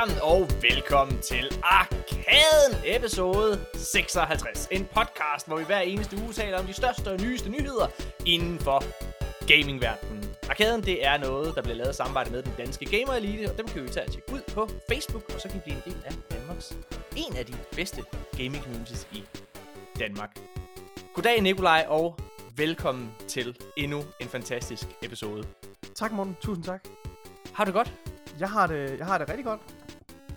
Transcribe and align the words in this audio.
sammen, 0.00 0.18
og 0.22 0.48
velkommen 0.62 1.18
til 1.20 1.60
Arkaden 1.62 2.72
episode 2.84 3.60
56. 3.74 4.68
En 4.70 4.84
podcast, 4.94 5.46
hvor 5.46 5.56
vi 5.56 5.64
hver 5.64 5.80
eneste 5.80 6.16
uge 6.16 6.32
taler 6.32 6.58
om 6.58 6.66
de 6.66 6.72
største 6.72 7.08
og 7.10 7.20
nyeste 7.20 7.48
nyheder 7.50 7.86
inden 8.26 8.58
for 8.58 8.82
gamingverdenen. 9.46 10.24
Arkaden, 10.50 10.82
det 10.82 11.06
er 11.06 11.16
noget, 11.16 11.54
der 11.54 11.62
bliver 11.62 11.76
lavet 11.76 11.90
i 11.90 11.96
samarbejde 11.96 12.30
med 12.30 12.42
den 12.42 12.52
danske 12.58 12.84
Gamer 12.84 13.14
Elite, 13.14 13.50
og 13.50 13.58
dem 13.58 13.66
kan 13.66 13.82
vi 13.82 13.88
tage 13.88 14.06
og 14.06 14.12
tjekke 14.12 14.32
ud 14.32 14.40
på 14.54 14.68
Facebook, 14.88 15.24
og 15.34 15.40
så 15.40 15.48
kan 15.48 15.54
vi 15.54 15.60
blive 15.64 15.76
en 15.76 15.82
del 15.84 16.02
af 16.04 16.14
Danmarks, 16.30 16.76
en 17.16 17.36
af 17.36 17.46
de 17.46 17.54
bedste 17.76 18.02
gaming 18.36 18.62
communities 18.62 19.08
i 19.12 19.24
Danmark. 19.98 20.38
Goddag 21.14 21.42
Nikolaj, 21.42 21.86
og 21.88 22.18
velkommen 22.56 23.14
til 23.28 23.56
endnu 23.76 24.04
en 24.20 24.28
fantastisk 24.28 24.86
episode. 25.02 25.44
Tak 25.94 26.12
Morten, 26.12 26.36
tusind 26.40 26.64
tak. 26.64 26.84
Har 27.52 27.64
du 27.64 27.68
det 27.68 27.74
godt? 27.74 27.92
Jeg 28.38 28.50
har 28.50 28.66
det, 28.66 28.98
jeg 28.98 29.06
har 29.06 29.18
det 29.18 29.28
rigtig 29.28 29.44
godt. 29.44 29.60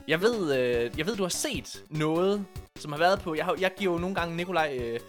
Jeg 0.07 0.21
ved, 0.21 0.57
øh, 0.59 0.97
jeg 0.97 1.05
ved, 1.05 1.15
du 1.15 1.23
har 1.23 1.29
set 1.29 1.85
noget, 1.89 2.45
som 2.75 2.91
har 2.91 2.99
været 2.99 3.19
på... 3.21 3.35
Jeg, 3.35 3.45
har, 3.45 3.57
jeg 3.59 3.73
giver 3.77 3.93
jo 3.93 3.99
nogle 3.99 4.15
gange 4.15 4.35
Nikolaj... 4.35 4.77
Øh, 4.81 4.99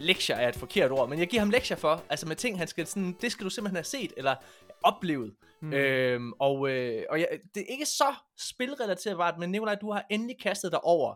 lektier 0.00 0.36
er 0.36 0.48
et 0.48 0.56
forkert 0.56 0.90
ord, 0.90 1.08
men 1.08 1.18
jeg 1.18 1.28
giver 1.28 1.40
ham 1.40 1.50
lektier 1.50 1.76
for, 1.76 2.04
altså 2.10 2.28
med 2.28 2.36
ting, 2.36 2.58
han 2.58 2.68
skal 2.68 2.86
sådan, 2.86 3.16
det 3.20 3.32
skal 3.32 3.44
du 3.44 3.50
simpelthen 3.50 3.76
have 3.76 3.84
set, 3.84 4.12
eller 4.16 4.34
oplevet. 4.82 5.34
Mm. 5.60 5.72
Øhm, 5.72 6.32
og 6.32 6.70
øh, 6.70 7.04
og 7.10 7.20
jeg, 7.20 7.28
det 7.54 7.60
er 7.60 7.66
ikke 7.66 7.86
så 7.86 8.14
spilrelateret, 8.38 9.38
men 9.38 9.50
Nikolaj, 9.50 9.74
du 9.74 9.92
har 9.92 10.04
endelig 10.10 10.36
kastet 10.42 10.72
dig 10.72 10.84
over 10.84 11.14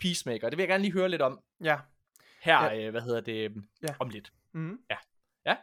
Peacemaker. 0.00 0.48
Det 0.50 0.56
vil 0.56 0.62
jeg 0.62 0.68
gerne 0.68 0.82
lige 0.82 0.92
høre 0.92 1.08
lidt 1.08 1.22
om. 1.22 1.40
Ja. 1.64 1.76
Her, 2.42 2.64
ja. 2.64 2.86
Øh, 2.86 2.90
hvad 2.90 3.00
hedder 3.00 3.20
det, 3.20 3.52
Ja. 3.82 3.94
om 3.98 4.08
lidt. 4.08 4.32
Mm. 4.52 4.78
Ja. 4.90 4.96
Ja. 5.46 5.56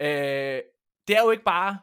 Øh, 0.00 0.62
det 1.08 1.16
er 1.16 1.22
jo 1.22 1.30
ikke 1.30 1.44
bare 1.44 1.78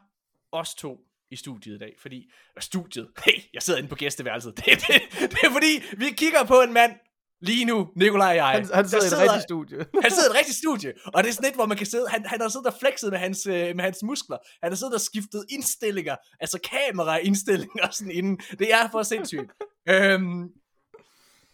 os 0.52 0.74
to 0.74 1.07
i 1.30 1.36
studiet 1.36 1.74
i 1.74 1.78
dag, 1.78 1.94
fordi... 2.00 2.30
øh, 2.56 2.62
Studiet? 2.62 3.08
Hey, 3.24 3.42
jeg 3.54 3.62
sidder 3.62 3.78
inde 3.78 3.88
på 3.88 3.94
gæsteværelset. 3.94 4.56
Det, 4.56 4.64
det, 4.64 5.02
det 5.30 5.38
er 5.42 5.50
fordi, 5.52 5.82
vi 5.96 6.10
kigger 6.10 6.44
på 6.44 6.60
en 6.60 6.72
mand 6.72 6.92
lige 7.40 7.64
nu, 7.64 7.88
Nikolaj 7.96 8.28
og 8.30 8.36
jeg. 8.36 8.46
Han, 8.46 8.68
han 8.74 8.84
der 8.84 9.00
sidder 9.00 9.22
i 9.22 9.24
et 9.24 9.30
rigtigt 9.30 9.42
studie. 9.42 9.78
han 10.04 10.10
sidder 10.10 10.28
i 10.28 10.32
et 10.32 10.38
rigtigt 10.38 10.58
studie, 10.58 10.92
og 11.14 11.22
det 11.22 11.28
er 11.28 11.32
sådan 11.32 11.44
lidt, 11.44 11.54
hvor 11.54 11.66
man 11.66 11.76
kan 11.76 11.86
sidde, 11.86 12.08
han, 12.08 12.26
han 12.26 12.40
har 12.40 12.48
siddet 12.48 12.66
og 12.66 12.74
flexet 12.80 13.10
med 13.10 13.18
hans, 13.18 13.46
øh, 13.46 13.76
med 13.76 13.84
hans 13.84 14.02
muskler, 14.02 14.38
han 14.62 14.70
har 14.72 14.76
siddet 14.76 14.94
og 14.94 15.00
skiftet 15.00 15.44
indstillinger, 15.50 16.16
altså 16.40 16.58
kameraindstillinger 16.70 17.90
sådan 17.90 18.10
inden, 18.10 18.40
det 18.58 18.72
er 18.72 18.90
for 18.90 19.02
sindssygt. 19.02 19.50
øhm, 19.88 20.48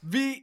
vi 0.02 0.34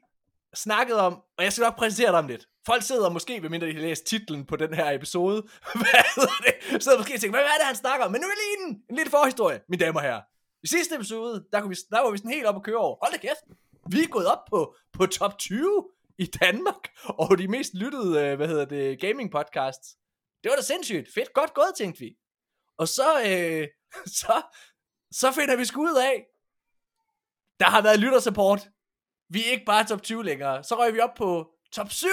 snakkede 0.55 1.01
om, 1.01 1.13
og 1.37 1.43
jeg 1.43 1.53
skal 1.53 1.63
nok 1.63 1.77
præsentere 1.77 2.11
dig 2.11 2.19
om 2.19 2.27
lidt, 2.27 2.45
folk 2.65 2.83
sidder 2.83 3.09
måske, 3.09 3.41
ved 3.41 3.49
mindre 3.49 3.67
de 3.67 3.73
har 3.73 3.81
læst 3.81 4.05
titlen 4.05 4.45
på 4.45 4.55
den 4.55 4.73
her 4.73 4.91
episode, 4.91 5.41
hvad 5.81 6.03
hedder 6.15 6.37
det, 6.45 6.83
sidder 6.83 6.97
måske 6.97 7.13
og 7.13 7.19
tænker, 7.19 7.39
hvad 7.39 7.47
er 7.47 7.57
det, 7.57 7.65
han 7.65 7.75
snakker 7.75 8.05
om, 8.05 8.11
men 8.11 8.21
nu 8.21 8.27
er 8.27 8.31
lige 8.43 8.67
en, 8.67 8.83
en 8.89 8.95
lille 8.95 9.11
forhistorie, 9.11 9.61
mine 9.69 9.85
damer 9.85 9.99
og 9.99 10.05
herrer. 10.05 10.21
I 10.63 10.67
sidste 10.67 10.95
episode, 10.95 11.45
der, 11.51 11.61
kunne 11.61 11.69
vi, 11.69 11.75
der 11.91 11.99
var 12.01 12.11
vi 12.11 12.17
sådan 12.17 12.31
helt 12.31 12.45
op 12.45 12.55
at 12.55 12.63
køre 12.63 12.77
over, 12.77 12.97
hold 13.01 13.11
da 13.11 13.17
kæft, 13.17 13.43
vi 13.89 14.03
er 14.03 14.07
gået 14.07 14.27
op 14.27 14.45
på, 14.49 14.75
på 14.93 15.05
top 15.05 15.37
20 15.37 15.87
i 16.17 16.25
Danmark, 16.25 16.91
og 17.19 17.37
de 17.37 17.47
mest 17.47 17.73
lyttede, 17.73 18.21
øh, 18.21 18.35
hvad 18.35 18.47
hedder 18.47 18.65
det, 18.65 18.99
gaming 18.99 19.31
podcasts. 19.31 19.97
Det 20.43 20.49
var 20.49 20.55
da 20.55 20.61
sindssygt. 20.61 21.13
Fedt, 21.13 21.33
godt 21.33 21.53
gået, 21.53 21.71
tænkte 21.77 21.99
vi. 21.99 22.15
Og 22.77 22.87
så, 22.87 23.19
øh, 23.19 23.67
så, 24.19 24.41
så 25.11 25.31
finder 25.31 25.55
vi 25.55 25.65
sgu 25.65 25.81
ud 25.81 25.97
af, 25.97 26.25
der 27.59 27.65
har 27.65 27.81
været 27.81 27.99
lyttersupport. 27.99 28.69
Vi 29.29 29.45
er 29.47 29.51
ikke 29.51 29.65
bare 29.65 29.87
top 29.87 30.03
20 30.03 30.25
længere. 30.25 30.63
Så 30.63 30.75
røg 30.75 30.93
vi 30.93 30.99
op 30.99 31.13
på 31.17 31.51
top 31.71 31.91
7. 31.91 32.07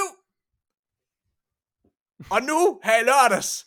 Og 2.31 2.43
nu, 2.43 2.81
her 2.85 3.01
i 3.01 3.05
lørdags, 3.05 3.67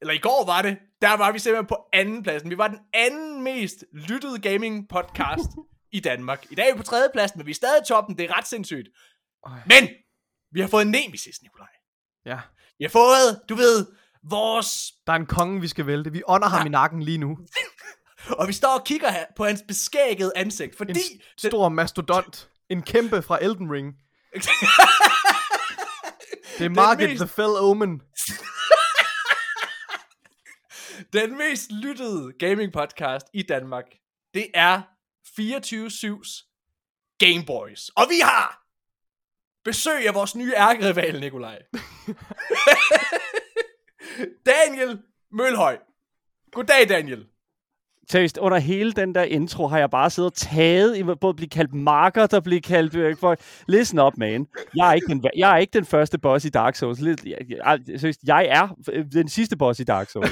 eller 0.00 0.14
i 0.14 0.18
går 0.18 0.44
var 0.46 0.62
det, 0.62 0.78
der 1.02 1.16
var 1.16 1.32
vi 1.32 1.38
simpelthen 1.38 1.66
på 1.66 1.78
anden 1.92 2.22
pladsen. 2.22 2.50
Vi 2.50 2.58
var 2.58 2.68
den 2.68 2.78
anden 2.94 3.42
mest 3.42 3.84
lyttede 3.92 4.38
gaming 4.38 4.88
podcast 4.88 5.50
i 5.92 6.00
Danmark. 6.00 6.46
I 6.50 6.54
dag 6.54 6.68
er 6.68 6.72
vi 6.72 6.76
på 6.78 6.82
tredje 6.84 7.08
pladsen, 7.12 7.38
men 7.38 7.46
vi 7.46 7.50
er 7.50 7.54
stadig 7.54 7.80
i 7.82 7.88
toppen. 7.88 8.18
Det 8.18 8.24
er 8.30 8.36
ret 8.38 8.46
sindssygt. 8.48 8.88
Øj. 9.46 9.52
Men, 9.66 9.88
vi 10.52 10.60
har 10.60 10.68
fået 10.68 10.82
en 10.82 10.90
nemesis, 10.90 11.42
Nikolaj. 11.42 11.68
Ja. 12.26 12.40
Vi 12.78 12.84
har 12.84 12.88
fået, 12.90 13.40
du 13.48 13.54
ved, 13.54 13.86
vores... 14.22 14.92
Der 15.06 15.12
er 15.12 15.16
en 15.16 15.26
konge, 15.26 15.60
vi 15.60 15.68
skal 15.68 15.86
vælte. 15.86 16.12
Vi 16.12 16.22
ånder 16.26 16.48
ham 16.48 16.60
Ja. 16.60 16.66
i 16.66 16.68
nakken 16.68 17.02
lige 17.02 17.18
nu. 17.18 17.38
Og 18.38 18.48
vi 18.48 18.52
står 18.52 18.78
og 18.78 18.84
kigger 18.84 19.10
her 19.10 19.24
på 19.36 19.44
hans 19.44 19.62
beskækkede 19.68 20.32
ansigt, 20.36 20.76
fordi... 20.76 20.90
En 20.90 20.96
s- 20.98 21.42
stor 21.46 21.68
mastodont. 21.68 22.48
En 22.68 22.82
kæmpe 22.82 23.22
fra 23.22 23.38
Elden 23.44 23.72
Ring. 23.72 23.94
Det 26.60 26.66
er 26.66 26.70
Market 26.70 27.08
mest- 27.10 27.18
the 27.18 27.28
Fell 27.28 27.56
Omen. 27.56 28.02
Den 31.12 31.38
mest 31.38 31.72
lyttede 31.72 32.32
gaming 32.38 32.72
podcast 32.72 33.26
i 33.34 33.42
Danmark, 33.42 33.84
det 34.34 34.46
er 34.54 34.82
24-7's 35.40 36.46
Game 37.18 37.44
Boys. 37.46 37.88
Og 37.88 38.06
vi 38.08 38.20
har 38.24 38.62
besøg 39.64 40.06
af 40.08 40.14
vores 40.14 40.34
nye 40.36 40.52
ærkerival, 40.56 41.20
Nikolaj. 41.20 41.58
Daniel 44.46 45.02
Mølhøj. 45.32 45.78
Goddag, 46.52 46.88
Daniel. 46.88 47.26
Seriøst, 48.10 48.38
under 48.38 48.58
hele 48.58 48.92
den 48.92 49.14
der 49.14 49.22
intro 49.22 49.66
har 49.66 49.78
jeg 49.78 49.90
bare 49.90 50.10
siddet 50.10 50.30
og 50.30 50.36
taget 50.36 50.96
i 50.96 51.02
både 51.02 51.28
at 51.28 51.36
blive 51.36 51.48
kaldt 51.48 51.74
marker, 51.74 52.26
der 52.26 52.40
bliver 52.40 52.60
kaldt... 52.60 52.94
Øh, 52.94 53.16
for, 53.16 53.36
listen 53.68 53.98
up, 53.98 54.12
man. 54.16 54.46
Jeg 54.76 54.88
er, 54.88 54.92
ikke 54.92 55.06
den, 55.06 55.24
jeg 55.36 55.52
er 55.52 55.56
ikke 55.56 55.70
den 55.72 55.84
første 55.84 56.18
boss 56.18 56.44
i 56.44 56.48
Dark 56.48 56.76
Souls. 56.76 57.00
Lidt, 57.00 57.24
jeg, 57.24 57.38
jeg, 57.48 57.78
seriøst, 58.00 58.20
jeg 58.26 58.46
er 58.50 58.68
øh, 58.92 59.04
den 59.12 59.28
sidste 59.28 59.56
boss 59.56 59.80
i 59.80 59.84
Dark 59.84 60.10
Souls. 60.10 60.30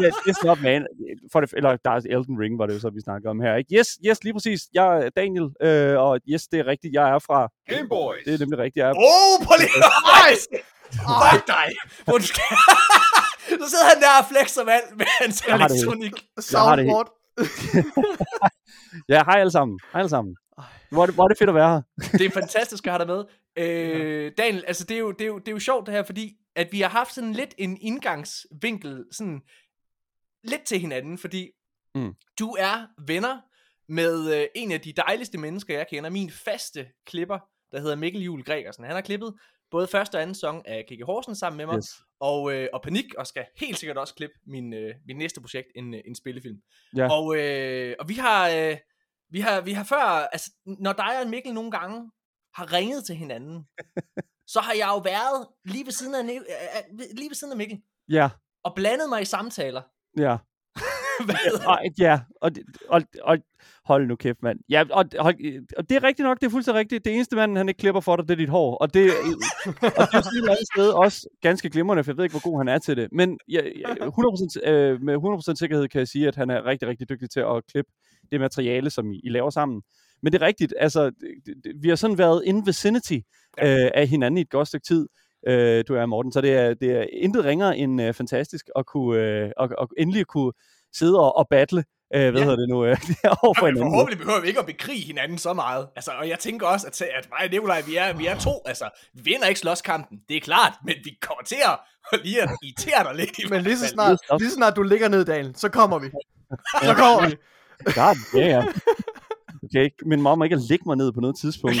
Listen 0.26 0.50
up, 0.50 0.60
man. 0.62 0.86
For 1.32 1.40
det, 1.40 1.54
eller 1.56 1.76
der 1.84 1.90
er 1.90 2.00
Elden 2.10 2.38
Ring, 2.40 2.58
var 2.58 2.66
det 2.66 2.74
jo 2.74 2.80
så, 2.80 2.90
vi 2.90 3.00
snakker 3.00 3.30
om 3.30 3.40
her. 3.40 3.56
Ikke? 3.56 3.78
Yes, 3.78 3.88
yes, 4.06 4.24
lige 4.24 4.32
præcis. 4.32 4.60
Jeg 4.74 4.98
er 4.98 5.08
Daniel, 5.16 5.48
øh, 5.62 5.98
og 5.98 6.20
yes, 6.28 6.42
det 6.42 6.60
er 6.60 6.66
rigtigt. 6.66 6.94
Jeg 6.94 7.10
er 7.10 7.18
fra... 7.18 7.48
Game 7.68 7.88
Boys. 7.88 8.24
Det 8.24 8.34
er 8.34 8.38
nemlig 8.38 8.58
rigtigt. 8.58 8.76
Jeg 8.76 8.88
er, 8.88 8.94
Åh, 8.94 9.40
oh, 9.40 9.46
prøv 9.46 9.56
lige. 9.58 9.70
Ej, 11.08 11.40
dig. 11.46 11.68
Undskyld. 12.14 13.26
Så 13.50 13.70
sidder 13.70 13.88
han 13.94 14.00
der 14.02 14.08
og 14.20 14.24
flexer 14.32 14.64
med, 14.64 14.72
alt- 14.72 14.96
med 14.96 15.06
hans 15.20 15.40
det 15.40 15.54
elektronik. 15.54 16.12
Soundboard. 16.40 17.12
ja, 19.08 19.24
hej 19.24 19.40
alle 19.40 19.50
sammen. 19.50 19.78
Hej 19.92 19.98
alle 19.98 20.08
sammen. 20.08 20.36
Hvor 20.90 21.02
er, 21.02 21.06
det, 21.06 21.14
hvor 21.14 21.24
er 21.24 21.28
det 21.28 21.38
fedt 21.38 21.48
at 21.50 21.54
være 21.54 21.70
her. 21.74 21.82
Det 22.18 22.26
er 22.26 22.30
fantastisk 22.30 22.86
at 22.86 22.92
have 22.92 22.98
dig 22.98 23.06
med. 23.06 23.24
Øh, 23.56 24.32
Daniel, 24.38 24.64
altså 24.66 24.84
det 24.84 24.94
er, 24.94 24.98
jo, 24.98 25.10
det, 25.12 25.20
er 25.20 25.26
jo, 25.26 25.38
det 25.38 25.48
er 25.48 25.52
jo 25.52 25.58
sjovt 25.58 25.86
det 25.86 25.94
her, 25.94 26.02
fordi 26.02 26.36
at 26.56 26.68
vi 26.72 26.80
har 26.80 26.88
haft 26.88 27.14
sådan 27.14 27.32
lidt 27.32 27.54
en 27.58 27.78
indgangsvinkel, 27.80 29.04
sådan 29.12 29.40
lidt 30.44 30.62
til 30.64 30.78
hinanden, 30.80 31.18
fordi 31.18 31.50
Mm. 31.94 32.14
du 32.38 32.56
er 32.58 32.86
venner 33.06 33.38
med 33.88 34.34
øh, 34.40 34.46
en 34.54 34.72
af 34.72 34.80
de 34.80 34.92
dejligste 34.92 35.38
mennesker, 35.38 35.76
jeg 35.76 35.86
kender, 35.90 36.10
min 36.10 36.30
faste 36.30 36.86
klipper, 37.06 37.38
der 37.72 37.80
hedder 37.80 37.96
Mikkel 37.96 38.22
Juhl 38.22 38.44
Gregersen. 38.44 38.84
Han 38.84 38.94
har 38.94 39.00
klippet 39.00 39.34
både 39.70 39.86
første 39.86 40.14
og 40.16 40.22
anden 40.22 40.34
sæson 40.34 40.62
af 40.64 40.84
Kiki 40.88 41.02
Horsen 41.02 41.34
sammen 41.36 41.56
med 41.56 41.66
mig, 41.66 41.76
Yes. 41.76 41.86
Og, 42.20 42.52
øh, 42.52 42.68
og 42.72 42.82
Panik, 42.82 43.14
og 43.14 43.26
skal 43.26 43.46
helt 43.56 43.78
sikkert 43.78 43.98
også 43.98 44.14
klippe 44.14 44.34
min, 44.46 44.72
øh, 44.72 44.94
min 45.06 45.16
næste 45.16 45.40
projekt, 45.40 45.66
en, 45.74 45.94
øh, 45.94 46.00
en 46.04 46.14
spillefilm. 46.14 46.58
Ja. 46.96 47.12
Og, 47.12 47.36
øh, 47.36 47.96
og 47.98 48.08
vi 48.08 48.14
har, 48.14 48.48
øh, 48.48 48.76
vi 49.30 49.40
har, 49.40 49.60
vi 49.60 49.72
har 49.72 49.84
før, 49.84 49.98
altså 50.32 50.50
når 50.66 50.92
dig 50.92 51.20
og 51.20 51.28
Mikkel 51.30 51.54
nogle 51.54 51.70
gange 51.70 52.10
har 52.54 52.72
ringet 52.72 53.04
til 53.04 53.16
hinanden, 53.16 53.64
så 54.54 54.60
har 54.60 54.72
jeg 54.72 54.88
jo 54.88 54.98
været 54.98 55.48
lige 55.64 55.84
ved 55.84 55.92
siden 55.92 56.14
af, 56.14 56.34
øh, 56.34 56.40
øh, 56.92 56.98
lige 57.16 57.28
ved 57.30 57.34
siden 57.34 57.52
af 57.52 57.56
Mikkel, 57.56 57.82
Ja, 58.10 58.30
og 58.64 58.74
blandet 58.74 59.08
mig 59.08 59.22
i 59.22 59.24
samtaler. 59.24 59.82
ja. 60.18 60.36
Hvad 61.24 61.66
Og, 61.66 61.78
ja, 61.98 62.20
og, 62.40 62.50
og, 62.88 63.02
og 63.22 63.38
hold 63.84 64.06
nu 64.06 64.16
kæft, 64.16 64.42
mand. 64.42 64.58
Ja, 64.68 64.84
og, 64.90 65.04
hold, 65.18 65.34
og 65.76 65.90
det 65.90 65.96
er 65.96 66.02
rigtigt 66.02 66.26
nok, 66.26 66.40
det 66.40 66.46
er 66.46 66.50
fuldstændig 66.50 66.78
rigtigt. 66.78 67.04
Det 67.04 67.14
eneste 67.14 67.36
mand, 67.36 67.56
han 67.56 67.68
ikke 67.68 67.78
klipper 67.78 68.00
for 68.00 68.16
dig, 68.16 68.28
det 68.28 68.34
er 68.34 68.36
dit 68.36 68.48
hår. 68.48 68.76
Og 68.76 68.94
det, 68.94 69.10
og 70.00 70.06
det 70.10 70.14
er 70.14 70.42
et 70.42 70.48
andet 70.48 70.68
sted 70.74 70.88
også 70.90 71.28
ganske 71.42 71.70
glimrende, 71.70 72.04
for 72.04 72.10
jeg 72.10 72.16
ved 72.16 72.24
ikke, 72.24 72.32
hvor 72.32 72.50
god 72.50 72.60
han 72.60 72.68
er 72.68 72.78
til 72.78 72.96
det. 72.96 73.08
Men 73.12 73.38
ja, 73.48 73.60
ja, 73.78 73.88
100%, 73.94 74.70
øh, 74.70 75.02
med 75.02 75.14
100% 75.54 75.54
sikkerhed 75.54 75.88
kan 75.88 75.98
jeg 75.98 76.08
sige, 76.08 76.28
at 76.28 76.36
han 76.36 76.50
er 76.50 76.66
rigtig, 76.66 76.88
rigtig 76.88 77.08
dygtig 77.08 77.30
til 77.30 77.40
at 77.40 77.66
klippe 77.72 77.90
det 78.30 78.40
materiale, 78.40 78.90
som 78.90 79.12
I, 79.12 79.20
I 79.24 79.28
laver 79.28 79.50
sammen. 79.50 79.82
Men 80.22 80.32
det 80.32 80.42
er 80.42 80.46
rigtigt, 80.46 80.74
altså, 80.78 81.10
det, 81.10 81.54
det, 81.64 81.72
vi 81.82 81.88
har 81.88 81.96
sådan 81.96 82.18
været 82.18 82.42
in 82.46 82.66
vicinity 82.66 83.18
øh, 83.62 83.90
af 83.94 84.08
hinanden 84.08 84.38
i 84.38 84.40
et 84.40 84.50
godt 84.50 84.68
stykke 84.68 84.84
tid, 84.84 85.08
øh, 85.46 85.84
du 85.88 85.94
er 85.94 86.06
Morten. 86.06 86.32
Så 86.32 86.40
det 86.40 86.52
er, 86.52 86.74
det 86.74 86.90
er 86.90 87.04
intet 87.12 87.44
ringere 87.44 87.78
end 87.78 88.02
øh, 88.02 88.14
fantastisk 88.14 88.70
at 88.76 88.86
kunne, 88.86 89.20
øh, 89.20 89.50
og, 89.56 89.68
og 89.78 89.88
endelig 89.98 90.26
kunne 90.26 90.52
sidde 90.94 91.20
og, 91.20 91.36
og 91.36 91.46
battle, 91.50 91.84
øh, 92.14 92.20
hvad 92.30 92.32
Ja. 92.32 92.38
hedder 92.44 92.56
det 92.56 92.68
nu, 92.68 92.84
øh, 92.84 92.96
over 93.42 93.54
for 93.58 93.66
hinanden. 93.66 93.90
forhåbentlig 93.92 94.18
behøver 94.18 94.40
vi 94.40 94.48
ikke 94.48 94.60
at 94.60 94.66
bekrige 94.66 95.06
hinanden 95.06 95.38
så 95.38 95.52
meget. 95.52 95.88
Altså, 95.96 96.10
og 96.10 96.28
jeg 96.28 96.38
tænker 96.38 96.66
også, 96.66 96.86
at, 96.86 97.02
at 97.02 97.28
mig 97.30 97.44
og 97.44 97.50
Nikolaj, 97.50 97.80
vi 97.86 97.96
er, 97.96 98.12
vi 98.12 98.26
er 98.26 98.38
to. 98.38 98.62
Altså, 98.66 98.90
vi 99.14 99.20
vinder 99.24 99.46
ikke 99.46 99.60
slåskampen. 99.60 100.18
Det 100.28 100.36
er 100.36 100.40
klart, 100.40 100.72
men 100.84 100.94
vi 101.04 101.18
kommer 101.22 101.42
til 101.44 101.56
at 101.64 101.78
lige 102.24 102.42
at 102.42 102.50
irritere 102.62 103.04
dig 103.04 103.14
lidt. 103.14 103.38
i 103.38 103.42
Men 103.50 103.62
lige 103.62 103.78
så 103.78 103.88
snart, 103.88 104.18
lige 104.38 104.48
så 104.50 104.54
snart 104.54 104.76
du 104.76 104.82
ligger 104.82 105.08
ned, 105.08 105.24
Daniel, 105.24 105.56
så 105.56 105.68
kommer 105.68 105.98
vi. 105.98 106.10
Så 106.82 106.94
kommer 106.94 107.28
vi. 107.28 107.36
God 107.84 108.16
damn. 108.40 108.68
Okay, 109.64 109.88
min 110.06 110.22
mamma 110.22 110.44
ikke 110.44 110.56
at 110.56 110.62
lægge 110.68 110.82
mig 110.86 110.96
ned 110.96 111.12
på 111.12 111.20
noget 111.20 111.36
tidspunkt. 111.36 111.76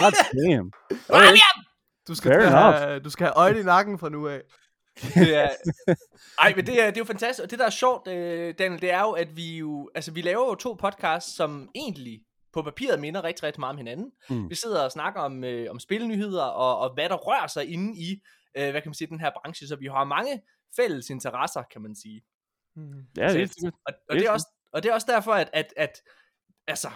God 0.00 0.12
damn. 0.34 0.72
Hjem! 1.24 1.64
Du 2.08 2.14
skal, 2.14 2.32
Fair 2.32 2.48
have, 2.48 2.98
du 3.00 3.10
skal 3.10 3.26
have 3.26 3.34
øjne 3.36 3.60
i 3.60 3.62
nakken 3.62 3.98
fra 3.98 4.08
nu 4.08 4.28
af. 4.28 4.40
Det 5.02 5.36
er, 5.36 5.48
ej, 6.44 6.54
men 6.56 6.66
det 6.66 6.82
er, 6.82 6.86
det 6.86 6.96
er 6.96 7.00
jo 7.00 7.04
fantastisk, 7.04 7.44
og 7.44 7.50
det 7.50 7.58
der 7.58 7.66
er 7.66 7.70
sjovt, 7.70 8.08
øh, 8.08 8.54
Daniel, 8.58 8.80
det 8.80 8.90
er 8.90 9.00
jo, 9.00 9.10
at 9.10 9.36
vi 9.36 9.56
jo, 9.58 9.90
altså 9.94 10.12
vi 10.12 10.22
laver 10.22 10.46
jo 10.46 10.54
to 10.54 10.74
podcasts, 10.74 11.36
som 11.36 11.70
egentlig 11.74 12.22
på 12.52 12.62
papiret 12.62 13.00
minder 13.00 13.24
rigtig, 13.24 13.42
rigtig 13.42 13.60
meget 13.60 13.72
om 13.72 13.76
hinanden. 13.76 14.12
Mm. 14.30 14.50
Vi 14.50 14.54
sidder 14.54 14.84
og 14.84 14.92
snakker 14.92 15.20
om, 15.20 15.44
øh, 15.44 15.70
om 15.70 15.78
spilnyheder, 15.78 16.44
og, 16.44 16.78
og 16.78 16.94
hvad 16.94 17.08
der 17.08 17.16
rører 17.16 17.46
sig 17.46 17.72
inde 17.72 17.98
i, 17.98 18.22
øh, 18.56 18.70
hvad 18.70 18.82
kan 18.82 18.88
man 18.88 18.94
sige, 18.94 19.08
den 19.08 19.20
her 19.20 19.30
branche, 19.42 19.66
så 19.66 19.76
vi 19.76 19.86
har 19.86 20.04
mange 20.04 20.42
fælles 20.76 21.10
interesser, 21.10 21.62
kan 21.62 21.82
man 21.82 21.94
sige. 21.94 22.24
Mm. 22.76 23.06
Ja, 23.16 23.32
det 23.32 23.42
er. 23.42 23.70
Og, 23.86 23.94
og, 24.08 24.16
det 24.16 24.26
er 24.26 24.30
også, 24.30 24.46
og 24.72 24.82
det 24.82 24.88
er 24.88 24.94
også 24.94 25.06
derfor, 25.10 25.32
at, 25.32 25.50
at, 25.52 25.74
at 25.76 26.02
altså, 26.66 26.90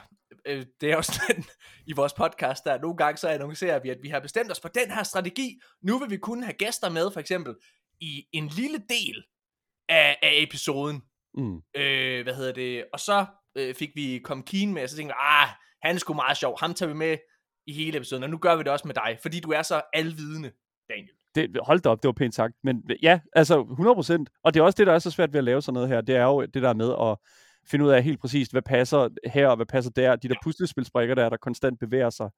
øh, 0.44 0.66
det 0.80 0.92
er 0.92 0.96
også 0.96 1.20
den, 1.28 1.44
i 1.86 1.92
vores 1.92 2.12
podcast, 2.12 2.64
der 2.64 2.80
nogle 2.80 2.96
gange 2.96 3.16
så 3.18 3.28
annoncerer 3.28 3.78
vi, 3.78 3.90
at 3.90 3.98
vi 4.02 4.08
har 4.08 4.20
bestemt 4.20 4.50
os 4.50 4.60
for 4.60 4.68
den 4.68 4.90
her 4.90 5.02
strategi. 5.02 5.60
Nu 5.82 5.98
vil 5.98 6.10
vi 6.10 6.16
kun 6.16 6.42
have 6.42 6.52
gæster 6.52 6.90
med, 6.90 7.10
for 7.10 7.20
eksempel, 7.20 7.54
i 8.00 8.24
en 8.32 8.46
lille 8.46 8.78
del 8.78 9.24
af, 9.88 10.18
af 10.22 10.32
episoden. 10.42 11.02
Mm. 11.34 11.56
Øh, 11.76 12.22
hvad 12.22 12.34
hedder 12.34 12.52
det? 12.52 12.84
Og 12.92 13.00
så 13.00 13.26
øh, 13.56 13.74
fik 13.74 13.90
vi 13.94 14.20
kom 14.24 14.42
Keen 14.42 14.74
med, 14.74 14.82
og 14.82 14.88
så 14.88 14.96
tænkte 14.96 15.14
vi, 15.14 15.18
ah, 15.18 15.48
han 15.82 15.94
er 15.94 15.98
sgu 15.98 16.14
meget 16.14 16.36
sjov. 16.36 16.56
Ham 16.60 16.74
tager 16.74 16.92
vi 16.92 16.96
med 16.96 17.18
i 17.66 17.72
hele 17.72 17.96
episoden, 17.96 18.22
og 18.22 18.30
nu 18.30 18.38
gør 18.38 18.56
vi 18.56 18.62
det 18.62 18.72
også 18.72 18.86
med 18.86 18.94
dig, 18.94 19.18
fordi 19.22 19.40
du 19.40 19.50
er 19.50 19.62
så 19.62 19.82
alvidende, 19.92 20.52
Daniel. 20.88 21.10
Det, 21.34 21.58
hold 21.62 21.80
da 21.80 21.88
op, 21.88 22.02
det 22.02 22.08
var 22.08 22.12
pænt 22.12 22.34
sagt. 22.34 22.54
Men 22.64 22.90
ja, 23.02 23.20
altså 23.32 23.62
100%. 24.28 24.40
Og 24.44 24.54
det 24.54 24.60
er 24.60 24.64
også 24.64 24.76
det, 24.76 24.86
der 24.86 24.92
er 24.92 24.98
så 24.98 25.10
svært 25.10 25.32
ved 25.32 25.38
at 25.38 25.44
lave 25.44 25.62
sådan 25.62 25.74
noget 25.74 25.88
her. 25.88 26.00
Det 26.00 26.16
er 26.16 26.24
jo 26.24 26.44
det 26.44 26.62
der 26.62 26.74
med 26.74 26.94
at 27.00 27.16
finde 27.70 27.84
ud 27.84 27.90
af 27.90 28.02
helt 28.02 28.20
præcist, 28.20 28.52
hvad 28.52 28.62
passer 28.62 29.08
her 29.26 29.48
og 29.48 29.56
hvad 29.56 29.66
passer 29.66 29.90
der. 29.90 30.16
De 30.16 30.28
der 30.28 30.34
puslespilsbrikker 30.42 31.14
der, 31.14 31.28
der 31.28 31.36
konstant 31.36 31.78
bevæger 31.78 32.10
sig. 32.10 32.30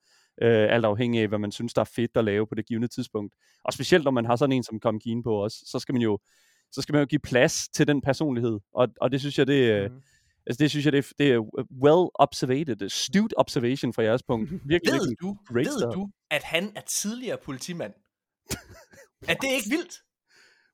Øh, 0.42 0.74
alt 0.74 0.84
afhængig 0.84 1.20
af, 1.22 1.28
hvad 1.28 1.38
man 1.38 1.52
synes, 1.52 1.74
der 1.74 1.80
er 1.80 1.90
fedt 1.96 2.10
at 2.14 2.24
lave 2.24 2.46
på 2.46 2.54
det 2.54 2.66
givende 2.66 2.88
tidspunkt. 2.88 3.34
Og 3.64 3.72
specielt, 3.72 4.04
når 4.04 4.10
man 4.10 4.24
har 4.24 4.36
sådan 4.36 4.52
en 4.52 4.64
som 4.64 4.80
Kom 4.80 5.00
Keen 5.00 5.22
på 5.22 5.34
også, 5.34 5.58
så 5.66 5.78
skal 5.78 5.92
man 5.92 6.02
jo 6.02 6.18
så 6.72 6.82
skal 6.82 6.92
man 6.92 7.00
jo 7.02 7.06
give 7.06 7.18
plads 7.18 7.68
til 7.68 7.86
den 7.86 8.00
personlighed. 8.02 8.58
Og, 8.74 8.88
og 9.00 9.12
det 9.12 9.20
synes 9.20 9.38
jeg, 9.38 9.46
det, 9.46 9.70
er 9.70 9.88
Mm. 9.88 9.94
altså, 10.46 10.58
det 10.62 10.70
synes 10.70 10.84
jeg, 10.84 10.92
det, 10.92 10.98
er- 10.98 11.12
det 11.18 11.32
er 11.32 11.38
well 11.84 12.10
observated, 12.14 12.82
astute 12.82 13.38
observation 13.38 13.92
fra 13.92 14.02
jeres 14.02 14.22
punkt. 14.22 14.50
Virkelig, 14.72 14.92
Ved 14.92 14.92
virkelig 14.92 15.16
du, 15.20 15.36
ved 15.52 15.92
du, 15.92 16.10
at 16.30 16.42
han 16.42 16.72
er 16.76 16.80
tidligere 16.80 17.36
politimand? 17.44 17.92
er 19.28 19.34
det 19.34 19.48
ikke 19.56 19.68
vildt? 19.70 19.94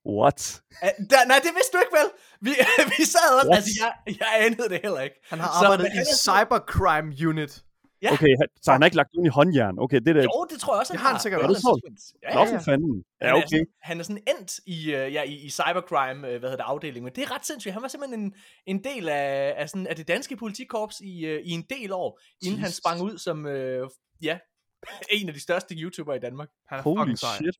What? 0.08 0.62
Der, 1.10 1.26
nej, 1.26 1.38
det 1.44 1.50
vidste 1.58 1.72
du 1.72 1.78
ikke 1.84 1.96
vel? 2.00 2.08
Vi, 2.40 2.50
vi 2.98 3.04
sad 3.04 3.28
også, 3.38 3.48
What? 3.48 3.56
altså 3.56 3.70
jeg, 3.82 3.92
jeg 4.20 4.46
anede 4.46 4.68
det 4.68 4.80
heller 4.82 5.00
ikke. 5.00 5.16
Han 5.30 5.38
har 5.38 5.48
Så, 5.60 5.64
arbejdet 5.66 5.84
men 5.84 5.92
i 5.92 5.98
er 5.98 6.04
Cybercrime 6.26 7.28
Unit. 7.30 7.62
Ja. 8.02 8.12
Okay, 8.12 8.26
han- 8.40 8.48
så 8.62 8.72
han 8.72 8.80
har 8.80 8.86
ikke 8.86 8.96
lagt 8.96 9.10
nogen 9.14 9.26
i 9.26 9.28
håndjern. 9.28 9.78
Okay, 9.78 10.00
det 10.00 10.08
er 10.08 10.12
da... 10.12 10.22
Jo, 10.22 10.46
det 10.50 10.60
tror 10.60 10.74
jeg 10.74 10.80
også, 10.80 10.92
han 10.92 11.00
har 11.00 11.10
han 11.12 11.20
sikkert 11.20 11.40
også. 11.42 11.90
Ja, 12.22 12.38
ja, 12.42 12.50
ja. 12.50 12.58
fanden. 12.58 13.04
Ja, 13.20 13.26
Han 13.26 13.34
er 13.34 13.38
okay. 13.38 13.46
sådan- 13.46 13.66
Han 13.82 13.98
er 13.98 14.02
sådan 14.02 14.22
endt 14.38 14.52
i, 14.66 14.78
uh, 14.86 15.12
ja, 15.16 15.22
i, 15.22 15.34
i 15.46 15.50
cybercrime, 15.50 16.18
uh, 16.20 16.20
hvad 16.20 16.40
hedder 16.40 16.56
det, 16.56 16.64
afdelingen. 16.66 17.04
Men 17.04 17.12
det 17.16 17.22
er 17.24 17.34
ret 17.34 17.46
sindssygt. 17.46 17.72
Han 17.72 17.82
var 17.82 17.88
simpelthen 17.88 18.20
en, 18.20 18.34
en 18.66 18.84
del 18.84 19.08
af, 19.08 19.54
af, 19.56 19.68
sådan, 19.68 19.86
af 19.86 19.96
det 19.96 20.08
danske 20.08 20.36
politikorps 20.36 21.00
i, 21.00 21.34
uh, 21.34 21.40
i 21.44 21.50
en 21.50 21.64
del 21.70 21.92
år, 21.92 22.20
inden 22.44 22.58
han 22.60 22.66
Jesus. 22.68 22.76
sprang 22.78 23.00
ud 23.02 23.18
som, 23.18 23.44
uh, 23.44 23.88
ja, 24.22 24.38
en 25.20 25.28
af 25.28 25.34
de 25.34 25.40
største 25.40 25.74
YouTuber 25.74 26.14
i 26.14 26.18
Danmark. 26.18 26.48
Han 26.68 26.78
er 26.78 26.82
Holy 26.82 27.00
fucking 27.00 27.18
sej. 27.18 27.36
shit. 27.36 27.56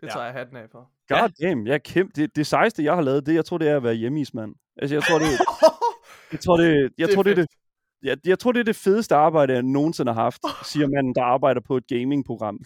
Det 0.00 0.06
Ja. 0.06 0.12
tager 0.12 0.24
jeg 0.24 0.34
hatten 0.34 0.56
af 0.56 0.66
for. 0.72 0.90
God 1.08 1.28
damn, 1.42 1.66
jeg 1.66 1.74
er 1.74 1.78
kæmpe. 1.78 2.12
Det, 2.16 2.36
det 2.36 2.46
sejeste, 2.46 2.84
jeg 2.84 2.94
har 2.94 3.02
lavet, 3.02 3.26
det, 3.26 3.34
jeg 3.34 3.44
tror, 3.44 3.58
det 3.58 3.68
er 3.68 3.76
at 3.76 3.82
være 3.82 3.94
hjemmeismand. 3.94 4.54
Altså, 4.82 4.94
jeg 4.96 5.02
tror, 5.02 5.18
det, 5.18 5.26
jeg 6.32 6.40
tror, 6.40 6.56
det, 6.56 6.66
jeg 6.72 6.90
Det 6.98 7.10
er 7.10 7.14
tror, 7.14 7.22
det 7.22 7.30
er 7.30 7.34
det, 7.34 7.46
jeg, 8.04 8.16
jeg 8.26 8.38
tror, 8.38 8.52
det 8.52 8.60
er 8.60 8.64
det 8.64 8.76
fedeste 8.76 9.14
arbejde, 9.14 9.52
jeg 9.52 9.62
nogensinde 9.62 10.12
har 10.12 10.22
haft, 10.22 10.40
siger 10.72 10.86
manden, 10.88 11.14
der 11.14 11.22
arbejder 11.22 11.60
på 11.60 11.76
et 11.76 11.86
gamingprogram. 11.86 12.58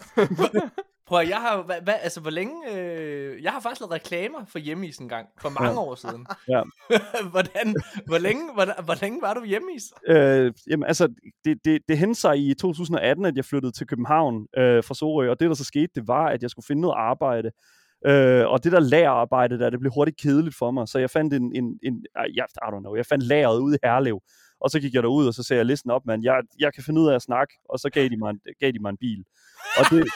Prøv 1.07 1.27
jeg 1.27 1.37
har, 1.37 1.61
hvad, 1.61 1.75
hvad, 1.83 1.93
altså 2.01 2.21
hvor 2.21 2.29
længe, 2.31 2.53
øh, 2.75 3.43
jeg 3.43 3.51
har 3.51 3.59
faktisk 3.59 3.81
lavet 3.81 3.93
reklamer 3.93 4.45
for 4.47 4.59
Hjemmeis 4.59 4.97
en 4.97 5.09
gang, 5.09 5.27
for 5.41 5.49
mange 5.49 5.71
Ja. 5.71 5.79
år 5.79 5.95
siden. 5.95 6.25
Ja. 6.47 6.61
hvordan, 7.33 7.75
hvor, 8.05 8.17
længe, 8.17 8.53
hvor, 8.53 8.81
hvor 8.83 9.01
længe 9.01 9.21
var 9.21 9.33
du 9.33 9.43
Hjemmeis? 9.45 9.83
Øh, 10.07 10.53
jamen, 10.69 10.87
altså, 10.87 11.07
det, 11.45 11.57
det, 11.65 11.81
det 11.87 11.97
hændte 11.97 12.19
sig 12.19 12.37
i 12.49 12.53
2018, 12.53 13.25
at 13.25 13.35
jeg 13.35 13.45
flyttede 13.45 13.71
til 13.71 13.87
København 13.87 14.47
øh, 14.57 14.83
fra 14.83 14.93
Sorø, 14.93 15.29
og 15.29 15.39
det, 15.39 15.49
der 15.49 15.55
så 15.55 15.63
skete, 15.63 15.89
det 15.95 16.07
var, 16.07 16.25
at 16.25 16.41
jeg 16.41 16.49
skulle 16.49 16.65
finde 16.65 16.81
noget 16.81 16.95
arbejde. 16.97 17.51
Øh, 18.05 18.47
og 18.47 18.63
det 18.63 18.71
der 18.71 18.79
lagerarbejde 18.79 19.59
der, 19.59 19.69
det 19.69 19.79
blev 19.79 19.91
hurtigt 19.95 20.17
kedeligt 20.19 20.55
for 20.55 20.71
mig, 20.71 20.87
så 20.87 20.99
jeg 20.99 21.09
fandt 21.09 21.33
en, 21.33 21.55
en, 21.55 21.79
en 21.83 22.05
jeg, 22.35 22.45
I 22.55 22.65
don't 22.65 22.79
know, 22.79 22.95
jeg 22.95 23.05
fandt 23.05 23.23
lageret 23.23 23.59
ude 23.59 23.75
i 23.75 23.79
Herlev, 23.83 24.19
og 24.61 24.69
så 24.69 24.79
gik 24.79 24.93
jeg 24.93 25.03
derud, 25.03 25.27
og 25.27 25.33
så 25.33 25.43
sagde 25.43 25.57
jeg, 25.57 25.65
listen 25.65 25.91
op, 25.91 26.05
mand, 26.05 26.23
jeg, 26.23 26.41
jeg 26.59 26.73
kan 26.73 26.83
finde 26.83 27.01
ud 27.01 27.09
af 27.09 27.15
at 27.15 27.21
snakke, 27.21 27.53
og 27.69 27.79
så 27.79 27.89
gav 27.89 28.09
de 28.09 28.17
mig 28.17 28.29
en, 28.29 28.39
gav 28.59 28.71
de 28.71 28.79
mig 28.79 28.89
en 28.89 28.97
bil. 28.97 29.23
Og 29.79 29.85
det, 29.91 30.07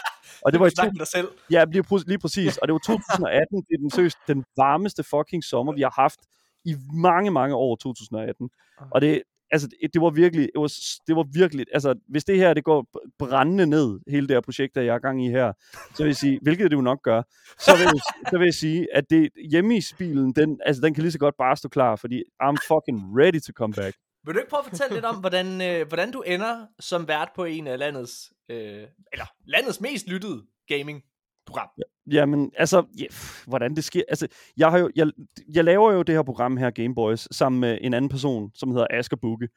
og 0.45 0.51
det 0.51 0.59
var 0.59 0.67
i 0.67 0.71
to, 0.71 0.83
med 0.83 0.99
dig 0.99 1.07
selv. 1.07 1.27
Ja, 1.51 1.65
lige, 1.65 1.83
lige 2.07 2.19
præcis. 2.19 2.57
Og 2.57 2.67
det 2.67 2.73
var 2.73 2.79
2018. 2.93 3.57
Det 3.57 3.73
er 3.73 3.77
den, 3.77 3.89
seriøst, 3.89 4.17
den 4.27 4.43
varmeste 4.57 5.03
fucking 5.03 5.43
sommer, 5.43 5.73
vi 5.73 5.81
har 5.81 5.93
haft 5.95 6.19
i 6.65 6.75
mange, 6.93 7.31
mange 7.31 7.55
år, 7.55 7.75
2018. 7.75 8.49
Og 8.91 9.01
det, 9.01 9.21
altså, 9.51 9.67
det, 9.93 10.01
var 10.01 10.09
virkelig, 10.09 10.49
det 10.53 10.61
var, 10.61 10.71
det 11.07 11.15
var 11.15 11.25
virkelig, 11.33 11.65
altså, 11.73 11.95
hvis 12.07 12.23
det 12.23 12.37
her, 12.37 12.53
det 12.53 12.63
går 12.63 12.85
brændende 13.19 13.65
ned, 13.65 13.99
hele 14.07 14.27
det 14.27 14.35
her 14.35 14.41
projekt, 14.41 14.75
der 14.75 14.81
jeg 14.81 14.95
er 14.95 14.99
gang 14.99 15.25
i 15.25 15.29
her, 15.29 15.53
så 15.95 16.03
vil 16.03 16.09
jeg 16.09 16.15
sige, 16.15 16.39
hvilket 16.41 16.71
det 16.71 16.77
jo 16.77 16.81
nok 16.81 17.01
gør, 17.03 17.21
så 17.59 17.71
vil 17.77 17.83
jeg, 17.83 18.01
så 18.29 18.37
vil 18.37 18.45
jeg 18.45 18.53
sige, 18.53 18.87
at 18.95 19.09
det 19.09 19.29
hjemme 19.51 19.77
i 19.77 19.81
bilen, 19.97 20.33
den, 20.33 20.59
altså, 20.65 20.81
den 20.81 20.93
kan 20.93 21.01
lige 21.01 21.11
så 21.11 21.19
godt 21.19 21.35
bare 21.37 21.57
stå 21.57 21.69
klar, 21.69 21.95
fordi 21.95 22.23
I'm 22.43 22.55
fucking 22.67 23.19
ready 23.19 23.39
to 23.39 23.53
come 23.53 23.73
back. 23.73 23.95
Vil 24.25 24.33
du 24.35 24.39
ikke 24.39 24.49
prøve 24.49 24.63
at 24.65 24.69
fortælle 24.69 24.93
lidt 24.95 25.05
om, 25.05 25.15
hvordan, 25.15 25.61
øh, 25.61 25.87
hvordan 25.87 26.11
du 26.11 26.21
ender 26.21 26.65
som 26.79 27.07
vært 27.07 27.29
på 27.35 27.43
en 27.43 27.67
af 27.67 27.79
landets, 27.79 28.33
øh, 28.49 28.87
eller 29.11 29.25
landets 29.45 29.81
mest 29.81 30.07
lyttede 30.07 30.43
gaming-program? 30.67 31.69
Jamen, 32.11 32.51
altså, 32.57 32.85
ja, 32.99 33.05
pff, 33.09 33.45
hvordan 33.47 33.75
det 33.75 33.83
sker. 33.83 34.01
Altså, 34.09 34.27
jeg, 34.57 34.71
har 34.71 34.77
jo, 34.77 34.91
jeg, 34.95 35.07
jeg 35.53 35.63
laver 35.63 35.91
jo 35.91 36.01
det 36.01 36.15
her 36.15 36.23
program 36.23 36.57
her, 36.57 36.69
Game 36.69 36.95
Boys, 36.95 37.35
sammen 37.35 37.61
med 37.61 37.77
en 37.81 37.93
anden 37.93 38.09
person, 38.09 38.51
som 38.55 38.71
hedder 38.71 38.87
Asger 38.89 39.17
Bukke. 39.17 39.47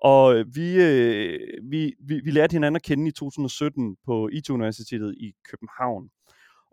Og 0.00 0.34
øh, 0.34 0.46
vi, 0.54 0.82
øh, 0.82 1.40
vi, 1.70 1.94
vi, 2.08 2.20
vi 2.24 2.30
lærte 2.30 2.52
hinanden 2.52 2.76
at 2.76 2.82
kende 2.82 3.08
i 3.08 3.12
2017 3.12 3.96
på 4.06 4.28
IT-universitetet 4.32 5.14
i 5.20 5.32
København. 5.50 6.08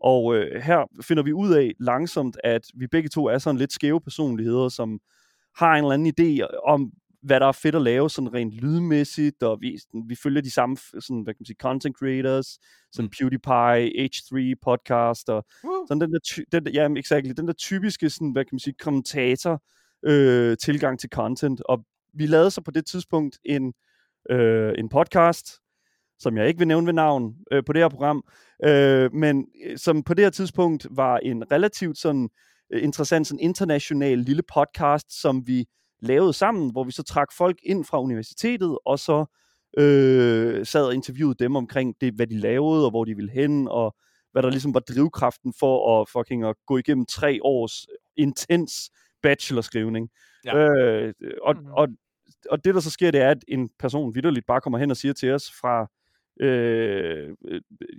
Og 0.03 0.35
øh, 0.35 0.61
her 0.61 1.03
finder 1.03 1.23
vi 1.23 1.33
ud 1.33 1.53
af 1.53 1.71
langsomt, 1.79 2.37
at 2.43 2.61
vi 2.75 2.87
begge 2.87 3.09
to 3.09 3.25
er 3.25 3.37
sådan 3.37 3.59
lidt 3.59 3.73
skæve 3.73 4.01
personligheder, 4.01 4.69
som 4.69 4.99
har 5.57 5.73
en 5.73 5.83
eller 5.83 5.93
anden 5.93 6.13
idé 6.19 6.59
om, 6.67 6.91
hvad 7.21 7.39
der 7.39 7.45
er 7.45 7.51
fedt 7.51 7.75
at 7.75 7.81
lave, 7.81 8.09
sådan 8.09 8.33
rent 8.33 8.53
lydmæssigt, 8.53 9.43
og 9.43 9.61
vi, 9.61 9.77
sådan, 9.77 10.03
vi 10.07 10.15
følger 10.15 10.41
de 10.41 10.51
samme 10.51 10.77
sådan, 10.77 11.21
hvad 11.21 11.33
kan 11.33 11.39
man 11.39 11.45
sige, 11.45 11.57
content 11.59 11.97
creators, 11.97 12.59
som 12.91 13.09
PewDiePie, 13.09 14.05
H3 14.05 14.53
podcast, 14.61 15.29
og 15.29 15.45
Woo. 15.63 15.85
sådan 15.87 16.01
den 16.01 16.11
der, 16.11 16.59
den 16.59 16.73
ja, 16.73 16.87
exactly, 16.97 17.31
den 17.37 17.47
der 17.47 17.53
typiske, 17.53 18.09
sådan, 18.09 18.31
hvad 18.31 18.45
kan 18.45 18.49
man 18.51 18.59
sige, 18.59 18.75
kommentator 18.79 19.63
øh, 20.05 20.57
tilgang 20.57 20.99
til 20.99 21.09
content, 21.09 21.61
og 21.65 21.85
vi 22.13 22.25
lavede 22.25 22.51
så 22.51 22.61
på 22.61 22.71
det 22.71 22.85
tidspunkt 22.85 23.39
en, 23.45 23.73
øh, 24.29 24.73
en 24.77 24.89
podcast, 24.89 25.59
som 26.19 26.37
jeg 26.37 26.47
ikke 26.47 26.57
vil 26.57 26.67
nævne 26.67 26.85
ved 26.85 26.93
navn 26.93 27.35
øh, 27.51 27.63
på 27.65 27.73
det 27.73 27.81
her 27.81 27.89
program, 27.89 28.23
øh, 28.65 29.13
men 29.13 29.47
øh, 29.65 29.77
som 29.77 30.03
på 30.03 30.13
det 30.13 30.25
her 30.25 30.29
tidspunkt 30.29 30.87
var 30.91 31.17
en 31.17 31.51
relativt 31.51 31.97
sådan 31.97 32.29
øh, 32.73 32.83
interessant 32.83 33.27
sådan 33.27 33.39
international 33.39 34.17
lille 34.17 34.43
podcast, 34.53 35.21
som 35.21 35.47
vi 35.47 35.65
lavede 36.01 36.33
sammen, 36.33 36.71
hvor 36.71 36.83
vi 36.83 36.91
så 36.91 37.03
trak 37.03 37.27
folk 37.37 37.57
ind 37.63 37.85
fra 37.85 38.01
universitetet, 38.01 38.77
og 38.85 38.99
så 38.99 39.25
øh, 39.77 40.65
sad 40.65 40.85
og 40.85 40.93
interviewede 40.93 41.43
dem 41.43 41.55
omkring 41.55 41.95
det, 42.01 42.13
hvad 42.13 42.27
de 42.27 42.37
lavede, 42.39 42.85
og 42.85 42.89
hvor 42.89 43.05
de 43.05 43.15
ville 43.15 43.31
hen, 43.31 43.67
og 43.67 43.95
hvad 44.31 44.43
der 44.43 44.49
ligesom 44.49 44.73
var 44.73 44.79
drivkraften 44.79 45.53
for 45.59 46.01
at 46.01 46.09
fucking 46.09 46.43
at 46.43 46.55
gå 46.67 46.77
igennem 46.77 47.05
tre 47.05 47.39
års 47.43 47.87
intens 48.17 48.73
bachelorskrivning. 49.23 50.09
Ja. 50.45 50.57
Øh, 50.57 51.13
og, 51.41 51.55
Mhm. 51.55 51.65
og, 51.71 51.87
og 52.51 52.65
det, 52.65 52.75
der 52.75 52.79
så 52.81 52.89
sker, 52.91 53.11
det 53.11 53.21
er, 53.21 53.29
at 53.31 53.43
en 53.47 53.69
person 53.79 54.15
vidderligt 54.15 54.45
bare 54.45 54.61
kommer 54.61 54.79
hen 54.79 54.91
og 54.91 54.97
siger 54.97 55.13
til 55.13 55.31
os 55.33 55.51
fra, 55.61 55.87
øh, 56.41 57.35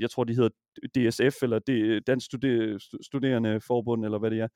jeg 0.01 0.11
tror, 0.11 0.25
de 0.25 0.35
hedder 0.35 0.49
DSF, 0.95 1.43
eller 1.43 1.59
det, 1.59 2.07
Dansk 2.07 2.27
Studer, 2.27 2.79
Studerende 3.03 3.61
Forbund, 3.61 4.05
eller 4.05 4.19
hvad 4.19 4.31
det 4.31 4.41
er, 4.41 4.49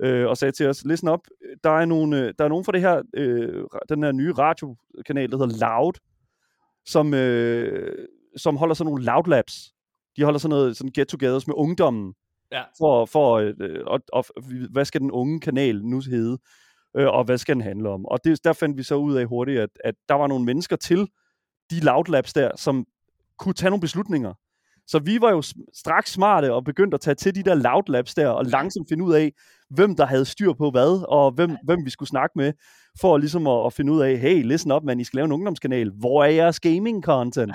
øh, 0.00 0.28
og 0.28 0.36
sagde 0.36 0.52
til 0.52 0.68
os, 0.68 0.84
listen 0.84 1.08
op, 1.08 1.20
der 1.64 1.70
er 1.70 1.84
nogle, 1.84 2.20
øh, 2.20 2.34
der 2.38 2.44
er 2.44 2.48
nogen 2.48 2.64
fra 2.64 2.72
det 2.72 2.80
her, 2.80 3.02
øh, 3.14 3.64
den 3.88 4.02
her 4.02 4.12
nye 4.12 4.32
radiokanal, 4.32 5.30
der 5.30 5.38
hedder 5.38 5.68
Loud, 5.68 5.92
som, 6.86 7.14
øh, 7.14 8.06
som 8.36 8.56
holder 8.56 8.74
sådan 8.74 8.90
nogle 8.90 9.04
Loud 9.04 9.28
Labs. 9.28 9.72
De 10.16 10.24
holder 10.24 10.38
sådan 10.38 10.50
noget 10.50 10.76
sådan 10.76 10.92
get-togethers 10.98 11.46
med 11.46 11.54
ungdommen, 11.56 12.14
Ja. 12.52 12.62
for, 12.78 13.06
for 13.06 13.34
øh, 13.36 13.80
og, 13.86 14.00
og, 14.12 14.24
hvad 14.70 14.84
skal 14.84 15.00
den 15.00 15.10
unge 15.10 15.40
kanal 15.40 15.84
nu 15.84 16.00
hedde, 16.00 16.38
øh, 16.96 17.08
og 17.08 17.24
hvad 17.24 17.38
skal 17.38 17.54
den 17.54 17.62
handle 17.62 17.88
om. 17.88 18.06
Og 18.06 18.24
det, 18.24 18.44
der 18.44 18.52
fandt 18.52 18.78
vi 18.78 18.82
så 18.82 18.94
ud 18.94 19.14
af 19.14 19.26
hurtigt, 19.26 19.60
at, 19.60 19.70
at 19.84 19.94
der 20.08 20.14
var 20.14 20.26
nogle 20.26 20.44
mennesker 20.44 20.76
til 20.76 21.08
de 21.70 21.80
Loud 21.80 22.04
Labs 22.08 22.32
der, 22.32 22.50
som 22.56 22.86
kunne 23.38 23.54
tage 23.54 23.70
nogle 23.70 23.80
beslutninger. 23.80 24.34
Så 24.86 24.98
vi 24.98 25.20
var 25.20 25.30
jo 25.30 25.42
straks 25.74 26.12
smarte 26.12 26.52
og 26.52 26.64
begyndte 26.64 26.94
at 26.94 27.00
tage 27.00 27.14
til 27.14 27.34
de 27.34 27.42
der 27.42 27.54
Loud 27.54 27.82
Labs 27.88 28.14
der, 28.14 28.28
og 28.28 28.44
langsomt 28.44 28.88
finde 28.88 29.04
ud 29.04 29.14
af, 29.14 29.32
hvem 29.70 29.96
der 29.96 30.06
havde 30.06 30.24
styr 30.24 30.52
på 30.52 30.70
hvad, 30.70 31.04
og 31.08 31.32
hvem, 31.32 31.56
hvem 31.64 31.84
vi 31.84 31.90
skulle 31.90 32.08
snakke 32.08 32.32
med, 32.36 32.52
for 33.00 33.18
ligesom 33.18 33.46
at, 33.46 33.66
at 33.66 33.72
finde 33.72 33.92
ud 33.92 34.00
af, 34.00 34.18
hey, 34.18 34.42
listen 34.42 34.70
op, 34.70 34.84
man, 34.84 35.00
I 35.00 35.04
skal 35.04 35.16
lave 35.16 35.24
en 35.24 35.32
ungdomskanal. 35.32 35.90
Hvor 35.98 36.24
er 36.24 36.28
jeres 36.28 36.60
gaming-content? 36.60 37.52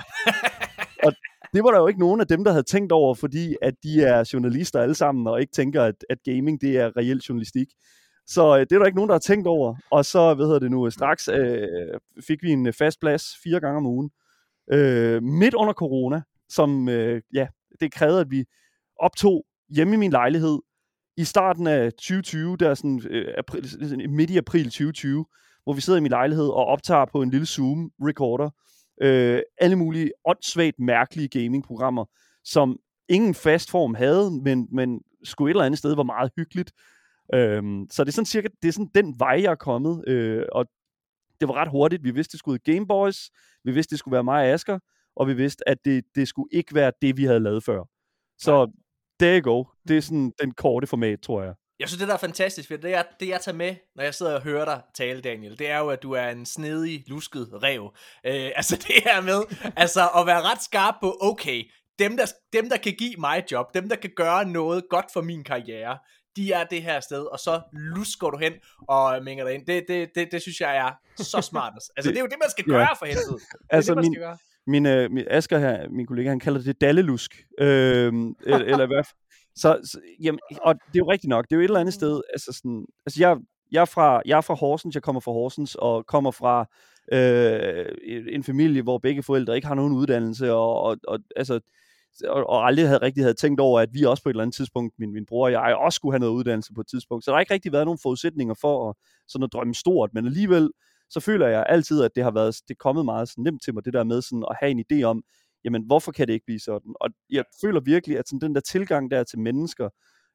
og, 1.06 1.12
det 1.54 1.64
var 1.64 1.70
der 1.70 1.78
jo 1.78 1.86
ikke 1.86 2.00
nogen 2.00 2.20
af 2.20 2.26
dem, 2.26 2.44
der 2.44 2.50
havde 2.50 2.62
tænkt 2.62 2.92
over, 2.92 3.14
fordi 3.14 3.56
at 3.62 3.74
de 3.82 4.02
er 4.02 4.30
journalister 4.32 4.80
alle 4.80 4.94
sammen, 4.94 5.26
og 5.26 5.40
ikke 5.40 5.52
tænker, 5.52 5.82
at, 5.82 5.94
at 6.10 6.18
gaming 6.24 6.60
det 6.60 6.78
er 6.78 6.96
reel 6.96 7.18
journalistik. 7.28 7.68
Så 8.26 8.56
øh, 8.56 8.60
det 8.60 8.72
er 8.72 8.78
der 8.78 8.86
ikke 8.86 8.96
nogen, 8.96 9.08
der 9.08 9.14
har 9.14 9.20
tænkt 9.20 9.46
over. 9.46 9.76
Og 9.90 10.04
så, 10.04 10.34
hvad 10.34 10.46
hedder 10.46 10.58
det 10.58 10.70
nu, 10.70 10.90
straks 10.90 11.28
øh, 11.28 11.68
fik 12.26 12.42
vi 12.42 12.50
en 12.50 12.66
øh, 12.66 12.72
fast 12.72 13.00
plads 13.00 13.24
fire 13.44 13.60
gange 13.60 13.76
om 13.76 13.86
ugen. 13.86 14.10
Øh, 14.72 15.22
midt 15.22 15.54
under 15.54 15.72
corona, 15.72 16.22
som, 16.50 16.88
øh, 16.88 17.22
ja, 17.34 17.46
det 17.80 17.92
krævede, 17.92 18.20
at 18.20 18.30
vi 18.30 18.44
optog 19.00 19.46
hjemme 19.68 19.94
i 19.94 19.96
min 19.96 20.10
lejlighed 20.10 20.58
i 21.16 21.24
starten 21.24 21.66
af 21.66 21.92
2020, 21.92 22.56
der 22.56 22.70
er 22.70 22.74
sådan, 22.74 23.02
øh, 23.10 23.34
april, 23.38 24.10
midt 24.10 24.30
i 24.30 24.36
april 24.36 24.64
2020, 24.64 25.26
hvor 25.64 25.72
vi 25.72 25.80
sidder 25.80 25.98
i 25.98 26.02
min 26.02 26.10
lejlighed 26.10 26.46
og 26.46 26.66
optager 26.66 27.04
på 27.04 27.22
en 27.22 27.30
lille 27.30 27.46
Zoom-recorder 27.46 28.50
øh, 29.02 29.42
alle 29.58 29.76
mulige 29.76 30.12
åndssvagt 30.24 30.78
mærkelige 30.78 31.28
gaming-programmer, 31.28 32.04
som 32.44 32.78
ingen 33.08 33.34
fast 33.34 33.70
form 33.70 33.94
havde, 33.94 34.30
men, 34.30 34.68
men 34.72 35.00
skulle 35.24 35.50
et 35.50 35.54
eller 35.54 35.64
andet 35.64 35.78
sted 35.78 35.94
var 35.94 36.02
meget 36.02 36.30
hyggeligt. 36.36 36.72
Øhm, 37.34 37.86
så 37.90 38.04
det 38.04 38.10
er 38.10 38.12
sådan 38.12 38.26
cirka 38.26 38.48
det 38.62 38.68
er 38.68 38.72
sådan 38.72 38.90
den 38.94 39.14
vej, 39.18 39.40
jeg 39.42 39.50
er 39.50 39.54
kommet, 39.54 40.08
øh, 40.08 40.44
og 40.52 40.66
det 41.40 41.48
var 41.48 41.54
ret 41.54 41.70
hurtigt. 41.70 42.04
Vi 42.04 42.10
vidste, 42.10 42.32
det 42.32 42.38
skulle 42.38 42.58
Game 42.58 42.86
Boys, 42.86 43.30
vi 43.64 43.72
vidste, 43.72 43.90
det 43.90 43.98
skulle 43.98 44.12
være 44.12 44.24
mig 44.24 44.42
og 44.42 44.48
Asger, 44.48 44.78
og 45.20 45.26
vi 45.28 45.34
vidste, 45.34 45.68
at 45.68 45.78
det, 45.84 46.04
det 46.14 46.28
skulle 46.28 46.48
ikke 46.52 46.74
være 46.74 46.92
det, 47.02 47.16
vi 47.16 47.24
havde 47.24 47.40
lavet 47.40 47.64
før. 47.64 47.82
Så 48.38 48.70
there 49.20 49.40
you 49.40 49.52
go. 49.52 49.64
Det 49.88 49.96
er 49.96 50.00
sådan 50.00 50.32
den 50.40 50.50
korte 50.54 50.86
format, 50.86 51.20
tror 51.22 51.42
jeg. 51.42 51.54
Jeg 51.80 51.88
synes, 51.88 51.98
det 51.98 52.08
der 52.08 52.14
er 52.14 52.18
fantastisk, 52.18 52.68
for 52.68 52.76
det 52.76 52.90
jeg, 52.90 53.04
det 53.20 53.28
jeg 53.28 53.40
tager 53.40 53.56
med, 53.56 53.74
når 53.96 54.02
jeg 54.04 54.14
sidder 54.14 54.34
og 54.34 54.42
hører 54.42 54.64
dig 54.64 54.80
tale, 54.94 55.20
Daniel, 55.20 55.58
det 55.58 55.70
er 55.70 55.78
jo, 55.78 55.88
at 55.88 56.02
du 56.02 56.12
er 56.12 56.28
en 56.28 56.46
snedig, 56.46 57.04
lusket 57.06 57.48
rev. 57.62 57.92
Øh, 58.26 58.50
altså 58.58 58.76
det 58.76 59.02
her 59.04 59.20
med, 59.20 59.70
altså 59.76 60.08
at 60.18 60.26
være 60.26 60.42
ret 60.42 60.62
skarp 60.62 60.94
på, 61.02 61.18
okay, 61.20 61.64
dem 61.98 62.16
der, 62.16 62.26
dem 62.52 62.68
der 62.68 62.76
kan 62.76 62.92
give 62.98 63.14
mig 63.18 63.44
job, 63.52 63.74
dem 63.74 63.88
der 63.88 63.96
kan 63.96 64.10
gøre 64.16 64.44
noget 64.44 64.84
godt 64.90 65.06
for 65.12 65.20
min 65.20 65.44
karriere, 65.44 65.98
de 66.36 66.52
er 66.52 66.64
det 66.64 66.82
her 66.82 67.00
sted, 67.00 67.22
og 67.22 67.38
så 67.38 67.60
lusker 67.72 68.30
du 68.30 68.38
hen 68.38 68.52
og 68.88 69.24
mænger 69.24 69.44
dig 69.44 69.54
ind. 69.54 69.66
Det, 69.66 69.84
det, 69.88 70.10
det, 70.14 70.28
det 70.32 70.42
synes 70.42 70.60
jeg 70.60 70.76
er 70.76 71.22
så 71.22 71.40
smart. 71.40 71.72
Altså 71.96 72.10
det 72.10 72.16
er 72.16 72.20
jo 72.20 72.26
det, 72.26 72.36
man 72.42 72.50
skal 72.50 72.64
gøre 72.64 72.88
for 72.98 73.06
helvede. 73.06 73.26
Det 73.28 73.40
er 73.70 73.76
Altså, 73.76 73.90
det, 73.90 73.96
man 73.96 74.02
min- 74.04 74.14
skal 74.14 74.22
gøre. 74.22 74.38
Min, 74.70 74.86
øh, 74.86 75.10
min 75.10 75.24
Asger 75.30 75.58
her, 75.58 75.88
min 75.88 76.06
kollega, 76.06 76.28
han 76.28 76.40
kalder 76.40 76.62
det 76.62 76.80
dallelusk. 76.80 77.44
Øh, 77.60 77.66
eller, 77.66 78.58
eller 78.58 78.86
hvad? 78.86 79.02
Så, 79.54 79.80
så 79.84 80.00
jamen, 80.22 80.38
og 80.62 80.74
det 80.74 80.94
er 80.94 81.04
jo 81.04 81.10
rigtigt 81.10 81.28
nok. 81.28 81.44
Det 81.44 81.52
er 81.52 81.56
jo 81.56 81.60
et 81.60 81.64
eller 81.64 81.80
andet 81.80 81.94
sted. 81.94 82.20
Altså, 82.34 82.52
sådan, 82.52 82.86
altså 83.06 83.20
jeg, 83.20 83.36
jeg, 83.72 83.80
er 83.80 83.84
fra, 83.84 84.22
jeg 84.26 84.36
er 84.36 84.40
fra 84.40 84.54
Horsens, 84.54 84.94
jeg 84.94 85.02
kommer 85.02 85.20
fra 85.20 85.32
Horsens, 85.32 85.74
og 85.74 86.06
kommer 86.06 86.30
fra 86.30 86.66
øh, 87.12 87.86
en 88.28 88.44
familie, 88.44 88.82
hvor 88.82 88.98
begge 88.98 89.22
forældre 89.22 89.56
ikke 89.56 89.68
har 89.68 89.74
nogen 89.74 89.92
uddannelse, 89.92 90.52
og, 90.52 90.82
og, 90.82 90.96
og 91.08 91.18
altså, 91.36 91.60
og, 92.28 92.50
og 92.50 92.66
aldrig 92.66 92.86
havde 92.86 93.02
rigtig 93.02 93.22
havde 93.24 93.34
tænkt 93.34 93.60
over, 93.60 93.80
at 93.80 93.88
vi 93.92 94.04
også 94.04 94.22
på 94.22 94.28
et 94.28 94.32
eller 94.32 94.42
andet 94.42 94.56
tidspunkt, 94.56 94.94
min, 94.98 95.12
min 95.12 95.26
bror 95.26 95.44
og 95.44 95.52
jeg, 95.52 95.76
også 95.76 95.96
skulle 95.96 96.12
have 96.12 96.20
noget 96.20 96.32
uddannelse 96.32 96.72
på 96.74 96.80
et 96.80 96.86
tidspunkt. 96.86 97.24
Så 97.24 97.30
der 97.30 97.36
har 97.36 97.40
ikke 97.40 97.54
rigtig 97.54 97.72
været 97.72 97.84
nogen 97.84 97.98
forudsætninger 98.02 98.54
for 98.60 98.90
at, 98.90 98.96
sådan 99.28 99.44
at 99.44 99.52
drømme 99.52 99.74
stort, 99.74 100.10
men 100.14 100.26
alligevel, 100.26 100.70
så 101.10 101.20
føler 101.20 101.46
jeg 101.48 101.66
altid, 101.68 102.02
at 102.02 102.10
det 102.14 102.24
har 102.24 102.30
været 102.30 102.56
det 102.68 102.74
er 102.74 102.78
kommet 102.78 103.04
meget 103.04 103.28
sådan 103.28 103.44
nemt 103.44 103.62
til 103.62 103.74
mig, 103.74 103.84
det 103.84 103.92
der 103.92 104.04
med 104.04 104.22
sådan 104.22 104.44
at 104.50 104.56
have 104.60 104.70
en 104.70 104.84
idé 104.92 105.02
om, 105.02 105.22
jamen 105.64 105.82
hvorfor 105.86 106.12
kan 106.12 106.26
det 106.26 106.32
ikke 106.32 106.46
blive 106.46 106.60
sådan? 106.60 106.94
Og 107.00 107.10
jeg 107.30 107.44
føler 107.64 107.80
virkelig, 107.80 108.18
at 108.18 108.28
sådan 108.28 108.40
den 108.40 108.54
der 108.54 108.60
tilgang 108.60 109.10
der 109.10 109.24
til 109.24 109.38
mennesker, 109.38 109.88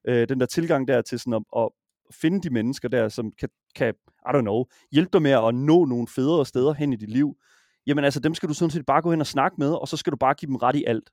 øh, 0.07 0.29
den 0.29 0.39
der 0.39 0.45
tilgang 0.45 0.87
der 0.87 1.01
til 1.01 1.19
sådan 1.19 1.33
at, 1.33 1.61
at 1.61 1.69
finde 2.13 2.41
de 2.41 2.49
mennesker 2.49 2.87
der, 2.87 3.09
som 3.09 3.31
kan, 3.39 3.49
kan, 3.75 3.93
I 4.05 4.29
don't 4.29 4.41
know, 4.41 4.65
hjælpe 4.91 5.09
dig 5.13 5.21
med 5.21 5.31
at 5.31 5.55
nå 5.55 5.85
nogle 5.85 6.07
federe 6.07 6.45
steder 6.45 6.73
hen 6.73 6.93
i 6.93 6.95
dit 6.95 7.09
liv, 7.09 7.35
jamen 7.87 8.03
altså 8.03 8.19
dem 8.19 8.33
skal 8.33 8.49
du 8.49 8.53
sådan 8.53 8.71
set 8.71 8.85
bare 8.85 9.01
gå 9.01 9.11
hen 9.11 9.21
og 9.21 9.27
snakke 9.27 9.55
med, 9.59 9.71
og 9.73 9.87
så 9.87 9.97
skal 9.97 10.11
du 10.11 10.17
bare 10.17 10.33
give 10.33 10.47
dem 10.47 10.55
ret 10.55 10.75
i 10.75 10.83
alt. 10.87 11.09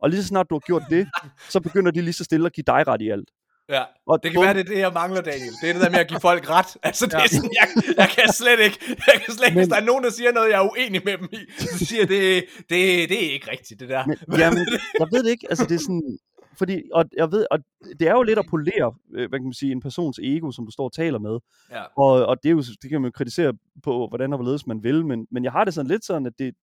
Og 0.00 0.10
lige 0.10 0.22
så 0.22 0.28
snart 0.28 0.50
du 0.50 0.54
har 0.54 0.60
gjort 0.60 0.82
det, 0.90 1.08
så 1.52 1.60
begynder 1.60 1.90
de 1.90 2.00
lige 2.00 2.12
så 2.12 2.24
stille 2.24 2.46
at 2.46 2.52
give 2.52 2.64
dig 2.66 2.86
ret 2.88 3.02
i 3.02 3.08
alt. 3.08 3.30
Ja. 3.68 3.82
Og 4.06 4.22
Det 4.22 4.30
kan 4.30 4.38
bum, 4.38 4.44
være, 4.44 4.54
det 4.54 4.60
er 4.60 4.64
det, 4.64 4.78
jeg 4.78 4.92
mangler, 4.92 5.20
Daniel. 5.20 5.52
Det 5.62 5.68
er 5.68 5.72
det 5.72 5.82
der 5.82 5.90
med 5.90 5.98
at 5.98 6.08
give 6.08 6.20
folk 6.20 6.50
ret. 6.50 6.76
Altså, 6.88 7.06
det 7.06 7.14
er 7.14 7.28
sådan, 7.28 7.50
jeg, 7.60 7.68
jeg 7.96 8.08
kan 8.08 8.32
slet 8.32 8.60
ikke, 8.60 8.78
jeg 8.88 9.20
kan 9.24 9.34
slet 9.34 9.46
ikke, 9.48 9.58
hvis 9.58 9.66
Men- 9.66 9.70
der 9.70 9.76
er 9.76 9.84
nogen, 9.84 10.04
der 10.04 10.10
siger 10.10 10.32
noget, 10.32 10.50
jeg 10.50 10.56
er 10.64 10.70
uenig 10.70 11.02
med 11.04 11.18
dem 11.18 11.28
i, 11.32 11.38
så 11.58 11.84
siger 11.86 12.06
det, 12.06 12.44
det, 12.58 13.08
det 13.10 13.26
er 13.28 13.32
ikke 13.32 13.50
rigtigt, 13.50 13.80
det 13.80 13.88
der. 13.88 14.06
Men, 14.06 14.38
jamen, 14.38 14.66
jeg 14.98 15.08
ved 15.12 15.22
det 15.24 15.30
ikke. 15.30 15.46
Altså, 15.50 15.64
det 15.64 15.74
er 15.74 15.78
sådan... 15.78 16.18
Fordi, 16.58 16.82
og 16.92 17.04
jeg 17.16 17.32
ved, 17.32 17.46
og 17.50 17.58
det 18.00 18.08
er 18.08 18.12
jo 18.12 18.22
lidt 18.22 18.38
at 18.38 18.46
polere, 18.50 18.94
øh, 19.14 19.28
hvad 19.28 19.38
kan 19.38 19.44
man 19.44 19.52
sige, 19.52 19.72
en 19.72 19.80
persons 19.80 20.18
ego, 20.22 20.50
som 20.50 20.64
du 20.66 20.70
står 20.70 20.84
og 20.84 20.92
taler 20.92 21.18
med. 21.18 21.38
Ja. 21.70 21.82
Og, 21.96 22.26
og 22.26 22.42
det, 22.42 22.48
er 22.48 22.52
jo, 22.52 22.62
det 22.82 22.90
kan 22.90 23.00
man 23.00 23.08
jo 23.08 23.12
kritisere 23.14 23.52
på, 23.82 24.08
hvordan 24.08 24.32
og 24.32 24.36
hvorledes 24.38 24.66
man 24.66 24.82
vil, 24.82 25.06
men, 25.06 25.26
men 25.30 25.44
jeg 25.44 25.52
har 25.52 25.64
det 25.64 25.74
sådan 25.74 25.90
lidt 25.90 26.04
sådan, 26.04 26.26
at 26.26 26.32
det, 26.38 26.54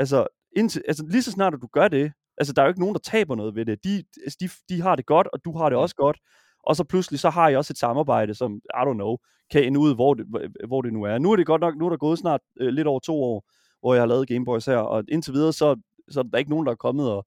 altså, 0.00 0.26
indtil, 0.56 0.82
altså 0.88 1.04
lige 1.10 1.22
så 1.22 1.30
snart, 1.30 1.54
at 1.54 1.60
du 1.62 1.66
gør 1.72 1.88
det, 1.88 2.12
altså 2.38 2.52
der 2.52 2.62
er 2.62 2.66
jo 2.66 2.68
ikke 2.70 2.80
nogen, 2.80 2.94
der 2.94 3.00
taber 3.00 3.34
noget 3.34 3.54
ved 3.54 3.64
det. 3.66 3.84
De, 3.84 4.04
altså, 4.24 4.36
de, 4.40 4.74
de 4.74 4.82
har 4.82 4.96
det 4.96 5.06
godt, 5.06 5.26
og 5.32 5.40
du 5.44 5.58
har 5.58 5.68
det 5.68 5.78
også 5.78 5.94
godt. 5.94 6.18
Og 6.66 6.76
så 6.76 6.84
pludselig, 6.84 7.20
så 7.20 7.30
har 7.30 7.48
jeg 7.48 7.58
også 7.58 7.72
et 7.72 7.78
samarbejde, 7.78 8.34
som, 8.34 8.54
I 8.54 8.78
don't 8.78 8.92
know, 8.94 9.16
kan 9.50 9.64
ende 9.64 9.80
ud, 9.80 9.94
hvor 9.94 10.14
det, 10.14 10.26
hvor- 10.28 10.66
hvor 10.66 10.82
det 10.82 10.92
nu 10.92 11.02
er. 11.02 11.18
Nu 11.18 11.32
er 11.32 11.36
det 11.36 11.46
godt 11.46 11.60
nok, 11.60 11.76
nu 11.76 11.86
er 11.86 11.90
der 11.90 11.96
gået 11.96 12.18
snart 12.18 12.40
øh, 12.60 12.68
lidt 12.68 12.86
over 12.86 13.00
to 13.00 13.22
år, 13.22 13.44
hvor 13.80 13.94
jeg 13.94 14.02
har 14.02 14.06
lavet 14.06 14.28
Gameboys 14.28 14.66
her, 14.66 14.76
og 14.78 15.04
indtil 15.08 15.32
videre, 15.34 15.52
så, 15.52 15.76
så 16.10 16.20
er 16.20 16.24
der 16.24 16.38
ikke 16.38 16.50
nogen, 16.50 16.66
der 16.66 16.72
er 16.72 16.76
kommet 16.76 17.10
og, 17.10 17.26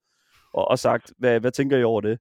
og, 0.53 0.67
og 0.67 0.79
sagt, 0.79 1.13
hvad, 1.17 1.39
hvad 1.39 1.51
tænker 1.51 1.77
I 1.77 1.83
over 1.83 2.01
det? 2.01 2.19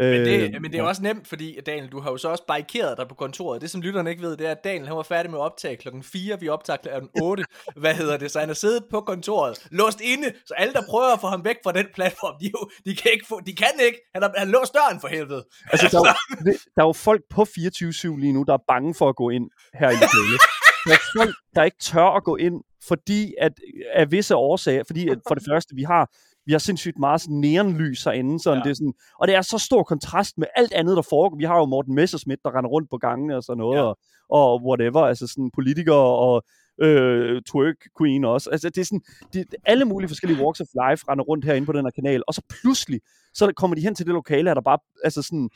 Men 0.00 0.24
det, 0.24 0.62
men 0.62 0.72
det 0.72 0.78
er 0.78 0.82
også 0.82 1.02
nemt, 1.02 1.28
fordi 1.28 1.58
Daniel, 1.66 1.88
du 1.92 2.00
har 2.00 2.10
jo 2.10 2.16
så 2.16 2.28
også 2.28 2.44
barrikeret 2.46 2.98
dig 2.98 3.08
på 3.08 3.14
kontoret. 3.14 3.62
Det, 3.62 3.70
som 3.70 3.80
lytterne 3.80 4.10
ikke 4.10 4.22
ved, 4.22 4.36
det 4.36 4.46
er, 4.46 4.50
at 4.50 4.64
Daniel 4.64 4.86
han 4.86 4.96
var 4.96 5.02
færdig 5.02 5.30
med 5.30 5.38
at 5.38 5.42
optage 5.42 5.76
klokken 5.76 6.02
4. 6.02 6.40
Vi 6.40 6.48
optager 6.48 6.76
klokken 6.76 7.10
8. 7.22 7.44
Hvad 7.76 7.94
hedder 7.94 8.16
det? 8.16 8.30
Så 8.30 8.40
han 8.40 8.50
er 8.50 8.54
siddet 8.54 8.84
på 8.90 9.00
kontoret, 9.00 9.68
låst 9.70 10.00
inde. 10.00 10.32
Så 10.46 10.54
alle, 10.56 10.72
der 10.74 10.82
prøver 10.88 11.12
at 11.12 11.20
få 11.20 11.26
ham 11.26 11.44
væk 11.44 11.56
fra 11.64 11.72
den 11.72 11.86
platform, 11.94 12.34
de, 12.40 12.50
jo, 12.54 12.70
de, 12.86 12.96
kan, 12.96 13.10
ikke 13.12 13.26
få, 13.28 13.40
de 13.46 13.54
kan 13.56 13.74
ikke. 13.86 13.98
Han 14.14 14.22
har, 14.22 14.34
han 14.36 14.48
låst 14.48 14.74
døren 14.74 15.00
for 15.00 15.08
helvede. 15.08 15.44
Altså, 15.72 15.88
der, 15.92 15.98
er 15.98 16.14
jo, 16.46 16.52
der 16.76 16.82
er 16.82 16.86
jo 16.86 16.92
folk 16.92 17.22
på 17.30 17.42
24-7 17.42 18.20
lige 18.20 18.32
nu, 18.32 18.42
der 18.42 18.52
er 18.52 18.64
bange 18.68 18.94
for 18.94 19.08
at 19.08 19.16
gå 19.16 19.30
ind 19.30 19.50
her 19.74 19.90
i 19.90 19.94
lokalet. 20.04 20.40
Der 20.86 20.92
er 20.92 21.02
folk, 21.18 21.34
der 21.54 21.62
ikke 21.62 21.76
tør 21.80 22.16
at 22.16 22.24
gå 22.24 22.36
ind, 22.36 22.54
fordi 22.88 23.34
at, 23.40 23.52
af 23.94 24.10
visse 24.10 24.36
årsager, 24.36 24.82
fordi 24.86 25.08
at 25.08 25.18
for 25.28 25.34
det 25.34 25.44
første, 25.50 25.74
vi 25.74 25.82
har, 25.82 26.10
vi 26.48 26.52
har 26.52 26.58
sindssygt 26.58 26.98
meget 26.98 27.20
sådan 27.20 27.36
neonlys 27.36 28.04
herinde, 28.04 28.42
sådan, 28.42 28.58
Ja. 28.58 28.64
det 28.64 28.70
er 28.70 28.74
sådan, 28.74 28.94
og 29.20 29.28
det 29.28 29.34
er 29.36 29.42
så 29.42 29.58
stor 29.58 29.82
kontrast 29.82 30.38
med 30.38 30.46
alt 30.56 30.72
andet, 30.72 30.96
der 30.96 31.02
foregår. 31.02 31.36
Vi 31.36 31.44
har 31.44 31.56
jo 31.58 31.64
Morten 31.66 31.94
Messerschmidt, 31.94 32.40
der 32.44 32.56
render 32.56 32.70
rundt 32.70 32.90
på 32.90 32.96
gangene 32.98 33.36
og 33.36 33.42
sådan 33.42 33.58
noget, 33.58 33.76
Ja. 33.78 33.82
og, 33.82 33.98
og 34.30 34.62
whatever, 34.68 35.00
altså 35.00 35.26
sådan 35.26 35.50
politikere 35.54 36.06
og 36.26 36.42
øh, 36.82 37.42
twerk 37.42 37.76
queen 37.98 38.24
også. 38.24 38.50
Altså 38.50 38.68
det 38.68 38.78
er 38.80 38.84
sådan, 38.84 39.00
det, 39.32 39.54
alle 39.66 39.84
mulige 39.84 40.08
forskellige 40.08 40.42
walks 40.44 40.60
of 40.60 40.66
life 40.66 41.04
render 41.08 41.24
rundt 41.24 41.44
herinde 41.44 41.66
på 41.66 41.72
den 41.72 41.84
her 41.86 41.90
kanal, 41.90 42.22
og 42.28 42.34
så 42.34 42.42
pludselig, 42.60 43.00
så 43.34 43.52
kommer 43.56 43.74
de 43.74 43.80
hen 43.82 43.94
til 43.94 44.06
det 44.06 44.12
lokale, 44.14 44.48
her, 44.50 44.54
der 44.54 44.60
bare, 44.60 44.78
altså 45.04 45.22
sådan, 45.22 45.50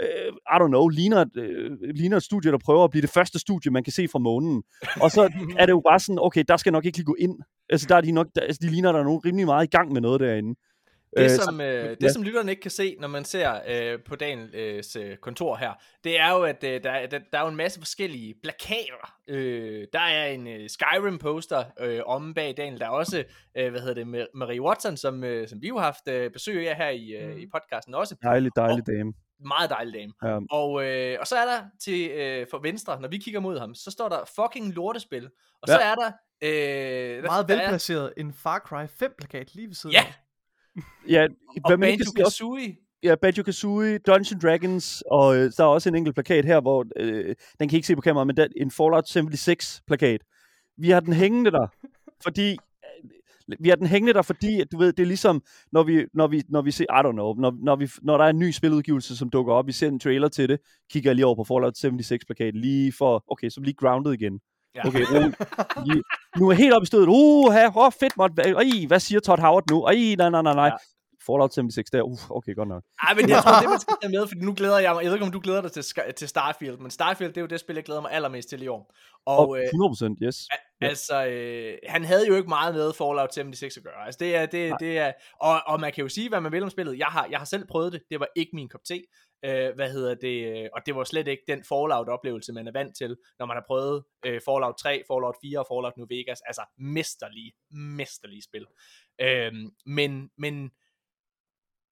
øh, 0.00 0.32
I 0.54 0.56
don't 0.60 0.66
know, 0.66 0.88
ligner 0.88 1.16
et, 1.22 1.36
øh, 1.36 1.70
ligner 1.94 2.16
et 2.16 2.22
studie, 2.22 2.50
der 2.52 2.58
prøver 2.58 2.84
at 2.84 2.90
blive 2.90 3.02
det 3.02 3.10
første 3.10 3.38
studie, 3.38 3.72
man 3.72 3.84
kan 3.84 3.92
se 3.92 4.08
fra 4.08 4.18
månen. 4.18 4.62
Og 5.00 5.10
så 5.10 5.22
er 5.58 5.66
det 5.66 5.72
jo 5.72 5.82
bare 5.88 6.00
sådan, 6.00 6.18
okay, 6.20 6.44
der 6.48 6.56
skal 6.56 6.72
nok 6.72 6.84
ikke 6.84 6.98
lige 6.98 7.04
gå 7.06 7.16
ind. 7.18 7.38
Altså, 7.70 7.86
der 7.88 7.96
er 7.96 8.00
de 8.00 8.12
nok, 8.12 8.26
der, 8.34 8.40
altså, 8.40 8.58
de 8.62 8.70
ligner, 8.70 8.92
der 8.92 8.98
er 8.98 9.04
nogen 9.04 9.20
rimelig 9.24 9.46
meget 9.46 9.64
i 9.66 9.70
gang 9.70 9.92
med 9.92 10.00
noget 10.00 10.20
derinde. 10.20 10.54
Det, 11.16 11.24
Øh, 11.24 11.30
som, 11.30 11.60
øh, 11.60 11.90
det 11.90 11.96
ja. 12.02 12.08
som 12.12 12.22
lytterne 12.22 12.50
ikke 12.50 12.62
kan 12.62 12.70
se, 12.70 12.96
når 13.00 13.08
man 13.08 13.24
ser 13.24 13.54
øh, 13.68 13.98
på 14.08 14.16
Daniels 14.16 14.96
øh, 14.96 15.16
kontor 15.16 15.56
her, 15.56 15.70
det 16.04 16.20
er 16.20 16.30
jo, 16.32 16.42
at 16.42 16.64
øh, 16.64 16.82
der, 16.82 16.90
er- 16.90 17.06
der, 17.06 17.18
der 17.32 17.38
er 17.38 17.42
jo 17.42 17.48
en 17.48 17.56
masse 17.56 17.80
forskellige 17.80 18.34
plakater. 18.42 19.14
Øh, 19.28 19.86
der 19.92 20.00
er 20.00 20.26
en 20.26 20.46
øh, 20.46 20.68
Skyrim-poster 20.70 21.64
øh, 21.80 22.00
om 22.06 22.34
bag 22.34 22.54
Daniel. 22.56 22.80
Der 22.80 22.86
er 22.86 22.90
også, 22.90 23.24
øh, 23.58 23.70
hvad 23.70 23.80
hedder 23.80 23.94
det, 24.04 24.04
Mar- 24.22 24.30
Marie 24.34 24.62
Watson, 24.62 24.96
som, 24.96 25.24
øh, 25.24 25.48
som 25.48 25.62
vi 25.62 25.68
jo 25.68 25.76
har 25.78 25.84
haft 25.84 26.08
øh, 26.08 26.30
besøg 26.30 26.68
af 26.70 26.76
her 26.76 26.88
i, 26.88 27.08
øh, 27.10 27.28
Mhm. 27.30 27.38
i 27.38 27.46
podcasten 27.46 27.94
også. 27.94 28.16
Dejlig, 28.22 28.50
dejlig 28.56 28.86
dame. 28.86 29.12
Meget 29.46 29.70
dejlig 29.70 29.94
dame. 29.94 30.12
Ja. 30.22 30.38
Og, 30.50 30.84
øh, 30.84 31.16
og 31.20 31.26
så 31.26 31.36
er 31.36 31.44
der 31.44 31.64
til 31.80 32.10
øh, 32.10 32.46
for 32.50 32.58
venstre, 32.58 33.00
når 33.00 33.08
vi 33.08 33.18
kigger 33.18 33.40
mod 33.40 33.58
ham, 33.58 33.74
så 33.74 33.90
står 33.90 34.08
der 34.08 34.18
fucking 34.36 34.74
lortespil. 34.74 35.24
Og 35.62 35.68
så 35.68 35.74
Ja. 35.80 35.90
er 35.90 35.94
der... 35.94 36.10
Øh, 36.42 37.22
Meget 37.24 37.48
der 37.48 37.54
er- 37.54 37.58
velplaceret 37.60 38.12
en 38.16 38.32
Far 38.32 38.58
Cry 38.58 38.84
5-plakat 39.04 39.54
lige 39.54 39.66
ved 39.66 39.74
siden 39.74 39.92
Ja, 39.94 40.04
af. 40.06 40.14
Ja, 41.14 41.26
og 41.64 41.78
Banjo-Kazooie. 41.80 42.76
ja, 43.02 43.14
Banjo-Kazooie, 43.16 43.98
Dungeons 43.98 44.42
Dragons, 44.42 45.02
og 45.10 45.36
øh, 45.36 45.52
der 45.56 45.64
er 45.64 45.68
også 45.68 45.88
en 45.88 45.94
enkelt 45.94 46.16
plakat 46.16 46.44
her, 46.44 46.60
hvor, 46.60 46.86
øh, 46.96 47.34
den 47.58 47.68
kan 47.68 47.76
I 47.76 47.78
ikke 47.78 47.86
se 47.86 47.94
på 47.94 48.00
kameraet, 48.00 48.26
men 48.26 48.36
der 48.36 48.42
er 48.44 48.48
en 48.56 48.70
Fallout 48.70 49.08
76 49.08 49.82
plakat. 49.86 50.20
Vi 50.76 50.90
har 50.90 51.00
den 51.00 51.12
hængende 51.12 51.50
der, 51.50 51.66
fordi 52.22 52.56
vi 53.60 53.68
har 53.68 53.76
den 53.76 53.86
hængende 53.86 54.12
der, 54.12 54.22
fordi 54.22 54.60
at 54.60 54.72
du 54.72 54.78
ved, 54.78 54.92
det 54.92 55.02
er 55.02 55.06
ligesom, 55.06 55.42
når 55.72 55.82
vi, 55.82 56.04
når 56.14 56.26
vi, 56.26 56.42
når 56.48 56.62
vi 56.62 56.70
ser, 56.70 56.84
I 56.84 57.06
don't 57.06 57.12
know, 57.12 57.34
når, 57.34 57.54
når, 57.62 57.76
vi, 57.76 57.88
når 58.02 58.16
der 58.16 58.24
er 58.24 58.30
en 58.30 58.38
ny 58.38 58.50
spiludgivelse, 58.50 59.16
som 59.16 59.30
dukker 59.30 59.52
op, 59.52 59.66
vi 59.66 59.72
ser 59.72 59.88
en 59.88 60.00
trailer 60.00 60.28
til 60.28 60.48
det, 60.48 60.58
kigger 60.90 61.12
lige 61.12 61.26
over 61.26 61.36
på 61.36 61.44
Fallout 61.44 61.78
76 61.78 62.24
plakat, 62.24 62.54
lige 62.54 62.92
for, 62.98 63.24
okay, 63.28 63.48
så 63.48 63.60
lige 63.60 63.74
grounded 63.74 64.12
igen. 64.12 64.40
Ja. 64.74 64.88
Okay, 64.88 65.04
ro. 65.12 65.20
Lige, 65.86 66.02
nu 66.38 66.48
er 66.48 66.52
jeg 66.52 66.58
helt 66.58 66.74
oppe 66.74 66.84
i 66.84 66.86
stødet. 66.86 67.08
Uh, 67.08 67.52
ha, 67.52 67.68
oh, 67.74 67.92
fedt, 68.00 68.16
måtte. 68.16 68.42
Ej, 68.42 68.86
hvad 68.88 69.00
siger 69.00 69.20
Todd 69.20 69.40
Howard 69.40 69.64
nu? 69.70 69.84
Ej, 69.84 70.14
nej, 70.18 70.30
nej, 70.30 70.42
nej, 70.42 70.54
nej. 70.54 70.64
Ja. 70.64 70.76
Fallout 71.28 71.54
76 71.54 71.90
der, 71.90 72.02
uh, 72.02 72.30
okay, 72.30 72.54
godt 72.54 72.68
nok. 72.68 72.82
Ej, 73.02 73.14
men 73.14 73.28
jeg 73.28 73.42
tror, 73.42 73.60
det 73.60 73.70
man 73.70 73.80
skal 73.80 73.96
tage 74.02 74.12
med, 74.16 74.26
fordi 74.26 74.40
nu 74.40 74.54
glæder 74.56 74.78
jeg 74.78 74.94
mig, 74.94 75.02
jeg 75.02 75.10
ved 75.10 75.16
ikke, 75.16 75.26
om 75.26 75.32
du 75.32 75.40
glæder 75.40 75.60
dig 75.60 75.72
til, 75.72 75.84
til 76.16 76.28
Starfield, 76.28 76.78
men 76.78 76.90
Starfield, 76.90 77.32
det 77.32 77.36
er 77.36 77.46
jo 77.46 77.46
det 77.46 77.60
spil, 77.60 77.74
jeg 77.74 77.84
glæder 77.84 78.00
mig 78.00 78.12
allermest 78.12 78.48
til 78.48 78.62
i 78.62 78.68
år. 78.68 78.94
Og, 79.26 79.48
Og 79.48 79.58
øh, 79.58 79.64
100%, 79.64 80.26
yes. 80.26 80.48
Ja. 80.82 80.86
Altså, 80.88 81.26
øh, 81.26 81.78
han 81.86 82.04
havde 82.04 82.26
jo 82.28 82.34
ikke 82.36 82.48
meget 82.48 82.74
med 82.74 82.92
Fallout 82.92 83.34
76 83.34 83.76
at 83.76 83.82
gøre. 83.82 84.06
Altså, 84.06 84.18
det 84.20 84.36
er, 84.36 84.46
det, 84.46 84.74
det 84.80 84.98
er, 84.98 85.12
og, 85.40 85.60
og 85.66 85.80
man 85.80 85.92
kan 85.92 86.02
jo 86.02 86.08
sige, 86.08 86.28
hvad 86.28 86.40
man 86.40 86.52
vil 86.52 86.62
om 86.62 86.70
spillet. 86.70 86.98
Jeg 86.98 87.06
har, 87.06 87.28
jeg 87.30 87.38
har 87.38 87.44
selv 87.44 87.66
prøvet 87.66 87.92
det. 87.92 88.02
Det 88.10 88.20
var 88.20 88.28
ikke 88.36 88.50
min 88.54 88.68
kop 88.68 88.80
te. 88.84 89.02
Øh, 89.44 89.74
hvad 89.74 89.92
hedder 89.92 90.14
det? 90.14 90.62
øh, 90.64 90.68
Og 90.74 90.80
det 90.86 90.94
var 90.94 91.04
slet 91.04 91.28
ikke 91.28 91.42
den 91.48 91.64
Fallout-oplevelse, 91.64 92.52
man 92.52 92.68
er 92.68 92.72
vant 92.72 92.96
til, 92.96 93.16
når 93.38 93.46
man 93.46 93.56
har 93.56 93.64
prøvet 93.66 94.04
øh, 94.26 94.40
Fallout 94.46 94.74
3, 94.82 95.02
Fallout 95.10 95.36
4 95.42 95.58
og 95.58 95.66
Fallout 95.70 95.96
New 95.96 96.06
Vegas. 96.10 96.40
Altså, 96.46 96.62
mesterlige, 96.78 97.52
mesterlige 97.70 98.42
spil. 98.42 98.66
Øh, 99.20 99.52
men, 99.86 100.30
men 100.38 100.70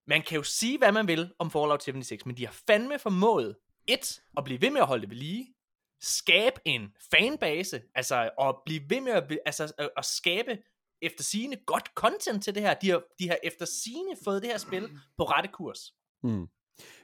man 0.07 0.23
kan 0.23 0.37
jo 0.37 0.43
sige, 0.43 0.79
hvad 0.79 0.93
man 0.93 1.09
vil 1.09 1.33
om 1.39 1.51
Fallout 1.51 1.83
76, 1.83 2.27
men 2.27 2.37
de 2.37 2.47
har 2.47 2.57
fandme 2.67 2.99
formået, 2.99 3.57
et, 3.89 4.23
at 4.37 4.45
blive 4.45 4.61
ved 4.61 4.71
med 4.71 4.81
at 4.81 4.87
holde 4.87 5.03
det 5.03 5.11
ved 5.11 5.17
lige, 5.17 5.55
skabe 6.01 6.61
en 6.65 6.93
fanbase, 7.11 7.83
altså 7.95 8.31
at 8.41 8.55
blive 8.67 8.81
ved 8.89 9.01
med 9.01 9.13
at, 9.13 9.39
altså, 9.47 9.75
at, 9.79 9.91
at 9.97 10.05
skabe 10.05 10.59
efter 11.03 11.25
sigende 11.25 11.57
godt 11.67 11.91
content 11.95 12.45
til 12.45 12.55
det 12.55 12.63
her. 12.63 12.75
De 12.75 12.91
har, 12.91 13.03
de 13.19 13.29
har 13.29 13.37
efter 13.45 13.67
sigende 13.67 14.13
fået 14.25 14.43
det 14.43 14.51
her 14.51 14.59
spil 14.59 14.89
på 15.17 15.25
rette 15.25 15.49
kurs. 15.53 15.95
Mm. 16.23 16.47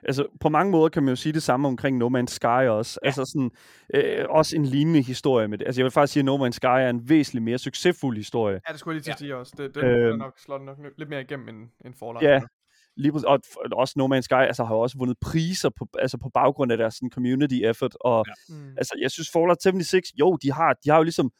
Altså, 0.03 0.27
på 0.41 0.49
mange 0.49 0.71
måder 0.71 0.89
kan 0.89 1.03
man 1.03 1.13
jo 1.13 1.17
sige 1.17 1.33
det 1.33 1.43
samme 1.43 1.69
omkring 1.69 1.99
No 1.99 2.09
Man's 2.09 2.27
Sky 2.27 2.69
også. 2.69 3.01
Ja. 3.03 3.07
Altså 3.07 3.25
sådan, 3.25 3.51
øh, 3.95 4.27
også 4.29 4.57
en 4.57 4.67
lignende 4.67 5.03
historie 5.03 5.49
med 5.49 5.59
det. 5.59 5.67
Altså, 5.67 5.81
jeg 5.81 5.85
vil 5.85 5.91
faktisk 5.91 6.13
sige, 6.13 6.21
at 6.21 6.25
No 6.25 6.47
Man's 6.47 6.51
Sky 6.51 6.65
er 6.65 6.91
en 6.91 7.09
væsentligt 7.09 7.45
mere 7.45 7.59
succesfuld 7.59 8.17
historie. 8.17 8.61
Ja, 8.69 8.73
det 8.73 8.81
skulle 8.81 8.95
jeg 8.95 8.97
lige 8.97 9.05
til 9.05 9.11
at 9.11 9.19
sige 9.19 9.37
også. 9.37 9.55
Det, 9.57 9.75
det 9.75 9.85
øh, 9.85 10.15
nok, 10.15 10.39
slår 10.39 10.59
nok 10.59 10.79
lidt 10.99 11.09
mere 11.09 11.21
igennem 11.21 11.49
end, 11.49 11.69
end 11.85 11.95
Fallout. 11.95 12.23
Ja, 12.23 12.41
lige. 12.97 13.13
Og 13.27 13.41
også 13.73 13.95
No 13.97 14.07
Man's 14.17 14.21
Sky 14.21 14.33
altså, 14.35 14.65
har 14.65 14.75
også 14.75 14.99
vundet 14.99 15.17
priser 15.21 15.71
på, 15.79 15.87
altså, 15.99 16.19
på 16.19 16.29
baggrund 16.35 16.73
af 16.73 16.79
deres 16.79 16.95
sådan, 16.95 17.11
community 17.11 17.55
effort. 17.55 17.97
Og 18.01 18.25
ja. 18.29 18.55
Mm. 18.55 18.69
altså, 18.77 18.95
jeg 19.01 19.11
synes 19.11 19.31
Fallout 19.33 19.63
76, 19.63 20.09
jo, 20.21 20.37
de 20.43 20.53
har, 20.53 20.77
de 20.85 20.91
har 20.91 20.97
jo 20.97 21.03
ligesom 21.03 21.31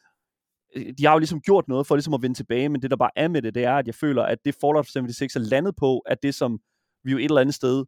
øh, 0.75 0.93
de 0.97 1.05
har 1.05 1.13
jo 1.13 1.19
ligesom 1.19 1.41
gjort 1.41 1.67
noget 1.67 1.87
for 1.87 1.95
ligesom 1.95 2.13
at 2.13 2.21
vende 2.21 2.35
tilbage, 2.35 2.69
men 2.69 2.81
det 2.81 2.91
der 2.91 2.97
bare 2.97 3.11
er 3.15 3.27
med 3.27 3.41
det, 3.41 3.55
det 3.55 3.63
er, 3.63 3.73
at 3.75 3.87
jeg 3.87 3.95
føler, 3.95 4.23
at 4.23 4.37
det 4.45 4.55
Fallout 4.61 4.87
76 4.87 5.35
er 5.35 5.39
landet 5.39 5.75
på, 5.75 5.99
at 5.99 6.23
det 6.23 6.35
som 6.35 6.59
vi 7.03 7.11
jo 7.11 7.17
et 7.17 7.23
eller 7.23 7.41
andet 7.41 7.55
sted 7.55 7.85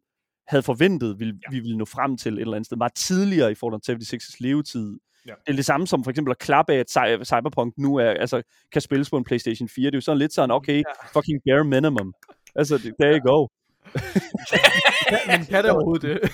havde 0.48 0.62
forventet, 0.62 1.20
vi, 1.20 1.24
ja. 1.24 1.32
vi 1.50 1.60
ville 1.60 1.78
nå 1.78 1.84
frem 1.84 2.16
til 2.16 2.34
et 2.34 2.40
eller 2.40 2.54
andet 2.54 2.66
sted, 2.66 2.76
meget 2.76 2.94
tidligere 2.94 3.52
i 3.52 3.54
Fallout 3.54 3.88
76's 3.90 4.36
levetid. 4.40 4.98
Ja. 5.26 5.32
Det 5.46 5.52
er 5.52 5.56
det 5.56 5.64
samme 5.64 5.86
som 5.86 6.04
for 6.04 6.10
eksempel 6.10 6.30
at 6.30 6.38
klappe 6.38 6.72
af, 6.72 6.78
at 6.78 6.90
Cy- 6.96 7.24
Cyberpunk 7.24 7.74
nu 7.78 7.96
er, 7.96 8.10
altså, 8.10 8.42
kan 8.72 8.82
spilles 8.82 9.10
på 9.10 9.16
en 9.16 9.24
PlayStation 9.24 9.68
4. 9.68 9.86
Det 9.86 9.94
er 9.94 9.96
jo 9.96 10.00
sådan 10.00 10.18
lidt 10.18 10.32
sådan, 10.32 10.50
okay, 10.50 10.76
Ja. 10.76 10.82
fucking 11.20 11.40
bare 11.48 11.64
minimum. 11.64 12.14
Altså, 12.58 12.78
det- 12.78 12.94
there 13.00 13.18
you 13.18 13.30
go. 13.32 13.46
Men 15.30 15.46
kan 15.46 15.64
det 15.64 15.70
overhovedet 15.70 16.02
det? 16.02 16.30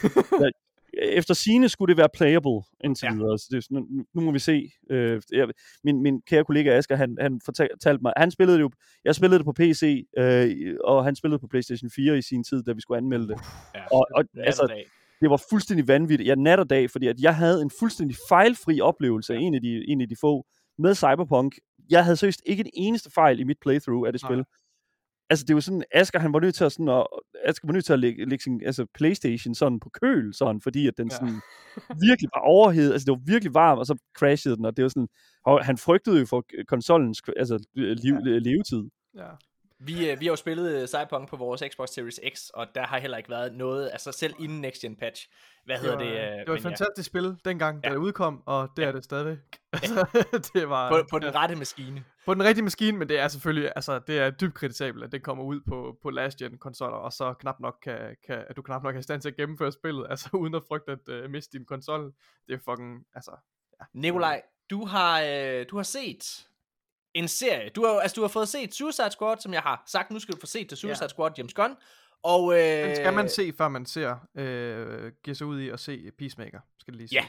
efter 1.02 1.34
sine 1.34 1.68
skulle 1.68 1.90
det 1.90 1.98
være 1.98 2.08
playable 2.14 2.60
indtil 2.84 3.06
Ja. 3.06 3.14
videre. 3.14 3.38
Så 3.38 3.46
det 3.50 3.66
nu, 3.70 3.86
nu 4.14 4.20
må 4.22 4.30
vi 4.32 4.38
se. 4.38 4.70
Øh, 4.90 5.22
jeg, 5.32 5.48
min, 5.84 6.02
min 6.02 6.20
kære 6.26 6.44
kollega 6.44 6.76
Asger, 6.78 6.96
han, 6.96 7.16
han 7.20 7.40
fortalte 7.44 8.02
mig, 8.02 8.12
han 8.16 8.30
spillede 8.30 8.56
det 8.56 8.62
jo, 8.62 8.70
jeg 9.04 9.14
spillede 9.14 9.38
det 9.38 9.44
på 9.44 9.52
PC, 9.52 10.06
øh, 10.18 10.74
og 10.84 11.04
han 11.04 11.16
spillede 11.16 11.38
på 11.38 11.46
PlayStation 11.46 11.90
4 11.96 12.18
i 12.18 12.22
sin 12.22 12.44
tid, 12.44 12.62
da 12.62 12.72
vi 12.72 12.80
skulle 12.80 12.98
anmelde 12.98 13.28
det. 13.28 13.38
Ja. 13.74 13.80
Og, 13.92 14.06
og 14.14 14.24
Nat 14.34 14.46
altså, 14.46 14.66
dag. 14.68 14.84
det 15.20 15.30
var 15.30 15.42
fuldstændig 15.50 15.88
vanvittigt. 15.88 16.28
Ja, 16.28 16.34
nat 16.34 16.58
og 16.58 16.70
dag, 16.70 16.90
fordi 16.90 17.06
at 17.06 17.16
jeg 17.20 17.36
havde 17.36 17.62
en 17.62 17.70
fuldstændig 17.78 18.16
fejlfri 18.28 18.80
oplevelse 18.80 19.34
af 19.34 19.38
en 19.40 19.54
af 19.54 19.60
de, 19.60 19.84
en 19.88 20.00
af 20.00 20.08
de 20.08 20.16
få 20.20 20.46
med 20.78 20.94
Cyberpunk. 20.94 21.54
Jeg 21.90 22.04
havde 22.04 22.16
seriøst 22.16 22.42
ikke 22.46 22.60
en 22.60 22.70
eneste 22.74 23.10
fejl 23.10 23.40
i 23.40 23.44
mit 23.44 23.56
playthrough 23.62 24.06
af 24.06 24.12
det 24.12 24.20
spil. 24.20 24.36
Nej. 24.36 24.44
Altså, 25.32 25.44
det 25.48 25.54
var 25.54 25.60
sådan, 25.60 25.84
Asger, 25.94 26.18
han 26.18 26.32
var 26.32 26.40
nødt 26.40 26.54
til 26.54 26.64
at, 26.64 26.72
sådan, 26.72 26.88
at, 26.88 27.06
Asger 27.44 27.66
var 27.68 27.72
nødt 27.72 27.84
til 27.84 27.92
at 27.92 27.98
lægge, 27.98 28.24
lægge 28.28 28.42
sin 28.42 28.62
altså 28.66 28.86
Playstation 28.94 29.54
sådan 29.54 29.80
på 29.80 29.90
køl, 30.02 30.34
sådan, 30.34 30.60
fordi 30.60 30.86
at 30.86 30.94
den 30.96 31.08
Ja. 31.10 31.16
sådan 31.16 31.40
virkelig 32.08 32.28
var 32.34 32.40
overhedet. 32.40 32.92
Altså, 32.92 33.04
det 33.06 33.12
var 33.12 33.20
virkelig 33.26 33.54
varmt, 33.54 33.78
og 33.78 33.86
så 33.86 33.94
crashede 34.18 34.56
den, 34.56 34.64
og 34.64 34.76
det 34.76 34.82
var 34.82 34.88
sådan, 34.88 35.08
og 35.46 35.64
han 35.64 35.78
frygtede 35.78 36.18
jo 36.20 36.26
for 36.26 36.44
konsollens 36.68 37.22
altså, 37.36 37.64
liv, 37.76 38.14
Ja. 38.14 38.38
levetid. 38.38 38.82
Ja. 39.16 39.28
Vi, 39.84 40.10
øh, 40.10 40.20
vi 40.20 40.24
har 40.26 40.32
jo 40.32 40.36
spillet 40.36 40.80
øh, 40.82 40.86
Cyberpunk 40.88 41.28
på 41.28 41.37
vores 41.37 41.62
Xbox 41.72 41.88
Series 41.88 42.20
X, 42.35 42.48
og 42.54 42.66
der 42.74 42.83
har 42.87 42.98
heller 42.98 43.16
ikke 43.16 43.30
været 43.30 43.54
noget, 43.54 43.88
altså 43.92 44.12
selv 44.12 44.35
inden 44.40 44.61
Next 44.61 44.80
Gen 44.83 44.96
patch. 44.96 45.28
Hvad 45.64 45.76
Det 45.76 45.83
hedder 45.83 45.96
var, 45.96 46.04
det? 46.04 46.11
øh, 46.12 46.16
det 46.16 46.44
var 46.48 46.54
et 46.54 46.64
ja, 46.64 46.68
fantastisk 46.68 47.07
spil 47.07 47.37
dengang, 47.44 47.85
da 47.85 47.88
Ja. 47.88 47.94
det 47.94 48.00
udkom, 48.00 48.42
og 48.46 48.68
det 48.76 48.83
Ja. 48.83 48.88
er 48.88 48.92
det 48.92 49.04
stadigvæk. 49.04 49.38
Altså, 49.72 50.07
det 50.54 50.68
var 50.68 50.90
på, 50.90 51.07
på 51.11 51.18
den 51.18 51.35
rette 51.35 51.57
maskine. 51.57 52.04
På 52.26 52.35
den 52.35 52.44
rigtige 52.44 52.64
maskine, 52.64 52.98
men 52.98 53.08
det 53.08 53.18
er 53.18 53.28
selvfølgelig, 53.28 53.72
altså 53.76 53.98
det 53.98 54.18
er 54.18 54.30
dybt 54.30 54.54
kritisabelt, 54.54 55.04
at 55.04 55.12
det 55.12 55.22
kommer 55.22 55.44
ud 55.44 55.61
på, 55.68 55.98
på 56.02 56.11
last 56.11 56.38
gen 56.38 56.58
konsoller, 56.58 56.96
og 56.96 57.12
så 57.12 57.32
knap 57.32 57.61
nok 57.61 57.78
kan, 57.82 58.16
kan, 58.26 58.44
at 58.48 58.56
du 58.56 58.62
knap 58.62 58.82
nok 58.82 58.94
er 58.94 58.98
i 58.98 59.02
stand 59.02 59.22
til 59.22 59.28
at 59.28 59.37
gennemføre 59.37 59.72
spillet, 59.72 60.06
altså 60.11 60.28
uden 60.32 60.54
at 60.54 60.62
frygte 60.68 60.92
at 60.92 61.24
uh, 61.24 61.30
miste 61.30 61.58
din 61.58 61.66
konsol. 61.66 62.12
Det 62.48 62.54
er 62.54 62.58
fucking, 62.58 63.06
altså, 63.14 63.30
Nikolaj, 63.94 64.42
du 64.70 64.85
har, 64.85 65.22
øh, 65.22 65.66
du 65.70 65.76
har 65.76 65.82
set 65.82 66.46
en 67.14 67.28
serie. 67.28 67.68
Du 67.68 67.85
har, 67.85 68.00
altså, 68.00 68.14
du 68.14 68.20
har 68.20 68.28
fået 68.28 68.48
set 68.48 68.74
Suicide 68.74 69.11
Squad, 69.11 69.37
som 69.38 69.52
jeg 69.52 69.62
har 69.62 69.82
sagt. 69.87 70.11
Nu 70.11 70.18
skal 70.18 70.35
du 70.35 70.40
få 70.40 70.46
set 70.46 70.68
til 70.68 70.78
Suicide 70.78 71.04
Ja. 71.04 71.08
Squad, 71.08 71.30
James 71.38 71.54
Gunn. 71.54 71.76
Og, 72.22 72.52
øh, 72.52 72.88
den 72.88 72.96
skal 72.96 73.12
man 73.12 73.28
se, 73.28 73.52
før 73.58 73.68
man 73.68 73.87
ser, 73.87 74.16
øh, 74.35 75.12
giver 75.24 75.35
sig 75.35 75.46
ud 75.46 75.61
i 75.61 75.68
at 75.68 75.80
se 75.80 76.11
Peacemaker, 76.18 76.61
skal 76.78 76.92
det 76.92 76.98
lige 76.98 77.08
sige. 77.08 77.20
Ja. 77.22 77.28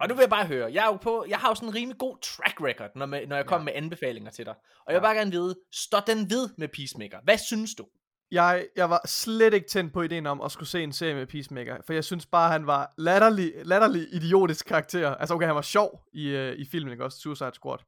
Og 0.00 0.08
nu 0.08 0.14
vil 0.14 0.22
jeg 0.22 0.30
bare 0.30 0.46
høre, 0.46 0.72
jeg, 0.72 0.82
er 0.82 0.86
jo 0.86 0.96
på, 0.96 1.24
jeg 1.28 1.38
har 1.38 1.48
jo 1.48 1.54
sådan 1.54 1.68
en 1.68 1.74
rimelig 1.74 1.98
god 1.98 2.16
track 2.22 2.60
record, 2.60 2.90
når, 2.96 3.06
man, 3.06 3.28
når 3.28 3.36
jeg 3.36 3.46
kommer 3.46 3.70
Ja. 3.70 3.74
med 3.74 3.84
anbefalinger 3.84 4.30
til 4.30 4.44
dig. 4.46 4.54
Og 4.86 4.92
jeg 4.92 4.94
vil 4.94 5.06
Ja. 5.06 5.12
bare 5.12 5.14
gerne 5.14 5.30
vide, 5.30 5.54
står 5.72 6.00
den 6.00 6.30
ved 6.30 6.48
med 6.58 6.68
Peacemaker? 6.68 7.18
Hvad 7.24 7.38
synes 7.38 7.74
du? 7.74 7.86
Jeg, 8.30 8.66
jeg 8.76 8.90
var 8.90 9.00
slet 9.06 9.54
ikke 9.54 9.68
tændt 9.68 9.92
på 9.92 10.02
ideen 10.02 10.26
om 10.26 10.40
at 10.40 10.52
skulle 10.52 10.68
se 10.68 10.82
en 10.82 10.92
serie 10.92 11.14
med 11.14 11.26
Peacemaker, 11.26 11.76
for 11.86 11.92
jeg 11.92 12.04
synes 12.04 12.26
bare, 12.26 12.52
han 12.52 12.66
var 12.66 12.94
latterlig, 12.98 13.52
latterlig 13.64 14.06
idiotisk 14.14 14.66
karakter. 14.66 15.14
Altså 15.14 15.34
okay, 15.34 15.46
han 15.46 15.54
var 15.54 15.62
sjov 15.62 16.00
i, 16.12 16.26
øh, 16.28 16.56
i 16.58 16.64
filmen, 16.70 16.92
ikke 16.92 17.04
også? 17.04 17.18
Suicide 17.18 17.50
Squad. 17.54 17.78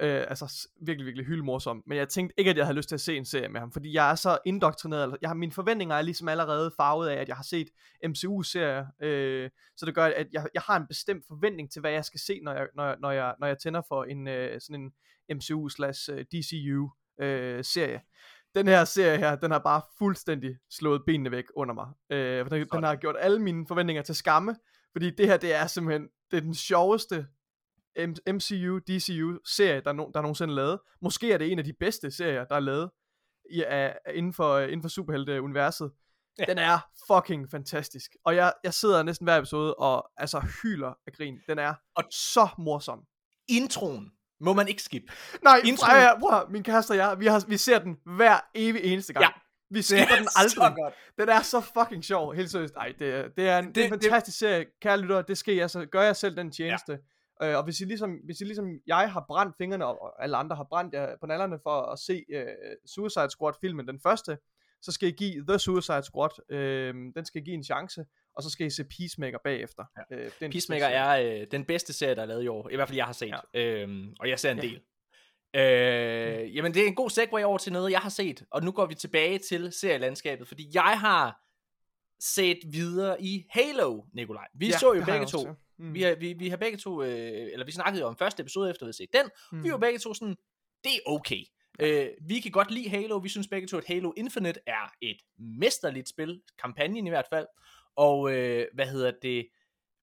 Øh, 0.00 0.24
altså 0.28 0.68
virkelig, 0.80 1.06
virkelig 1.06 1.26
hyldmorsom. 1.26 1.82
Men 1.86 1.98
jeg 1.98 2.08
tænkte 2.08 2.34
ikke, 2.38 2.50
at 2.50 2.56
jeg 2.56 2.66
havde 2.66 2.76
lyst 2.76 2.88
til 2.88 2.96
at 2.96 3.00
se 3.00 3.16
en 3.16 3.24
serie 3.24 3.48
med 3.48 3.60
ham, 3.60 3.72
fordi 3.72 3.92
jeg 3.92 4.10
er 4.10 4.14
så 4.14 4.38
indoktrineret. 4.46 5.16
Jeg 5.22 5.30
har, 5.30 5.34
mine 5.34 5.52
forventninger 5.52 5.96
er 5.96 6.02
ligesom 6.02 6.28
allerede 6.28 6.72
farvet 6.76 7.08
af, 7.08 7.20
at 7.20 7.28
jeg 7.28 7.36
har 7.36 7.44
set 7.44 7.68
MCU-serier. 8.04 8.86
Øh, 9.02 9.50
så 9.76 9.86
det 9.86 9.94
gør, 9.94 10.04
at 10.04 10.26
jeg, 10.32 10.46
jeg 10.54 10.62
har 10.62 10.76
en 10.76 10.86
bestemt 10.86 11.24
forventning 11.28 11.72
til, 11.72 11.80
hvad 11.80 11.90
jeg 11.90 12.04
skal 12.04 12.20
se, 12.20 12.40
når 12.42 12.52
jeg, 12.52 12.66
når 12.74 12.84
jeg, 12.86 12.96
når 13.00 13.10
jeg, 13.10 13.34
når 13.40 13.46
jeg 13.46 13.58
tænder 13.58 13.82
for 13.88 14.04
en, 14.04 14.28
øh, 14.28 14.60
sådan 14.60 14.80
en 14.82 14.92
MCU 15.36 15.68
slash 15.68 16.10
øh, 16.12 16.24
DCU 16.32 16.90
øh, 17.20 17.64
serie 17.64 18.00
den 18.54 18.68
her 18.68 18.84
serie 18.84 19.18
her, 19.18 19.36
den 19.36 19.50
har 19.50 19.58
bare 19.58 19.82
fuldstændig 19.98 20.56
slået 20.70 21.02
benene 21.06 21.30
væk 21.30 21.44
under 21.56 21.74
mig. 21.74 21.86
Øh, 22.10 22.50
den, 22.50 22.68
den 22.72 22.82
har 22.82 22.96
gjort 22.96 23.16
alle 23.18 23.42
mine 23.42 23.66
forventninger 23.66 24.02
til 24.02 24.14
skamme, 24.14 24.56
fordi 24.92 25.10
det 25.10 25.26
her, 25.26 25.36
det 25.36 25.54
er 25.54 25.66
simpelthen, 25.66 26.08
det 26.30 26.36
er 26.36 26.40
den 26.40 26.54
sjoveste 26.54 27.26
MCU, 28.06 28.78
DCU 28.78 29.38
serie, 29.46 29.80
der, 29.80 29.88
er 29.90 29.92
no, 29.92 30.04
der 30.14 30.18
er 30.18 30.22
nogensinde 30.22 30.54
lavet. 30.54 30.78
Måske 31.02 31.32
er 31.32 31.38
det 31.38 31.52
en 31.52 31.58
af 31.58 31.64
de 31.64 31.72
bedste 31.72 32.10
serier, 32.10 32.44
der 32.44 32.56
er 32.56 32.60
lavet 32.60 32.90
i, 33.50 33.62
af, 33.62 33.98
inden 34.14 34.32
for, 34.32 34.58
inden 34.58 34.82
for 34.82 34.88
superhelte-universet. 34.88 35.90
Ja. 36.38 36.44
Den 36.44 36.58
er 36.58 36.78
fucking 37.12 37.50
fantastisk. 37.50 38.16
Og 38.24 38.36
jeg, 38.36 38.52
jeg 38.64 38.74
sidder 38.74 39.02
næsten 39.02 39.24
hver 39.24 39.36
episode 39.38 39.74
og 39.74 40.10
altså 40.16 40.40
hyler 40.62 40.92
af 41.06 41.12
grin. 41.12 41.38
Den 41.48 41.58
er 41.58 41.74
Og- 41.94 42.04
så 42.10 42.48
morsom. 42.58 43.00
Introen 43.48 44.10
må 44.40 44.52
man 44.52 44.68
ikke 44.68 44.82
skippe. 44.82 45.12
Nej, 45.44 45.60
Intro- 45.64 45.86
Freja, 45.86 46.18
bror, 46.18 46.46
min 46.50 46.62
kæreste 46.62 46.90
og 46.90 46.96
jeg, 46.96 47.16
vi, 47.18 47.26
har, 47.26 47.44
vi 47.48 47.56
ser 47.56 47.78
den 47.78 47.96
hver 48.16 48.40
evig 48.54 48.82
eneste 48.84 49.12
gang. 49.12 49.22
Ja. 49.24 49.28
Vi 49.70 49.82
skipper 49.82 50.16
den 50.16 50.28
aldrig. 50.36 50.76
godt. 50.76 50.94
Den 51.18 51.28
er 51.28 51.42
så 51.42 51.60
fucking 51.60 52.04
sjov, 52.04 52.34
helt 52.34 52.50
seriøst. 52.50 52.74
Ej, 52.76 52.94
det, 52.98 53.14
er- 53.14 53.28
det 53.28 53.48
er 53.48 53.58
en, 53.58 53.66
det, 53.66 53.74
det 53.74 53.82
er 53.82 53.86
en 53.86 53.92
Det- 53.92 54.02
det- 54.02 54.10
fantastisk 54.10 54.38
serie, 54.38 54.66
kære 54.82 55.00
lyttere. 55.00 55.22
Det 55.28 55.38
skal 55.38 55.54
jeg 55.54 55.70
så, 55.70 55.86
gør 55.86 56.02
jeg 56.02 56.16
selv 56.16 56.36
den 56.36 56.50
tjeneste. 56.52 56.92
Ja. 56.92 56.98
Øh, 57.42 57.56
og 57.56 57.64
hvis 57.64 57.80
I, 57.80 57.84
ligesom, 57.84 58.10
hvis 58.24 58.40
I 58.40 58.44
ligesom 58.44 58.68
jeg 58.86 59.12
har 59.12 59.24
brændt 59.28 59.56
fingrene, 59.58 59.86
og 59.86 60.22
alle 60.24 60.36
andre 60.36 60.56
har 60.56 60.64
brændt 60.64 60.94
jer 60.94 61.16
på 61.20 61.26
nallerne 61.26 61.58
for 61.62 61.80
at 61.82 61.98
se 61.98 62.24
uh, 62.34 62.42
Suicide 62.86 63.30
Squad-filmen, 63.30 63.88
den 63.88 64.00
første, 64.00 64.38
så 64.82 64.92
skal 64.92 65.08
I 65.08 65.12
give 65.12 65.44
The 65.48 65.58
Suicide 65.58 66.02
Squad, 66.02 66.52
øh, 66.52 66.94
den 67.16 67.24
skal 67.24 67.42
I 67.42 67.44
give 67.44 67.54
en 67.54 67.64
chance, 67.64 68.04
og 68.36 68.42
så 68.42 68.50
skal 68.50 68.66
I 68.66 68.70
se 68.70 68.84
Peacemaker 68.84 69.38
bagefter. 69.44 69.84
Ja. 70.10 70.16
Øh, 70.16 70.24
det 70.24 70.32
er 70.40 70.44
en 70.46 70.50
Peacemaker 70.52 70.86
er 70.86 71.40
øh, 71.40 71.46
den 71.50 71.64
bedste 71.64 71.92
serie, 71.92 72.14
der 72.14 72.22
er 72.22 72.26
lavet 72.26 72.42
i 72.44 72.48
år. 72.48 72.68
I 72.70 72.74
hvert 72.76 72.88
fald, 72.88 72.96
jeg 72.96 73.06
har 73.06 73.12
set. 73.12 73.34
Ja. 73.54 73.60
Øhm, 73.60 74.14
og 74.20 74.28
jeg 74.28 74.38
ser 74.38 74.50
en 74.50 74.56
Ja. 74.56 74.62
del. 74.62 74.80
Øh, 75.56 76.56
jamen, 76.56 76.74
det 76.74 76.82
er 76.82 76.86
en 76.86 76.94
god 76.94 77.10
segue 77.10 77.44
over 77.44 77.58
til 77.58 77.72
noget, 77.72 77.90
jeg 77.92 78.00
har 78.00 78.08
set. 78.08 78.44
Og 78.50 78.62
nu 78.62 78.70
går 78.72 78.86
vi 78.86 78.94
tilbage 78.94 79.38
til 79.38 79.72
serielandskabet, 79.72 80.48
fordi 80.48 80.70
jeg 80.74 81.00
har 81.00 81.40
set 82.20 82.58
videre 82.72 83.22
i 83.22 83.46
Halo, 83.50 84.02
Nikolaj. 84.14 84.46
Vi 84.54 84.66
ja, 84.66 84.78
så 84.78 84.94
jo 84.94 85.04
begge 85.04 85.26
to. 85.26 85.38
også. 85.38 85.54
Mm. 85.78 85.94
Vi 85.94 86.02
har, 86.02 86.14
vi, 86.14 86.32
vi 86.32 86.48
har 86.48 86.56
begge 86.56 86.78
to, 86.78 87.02
øh, 87.02 87.48
eller 87.52 87.66
vi 87.66 87.72
snakkede 87.72 88.02
jo 88.02 88.08
om 88.08 88.16
første 88.16 88.40
episode 88.40 88.70
efter, 88.70 88.86
vi 88.86 88.88
havde 88.88 88.96
set 88.96 89.12
den. 89.12 89.30
Mm. 89.52 89.64
Vi 89.64 89.70
var 89.70 89.78
begge 89.78 89.98
to 89.98 90.14
sådan, 90.14 90.36
det 90.84 90.92
er 90.94 91.00
okay. 91.06 91.44
Øh, 91.80 92.08
vi 92.28 92.40
kan 92.40 92.52
godt 92.52 92.70
lide 92.70 92.88
Halo. 92.88 93.16
Vi 93.16 93.28
synes 93.28 93.48
begge 93.48 93.68
to, 93.68 93.78
at 93.78 93.84
Halo 93.86 94.12
Infinite 94.16 94.60
er 94.66 94.92
et 95.02 95.16
mesterligt 95.38 96.08
spil. 96.08 96.40
Kampagnen 96.58 97.06
i 97.06 97.10
hvert 97.10 97.26
fald. 97.32 97.46
Og 97.96 98.32
øh, 98.32 98.66
hvad 98.74 98.86
hedder 98.86 99.12
det? 99.22 99.48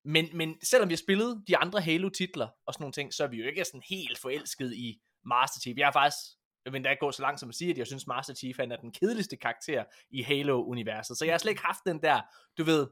Men, 0.04 0.28
men 0.32 0.54
selvom 0.62 0.88
vi 0.88 0.94
har 0.94 0.98
spillet 0.98 1.42
de 1.48 1.56
andre 1.56 1.80
Halo-titler 1.80 2.48
og 2.66 2.74
sådan 2.74 2.82
nogle 2.82 2.92
ting, 2.92 3.14
så 3.14 3.24
er 3.24 3.28
vi 3.28 3.36
jo 3.36 3.46
ikke 3.46 3.64
sådan 3.64 3.82
helt 3.88 4.18
forelsket 4.18 4.74
i 4.74 5.00
Master 5.24 5.60
Chief. 5.60 5.78
Jeg 5.78 5.86
har 5.86 5.92
faktisk 5.92 6.18
jeg 6.64 6.72
vil 6.72 6.78
endda 6.78 6.94
gå 6.94 7.12
så 7.12 7.22
langt 7.22 7.40
som 7.40 7.48
at 7.48 7.54
sige, 7.54 7.70
at 7.70 7.78
jeg 7.78 7.86
synes 7.86 8.06
Master 8.06 8.34
Chief 8.34 8.56
han 8.56 8.72
er 8.72 8.76
den 8.76 8.92
kedeligste 8.92 9.36
karakter 9.36 9.84
i 10.10 10.22
Halo-universet. 10.22 11.18
Så 11.18 11.24
jeg 11.24 11.32
har 11.32 11.38
slet 11.38 11.50
ikke 11.50 11.62
haft 11.62 11.80
den 11.86 12.02
der, 12.02 12.20
du 12.58 12.64
ved, 12.64 12.86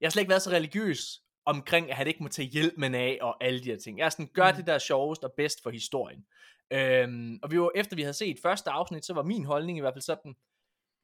jeg 0.00 0.06
har 0.06 0.10
slet 0.10 0.20
ikke 0.20 0.30
været 0.30 0.42
så 0.42 0.50
religiøs 0.50 1.20
omkring, 1.44 1.90
at 1.90 1.96
han 1.96 2.06
ikke 2.06 2.22
må 2.22 2.28
tage 2.28 2.48
hjælpen 2.48 2.94
af, 2.94 3.18
og 3.20 3.44
alle 3.44 3.60
de 3.60 3.70
her 3.70 3.78
ting. 3.78 3.98
Jeg 3.98 4.04
er 4.04 4.08
sådan, 4.08 4.30
gør 4.34 4.50
Mm. 4.50 4.56
det 4.56 4.66
der 4.66 4.72
er 4.74 4.78
sjovest 4.78 5.24
og 5.24 5.32
bedst 5.36 5.62
for 5.62 5.70
historien. 5.70 6.26
Øhm, 6.70 7.38
og 7.42 7.50
vi 7.50 7.60
var, 7.60 7.70
efter 7.74 7.96
vi 7.96 8.02
havde 8.02 8.14
set 8.14 8.38
første 8.42 8.70
afsnit, 8.70 9.04
så 9.04 9.14
var 9.14 9.22
min 9.22 9.44
holdning 9.44 9.78
i 9.78 9.80
hvert 9.80 9.94
fald 9.94 10.02
sådan, 10.02 10.36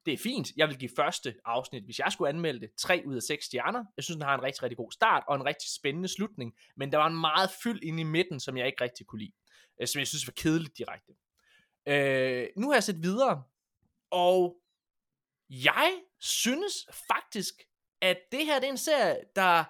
det 0.06 0.12
er 0.14 0.18
fint, 0.18 0.48
jeg 0.56 0.68
vil 0.68 0.78
give 0.78 0.90
første 0.96 1.34
afsnit, 1.44 1.84
hvis 1.84 1.98
jeg 1.98 2.12
skulle 2.12 2.28
anmelde 2.28 2.60
det, 2.60 2.70
3 2.78 3.02
ud 3.06 3.16
af 3.16 3.22
6 3.22 3.44
stjerner. 3.44 3.84
Jeg 3.96 4.04
synes, 4.04 4.16
den 4.16 4.22
har 4.22 4.34
en 4.34 4.42
rigtig, 4.42 4.62
rigtig 4.62 4.76
god 4.76 4.92
start, 4.92 5.24
og 5.28 5.36
en 5.36 5.44
rigtig 5.44 5.68
spændende 5.74 6.08
slutning, 6.08 6.54
men 6.76 6.92
der 6.92 6.98
var 6.98 7.06
en 7.06 7.20
meget 7.20 7.50
fyld 7.62 7.82
inde 7.82 8.00
i 8.00 8.04
midten, 8.04 8.40
som 8.40 8.56
jeg 8.56 8.66
ikke 8.66 8.84
rigtig 8.84 9.06
kunne 9.06 9.18
lide. 9.18 9.32
Øh, 9.80 9.86
som 9.88 9.98
jeg 9.98 10.06
synes 10.06 10.26
var 10.26 10.32
kedeligt 10.36 10.78
direkte. 10.78 11.12
Øh, 11.88 12.48
nu 12.56 12.68
har 12.68 12.74
jeg 12.74 12.82
set 12.82 13.02
videre, 13.02 13.42
og 14.10 14.56
jeg 15.50 15.92
synes 16.20 16.74
faktisk, 17.12 17.54
at 18.02 18.18
det 18.32 18.46
her 18.46 18.58
det 18.60 18.66
er 18.66 18.70
en 18.70 18.76
serie, 18.78 19.16
der 19.36 19.64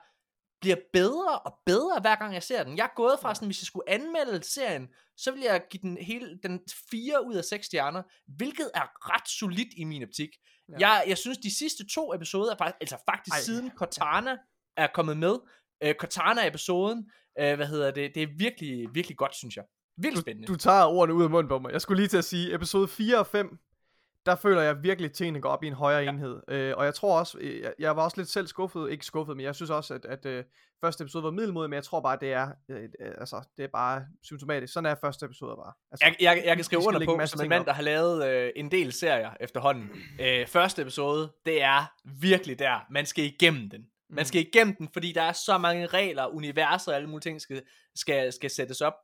bliver 0.67 0.77
bedre 0.93 1.39
og 1.39 1.55
bedre, 1.67 2.01
hver 2.01 2.17
gang 2.17 2.35
jeg 2.35 2.43
ser 2.43 2.65
den. 2.65 2.77
Jeg 2.77 2.85
er 2.85 2.95
gået 2.97 3.19
fra 3.23 3.35
sådan, 3.35 3.49
hvis 3.49 3.63
jeg 3.63 3.67
skulle 3.67 3.91
anmelde 3.91 4.45
serien, 4.45 4.89
så 5.17 5.33
vil 5.33 5.41
jeg 5.41 5.63
give 5.71 5.81
den 5.83 5.97
hele 5.97 6.39
den 6.43 6.61
4 6.91 7.27
ud 7.27 7.35
af 7.35 7.45
6 7.45 7.67
stjerner, 7.67 8.03
hvilket 8.37 8.71
er 8.75 9.15
ret 9.15 9.29
solidt 9.29 9.69
i 9.77 9.85
min 9.85 10.03
optik. 10.03 10.29
Ja. 10.69 10.77
Jeg, 10.79 11.05
jeg 11.09 11.19
synes, 11.19 11.39
de 11.39 11.59
sidste 11.59 11.87
to 11.87 12.15
episoder, 12.15 12.53
er 12.53 12.57
faktisk, 12.57 12.77
altså 12.81 12.97
faktisk 13.11 13.35
Ej. 13.35 13.41
Siden 13.41 13.71
Cortana 13.77 14.37
er 14.77 14.87
kommet 14.95 15.17
med, 15.17 15.37
øh, 15.83 15.95
Cortana-episoden, 15.95 17.11
øh, 17.41 17.57
hvad 17.57 17.67
hedder 17.67 17.91
det, 17.91 18.15
det 18.15 18.23
er 18.23 18.27
virkelig, 18.39 18.89
virkelig 18.95 19.17
godt, 19.17 19.35
synes 19.37 19.57
jeg. 19.57 19.65
Virkelig 19.97 20.21
spændende. 20.21 20.47
Du, 20.47 20.53
du 20.53 20.59
tager 20.59 20.85
ordene 20.85 21.15
ud 21.15 21.25
af 21.25 21.31
munden 21.31 21.49
på 21.49 21.59
mig. 21.59 21.73
Jeg 21.73 21.81
skulle 21.81 22.01
lige 22.03 22.09
til 22.09 22.19
at 22.19 22.25
sige, 22.25 22.55
episode 22.55 22.89
4 22.89 23.19
og 23.19 23.27
5, 23.27 23.59
der 24.27 24.37
føler 24.37 24.63
jeg 24.63 24.83
virkelig, 24.83 25.09
at 25.09 25.15
tingene 25.15 25.41
går 25.41 25.49
op 25.49 25.65
i 25.65 25.67
en 25.67 25.73
højere 25.73 26.03
ja. 26.03 26.11
enhed. 26.11 26.41
Øh, 26.49 26.75
og 26.77 26.85
jeg 26.85 26.95
tror 26.95 27.19
også, 27.19 27.39
øh, 27.41 27.61
jeg, 27.61 27.73
jeg 27.79 27.97
var 27.97 28.05
også 28.05 28.17
lidt 28.17 28.29
selv 28.29 28.47
skuffet, 28.47 28.91
ikke 28.91 29.05
skuffet, 29.05 29.37
men 29.37 29.45
jeg 29.45 29.55
synes 29.55 29.71
også, 29.71 29.95
at, 29.95 30.05
at 30.05 30.27
øh, 30.27 30.45
første 30.81 31.03
episode 31.03 31.25
var 31.25 31.31
middelmodig, 31.31 31.71
men 31.71 31.75
jeg 31.75 31.85
tror 31.85 32.01
bare, 32.01 32.19
det 32.21 32.33
er, 32.33 32.49
øh, 32.69 32.83
øh, 32.83 32.89
altså, 33.19 33.49
det 33.57 33.65
er 33.65 33.69
bare 33.73 34.05
symptomatisk. 34.23 34.73
Sådan 34.73 34.91
er 34.91 34.95
første 35.01 35.27
episode 35.27 35.57
bare. 35.57 35.73
Altså, 35.93 36.07
Jeg, 36.07 36.17
jeg, 36.21 36.43
jeg 36.47 36.57
kan 36.57 36.65
skrive 36.65 36.83
under 36.87 37.05
på, 37.05 37.21
som 37.27 37.41
en 37.43 37.49
mand, 37.49 37.65
der 37.65 37.73
har 37.73 37.83
lavet 37.83 38.27
øh, 38.29 38.51
en 38.57 38.71
del 38.71 38.93
serier 38.93 39.31
efterhånden. 39.41 39.91
Øh, 40.21 40.47
første 40.47 40.83
episode, 40.83 41.33
det 41.47 41.63
er 41.63 41.93
virkelig 42.05 42.59
der. 42.59 42.87
Man 42.91 43.07
skal 43.07 43.25
igennem 43.25 43.71
den. 43.71 43.87
Man 44.11 44.23
Mm. 44.23 44.25
skal 44.25 44.41
igennem 44.41 44.77
den, 44.77 44.89
fordi 44.93 45.13
der 45.13 45.23
er 45.23 45.33
så 45.33 45.59
mange 45.59 45.87
regler, 45.87 46.27
universer 46.27 46.93
og 46.93 46.97
alle 46.97 47.09
mulige 47.09 47.21
ting, 47.31 47.41
skal, 47.41 47.63
skal, 47.95 48.33
skal 48.33 48.51
sættes 48.51 48.81
op. 48.81 48.95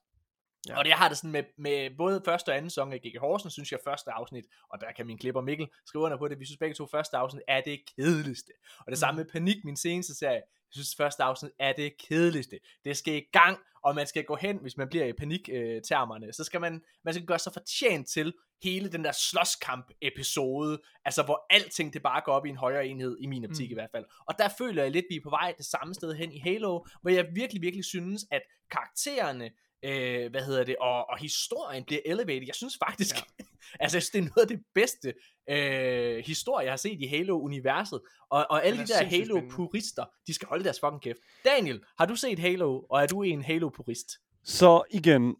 Ja. 0.68 0.78
Og 0.78 0.84
det 0.84 0.92
har 0.92 1.08
det 1.08 1.18
sådan 1.18 1.30
med, 1.30 1.44
med 1.58 1.90
både 1.96 2.22
første 2.24 2.48
og 2.48 2.56
anden 2.56 2.70
sæson 2.70 2.92
af 2.92 3.00
G.G. 3.00 3.18
Horsen, 3.20 3.50
synes 3.50 3.72
jeg 3.72 3.80
første 3.84 4.10
afsnit, 4.12 4.44
og 4.70 4.80
der 4.80 4.92
kan 4.96 5.06
min 5.06 5.18
klipper 5.18 5.40
Mikkel 5.40 5.68
skrive 5.86 6.04
under 6.04 6.16
på 6.16 6.28
det, 6.28 6.40
vi 6.40 6.44
synes 6.44 6.58
begge 6.58 6.74
to 6.74 6.86
første 6.86 7.16
afsnit 7.16 7.42
er 7.48 7.60
det 7.60 7.80
kedeligste. 7.96 8.52
Og 8.78 8.86
det 8.90 8.98
samme 8.98 9.18
med 9.18 9.30
Panik, 9.32 9.64
min 9.64 9.76
seneste 9.76 10.14
serie, 10.14 10.34
jeg 10.34 10.42
synes 10.70 10.94
første 10.96 11.22
afsnit 11.22 11.52
er 11.58 11.72
det 11.72 11.92
kedeligste. 12.08 12.58
Det 12.84 12.96
skal 12.96 13.14
i 13.14 13.24
gang, 13.32 13.58
og 13.84 13.94
man 13.94 14.06
skal 14.06 14.24
gå 14.24 14.36
hen, 14.36 14.56
hvis 14.56 14.76
man 14.76 14.88
bliver 14.88 15.04
i 15.04 15.12
paniktermerne, 15.12 16.32
så 16.32 16.44
skal 16.44 16.60
man, 16.60 16.82
man 17.04 17.14
skal 17.14 17.26
gøre 17.26 17.38
sig 17.38 17.52
fortjent 17.52 18.08
til 18.08 18.34
hele 18.62 18.92
den 18.92 19.04
der 19.04 19.12
slåskamp 19.12 19.90
episode, 20.00 20.82
altså 21.04 21.22
hvor 21.22 21.46
alting 21.50 21.92
det 21.92 22.02
bare 22.02 22.22
går 22.24 22.32
op 22.32 22.46
i 22.46 22.48
en 22.48 22.56
højere 22.56 22.86
enhed, 22.86 23.16
i 23.20 23.26
min 23.26 23.44
optik 23.44 23.68
Mm. 23.68 23.72
i 23.72 23.74
hvert 23.74 23.90
fald. 23.94 24.04
Og 24.26 24.34
der 24.38 24.48
føler 24.58 24.82
jeg 24.82 24.92
lidt, 24.92 25.06
vi 25.10 25.16
er 25.16 25.20
på 25.22 25.30
vej 25.30 25.54
det 25.58 25.66
samme 25.66 25.94
sted 25.94 26.14
hen 26.14 26.32
i 26.32 26.38
Halo, 26.38 26.84
hvor 27.02 27.10
jeg 27.10 27.26
virkelig, 27.34 27.62
virkelig 27.62 27.84
synes, 27.84 28.26
at 28.30 28.42
karaktererne, 28.70 29.50
øh, 29.84 30.30
hvad 30.30 30.42
hedder 30.42 30.64
det, 30.64 30.76
og, 30.80 31.10
og 31.10 31.18
historien 31.18 31.84
bliver 31.84 32.00
elevated. 32.04 32.46
Jeg 32.46 32.54
synes 32.54 32.78
faktisk, 32.86 33.16
ja. 33.16 33.44
altså 33.80 33.96
jeg 33.96 34.02
synes, 34.02 34.10
det 34.10 34.18
er 34.18 34.22
noget 34.22 34.50
af 34.50 34.56
det 34.56 34.60
bedste 34.74 35.14
øh, 35.50 36.24
historie, 36.24 36.64
jeg 36.64 36.72
har 36.72 36.76
set 36.76 37.00
i 37.00 37.06
Halo-universet. 37.06 38.00
Og, 38.30 38.46
og 38.50 38.66
alle 38.66 38.78
de 38.78 38.92
er 38.92 38.98
der. 38.98 39.04
Halo-purister, 39.04 40.04
de 40.26 40.34
skal 40.34 40.48
holde 40.48 40.64
deres 40.64 40.80
fucking 40.80 41.02
kæft. 41.02 41.18
Daniel, 41.44 41.80
har 41.98 42.06
du 42.06 42.16
set 42.16 42.38
Halo, 42.38 42.80
og 42.90 43.02
er 43.02 43.06
du 43.06 43.22
en 43.22 43.42
Halo-purist? 43.42 44.08
Så 44.44 44.82
igen, 44.90 45.36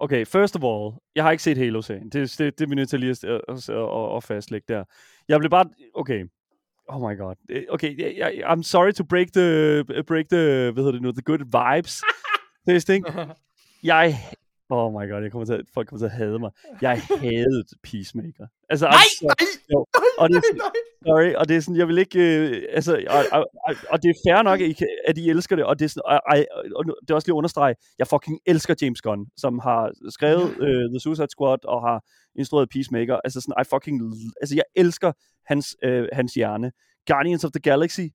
okay, 0.00 0.26
first 0.26 0.56
of 0.56 0.62
all, 0.62 1.00
jeg 1.14 1.24
har 1.24 1.30
ikke 1.30 1.42
set 1.42 1.58
Halo-serien. 1.58 2.08
Det, 2.10 2.34
det, 2.38 2.58
det 2.58 2.64
er 2.64 2.68
vi 2.68 2.74
nødt 2.74 2.90
til 2.90 3.00
lige 3.00 3.10
at, 3.10 3.24
at, 3.24 3.68
at, 3.68 4.16
at 4.16 4.24
fastlægge 4.24 4.64
der. 4.68 4.84
Jeg 5.28 5.38
blev 5.38 5.50
bare, 5.50 5.64
okay, 5.94 6.24
oh 6.88 7.10
my 7.10 7.18
god, 7.18 7.34
Eh, 7.50 7.62
okay, 7.68 7.90
I'm 8.44 8.62
sorry 8.62 8.92
to 8.92 9.04
break 9.04 9.32
the, 9.32 9.84
break 10.06 10.28
the, 10.28 10.70
hvad 10.70 10.82
hedder 10.84 10.92
det 10.92 11.02
nu, 11.02 11.12
the 11.12 11.22
good 11.22 11.38
vibes. 11.38 12.02
det 12.66 12.88
er 12.88 12.92
ikke, 12.94 13.12
jeg, 13.92 14.18
oh 14.70 14.92
my 14.92 15.10
god, 15.10 15.22
jeg 15.22 15.30
kommer 15.32 15.46
til, 15.46 15.52
at- 15.52 15.64
folk 15.74 15.88
kommer 15.88 15.98
til 15.98 16.04
at 16.06 16.18
hade 16.20 16.38
mig. 16.38 16.50
Jeg 16.82 17.00
hadede 17.20 17.64
Peacemaker. 17.82 18.46
Altså, 18.70 18.86
Nej, 18.86 18.94
I'm 18.94 19.18
sorry. 19.20 19.46
Jo, 19.72 19.86
og 20.18 20.28
det 20.28 20.36
er, 20.36 20.56
nej, 20.56 20.66
Sorry, 21.06 21.32
og 21.34 21.48
det 21.48 21.56
er 21.56 21.60
sådan, 21.60 21.76
jeg 21.76 21.88
vil 21.88 21.98
ikke, 21.98 22.20
øh, 22.38 22.62
altså, 22.70 23.04
og, 23.08 23.24
og, 23.32 23.46
og, 23.68 23.74
og 23.90 24.02
det 24.02 24.08
er 24.10 24.14
fair 24.28 24.42
nok, 24.42 24.60
at 24.60 24.66
I, 24.68 24.74
at 25.08 25.18
I 25.18 25.30
elsker 25.30 25.56
det, 25.56 25.64
og 25.64 25.78
det 25.78 25.84
er 25.84 25.88
sådan, 25.88 26.02
og, 26.04 26.20
og, 26.26 26.36
og 26.76 26.84
det 26.84 27.10
er 27.10 27.14
også 27.14 27.28
lige 27.28 27.34
at 27.34 27.36
understrege, 27.36 27.74
jeg 27.98 28.06
fucking 28.06 28.40
elsker 28.46 28.74
James 28.82 29.02
Gunn, 29.02 29.26
som 29.36 29.58
har 29.58 29.92
skrevet 30.10 30.56
øh, 30.60 30.90
The 30.90 31.00
Suicide 31.00 31.28
Squad, 31.30 31.64
og 31.64 31.82
har 31.88 32.04
instrueret 32.38 32.68
Peacemaker, 32.70 33.16
altså 33.24 33.40
sådan, 33.40 33.54
I 33.62 33.64
fucking, 33.74 33.96
altså 34.40 34.54
jeg 34.54 34.64
elsker 34.76 35.12
hans, 35.46 35.76
øh, 35.82 36.08
hans 36.12 36.34
hjerne. 36.34 36.72
Guardians 37.06 37.44
of 37.44 37.50
the 37.50 37.60
Galaxy, 37.60 38.06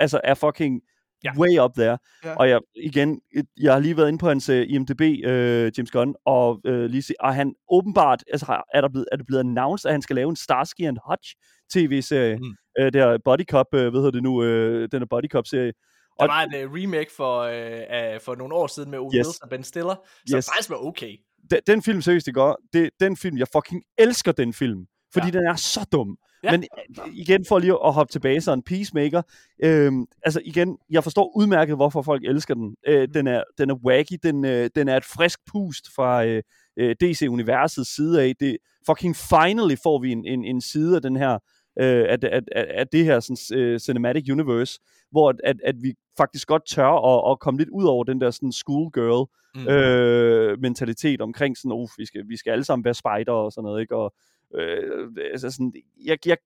altså 0.00 0.20
er 0.24 0.34
fucking 0.34 0.80
Ja. 1.24 1.30
way 1.38 1.58
up 1.64 1.70
there, 1.74 1.98
Ja. 2.24 2.34
og 2.34 2.48
jeg, 2.48 2.60
igen, 2.76 3.20
jeg 3.60 3.72
har 3.72 3.80
lige 3.80 3.96
været 3.96 4.08
inde 4.08 4.18
på 4.18 4.28
hans 4.28 4.48
øh, 4.48 4.66
IMDb, 4.68 5.00
øh, 5.00 5.72
James 5.78 5.90
Gunn, 5.90 6.14
og 6.26 6.60
øh, 6.66 6.84
lige 6.84 7.02
se, 7.02 7.14
og 7.20 7.34
han 7.34 7.54
åbenbart, 7.70 8.24
altså 8.32 8.62
er, 8.74 8.80
der 8.80 8.88
blevet, 8.88 9.06
er 9.12 9.16
det 9.16 9.26
blevet 9.26 9.40
announced, 9.40 9.88
at 9.88 9.94
han 9.94 10.02
skal 10.02 10.16
lave 10.16 10.28
en 10.30 10.36
Starsky 10.36 10.80
and 10.80 10.98
Hutch 11.10 11.34
tv-serie, 11.72 12.36
Mm. 12.36 12.54
øh, 12.80 12.92
der 12.92 13.18
Body 13.24 13.44
Cop, 13.50 13.66
øh, 13.74 13.80
hvad 13.80 14.00
hedder 14.00 14.10
det 14.10 14.22
nu, 14.22 14.42
øh, 14.44 14.88
den 14.92 15.02
er 15.02 15.06
Body 15.10 15.28
Cop-serie. 15.30 15.72
Der 16.20 16.26
var 16.26 16.42
et 16.42 16.64
uh, 16.66 16.72
remake 16.74 17.10
for, 17.16 17.42
uh, 17.44 18.14
uh, 18.14 18.20
for 18.20 18.34
nogle 18.34 18.54
år 18.54 18.66
siden 18.66 18.90
med 18.90 18.98
Owen 18.98 19.14
Yes. 19.16 19.26
Wilson 19.26 19.38
og 19.42 19.48
Ben 19.50 19.64
Stiller, 19.64 19.94
som 20.28 20.36
Yes. 20.36 20.46
faktisk 20.50 20.70
var 20.70 20.76
okay. 20.76 21.16
Den, 21.50 21.60
den 21.66 21.82
film, 21.82 22.02
seriøst, 22.02 22.26
det 22.26 22.34
går, 22.34 22.58
det, 22.72 22.90
den 23.00 23.16
film, 23.16 23.38
jeg 23.38 23.46
fucking 23.56 23.82
elsker 23.98 24.32
den 24.32 24.52
film, 24.52 24.86
fordi 25.14 25.26
Ja. 25.26 25.38
den 25.38 25.46
er 25.46 25.54
så 25.56 25.86
dum. 25.92 26.18
Ja. 26.44 26.50
Men 26.50 26.64
øh, 26.88 27.14
igen, 27.14 27.44
for 27.48 27.58
lige 27.58 27.72
at 27.84 27.92
hoppe 27.92 28.10
tilbage, 28.12 28.40
så 28.40 28.52
en 28.52 28.62
Peacemaker, 28.62 29.22
øhm, 29.64 30.06
altså 30.22 30.40
igen, 30.44 30.78
jeg 30.90 31.02
forstår 31.02 31.32
udmærket, 31.36 31.76
hvorfor 31.76 32.02
folk 32.02 32.24
elsker 32.24 32.54
den. 32.54 32.76
Øh, 32.86 33.08
den, 33.14 33.26
er, 33.26 33.42
den 33.58 33.70
er 33.70 33.74
wacky, 33.74 34.12
den, 34.22 34.44
øh, 34.44 34.70
den 34.74 34.88
er 34.88 34.96
et 34.96 35.04
frisk 35.04 35.38
pust 35.52 35.84
fra 35.96 36.24
øh, 36.24 36.42
øh, 36.76 36.96
DC-universets 37.00 37.94
side 37.94 38.22
af. 38.22 38.32
Det, 38.40 38.56
fucking 38.86 39.16
finally 39.16 39.74
får 39.82 39.98
vi 39.98 40.12
en, 40.12 40.24
en, 40.26 40.44
en 40.44 40.60
side 40.60 40.96
af 40.96 41.02
den 41.02 41.16
her, 41.16 41.32
øh, 41.80 42.04
af, 42.08 42.18
af, 42.22 42.40
af, 42.52 42.66
af 42.74 42.88
det 42.88 43.04
her 43.04 43.20
sådan, 43.20 43.58
øh, 43.60 43.80
cinematic 43.80 44.30
universe, 44.32 44.80
hvor 45.10 45.28
at, 45.44 45.56
at, 45.64 45.74
vi 45.82 45.94
faktisk 46.16 46.48
godt 46.48 46.62
tør 46.66 46.88
at, 47.14 47.32
at 47.32 47.40
komme 47.40 47.58
lidt 47.58 47.68
ud 47.68 47.84
over 47.84 48.04
den 48.04 48.20
der 48.20 48.30
sådan 48.30 48.52
schoolgirl 48.52 49.26
Mm. 49.56 49.68
øh, 49.68 50.60
mentalitet 50.60 51.20
omkring 51.20 51.56
sådan, 51.56 51.72
uh, 51.72 51.88
vi 51.98 52.06
skal, 52.06 52.28
vi 52.28 52.36
skal 52.36 52.50
alle 52.50 52.64
sammen 52.64 52.84
være 52.84 52.94
spider 52.94 53.32
og 53.32 53.52
sådan 53.52 53.64
noget, 53.64 53.80
ikke? 53.80 53.96
Og, 53.96 54.14
øh, 54.54 55.08
altså 55.32 55.50
sådan, 55.50 55.72
jeg, 56.04 56.18
jeg, 56.26 56.36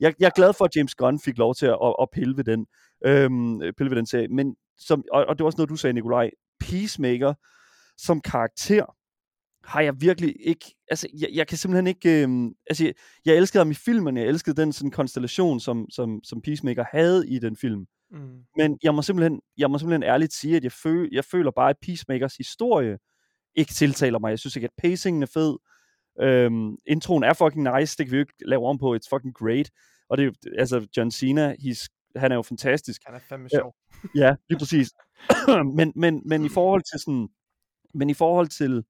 jeg, 0.00 0.14
jeg 0.20 0.26
er 0.26 0.30
glad 0.36 0.52
for, 0.52 0.64
at 0.64 0.76
James 0.76 0.94
Gunn 0.94 1.20
fik 1.20 1.38
lov 1.38 1.54
til 1.54 1.66
at, 1.66 1.78
at, 1.84 1.94
at 2.02 2.08
pille 2.12 2.36
ved 2.36 2.44
den, 2.44 2.66
øh, 3.04 3.30
pille 3.72 3.90
ved 3.90 3.96
den 3.96 4.06
serie, 4.06 4.28
men 4.28 4.56
som, 4.78 5.04
og, 5.12 5.24
og 5.24 5.38
det 5.38 5.44
var 5.44 5.46
også 5.46 5.56
noget, 5.56 5.70
du 5.70 5.76
sagde, 5.76 5.94
Nikolaj, 5.94 6.30
Peacemaker 6.60 7.34
som 7.96 8.20
karakter, 8.20 8.94
har 9.64 9.80
jeg 9.80 10.00
virkelig 10.00 10.36
ikke, 10.40 10.74
altså 10.90 11.08
jeg, 11.20 11.28
jeg 11.32 11.46
kan 11.46 11.58
simpelthen 11.58 11.86
ikke, 11.86 12.22
øh, 12.22 12.50
altså 12.70 12.84
jeg, 12.84 12.94
jeg 13.24 13.36
elskede 13.36 13.60
ham 13.60 13.70
i 13.70 13.74
filmen, 13.74 14.16
jeg 14.16 14.26
elskede 14.26 14.60
den 14.60 14.72
sådan 14.72 14.90
konstellation, 14.90 15.60
som, 15.60 15.86
som, 15.90 16.20
som 16.24 16.42
Peacemaker 16.42 16.84
havde 16.92 17.28
i 17.28 17.38
den 17.38 17.56
film, 17.56 17.86
Mm. 18.10 18.40
men 18.56 18.78
jeg 18.82 18.94
må 18.94 19.02
simpelthen, 19.02 19.40
jeg 19.58 19.70
må 19.70 19.78
simpelthen 19.78 20.02
ærligt 20.02 20.32
sige, 20.32 20.56
at 20.56 20.64
jeg, 20.64 20.72
føl, 20.72 21.08
jeg 21.12 21.24
føler 21.24 21.50
bare, 21.50 21.70
at 21.70 21.76
Peacemakers 21.82 22.36
historie 22.36 22.98
ikke 23.54 23.72
tiltaler 23.72 24.18
mig. 24.18 24.30
Jeg 24.30 24.38
synes 24.38 24.56
ikke, 24.56 24.64
at 24.64 24.82
pacingen 24.82 25.22
er 25.22 25.26
fed. 25.26 25.56
Øhm, 26.22 26.76
introen 26.86 27.22
er 27.24 27.32
fucking 27.32 27.76
nice, 27.76 27.96
det 27.98 28.06
kan 28.06 28.12
vi 28.12 28.16
jo 28.16 28.20
ikke 28.20 28.34
lave 28.46 28.66
om 28.66 28.78
på. 28.78 28.94
It's 28.96 29.08
fucking 29.10 29.34
great. 29.34 29.70
Og 30.10 30.18
det 30.18 30.22
er 30.22 30.26
jo- 30.26 30.52
altså, 30.58 30.86
John 30.96 31.10
Cena, 31.10 31.54
he's, 31.60 31.86
han 32.16 32.32
er 32.32 32.36
jo 32.36 32.42
fantastisk. 32.42 33.02
Han 33.06 33.14
er 33.14 33.18
fandme 33.28 33.48
Ja. 33.52 33.58
sjov. 33.58 33.74
Ja, 34.14 34.34
lige 34.48 34.58
præcis. 34.58 34.90
men, 35.78 35.92
men, 35.96 36.22
men 36.26 36.44
i 36.44 36.48
forhold 36.48 36.82
til 36.92 37.00
sådan, 37.00 37.28
men 37.94 38.10
i 38.10 38.14
forhold 38.14 38.48
til, 38.48 38.84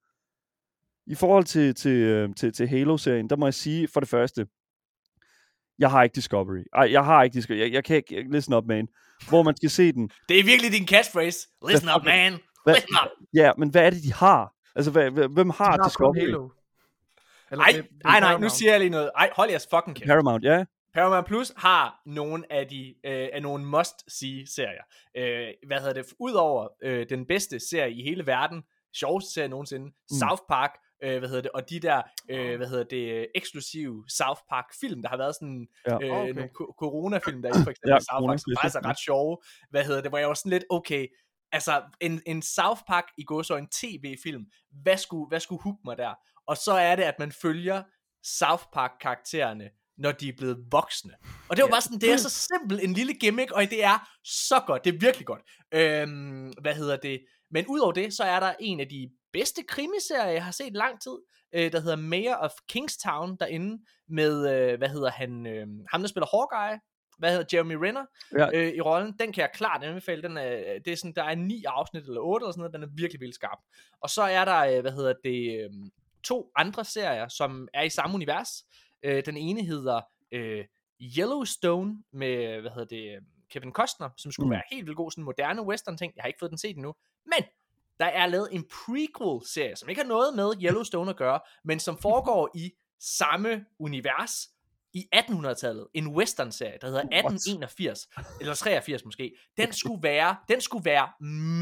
i 1.06 1.14
forhold 1.14 1.44
til, 1.44 1.74
til, 1.74 1.92
øh, 1.96 2.34
til, 2.34 2.52
til 2.52 2.68
Halo-serien, 2.68 3.30
der 3.30 3.36
må 3.36 3.46
jeg 3.46 3.54
sige, 3.54 3.88
for 3.88 4.00
det 4.00 4.08
første, 4.08 4.46
jeg 5.78 5.90
har 5.90 6.02
ikke 6.02 6.14
Discovery. 6.14 6.62
Ej, 6.72 6.88
jeg 6.92 7.04
har 7.04 7.22
ikke 7.22 7.34
Discovery. 7.34 7.58
Jeg, 7.60 7.72
jeg 7.72 7.84
kan 7.84 7.96
ikke, 7.96 8.26
listen 8.32 8.54
up, 8.54 8.64
man. 8.66 8.88
Hvor 9.28 9.42
man 9.42 9.56
skal 9.56 9.70
se 9.70 9.92
den. 9.92 10.10
Det 10.28 10.38
er 10.40 10.44
virkelig 10.44 10.72
din 10.72 10.86
catchphrase. 10.88 11.38
Listen 11.68 11.88
up, 11.96 12.04
man. 12.04 12.32
Listen 12.66 12.96
up. 13.04 13.10
ja, 13.34 13.52
men 13.58 13.70
hvad 13.70 13.82
er 13.86 13.90
det, 13.90 14.02
de 14.02 14.12
har? 14.12 14.54
Altså, 14.76 14.90
hvad, 14.90 15.10
hvem 15.10 15.50
har, 15.50 15.64
De 15.64 15.70
har 15.70 15.76
kun 15.76 15.84
Discovery? 15.88 16.18
Halo. 16.20 16.48
Eller 17.50 17.64
Ej, 17.64 17.70
det- 17.72 17.84
det 17.84 17.90
er 18.04 18.08
nej, 18.08 18.20
nej, 18.20 18.38
nu 18.38 18.48
siger 18.48 18.70
jeg 18.70 18.80
lige 18.80 18.90
noget. 18.90 19.10
Ej, 19.16 19.30
hold 19.36 19.50
jeres 19.50 19.66
fucking 19.74 19.96
kæft. 19.96 20.06
Paramount, 20.08 20.44
ja. 20.44 20.64
Paramount 20.94 21.26
Plus 21.26 21.52
har 21.56 22.02
nogle 22.06 22.52
af 22.52 22.66
de 22.68 22.94
øh, 23.04 23.28
af 23.32 23.42
nogle 23.42 23.64
must-see-serier. 23.64 24.82
Øh, 25.16 25.48
hvad 25.66 25.78
hedder 25.80 25.92
det? 25.92 26.06
Udover 26.20 26.68
øh, 26.82 27.06
den 27.08 27.26
bedste 27.26 27.60
serie 27.60 27.92
i 27.92 28.02
hele 28.02 28.26
verden, 28.26 28.62
sjoveste 28.96 29.32
serie 29.32 29.48
nogensinde, 29.48 29.86
mm. 29.86 29.92
South 30.18 30.42
Park, 30.48 30.70
øh, 31.02 31.18
hvad 31.18 31.28
hedder 31.28 31.42
det, 31.42 31.50
og 31.50 31.70
de 31.70 31.80
der, 31.80 32.02
øh, 32.30 32.56
hvad 32.56 32.66
hedder 32.68 32.84
det, 32.84 33.26
eksklusive 33.34 34.04
South 34.08 34.40
Park 34.48 34.64
film, 34.80 35.02
der 35.02 35.08
har 35.08 35.16
været 35.16 35.34
sådan 35.34 35.68
Ja. 35.86 35.92
øh, 35.92 36.10
Okay. 36.12 36.32
nogle 36.32 36.48
ko- 36.54 36.74
corona-film 36.78 37.42
derinde, 37.42 37.62
for 37.64 37.70
eksempel 37.70 37.90
Ja, 37.90 37.98
South 37.98 38.26
Park, 38.28 38.38
som 38.38 38.52
faktisk 38.60 38.76
er 38.76 38.86
ret 38.88 38.98
sjove, 38.98 39.36
hvad 39.70 39.84
hedder 39.84 40.00
det, 40.00 40.10
hvor 40.10 40.18
jeg 40.18 40.28
var 40.28 40.34
sådan 40.34 40.50
lidt, 40.52 40.64
okay, 40.70 41.06
altså 41.52 41.82
en, 42.00 42.22
en 42.26 42.42
South 42.42 42.80
Park 42.86 43.04
i 43.18 43.24
går 43.24 43.42
så 43.42 43.56
en 43.56 43.68
tv-film, 43.68 44.44
hvad 44.82 44.96
skulle, 44.96 45.28
hvad 45.28 45.40
skulle 45.40 45.62
hook 45.62 45.76
mig 45.84 45.98
der? 45.98 46.14
Og 46.48 46.56
så 46.56 46.72
er 46.72 46.96
det, 46.96 47.02
at 47.02 47.14
man 47.18 47.32
følger 47.32 47.82
South 48.24 48.64
Park-karaktererne, 48.74 49.70
når 49.98 50.12
de 50.12 50.28
er 50.28 50.32
blevet 50.38 50.58
voksne. 50.70 51.12
Og 51.48 51.56
det 51.56 51.62
var 51.62 51.68
bare 51.70 51.80
sådan, 51.80 51.98
det 51.98 52.12
er 52.12 52.16
så 52.16 52.30
simpelt 52.30 52.84
en 52.84 52.92
lille 52.92 53.14
gimmick, 53.14 53.50
og 53.52 53.62
det 53.62 53.84
er 53.84 54.08
så 54.24 54.60
godt, 54.66 54.84
det 54.84 54.94
er 54.94 54.98
virkelig 54.98 55.26
godt. 55.26 55.42
Øhm, 55.74 56.52
hvad 56.60 56.74
hedder 56.74 56.96
det? 56.96 57.20
Men 57.50 57.66
udover 57.66 57.92
det, 57.92 58.14
så 58.14 58.24
er 58.24 58.40
der 58.40 58.54
en 58.60 58.80
af 58.80 58.88
de 58.88 59.10
bedste 59.32 59.62
krimiserier, 59.68 60.30
jeg 60.32 60.44
har 60.44 60.52
set 60.52 60.72
lang 60.72 61.00
tid, 61.02 61.16
øh, 61.54 61.72
der 61.72 61.80
hedder 61.80 61.96
Mayor 61.96 62.34
of 62.34 62.50
Kingstown 62.68 63.36
derinde, 63.40 63.84
med, 64.08 64.50
øh, 64.54 64.78
hvad 64.78 64.88
hedder 64.88 65.10
han, 65.10 65.46
øh, 65.46 65.66
ham 65.90 66.00
der 66.00 66.08
spiller 66.08 66.36
Hawkeye, 66.36 66.80
hvad 67.18 67.30
hedder 67.30 67.56
Jeremy 67.56 67.74
Renner 67.74 68.04
Ja. 68.38 68.48
øh, 68.54 68.72
i 68.74 68.80
rollen. 68.80 69.14
Den 69.18 69.32
kan 69.32 69.40
jeg 69.42 69.50
klart 69.54 69.84
anbefale. 69.84 70.22
Den 70.22 70.36
er, 70.36 70.78
det 70.84 70.92
er 70.92 70.96
sådan, 70.96 71.12
der 71.16 71.24
er 71.24 71.34
ni 71.34 71.64
afsnit 71.64 72.02
eller 72.02 72.20
otte 72.20 72.44
eller 72.44 72.52
sådan 72.52 72.60
noget. 72.60 72.74
Den 72.74 72.82
er 72.82 72.86
virkelig, 72.86 73.20
virkelig 73.20 73.34
skarp. 73.34 73.58
Og 74.00 74.10
så 74.10 74.22
er 74.22 74.44
der, 74.44 74.58
øh, 74.58 74.80
hvad 74.80 74.92
hedder 74.92 75.14
det, 75.24 75.60
øh, 75.64 75.70
to 76.24 76.50
andre 76.56 76.84
serier, 76.84 77.28
som 77.28 77.68
er 77.74 77.82
i 77.82 77.88
samme 77.90 78.14
univers. 78.14 78.64
Øh, 79.02 79.26
den 79.26 79.36
ene 79.36 79.64
hedder 79.64 80.00
øh, 80.32 80.64
Yellowstone 81.18 82.02
med, 82.12 82.60
hvad 82.60 82.70
hedder 82.70 82.84
det, 82.84 83.14
øh, 83.16 83.22
Kevin 83.50 83.72
Costner, 83.72 84.10
som 84.16 84.32
skulle 84.32 84.46
Mm. 84.46 84.50
være 84.50 84.62
helt 84.72 84.86
vildt 84.86 84.96
god, 84.96 85.10
sådan 85.10 85.24
moderne 85.24 85.62
western 85.62 85.96
ting. 85.96 86.12
Jeg 86.16 86.22
har 86.22 86.26
ikke 86.26 86.38
fået 86.38 86.50
den 86.50 86.58
set 86.58 86.76
endnu. 86.76 86.94
Men 87.24 87.44
der 88.00 88.06
er 88.06 88.26
lavet 88.26 88.48
en 88.52 88.64
prequel-serie, 88.64 89.76
som 89.76 89.88
ikke 89.88 90.00
har 90.02 90.08
noget 90.08 90.34
med 90.34 90.52
Yellowstone 90.62 91.10
at 91.10 91.16
gøre, 91.16 91.40
men 91.64 91.80
som 91.80 91.98
foregår 92.06 92.50
i 92.54 92.72
samme 93.00 93.64
univers 93.78 94.48
i 94.94 95.06
1800-tallet. 95.14 95.86
En 95.94 96.06
western-serie, 96.16 96.78
der 96.80 96.86
hedder 96.86 97.00
1881, 97.00 98.08
eller 98.40 98.54
83 98.54 99.04
måske. 99.04 99.34
Den 99.56 99.72
skulle 99.82 100.02
være, 100.02 100.36
den 100.48 100.60
skulle 100.60 100.84
være 100.84 101.08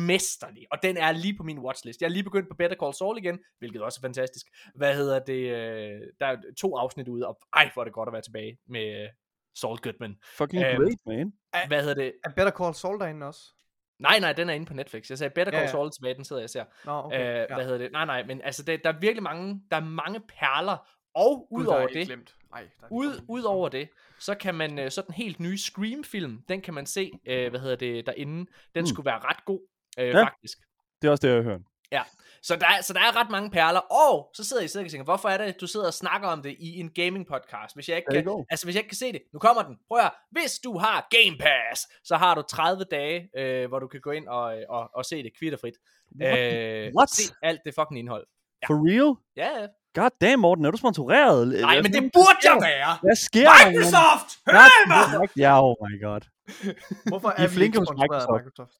mesterlig, 0.06 0.66
og 0.70 0.78
den 0.82 0.96
er 0.96 1.12
lige 1.12 1.36
på 1.36 1.42
min 1.42 1.58
watchlist. 1.58 2.00
Jeg 2.00 2.06
er 2.06 2.10
lige 2.10 2.22
begyndt 2.24 2.48
på 2.48 2.54
Better 2.58 2.76
Call 2.82 2.94
Saul 2.94 3.18
igen, 3.18 3.38
hvilket 3.58 3.82
også 3.82 3.98
er 4.02 4.06
fantastisk. 4.06 4.46
Hvad 4.74 4.96
hedder 4.96 5.18
det? 5.18 5.50
øh, 5.50 6.00
Der 6.20 6.26
er 6.26 6.36
to 6.60 6.76
afsnit 6.76 7.08
ude, 7.08 7.26
og 7.26 7.38
ej, 7.52 7.70
hvor 7.74 7.82
er 7.82 7.84
det 7.84 7.92
godt 7.94 8.08
at 8.08 8.12
være 8.12 8.22
tilbage 8.22 8.58
med 8.68 9.02
øh, 9.02 9.08
Saul 9.54 9.78
Goodman. 9.78 10.16
Fucking 10.36 10.64
Øhm, 10.64 10.76
great, 10.82 10.98
man. 11.06 11.32
Hvad 11.68 11.80
hedder 11.80 11.94
det? 11.94 12.12
Er 12.24 12.30
Better 12.30 12.52
Call 12.52 12.74
Saul 12.74 13.00
derinde 13.00 13.26
også? 13.26 13.40
Nej, 13.98 14.18
nej, 14.18 14.32
den 14.32 14.48
er 14.50 14.54
inde 14.54 14.66
på 14.66 14.74
Netflix. 14.74 15.10
Jeg 15.10 15.18
sagde 15.18 15.30
Better 15.34 15.52
Ja, 15.52 15.58
Call 15.58 15.66
ja. 15.66 15.70
Saul 15.70 15.90
tilbage, 15.90 16.14
den 16.14 16.24
sidder 16.24 16.42
jeg 16.42 16.50
ser. 16.50 16.64
Nå, 16.84 16.92
okay. 16.92 17.20
Øh, 17.20 17.46
ja. 17.50 17.54
Hvad 17.54 17.64
hedder 17.64 17.78
det? 17.78 17.92
Nej, 17.92 18.04
nej, 18.04 18.22
men 18.26 18.40
altså, 18.42 18.62
det, 18.62 18.84
der 18.84 18.92
er 18.92 18.98
virkelig 19.00 19.22
mange, 19.22 19.60
der 19.70 19.76
er 19.76 19.80
mange 19.84 20.20
perler, 20.20 20.88
og 21.14 21.48
udover 21.50 21.80
er 21.80 21.86
det, 21.86 22.06
Glemt. 22.06 22.34
Ej, 22.56 22.68
der 22.80 22.86
er 22.86 22.90
ud, 22.90 23.20
ud 23.28 23.42
over 23.42 23.68
det, 23.68 23.88
så 24.18 24.34
kan 24.34 24.54
man, 24.54 24.78
øh, 24.78 24.90
så 24.90 25.02
den 25.02 25.14
helt 25.14 25.40
nye 25.40 25.58
Scream-film, 25.58 26.42
den 26.48 26.60
kan 26.60 26.74
man 26.74 26.86
se, 26.86 27.10
øh, 27.26 27.50
hvad 27.50 27.60
hedder 27.60 27.76
det, 27.76 28.06
derinde. 28.06 28.50
Den 28.74 28.82
Mm. 28.82 28.86
skulle 28.86 29.06
være 29.06 29.18
ret 29.18 29.44
god, 29.44 29.60
øh, 29.98 30.06
Ja. 30.08 30.18
ja. 30.18 30.24
faktisk. 30.24 30.58
Det 31.02 31.08
er 31.08 31.10
også 31.12 31.26
det, 31.26 31.34
jeg 31.34 31.42
har 31.42 31.50
hørt. 31.50 31.60
Så 32.42 32.56
der, 32.56 32.66
er, 32.66 32.80
så 32.82 32.92
der 32.92 33.00
er 33.00 33.16
ret 33.20 33.30
mange 33.30 33.50
perler, 33.50 33.80
og 33.80 34.30
så 34.34 34.44
sidder 34.44 34.62
I 34.62 34.68
sikkert 34.68 34.86
og 34.86 34.90
tænker, 34.90 35.04
hvorfor 35.04 35.28
er 35.28 35.36
det, 35.38 35.44
at 35.44 35.60
du 35.60 35.66
sidder 35.66 35.86
og 35.86 35.94
snakker 35.94 36.28
om 36.28 36.42
det 36.42 36.56
i 36.58 36.80
en 36.80 36.90
gaming 36.90 37.26
podcast, 37.26 37.74
hvis 37.74 37.88
jeg 37.88 37.96
ikke 37.96 38.08
kan, 38.12 38.24
go. 38.24 38.44
altså 38.50 38.66
hvis 38.66 38.74
jeg 38.74 38.80
ikke 38.80 38.88
kan 38.88 38.96
se 38.96 39.12
det, 39.12 39.22
nu 39.32 39.38
kommer 39.38 39.62
den, 39.62 39.78
prøv 39.88 39.98
at 39.98 40.04
høre. 40.04 40.10
hvis 40.30 40.58
du 40.58 40.78
har 40.78 41.06
Game 41.10 41.38
Pass, 41.38 41.80
så 42.04 42.16
har 42.16 42.34
du 42.34 42.42
30 42.42 42.84
dage, 42.84 43.30
øh, 43.36 43.68
hvor 43.68 43.78
du 43.78 43.86
kan 43.88 44.00
gå 44.00 44.10
ind 44.10 44.28
og, 44.28 44.56
og, 44.68 44.90
og 44.94 45.04
se 45.04 45.22
det 45.22 45.38
kvitterfrit. 45.38 45.74
Øh, 46.22 46.92
What? 46.98 47.10
Se 47.10 47.32
alt 47.42 47.60
det 47.64 47.74
fucking 47.74 47.98
indhold. 47.98 48.26
For 48.66 48.74
real? 48.88 49.14
Ja, 49.36 49.60
ja. 49.60 49.66
God 49.98 50.10
damn, 50.20 50.40
Morten, 50.40 50.64
er 50.64 50.70
du 50.70 50.76
sponsoreret? 50.76 51.48
Nej, 51.48 51.74
Hvad 51.74 51.82
men 51.82 51.92
det 51.92 52.12
burde 52.12 52.40
jeg 52.44 52.58
være. 52.62 52.90
Hvad 53.02 53.16
sker 53.16 53.48
der? 53.50 53.70
Microsoft! 53.70 54.28
Hør 54.50 54.88
mig! 54.88 55.28
Ja, 55.36 55.52
oh 55.66 55.74
my 55.84 55.94
god. 56.06 56.22
Hvorfor 57.10 57.30
I 57.30 57.34
er 57.36 57.42
er 57.42 57.48
vi 57.48 57.54
flinke 57.54 57.76
ikke 57.76 57.86
sponsoreret 57.86 58.22
af 58.22 58.26
Microsoft. 58.32 58.44
Microsoft? 58.44 58.74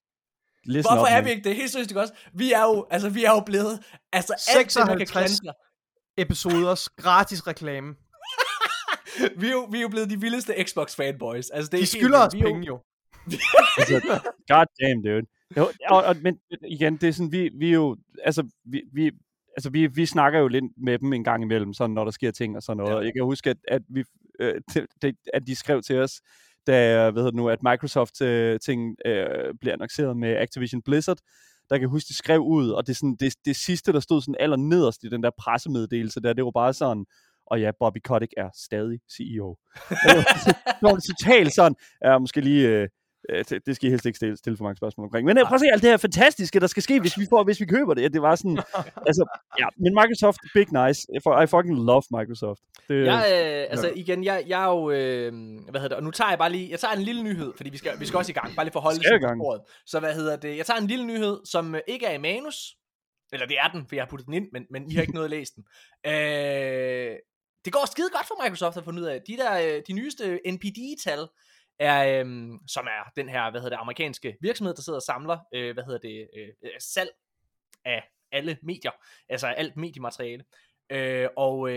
Listen 0.64 0.88
Hvorfor 0.92 1.08
up, 1.10 1.16
er 1.16 1.20
vi 1.22 1.30
ikke 1.30 1.44
det? 1.48 1.56
Helt 1.56 1.70
seriøst, 1.70 1.90
ikke 1.90 2.00
også? 2.00 2.14
Vi 2.32 2.52
er 2.52 2.62
jo, 2.62 2.86
altså 2.90 3.08
vi 3.08 3.24
er 3.24 3.30
jo 3.30 3.40
blevet, 3.40 3.74
altså 4.12 4.34
alt 4.56 4.74
det, 4.74 4.86
man 4.86 4.98
kan 4.98 5.06
56. 5.06 5.40
klandre. 5.40 5.54
Episoders 6.18 6.88
gratis 6.88 7.46
reklame. 7.46 7.94
Vi 9.40 9.46
er, 9.46 9.52
jo, 9.52 9.68
vi 9.72 9.78
er 9.78 9.82
jo 9.82 9.88
blevet 9.88 10.10
de 10.10 10.20
vildeste 10.20 10.64
Xbox 10.64 10.96
fanboys. 10.96 11.50
Altså, 11.50 11.70
det 11.70 11.76
er 11.78 11.82
De 11.82 11.86
skylder 11.86 12.26
os 12.26 12.34
Vi 12.34 12.38
jo- 12.40 12.46
penge 12.46 12.66
jo. 12.66 12.80
altså, 13.78 14.00
god 14.48 14.66
damn, 14.80 15.02
dude. 15.04 15.26
Jo, 15.56 15.70
og, 15.88 16.04
og, 16.04 16.16
men 16.22 16.38
igen, 16.68 16.96
det 16.96 17.08
er 17.08 17.12
sådan, 17.12 17.32
vi, 17.32 17.50
vi 17.58 17.68
er 17.68 17.72
jo, 17.72 17.96
altså, 18.24 18.48
vi, 18.64 18.82
vi, 18.92 19.10
altså 19.56 19.70
vi, 19.70 19.86
vi 19.86 20.06
snakker 20.06 20.38
jo 20.38 20.48
lidt 20.48 20.64
med 20.76 20.98
dem 20.98 21.12
en 21.12 21.24
gang 21.24 21.42
imellem, 21.42 21.72
sådan, 21.72 21.94
når 21.94 22.04
der 22.04 22.10
sker 22.10 22.30
ting 22.30 22.56
og 22.56 22.62
sådan 22.62 22.76
noget. 22.76 22.94
Ja. 22.94 23.04
Jeg 23.04 23.12
kan 23.16 23.24
huske, 23.24 23.50
at, 23.50 23.56
at, 23.68 23.82
vi, 23.88 24.04
øh, 24.40 24.60
det, 25.02 25.16
at 25.34 25.46
de 25.46 25.56
skrev 25.56 25.82
til 25.82 25.98
os, 25.98 26.20
da 26.66 27.10
hvad 27.10 27.22
hedder 27.22 27.36
nu, 27.36 27.48
at 27.48 27.62
Microsoft 27.62 28.20
øh, 28.20 28.60
ting 28.60 28.96
øh, 29.06 29.54
blev 29.60 29.72
annonceret 29.72 30.16
med 30.16 30.36
Activision 30.36 30.82
Blizzard, 30.82 31.18
der 31.70 31.78
kan 31.78 31.88
huske, 31.88 32.08
de 32.08 32.14
skrev 32.14 32.40
ud, 32.40 32.70
og 32.70 32.86
det, 32.86 32.96
sådan, 32.96 33.16
det, 33.20 33.34
det 33.44 33.56
sidste, 33.56 33.92
der 33.92 34.00
stod 34.00 34.20
sådan 34.20 34.36
aller 34.40 34.56
nederst 34.56 35.04
i 35.04 35.08
den 35.08 35.22
der 35.22 35.30
pressemeddelelse 35.38 36.20
der, 36.20 36.32
det 36.32 36.44
var 36.44 36.50
bare 36.50 36.72
sådan, 36.72 37.04
og 37.46 37.60
ja, 37.60 37.70
Bobby 37.80 37.98
Kotick 38.04 38.32
er 38.36 38.50
stadig 38.54 39.00
CEO. 39.12 39.56
det 40.80 40.82
var, 40.82 41.00
totalt 41.10 41.54
sådan, 41.54 41.76
ja, 42.04 42.18
måske 42.18 42.40
lige, 42.40 42.68
øh, 42.68 42.88
det, 43.28 43.66
det 43.66 43.76
skal 43.76 43.86
I 43.86 43.90
helst 43.90 44.06
ikke 44.06 44.16
stille, 44.16 44.36
stille 44.36 44.56
for 44.56 44.64
mange 44.64 44.76
spørgsmål 44.76 45.04
omkring. 45.04 45.26
Men 45.26 45.38
øh, 45.38 45.44
prøv 45.44 45.54
at 45.54 45.60
se 45.60 45.66
alt 45.72 45.82
det 45.82 45.90
her 45.90 45.96
fantastiske, 45.96 46.60
der 46.60 46.66
skal 46.66 46.82
ske, 46.82 47.00
hvis 47.00 47.18
vi, 47.18 47.26
får, 47.30 47.44
hvis 47.44 47.60
vi 47.60 47.66
køber 47.66 47.94
det. 47.94 48.12
Det 48.12 48.22
var 48.22 48.34
sådan, 48.34 48.58
altså, 49.08 49.38
ja, 49.58 49.66
men 49.76 49.92
Microsoft, 50.00 50.38
big 50.54 50.68
nice. 50.72 51.06
I 51.44 51.46
fucking 51.46 51.76
love 51.84 52.02
Microsoft. 52.18 52.60
Det, 52.88 53.06
Jeg, 53.06 53.22
øh, 53.32 53.70
altså 53.70 53.92
igen, 53.96 54.24
jeg, 54.24 54.44
jeg 54.46 54.62
er 54.62 54.68
jo, 54.68 54.90
øh, 54.90 55.32
hvad 55.70 55.80
hedder 55.80 55.88
det, 55.88 55.96
og 55.96 56.02
nu 56.02 56.10
tager 56.10 56.30
jeg 56.30 56.38
bare 56.38 56.52
lige, 56.52 56.70
jeg 56.70 56.80
tager 56.80 56.94
en 56.94 57.02
lille 57.02 57.22
nyhed, 57.22 57.52
fordi 57.56 57.70
vi 57.70 57.78
skal, 57.78 58.00
vi 58.00 58.06
skal 58.06 58.18
også 58.18 58.32
i 58.32 58.38
gang, 58.40 58.56
bare 58.56 58.64
lige 58.64 58.72
for 58.72 58.80
at 58.80 58.84
holde 58.84 58.98
det. 58.98 59.60
Så 59.86 60.00
hvad 60.00 60.14
hedder 60.14 60.36
det, 60.36 60.56
jeg 60.56 60.66
tager 60.66 60.80
en 60.80 60.86
lille 60.86 61.06
nyhed, 61.06 61.40
som 61.44 61.74
øh, 61.74 61.80
ikke 61.88 62.06
er 62.06 62.14
i 62.14 62.18
manus, 62.18 62.76
eller 63.32 63.46
det 63.46 63.56
er 63.58 63.68
den, 63.68 63.86
for 63.88 63.94
jeg 63.94 64.04
har 64.04 64.08
puttet 64.10 64.26
den 64.26 64.34
ind, 64.34 64.48
men, 64.52 64.66
men 64.70 64.90
I 64.90 64.94
har 64.94 65.02
ikke 65.02 65.14
nået 65.14 65.24
at 65.24 65.30
læse 65.30 65.52
den. 65.56 65.64
Øh, 66.12 67.16
det 67.64 67.72
går 67.72 67.86
skide 67.86 68.10
godt 68.10 68.26
for 68.26 68.42
Microsoft 68.44 68.76
at 68.76 68.84
finde 68.84 69.02
ud 69.02 69.06
af. 69.06 69.22
De 69.26 69.36
der, 69.36 69.52
øh, 69.52 69.82
de 69.88 69.92
nyeste 69.92 70.40
NPD-tal, 70.46 71.18
er, 71.78 72.20
øhm, 72.20 72.58
som 72.68 72.86
er 72.86 73.12
den 73.16 73.28
her, 73.28 73.50
hvad 73.50 73.60
hedder 73.60 73.76
det, 73.76 73.80
amerikanske 73.80 74.36
virksomhed, 74.40 74.74
der 74.74 74.82
sidder 74.82 74.98
og 74.98 75.02
samler, 75.02 75.38
øh, 75.54 75.74
hvad 75.74 75.84
hedder 75.84 75.98
det, 75.98 76.28
øh, 76.36 76.48
øh, 76.62 76.70
salg 76.78 77.10
af 77.84 78.10
alle 78.32 78.58
medier, 78.62 78.90
altså 79.28 79.46
alt 79.46 79.76
mediemateriale. 79.76 80.44
Øh, 80.90 81.28
og 81.36 81.70
øh, 81.70 81.74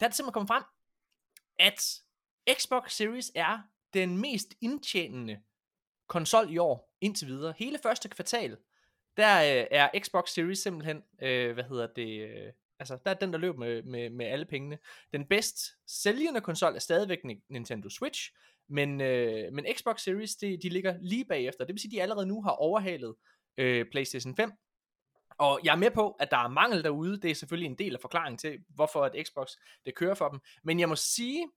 der 0.00 0.06
er 0.06 0.08
det 0.08 0.16
simpelthen 0.16 0.32
kommet 0.32 0.48
frem, 0.48 0.62
at 1.58 2.00
Xbox 2.58 2.92
Series 2.92 3.32
er 3.34 3.58
den 3.94 4.18
mest 4.18 4.54
indtjenende 4.60 5.40
konsol 6.06 6.50
i 6.50 6.58
år, 6.58 6.94
indtil 7.00 7.28
videre. 7.28 7.54
Hele 7.58 7.78
første 7.82 8.08
kvartal, 8.08 8.56
der 9.16 9.36
øh, 9.36 9.66
er 9.70 9.90
Xbox 9.98 10.30
Series 10.30 10.58
simpelthen, 10.58 11.02
øh, 11.22 11.54
hvad 11.54 11.64
hedder 11.64 11.86
det, 11.86 12.28
øh, 12.28 12.52
altså 12.78 12.98
der 13.04 13.10
er 13.10 13.14
den, 13.14 13.32
der 13.32 13.38
løber 13.38 13.58
med, 13.58 13.82
med, 13.82 14.10
med 14.10 14.26
alle 14.26 14.44
pengene. 14.44 14.78
Den 15.12 15.26
bedst 15.26 15.58
sælgende 15.86 16.40
konsol 16.40 16.74
er 16.74 16.78
stadigvæk 16.78 17.18
Nintendo 17.48 17.88
Switch, 17.88 18.30
men, 18.68 19.00
øh, 19.00 19.52
men 19.52 19.66
Xbox 19.76 20.00
Series, 20.00 20.36
det, 20.36 20.62
de 20.62 20.68
ligger 20.68 20.98
lige 21.00 21.24
bagefter. 21.24 21.64
Det 21.64 21.72
vil 21.72 21.80
sige, 21.80 21.88
at 21.88 21.92
de 21.92 22.02
allerede 22.02 22.26
nu 22.26 22.42
har 22.42 22.50
overhalet 22.50 23.14
øh, 23.58 23.86
PlayStation 23.90 24.36
5. 24.36 24.52
Og 25.38 25.60
jeg 25.64 25.72
er 25.72 25.76
med 25.76 25.90
på, 25.90 26.10
at 26.10 26.30
der 26.30 26.36
er 26.36 26.48
mangel 26.48 26.84
derude. 26.84 27.20
Det 27.20 27.30
er 27.30 27.34
selvfølgelig 27.34 27.70
en 27.70 27.78
del 27.78 27.94
af 27.94 28.00
forklaringen 28.00 28.38
til, 28.38 28.58
hvorfor 28.68 29.04
at 29.04 29.26
Xbox 29.26 29.50
det 29.86 29.94
kører 29.94 30.14
for 30.14 30.28
dem. 30.28 30.40
Men 30.64 30.80
jeg 30.80 30.88
må 30.88 30.96
sige, 30.96 31.48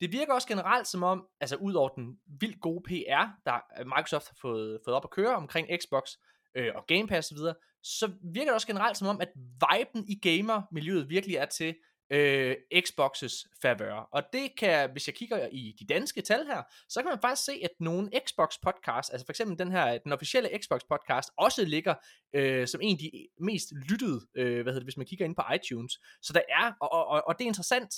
det 0.00 0.12
virker 0.12 0.34
også 0.34 0.48
generelt 0.48 0.86
som 0.86 1.02
om, 1.02 1.26
altså 1.40 1.56
ud 1.56 1.74
over 1.74 1.88
den 1.88 2.18
vildt 2.40 2.60
gode 2.60 2.82
PR, 2.82 3.26
der 3.46 3.84
Microsoft 3.84 4.28
har 4.28 4.36
fået, 4.40 4.80
fået 4.84 4.96
op 4.96 5.04
at 5.04 5.10
køre 5.10 5.34
omkring 5.34 5.68
Xbox 5.82 6.10
øh, 6.54 6.72
og 6.74 6.86
Game 6.86 7.06
Pass 7.06 7.32
osv., 7.32 7.38
så 7.82 8.12
virker 8.22 8.50
det 8.50 8.54
også 8.54 8.66
generelt 8.66 8.96
som 8.96 9.08
om, 9.08 9.20
at 9.20 9.28
viben 9.36 10.08
i 10.08 10.18
gamer-miljøet 10.22 11.08
virkelig 11.08 11.36
er 11.36 11.46
til 11.46 11.74
øh, 12.10 12.56
Xbox's 12.74 13.58
favør. 13.62 14.08
Og 14.12 14.22
det 14.32 14.56
kan, 14.58 14.90
hvis 14.90 15.06
jeg 15.06 15.14
kigger 15.14 15.48
i 15.52 15.74
de 15.78 15.86
danske 15.86 16.22
tal 16.22 16.46
her, 16.46 16.62
så 16.88 17.02
kan 17.02 17.10
man 17.10 17.20
faktisk 17.20 17.44
se, 17.44 17.60
at 17.64 17.70
nogle 17.80 18.10
Xbox 18.26 18.54
podcast, 18.62 19.12
altså 19.12 19.26
for 19.26 19.32
eksempel 19.32 19.58
den 19.58 19.72
her, 19.72 19.98
den 19.98 20.12
officielle 20.12 20.58
Xbox 20.62 20.80
podcast, 20.88 21.30
også 21.38 21.64
ligger 21.64 21.94
øh, 22.34 22.68
som 22.68 22.80
en 22.82 22.96
af 22.96 22.98
de 22.98 23.26
mest 23.40 23.72
lyttede, 23.88 24.20
øh, 24.34 24.62
hvad 24.62 24.72
hedder 24.72 24.80
det, 24.80 24.86
hvis 24.86 24.96
man 24.96 25.06
kigger 25.06 25.24
ind 25.24 25.36
på 25.36 25.42
iTunes. 25.54 25.98
Så 26.22 26.32
der 26.32 26.42
er, 26.48 26.72
og, 26.80 27.06
og, 27.06 27.22
og 27.26 27.38
det 27.38 27.44
er 27.44 27.48
interessant, 27.48 27.94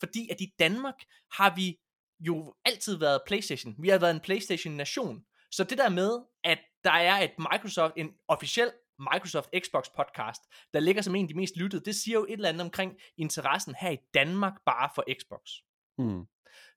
fordi 0.00 0.28
at 0.30 0.40
i 0.40 0.52
Danmark 0.58 1.02
har 1.32 1.54
vi 1.56 1.78
jo 2.20 2.54
altid 2.64 2.96
været 2.96 3.20
PlayStation. 3.26 3.74
Vi 3.78 3.88
har 3.88 3.98
været 3.98 4.14
en 4.14 4.20
PlayStation-nation. 4.20 5.24
Så 5.50 5.64
det 5.64 5.78
der 5.78 5.88
med, 5.88 6.20
at 6.44 6.58
der 6.84 6.90
er 6.90 7.22
et 7.22 7.32
Microsoft, 7.38 7.92
en 7.96 8.10
officiel 8.28 8.72
Microsoft 9.12 9.50
Xbox 9.64 9.84
podcast, 9.96 10.42
der 10.74 10.80
ligger 10.80 11.02
som 11.02 11.14
en 11.14 11.24
af 11.24 11.28
de 11.28 11.34
mest 11.34 11.56
lyttede, 11.56 11.84
det 11.84 11.94
siger 11.94 12.18
jo 12.18 12.24
et 12.24 12.32
eller 12.32 12.48
andet 12.48 12.62
omkring 12.62 12.92
interessen 13.16 13.74
her 13.80 13.90
i 13.90 13.98
Danmark 14.14 14.54
bare 14.66 14.90
for 14.94 15.04
Xbox. 15.20 15.50
Mm. 15.98 16.26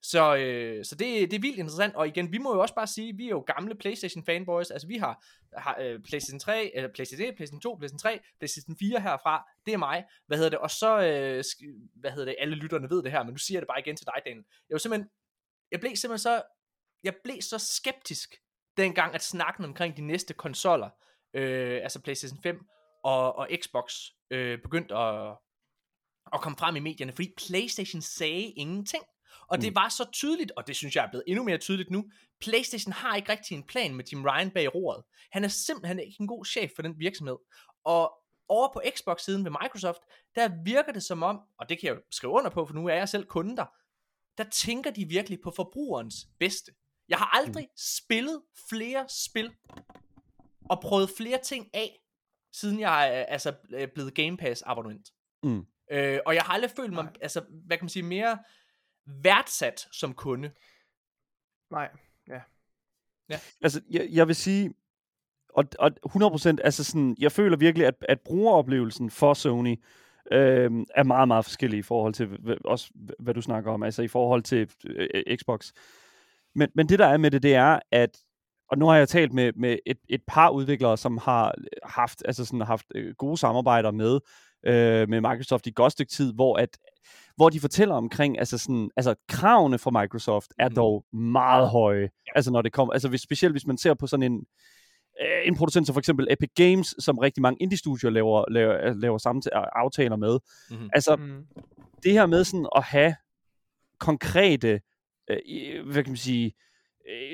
Så, 0.02 0.36
øh, 0.36 0.84
så 0.84 0.94
det, 0.94 1.30
det 1.30 1.36
er 1.36 1.40
vildt 1.40 1.58
interessant, 1.58 1.94
og 1.94 2.08
igen, 2.08 2.32
vi 2.32 2.38
må 2.38 2.54
jo 2.54 2.60
også 2.60 2.74
bare 2.74 2.86
sige, 2.86 3.16
vi 3.16 3.24
er 3.24 3.30
jo 3.30 3.44
gamle 3.46 3.74
Playstation 3.74 4.24
fanboys, 4.24 4.70
altså 4.70 4.86
vi 4.86 4.96
har, 4.96 5.24
har 5.56 5.76
øh, 5.80 6.00
Playstation 6.00 6.40
3, 6.40 6.76
eller 6.76 6.88
Playstation 6.94 7.28
1, 7.28 7.36
Playstation 7.36 7.60
2, 7.60 7.74
Playstation 7.74 7.98
3, 7.98 8.20
Playstation 8.38 8.76
4 8.76 9.00
herfra, 9.00 9.48
det 9.66 9.74
er 9.74 9.78
mig, 9.78 10.04
hvad 10.26 10.38
hedder 10.38 10.50
det, 10.50 10.58
og 10.58 10.70
så, 10.70 11.00
øh, 11.00 11.44
hvad 11.94 12.10
hedder 12.10 12.24
det, 12.24 12.36
alle 12.38 12.54
lytterne 12.54 12.90
ved 12.90 13.02
det 13.02 13.12
her, 13.12 13.22
men 13.22 13.32
nu 13.32 13.38
siger 13.38 13.56
jeg 13.56 13.62
det 13.62 13.68
bare 13.68 13.80
igen 13.80 13.96
til 13.96 14.06
dig, 14.06 14.22
Daniel. 14.24 14.44
Jeg 14.68 14.74
var 14.74 14.78
simpelthen, 14.78 15.10
jeg 15.70 15.80
blev 15.80 15.96
simpelthen 15.96 16.18
så, 16.18 16.42
jeg 17.04 17.14
blev 17.24 17.42
så 17.42 17.58
skeptisk, 17.58 18.36
dengang 18.76 19.14
at 19.14 19.22
snakken 19.22 19.64
omkring 19.64 19.96
de 19.96 20.02
næste 20.02 20.34
konsoller, 20.34 20.90
øh, 21.34 21.80
altså 21.82 22.02
Playstation 22.02 22.42
5 22.42 22.60
og, 23.04 23.36
og 23.36 23.48
Xbox, 23.62 23.94
øh, 24.30 24.58
begyndte 24.62 24.94
at, 24.94 25.36
at 26.32 26.40
komme 26.40 26.58
frem 26.58 26.76
i 26.76 26.80
medierne, 26.80 27.12
fordi 27.12 27.32
Playstation 27.36 28.02
sagde 28.02 28.50
ingenting. 28.50 29.04
Og 29.48 29.60
det 29.62 29.70
Mm. 29.70 29.74
var 29.74 29.88
så 29.88 30.04
tydeligt, 30.12 30.52
og 30.56 30.66
det 30.66 30.76
synes 30.76 30.96
jeg 30.96 31.04
er 31.04 31.10
blevet 31.10 31.24
endnu 31.26 31.44
mere 31.44 31.58
tydeligt 31.58 31.90
nu, 31.90 32.04
PlayStation 32.40 32.92
har 32.92 33.16
ikke 33.16 33.32
rigtig 33.32 33.54
en 33.54 33.66
plan 33.66 33.94
med 33.94 34.04
Jim 34.12 34.24
Ryan 34.24 34.50
bag 34.50 34.74
roret. 34.74 35.04
Han 35.30 35.44
er 35.44 35.48
simpelthen 35.48 35.98
ikke 35.98 36.16
en 36.20 36.26
god 36.26 36.44
chef 36.44 36.70
for 36.74 36.82
den 36.82 36.98
virksomhed. 36.98 37.36
Og 37.84 38.12
over 38.48 38.72
på 38.72 38.82
Xbox-siden 38.96 39.44
ved 39.44 39.50
Microsoft, 39.62 40.00
der 40.34 40.50
virker 40.64 40.92
det 40.92 41.02
som 41.02 41.22
om, 41.22 41.40
og 41.58 41.68
det 41.68 41.80
kan 41.80 41.86
jeg 41.86 41.96
jo 41.96 42.02
skrive 42.10 42.32
under 42.32 42.50
på, 42.50 42.66
for 42.66 42.74
nu 42.74 42.86
er 42.86 42.94
jeg 42.94 43.08
selv 43.08 43.26
kunde 43.26 43.56
der, 43.56 43.66
der 44.38 44.44
tænker 44.50 44.90
de 44.90 45.04
virkelig 45.08 45.38
på 45.44 45.52
forbrugerens 45.56 46.14
bedste. 46.38 46.72
Jeg 47.08 47.18
har 47.18 47.36
aldrig 47.36 47.64
mm. 47.64 47.76
spillet 47.76 48.42
flere 48.70 49.06
spil, 49.28 49.52
og 50.70 50.80
prøvet 50.80 51.10
flere 51.16 51.38
ting 51.42 51.68
af, 51.74 51.98
siden 52.52 52.80
jeg 52.80 53.18
er 53.18 53.24
altså 53.24 53.54
er 53.74 53.86
blevet 53.86 54.14
Game 54.14 54.36
Pass 54.36 54.62
abonnent. 54.66 55.08
Mm. 55.42 55.66
Øh, 55.90 56.18
og 56.26 56.34
jeg 56.34 56.42
har 56.42 56.52
aldrig 56.52 56.70
følt 56.70 56.92
mig, 56.92 57.04
Nej. 57.04 57.12
altså, 57.20 57.40
hvad 57.66 57.76
kan 57.76 57.84
man 57.84 57.88
sige, 57.88 58.02
mere 58.02 58.38
værdsat 59.06 59.86
som 59.92 60.14
kunde. 60.14 60.50
Nej. 61.70 61.90
Altså, 63.62 63.80
jeg, 63.90 64.08
jeg 64.10 64.26
vil 64.26 64.36
sige, 64.36 64.74
og, 65.48 65.64
og 65.78 65.90
100%, 66.06 66.56
altså 66.64 66.84
sådan, 66.84 67.16
jeg 67.18 67.32
føler 67.32 67.56
virkelig, 67.56 67.86
at, 67.86 67.94
at 68.08 68.20
brugeroplevelsen 68.20 69.10
for 69.10 69.34
Sony 69.34 69.76
øh, 70.32 70.70
er 70.94 71.02
meget, 71.02 71.28
meget 71.28 71.44
forskellig 71.44 71.78
i 71.78 71.82
forhold 71.82 72.14
til, 72.14 72.58
også 72.64 72.90
hva- 72.94 73.22
hvad 73.22 73.34
du 73.34 73.40
snakker 73.42 73.72
om, 73.72 73.82
altså 73.82 74.02
i 74.02 74.08
forhold 74.08 74.42
til 74.42 74.70
øh, 74.84 75.36
Xbox. 75.36 75.72
Men, 76.54 76.68
men 76.74 76.88
det 76.88 76.98
der 76.98 77.06
er 77.06 77.16
med 77.16 77.30
det, 77.30 77.42
det 77.42 77.54
er, 77.54 77.80
at 77.90 78.22
og 78.70 78.78
nu 78.78 78.86
har 78.86 78.96
jeg 78.96 79.08
talt 79.08 79.32
med, 79.32 79.52
med 79.56 79.78
et, 79.86 79.98
et 80.08 80.20
par 80.28 80.50
udviklere, 80.50 80.96
som 80.96 81.18
har 81.18 81.54
haft, 81.84 82.22
altså 82.24 82.44
sådan, 82.44 82.60
haft 82.60 82.86
øh, 82.94 83.14
gode 83.18 83.36
samarbejder 83.36 83.90
med, 83.90 84.20
øh, 84.66 85.08
med 85.08 85.20
Microsoft 85.20 85.66
i 85.66 85.72
godt 85.74 85.92
stykke 85.92 86.10
tid, 86.10 86.32
hvor, 86.34 86.56
at, 86.56 86.78
hvor 87.36 87.48
de 87.48 87.60
fortæller 87.60 87.94
omkring, 87.94 88.38
altså, 88.38 88.58
sådan, 88.58 88.90
altså 88.96 89.14
kravene 89.28 89.78
fra 89.78 90.02
Microsoft 90.02 90.50
er 90.58 90.68
Mhm. 90.68 90.74
dog 90.74 91.04
meget 91.12 91.68
høje. 91.70 92.08
Altså 92.34 92.50
når 92.52 92.62
det 92.62 92.72
kommer, 92.72 92.92
altså 92.92 93.08
hvis, 93.08 93.20
specielt 93.20 93.54
hvis 93.54 93.66
man 93.66 93.78
ser 93.78 93.94
på 93.94 94.06
sådan 94.06 94.32
en, 94.32 94.46
øh, 95.22 95.46
en 95.48 95.56
producent 95.56 95.86
som 95.86 95.94
for 95.94 95.98
eksempel 96.00 96.26
Epic 96.30 96.50
Games, 96.56 96.94
som 96.98 97.18
rigtig 97.18 97.42
mange 97.42 97.58
indie-studier 97.62 98.10
laver, 98.10 98.44
laver, 98.50 98.92
laver 98.94 99.18
samme 99.18 99.42
aftaler 99.54 100.16
med. 100.16 100.38
Mhm. 100.70 100.90
Altså 100.92 101.16
Mm. 101.16 101.44
det 102.02 102.12
her 102.12 102.26
med 102.26 102.44
sådan 102.44 102.66
at 102.76 102.82
have 102.82 103.14
konkrete, 103.98 104.80
øh, 105.30 105.86
hvad 105.92 106.02
kan 106.02 106.10
man 106.10 106.16
sige, 106.16 106.46
øh, 106.46 106.52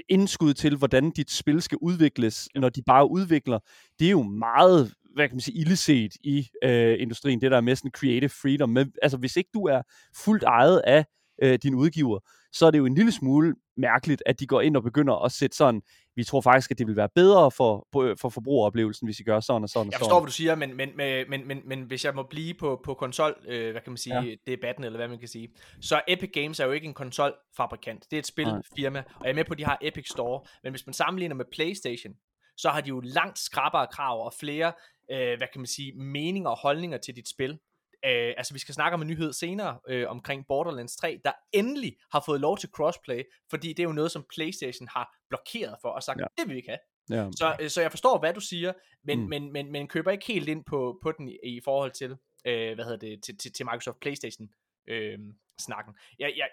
indskud 0.09 0.55
til, 0.55 0.77
hvordan 0.77 1.11
dit 1.11 1.31
spil 1.31 1.63
skal 1.63 1.79
udvikles, 1.81 2.49
når 2.55 2.69
de 2.69 2.83
bare 2.83 3.11
udvikler, 3.11 3.59
det 3.99 4.07
er 4.07 4.11
jo 4.11 4.23
meget, 4.23 4.95
hvad 5.15 5.29
kan 5.29 5.37
man 5.37 5.41
sige, 5.41 5.59
illeset 5.59 6.13
i 6.25 6.49
øh, 6.65 6.97
industrien, 6.99 7.41
det 7.41 7.51
der 7.51 7.61
med 7.61 7.77
sådan 7.77 7.91
creative 7.91 8.29
freedom. 8.29 8.71
Men, 8.71 8.93
altså, 9.03 9.19
hvis 9.19 9.37
ikke 9.37 9.51
du 9.55 9.65
er 9.65 9.83
fuldt 10.17 10.43
ejet 10.43 10.83
af 10.87 11.05
øh, 11.43 11.59
din 11.63 11.75
udgiver, 11.75 12.19
så 12.53 12.67
er 12.67 12.71
det 12.71 12.79
jo 12.79 12.87
en 12.87 12.95
lille 12.95 13.13
smule 13.13 13.55
mærkeligt, 13.77 14.23
at 14.27 14.41
de 14.41 14.47
går 14.47 14.61
ind 14.61 14.77
og 14.77 14.83
begynder 14.83 15.25
at 15.25 15.33
sætte 15.33 15.57
sådan, 15.57 15.83
vi 16.17 16.25
tror 16.25 16.41
faktisk, 16.41 16.71
at 16.71 16.79
det 16.79 16.87
vil 16.87 16.97
være 16.97 17.09
bedre 17.15 17.51
for, 17.51 17.89
for 18.21 18.29
forbrugeroplevelsen, 18.29 19.07
hvis 19.07 19.21
I 19.21 19.23
gør 19.23 19.41
sådan 19.41 19.63
og 19.63 19.69
sådan 19.69 19.81
og 19.81 19.93
Jeg 19.93 19.93
sådan. 19.93 20.01
forstår, 20.01 20.21
hvad 20.21 20.27
du 20.27 20.33
siger, 20.33 20.55
men, 20.55 20.77
men, 20.77 20.97
men, 20.97 21.31
men, 21.31 21.49
men, 21.49 21.63
men 21.65 21.83
hvis 21.83 22.05
jeg 22.05 22.15
må 22.15 22.23
blive 22.23 22.55
på, 22.55 22.81
på 22.85 22.95
konsol, 22.95 23.37
øh, 23.49 23.71
hvad 23.71 23.81
kan 23.81 23.93
man 23.93 23.97
sige, 23.97 24.21
ja. 24.21 24.35
debatten, 24.47 24.85
eller 24.85 24.99
hvad 24.99 25.09
man 25.09 25.19
kan 25.19 25.29
sige, 25.29 25.49
så 25.81 26.01
Epic 26.09 26.31
Games 26.33 26.61
er 26.61 26.65
jo 26.65 26.73
ikke 26.73 26.87
en 26.87 26.95
konsolfabrikant. 26.95 28.05
Det 28.11 28.17
er 28.17 28.19
et 28.19 28.27
spilfirma, 28.27 28.99
og 28.99 29.25
jeg 29.25 29.31
er 29.31 29.35
med 29.35 29.45
på, 29.45 29.53
at 29.53 29.59
de 29.59 29.65
har 29.65 29.79
Epic 29.83 30.09
Store, 30.09 30.41
men 30.63 30.73
hvis 30.73 30.87
man 30.87 30.93
sammenligner 30.93 31.35
med 31.35 31.45
PlayStation, 31.53 32.15
så 32.57 32.69
har 32.69 32.81
de 32.81 32.89
jo 32.89 33.01
langt 33.01 33.39
skrappere 33.39 33.87
krav 33.87 34.25
og 34.25 34.33
flere, 34.41 34.73
øh, 35.11 35.39
hvad 35.39 35.49
kan 35.53 35.61
man 35.61 35.67
sige, 35.67 35.93
meninger 35.97 36.51
og 36.51 36.59
holdninger 36.59 36.99
til 36.99 37.17
dit 37.17 37.29
spil. 37.29 37.59
Øh, 38.05 38.35
altså 38.37 38.53
vi 38.53 38.59
skal 38.59 38.75
snakke 38.75 38.95
om 38.95 39.03
en 39.03 39.09
nyhed 39.09 39.33
senere 39.33 39.79
øh, 39.89 40.09
omkring 40.09 40.47
Borderlands 40.49 40.97
3, 40.97 41.21
der 41.25 41.33
endelig 41.53 41.97
har 42.13 42.23
fået 42.27 42.41
lov 42.41 42.59
til 42.59 42.69
crossplay, 42.69 43.23
fordi 43.51 43.69
det 43.69 43.79
er 43.79 43.85
jo 43.85 43.93
noget, 43.93 44.11
som 44.11 44.25
PlayStation 44.35 44.89
har 44.89 45.17
blokeret 45.29 45.77
for 45.83 45.89
og 45.89 46.03
sagt, 46.03 46.21
Ja. 46.21 46.25
det 46.39 46.47
vil 46.47 46.53
vi 46.53 46.57
ikke 46.57 46.69
have. 46.69 46.79
Ja. 47.19 47.31
Så, 47.33 47.57
øh, 47.61 47.71
så 47.71 47.81
jeg 47.81 47.91
forstår, 47.91 48.19
hvad 48.19 48.35
du 48.35 48.41
siger, 48.41 48.73
men, 49.05 49.21
mm. 49.21 49.29
men, 49.29 49.53
men, 49.53 49.73
men 49.73 49.89
køber 49.89 50.11
ikke 50.11 50.27
helt 50.27 50.49
ind 50.49 50.65
på, 50.65 50.99
på 51.03 51.13
den 51.13 51.29
i, 51.29 51.39
i 51.43 51.61
forhold 51.65 51.91
til, 51.91 52.17
øh, 52.45 52.75
hvad 52.75 52.85
hedder 52.85 52.97
det, 52.97 53.23
til, 53.25 53.39
til, 53.39 53.53
til 53.53 53.67
Microsoft 53.67 54.01
Playstation 54.01 54.49
øh, 54.89 55.19
snakken. 55.61 55.95
Jeg, 56.19 56.33
jeg, 56.37 56.49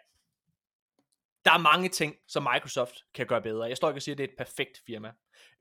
der 1.45 1.51
er 1.51 1.57
mange 1.57 1.89
ting, 1.89 2.15
som 2.27 2.47
Microsoft 2.53 2.95
kan 3.13 3.27
gøre 3.27 3.41
bedre. 3.41 3.63
Jeg 3.63 3.77
står 3.77 3.89
ikke 3.89 3.97
og 3.97 4.01
siger, 4.01 4.13
at 4.13 4.17
det 4.17 4.23
er 4.23 4.27
et 4.27 4.38
perfekt 4.38 4.81
firma. 4.85 5.12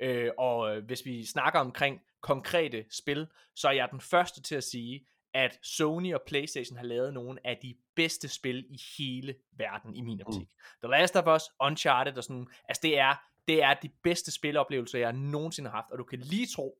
Øh, 0.00 0.30
og 0.38 0.76
øh, 0.76 0.84
hvis 0.84 1.04
vi 1.04 1.26
snakker 1.26 1.60
omkring 1.60 2.00
konkrete 2.20 2.84
spil, 2.90 3.26
så 3.56 3.68
er 3.68 3.72
jeg 3.72 3.88
den 3.90 4.00
første 4.00 4.42
til 4.42 4.54
at 4.54 4.64
sige, 4.64 5.06
at 5.34 5.58
Sony 5.62 6.14
og 6.14 6.22
Playstation 6.26 6.76
har 6.76 6.84
lavet 6.84 7.14
nogle 7.14 7.46
af 7.46 7.58
de 7.62 7.74
bedste 7.96 8.28
spil 8.28 8.66
i 8.70 8.80
hele 8.98 9.34
verden, 9.52 9.96
i 9.96 10.00
min 10.00 10.22
optik. 10.26 10.48
Mm. 10.48 10.88
The 10.88 10.90
Last 10.90 11.16
of 11.16 11.36
Us, 11.36 11.42
Uncharted 11.60 12.16
og 12.16 12.24
sådan 12.24 12.34
nogle, 12.34 12.50
altså 12.68 12.80
det 12.82 12.98
er, 12.98 13.14
det 13.48 13.62
er 13.62 13.74
de 13.74 13.90
bedste 14.02 14.32
spiloplevelser, 14.32 14.98
jeg 14.98 15.12
nogensinde 15.12 15.70
har 15.70 15.76
haft, 15.76 15.92
og 15.92 15.98
du 15.98 16.04
kan 16.04 16.18
lige 16.18 16.46
tro, 16.46 16.78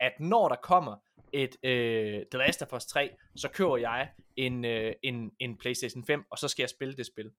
at 0.00 0.12
når 0.20 0.48
der 0.48 0.56
kommer 0.56 0.96
et 1.32 1.56
øh, 1.62 2.22
The 2.30 2.38
Last 2.38 2.62
of 2.62 2.72
Us 2.72 2.86
3, 2.86 3.10
så 3.36 3.48
køber 3.48 3.76
jeg 3.76 4.10
en, 4.36 4.64
øh, 4.64 4.92
en, 5.02 5.30
en 5.40 5.58
PlayStation 5.58 6.04
5, 6.04 6.24
og 6.30 6.38
så 6.38 6.48
skal 6.48 6.62
jeg 6.62 6.70
spille 6.70 6.96
det 6.96 7.06
spil. 7.06 7.30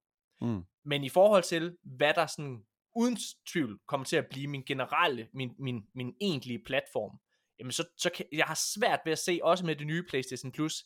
Mm. 0.41 0.63
Men 0.85 1.03
i 1.03 1.09
forhold 1.09 1.43
til, 1.43 1.77
hvad 1.83 2.13
der 2.13 2.25
sådan 2.25 2.63
uden 2.95 3.17
tvivl 3.47 3.79
kommer 3.87 4.05
til 4.05 4.15
at 4.17 4.27
blive 4.27 4.47
min 4.47 4.63
generelle, 4.63 5.27
min, 5.33 5.55
min, 5.59 5.83
min 5.95 6.15
egentlige 6.21 6.63
platform, 6.65 7.19
jamen 7.59 7.71
så, 7.71 7.83
så 7.97 8.09
kan, 8.15 8.25
jeg 8.31 8.45
har 8.45 8.59
svært 8.75 8.99
ved 9.05 9.11
at 9.11 9.19
se, 9.19 9.39
også 9.43 9.65
med 9.65 9.75
det 9.75 9.87
nye 9.87 10.03
PlayStation 10.09 10.51
Plus, 10.51 10.85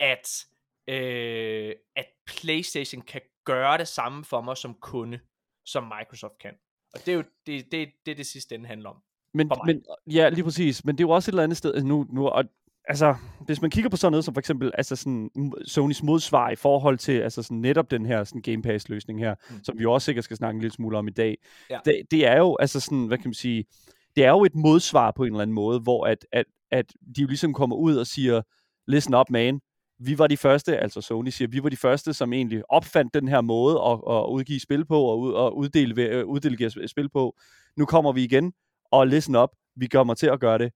at, 0.00 0.44
øh, 0.88 1.74
at 1.96 2.06
PlayStation 2.26 3.02
kan 3.02 3.20
gøre 3.44 3.78
det 3.78 3.88
samme 3.88 4.24
for 4.24 4.40
mig 4.40 4.56
som 4.56 4.74
kunde, 4.74 5.20
som 5.64 5.92
Microsoft 5.98 6.38
kan. 6.40 6.54
Og 6.94 7.00
det 7.06 7.08
er 7.12 7.16
jo 7.16 7.24
det, 7.46 7.72
det, 7.72 7.88
det, 8.06 8.16
det 8.16 8.26
sidste 8.26 8.54
ende 8.54 8.66
handler 8.66 8.90
om. 8.90 8.96
Men, 9.34 9.50
men, 9.66 9.84
ja, 10.06 10.28
lige 10.28 10.44
præcis. 10.44 10.84
Men 10.84 10.98
det 10.98 11.04
er 11.04 11.08
jo 11.08 11.10
også 11.10 11.30
et 11.30 11.32
eller 11.32 11.42
andet 11.42 11.58
sted, 11.58 11.82
nu, 11.82 12.06
nu 12.12 12.28
og, 12.28 12.44
altså, 12.88 13.14
hvis 13.40 13.60
man 13.62 13.70
kigger 13.70 13.90
på 13.90 13.96
sådan 13.96 14.12
noget 14.12 14.24
som 14.24 14.34
for 14.34 14.38
eksempel 14.38 14.70
altså 14.74 14.96
sådan, 14.96 15.30
Sonys 15.66 16.02
modsvar 16.02 16.50
i 16.50 16.56
forhold 16.56 16.98
til 16.98 17.12
altså 17.20 17.42
sådan, 17.42 17.58
netop 17.58 17.90
den 17.90 18.06
her 18.06 18.24
sådan, 18.24 18.42
Game 18.42 18.62
Pass 18.62 18.88
løsning 18.88 19.20
her, 19.20 19.34
Mm. 19.50 19.64
som 19.64 19.78
vi 19.78 19.84
også 19.86 20.04
sikkert 20.04 20.24
skal 20.24 20.36
snakke 20.36 20.56
en 20.56 20.60
lille 20.60 20.74
smule 20.74 20.98
om 20.98 21.08
i 21.08 21.10
dag, 21.10 21.38
Ja. 21.70 21.78
det, 21.84 22.02
det 22.10 22.26
er 22.26 22.36
jo 22.36 22.56
altså 22.60 22.80
sådan, 22.80 23.06
hvad 23.06 23.18
kan 23.18 23.28
man 23.28 23.34
sige, 23.34 23.64
det 24.16 24.24
er 24.24 24.30
jo 24.30 24.44
et 24.44 24.54
modsvar 24.54 25.10
på 25.10 25.22
en 25.24 25.32
eller 25.32 25.42
anden 25.42 25.54
måde, 25.54 25.80
hvor 25.80 26.06
at, 26.06 26.26
at, 26.32 26.44
at 26.70 26.92
de 27.16 27.20
jo 27.22 27.26
ligesom 27.26 27.52
kommer 27.54 27.76
ud 27.76 27.96
og 27.96 28.06
siger, 28.06 28.42
listen 28.86 29.14
up 29.14 29.30
man, 29.30 29.60
vi 30.02 30.18
var 30.18 30.26
de 30.26 30.36
første, 30.36 30.76
altså 30.78 31.00
Sony 31.00 31.28
siger, 31.28 31.48
vi 31.48 31.62
var 31.62 31.68
de 31.68 31.76
første, 31.76 32.14
som 32.14 32.32
egentlig 32.32 32.62
opfandt 32.68 33.14
den 33.14 33.28
her 33.28 33.40
måde 33.40 33.74
at, 33.86 33.92
at 33.92 34.26
udgive 34.30 34.60
spil 34.60 34.84
på 34.84 35.00
og, 35.02 35.20
ud, 35.20 35.32
og 35.32 35.56
uddele, 35.56 36.02
øh, 36.02 36.26
uddelegere 36.26 36.88
spil 36.88 37.08
på. 37.08 37.36
Nu 37.76 37.86
kommer 37.86 38.12
vi 38.12 38.24
igen, 38.24 38.52
og 38.92 39.06
listen 39.06 39.36
up, 39.36 39.50
vi 39.76 39.86
kommer 39.86 40.14
til 40.14 40.26
at 40.26 40.40
gøre 40.40 40.58
det, 40.58 40.72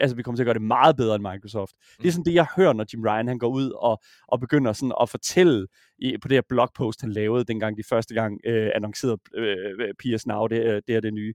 altså 0.00 0.16
vi 0.16 0.22
kommer 0.22 0.36
til 0.36 0.42
at 0.42 0.46
gøre 0.46 0.54
det 0.54 0.62
meget 0.62 0.96
bedre 0.96 1.14
end 1.14 1.22
Microsoft. 1.32 1.72
Mm. 1.98 2.02
Det 2.02 2.08
er 2.08 2.12
sådan 2.12 2.24
det, 2.24 2.34
jeg 2.34 2.46
hører, 2.56 2.72
når 2.72 2.84
Jim 2.92 3.02
Ryan 3.04 3.28
han 3.28 3.38
går 3.38 3.48
ud 3.48 3.70
og, 3.70 4.00
og 4.28 4.40
begynder 4.40 4.72
sådan 4.72 4.92
at 5.00 5.08
fortælle 5.08 5.66
i, 5.98 6.16
på 6.22 6.28
det 6.28 6.36
her 6.36 6.42
blogpost, 6.48 7.00
han 7.00 7.12
lavede, 7.12 7.44
dengang 7.44 7.76
de 7.76 7.82
første 7.88 8.14
gang 8.14 8.40
øh, 8.46 8.70
annoncerede 8.74 9.18
øh, 9.34 9.94
PS 9.98 10.26
Now, 10.26 10.46
det, 10.46 10.66
er- 10.66 10.80
det 10.86 10.94
er 10.96 11.00
det 11.00 11.14
nye. 11.14 11.34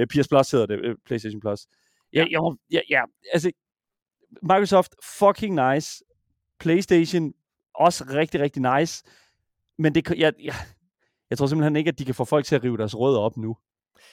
Øh, 0.00 0.06
PS 0.06 0.28
Plus 0.28 0.50
hedder 0.50 0.66
det, 0.66 0.80
øh, 0.84 0.96
PlayStation 1.06 1.40
Plus. 1.40 1.66
Ja, 2.12 2.24
ja, 2.30 2.40
ja, 2.72 2.80
ja, 2.90 3.02
altså 3.32 3.50
Microsoft, 4.42 4.94
fucking 5.18 5.72
nice. 5.72 6.04
PlayStation, 6.60 7.34
også 7.74 8.04
rigtig, 8.04 8.40
rigtig 8.40 8.78
nice. 8.78 9.04
Men 9.78 9.94
det, 9.94 10.10
jeg, 10.10 10.32
jeg, 10.42 10.54
jeg 11.30 11.38
tror 11.38 11.46
simpelthen 11.46 11.76
ikke, 11.76 11.88
at 11.88 11.98
de 11.98 12.04
kan 12.04 12.14
få 12.14 12.24
folk 12.24 12.44
til 12.44 12.56
at 12.56 12.64
rive 12.64 12.76
deres 12.76 12.98
rødder 12.98 13.20
op 13.20 13.36
nu. 13.36 13.56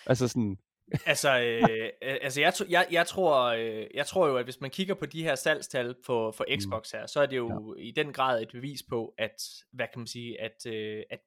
Altså 0.06 0.28
sådan, 0.28 0.58
Altså, 1.06 1.40
øh, 1.40 1.90
altså 2.02 2.42
jeg, 2.42 2.54
jeg, 2.70 2.88
jeg, 2.92 3.08
tror, 3.08 3.44
øh, 3.44 3.86
jeg 3.94 4.06
tror 4.06 4.28
jo, 4.28 4.38
at 4.38 4.46
hvis 4.46 4.62
man 4.62 4.70
kigger 4.70 4.94
på 4.94 5.06
de 5.06 5.24
her 5.24 5.36
salgstal 5.36 5.96
for, 6.06 6.32
for 6.32 6.46
Xbox 6.62 6.92
her, 6.92 7.06
så 7.06 7.22
er 7.22 7.26
det 7.26 7.38
jo 7.38 7.76
ja. 7.78 7.84
i 7.84 7.92
den 7.92 8.14
grad 8.14 8.42
et 8.42 8.50
bevis 8.52 8.84
på, 8.90 9.14
at, 9.18 9.44
hvad 9.72 9.86
kan 9.94 10.00
man 10.00 10.08
sige, 10.08 10.42
at, 10.42 10.66
øh, 10.66 11.04
at 11.10 11.20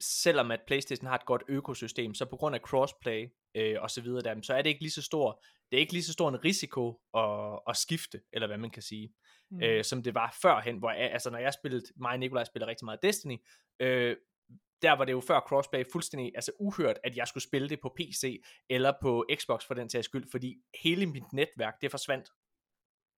selvom 0.00 0.50
at 0.50 0.60
PlayStation 0.66 1.06
har 1.06 1.14
et 1.14 1.26
godt 1.26 1.42
økosystem, 1.48 2.14
så 2.14 2.24
på 2.24 2.36
grund 2.36 2.54
af 2.54 2.60
crossplay 2.60 3.28
øh, 3.56 3.76
og 3.80 3.90
så 3.90 4.00
videre 4.00 4.22
der, 4.22 4.42
så 4.42 4.54
er 4.54 4.62
det 4.62 4.70
ikke 4.70 4.82
lige 4.82 4.90
så 4.90 5.02
stor, 5.02 5.44
det 5.70 5.76
er 5.76 5.80
ikke 5.80 5.92
lige 5.92 6.02
så 6.02 6.12
stor 6.12 6.28
en 6.28 6.44
risiko 6.44 7.00
at, 7.14 7.60
at 7.68 7.76
skifte, 7.76 8.20
eller 8.32 8.46
hvad 8.46 8.58
man 8.58 8.70
kan 8.70 8.82
sige, 8.82 9.14
mm. 9.50 9.62
øh, 9.62 9.84
som 9.84 10.02
det 10.02 10.14
var 10.14 10.36
førhen, 10.42 10.78
hvor 10.78 10.90
jeg, 10.90 11.10
altså 11.12 11.30
når 11.30 11.38
jeg 11.38 11.52
spillede, 11.52 11.84
mig 11.96 12.12
og 12.12 12.18
Nikolaj 12.18 12.44
spiller 12.44 12.66
rigtig 12.66 12.84
meget 12.84 13.02
Destiny, 13.02 13.36
øh, 13.80 14.16
der 14.82 14.92
var 14.92 15.04
det 15.04 15.12
jo 15.12 15.20
før 15.20 15.40
crossplay 15.40 15.84
fuldstændig 15.92 16.32
altså 16.34 16.52
uhørt, 16.60 16.98
at 17.04 17.16
jeg 17.16 17.28
skulle 17.28 17.44
spille 17.44 17.68
det 17.68 17.80
på 17.80 17.94
PC 17.96 18.42
eller 18.70 18.92
på 19.02 19.26
Xbox 19.34 19.66
for 19.66 19.74
den 19.74 19.90
sags 19.90 20.04
skyld, 20.04 20.30
fordi 20.30 20.56
hele 20.82 21.06
mit 21.06 21.32
netværk, 21.32 21.74
det 21.82 21.90
forsvandt, 21.90 22.28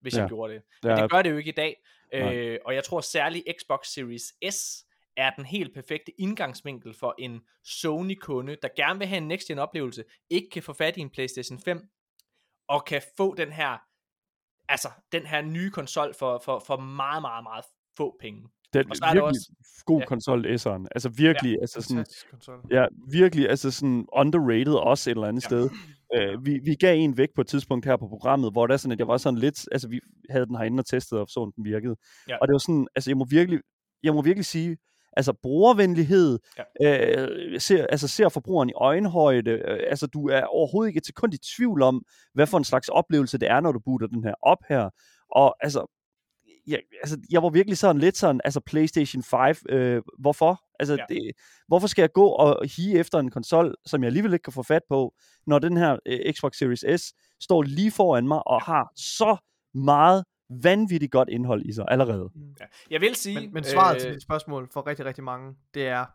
hvis 0.00 0.14
ja. 0.14 0.20
Jeg 0.20 0.28
gjorde 0.28 0.54
det. 0.54 0.62
Ja. 0.84 0.88
Men 0.88 1.02
det 1.02 1.10
gør 1.10 1.22
det 1.22 1.30
jo 1.30 1.36
ikke 1.36 1.48
i 1.48 1.54
dag, 1.54 1.76
øh, 2.14 2.58
og 2.64 2.74
jeg 2.74 2.84
tror 2.84 3.00
særligt 3.00 3.44
Xbox 3.60 3.86
Series 3.86 4.54
S 4.54 4.87
er 5.18 5.30
den 5.30 5.44
helt 5.46 5.74
perfekte 5.74 6.12
indgangsvinkel 6.20 6.94
for 6.94 7.14
en 7.18 7.40
Sony-kunde, 7.64 8.56
der 8.62 8.68
gerne 8.76 8.98
vil 8.98 9.08
have 9.08 9.18
en 9.18 9.28
next-gen 9.28 9.58
oplevelse, 9.58 10.04
ikke 10.30 10.48
kan 10.52 10.62
få 10.62 10.72
fat 10.72 10.96
i 10.96 11.00
en 11.00 11.10
PlayStation 11.10 11.58
5, 11.58 11.80
og 12.68 12.84
kan 12.84 13.02
få 13.16 13.34
den 13.34 13.52
her, 13.52 13.78
altså 14.68 14.88
den 15.12 15.26
her 15.26 15.42
nye 15.42 15.70
konsol 15.70 16.14
for, 16.18 16.42
for, 16.44 16.62
for 16.66 16.76
meget, 16.76 17.22
meget, 17.22 17.42
meget 17.42 17.64
få 17.96 18.16
penge. 18.20 18.48
Den 18.72 18.90
Og 18.90 18.96
så 18.96 19.04
er 19.04 19.08
er 19.08 19.12
virkelig 19.14 19.28
også- 19.28 19.82
god 19.86 20.00
ja. 20.00 20.06
konsol, 20.06 20.46
S'eren. 20.46 20.84
Altså 20.94 21.08
virkelig, 21.08 21.52
ja, 21.52 21.60
altså 21.60 21.82
sådan, 21.82 22.06
ja, 22.70 22.84
virkelig, 23.12 23.48
altså 23.50 23.70
sådan 23.70 24.06
underrated 24.12 24.74
også 24.74 25.10
et 25.10 25.14
eller 25.14 25.28
andet 25.28 25.42
Ja. 25.42 25.48
sted. 25.48 25.70
Uh, 26.16 26.46
vi, 26.46 26.60
vi 26.64 26.74
gav 26.74 26.96
en 26.98 27.16
væk 27.16 27.28
på 27.34 27.40
et 27.40 27.46
tidspunkt 27.46 27.84
her 27.86 27.96
på 27.96 28.08
programmet, 28.08 28.52
hvor 28.52 28.66
der 28.66 28.76
sådan, 28.76 28.92
at 28.92 28.98
jeg 28.98 29.08
var 29.08 29.16
sådan 29.16 29.38
lidt, 29.38 29.68
altså 29.72 29.88
vi 29.88 30.00
havde 30.30 30.46
den 30.46 30.56
herinde 30.56 30.80
og 30.80 30.86
testede, 30.86 31.20
og 31.20 31.28
så 31.28 31.52
den 31.56 31.64
virkede. 31.64 31.96
Ja. 32.28 32.36
Og 32.40 32.48
det 32.48 32.52
var 32.52 32.58
sådan, 32.58 32.88
altså 32.94 33.10
jeg 33.10 33.16
må 33.16 33.26
virkelig, 33.30 33.60
jeg 34.02 34.14
må 34.14 34.22
virkelig 34.22 34.44
sige, 34.46 34.76
altså 35.12 35.32
brugervenlighed, 35.42 36.38
ja. 36.80 37.22
øh, 37.22 37.60
ser, 37.60 37.86
altså 37.86 38.08
ser 38.08 38.28
forbrugeren 38.28 38.68
i 38.68 38.72
øjenhøjde, 38.76 39.50
øh, 39.50 39.78
altså 39.86 40.06
du 40.06 40.28
er 40.28 40.42
overhovedet 40.42 40.88
ikke 40.88 40.98
et 40.98 41.06
sekund 41.06 41.34
i 41.34 41.38
tvivl 41.56 41.82
om, 41.82 42.02
hvad 42.34 42.46
for 42.46 42.58
en 42.58 42.64
slags 42.64 42.88
oplevelse 42.88 43.38
det 43.38 43.50
er, 43.50 43.60
når 43.60 43.72
du 43.72 43.80
booter 43.84 44.06
den 44.06 44.24
her 44.24 44.34
op 44.42 44.58
her. 44.68 44.90
Og 45.30 45.56
altså, 45.60 45.86
jeg, 46.66 46.80
altså, 47.02 47.18
jeg 47.30 47.42
var 47.42 47.48
virkelig 47.48 47.78
sådan 47.78 48.00
lidt 48.00 48.16
sådan, 48.16 48.40
altså 48.44 48.60
PlayStation 48.60 49.22
5, 49.22 49.54
øh, 49.68 50.02
hvorfor? 50.18 50.60
Altså, 50.80 50.94
Ja. 50.94 51.04
ja. 51.10 51.14
det, 51.14 51.32
hvorfor 51.68 51.86
skal 51.86 52.02
jeg 52.02 52.12
gå 52.12 52.26
og 52.26 52.68
hige 52.76 52.98
efter 52.98 53.18
en 53.18 53.30
konsol, 53.30 53.74
som 53.86 54.02
jeg 54.02 54.06
alligevel 54.06 54.32
ikke 54.32 54.42
kan 54.42 54.52
få 54.52 54.62
fat 54.62 54.82
på, 54.88 55.14
når 55.46 55.58
den 55.58 55.76
her 55.76 55.96
øh, 56.06 56.32
Xbox 56.32 56.56
Series 56.56 57.00
S 57.00 57.12
står 57.40 57.62
lige 57.62 57.90
foran 57.90 58.28
mig 58.28 58.46
og 58.46 58.62
har 58.62 58.92
så 58.96 59.36
meget 59.74 60.24
vanvittigt 60.50 61.12
godt 61.12 61.28
indhold 61.28 61.66
i 61.66 61.72
sig 61.72 61.84
allerede. 61.88 62.30
Ja. 62.60 62.64
Jeg 62.90 63.00
vil 63.00 63.14
sige... 63.14 63.40
Men, 63.40 63.52
men 63.54 63.64
svaret 63.64 63.94
øh, 63.94 64.00
til 64.00 64.12
dit 64.14 64.22
spørgsmål 64.22 64.68
for 64.72 64.86
rigtig, 64.86 65.04
rigtig 65.06 65.24
mange, 65.24 65.56
det 65.74 65.86
er 65.86 66.06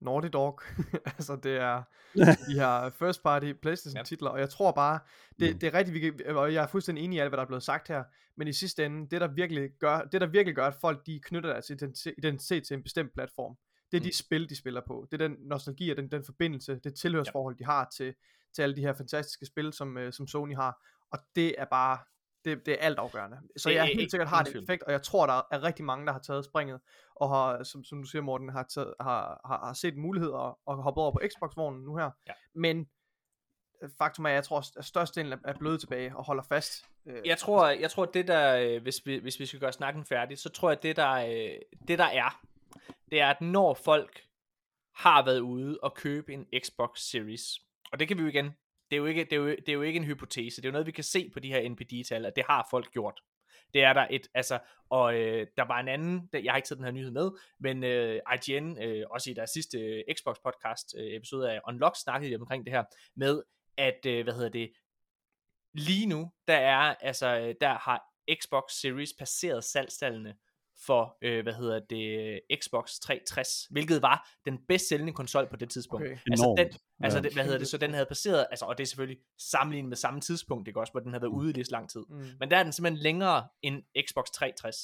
Naughty 0.00 0.28
Dog. 0.32 0.60
altså 1.18 1.36
det 1.36 1.56
er 1.56 1.82
de 2.48 2.54
her 2.54 2.90
first 2.98 3.22
party 3.22 3.52
Playstation 3.62 3.96
Ja. 3.96 4.02
titler, 4.02 4.30
og 4.30 4.40
jeg 4.40 4.50
tror 4.50 4.72
bare, 4.72 4.98
det, 5.40 5.52
Mm. 5.52 5.58
det 5.58 5.66
er 5.66 5.78
rigtigt, 5.78 5.94
vi 6.18 6.24
og 6.34 6.54
jeg 6.54 6.62
er 6.62 6.66
fuldstændig 6.66 7.04
enig 7.04 7.16
i 7.16 7.20
alt, 7.20 7.30
hvad 7.30 7.36
der 7.36 7.42
er 7.42 7.46
blevet 7.46 7.62
sagt 7.62 7.88
her, 7.88 8.04
men 8.36 8.48
i 8.48 8.52
sidste 8.52 8.84
ende, 8.86 9.08
det 9.10 9.20
der 9.20 9.28
virkelig 9.28 9.70
gør, 9.80 10.00
det 10.00 10.20
der 10.20 10.26
virkelig 10.26 10.54
gør, 10.54 10.66
at 10.66 10.74
folk 10.80 11.06
de 11.06 11.20
knytter 11.20 11.50
deres 11.52 11.70
identi- 11.70 12.14
identitet 12.18 12.66
til 12.66 12.74
en 12.74 12.82
bestemt 12.82 13.12
platform, 13.14 13.56
det 13.90 13.96
er 13.96 14.00
de 14.02 14.08
Mm. 14.08 14.12
spil, 14.12 14.48
de 14.48 14.56
spiller 14.56 14.80
på. 14.86 15.06
Det 15.12 15.22
er 15.22 15.28
den 15.28 15.36
nostalgi 15.40 15.90
og 15.90 15.96
den, 15.96 16.10
den 16.10 16.24
forbindelse, 16.24 16.80
det 16.84 16.94
tilhørsforhold, 16.94 17.56
de 17.56 17.64
har 17.64 17.88
til, 17.96 18.14
til 18.54 18.62
alle 18.62 18.76
de 18.76 18.80
her 18.80 18.92
fantastiske 18.92 19.46
spil, 19.46 19.72
som, 19.72 19.98
øh, 19.98 20.12
som 20.12 20.26
Sony 20.26 20.54
har, 20.54 20.86
og 21.12 21.18
det 21.36 21.54
er 21.58 21.64
bare, 21.64 21.98
det, 22.44 22.66
det 22.66 22.72
er 22.74 22.78
altafgørende. 22.86 23.36
Så 23.56 23.68
Det 23.68 23.74
jeg 23.74 23.80
er 23.82 23.84
helt 23.86 24.00
ikke 24.00 24.10
sikkert 24.10 24.28
har 24.28 24.42
det 24.42 24.62
effekt, 24.62 24.82
og 24.82 24.92
jeg 24.92 25.02
tror, 25.02 25.26
der 25.26 25.42
er 25.50 25.62
rigtig 25.62 25.84
mange, 25.84 26.06
der 26.06 26.12
har 26.12 26.20
taget 26.20 26.44
springet, 26.44 26.80
og 27.16 27.28
har, 27.28 27.62
som, 27.62 27.84
som 27.84 28.02
du 28.02 28.08
siger 28.08 28.22
Morten, 28.22 28.48
har, 28.48 28.62
taget, 28.62 28.94
har, 29.00 29.40
har, 29.44 29.66
har 29.66 29.72
set 29.72 29.96
muligheder 29.96 30.34
og, 30.36 30.58
og 30.66 30.82
hoppet 30.82 31.02
over 31.02 31.12
på 31.12 31.20
Xbox-vognen 31.28 31.82
nu 31.84 31.96
her. 31.96 32.10
Ja. 32.26 32.32
Men 32.54 32.88
øh, 33.82 33.90
faktum 33.98 34.24
er, 34.24 34.28
at 34.30 34.34
jeg 34.34 34.44
tror, 34.44 34.78
at 34.78 34.84
størstedelen 34.84 35.38
er- 35.44 35.58
blevet 35.58 35.80
tilbage 35.80 36.16
og 36.16 36.24
holder 36.24 36.42
fast. 36.42 36.84
Øh, 37.06 37.20
Jeg 37.24 37.38
tror, 37.38 37.68
jeg 37.68 37.90
tror 37.90 38.04
det 38.04 38.28
der, 38.28 38.56
øh, 38.56 38.82
hvis 38.82 39.00
vi, 39.04 39.16
hvis 39.18 39.40
vi 39.40 39.46
skal 39.46 39.60
gøre 39.60 39.72
snakken 39.72 40.04
færdig, 40.04 40.38
så 40.38 40.48
tror 40.48 40.70
jeg, 40.70 40.82
det 40.82 40.96
der, 40.96 41.14
det 41.88 41.98
der 41.98 42.04
er, 42.04 42.40
det 43.10 43.20
er, 43.20 43.28
at 43.30 43.40
når 43.40 43.74
folk 43.74 44.20
har 44.94 45.24
været 45.24 45.40
ude 45.40 45.78
og 45.82 45.94
købe 45.94 46.32
en 46.32 46.46
Xbox 46.64 46.98
Series, 46.98 47.42
og 47.92 47.98
det 48.00 48.08
kan 48.08 48.16
vi 48.18 48.22
jo 48.22 48.28
igen, 48.28 48.50
det 48.92 48.96
er 48.96 49.00
jo 49.00 49.06
ikke, 49.06 49.24
det 49.24 49.32
er 49.32 49.36
jo, 49.36 49.48
det 49.48 49.68
er 49.68 49.72
jo 49.72 49.82
ikke 49.82 49.96
en 49.96 50.04
hypotese, 50.04 50.56
det 50.62 50.64
er 50.64 50.70
jo 50.70 50.72
noget, 50.72 50.86
vi 50.86 50.92
kan 50.92 51.04
se 51.04 51.30
på 51.32 51.40
de 51.40 51.48
her 51.48 51.68
NPD-tal, 51.68 52.26
at 52.26 52.36
det 52.36 52.44
har 52.48 52.66
folk 52.70 52.92
gjort. 52.92 53.20
Det 53.74 53.82
er 53.84 53.92
der 53.92 54.06
et, 54.10 54.28
altså, 54.34 54.58
og 54.90 55.14
øh, 55.14 55.46
der 55.56 55.64
var 55.64 55.80
en 55.80 55.88
anden, 55.88 56.28
der- 56.32 56.38
jeg 56.38 56.52
har 56.52 56.56
ikke 56.56 56.66
taget 56.66 56.78
den 56.78 56.84
her 56.84 56.92
nyhed 56.92 57.10
med, 57.10 57.30
men 57.60 57.84
øh, 57.84 58.20
IGN, 58.34 58.82
øh, 58.82 59.04
også 59.10 59.30
i 59.30 59.34
deres 59.34 59.50
sidste 59.50 59.78
øh, 59.78 60.02
Xbox 60.18 60.36
podcast 60.44 60.94
øh, 60.98 61.16
episode 61.16 61.52
af 61.52 61.60
Unlock, 61.68 61.96
snakkede 62.02 62.30
de 62.30 62.36
omkring 62.40 62.64
det 62.64 62.72
her, 62.72 62.84
med 63.16 63.42
at, 63.76 64.06
øh, 64.06 64.22
hvad 64.24 64.34
hedder 64.34 64.48
det, 64.48 64.72
lige 65.74 66.06
nu, 66.06 66.32
der 66.48 66.56
er, 66.56 66.94
altså, 67.00 67.26
øh, 67.38 67.54
der 67.60 67.74
har 67.78 68.02
Xbox 68.42 68.64
Series 68.72 69.12
passeret 69.18 69.64
salgstallene 69.64 70.34
for, 70.86 71.16
øh, 71.22 71.42
hvad 71.42 71.52
hedder 71.52 71.80
det, 71.90 72.40
Xbox 72.62 72.98
360, 72.98 73.66
hvilket 73.70 74.02
var 74.02 74.28
den 74.44 74.58
bedst 74.68 74.88
sælgende 74.88 75.12
konsol 75.12 75.48
på 75.50 75.56
det 75.56 75.70
tidspunkt. 75.70 76.06
Okay. 76.06 76.18
Altså, 76.30 76.44
Enormt. 76.44 76.58
den, 76.58 76.68
altså 77.02 77.18
Ja. 77.18 77.22
det, 77.22 77.32
hvad 77.32 77.44
hedder 77.44 77.58
det, 77.58 77.68
så 77.68 77.78
den 77.78 77.92
havde 77.94 78.06
passeret, 78.06 78.46
altså, 78.50 78.64
og 78.64 78.78
det 78.78 78.84
er 78.84 78.86
selvfølgelig 78.86 79.18
sammenlignet 79.38 79.88
med 79.88 79.96
samme 79.96 80.20
tidspunkt, 80.20 80.68
ikke 80.68 80.80
også, 80.80 80.92
hvor 80.92 81.00
den 81.00 81.12
havde 81.12 81.22
været 81.22 81.32
ude 81.32 81.50
i 81.50 81.52
lige 81.52 81.64
så 81.64 81.70
lang 81.70 81.90
tid. 81.90 82.00
Mm. 82.08 82.24
Men 82.40 82.50
der 82.50 82.56
er 82.56 82.62
den 82.62 82.72
simpelthen 82.72 83.02
længere 83.02 83.48
end 83.62 83.82
Xbox 84.08 84.26
360. 84.34 84.76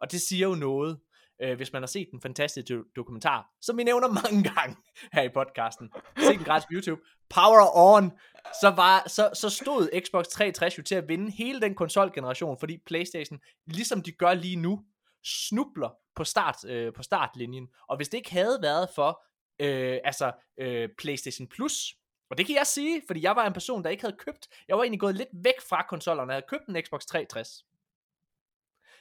Og 0.00 0.12
det 0.12 0.20
siger 0.20 0.48
jo 0.48 0.54
noget, 0.54 0.98
øh, 1.42 1.56
hvis 1.56 1.72
man 1.72 1.82
har 1.82 1.86
set 1.86 2.08
den 2.12 2.20
fantastiske 2.20 2.74
do- 2.74 2.92
dokumentar, 2.96 3.50
som 3.60 3.78
vi 3.78 3.84
nævner 3.84 4.08
mange 4.08 4.50
gange 4.54 4.76
her 5.14 5.22
i 5.22 5.28
podcasten. 5.28 5.90
Se 6.18 6.32
den 6.32 6.44
gratis 6.44 6.66
på 6.66 6.72
YouTube. 6.72 7.02
Power 7.30 7.76
On. 7.76 8.12
Så, 8.60 8.70
var, 8.70 9.08
så, 9.08 9.30
så 9.34 9.50
stod 9.50 10.00
Xbox 10.06 10.26
360 10.26 10.78
jo 10.78 10.82
til 10.82 10.94
at 10.94 11.08
vinde 11.08 11.30
hele 11.30 11.60
den 11.60 11.74
konsolgeneration, 11.74 12.58
fordi 12.60 12.78
PlayStation, 12.86 13.38
ligesom 13.66 14.02
de 14.02 14.12
gør 14.12 14.34
lige 14.34 14.56
nu, 14.56 14.80
snubler 15.24 15.90
på, 16.16 16.24
start, 16.24 16.56
øh, 16.64 16.92
på 16.92 17.02
startlinjen. 17.02 17.68
Og 17.88 17.96
hvis 17.96 18.08
det 18.08 18.18
ikke 18.18 18.32
havde 18.32 18.58
været 18.62 18.88
for 18.94 19.24
øh, 19.60 19.98
altså, 20.04 20.32
øh, 20.60 20.88
PlayStation 20.98 21.48
Plus, 21.48 21.94
og 22.30 22.38
det 22.38 22.46
kan 22.46 22.56
jeg 22.56 22.66
sige, 22.66 23.02
fordi 23.06 23.22
jeg 23.22 23.36
var 23.36 23.46
en 23.46 23.52
person, 23.52 23.84
der 23.84 23.90
ikke 23.90 24.02
havde 24.02 24.16
købt, 24.16 24.48
jeg 24.68 24.76
var 24.76 24.82
egentlig 24.82 25.00
gået 25.00 25.14
lidt 25.14 25.28
væk 25.32 25.60
fra 25.68 25.86
konsollerne, 25.88 26.32
jeg 26.32 26.36
havde 26.36 26.46
købt 26.48 26.66
en 26.68 26.82
Xbox 26.82 27.04
360. 27.04 27.64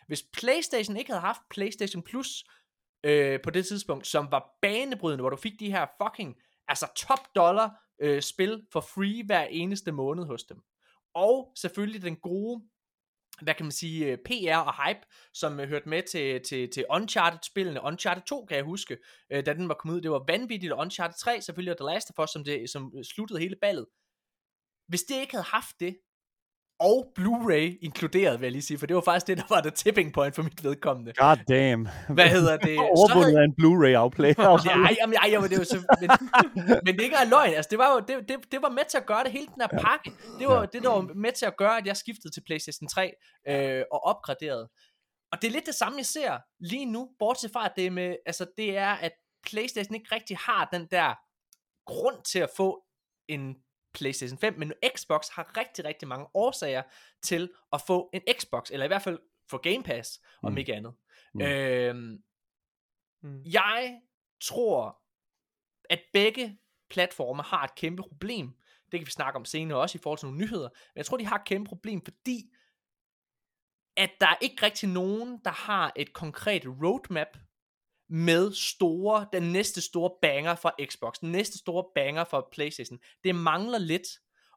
Hvis 0.10 0.24
PlayStation 0.34 0.98
ikke 0.98 1.12
havde 1.12 1.22
haft 1.22 1.42
PlayStation 1.50 2.04
Plus 2.04 2.44
øh, 3.04 3.40
på 3.44 3.50
det 3.50 3.66
tidspunkt, 3.66 4.08
som 4.08 4.28
var 4.32 4.58
banebrydende, 4.62 5.22
hvor 5.22 5.30
du 5.30 5.36
fik 5.36 5.60
de 5.60 5.72
her 5.72 5.88
fucking, 6.02 6.36
altså 6.68 6.88
top 6.96 7.20
dollar 7.36 7.70
øh, 8.02 8.22
spil 8.22 8.66
for 8.72 8.82
free 8.82 9.24
hver 9.26 9.44
eneste 9.44 9.92
måned 9.92 10.26
hos 10.26 10.44
dem. 10.44 10.58
Og 11.14 11.54
selvfølgelig 11.56 12.02
den 12.02 12.16
gode, 12.16 12.64
hvad 13.42 13.54
kan 13.54 13.66
man 13.66 13.72
sige, 13.72 14.06
øh, 14.06 14.18
PR 14.18 14.58
og 14.58 14.88
hype, 14.88 15.00
som 15.34 15.60
øh, 15.60 15.70
hørte 15.70 15.90
med 15.90 16.04
til, 16.04 16.42
til, 16.44 16.72
til 16.72 16.86
Uncharted-spillene. 16.90 17.82
Uncharted 17.84 18.24
2, 18.24 18.46
kan 18.46 18.58
jeg 18.58 18.66
huske, 18.66 18.98
øh, 19.32 19.46
da 19.46 19.54
den 19.54 19.70
var 19.70 19.76
kommet 19.76 19.96
ud. 19.96 20.02
Det 20.02 20.12
var 20.12 20.24
vanvittigt, 20.28 20.74
og 20.74 20.80
Uncharted 20.80 21.18
3 21.18 21.42
selvfølgelig, 21.42 21.72
og 21.72 21.78
The 21.78 21.94
Last 21.94 22.12
of 22.18 22.24
Us, 22.24 22.30
som, 22.30 22.44
det, 22.44 22.70
som 22.70 22.94
øh, 22.98 23.04
sluttede 23.04 23.40
hele 23.40 23.56
ballet. 23.62 23.86
Hvis 24.88 25.04
det 25.04 25.16
ikke 25.16 25.34
havde 25.34 25.48
haft 25.48 25.80
det, 25.80 25.98
og 26.80 27.12
Blu-ray 27.20 27.78
inkluderet, 27.82 28.40
vil 28.40 28.46
jeg 28.46 28.52
lige 28.52 28.62
sige, 28.62 28.78
for 28.78 28.86
det 28.86 28.96
var 28.96 29.02
faktisk 29.02 29.28
det, 29.28 29.38
der 29.38 29.44
var 29.50 29.62
the 29.62 29.72
tipping 29.72 30.14
point 30.14 30.36
for 30.36 30.44
mit 30.44 30.64
vedkommende. 30.64 31.14
God 31.14 31.38
damn. 31.50 31.88
Hvad 32.10 32.30
hedder 32.30 32.58
det? 32.58 32.78
Overvundet 32.98 33.38
af 33.38 33.44
en 33.44 33.56
Blu-ray 33.62 33.96
afplay. 34.04 34.34
Ja, 34.40 34.72
ej, 34.72 34.96
jamen, 35.02 35.16
ej, 35.16 35.30
jamen, 35.32 35.50
det 35.50 35.58
var 35.58 35.64
så, 35.64 35.98
men, 36.02 36.10
men 36.86 36.94
det 36.98 37.04
ikke 37.04 37.16
er 37.16 37.26
løgn, 37.26 37.54
altså 37.54 37.70
det 37.72 37.80
var 37.80 37.94
jo, 37.94 38.00
det, 38.00 38.30
det, 38.30 38.52
det 38.52 38.62
var 38.62 38.70
med 38.70 38.84
til 38.90 38.98
at 38.98 39.06
gøre 39.06 39.24
det, 39.24 39.32
hele 39.32 39.48
den 39.48 39.62
her 39.62 39.68
pakke, 39.68 40.12
det 40.40 40.48
var 40.48 40.66
det, 40.66 40.84
der 40.84 40.90
var 40.90 41.02
med 41.16 41.32
til 41.32 41.46
at 41.46 41.58
gøre, 41.58 41.78
at 41.78 41.86
jeg 41.86 41.98
skiftede 41.98 42.34
til 42.34 42.42
Playstation 42.46 42.88
3, 42.88 43.12
øh, 43.48 43.84
og 43.92 44.04
opgraderede. 44.04 44.70
Og 45.32 45.42
det 45.42 45.48
er 45.48 45.52
lidt 45.52 45.66
det 45.66 45.76
samme, 45.76 45.98
jeg 45.98 46.06
ser 46.06 46.38
lige 46.60 46.86
nu, 46.86 47.10
bortset 47.20 47.52
fra, 47.54 47.66
at 47.66 47.72
det, 47.76 47.94
med, 47.94 48.16
altså, 48.26 48.46
det 48.58 48.78
er, 48.78 48.92
at 48.92 49.12
Playstation 49.44 49.96
ikke 49.96 50.16
rigtig 50.16 50.38
har 50.38 50.70
den 50.74 50.88
der 50.92 51.16
grund 51.86 52.24
til 52.32 52.40
at 52.40 52.50
få 52.58 52.84
en 53.28 53.56
PlayStation 54.00 54.38
5, 54.38 54.60
men 54.60 54.74
Xbox 54.98 55.30
har 55.30 55.58
rigtig, 55.58 55.86
rigtig 55.86 56.08
mange 56.08 56.28
årsager 56.34 56.84
til 57.22 57.52
at 57.74 57.82
få 57.88 58.10
en 58.14 58.22
Xbox, 58.40 58.72
eller 58.72 58.84
i 58.84 58.88
hvert 58.88 59.02
fald 59.02 59.20
få 59.50 59.58
Game 59.58 59.84
Pass, 59.84 60.22
om 60.44 60.52
Mm. 60.52 60.58
ikke 60.58 60.76
andet. 60.76 60.94
Mm. 61.34 61.42
Øhm, 61.42 62.24
Mm. 63.22 63.42
jeg 63.46 64.02
tror, 64.42 65.02
at 65.90 66.02
begge 66.14 66.60
platforme 66.90 67.44
har 67.44 67.64
et 67.64 67.76
kæmpe 67.76 68.02
problem. 68.02 68.48
Det 68.92 69.00
kan 69.00 69.06
vi 69.06 69.12
snakke 69.12 69.38
om 69.38 69.46
senere 69.46 69.80
også 69.80 69.98
i 69.98 70.02
forhold 70.02 70.20
til 70.20 70.26
nogle 70.26 70.38
nyheder. 70.40 70.70
Men 70.70 70.96
jeg 70.96 71.06
tror, 71.06 71.18
de 71.18 71.26
har 71.26 71.36
et 71.36 71.46
kæmpe 71.46 71.68
problem, 71.70 72.02
fordi 72.04 72.54
at 73.98 74.12
der 74.22 74.28
er 74.28 74.36
ikke 74.42 74.66
rigtig 74.66 74.90
nogen, 74.90 75.42
der 75.46 75.52
har 75.52 75.92
et 75.96 76.14
konkret 76.14 76.64
roadmap 76.66 77.38
med 78.10 78.54
store, 78.54 79.26
den 79.34 79.44
næste 79.44 79.82
store 79.82 80.12
banger 80.22 80.56
fra 80.56 80.72
Xbox, 80.86 81.14
den 81.22 81.32
næste 81.32 81.58
store 81.58 81.84
banger 81.96 82.24
fra 82.24 82.46
Playstation. 82.52 83.00
Det 83.24 83.36
mangler 83.36 83.78
lidt, 83.78 84.08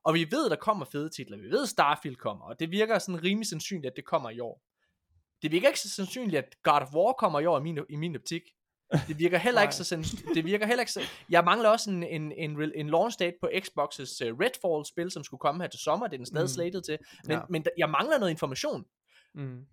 og 0.04 0.14
vi 0.14 0.26
ved, 0.30 0.50
der 0.50 0.56
kommer 0.56 0.84
fede 0.84 1.08
titler. 1.08 1.36
Vi 1.36 1.50
ved, 1.50 1.66
Starfield 1.66 2.16
kommer, 2.16 2.44
og 2.44 2.60
det 2.60 2.70
virker 2.70 2.98
sådan 2.98 3.22
rimelig 3.24 3.46
sandsynligt, 3.48 3.86
at 3.90 3.96
det 3.96 4.04
kommer 4.04 4.30
i 4.30 4.40
år. 4.40 4.62
Det 5.42 5.52
virker 5.52 5.68
ikke 5.68 5.80
så 5.80 5.90
sandsynligt, 5.90 6.36
at 6.38 6.56
God 6.62 6.80
of 6.82 6.94
War 6.94 7.12
kommer 7.12 7.40
i 7.40 7.46
år 7.46 7.58
i 7.58 7.62
min, 7.62 7.78
i 7.88 7.96
min 7.96 8.16
optik. 8.16 8.42
Det 9.08 9.18
virker 9.18 9.38
heller 9.46 9.62
ikke 9.62 9.74
så 9.74 9.84
sandsynligt. 9.84 10.34
Det 10.34 10.44
virker 10.44 10.66
heller 10.66 10.82
ikke 10.82 10.92
så... 10.92 11.00
Jeg 11.30 11.44
mangler 11.44 11.68
også 11.68 11.90
en, 11.90 12.02
en, 12.02 12.32
en, 12.32 12.72
en 12.74 12.90
launch 12.90 13.18
date 13.18 13.36
på 13.40 13.46
Xbox's 13.54 14.24
uh, 14.30 14.38
Redfall-spil, 14.40 15.10
som 15.10 15.24
skulle 15.24 15.38
komme 15.38 15.62
her 15.64 15.68
til 15.68 15.80
sommer. 15.80 16.06
Det 16.06 16.14
er 16.14 16.18
den 16.18 16.26
stadig 16.26 16.44
Mm. 16.44 16.48
slated 16.48 16.82
til. 16.82 16.98
Men, 17.24 17.36
Ja. 17.36 17.40
men 17.48 17.64
jeg 17.78 17.90
mangler 17.90 18.18
noget 18.18 18.30
information. 18.30 18.84
Mm. 19.34 19.66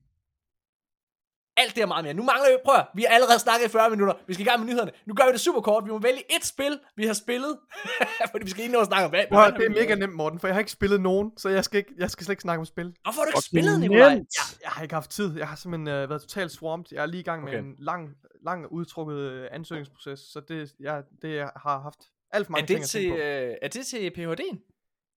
Alt 1.61 1.75
det 1.75 1.83
og 1.83 1.87
meget 1.87 2.03
mere. 2.05 2.13
Nu 2.13 2.23
mangler 2.23 2.49
vi, 2.51 2.57
prøv 2.65 2.75
at, 2.75 2.85
vi 2.95 3.01
har 3.07 3.15
allerede 3.15 3.39
snakket 3.39 3.65
i 3.65 3.69
40 3.69 3.89
minutter. 3.89 4.13
Vi 4.27 4.33
skal 4.33 4.45
i 4.45 4.49
gang 4.49 4.59
med 4.59 4.67
nyhederne. 4.67 4.91
Nu 5.05 5.13
gør 5.13 5.25
vi 5.25 5.31
det 5.31 5.39
super 5.39 5.61
kort. 5.61 5.85
Vi 5.85 5.89
må 5.91 5.99
vælge 5.99 6.23
et 6.35 6.45
spil, 6.45 6.79
vi 6.95 7.05
har 7.05 7.13
spillet. 7.13 7.57
Fordi 8.31 8.43
vi 8.45 8.49
skal 8.49 8.61
ikke 8.63 8.73
nå 8.73 8.79
at 8.79 8.87
snakke 8.87 9.05
om 9.05 9.11
hvad. 9.11 9.23
Prøv, 9.31 9.43
at, 9.43 9.53
det 9.57 9.65
er 9.65 9.69
mega 9.69 9.95
nemt, 9.95 10.13
Morten, 10.15 10.39
for 10.39 10.47
jeg 10.47 10.55
har 10.55 10.59
ikke 10.59 10.71
spillet 10.71 11.01
nogen, 11.01 11.31
så 11.37 11.49
jeg 11.49 11.63
skal, 11.63 11.77
ikke, 11.77 11.93
jeg 11.97 12.11
skal 12.11 12.25
slet 12.25 12.33
ikke 12.33 12.41
snakke 12.41 12.59
om 12.59 12.65
spil. 12.65 12.95
Hvorfor 13.03 13.21
har 13.21 13.25
du 13.25 13.29
ikke 13.29 13.37
Fucking 13.37 13.63
spillet, 13.63 13.79
Nikolaj? 13.79 14.09
Ja, 14.09 14.15
Jeg 14.63 14.71
har 14.71 14.81
ikke 14.83 14.95
haft 14.95 15.09
tid. 15.09 15.37
Jeg 15.37 15.47
har 15.47 15.55
simpelthen 15.55 15.87
øh, 15.87 16.09
været 16.09 16.21
totalt 16.21 16.51
swamped. 16.51 16.87
Jeg 16.91 17.01
er 17.01 17.05
lige 17.05 17.21
i 17.21 17.23
gang 17.23 17.43
med 17.43 17.51
Okay. 17.53 17.59
en 17.63 17.75
lang, 17.79 18.09
lang 18.45 18.71
udtrukket 18.71 19.15
øh, 19.17 19.47
ansøgningsproces, 19.51 20.19
så 20.19 20.39
det, 20.47 20.71
jeg, 20.79 21.03
det 21.21 21.35
jeg 21.35 21.51
har 21.55 21.79
haft 21.79 21.99
alt 22.31 22.47
for 22.47 22.51
er 22.51 22.51
mange 22.51 22.67
ting 22.67 22.77
det, 22.79 22.83
at 22.83 22.89
til, 22.89 23.11
øh, 23.11 23.55
er 23.61 23.67
det 23.67 23.85
til 23.85 24.11
Ph.D.'en? 24.11 24.59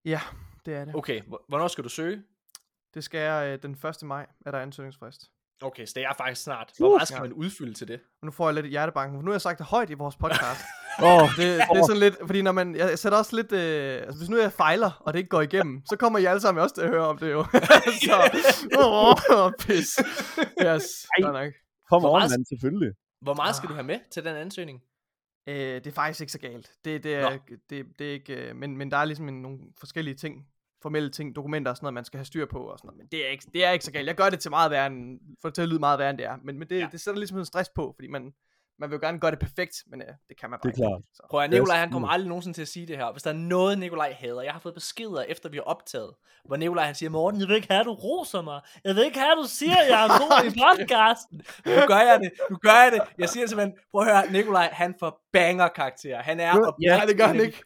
Ja, 0.05 0.21
det 0.67 0.75
er 0.75 0.85
det. 0.85 0.95
Okay, 0.95 1.21
hvor- 1.23 1.45
hvornår 1.49 1.69
skal 1.69 1.85
du 1.85 1.89
søge? 1.89 2.23
Det 2.95 3.05
skal 3.05 3.21
jeg 3.21 3.53
øh, 3.53 3.63
den 3.63 3.73
1. 4.03 4.03
maj, 4.03 4.27
er 4.47 4.51
der 4.51 4.59
ansøgningsfrist. 4.59 5.21
Okay, 5.63 5.87
så 5.87 5.93
det 5.97 6.03
er 6.05 6.13
faktisk 6.19 6.43
snart. 6.43 6.73
Hvor 6.79 6.91
meget 6.97 7.09
skal 7.09 7.21
man 7.21 7.33
udfylde 7.33 7.75
til 7.75 7.89
det? 7.89 8.01
Nu 8.23 8.31
får 8.31 8.49
jeg 8.49 8.55
lidt 8.55 8.67
hjertebanken, 8.67 9.19
for 9.19 9.23
nu 9.23 9.31
har 9.31 9.35
jeg 9.35 9.41
sagt 9.41 9.59
det 9.59 9.67
højt 9.67 9.91
i 9.91 9.95
vores 9.95 10.17
podcast. 10.17 10.61
Åh, 11.03 11.29
det, 11.29 11.37
det 11.37 11.79
er 11.79 11.87
sådan 11.87 12.01
lidt, 12.01 12.17
fordi 12.27 12.43
når 12.43 12.53
man, 12.53 12.77
jeg 12.77 12.99
sætter 12.99 13.19
også 13.19 13.37
lidt, 13.37 13.53
øh, 13.53 14.03
altså 14.03 14.19
hvis 14.19 14.29
nu 14.29 14.37
jeg 14.39 14.53
fejler, 14.53 14.91
og 15.01 15.13
det 15.13 15.19
ikke 15.19 15.29
går 15.29 15.41
igennem, 15.41 15.83
så 15.87 15.97
kommer 15.97 16.19
I 16.19 16.25
alle 16.25 16.41
sammen 16.41 16.63
også 16.63 16.75
til 16.75 16.83
at 16.83 16.89
høre 16.89 17.07
om 17.07 17.19
det 17.19 17.33
jo. 17.33 17.45
så, 18.07 18.41
åh, 18.79 19.15
oh, 19.45 19.53
pis. 19.61 19.99
Yes, 20.63 21.07
Ej. 21.19 21.33
nok. 21.33 21.53
kom 21.91 22.03
Hvor 22.03 22.11
on, 22.15 22.19
meget- 22.21 22.31
mand, 22.31 22.45
selvfølgelig. 22.47 22.93
Hvor 23.21 23.35
meget 23.35 23.57
skal 23.57 23.67
Ah. 23.67 23.71
du 23.71 23.75
have 23.75 23.87
med 23.87 23.99
til 24.13 24.25
den 24.25 24.37
ansøgning? 24.37 24.81
Øh, 25.49 25.55
det 25.57 25.87
er 25.87 25.93
faktisk 25.93 26.21
ikke 26.21 26.33
så 26.33 26.39
galt. 26.39 26.71
Det, 26.85 27.05
det, 27.05 27.15
er, 27.15 27.39
det, 27.71 27.87
det 27.99 28.09
er 28.09 28.13
ikke, 28.13 28.35
øh, 28.49 28.57
men, 28.57 28.77
men 28.77 28.91
der 28.91 28.97
er 28.97 29.05
ligesom 29.05 29.29
en, 29.29 29.43
nogle 29.43 29.59
forskellige 29.79 30.15
ting, 30.15 30.47
formelle 30.83 31.11
ting, 31.11 31.37
dokumenter 31.37 31.71
og 31.71 31.77
sådan 31.77 31.85
noget, 31.85 31.95
man 31.95 32.05
skal 32.05 32.19
have 32.19 32.25
styr 32.25 32.47
på 32.47 32.59
og 32.59 32.79
sådan 32.79 32.87
noget. 32.89 32.99
Men 32.99 33.07
det 33.07 33.27
er 33.27 33.31
ikke, 33.31 33.45
det 33.55 33.65
er 33.65 33.71
ikke 33.71 33.85
så 33.85 33.93
galt. 33.93 34.07
Jeg 34.07 34.15
gør 34.17 34.31
det 34.31 34.41
til 34.41 34.51
meget 34.51 34.71
værre 34.71 34.87
end, 34.87 35.21
for 35.41 35.49
det 35.49 35.55
til 35.55 35.63
at 35.63 35.69
lyde 35.69 35.81
meget 35.81 35.99
værre 35.99 36.11
end 36.11 36.19
det 36.19 36.27
er. 36.27 36.37
Men, 36.45 36.59
men 36.59 36.69
det, 36.69 36.79
Ja. 36.81 36.89
det 36.93 37.01
sætter 37.01 37.19
ligesom 37.19 37.39
en 37.39 37.45
stress 37.45 37.71
på, 37.75 37.93
fordi 37.97 38.09
man, 38.09 38.33
man 38.79 38.91
vil 38.91 38.97
jo 38.97 39.01
gerne 39.07 39.19
gøre 39.21 39.31
det 39.31 39.39
perfekt, 39.39 39.77
men 39.87 40.01
øh, 40.03 40.09
det 40.29 40.37
kan 40.41 40.51
man 40.51 40.59
bare 40.63 40.71
Det 40.73 40.79
er 40.79 40.83
ikke. 40.83 40.89
klart. 40.91 41.03
Så. 41.15 41.23
Prøv 41.31 41.41
at 41.41 41.51
Nikolaj, 41.51 41.77
han 41.79 41.91
kommer 41.93 42.09
aldrig 42.09 42.29
nogensinde 42.29 42.57
til 42.57 42.63
at 42.63 42.69
sige 42.69 42.87
det 42.87 42.97
her. 42.97 43.13
Hvis 43.13 43.23
der 43.23 43.31
er 43.31 43.35
noget, 43.35 43.79
Nikolaj 43.79 44.13
hader. 44.19 44.43
Jeg 44.43 44.53
har 44.53 44.61
fået 44.61 44.75
beskeder, 44.75 45.23
efter 45.23 45.49
vi 45.49 45.57
har 45.57 45.63
optaget, 45.65 46.11
hvor 46.45 46.57
Nikolaj 46.57 46.85
han 46.85 46.95
siger, 46.95 47.11
Morten, 47.11 47.41
jeg 47.41 47.49
vil 47.49 47.57
ikke 47.57 47.69
have, 47.71 47.81
at 47.81 47.87
du 47.87 47.93
roser 47.93 48.43
mig. 48.43 48.61
Jeg 48.85 48.95
vil 48.97 49.05
ikke 49.05 49.19
have, 49.19 49.33
at 49.33 49.39
du 49.43 49.49
siger, 49.49 49.77
at 49.77 49.89
jeg 49.91 50.05
er 50.05 50.09
god 50.09 50.45
i 50.51 50.51
podcasten. 50.65 51.37
Nu 51.67 51.73
gør 51.87 52.01
jeg 52.11 52.19
det. 52.23 52.31
Nu 52.51 52.57
gør 52.57 52.83
jeg 52.83 52.93
det. 52.93 53.01
Jeg 53.19 53.29
siger 53.29 53.47
simpelthen, 53.47 53.77
prøv 53.91 54.01
at 54.03 54.07
høre, 54.15 54.33
Nikolaj, 54.33 54.69
han 54.73 54.95
får 55.01 55.21
banger 55.33 55.69
karakter. 55.69 56.23
Han 56.23 56.41
er 56.41 56.73
Ja, 56.83 56.97
Ja, 56.97 57.07
det 57.07 57.17
gør 57.17 57.27
han 57.27 57.41
ikke. 57.41 57.63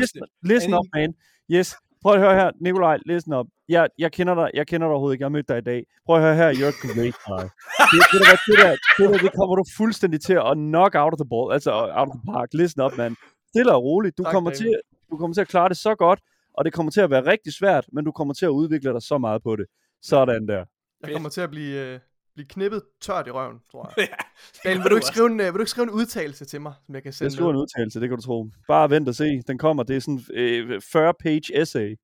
Listen, 0.00 0.22
listen 0.42 0.74
up, 0.74 0.84
man. 0.94 1.14
Yes. 1.50 1.76
Prøv 2.04 2.14
at 2.14 2.20
høre 2.20 2.34
her, 2.34 2.50
Nikolaj, 2.60 2.98
listen 3.06 3.32
up. 3.32 3.46
Jeg, 3.68 3.88
jeg 3.98 4.12
kender 4.12 4.34
dig, 4.34 4.50
jeg 4.54 4.66
kender 4.66 4.86
dig 4.86 4.92
overhovedet 4.92 5.14
ikke. 5.14 5.22
Jeg 5.22 5.26
har 5.26 5.36
mødt 5.38 5.48
dig 5.48 5.58
i 5.58 5.66
dag. 5.72 5.86
Prøv 6.06 6.16
at 6.16 6.22
høre 6.22 6.36
her, 6.36 6.50
you're 6.60 6.76
great 6.82 7.16
guy. 7.28 7.44
Det, 7.92 7.98
det, 8.12 8.20
der, 8.26 8.36
det, 8.48 8.56
der, 8.62 8.70
det, 8.98 9.04
der, 9.12 9.18
det 9.26 9.32
kommer 9.38 9.54
du 9.56 9.64
fuldstændig 9.76 10.20
til 10.20 10.36
at 10.50 10.54
knock 10.54 10.94
out 11.02 11.12
of 11.14 11.18
the 11.22 11.28
ball, 11.32 11.52
altså 11.56 11.70
out 12.00 12.08
of 12.08 12.14
the 12.16 12.22
park. 12.32 12.48
Listen 12.52 12.82
up, 12.82 12.92
man. 12.96 13.16
Stille 13.52 13.72
og 13.76 13.82
roligt. 13.84 14.18
Du 14.18 14.22
Tak, 14.22 14.32
kommer, 14.32 14.50
til, 14.50 14.70
du 15.10 15.16
kommer 15.16 15.34
til 15.34 15.40
at 15.40 15.48
klare 15.48 15.68
det 15.68 15.76
så 15.76 15.94
godt, 15.94 16.20
og 16.54 16.64
det 16.64 16.72
kommer 16.72 16.90
til 16.92 17.00
at 17.00 17.10
være 17.10 17.26
rigtig 17.32 17.52
svært, 17.60 17.84
men 17.92 18.04
du 18.04 18.12
kommer 18.12 18.34
til 18.34 18.46
at 18.46 18.54
udvikle 18.60 18.92
dig 18.92 19.02
så 19.02 19.18
meget 19.18 19.42
på 19.42 19.56
det. 19.56 19.66
Sådan 20.02 20.48
der. 20.48 20.64
Jeg 21.02 21.12
kommer 21.12 21.28
til 21.28 21.40
at 21.40 21.50
blive, 21.50 21.74
øh, 21.86 22.00
blive 22.34 22.46
knippet 22.48 22.82
tørt 23.00 23.26
i 23.26 23.30
røven, 23.30 23.58
tror 23.70 23.92
jeg. 23.96 24.08
Ja, 24.08 24.68
Daniel, 24.68 24.82
vil 24.82 24.90
du 24.90 24.96
ikke 24.96 25.06
skrive 25.06 25.26
en, 25.26 25.40
øh, 25.40 25.46
vil 25.46 25.54
du 25.54 25.60
ikke 25.60 25.70
skrive 25.70 25.84
en 25.84 25.90
udtalelse 25.90 26.44
til 26.44 26.60
mig, 26.60 26.74
som 26.86 26.94
jeg 26.94 27.02
kan 27.02 27.08
Jeg 27.08 27.14
sende 27.14 27.30
skriver 27.30 27.50
en 27.50 27.56
udtalelse, 27.56 28.00
det 28.00 28.08
kan 28.08 28.18
du 28.18 28.22
tro. 28.22 28.50
Bare 28.68 28.90
vent 28.90 29.08
og 29.08 29.14
se. 29.14 29.42
Den 29.46 29.58
kommer. 29.58 29.82
Det 29.82 29.96
er 29.96 30.00
sådan 30.00 30.20
øh, 30.34 30.80
40-page 30.94 31.60
essay. 31.60 31.96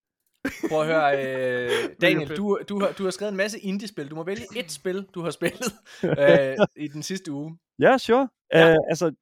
Prøv 0.68 0.80
at 0.80 0.86
høre, 0.86 1.24
øh, 1.64 1.70
Daniel, 2.02 2.36
du, 2.36 2.58
du, 2.68 2.80
har, 2.80 2.92
du 2.98 3.04
har 3.04 3.10
skrevet 3.10 3.30
en 3.30 3.36
masse 3.36 3.58
indie-spil. 3.58 4.10
Du 4.10 4.14
må 4.14 4.24
vælge 4.24 4.44
et 4.56 4.72
spil, 4.72 5.06
du 5.14 5.22
har 5.22 5.30
spillet 5.30 5.72
øh, 6.04 6.56
i 6.76 6.88
den 6.88 7.02
sidste 7.02 7.32
uge. 7.32 7.58
Ja, 7.78 7.98
sure. 7.98 8.28
Ja. 8.54 8.72
Uh, 8.72 8.76
altså, 8.88 9.12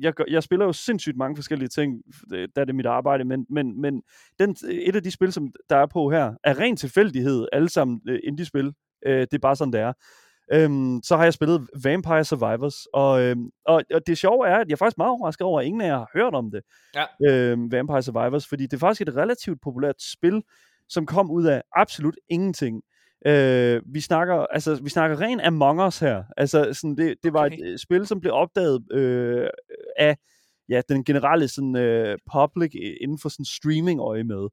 jeg, 0.00 0.12
jeg 0.30 0.42
spiller 0.42 0.66
jo 0.66 0.72
sindssygt 0.72 1.16
mange 1.16 1.36
forskellige 1.36 1.68
ting, 1.68 2.02
øh, 2.34 2.48
da 2.56 2.60
det 2.60 2.70
er 2.70 2.74
mit 2.74 2.86
arbejde, 2.86 3.24
men, 3.24 3.46
men, 3.50 3.80
men 3.80 4.02
den, 4.38 4.56
et 4.70 4.96
af 4.96 5.02
de 5.02 5.10
spil, 5.10 5.32
som 5.32 5.48
der 5.70 5.76
er 5.76 5.86
på 5.86 6.10
her, 6.10 6.34
er 6.44 6.60
ren 6.60 6.76
tilfældighed, 6.76 7.46
alle 7.52 7.68
sammen 7.68 8.00
uh, 8.10 8.16
indie-spil. 8.24 8.66
Uh, 8.66 9.12
det 9.12 9.34
er 9.34 9.38
bare 9.42 9.56
sådan, 9.56 9.72
det 9.72 9.80
er. 9.80 9.92
Um, 10.54 11.00
så 11.04 11.16
har 11.16 11.24
jeg 11.24 11.32
spillet 11.32 11.68
Vampire 11.84 12.24
Survivors, 12.24 12.86
og, 12.92 13.30
um, 13.32 13.50
og, 13.66 13.82
og 13.94 14.00
det 14.06 14.18
sjove 14.18 14.46
er, 14.48 14.56
at 14.56 14.66
jeg 14.68 14.72
er 14.72 14.76
faktisk 14.76 14.98
meget 14.98 15.10
overrasket 15.10 15.44
over, 15.44 15.60
at 15.60 15.66
ingen 15.66 15.80
af 15.80 15.86
jer 15.86 15.98
har 15.98 16.10
hørt 16.14 16.34
om 16.34 16.50
det. 16.50 16.60
Ja. 16.94 17.52
Um, 17.52 17.72
Vampire 17.72 18.02
Survivors, 18.02 18.46
fordi 18.48 18.62
det 18.62 18.72
er 18.72 18.78
faktisk 18.78 19.00
et 19.08 19.16
relativt 19.16 19.58
populært 19.62 20.02
spil, 20.02 20.42
som 20.88 21.06
kom 21.06 21.30
ud 21.30 21.44
af 21.44 21.62
absolut 21.72 22.16
ingenting. 22.28 22.82
Øh, 23.26 23.82
vi 23.94 24.00
snakker 24.00 24.34
altså 24.34 24.82
vi 24.82 24.88
snakker 24.90 25.20
ren 25.20 25.40
Among 25.40 25.82
Us 25.86 25.98
her. 25.98 26.24
Altså 26.36 26.72
sådan 26.72 26.96
det, 26.96 27.14
det 27.22 27.32
var 27.32 27.44
Okay. 27.46 27.58
et 27.58 27.72
øh, 27.72 27.78
spil 27.78 28.06
som 28.06 28.20
blev 28.20 28.32
opdaget 28.32 28.92
øh, 28.92 29.48
af 29.98 30.16
ja, 30.68 30.80
den 30.88 31.04
generelle 31.04 31.48
sådan 31.48 31.76
øh, 31.76 32.18
public 32.32 32.74
i- 32.74 32.96
inden 33.00 33.18
for 33.18 33.28
sådan 33.28 33.44
streaming 33.44 34.00
øje 34.00 34.24
med. 34.24 34.48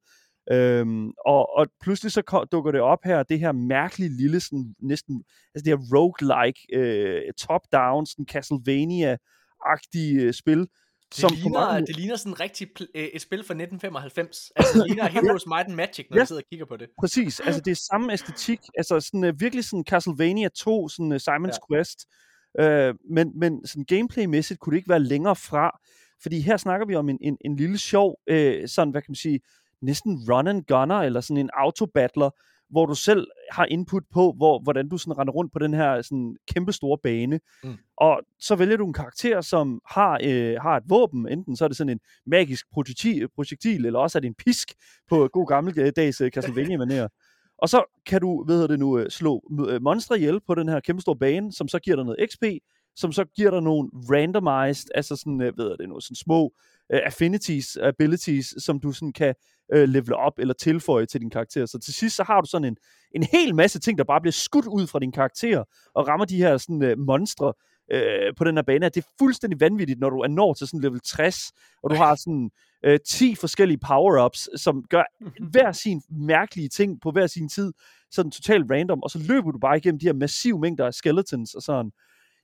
Øhm, 0.52 1.12
og, 1.26 1.58
og 1.58 1.68
pludselig 1.82 2.12
så 2.12 2.22
kom, 2.22 2.48
dukker 2.52 2.72
det 2.72 2.82
op 2.82 3.00
her, 3.06 3.24
det 3.24 3.40
her 3.40 3.52
mærkelige 3.52 4.18
lille, 4.18 4.40
sådan, 4.40 4.76
næsten, 4.80 5.24
altså 5.56 5.64
det 5.66 5.68
her 5.68 5.98
roguelike, 5.98 6.60
øh, 6.74 7.22
top-down, 7.40 8.06
sådan 8.06 8.26
Castlevania-agtige 8.32 10.22
øh, 10.22 10.34
spil, 10.34 10.60
Det, 10.60 10.68
som 11.12 11.32
ligner, 11.34 11.60
mange, 11.60 11.88
det 11.88 11.96
ligner 11.96 12.16
sådan 12.16 12.40
rigtig 12.40 12.68
øh, 12.96 13.04
et 13.04 13.22
spil 13.22 13.38
fra 13.40 13.54
1995. 13.54 14.52
Altså, 14.56 14.80
det 14.80 14.88
ligner 14.88 15.08
Heroes 15.10 15.46
Might 15.48 15.68
and 15.68 15.76
Magic, 15.76 16.06
når 16.10 16.18
Ja. 16.18 16.20
jeg 16.22 16.28
sidder 16.28 16.42
og 16.42 16.50
kigger 16.50 16.66
på 16.66 16.78
det. 16.78 16.88
Præcis, 17.00 17.40
altså 17.40 17.62
det 17.62 17.72
er 17.72 17.82
samme 17.92 18.14
æstetik, 18.14 18.60
altså 18.78 19.00
sådan 19.00 19.24
uh, 19.24 19.40
virkelig 19.42 19.66
sådan 19.66 19.84
Castlevania 19.90 20.50
2, 20.50 20.90
sådan 20.90 21.12
uh, 21.12 21.16
Simon's 21.16 21.58
Ja. 21.60 21.68
Quest, 21.70 22.00
uh, 22.62 22.96
men, 23.16 23.40
men 23.40 23.68
sådan 23.68 23.84
gameplaymæssigt 23.86 24.60
kunne 24.60 24.72
det 24.72 24.78
ikke 24.78 24.90
være 24.90 25.00
længere 25.00 25.36
fra, 25.36 25.80
fordi 26.22 26.40
her 26.40 26.58
snakker 26.58 26.86
vi 26.88 26.96
om 26.96 27.10
en, 27.10 27.18
en, 27.22 27.38
en 27.46 27.56
lille 27.56 27.78
sjov, 27.78 28.20
uh, 28.32 28.38
sådan 28.68 28.92
hvad 28.92 29.02
kan 29.02 29.10
man 29.12 29.16
sige, 29.16 29.40
næsten 29.84 30.20
run 30.30 30.48
and 30.48 30.64
gunner, 30.64 30.96
eller 30.96 31.22
sådan 31.22 31.38
en 31.38 31.50
autobattler, 31.54 32.30
hvor 32.70 32.86
du 32.86 32.96
selv 32.96 33.28
har 33.52 33.66
input 33.66 34.04
på, 34.14 34.34
hvor, 34.38 34.60
hvordan 34.64 34.90
du 34.90 34.98
sådan 34.98 35.18
render 35.18 35.34
rundt 35.34 35.54
på 35.54 35.60
den 35.60 35.74
her 35.74 36.02
sådan 36.02 36.36
kæmpe 36.54 36.72
store 36.72 36.98
bane. 37.04 37.40
Mm. 37.64 37.78
Og 37.98 38.22
så 38.40 38.56
vælger 38.56 38.78
du 38.78 38.88
en 38.88 38.94
karakter, 38.94 39.42
som 39.42 39.82
har, 39.90 40.20
øh, 40.24 40.56
har 40.62 40.78
et 40.78 40.84
våben. 40.90 41.28
Enten 41.30 41.56
så 41.56 41.64
er 41.64 41.68
det 41.68 41.78
sådan 41.78 41.92
en 41.92 42.00
magisk 42.26 42.66
projektil, 42.74 43.28
projektil 43.36 43.86
eller 43.86 44.00
også 44.00 44.18
er 44.18 44.20
det 44.20 44.28
en 44.28 44.36
pisk 44.46 44.74
på 45.10 45.28
god 45.34 45.48
gammeldags 45.48 46.22
øh, 46.22 46.32
Castlevania-manér. 46.38 47.08
Og 47.58 47.70
så 47.70 47.84
kan 48.06 48.22
du, 48.22 48.46
ved 48.48 48.68
det 48.68 48.80
nu, 48.80 48.98
øh, 48.98 49.10
slå 49.10 49.44
øh, 49.70 49.82
monstre 49.82 50.18
ihjel 50.18 50.40
på 50.48 50.56
den 50.56 50.70
her 50.70 50.80
kæmpe 50.80 51.02
store 51.02 51.16
bane, 51.16 51.52
som 51.52 51.68
så 51.68 51.80
giver 51.80 51.96
dig 51.96 52.06
noget 52.06 52.30
XP, 52.32 52.44
som 52.96 53.12
så 53.12 53.26
giver 53.26 53.52
dig 53.52 53.62
nogle 53.62 53.90
randomized, 53.94 54.90
altså 54.96 55.16
sådan, 55.16 55.42
øh, 55.42 55.58
ved 55.58 55.78
det 55.78 55.90
nu, 55.90 56.00
sådan 56.00 56.16
små 56.16 56.54
øh, 56.94 57.00
affinities, 57.06 57.78
abilities, 57.78 58.54
som 58.58 58.80
du 58.80 58.92
sådan 58.92 59.14
kan 59.14 59.36
øh, 59.74 59.90
level 59.90 60.14
op 60.14 60.40
eller 60.40 60.54
tilføje 60.54 61.06
til 61.06 61.22
din 61.22 61.30
karakter. 61.30 61.66
Så 61.66 61.80
til 61.80 61.94
sidst 61.94 62.16
så 62.16 62.24
har 62.24 62.42
du 62.42 62.48
sådan 62.48 62.68
en, 62.68 62.78
en 63.16 63.24
hel 63.24 63.56
masse 63.56 63.80
ting, 63.80 63.98
der 63.98 64.04
bare 64.04 64.22
bliver 64.22 64.32
skudt 64.32 64.66
ud 64.66 64.88
fra 64.88 65.00
din 65.00 65.12
karakter, 65.12 65.64
og 65.94 66.08
rammer 66.08 66.26
de 66.26 66.38
her 66.38 66.58
sådan 66.58 66.84
øh, 66.84 66.98
monstre 67.00 67.54
øh, 67.92 68.36
på 68.38 68.44
den 68.44 68.56
her 68.58 68.64
bane. 68.64 68.86
Det 68.86 68.98
er 68.98 69.10
fuldstændig 69.20 69.60
vanvittigt, 69.60 70.00
når 70.00 70.10
du 70.10 70.20
er 70.20 70.28
nået 70.28 70.58
til 70.58 70.68
sådan 70.68 70.82
level 70.82 71.00
60, 71.00 71.52
og 71.84 71.90
du 71.90 71.96
har 71.96 72.16
sådan 72.16 72.52
øh, 72.86 73.00
10 73.08 73.36
forskellige 73.36 73.80
power-ups, 73.86 74.58
som 74.58 74.84
gør 74.90 75.04
hver 75.52 75.72
sin 75.72 76.02
mærkelige 76.10 76.70
ting 76.70 77.02
på 77.02 77.12
hver 77.12 77.28
sin 77.28 77.50
tid, 77.50 77.74
sådan 78.12 78.32
totalt 78.32 78.72
random, 78.72 79.04
og 79.04 79.10
så 79.10 79.20
løber 79.20 79.52
du 79.52 79.60
bare 79.60 79.78
igennem 79.78 80.00
de 80.00 80.06
her 80.06 80.14
massive 80.14 80.60
mængder 80.60 80.86
af 80.86 80.94
skeletons 80.94 81.54
og 81.54 81.62
sådan. 81.62 81.92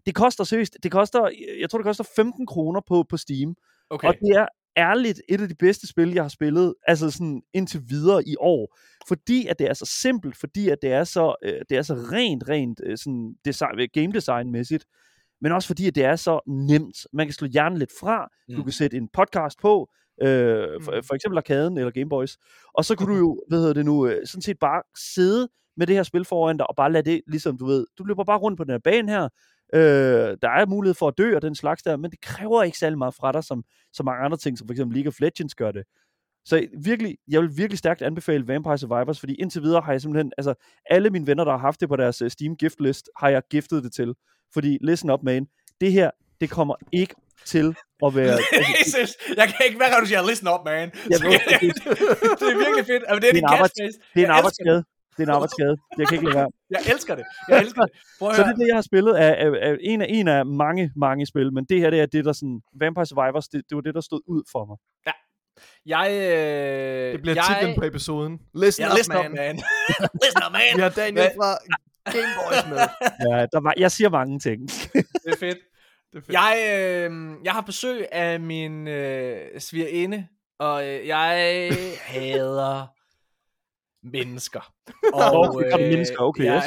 Det 0.06 0.16
koster 0.16 0.44
seriøst, 0.44 0.78
det 0.84 0.92
koster, 0.92 1.30
jeg 1.60 1.70
tror 1.70 1.80
det 1.80 1.86
koster 1.86 2.04
15 2.16 2.46
kroner 2.46 2.82
på, 2.88 3.06
på 3.10 3.18
Steam, 3.18 3.56
Okay. 3.90 4.08
og 4.08 4.14
det 4.14 4.36
er 4.38 4.48
ærligt 4.78 5.22
et 5.30 5.42
af 5.42 5.48
de 5.48 5.56
bedste 5.56 5.88
spil, 5.88 6.14
jeg 6.14 6.24
har 6.24 6.30
spillet, 6.30 6.74
altså 6.88 7.12
sådan 7.12 7.42
indtil 7.54 7.82
videre 7.90 8.24
i 8.28 8.36
år. 8.40 8.78
Fordi 9.08 9.48
at 9.48 9.60
det 9.60 9.70
er 9.70 9.74
så 9.74 9.86
simpelt, 9.86 10.38
fordi 10.38 10.70
at 10.70 10.78
det 10.82 10.92
er 10.92 11.04
så, 11.04 11.36
øh, 11.44 11.62
det 11.70 11.78
er 11.78 11.82
så 11.82 11.94
rent, 11.94 12.50
rent 12.50 12.82
øh, 12.84 12.98
sådan 12.98 13.36
design, 13.46 13.90
game 13.94 14.12
design-mæssigt, 14.14 14.86
men 15.42 15.52
også 15.52 15.68
fordi 15.68 15.88
at 15.88 15.96
det 15.96 16.06
er 16.06 16.16
så 16.16 16.40
nemt. 16.48 16.98
Man 17.14 17.26
kan 17.28 17.34
slå 17.34 17.48
hjernen 17.48 17.78
lidt 17.80 17.92
fra, 18.00 18.28
mm. 18.50 18.56
du 18.56 18.64
kan 18.64 18.72
sætte 18.72 18.98
en 18.98 19.08
podcast 19.14 19.60
på, 19.62 19.90
øh, 20.22 20.28
for, 20.84 20.96
Mm. 20.96 21.04
for 21.04 21.16
eksempel 21.16 21.38
Arkaden 21.38 21.78
eller 21.78 21.92
Gameboys, 21.92 22.38
og 22.74 22.86
så 22.86 22.96
kunne 22.96 23.14
du 23.14 23.18
jo, 23.26 23.44
hvad 23.48 23.60
hedder 23.60 23.74
det 23.74 23.86
nu, 23.86 24.08
øh, 24.08 24.28
sådan 24.28 24.42
set 24.42 24.60
bare 24.60 24.82
sidde 24.98 25.48
med 25.78 25.88
det 25.88 25.96
her 25.96 26.04
spil 26.04 26.26
foran 26.26 26.58
dig, 26.58 26.70
og 26.70 26.76
bare 26.76 26.92
lade 26.92 27.12
det, 27.12 27.22
ligesom 27.28 27.58
du 27.58 27.66
ved, 27.66 27.86
du 27.98 28.04
løber 28.04 28.24
bare 28.24 28.38
rundt 28.40 28.58
på 28.58 28.64
den 28.64 28.72
her 28.72 28.80
bane 28.80 29.12
her, 29.12 29.30
Øh, 29.74 30.38
der 30.42 30.50
er 30.50 30.66
mulighed 30.66 30.94
for 30.96 31.08
at 31.08 31.14
dø 31.18 31.36
og 31.36 31.42
den 31.42 31.56
slags 31.56 31.84
der, 31.84 31.98
men 31.98 32.12
det 32.12 32.22
kræver 32.22 32.64
ikke 32.64 32.78
særlig 32.78 32.98
meget 32.98 33.14
fra 33.16 33.32
dig, 33.32 33.44
som 33.44 33.64
så 33.94 34.04
mange 34.04 34.26
andre 34.26 34.38
ting, 34.38 34.58
som 34.58 34.68
for 34.68 34.74
eksempel 34.74 34.96
League 34.98 35.08
of 35.08 35.20
Legends 35.20 35.56
gør 35.56 35.72
det. 35.72 35.84
Så 36.46 36.68
virkelig, 36.84 37.18
jeg 37.28 37.42
vil 37.42 37.50
virkelig 37.58 37.78
stærkt 37.80 38.02
anbefale 38.02 38.48
Vampire 38.48 38.78
Survivors, 38.78 39.20
fordi 39.20 39.34
indtil 39.34 39.62
videre 39.62 39.82
har 39.82 39.92
jeg 39.92 40.02
simpelthen, 40.02 40.32
altså 40.38 40.54
alle 40.90 41.10
mine 41.10 41.28
venner, 41.28 41.44
der 41.44 41.52
har 41.52 41.58
haft 41.60 41.80
det 41.82 41.90
på 41.90 41.96
deres 41.96 42.22
uh, 42.22 42.28
Steam 42.30 42.56
gift 42.56 42.82
list, 42.82 43.10
har 43.18 43.30
jeg 43.30 43.42
giftet 43.52 43.84
det 43.84 43.94
til. 43.94 44.14
Fordi, 44.54 44.78
listen 44.82 45.10
up 45.10 45.24
man, 45.24 45.48
det 45.82 45.92
her, 45.92 46.12
det 46.42 46.50
kommer 46.50 46.76
ikke 46.92 47.16
til 47.46 47.76
at 48.06 48.16
være... 48.16 48.38
Jesus, 48.80 49.18
jeg 49.38 49.48
kan 49.48 49.66
ikke, 49.66 49.78
hvad 49.78 49.88
du 50.02 50.06
siger, 50.06 50.28
listen 50.30 50.48
up, 50.48 50.60
man. 50.66 50.92
Jeg 51.10 51.20
ved, 51.24 51.32
det- 51.32 51.76
det 52.40 52.48
er 52.54 52.58
virkelig 52.66 52.86
fedt. 52.86 53.04
Altså, 53.08 53.20
det 53.20 53.28
er 53.30 53.34
Det 53.34 53.44
er 53.44 53.48
en 53.48 53.54
arbejds- 53.54 54.00
det 54.14 54.22
er 54.22 54.26
en 54.26 54.32
arbejdsskade. 54.32 54.84
Det 55.18 55.24
er 55.24 55.28
en 55.28 55.34
arbejdsskade. 55.36 55.76
Jeg 55.98 56.08
kan 56.08 56.16
ikke 56.18 56.26
lade 56.30 56.36
være. 56.36 56.50
Jeg 56.70 56.80
elsker 56.94 57.16
det. 57.16 57.26
Jeg 57.50 57.60
elsker 57.62 57.82
det. 57.82 57.92
Prøv 58.20 58.30
at 58.30 58.36
Så 58.36 58.42
høre. 58.44 58.48
det 58.54 58.54
er 58.54 58.58
det, 58.64 58.68
jeg 58.68 58.76
har 58.76 58.82
spillet 58.82 59.14
af, 59.14 59.32
af, 59.46 59.50
af 59.70 59.78
en, 59.82 60.02
af, 60.02 60.06
en 60.10 60.28
af 60.28 60.46
mange, 60.46 60.92
mange 60.96 61.26
spil, 61.26 61.54
men 61.54 61.66
det 61.70 61.80
her, 61.80 61.90
det 61.90 62.00
er 62.02 62.06
det, 62.06 62.26
der 62.26 62.34
sådan, 62.34 62.62
Vampire 62.80 63.06
Survivors, 63.06 63.48
det, 63.48 63.62
det 63.70 63.76
var 63.76 63.82
det, 63.82 63.94
der 63.96 64.02
stod 64.02 64.22
ud 64.28 64.44
for 64.52 64.66
mig. 64.66 64.78
Jeg, 65.86 66.08
øh, 66.12 67.14
Det 67.14 67.22
bliver 67.22 67.36
jeg, 67.36 67.44
titlen 67.60 67.76
på 67.80 67.86
episoden. 67.86 68.40
Listen 68.56 68.84
Ja, 68.86 68.92
up, 68.92 68.98
listen 68.98 69.16
up, 69.18 69.24
man. 69.24 69.32
man. 69.32 69.56
listen 70.24 70.42
up, 70.48 70.52
man. 70.52 70.62
Vi 70.76 70.82
har 70.82 70.90
Daniel 70.90 71.30
fra 71.38 71.50
Game 72.14 72.32
Boys 72.38 72.70
med. 72.70 72.78
Ja, 73.30 73.46
der 73.54 73.60
var, 73.62 73.74
jeg 73.78 73.92
siger 73.92 74.10
mange 74.10 74.40
ting. 74.40 74.62
Det 74.70 75.04
er 75.26 75.36
fedt. 75.40 75.58
Det 76.12 76.18
er 76.18 76.22
fedt. 76.22 76.34
Jeg, 76.34 76.54
øh, 77.10 77.12
jeg 77.44 77.54
har 77.54 77.62
besøg 77.62 78.06
af 78.12 78.40
min 78.40 78.88
øh, 78.88 79.60
svigerinde, 79.60 80.28
og 80.60 80.88
øh, 80.88 81.08
jeg 81.08 81.72
hader 82.02 82.88
mennesker. 84.04 84.74
Okay, 85.14 85.72
har 85.72 85.78
du 85.78 85.84
mennesker? 85.84 86.22
Okay, 86.22 86.44
jeg, 86.46 86.64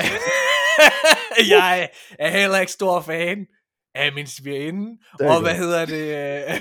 jeg 1.56 1.90
er 2.18 2.30
heller 2.30 2.58
ikke 2.58 2.72
stor 2.72 3.00
fan 3.00 3.46
af 3.94 4.12
min 4.12 4.26
svigerinde. 4.26 4.98
Er 5.20 5.34
Og 5.34 5.40
hvad 5.42 5.54
hedder 5.54 5.84
det? 5.86 6.04
øh, 6.48 6.60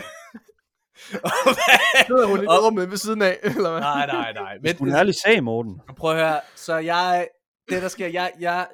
og 1.28 1.32
hvad, 1.44 2.06
Sidder 2.06 2.28
hun 2.28 2.44
i 2.44 2.48
Og- 2.48 2.66
rummet 2.66 2.90
ved 2.92 2.98
siden 2.98 3.22
af, 3.22 3.40
eller 3.44 3.72
hvad? 3.72 3.80
nej, 3.80 4.06
nej, 4.06 4.34
nej. 4.34 4.58
Men, 4.64 4.76
Du 4.76 4.84
er 4.86 4.96
ærlig 5.00 5.16
sag, 5.16 5.44
Morten. 5.44 5.82
Prøv 5.98 6.12
at 6.12 6.18
høre, 6.18 6.42
så 6.56 6.76
jeg, 6.78 7.28
det 7.70 7.82
der 7.82 7.88
sker, 7.88 8.08
jeg, 8.08 8.32
jeg, 8.40 8.68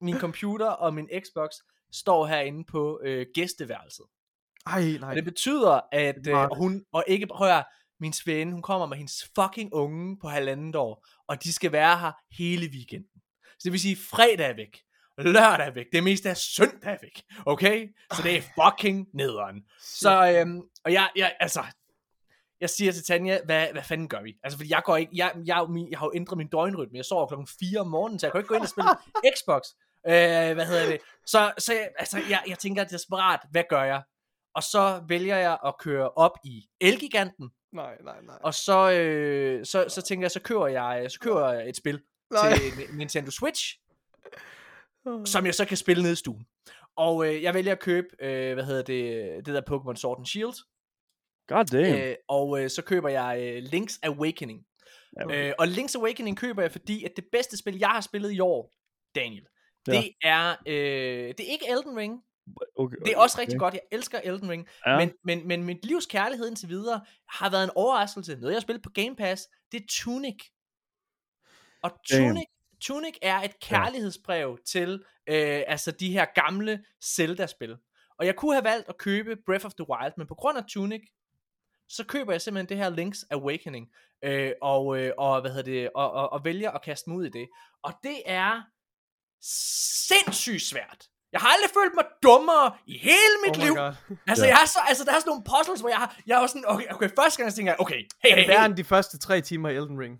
min 0.00 0.18
computer 0.18 0.66
og 0.68 0.94
min 0.94 1.08
Xbox 1.08 1.50
står 1.92 2.26
herinde 2.26 2.64
på 2.70 3.00
øh, 3.04 3.26
gæsteværelset. 3.34 4.04
Ej, 4.66 4.82
nej. 5.00 5.10
Og 5.10 5.16
det 5.16 5.24
betyder, 5.24 5.80
at 5.92 6.26
øh, 6.28 6.48
hun, 6.56 6.84
og 6.92 7.04
ikke, 7.06 7.26
prøv 7.26 7.48
at 7.48 7.54
høre, 7.54 7.64
min 8.00 8.12
svende, 8.12 8.52
hun 8.52 8.62
kommer 8.62 8.86
med 8.86 8.96
hendes 8.96 9.24
fucking 9.38 9.74
unge 9.74 10.16
på 10.22 10.28
halvandet 10.28 10.76
år, 10.76 11.06
og 11.28 11.44
de 11.44 11.52
skal 11.52 11.72
være 11.72 11.98
her 11.98 12.12
hele 12.38 12.66
weekenden. 12.66 13.20
Så 13.44 13.60
det 13.64 13.72
vil 13.72 13.80
sige, 13.80 13.96
fredag 13.96 14.50
er 14.50 14.54
væk, 14.56 14.80
lørdag 15.18 15.66
er 15.66 15.70
væk, 15.70 15.86
det 15.92 16.04
meste 16.04 16.28
er 16.28 16.34
søndag 16.34 16.92
er 16.92 16.98
væk, 17.02 17.22
okay? 17.46 17.88
Så 18.12 18.22
det 18.22 18.36
er 18.36 18.42
fucking 18.42 19.06
nederen. 19.14 19.62
Så, 19.80 20.38
øhm, 20.38 20.62
og 20.84 20.92
jeg, 20.92 21.10
jeg, 21.16 21.36
altså, 21.40 21.62
jeg 22.60 22.70
siger 22.70 22.92
til 22.92 23.04
Tanja, 23.04 23.38
hvad, 23.44 23.68
hvad 23.72 23.82
fanden 23.82 24.08
gør 24.08 24.22
vi? 24.22 24.34
Altså, 24.42 24.58
fordi 24.58 24.70
jeg 24.70 24.82
går 24.84 24.96
ikke, 24.96 25.12
jeg, 25.14 25.32
jeg, 25.36 25.44
jeg, 25.46 25.86
jeg 25.90 25.98
har 25.98 26.06
jo 26.06 26.12
ændret 26.14 26.38
min 26.38 26.48
døgnrytme, 26.48 26.96
jeg 26.96 27.04
sover 27.04 27.26
klokken 27.26 27.48
4 27.60 27.80
om 27.80 27.86
morgenen, 27.86 28.18
så 28.18 28.26
jeg 28.26 28.32
kan 28.32 28.38
ikke 28.38 28.48
gå 28.48 28.54
ind 28.54 28.62
og 28.62 28.68
spille 28.68 28.90
Xbox. 29.36 29.62
Øh, 30.06 30.54
hvad 30.54 30.66
hedder 30.66 30.86
det? 30.86 30.98
Så, 31.26 31.52
så 31.58 31.72
jeg, 31.72 31.88
altså, 31.98 32.18
jeg, 32.28 32.42
jeg 32.48 32.58
tænker 32.58 32.84
desperat, 32.84 33.40
hvad 33.50 33.64
gør 33.68 33.82
jeg? 33.82 34.02
Og 34.54 34.62
så 34.62 35.04
vælger 35.08 35.36
jeg 35.36 35.58
at 35.66 35.74
køre 35.78 36.10
op 36.10 36.38
i 36.44 36.66
Elgiganten, 36.80 37.50
Nej, 37.74 37.96
nej, 38.04 38.20
nej. 38.22 38.38
og 38.42 38.54
så, 38.54 38.92
øh, 38.92 39.64
så, 39.66 39.84
så 39.88 40.02
tænker 40.02 40.24
jeg, 40.24 40.30
så 40.30 40.40
kører 40.40 40.66
jeg, 40.66 41.10
så 41.10 41.20
kører 41.20 41.52
jeg 41.52 41.68
et 41.68 41.76
spil 41.76 42.00
nej. 42.30 42.52
til 42.56 42.62
Ni- 42.78 42.96
Nintendo 42.96 43.30
Switch, 43.30 43.78
som 45.24 45.46
jeg 45.46 45.54
så 45.54 45.64
kan 45.64 45.76
spille 45.76 46.02
nede 46.02 46.12
i 46.12 46.16
stuen. 46.16 46.46
Og 46.96 47.26
øh, 47.26 47.42
jeg 47.42 47.54
vælger 47.54 47.72
at 47.72 47.80
købe, 47.80 48.06
øh, 48.20 48.54
hvad 48.54 48.64
hedder 48.64 48.82
det, 48.82 49.46
det 49.46 49.54
der 49.54 49.60
Pokémon 49.70 49.94
Sword 49.96 50.18
and 50.18 50.26
Shield, 50.26 50.54
God 51.48 51.64
damn. 51.64 52.00
øh, 52.02 52.14
og 52.28 52.60
øh, 52.62 52.70
så 52.70 52.82
køber 52.82 53.08
jeg 53.08 53.38
øh, 53.40 53.62
Link's 53.62 53.98
Awakening. 54.02 54.66
Ja. 55.30 55.48
Øh, 55.48 55.54
og 55.58 55.64
Link's 55.66 55.96
Awakening 55.98 56.36
køber 56.38 56.62
jeg, 56.62 56.72
fordi 56.72 57.04
at 57.04 57.12
det 57.16 57.24
bedste 57.32 57.56
spil, 57.56 57.78
jeg 57.78 57.88
har 57.88 58.00
spillet 58.00 58.32
i 58.32 58.40
år, 58.40 58.72
Daniel, 59.14 59.46
Ja. 59.88 59.92
det 59.92 60.10
er, 60.22 60.50
øh, 60.66 61.34
det 61.38 61.40
er 61.40 61.52
ikke 61.52 61.68
Elden 61.68 61.96
Ring, 61.96 62.22
okay, 62.76 62.96
det 63.04 63.12
er 63.12 63.18
også 63.18 63.38
rigtig 63.40 63.58
godt, 63.58 63.74
jeg 63.74 63.82
elsker 63.92 64.20
Elden 64.24 64.50
Ring, 64.50 64.68
Ja. 64.86 64.96
men, 64.96 65.12
men, 65.24 65.48
men 65.48 65.64
mit 65.64 65.84
livs 65.84 66.06
kærlighed 66.06 66.48
indtil 66.48 66.68
videre 66.68 67.00
har 67.28 67.50
været 67.50 67.64
en 67.64 67.70
overraskelse. 67.74 68.36
Noget 68.36 68.52
jeg 68.52 68.56
har 68.56 68.60
spillet 68.60 68.82
på 68.82 68.90
Game 68.90 69.16
Pass, 69.16 69.48
det 69.72 69.80
er 69.82 69.86
Tunic. 69.90 70.44
Og 71.82 71.90
Damn. 72.10 72.28
Tunic, 72.28 72.46
Tunic 72.80 73.14
er 73.22 73.40
et 73.40 73.60
kærlighedsbrev 73.60 74.58
til 74.66 75.04
øh, 75.28 75.62
altså 75.66 75.90
de 75.90 76.12
her 76.12 76.24
gamle 76.34 76.84
Zelda-spil. 77.04 77.76
Og 78.18 78.26
jeg 78.26 78.36
kunne 78.36 78.54
have 78.54 78.64
valgt 78.64 78.88
at 78.88 78.98
købe 78.98 79.36
Breath 79.46 79.66
of 79.66 79.74
the 79.74 79.86
Wild, 79.90 80.12
men 80.16 80.26
på 80.26 80.34
grund 80.34 80.58
af 80.58 80.64
Tunic, 80.68 81.02
så 81.88 82.04
køber 82.04 82.32
jeg 82.32 82.40
simpelthen 82.40 82.68
det 82.68 82.76
her 82.76 82.90
Link's 82.90 83.26
Awakening, 83.30 83.88
øh, 84.24 84.52
og, 84.62 84.98
øh, 84.98 85.12
og, 85.18 85.40
hvad 85.40 85.50
hedder 85.50 85.72
det, 85.72 85.90
og, 85.94 86.12
og, 86.12 86.32
og 86.32 86.44
vælger 86.44 86.70
at 86.70 86.82
kaste 86.82 87.10
mig 87.10 87.18
ud 87.18 87.26
i 87.26 87.30
det. 87.30 87.48
Og 87.82 87.92
det 88.02 88.22
er 88.26 88.62
sindssygt 90.08 90.62
svært. 90.62 91.08
Jeg 91.34 91.40
har 91.42 91.48
aldrig 91.54 91.70
følt 91.78 91.94
mig 91.98 92.04
dummere 92.22 92.66
i 92.86 92.94
hele 93.08 93.36
mit 93.46 93.56
oh 93.58 93.62
liv. 93.64 93.74
Altså, 94.30 94.44
Ja. 94.44 94.48
jeg 94.50 94.56
har 94.56 94.66
så, 94.66 94.80
altså, 94.90 95.04
der 95.04 95.12
er 95.16 95.20
sådan 95.22 95.30
nogle 95.34 95.44
puzzles, 95.52 95.80
hvor 95.80 95.88
jeg 95.94 95.98
har, 95.98 96.16
jeg 96.26 96.36
var 96.40 96.46
sådan, 96.46 96.64
okay, 96.66 96.86
okay 96.94 97.08
første 97.18 97.36
gang, 97.38 97.50
så 97.52 97.56
tænker 97.56 97.72
jeg, 97.72 97.80
okay, 97.80 98.00
hey, 98.24 98.30
Er 98.30 98.34
hey, 98.36 98.46
det 98.48 98.58
hey. 98.60 98.64
end 98.66 98.76
de 98.76 98.84
første 98.84 99.18
tre 99.18 99.40
timer 99.40 99.68
i 99.68 99.76
Elden 99.80 99.98
Ring? 100.04 100.14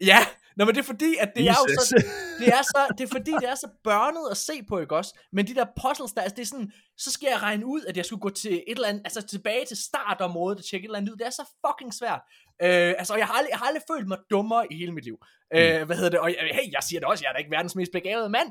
Ja, 0.00 0.20
Nå, 0.56 0.64
men 0.64 0.74
det 0.74 0.80
er 0.80 0.84
fordi, 0.94 1.16
at 1.20 1.30
det 1.36 1.42
er 1.48 1.54
jo 1.60 1.66
Jesus. 1.72 1.88
så, 1.88 2.04
det 2.40 2.48
er 2.48 2.62
så, 2.62 2.80
det 2.98 3.04
er 3.04 3.08
fordi, 3.18 3.32
det 3.42 3.48
er 3.48 3.54
så 3.54 3.68
børnet 3.84 4.30
at 4.30 4.36
se 4.36 4.52
på, 4.68 4.78
ikke 4.78 4.96
også? 4.96 5.18
Men 5.32 5.46
de 5.46 5.54
der 5.54 5.66
puzzles 5.82 6.12
der, 6.12 6.22
altså 6.22 6.36
det 6.36 6.42
er 6.42 6.46
sådan, 6.46 6.72
så 6.98 7.10
skal 7.12 7.28
jeg 7.32 7.42
regne 7.42 7.66
ud, 7.66 7.82
at 7.88 7.96
jeg 7.96 8.04
skulle 8.04 8.20
gå 8.20 8.30
til 8.30 8.52
et 8.52 8.62
eller 8.76 8.88
andet, 8.88 9.02
altså 9.04 9.22
tilbage 9.22 9.64
til 9.66 9.76
startområdet 9.76 10.58
og 10.58 10.64
tjekke 10.64 10.84
et 10.84 10.88
eller 10.88 10.98
andet 10.98 11.12
ud. 11.12 11.16
Det 11.16 11.26
er 11.26 11.30
så 11.30 11.44
fucking 11.66 11.94
svært. 11.94 12.20
Øh, 12.62 12.94
altså, 12.98 13.12
og 13.12 13.18
jeg 13.18 13.26
har, 13.26 13.34
aldrig, 13.34 13.50
jeg 13.50 13.58
har 13.58 13.66
aldrig 13.66 13.82
følt 13.92 14.08
mig 14.08 14.18
dummere 14.30 14.72
i 14.72 14.76
hele 14.76 14.92
mit 14.92 15.04
liv. 15.04 15.16
Øh, 15.54 15.82
hvad 15.86 15.96
hedder 15.96 16.10
det? 16.10 16.20
Og 16.20 16.28
jeg, 16.30 16.38
hey, 16.52 16.72
jeg 16.72 16.82
siger 16.88 17.00
det 17.00 17.08
også, 17.08 17.24
jeg 17.24 17.28
er 17.28 17.32
da 17.32 17.38
ikke 17.38 17.50
verdens 17.50 17.74
mest 17.74 17.92
begavede 17.92 18.28
mand. 18.28 18.48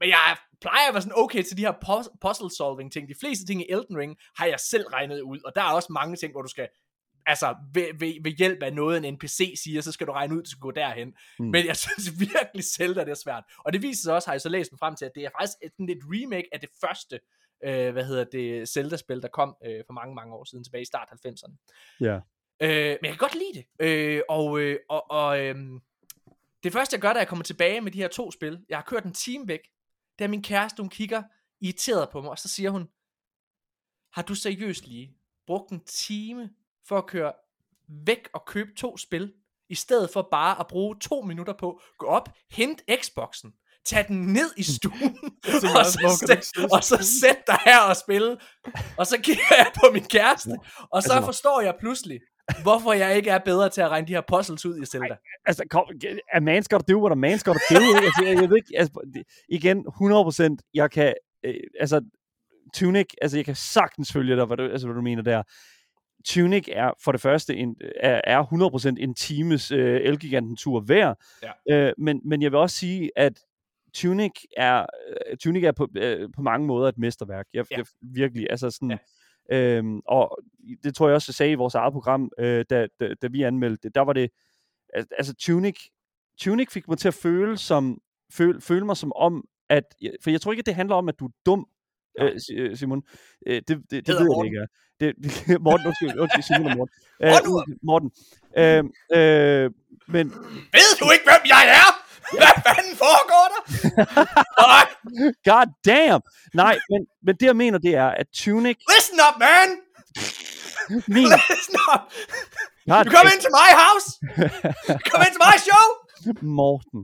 Men 0.00 0.08
jeg 0.08 0.36
plejer 0.60 0.88
at 0.88 0.94
være 0.94 1.02
sådan 1.02 1.18
okay 1.18 1.42
til 1.42 1.56
de 1.56 1.62
her 1.62 1.72
puz- 1.72 2.16
puzzle 2.20 2.50
solving 2.50 2.92
ting. 2.92 3.08
De 3.08 3.14
fleste 3.20 3.46
ting 3.46 3.60
i 3.60 3.66
Elden 3.68 3.98
Ring 3.98 4.16
har 4.38 4.46
jeg 4.46 4.60
selv 4.60 4.86
regnet 4.86 5.20
ud, 5.20 5.40
og 5.44 5.52
der 5.54 5.62
er 5.62 5.72
også 5.72 5.92
mange 5.92 6.16
ting, 6.16 6.32
hvor 6.32 6.42
du 6.42 6.48
skal, 6.48 6.68
altså 7.26 7.56
ved, 7.74 7.86
ved, 7.98 8.14
ved 8.22 8.32
hjælp 8.32 8.62
af 8.62 8.72
noget, 8.72 9.04
en 9.04 9.14
NPC 9.14 9.54
siger, 9.64 9.80
så 9.80 9.92
skal 9.92 10.06
du 10.06 10.12
regne 10.12 10.34
ud, 10.34 10.38
at 10.38 10.44
du 10.44 10.50
skal 10.50 10.60
gå 10.60 10.70
derhen. 10.70 11.14
Mm. 11.38 11.46
Men 11.46 11.66
jeg 11.66 11.76
synes 11.84 12.20
virkelig 12.20 12.64
selv, 12.64 12.98
at 12.98 13.06
det 13.06 13.12
er 13.12 13.22
svært. 13.24 13.44
Og 13.58 13.72
det 13.72 13.82
viser 13.82 14.02
sig 14.02 14.14
også, 14.14 14.28
har 14.28 14.34
jeg 14.34 14.40
så 14.40 14.48
læst 14.48 14.72
mig 14.72 14.78
frem 14.78 14.96
til, 14.96 15.04
at 15.04 15.12
det 15.14 15.24
er 15.24 15.30
faktisk 15.40 15.58
et, 15.62 15.72
sådan 15.72 15.86
lidt 15.86 16.04
remake 16.04 16.48
af 16.52 16.60
det 16.60 16.68
første, 16.80 17.20
øh, 17.64 17.92
hvad 17.92 18.04
hedder 18.04 18.24
det, 18.24 18.68
Zelda-spil, 18.68 19.22
der 19.22 19.28
kom 19.28 19.56
øh, 19.66 19.82
for 19.86 19.92
mange, 19.92 20.14
mange 20.14 20.34
år 20.34 20.44
siden, 20.44 20.64
tilbage 20.64 20.82
i 20.82 20.84
start 20.84 21.08
90'erne. 21.26 21.54
Ja. 22.00 22.20
Øh, 22.60 22.98
men 23.00 23.08
jeg 23.08 23.10
kan 23.10 23.16
godt 23.16 23.34
lide 23.34 23.54
det. 23.54 23.86
Øh, 23.86 24.22
og 24.28 24.60
øh, 24.60 24.78
og, 24.88 25.10
og 25.10 25.40
øh, 25.40 25.54
det 26.62 26.72
første, 26.72 26.94
jeg 26.94 27.00
gør, 27.00 27.12
da 27.12 27.18
jeg 27.18 27.28
kommer 27.28 27.42
tilbage 27.42 27.80
med 27.80 27.92
de 27.92 27.98
her 27.98 28.08
to 28.08 28.30
spil, 28.30 28.64
jeg 28.68 28.78
har 28.78 28.84
kørt 28.84 29.04
en 29.04 29.12
time 29.12 29.48
væk, 29.48 29.60
det 30.18 30.24
er 30.24 30.28
min 30.28 30.42
kæreste, 30.42 30.82
hun 30.82 30.90
kigger 30.90 31.22
irriteret 31.60 32.08
på 32.10 32.20
mig, 32.20 32.30
og 32.30 32.38
så 32.38 32.48
siger 32.48 32.70
hun, 32.70 32.88
har 34.12 34.22
du 34.22 34.34
seriøst 34.34 34.86
lige 34.86 35.16
brugt 35.46 35.70
en 35.72 35.84
time 35.84 36.50
for 36.88 36.98
at 36.98 37.06
køre 37.06 37.32
væk 37.88 38.28
og 38.34 38.44
købe 38.46 38.70
to 38.76 38.96
spil, 38.96 39.32
i 39.68 39.74
stedet 39.74 40.10
for 40.10 40.28
bare 40.30 40.60
at 40.60 40.66
bruge 40.66 40.96
to 41.00 41.20
minutter 41.20 41.52
på, 41.52 41.80
gå 41.98 42.06
op, 42.06 42.28
hente 42.50 42.84
Xboxen, 43.02 43.52
tage 43.84 44.04
den 44.08 44.32
ned 44.32 44.50
i 44.56 44.62
stuen, 44.62 45.18
og, 45.74 45.78
også, 45.78 45.98
så 46.18 46.26
sæt, 46.26 46.72
og 46.72 46.84
så 46.84 47.18
sæt 47.20 47.46
dig 47.46 47.58
her 47.64 47.80
og 47.80 47.96
spille. 47.96 48.38
Og 48.98 49.06
så 49.06 49.20
kigger 49.20 49.44
jeg 49.50 49.72
på 49.74 49.92
min 49.92 50.04
kæreste, 50.04 50.50
og 50.90 51.02
så 51.02 51.12
Altså- 51.12 51.24
forstår 51.24 51.60
jeg 51.60 51.74
pludselig, 51.80 52.20
hvorfor 52.62 52.92
jeg 52.92 53.16
ikke 53.16 53.30
er 53.30 53.38
bedre 53.38 53.68
til 53.68 53.80
at 53.80 53.88
regne 53.88 54.06
de 54.06 54.12
her 54.12 54.20
puzzles 54.28 54.66
ud 54.66 54.82
i 54.82 54.86
Zelda. 54.86 55.16
Altså, 55.46 55.64
kom, 55.70 55.84
a 56.32 56.38
man's 56.40 56.66
gotta 56.70 56.92
do 56.92 56.98
what 57.00 57.12
a 57.12 57.14
man's 57.26 57.42
gotta 57.44 57.60
do. 57.70 57.80
altså, 58.04 58.22
jeg, 58.26 58.40
jeg 58.42 58.50
ved 58.50 58.56
ikke, 58.56 58.78
altså, 58.78 59.00
det- 59.14 59.24
igen, 59.48 59.86
100%, 59.88 60.56
jeg 60.74 60.90
kan, 60.90 61.14
øh, 61.44 61.54
altså, 61.80 62.00
Tunic, 62.74 63.06
altså, 63.22 63.38
jeg 63.38 63.44
kan 63.44 63.54
sagtens 63.54 64.12
følge 64.12 64.36
dig, 64.36 64.44
hvad 64.44 64.56
du, 64.56 64.62
altså, 64.62 64.86
hvad 64.86 64.94
du 64.94 65.02
mener 65.02 65.22
der. 65.22 65.42
Tunic 66.28 66.68
er 66.72 66.90
for 67.04 67.12
det 67.12 67.20
første 67.20 67.56
en, 67.56 67.76
er, 68.00 68.20
er 68.24 68.42
100% 68.42 68.94
en 69.02 69.14
times 69.14 69.70
øh, 69.70 70.00
Elgiganten-tur 70.02 70.80
værd, 70.80 71.18
Ja. 71.68 71.74
øh, 71.76 71.92
men, 71.98 72.20
men 72.24 72.42
jeg 72.42 72.52
vil 72.52 72.58
også 72.58 72.76
sige, 72.76 73.10
at 73.16 73.32
Tunic 73.94 74.30
er, 74.56 74.86
øh, 75.30 75.36
Tunic 75.36 75.64
er 75.64 75.72
på, 75.72 75.88
øh, 75.96 76.28
på 76.36 76.42
mange 76.42 76.66
måder 76.66 76.88
et 76.88 76.98
mesterværk. 76.98 77.46
Jeg, 77.54 77.64
Ja. 77.70 77.76
jeg 77.76 77.86
virkelig, 78.02 78.46
altså 78.50 78.70
sådan, 78.70 78.98
øhm, 79.52 80.00
og 80.08 80.38
det 80.82 80.94
tror 80.94 81.08
jeg 81.08 81.14
også, 81.14 81.28
jeg 81.30 81.34
sagde 81.34 81.52
i 81.52 81.54
vores 81.54 81.74
eget 81.74 81.92
program, 81.92 82.30
øh, 82.38 82.64
da, 82.70 82.86
da, 83.00 83.14
da 83.22 83.26
vi 83.26 83.42
anmeldte 83.42 83.78
det, 83.82 83.94
der 83.94 84.00
var 84.00 84.12
det, 84.12 84.30
al- 84.94 85.06
altså 85.18 85.34
Tunic, 85.34 85.76
Tunic 86.40 86.72
fik 86.72 86.88
mig 86.88 86.98
til 86.98 87.08
at 87.08 87.14
føle, 87.14 87.56
som, 87.58 88.00
føle, 88.32 88.60
føle 88.60 88.86
mig 88.86 88.96
som 88.96 89.12
om, 89.16 89.44
at, 89.68 89.84
for 90.22 90.30
jeg 90.30 90.40
tror 90.40 90.52
ikke, 90.52 90.60
at 90.60 90.66
det 90.66 90.74
handler 90.74 90.94
om, 90.96 91.08
at 91.08 91.18
du 91.18 91.26
er 91.26 91.30
dum, 91.46 91.66
øh, 92.20 92.32
øh, 92.56 92.76
Simon. 92.76 93.02
Øh, 93.46 93.54
det, 93.54 93.68
det, 93.68 93.90
det, 93.90 94.08
hedder 94.08 94.22
ved 94.22 94.36
jeg 94.36 94.44
ikke. 94.44 94.66
Det, 95.00 95.14
det, 95.22 95.60
Morten, 95.66 95.86
undskyld, 95.86 96.18
undskyld, 96.20 96.42
Simon 96.42 96.70
og 96.70 96.76
Morten. 96.76 96.94
Øh, 97.22 97.76
Morten. 97.82 98.10
Øh, 98.58 98.78
øh, 99.18 99.70
men 100.08 100.26
Ved 100.76 100.90
du 101.00 101.06
ikke, 101.14 101.24
hvem 101.24 101.42
jeg 101.54 101.62
er? 101.80 101.88
Hvad 102.32 102.54
fanden 102.66 102.96
foregår 103.04 103.44
der? 103.52 103.60
God 105.50 105.66
damn! 105.86 106.22
Nej, 106.54 106.78
men, 106.90 107.06
men 107.26 107.36
det 107.40 107.46
jeg 107.46 107.56
mener, 107.56 107.78
det 107.78 107.94
er, 107.94 108.06
at 108.06 108.26
Tunic, 108.34 108.76
listen 108.94 109.18
up, 109.28 109.36
man! 109.38 109.68
min, 111.14 111.28
Listen 111.50 111.76
up! 111.94 112.02
god 112.86 113.04
You 113.04 113.10
come 113.16 113.28
into 113.34 113.50
my 113.60 113.70
house! 113.84 114.06
You 114.88 114.98
come 115.10 115.22
into 115.28 115.40
my 115.48 115.56
show! 115.68 115.84
Morten. 116.42 117.00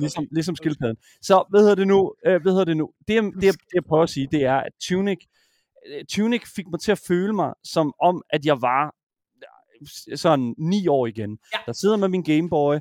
Ligesom, 0.00 0.24
ligesom 0.32 0.56
skildpadden. 0.56 0.96
Så, 1.22 1.44
hvad 1.50 1.60
hedder 1.60 1.74
det 1.74 1.88
nu? 1.88 2.14
Øh, 2.26 2.42
hvad 2.42 2.52
hedder 2.52 2.64
det 2.64 2.76
nu? 2.76 2.90
Det, 3.08 3.22
det, 3.22 3.42
det, 3.42 3.60
jeg 3.74 3.84
prøver 3.88 4.02
at 4.02 4.10
sige, 4.10 4.28
det 4.32 4.44
er, 4.44 4.56
at 4.56 4.72
Tunic, 4.82 5.18
øh, 5.86 6.04
Tunic 6.12 6.42
fik 6.56 6.64
mig 6.70 6.80
til 6.80 6.92
at 6.92 7.00
føle 7.08 7.32
mig, 7.32 7.52
som 7.64 7.92
om, 8.02 8.22
at 8.30 8.46
jeg 8.46 8.62
var 8.62 8.94
sådan 10.16 10.54
ni 10.58 10.88
år 10.88 11.06
igen. 11.06 11.38
Ja. 11.52 11.58
Der 11.66 11.72
sidder 11.72 11.96
med 11.96 12.08
min 12.08 12.22
Gameboy, 12.22 12.76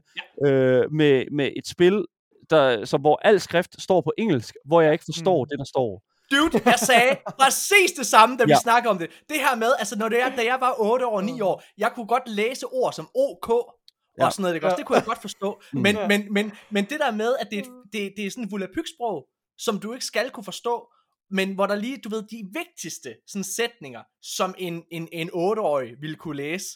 ja. 0.45 0.49
øh, 0.51 0.91
med, 0.91 1.25
med 1.31 1.49
et 1.57 1.67
spil, 1.67 2.05
der, 2.49 2.85
så 2.85 2.97
hvor 2.97 3.19
al 3.27 3.39
skrift 3.41 3.81
står 3.81 4.01
på 4.01 4.11
engelsk, 4.17 4.55
hvor 4.65 4.81
jeg 4.81 4.91
ikke 4.93 5.05
forstår 5.05 5.43
Mm. 5.43 5.47
det, 5.49 5.59
der 5.59 5.65
står. 5.65 6.01
Dude, 6.31 6.61
jeg 6.65 6.79
sagde 6.79 7.17
præcis 7.41 7.91
det 7.97 8.05
samme, 8.05 8.37
da 8.37 8.43
vi 8.43 8.51
Ja. 8.51 8.59
snakker 8.63 8.89
om 8.89 8.97
det. 8.97 9.09
Det 9.29 9.37
her 9.39 9.55
med, 9.55 9.71
altså 9.79 9.95
når 9.97 10.09
det 10.09 10.21
er, 10.21 10.35
da 10.35 10.43
jeg 10.45 10.57
var 10.59 10.75
8 10.79 11.07
år, 11.07 11.21
9 11.21 11.41
år, 11.41 11.63
jeg 11.77 11.91
kunne 11.95 12.07
godt 12.07 12.23
læse 12.27 12.65
ord 12.65 12.93
som 12.93 13.07
OK, 13.15 13.49
og 13.49 13.75
Ja. 14.19 14.29
sådan 14.29 14.41
noget, 14.43 14.55
ikke? 14.55 14.67
Også, 14.67 14.77
det 14.77 14.85
kunne 14.85 14.97
jeg 14.97 15.05
godt 15.05 15.21
forstå. 15.21 15.61
Mm. 15.73 15.81
Men, 15.81 15.97
men, 16.07 16.27
men, 16.33 16.51
men 16.69 16.83
det 16.85 16.99
der 16.99 17.11
med, 17.11 17.35
at 17.39 17.47
det, 17.51 17.57
er 17.59 17.63
et- 17.63 17.93
det, 17.93 18.13
det 18.17 18.25
er 18.25 18.31
sådan 18.31 18.43
et 18.43 18.51
volapyk-sprog, 18.51 19.25
som 19.57 19.79
du 19.79 19.93
ikke 19.93 20.05
skal 20.05 20.29
kunne 20.29 20.43
forstå, 20.43 20.87
men 21.31 21.53
hvor 21.55 21.65
der 21.67 21.75
lige, 21.75 21.97
du 21.97 22.09
ved, 22.09 22.23
de 22.23 22.49
vigtigste 22.53 23.15
sådan 23.27 23.43
sætninger, 23.43 24.03
som 24.21 24.55
en, 24.57 24.83
en, 24.91 25.09
en 25.11 25.29
8-årig 25.29 25.95
ville 26.01 26.15
kunne 26.15 26.37
læse, 26.37 26.67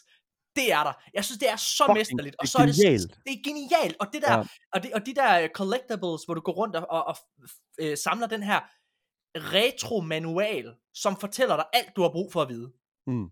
det 0.56 0.72
er 0.72 0.82
der. 0.84 0.92
Jeg 1.14 1.24
synes, 1.24 1.38
det 1.38 1.50
er 1.50 1.56
så 1.56 1.84
Fucking, 1.86 1.98
mesterligt. 1.98 2.36
Og 2.38 2.48
så 2.48 2.58
er 2.58 2.66
det, 2.66 2.74
genialt. 2.74 3.10
det 3.26 3.32
er 3.32 3.42
genialt. 3.44 3.96
Og 4.00 4.06
det 4.12 4.22
der, 4.22 4.38
Ja. 4.38 4.44
og, 4.72 4.82
det, 4.82 4.92
og 4.92 5.06
de 5.06 5.14
der 5.14 5.40
øh, 5.42 5.48
collectibles, 5.48 6.24
hvor 6.24 6.34
du 6.34 6.40
går 6.40 6.52
rundt 6.52 6.76
og, 6.76 6.86
og, 6.90 7.04
og 7.06 7.16
øh, 7.80 7.98
samler 7.98 8.26
den 8.26 8.42
her 8.42 8.60
retro-manual, 9.54 10.74
som 10.94 11.16
fortæller 11.16 11.56
dig 11.56 11.64
alt, 11.72 11.96
du 11.96 12.02
har 12.02 12.08
brug 12.08 12.32
for 12.32 12.42
at 12.42 12.48
vide. 12.48 12.72
Mm. 13.06 13.26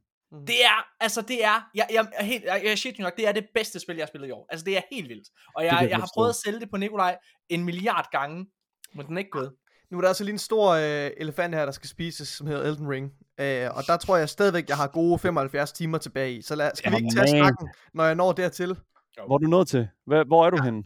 Det 0.47 0.64
er, 0.64 0.87
altså 1.01 1.23
det 1.23 1.45
er, 1.45 1.71
jeg, 1.75 1.87
jeg, 1.91 2.09
er 2.12 2.25
helt, 2.25 2.45
jeg, 2.45 2.62
jeg 2.64 2.79
shit 2.79 2.99
nok, 2.99 3.16
det 3.16 3.27
er 3.29 3.33
det 3.33 3.47
bedste 3.55 3.81
spil, 3.81 3.97
jeg 3.97 4.03
har 4.03 4.09
spillet 4.09 4.29
i 4.29 4.31
år. 4.31 4.47
Altså 4.51 4.64
det 4.64 4.77
er 4.77 4.83
helt 4.93 5.09
vildt. 5.09 5.29
Og 5.57 5.64
jeg, 5.64 5.79
jeg 5.81 5.91
jeg 5.91 5.99
har 5.99 6.11
prøvet 6.14 6.29
at 6.29 6.37
sælge 6.37 6.61
det 6.61 6.71
på 6.71 6.77
Nikolaj 6.77 7.19
en 7.49 7.64
milliard 7.64 8.09
gange, 8.12 8.47
men 8.95 9.07
den 9.07 9.16
er 9.16 9.19
ikke 9.19 9.31
gået. 9.31 9.53
Nu 9.91 9.97
er 9.99 10.01
der 10.01 10.09
altså 10.09 10.24
lige 10.24 10.32
en 10.32 10.39
stor 10.39 10.70
øh, 10.70 11.11
elefant 11.16 11.55
her, 11.55 11.64
der 11.64 11.72
skal 11.72 11.89
spises, 11.89 12.28
som 12.28 12.47
hedder 12.47 12.62
Elden 12.62 12.89
Ring. 12.89 13.12
Øh, 13.41 13.68
og 13.76 13.82
der 13.86 13.97
tror 13.97 14.16
jeg 14.16 14.28
stadigvæk, 14.28 14.68
jeg 14.68 14.76
har 14.76 14.89
gode 14.89 15.18
75 15.18 15.72
timer 15.72 15.99
tilbage 15.99 16.32
i. 16.32 16.43
Så 16.43 16.55
lad, 16.55 16.70
skal 16.74 16.91
vi 16.91 16.97
Jamen, 16.97 17.07
ikke 17.07 17.16
tage 17.16 17.28
snakken, 17.28 17.68
når 17.95 18.05
jeg 18.05 18.14
når 18.14 18.32
dertil? 18.32 18.78
Hvor 19.26 19.34
er 19.34 19.39
du 19.39 19.47
nået 19.47 19.68
til? 19.68 19.89
Hvor, 20.07 20.24
hvor 20.24 20.47
er 20.47 20.51
du 20.51 20.62
henne? 20.62 20.82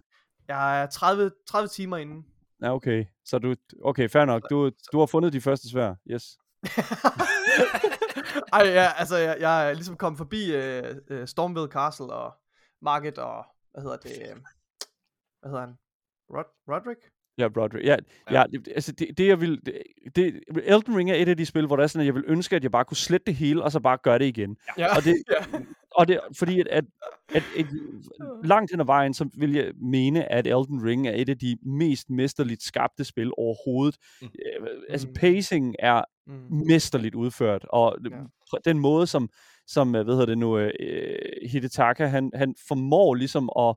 Jeg 0.48 0.82
er 0.82 0.86
30, 0.86 1.30
30 1.46 1.68
timer 1.68 1.96
inden. 1.96 2.26
Ja, 2.62 2.74
okay. 2.74 3.04
Så 3.24 3.38
du, 3.38 3.54
okay, 3.84 4.08
fair 4.08 4.24
nok. 4.24 4.50
Du, 4.50 4.70
du 4.92 4.98
har 4.98 5.06
fundet 5.06 5.32
de 5.32 5.40
første 5.40 5.68
svær. 5.70 5.94
Yes. 6.10 6.38
Ej, 8.52 8.62
ja, 8.66 8.92
altså, 8.96 9.16
jeg, 9.16 9.36
jeg 9.40 9.70
er 9.70 9.74
ligesom 9.74 9.96
kommet 9.96 10.18
forbi 10.18 10.54
øh, 10.54 10.96
øh, 11.08 11.28
Stormville 11.28 11.68
Castle 11.68 12.12
og 12.12 12.34
Market 12.82 13.18
og, 13.18 13.44
hvad 13.72 13.82
hedder 13.82 13.96
det, 13.96 14.12
øh, 14.22 14.36
hvad 15.40 15.50
hedder 15.50 15.60
han? 15.60 15.74
Rod 16.30 16.44
Roderick? 16.68 17.00
Ja, 17.38 17.48
Broderick. 17.48 17.86
Ja, 17.86 17.96
ja. 18.30 18.40
ja 18.40 18.44
det, 18.52 18.68
altså 18.74 18.92
det, 18.92 19.18
det 19.18 19.26
jeg 19.26 19.40
vil, 19.40 19.60
det, 19.66 19.82
det, 20.16 20.40
Elden 20.64 20.96
Ring 20.96 21.10
er 21.10 21.14
et 21.14 21.28
af 21.28 21.36
de 21.36 21.46
spil, 21.46 21.66
hvor 21.66 21.76
der 21.76 21.82
er 21.82 21.86
sådan, 21.86 22.00
at 22.00 22.06
jeg 22.06 22.14
vil 22.14 22.24
ønske, 22.26 22.56
at 22.56 22.62
jeg 22.62 22.70
bare 22.70 22.84
kunne 22.84 22.96
slette 22.96 23.24
det 23.26 23.34
hele, 23.34 23.62
og 23.62 23.72
så 23.72 23.80
bare 23.80 23.98
gøre 24.02 24.18
det 24.18 24.24
igen. 24.24 24.56
Ja. 24.78 24.96
Og 24.96 25.04
det, 25.04 25.14
og 25.98 26.08
det 26.08 26.20
fordi 26.38 26.60
at, 26.60 26.66
at, 26.70 26.84
at, 27.34 27.42
at 27.58 27.66
langt 28.44 28.70
hen 28.70 28.80
ad 28.80 28.84
vejen, 28.86 29.14
så 29.14 29.28
vil 29.38 29.52
jeg 29.52 29.72
mene, 29.82 30.32
at 30.32 30.46
Elden 30.46 30.84
Ring 30.84 31.08
er 31.08 31.12
et 31.16 31.28
af 31.28 31.38
de 31.38 31.56
mest 31.66 32.10
mesterligt 32.10 32.62
skabte 32.62 33.04
spil 33.04 33.30
overhovedet. 33.38 33.96
Mm. 34.22 34.28
Mm. 34.60 34.66
Altså 34.88 35.06
Mm. 35.08 35.14
pacing 35.14 35.74
er 35.78 36.02
Mm. 36.26 36.66
mesterligt 36.66 37.14
udført, 37.14 37.64
og 37.70 37.96
Ja. 38.10 38.16
ja. 38.52 38.58
den 38.64 38.78
måde, 38.78 39.06
som, 39.06 39.28
som 39.66 39.94
øh, 39.94 40.04
hvad 40.04 40.14
hedder 40.14 40.26
det 40.26 40.38
nu, 40.38 40.58
øh, 40.58 41.18
Hidetaka, 41.50 42.06
han, 42.06 42.30
han 42.34 42.54
formår 42.68 43.14
ligesom 43.14 43.50
at, 43.58 43.76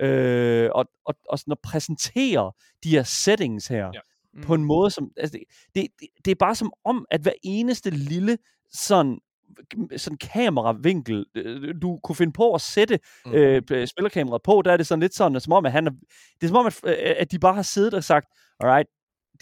øh, 0.00 0.70
og, 0.74 0.86
og, 1.04 1.14
og 1.28 1.38
sådan 1.38 1.52
at 1.52 1.58
præsentere 1.62 2.52
de 2.84 2.90
her 2.90 3.02
settings 3.02 3.66
her, 3.66 3.90
Ja. 3.94 4.00
Mm. 4.34 4.42
på 4.42 4.54
en 4.54 4.64
måde, 4.64 4.90
som, 4.90 5.10
altså 5.16 5.38
det, 5.38 5.44
det, 5.74 5.86
det, 6.00 6.08
det 6.24 6.30
er 6.30 6.34
bare 6.34 6.54
som 6.54 6.72
om, 6.84 7.06
at 7.10 7.20
hver 7.20 7.32
eneste 7.42 7.90
lille 7.90 8.38
sådan 8.72 9.18
sådan 9.96 10.16
kameravinkel, 10.18 11.26
øh, 11.34 11.74
du 11.82 12.00
kunne 12.02 12.16
finde 12.16 12.32
på 12.32 12.54
at 12.54 12.60
sætte 12.60 12.98
Mm. 13.26 13.30
mm. 13.30 13.36
øh, 13.36 13.86
spillerkameraet 13.86 14.42
på, 14.42 14.62
der 14.64 14.72
er 14.72 14.76
det 14.76 14.86
sådan 14.86 15.00
lidt 15.00 15.14
sådan, 15.14 15.40
som 15.40 15.52
om, 15.52 15.66
at 15.66 15.72
han 15.72 15.86
er, 15.86 15.90
det 16.40 16.42
er 16.42 16.46
som 16.46 16.56
om, 16.56 16.66
at, 16.66 16.80
øh, 16.84 16.94
at 17.18 17.32
de 17.32 17.38
bare 17.38 17.54
har 17.54 17.62
siddet 17.62 17.94
og 17.94 18.04
sagt, 18.04 18.26
alright, 18.60 18.88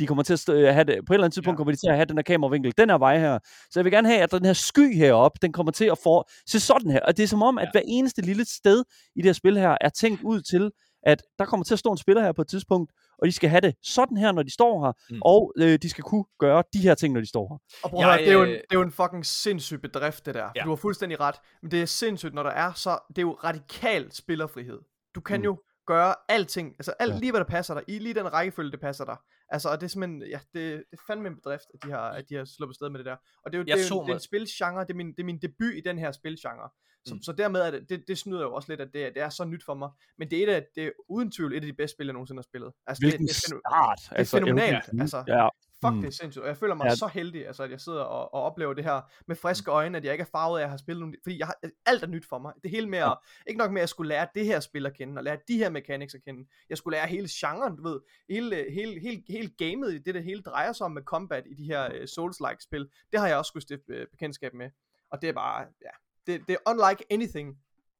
de 0.02 0.06
kommer 0.06 0.22
til 0.24 0.32
at 0.32 0.38
stå, 0.38 0.52
have 0.52 0.84
det, 0.84 0.98
på 1.06 1.12
et 1.12 1.14
eller 1.14 1.24
andet 1.24 1.34
tidspunkt 1.34 1.56
Ja. 1.56 1.58
kommer 1.58 1.72
de 1.72 1.76
til 1.78 1.88
at 1.90 1.94
have 1.96 2.04
den 2.06 2.16
her 2.18 2.22
kameravinkel, 2.22 2.72
den 2.78 2.90
her 2.90 2.98
vej 2.98 3.18
her. 3.18 3.38
Så 3.70 3.80
jeg 3.80 3.84
vil 3.84 3.92
gerne 3.92 4.08
have, 4.08 4.20
at 4.20 4.30
den 4.32 4.44
her 4.44 4.52
sky 4.52 4.96
heroppe, 4.96 5.38
den 5.42 5.52
kommer 5.52 5.72
til 5.72 5.84
at 5.84 5.98
få, 6.04 6.24
se 6.48 6.60
sådan 6.60 6.90
her. 6.90 7.00
Og 7.00 7.16
det 7.16 7.22
er 7.22 7.26
som 7.28 7.42
om, 7.42 7.58
at 7.58 7.64
Ja. 7.64 7.70
hver 7.72 7.82
eneste 7.84 8.22
lille 8.22 8.44
sted 8.44 8.84
i 9.16 9.18
det 9.18 9.24
her 9.24 9.32
spil 9.32 9.58
her, 9.58 9.76
er 9.80 9.88
tænkt 9.88 10.22
ud 10.22 10.40
til, 10.40 10.70
at 11.06 11.22
der 11.38 11.44
kommer 11.44 11.64
til 11.64 11.74
at 11.74 11.78
stå 11.78 11.90
en 11.92 11.98
spiller 11.98 12.22
her 12.22 12.32
på 12.32 12.42
et 12.42 12.48
tidspunkt, 12.48 12.92
og 13.18 13.26
de 13.26 13.32
skal 13.32 13.50
have 13.50 13.60
det 13.60 13.74
sådan 13.82 14.16
her, 14.16 14.32
når 14.32 14.42
de 14.42 14.52
står 14.52 14.84
her, 14.86 14.92
Mm. 15.10 15.18
og 15.24 15.52
øh, 15.58 15.78
de 15.82 15.88
skal 15.90 16.04
kunne 16.04 16.24
gøre 16.38 16.62
de 16.72 16.78
her 16.78 16.94
ting, 16.94 17.14
når 17.14 17.20
de 17.20 17.28
står 17.28 17.48
her. 17.54 17.78
Og 17.84 17.90
prøv 17.90 18.00
at 18.00 18.06
høre, 18.06 18.18
det, 18.18 18.28
er 18.28 18.32
jo 18.32 18.42
en, 18.42 18.48
øh, 18.48 18.54
det 18.54 18.60
er 18.70 18.74
jo 18.74 18.82
en 18.82 18.92
fucking 18.92 19.26
sindssyg 19.26 19.80
bedrift, 19.82 20.26
det 20.26 20.34
der. 20.34 20.48
Ja. 20.56 20.62
Du 20.64 20.68
har 20.68 20.76
fuldstændig 20.76 21.20
ret. 21.20 21.34
Men 21.62 21.70
det 21.70 21.82
er 21.82 21.86
sindssygt, 21.86 22.34
når 22.34 22.42
der 22.42 22.50
er 22.50 22.72
så... 22.72 22.98
Det 23.08 23.18
er 23.18 23.22
jo 23.22 23.32
radikal 23.44 24.12
spillerfrihed. 24.12 24.78
Du 25.14 25.20
kan 25.20 25.38
Mm. 25.40 25.44
jo 25.44 25.56
gøre 25.86 26.14
alting. 26.28 26.68
Altså 26.78 26.92
alt 27.00 27.14
Ja. 27.14 27.18
lige, 27.18 27.32
hvad 27.32 27.40
der 27.40 27.46
passer 27.46 27.74
dig. 27.74 27.82
I 27.88 27.98
lige 27.98 28.14
den 28.14 28.32
rækkefølge, 28.32 28.70
det 28.70 28.80
passer 28.80 29.04
dig. 29.04 29.16
Altså, 29.52 29.68
og 29.68 29.80
det 29.80 29.86
er 29.86 29.88
simpelthen... 29.88 30.22
Ja, 30.30 30.38
det, 30.54 30.84
det 30.90 30.98
er 30.98 31.02
fandme 31.06 31.28
en 31.28 31.36
bedrift, 31.36 31.64
at 31.74 31.82
de 31.84 31.90
har, 31.90 32.08
at 32.10 32.28
de 32.28 32.34
har 32.34 32.44
sluppet 32.44 32.74
sted 32.76 32.88
med 32.90 32.98
det 32.98 33.06
der. 33.06 33.16
Og 33.44 33.52
det 33.52 33.54
er 33.54 33.58
jo, 33.58 33.64
det 33.64 33.72
er 33.72 33.76
jo 33.94 34.02
det 34.02 34.10
er 34.10 34.14
en 34.14 34.20
spilgenre. 34.20 34.80
Det 34.84 34.90
er, 34.90 34.94
min, 34.94 35.08
det 35.12 35.20
er 35.20 35.24
min 35.24 35.38
debut 35.42 35.74
i 35.74 35.80
den 35.80 35.98
her 35.98 36.12
spilgenre. 36.12 36.68
Så, 37.06 37.14
Mm. 37.14 37.16
mm. 37.18 37.22
så 37.22 37.32
dermed 37.32 37.60
er 37.60 37.70
det, 37.70 37.88
det, 37.88 38.04
det 38.08 38.18
snyder 38.18 38.42
jo 38.42 38.54
også 38.54 38.72
lidt, 38.72 38.80
at 38.80 38.88
det, 38.94 39.06
er- 39.06 39.10
det 39.10 39.22
er 39.22 39.28
så 39.28 39.44
nyt 39.44 39.64
for 39.64 39.74
mig. 39.74 39.90
Men 40.18 40.30
det 40.30 40.38
er, 40.38 40.42
et 40.46 40.54
af, 40.56 40.66
det 40.74 40.84
er 40.84 40.90
uden 41.08 41.30
tvivl 41.32 41.52
et 41.52 41.56
af 41.56 41.62
de 41.62 41.72
bedste 41.72 41.94
spil, 41.96 42.06
jeg 42.06 42.12
nogensinde 42.12 42.38
har 42.38 42.42
spillet. 42.42 42.72
Altså, 42.86 43.02
Hvilken 43.02 43.26
det, 43.26 43.34
det, 43.46 43.52
er, 43.52 43.58
start! 43.68 44.16
det 44.18 44.20
er 44.20 44.24
fænomenalt. 44.38 44.84
ja. 44.96 45.00
Altså, 45.02 45.24
Ja, 45.28 45.48
Fuck, 45.84 45.94
Mm. 45.94 46.00
det 46.00 46.06
er 46.08 46.12
sindssygt. 46.12 46.42
Og 46.42 46.48
jeg 46.48 46.56
føler 46.56 46.74
mig 46.74 46.84
Ja. 46.84 46.94
så 46.94 47.06
heldig, 47.06 47.46
altså, 47.46 47.62
at 47.62 47.70
jeg 47.70 47.80
sidder 47.80 48.02
og, 48.02 48.34
og 48.34 48.42
oplever 48.42 48.74
det 48.74 48.84
her 48.84 49.00
med 49.26 49.36
friske 49.36 49.70
øjne, 49.70 49.98
at 49.98 50.04
jeg 50.04 50.12
ikke 50.12 50.22
er 50.22 50.26
farvet 50.32 50.58
af, 50.58 50.60
at 50.60 50.64
jeg 50.64 50.70
har 50.70 50.76
spillet 50.76 51.00
nogle... 51.00 51.16
Fordi 51.22 51.38
jeg 51.38 51.46
har, 51.46 51.56
alt 51.86 52.02
er 52.02 52.06
nyt 52.06 52.26
for 52.28 52.38
mig. 52.38 52.52
Det 52.62 52.70
hele 52.70 52.88
med 52.88 52.98
at... 52.98 53.18
Ikke 53.46 53.58
nok 53.58 53.70
med, 53.70 53.80
at 53.80 53.82
jeg 53.82 53.88
skulle 53.88 54.08
lære 54.08 54.26
det 54.34 54.46
her 54.46 54.60
spil 54.60 54.86
at 54.86 54.94
kende, 54.96 55.18
og 55.18 55.24
lære 55.24 55.38
de 55.48 55.56
her 55.58 55.70
mechanics 55.70 56.14
at 56.14 56.22
kende. 56.24 56.48
Jeg 56.68 56.78
skulle 56.78 56.96
lære 56.96 57.06
hele 57.06 57.28
genren, 57.30 57.76
du 57.76 57.82
ved. 57.82 58.00
Hele, 58.30 58.66
hele, 58.70 59.00
hele, 59.00 59.22
hele 59.28 59.48
gamet, 59.58 59.92
i 59.92 59.98
det 59.98 60.14
det 60.14 60.24
hele 60.24 60.42
drejer 60.42 60.72
sig 60.72 60.84
om 60.84 60.90
med 60.92 61.02
combat 61.02 61.44
i 61.46 61.54
de 61.54 61.64
her 61.64 61.88
uh, 61.88 62.02
Souls-like 62.04 62.60
spil. 62.64 62.88
Det 63.12 63.20
har 63.20 63.26
jeg 63.28 63.36
også 63.36 63.48
skulle 63.48 63.62
stifte 63.62 64.00
uh, 64.00 64.06
bekendtskab 64.10 64.54
med. 64.54 64.70
Og 65.10 65.22
det 65.22 65.28
er 65.28 65.32
bare... 65.32 65.66
Ja, 65.82 65.90
det, 66.32 66.48
det 66.48 66.56
er 66.66 66.70
unlike 66.70 67.04
anything, 67.10 67.58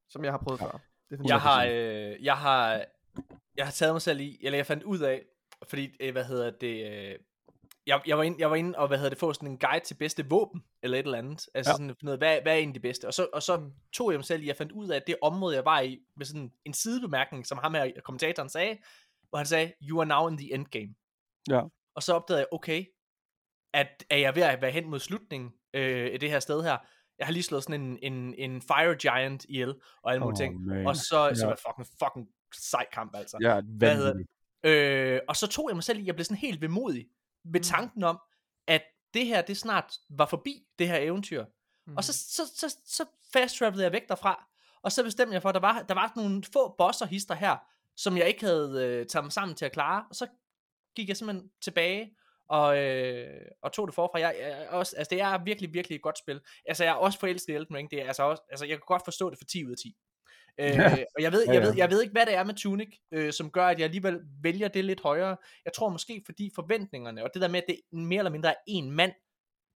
som 0.09 0.23
jeg 0.23 0.33
har 0.33 0.37
prøvet 0.37 0.59
før. 0.59 0.79
Det 1.09 1.19
er 1.19 1.23
Jeg 1.27 1.41
har, 1.41 1.65
100%. 1.65 1.69
øh, 1.69 2.25
jeg 2.25 2.37
har, 2.37 2.83
jeg 3.57 3.65
har 3.65 3.71
taget 3.71 3.93
mig 3.93 4.01
selv 4.01 4.19
i, 4.19 4.39
eller 4.43 4.57
jeg 4.57 4.65
fandt 4.65 4.83
ud 4.83 4.99
af, 4.99 5.23
fordi, 5.67 5.95
øh, 5.99 6.11
hvad 6.11 6.23
hedder 6.25 6.51
det, 6.51 6.91
øh, 7.11 7.19
jeg, 7.87 8.01
jeg, 8.07 8.17
var 8.17 8.23
inde, 8.23 8.37
jeg 8.39 8.49
var 8.49 8.55
inde 8.55 8.77
og, 8.79 8.87
hvad 8.87 8.97
hedder 8.97 9.09
det, 9.09 9.17
få 9.19 9.33
sådan 9.33 9.49
en 9.49 9.57
guide 9.57 9.85
til 9.85 9.95
bedste 9.95 10.29
våben, 10.29 10.63
eller 10.83 10.97
et 10.99 11.05
eller 11.05 11.17
andet, 11.17 11.49
altså 11.53 11.71
Ja. 11.71 11.73
sådan 11.91 12.09
af, 12.09 12.17
hvad, 12.17 12.41
hvad 12.41 12.53
er 12.53 12.57
egentlig 12.57 12.73
det 12.73 12.81
bedste, 12.81 13.05
og 13.07 13.13
så, 13.13 13.27
og 13.33 13.43
så 13.43 13.57
Mm. 13.57 13.71
tog 13.93 14.11
jeg 14.11 14.17
mig 14.17 14.25
selv 14.25 14.43
jeg 14.43 14.55
fandt 14.55 14.71
ud 14.71 14.89
af, 14.89 14.95
at 14.95 15.07
det 15.07 15.15
område, 15.21 15.55
jeg 15.55 15.65
var 15.65 15.79
i, 15.81 15.99
med 16.15 16.25
sådan 16.25 16.51
en 16.65 16.73
sidebemærkning, 16.73 17.47
som 17.47 17.57
ham 17.57 17.73
her, 17.73 17.91
kommentatoren 18.03 18.49
sagde, 18.49 18.77
hvor 19.29 19.37
han 19.37 19.45
sagde, 19.45 19.73
you 19.81 19.99
are 19.99 20.05
now 20.07 20.27
in 20.29 20.37
the 20.37 20.53
endgame. 20.53 20.95
Ja. 21.49 21.61
Og 21.95 22.03
så 22.03 22.13
opdagede 22.13 22.39
jeg, 22.39 22.47
okay, 22.51 22.85
at 23.73 24.03
er 24.09 24.17
jeg 24.17 24.35
ved 24.35 24.43
at 24.43 24.61
være 24.61 24.71
hen 24.71 24.89
mod 24.89 24.99
slutningen 24.99 25.53
øh, 25.73 26.13
i 26.13 26.17
det 26.17 26.29
her 26.29 26.39
sted 26.39 26.63
her, 26.63 26.77
jeg 27.19 27.27
har 27.27 27.31
lige 27.33 27.43
slået 27.43 27.63
sådan 27.63 27.81
en, 27.81 27.99
en, 28.13 28.33
en 28.37 28.61
fire 28.61 28.95
giant 28.95 29.45
ihjel, 29.49 29.75
og 30.03 30.11
alle 30.11 30.23
mulige 30.23 30.37
ting, 30.37 30.65
man. 30.65 30.87
og 30.87 30.95
så, 30.95 31.03
så 31.09 31.33
Ja. 31.39 31.45
var 31.45 31.53
det 31.53 31.63
fucking, 31.67 31.87
fucking 32.03 32.27
sej 32.55 32.85
kamp, 32.93 33.15
altså. 33.15 33.37
Ja, 33.41 33.61
Hvad 33.61 33.95
hedder 33.95 34.09
vanvittigt. 34.13 34.29
Øh, 35.15 35.19
og 35.27 35.35
så 35.35 35.47
tog 35.47 35.69
jeg 35.69 35.75
mig 35.75 35.83
selv 35.83 35.99
i, 35.99 36.05
jeg 36.05 36.15
blev 36.15 36.25
sådan 36.25 36.37
helt 36.37 36.61
vemodig 36.61 37.07
ved 37.43 37.59
Mm. 37.59 37.63
tanken 37.63 38.03
om, 38.03 38.19
at 38.67 38.83
det 39.13 39.25
her, 39.25 39.41
det 39.41 39.57
snart 39.57 39.93
var 40.09 40.25
forbi, 40.25 40.63
det 40.79 40.87
her 40.87 40.97
eventyr. 40.97 41.45
Mm. 41.87 41.97
Og 41.97 42.03
så, 42.03 42.13
så, 42.13 42.41
så, 42.55 42.77
så 42.85 43.05
fast 43.33 43.57
travelede 43.57 43.83
jeg 43.83 43.91
væk 43.91 44.07
derfra, 44.09 44.47
og 44.81 44.91
så 44.91 45.03
bestemte 45.03 45.33
jeg 45.33 45.41
for, 45.41 45.49
at 45.49 45.55
der 45.55 45.61
var, 45.61 45.81
der 45.81 45.93
var 45.93 46.11
nogle 46.15 46.43
få 46.53 46.75
bosser 46.77 47.05
hister 47.05 47.35
her, 47.35 47.57
som 47.95 48.17
jeg 48.17 48.27
ikke 48.27 48.45
havde 48.45 48.85
øh, 48.85 49.05
taget 49.07 49.25
mig 49.25 49.31
sammen 49.31 49.55
til 49.55 49.65
at 49.65 49.71
klare, 49.71 50.05
og 50.09 50.15
så 50.15 50.27
gik 50.95 51.07
jeg 51.07 51.17
simpelthen 51.17 51.49
tilbage, 51.61 52.17
og, 52.49 52.77
øh, 52.77 53.41
og 53.61 53.71
tog 53.71 53.87
det 53.87 53.95
forfra. 53.95 54.19
Jeg, 54.19 54.35
jeg, 54.39 54.67
også, 54.69 54.95
altså 54.95 55.09
det 55.09 55.21
er 55.21 55.43
virkelig, 55.43 55.73
virkelig 55.73 55.95
et 55.95 56.01
godt 56.01 56.17
spil. 56.17 56.41
Altså 56.65 56.83
jeg 56.83 56.91
er 56.91 56.95
også 56.95 57.19
forelsket 57.19 57.53
i 57.53 57.55
Elden 57.55 57.75
Ring, 57.75 57.91
det 57.91 58.01
er 58.01 58.07
altså 58.07 58.23
også, 58.23 58.43
altså 58.49 58.65
jeg 58.65 58.77
kan 58.77 58.83
godt 58.87 59.01
forstå 59.05 59.29
det 59.29 59.37
for 59.37 59.45
10 59.45 59.65
ud 59.65 59.71
af 59.71 59.77
10. 59.77 59.95
Øh, 60.59 60.79
og 61.15 61.21
jeg 61.21 61.31
ved, 61.31 61.45
jeg, 61.47 61.61
ved, 61.61 61.73
jeg 61.77 61.89
ved 61.89 62.01
ikke, 62.01 62.11
hvad 62.11 62.25
det 62.25 62.35
er 62.35 62.43
med 62.43 62.53
Tunic, 62.53 62.97
øh, 63.11 63.33
som 63.33 63.51
gør, 63.51 63.65
at 63.65 63.77
jeg 63.79 63.85
alligevel 63.85 64.19
vælger 64.43 64.67
det 64.67 64.85
lidt 64.85 65.01
højere. 65.01 65.37
Jeg 65.65 65.73
tror 65.73 65.89
måske, 65.89 66.21
fordi 66.25 66.51
forventningerne, 66.55 67.23
og 67.23 67.29
det 67.33 67.41
der 67.41 67.47
med, 67.47 67.61
at 67.61 67.65
det 67.67 67.79
mere 67.91 68.19
eller 68.19 68.31
mindre 68.31 68.49
er 68.49 68.55
en 68.67 68.91
mand, 68.91 69.11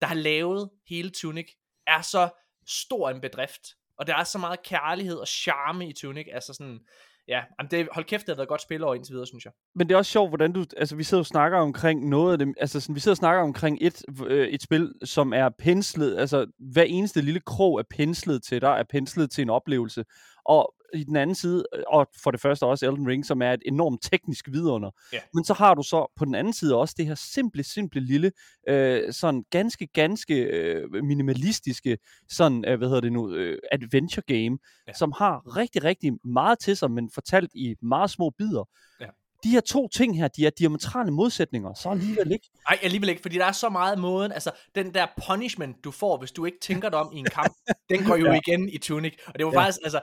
der 0.02 0.08
har 0.08 0.16
lavet 0.16 0.70
hele 0.90 1.10
Tunic, 1.10 1.48
er 1.88 2.02
så 2.02 2.30
stor 2.68 3.10
en 3.10 3.22
bedrift. 3.22 3.62
Og 3.98 4.08
der 4.08 4.16
er 4.16 4.24
så 4.24 4.38
meget 4.38 4.64
kærlighed 4.64 5.16
og 5.16 5.28
charme 5.28 5.90
i 5.90 5.94
Tunic. 5.94 6.28
Altså 6.34 6.54
sådan, 6.54 6.80
ja, 7.28 7.42
jamen 7.60 7.72
det, 7.72 7.88
hold 7.92 8.06
kæft, 8.06 8.22
det 8.22 8.30
har 8.30 8.36
været 8.36 8.46
et 8.46 8.50
godt 8.50 8.62
spil 8.62 8.84
over 8.84 8.96
indtil 8.96 9.14
videre, 9.14 9.28
synes 9.28 9.46
jeg. 9.46 9.54
Men 9.76 9.88
det 9.88 9.94
er 9.94 9.98
også 9.98 10.12
sjovt, 10.12 10.30
hvordan 10.30 10.54
du, 10.54 10.66
altså 10.78 10.96
vi 10.96 11.04
sidder 11.04 11.22
og 11.22 11.26
snakker 11.26 11.58
omkring 11.58 12.10
noget 12.10 12.32
af 12.32 12.38
det, 12.38 12.56
altså 12.60 12.80
sådan, 12.80 12.96
vi 12.96 13.00
sidder 13.00 13.14
og 13.14 13.18
snakker 13.18 13.42
omkring 13.42 13.78
et, 13.82 14.04
øh, 14.28 14.48
et 14.48 14.62
spil, 14.62 14.94
som 15.04 15.34
er 15.34 15.50
penslet, 15.60 16.18
altså 16.18 16.46
hver 16.60 16.84
eneste 16.84 17.22
lille 17.22 17.40
krog 17.40 17.80
er 17.80 17.84
penslet 17.90 18.44
til 18.44 18.62
dig, 18.62 18.70
er 18.70 18.84
penslet 18.90 19.32
til 19.32 19.42
en 19.42 19.50
oplevelse, 19.50 20.06
og 20.48 20.74
i 20.94 21.04
den 21.04 21.16
anden 21.16 21.36
side, 21.36 21.66
øh, 21.76 21.84
og 21.88 22.08
for 22.24 22.32
det 22.32 22.42
første 22.42 22.66
også 22.66 22.86
Elden 22.88 23.08
Ring, 23.08 23.26
som 23.26 23.42
er 23.42 23.54
et 23.54 23.62
enormt 23.66 24.02
teknisk 24.12 24.48
vidunder. 24.48 24.92
Ja. 25.14 25.20
Men 25.34 25.44
så 25.44 25.54
har 25.54 25.74
du 25.74 25.84
så 25.84 26.12
på 26.16 26.26
den 26.26 26.36
anden 26.36 26.54
side 26.54 26.76
også 26.76 26.96
det 26.98 27.06
her 27.06 27.16
simple, 27.16 27.64
simple 27.64 28.02
lille, 28.02 28.32
øh, 28.70 29.14
sådan 29.14 29.44
ganske, 29.50 29.88
ganske 29.88 30.36
øh, 30.44 31.04
minimalistiske, 31.04 31.98
sådan, 32.30 32.66
øh, 32.68 32.78
hvad 32.78 32.88
hedder 32.88 33.02
det 33.02 33.14
nu, 33.14 33.34
øh, 33.34 33.60
adventure 33.72 34.24
game, 34.28 34.58
Ja. 34.88 34.94
som 34.94 35.12
har 35.18 35.58
rigtig, 35.58 35.84
rigtig 35.84 36.14
meget 36.28 36.60
til 36.60 36.78
sig, 36.78 36.92
men 36.92 37.10
fortalt 37.14 37.52
i 37.56 37.76
meget 37.82 38.10
små 38.10 38.30
bidder. 38.30 38.70
Ja. 39.02 39.06
De 39.44 39.50
her 39.50 39.60
to 39.62 39.88
ting 39.88 40.18
her, 40.18 40.28
de 40.28 40.46
er 40.46 40.50
diametrale 40.50 41.12
modsætninger, 41.12 41.74
så 41.74 41.90
alligevel 41.90 42.32
ikke. 42.32 42.50
Nej, 42.70 42.80
alligevel 42.82 43.10
ikke, 43.10 43.22
fordi 43.22 43.38
der 43.38 43.46
er 43.46 43.52
så 43.52 43.70
meget 43.70 44.00
måden, 44.00 44.32
altså 44.32 44.52
den 44.76 44.94
der 44.94 45.08
punishment, 45.28 45.84
du 45.84 45.92
får, 45.92 46.18
hvis 46.18 46.32
du 46.32 46.46
ikke 46.46 46.58
tænker 46.62 46.90
dig 46.90 47.00
om 47.00 47.12
i 47.14 47.18
en 47.18 47.26
kamp, 47.26 47.54
den 47.90 48.04
går 48.04 48.16
jo 48.16 48.26
ja. 48.26 48.40
igen 48.48 48.70
i 48.70 48.78
Tunic. 48.78 49.14
Og 49.28 49.34
det 49.40 49.46
var 49.46 49.52
ja. 49.52 49.60
faktisk, 49.60 49.80
altså, 49.84 50.02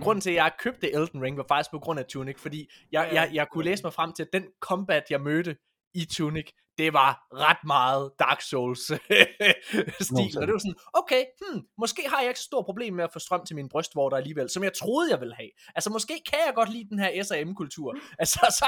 grunden 0.00 0.20
til, 0.20 0.30
at 0.30 0.36
jeg 0.36 0.52
købte 0.58 0.94
Elden 0.94 1.22
Ring, 1.22 1.36
var 1.36 1.44
faktisk 1.48 1.70
på 1.70 1.78
grund 1.78 1.98
af 1.98 2.04
Tunic, 2.06 2.38
fordi 2.38 2.70
jeg, 2.92 3.10
jeg, 3.12 3.30
jeg 3.32 3.46
kunne 3.52 3.64
læse 3.64 3.82
mig 3.82 3.92
frem 3.92 4.12
til, 4.12 4.22
at 4.22 4.28
den 4.32 4.44
combat, 4.60 5.04
jeg 5.10 5.20
mødte 5.20 5.56
i 5.96 6.04
Tunic, 6.04 6.46
det 6.78 6.92
var 6.92 7.26
ret 7.34 7.62
meget 7.66 8.10
Dark 8.18 8.40
Souls 8.40 8.80
stil. 10.10 10.38
Og 10.38 10.46
det 10.46 10.52
var 10.52 10.58
sådan, 10.58 10.80
okay, 10.94 11.24
hmm, 11.40 11.62
måske 11.78 12.02
har 12.08 12.20
jeg 12.20 12.28
ikke 12.28 12.40
så 12.40 12.44
stort 12.44 12.64
problem 12.64 12.94
med 12.94 13.04
at 13.04 13.12
få 13.12 13.18
strøm 13.18 13.46
til 13.46 13.56
min 13.56 13.68
brystvorter 13.68 14.16
alligevel, 14.16 14.50
som 14.50 14.64
jeg 14.64 14.72
troede, 14.72 15.10
jeg 15.10 15.20
ville 15.20 15.34
have. 15.34 15.50
Altså, 15.74 15.90
måske 15.90 16.14
kan 16.30 16.38
jeg 16.46 16.54
godt 16.54 16.72
lide 16.72 16.88
den 16.90 16.98
her 16.98 17.22
S&M-kultur. 17.24 17.96
Altså, 18.18 18.40
så, 18.60 18.66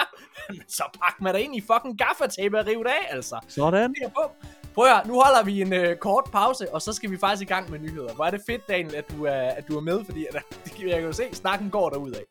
så 0.68 0.84
pak 1.02 1.20
mig 1.20 1.34
da 1.34 1.38
ind 1.38 1.56
i 1.56 1.60
fucking 1.60 1.98
gaffatape 1.98 2.58
og 2.58 2.66
rive 2.66 2.84
det 2.84 2.90
af, 2.90 3.14
altså. 3.16 3.40
Sådan. 3.48 3.94
Det 3.94 4.02
er 4.02 4.08
på. 4.08 4.32
Prøv 4.74 4.84
at 4.84 4.92
høre, 4.92 5.06
nu 5.06 5.14
holder 5.14 5.44
vi 5.44 5.60
en 5.60 5.72
øh, 5.72 5.96
kort 5.96 6.24
pause, 6.32 6.74
og 6.74 6.82
så 6.82 6.92
skal 6.92 7.10
vi 7.10 7.18
faktisk 7.18 7.42
i 7.42 7.52
gang 7.54 7.70
med 7.70 7.78
nyheder. 7.78 8.14
Hvor 8.14 8.24
er 8.24 8.30
det 8.30 8.40
fedt, 8.46 8.68
Daniel, 8.68 8.94
at 8.94 9.10
du 9.10 9.24
er, 9.24 9.32
at 9.32 9.68
du 9.68 9.76
er 9.76 9.80
med, 9.80 10.04
fordi 10.04 10.26
at, 10.26 10.34
jeg 10.80 11.00
kan 11.00 11.04
jo 11.04 11.12
se, 11.12 11.24
snakken 11.32 11.70
går 11.70 11.90
derud 11.90 12.12
af. 12.12 12.24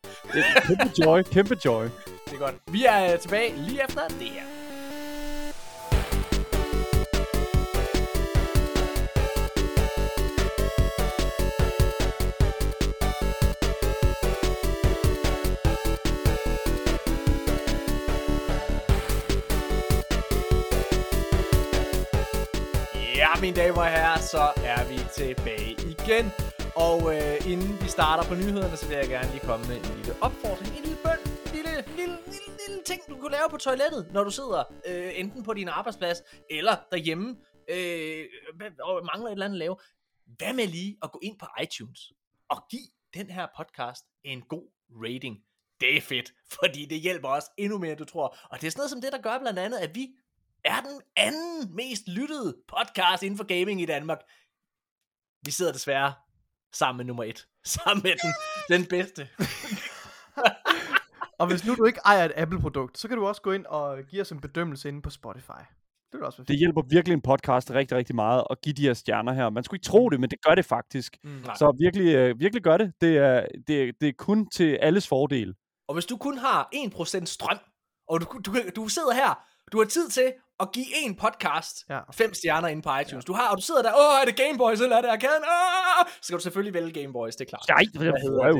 Kæmpe 0.66 0.90
joy, 1.04 1.22
kæmpe 1.22 1.56
joy. 1.64 1.84
Det 2.24 2.34
er 2.34 2.38
godt. 2.38 2.54
Vi 2.72 2.84
er 2.84 3.12
øh, 3.12 3.18
tilbage 3.18 3.56
lige 3.56 3.84
efter 3.84 4.08
det 4.08 4.28
her. 4.28 4.67
Mine 23.40 23.56
damer 23.56 23.82
og 23.82 23.90
herrer, 23.96 24.18
så 24.18 24.44
er 24.72 24.82
vi 24.90 24.98
tilbage 25.18 25.70
igen. 25.92 26.26
Og 26.86 26.98
øh, 27.14 27.52
inden 27.52 27.72
vi 27.82 27.88
starter 27.88 28.24
på 28.30 28.34
nyhederne, 28.34 28.76
så 28.76 28.86
vil 28.88 28.96
jeg 28.96 29.08
gerne 29.08 29.30
lige 29.30 29.44
komme 29.50 29.66
med 29.68 29.76
en 29.76 29.96
lille 29.96 30.14
opfordring, 30.26 30.70
en 30.76 30.82
lille 30.84 30.98
bøn, 31.04 31.20
en 31.46 31.52
lille, 31.56 31.74
lille, 31.98 32.16
lille, 32.30 32.50
lille 32.62 32.82
ting, 32.86 33.00
du 33.08 33.16
kunne 33.20 33.32
lave 33.38 33.48
på 33.50 33.56
toilettet, 33.56 34.02
når 34.14 34.24
du 34.24 34.30
sidder 34.30 34.62
øh, 34.88 35.10
enten 35.20 35.42
på 35.42 35.52
din 35.54 35.68
arbejdsplads 35.68 36.18
eller 36.50 36.74
derhjemme 36.92 37.36
øh, 37.74 38.24
og 38.88 38.94
mangler 39.10 39.28
et 39.28 39.32
eller 39.32 39.46
andet 39.46 39.56
at 39.56 39.64
lave. 39.66 39.76
Hvad 40.38 40.52
med 40.52 40.66
lige 40.66 40.96
at 41.02 41.12
gå 41.12 41.18
ind 41.22 41.38
på 41.38 41.46
iTunes 41.62 42.12
og 42.48 42.58
give 42.70 42.88
den 43.14 43.30
her 43.30 43.46
podcast 43.58 44.04
en 44.24 44.40
god 44.42 44.66
rating? 44.90 45.36
Det 45.80 45.96
er 45.96 46.00
fedt, 46.00 46.32
fordi 46.60 46.86
det 46.86 47.00
hjælper 47.00 47.28
os 47.28 47.44
endnu 47.58 47.78
mere, 47.78 47.90
end 47.90 47.98
du 47.98 48.04
tror. 48.04 48.36
Og 48.50 48.60
det 48.60 48.66
er 48.66 48.70
sådan 48.70 48.80
noget 48.80 48.90
som 48.90 49.00
det, 49.00 49.12
der 49.12 49.22
gør 49.26 49.38
blandt 49.38 49.58
andet, 49.58 49.78
at 49.78 49.94
vi 49.94 50.04
er 50.64 50.80
den 50.80 51.00
anden 51.16 51.74
mest 51.76 52.08
lyttede 52.08 52.56
podcast 52.68 53.22
inden 53.22 53.36
for 53.36 53.44
gaming 53.44 53.82
i 53.82 53.86
Danmark. 53.86 54.18
Vi 55.44 55.50
sidder 55.50 55.72
desværre 55.72 56.12
sammen 56.72 56.96
med 56.96 57.04
nummer 57.04 57.24
et. 57.24 57.46
Sammen 57.64 58.02
med 58.02 58.12
den, 58.22 58.32
den 58.78 58.86
bedste. 58.88 59.28
Og 61.38 61.46
hvis 61.46 61.66
nu 61.66 61.74
du 61.74 61.84
ikke 61.84 62.00
ejer 62.04 62.24
et 62.24 62.32
Apple-produkt, 62.36 62.98
så 62.98 63.08
kan 63.08 63.16
du 63.16 63.26
også 63.26 63.42
gå 63.42 63.52
ind 63.52 63.66
og 63.66 63.98
give 64.10 64.22
os 64.22 64.32
en 64.32 64.40
bedømmelse 64.40 64.88
inde 64.88 65.02
på 65.02 65.10
Spotify. 65.10 65.62
Det 66.12 66.22
også 66.22 66.42
Det 66.42 66.58
hjælper 66.58 66.82
virkelig 66.90 67.14
en 67.14 67.20
podcast 67.22 67.70
rigtig, 67.70 67.96
rigtig 67.96 68.14
meget 68.14 68.44
at 68.50 68.60
give 68.62 68.72
de 68.72 68.82
her 68.82 68.94
stjerner 68.94 69.32
her. 69.32 69.50
Man 69.50 69.64
skulle 69.64 69.78
ikke 69.78 69.84
tro 69.84 70.08
det, 70.08 70.20
men 70.20 70.30
det 70.30 70.42
gør 70.42 70.54
det 70.54 70.64
faktisk. 70.64 71.16
Mm. 71.24 71.44
Så 71.44 71.76
virkelig, 71.80 72.14
øh, 72.14 72.40
virkelig 72.40 72.62
gør 72.62 72.76
det. 72.76 72.92
Det 73.00 73.16
er, 73.16 73.46
det, 73.66 73.82
er- 73.88 73.92
det 74.00 74.08
er 74.08 74.12
kun 74.18 74.50
til 74.50 74.78
alles 74.82 75.08
fordel. 75.08 75.54
Og 75.88 75.94
hvis 75.94 76.06
du 76.06 76.16
kun 76.16 76.38
har 76.38 76.68
1% 76.74 77.24
strøm, 77.24 77.58
og 78.08 78.20
du, 78.20 78.26
du, 78.46 78.56
du 78.76 78.88
sidder 78.88 79.14
her, 79.14 79.44
du 79.72 79.78
har 79.78 79.84
tid 79.84 80.08
til 80.08 80.32
at 80.62 80.68
give 80.76 80.86
en 81.04 81.12
podcast 81.24 81.74
Ja. 81.90 82.00
fem 82.20 82.30
stjerner 82.34 82.68
inde 82.68 82.82
på 82.82 82.90
iTunes. 83.02 83.24
Du 83.24 83.32
har, 83.38 83.46
og 83.50 83.56
du 83.60 83.62
sidder 83.68 83.82
der, 83.82 83.92
åh, 84.02 84.14
er 84.20 84.24
det 84.30 84.36
Gameboys, 84.42 84.80
eller 84.80 84.96
er 84.96 85.00
det 85.00 85.08
Arkaden? 85.16 85.44
Åh! 85.56 86.02
Så 86.20 86.22
skal 86.26 86.36
du 86.38 86.42
selvfølgelig 86.42 86.74
vælge 86.78 86.92
Gameboys, 87.00 87.36
det 87.36 87.44
er 87.46 87.50
klart. 87.54 87.64
Nej, 87.68 87.84
det 87.92 88.00
Hvad 88.00 88.20
hedder 88.26 88.42
er 88.44 88.50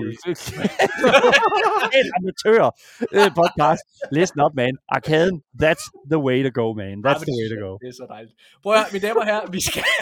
en 2.00 2.06
amatør 2.18 2.64
øh, 3.18 3.28
podcast. 3.40 3.82
Listen 4.18 4.40
up, 4.44 4.52
man. 4.62 4.72
Arkaden, 4.96 5.36
that's 5.64 5.84
the 6.12 6.20
way 6.26 6.38
to 6.46 6.50
go, 6.62 6.66
man. 6.82 6.94
That's 7.06 7.20
men 7.22 7.26
the 7.28 7.36
way 7.40 7.46
to 7.54 7.58
go. 7.66 7.70
Det 7.82 7.88
er 7.92 7.96
så 8.02 8.06
dejligt. 8.14 8.34
Prøv 8.62 8.72
at 8.72 8.78
høre, 8.80 8.88
mine 8.92 9.04
damer 9.06 9.20
og 9.20 9.26
herrer, 9.30 9.46
vi 9.56 9.60
skal... 9.68 9.82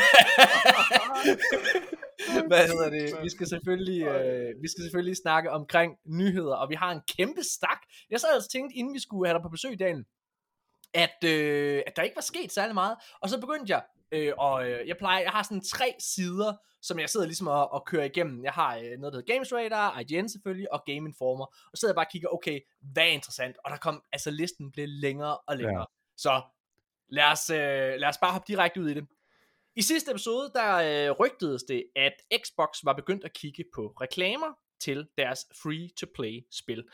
Hvad 2.51 2.65
hedder 2.73 2.91
det? 2.91 3.07
Vi 3.23 3.31
skal 3.31 3.47
selvfølgelig, 3.55 4.03
øh, 4.03 4.49
vi 4.63 4.69
skal 4.73 4.83
selvfølgelig 4.87 5.17
snakke 5.25 5.51
omkring 5.51 5.91
nyheder, 6.21 6.55
og 6.63 6.67
vi 6.71 6.75
har 6.75 6.91
en 6.93 7.01
kæmpe 7.17 7.43
stak. 7.55 7.81
Jeg 8.11 8.21
sad 8.21 8.29
altså 8.35 8.49
tænkt, 8.49 8.73
inden 8.75 8.95
vi 8.95 9.01
skulle 9.01 9.27
have 9.29 9.35
dig 9.39 9.43
på 9.43 9.49
besøg 9.49 9.73
i 9.73 9.77
dagen, 9.77 10.05
at, 10.95 11.25
øh, 11.25 11.83
at 11.87 11.97
der 11.97 12.03
ikke 12.03 12.17
var 12.17 12.23
sket 12.23 12.53
særlig 12.53 12.75
meget. 12.75 12.97
Og 13.21 13.29
så 13.29 13.41
begyndte 13.41 13.73
jeg, 13.73 13.83
øh, 14.13 14.33
og 14.39 14.71
øh, 14.71 14.89
jeg 14.89 14.97
plejer, 14.97 15.23
jeg 15.23 15.31
har 15.31 15.43
sådan 15.43 15.61
tre 15.61 15.95
sider, 15.99 16.55
som 16.83 16.99
jeg 16.99 17.11
sidder 17.11 17.27
ligesom 17.27 17.47
og, 17.47 17.73
og 17.73 17.87
kører 17.87 18.05
igennem. 18.05 18.45
Jeg 18.45 18.53
har 18.53 18.77
øh, 18.77 18.83
noget, 18.83 19.13
der 19.13 19.19
hedder 19.19 19.35
Games 19.35 19.53
Radar, 19.53 20.01
IGN 20.01 20.29
selvfølgelig, 20.29 20.73
og 20.73 20.83
Game 20.87 21.09
Informer. 21.09 21.45
Og 21.45 21.71
så 21.75 21.81
sidder 21.81 21.93
jeg 21.93 21.97
bare 21.97 22.07
og 22.07 22.11
kigger, 22.13 22.29
okay, 22.29 22.61
hvad 22.81 23.03
er 23.03 23.07
interessant? 23.07 23.57
Og 23.65 23.71
der 23.71 23.77
kom, 23.77 24.03
altså 24.13 24.31
listen 24.31 24.73
blev 24.73 24.89
længere 24.89 25.39
og 25.39 25.57
længere. 25.57 25.81
Ja. 25.81 25.85
Så 26.17 26.43
lad 27.09 27.25
os, 27.25 27.51
øh, 27.51 28.01
lad 28.01 28.09
os 28.09 28.19
bare 28.19 28.33
hoppe 28.33 28.53
direkte 28.53 28.81
ud 28.81 28.89
i 28.89 28.95
det. 28.95 29.07
I 29.77 29.83
sidste 29.83 30.11
episode, 30.11 30.51
der 30.55 30.77
øh, 30.77 31.11
rygtedes 31.11 31.63
det, 31.63 31.85
at 31.97 32.13
Xbox 32.45 32.79
var 32.85 32.93
begyndt 32.93 33.25
at 33.25 33.33
kigge 33.33 33.65
på 33.75 33.95
reklamer 34.01 34.59
til 34.81 35.09
deres 35.19 35.47
free-to-play 35.63 36.47
spil. 36.51 36.85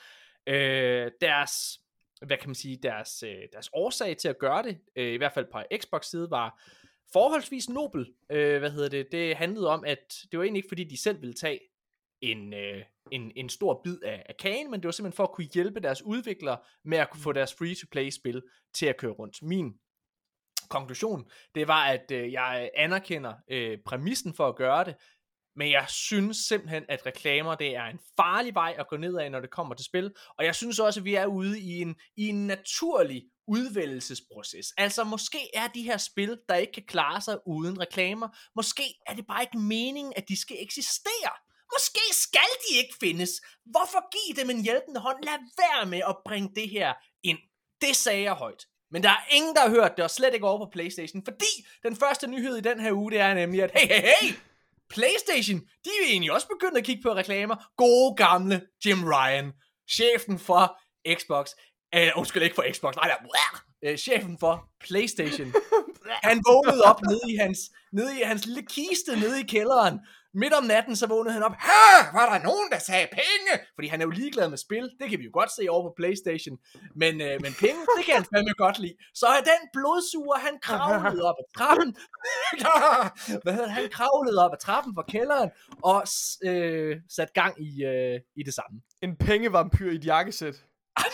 Øh, 0.46 1.10
deres, 1.20 1.80
hvad 2.26 2.36
kan 2.36 2.48
man 2.48 2.54
sige, 2.54 2.76
deres, 2.76 3.22
øh, 3.22 3.36
deres 3.52 3.70
årsag 3.72 4.16
til 4.16 4.28
at 4.28 4.38
gøre 4.38 4.62
det, 4.62 4.78
øh, 4.96 5.12
i 5.12 5.16
hvert 5.16 5.32
fald 5.32 5.46
på 5.52 5.62
Xbox 5.78 6.06
side, 6.06 6.30
var 6.30 6.62
forholdsvis 7.12 7.68
nobel. 7.68 8.12
Øh, 8.30 8.58
hvad 8.58 8.70
hedder 8.70 8.88
det? 8.88 9.12
Det 9.12 9.36
handlede 9.36 9.68
om, 9.68 9.84
at 9.86 10.14
det 10.30 10.38
var 10.38 10.44
egentlig 10.44 10.58
ikke 10.58 10.68
fordi, 10.68 10.84
de 10.84 11.02
selv 11.02 11.20
ville 11.20 11.34
tage 11.34 11.60
en, 12.20 12.54
øh, 12.54 12.82
en, 13.10 13.32
en 13.36 13.48
stor 13.48 13.80
bid 13.84 13.98
af, 14.02 14.22
af 14.26 14.36
kagen, 14.36 14.70
men 14.70 14.80
det 14.80 14.86
var 14.86 14.92
simpelthen 14.92 15.16
for 15.16 15.24
at 15.24 15.32
kunne 15.32 15.48
hjælpe 15.54 15.80
deres 15.80 16.02
udviklere 16.02 16.58
med 16.84 16.98
at 16.98 17.10
kunne 17.10 17.22
få 17.22 17.32
deres 17.32 17.54
free-to-play 17.54 18.10
spil 18.10 18.42
til 18.74 18.86
at 18.86 18.96
køre 18.96 19.12
rundt. 19.12 19.42
Min 19.42 19.74
konklusion, 20.68 21.30
det 21.54 21.68
var, 21.68 21.86
at 21.86 22.10
øh, 22.12 22.32
jeg 22.32 22.70
anerkender 22.74 23.34
øh, 23.48 23.78
præmissen 23.86 24.34
for 24.34 24.48
at 24.48 24.56
gøre 24.56 24.84
det, 24.84 24.94
men 25.56 25.70
jeg 25.70 25.84
synes 25.88 26.36
simpelthen, 26.36 26.84
at 26.88 27.06
reklamer, 27.06 27.54
det 27.54 27.76
er 27.76 27.84
en 27.84 27.98
farlig 28.16 28.54
vej 28.54 28.74
at 28.78 28.88
gå 28.88 28.96
ned 28.96 29.18
af, 29.18 29.30
når 29.30 29.40
det 29.40 29.50
kommer 29.50 29.74
til 29.74 29.84
spil, 29.84 30.14
og 30.38 30.44
jeg 30.44 30.54
synes 30.54 30.78
også, 30.78 31.00
at 31.00 31.04
vi 31.04 31.14
er 31.14 31.26
ude 31.26 31.60
i 31.60 31.80
en, 31.80 31.96
i 32.16 32.28
en 32.28 32.46
naturlig 32.46 33.22
udvælgelsesproces. 33.48 34.66
Altså, 34.76 35.04
måske 35.04 35.38
er 35.54 35.68
de 35.68 35.82
her 35.82 35.96
spil, 35.96 36.38
der 36.48 36.54
ikke 36.54 36.72
kan 36.72 36.86
klare 36.86 37.20
sig 37.20 37.38
uden 37.46 37.80
reklamer, 37.80 38.28
måske 38.56 38.82
er 39.06 39.14
det 39.14 39.26
bare 39.26 39.42
ikke 39.42 39.58
meningen, 39.58 40.12
at 40.16 40.28
de 40.28 40.40
skal 40.40 40.56
eksistere. 40.60 41.32
Måske 41.74 42.00
skal 42.12 42.50
de 42.68 42.78
ikke 42.78 42.94
findes. 43.00 43.30
Hvorfor 43.64 44.10
give 44.12 44.42
dem 44.42 44.50
en 44.50 44.64
hjælpende 44.64 45.00
hånd? 45.00 45.24
Lad 45.24 45.38
være 45.58 45.86
med 45.86 46.02
at 46.08 46.16
bringe 46.24 46.50
det 46.54 46.68
her 46.68 46.94
ind. 47.22 47.38
Det 47.80 47.96
sagde 47.96 48.22
jeg 48.22 48.34
højt. 48.34 48.66
Men 48.90 49.02
der 49.02 49.08
er 49.08 49.24
ingen, 49.30 49.54
der 49.54 49.60
har 49.60 49.70
hørt 49.70 49.96
det, 49.96 50.04
og 50.04 50.10
slet 50.10 50.34
ikke 50.34 50.46
over 50.46 50.66
på 50.66 50.70
Playstation, 50.72 51.24
fordi 51.24 51.66
den 51.82 51.96
første 51.96 52.26
nyhed 52.26 52.56
i 52.56 52.60
den 52.60 52.80
her 52.80 52.92
uge, 52.92 53.10
det 53.10 53.20
er 53.20 53.34
nemlig, 53.34 53.62
at 53.62 53.70
hey, 53.74 53.88
hey, 53.88 54.02
hey, 54.02 54.34
Playstation, 54.94 55.60
de 55.84 55.90
er 56.00 56.06
egentlig 56.08 56.32
også 56.32 56.48
begyndt 56.48 56.78
at 56.78 56.84
kigge 56.84 57.02
på 57.02 57.14
reklamer. 57.14 57.56
Gode 57.76 58.16
gamle 58.16 58.56
Jim 58.86 59.04
Ryan, 59.04 59.52
chefen 59.90 60.38
for 60.38 60.64
Xbox, 61.18 61.50
øh, 61.94 62.10
undskyld 62.16 62.42
ikke 62.42 62.54
for 62.54 62.66
Xbox, 62.72 62.94
nej, 62.94 63.08
nej, 63.08 63.60
øh, 63.84 63.98
chefen 63.98 64.38
for 64.40 64.68
Playstation, 64.80 65.52
han 66.28 66.42
vågnede 66.48 66.82
op 66.82 67.00
nede 67.02 67.32
i 67.32 67.36
hans, 67.36 67.58
nede 67.92 68.20
i 68.20 68.22
hans 68.22 68.46
lille 68.46 68.62
kiste 68.62 69.20
nede 69.20 69.40
i 69.40 69.46
kælderen. 69.46 69.98
Midt 70.34 70.54
om 70.60 70.64
natten, 70.64 70.96
så 70.96 71.06
vågnede 71.06 71.34
han 71.34 71.42
op. 71.42 71.54
Hæ, 71.66 71.82
var 72.18 72.26
der 72.32 72.44
nogen, 72.48 72.70
der 72.72 72.78
sagde 72.78 73.06
penge? 73.12 73.52
Fordi 73.74 73.88
han 73.88 74.00
er 74.00 74.04
jo 74.04 74.10
ligeglad 74.10 74.48
med 74.48 74.58
spil. 74.58 74.90
Det 75.00 75.10
kan 75.10 75.18
vi 75.18 75.24
jo 75.24 75.30
godt 75.32 75.50
se 75.58 75.62
over 75.70 75.82
på 75.88 75.94
Playstation. 75.96 76.56
Men, 77.02 77.20
øh, 77.20 77.36
men 77.44 77.52
penge, 77.64 77.80
det 77.96 78.04
kan 78.06 78.14
han 78.14 78.26
fandme 78.34 78.54
godt 78.64 78.78
lide. 78.78 78.96
Så 79.14 79.26
er 79.26 79.42
den 79.52 79.62
blodsuger, 79.76 80.38
han 80.46 80.54
kravlede 80.62 81.22
op 81.30 81.38
ad 81.42 81.48
trappen. 81.56 81.96
Hvad 83.42 83.52
hedder 83.52 83.68
det? 83.70 83.78
Han 83.80 83.88
kravlede 83.98 84.38
op 84.44 84.52
ad 84.56 84.60
trappen 84.66 84.92
fra 84.96 85.04
kælderen 85.08 85.50
og 85.90 85.98
øh, 86.50 86.96
satte 87.16 87.32
gang 87.40 87.52
i, 87.68 87.84
øh, 87.84 88.20
i 88.36 88.42
det 88.42 88.54
samme. 88.54 88.76
En 89.02 89.16
pengevampyr 89.16 89.90
i 89.90 89.94
et 89.94 90.06
jakkesæt. 90.06 90.56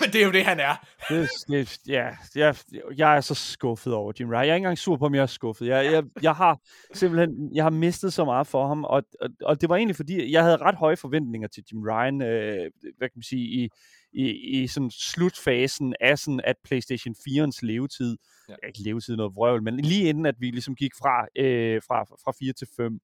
Men 0.00 0.12
det 0.12 0.20
er 0.20 0.24
jo 0.26 0.32
det, 0.32 0.44
han 0.44 0.60
er. 0.60 0.86
Det, 1.08 1.28
det, 1.48 1.78
ja, 1.88 2.08
jeg, 2.34 2.56
jeg 2.96 3.16
er 3.16 3.20
så 3.20 3.34
skuffet 3.34 3.94
over 3.94 4.12
Jim 4.20 4.28
Ryan. 4.28 4.42
Jeg 4.42 4.50
er 4.50 4.54
ikke 4.54 4.56
engang 4.56 4.78
sur 4.78 4.96
på, 4.96 5.06
om 5.06 5.14
jeg 5.14 5.22
er 5.22 5.26
skuffet. 5.26 5.66
Jeg, 5.66 5.92
jeg, 5.92 6.04
jeg 6.22 6.34
har 6.34 6.58
simpelthen 6.94 7.50
jeg 7.54 7.64
har 7.64 7.70
mistet 7.70 8.12
så 8.12 8.24
meget 8.24 8.46
for 8.46 8.68
ham, 8.68 8.84
og, 8.84 9.02
og, 9.20 9.28
og 9.42 9.60
det 9.60 9.68
var 9.68 9.76
egentlig 9.76 9.96
fordi, 9.96 10.32
jeg 10.32 10.42
havde 10.42 10.56
ret 10.56 10.74
høje 10.74 10.96
forventninger 10.96 11.48
til 11.48 11.64
Jim 11.72 11.82
Ryan, 11.82 12.22
øh, 12.22 12.70
hvad 12.98 13.08
kan 13.08 13.16
man 13.16 13.22
sige, 13.22 13.42
i, 13.42 13.68
i, 14.12 14.30
i 14.62 14.66
sådan 14.66 14.90
slutfasen 14.90 15.94
af 16.00 16.18
sådan, 16.18 16.40
at 16.44 16.56
PlayStation 16.64 17.14
4'ens 17.28 17.58
levetid, 17.62 18.16
ja. 18.48 18.54
ikke 18.66 18.82
levetid 18.82 19.16
noget 19.16 19.34
vrøvl, 19.34 19.62
men 19.62 19.80
lige 19.80 20.08
inden, 20.08 20.26
at 20.26 20.34
vi 20.38 20.50
ligesom 20.50 20.74
gik 20.74 20.92
fra, 20.98 21.26
øh, 21.36 21.82
fra, 21.88 22.04
fra 22.04 22.32
4 22.38 22.52
til 22.52 22.68
5, 22.76 22.98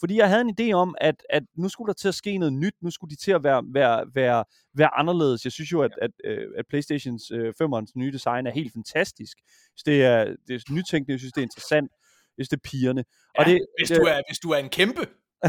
Fordi 0.00 0.16
jeg 0.16 0.28
havde 0.28 0.40
en 0.40 0.54
idé 0.60 0.72
om, 0.72 0.94
at, 1.00 1.14
at 1.30 1.42
nu 1.56 1.68
skulle 1.68 1.86
der 1.88 1.92
til 1.92 2.08
at 2.08 2.14
ske 2.14 2.38
noget 2.38 2.52
nyt, 2.52 2.74
nu 2.82 2.90
skulle 2.90 3.10
de 3.10 3.16
til 3.16 3.32
at 3.32 3.44
være, 3.44 3.62
være, 3.74 4.06
være, 4.14 4.44
være 4.74 4.94
anderledes. 4.94 5.44
Jeg 5.44 5.52
synes 5.52 5.72
jo, 5.72 5.82
at, 5.82 5.90
at, 6.02 6.10
øh, 6.24 6.46
at 6.58 6.64
Playstations 6.68 7.30
øh, 7.30 7.52
5'ernes 7.62 7.92
nye 7.96 8.12
design 8.12 8.46
er 8.46 8.50
helt 8.50 8.72
fantastisk. 8.72 9.36
Så 9.76 9.82
det 9.86 10.04
er, 10.04 10.24
det 10.46 10.54
er 10.54 10.72
nytænkende, 10.72 11.12
jeg 11.12 11.20
synes, 11.20 11.32
det 11.32 11.40
er 11.40 11.42
interessant. 11.50 11.90
Jeg 12.38 12.46
synes, 12.46 12.48
det 12.48 12.56
er 12.56 12.68
pigerne. 12.70 13.04
Ja, 13.34 13.40
og 13.40 13.46
det, 13.46 13.58
hvis, 13.78 13.88
det, 13.88 13.96
du 13.98 14.02
er, 14.02 14.20
hvis 14.28 14.38
du 14.38 14.50
er 14.50 14.56
en 14.58 14.68
kæmpe, 14.68 15.06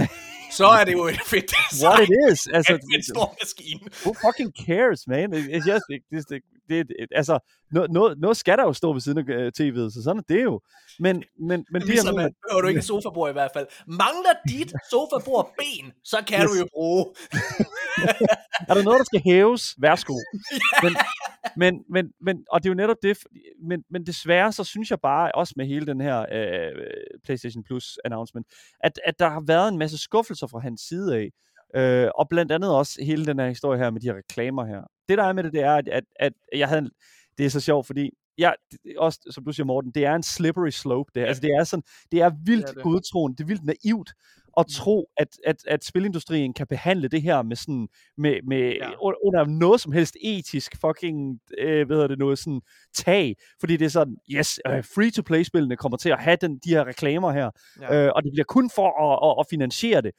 så 0.59 0.65
er 0.79 0.83
det 0.85 0.93
jo 0.93 1.03
et 1.07 1.21
fedt 1.33 1.51
design. 1.71 1.89
What 1.89 1.99
it 2.09 2.31
is. 2.31 2.47
Altså, 2.47 2.73
en 2.95 3.03
stor 3.03 3.35
maskine. 3.41 3.79
who 4.05 4.13
fucking 4.25 4.51
cares, 4.65 5.07
man? 5.07 5.33
It- 5.33 5.49
It's 5.55 5.67
just, 5.71 5.85
it, 5.89 6.01
det, 6.29 6.41
det, 6.71 6.87
altså, 7.11 7.39
noget, 7.71 7.91
noget, 7.91 8.19
noget 8.19 8.37
skal 8.37 8.57
der 8.57 8.63
jo 8.63 8.73
stå 8.73 8.93
ved 8.93 9.01
siden 9.01 9.17
af 9.17 9.23
øh, 9.33 9.51
tv'et, 9.59 9.89
så 9.93 10.01
sådan 10.03 10.17
er 10.17 10.33
det 10.33 10.43
jo. 10.43 10.61
Men, 10.99 11.23
men, 11.39 11.65
men 11.71 11.81
det, 11.81 11.89
Ligesom, 11.89 12.15
mener, 12.15 12.25
at 12.27 12.33
behøver 12.47 12.61
du 12.61 12.67
ikke 12.67 12.81
sofabord 12.81 13.29
i 13.29 13.33
hvert 13.33 13.51
fald. 13.55 13.67
Mangler 13.87 14.33
dit 14.47 14.73
sofabord 14.91 15.53
ben, 15.57 15.91
så 16.03 16.17
kan 16.27 16.43
Yes. 16.43 16.49
du 16.51 16.57
jo 16.57 16.67
bruge. 16.73 17.05
er 18.69 18.73
der 18.73 18.83
noget, 18.83 18.97
der 18.99 19.03
skal 19.03 19.21
hæves? 19.25 19.75
Værsgo. 19.81 20.13
men, 20.83 20.93
men, 21.55 21.83
men, 21.89 22.11
men, 22.21 22.45
og 22.51 22.63
det 22.63 22.69
er 22.69 22.73
jo 22.73 22.75
netop 22.77 22.97
det, 23.03 23.17
men, 23.69 23.83
men 23.89 24.05
desværre 24.05 24.51
så 24.51 24.63
synes 24.63 24.89
jeg 24.91 24.99
bare, 24.99 25.31
også 25.35 25.53
med 25.57 25.65
hele 25.65 25.85
den 25.85 26.01
her 26.01 26.25
øh, 26.31 26.71
PlayStation 27.23 27.63
Plus 27.63 27.97
announcement, 28.05 28.47
at, 28.79 28.99
at 29.05 29.19
der 29.19 29.29
har 29.29 29.43
været 29.47 29.69
en 29.69 29.77
masse 29.77 29.97
skuffelser 29.97 30.47
fra 30.47 30.59
hans 30.59 30.81
side 30.81 31.15
af, 31.17 31.29
øh, 31.75 32.09
og 32.15 32.29
blandt 32.29 32.51
andet 32.51 32.75
også 32.75 33.03
hele 33.03 33.25
den 33.25 33.39
her 33.39 33.47
historie 33.47 33.79
her 33.79 33.89
med 33.91 34.01
de 34.01 34.07
her 34.07 34.15
reklamer 34.15 34.65
her. 34.65 34.81
Det 35.09 35.17
der 35.17 35.23
er 35.23 35.33
med 35.33 35.43
det, 35.43 35.53
det 35.53 35.61
er, 35.61 35.75
at, 35.75 35.87
at, 35.91 36.03
at 36.19 36.33
jeg 36.55 36.67
havde, 36.67 36.81
en- 36.81 36.91
det 37.37 37.45
er 37.45 37.49
så 37.49 37.59
sjovt, 37.59 37.87
fordi 37.87 38.09
Ja, 38.37 38.51
det- 38.71 38.97
også 38.97 39.19
som 39.31 39.43
du 39.45 39.51
siger, 39.51 39.65
Morten, 39.65 39.91
det 39.91 40.05
er 40.05 40.15
en 40.15 40.23
slippery 40.23 40.69
slope. 40.69 41.11
Det, 41.15 41.21
ja. 41.21 41.25
altså, 41.25 41.41
det 41.41 41.49
er 41.59 41.63
sådan, 41.63 41.83
det 42.11 42.21
er 42.21 42.31
vildt 42.45 42.63
Det 42.65 42.69
er 42.69 42.73
det. 42.73 42.83
godtroende, 42.83 43.37
det 43.37 43.43
er 43.43 43.47
vildt 43.47 43.63
naivt 43.63 44.09
at 44.57 44.65
tro, 44.67 45.09
at, 45.17 45.27
at, 45.45 45.55
at 45.67 45.83
spilindustrien 45.85 46.53
kan 46.53 46.67
behandle 46.67 47.07
det 47.07 47.21
her 47.21 47.41
med 47.41 47.55
sådan, 47.55 47.87
med, 48.17 48.39
med 48.47 48.57
Ja. 48.59 48.89
ja. 48.89 48.93
under 49.01 49.45
noget 49.45 49.81
som 49.81 49.91
helst 49.91 50.15
etisk 50.23 50.75
fucking, 50.85 51.39
øh, 51.57 51.85
hvad 51.87 51.95
hedder 51.95 52.07
det 52.07 52.17
noget, 52.19 52.39
sådan 52.39 52.61
tag, 52.95 53.35
fordi 53.59 53.77
det 53.77 53.85
er 53.85 53.89
sådan, 53.89 54.17
yes, 54.31 54.59
øh, 54.67 54.83
free-to-play-spillene 54.95 55.77
kommer 55.77 55.97
til 55.97 56.09
at 56.09 56.19
have 56.19 56.37
den, 56.41 56.59
de 56.65 56.69
her 56.69 56.87
reklamer 56.87 57.31
her, 57.31 57.49
Ja. 57.81 57.95
ja. 57.95 58.05
øh, 58.05 58.11
og 58.15 58.23
det 58.23 58.31
bliver 58.33 58.45
kun 58.45 58.69
for 58.75 58.87
at, 59.11 59.29
at, 59.31 59.35
at 59.39 59.45
finansiere 59.49 60.01
det. 60.01 60.11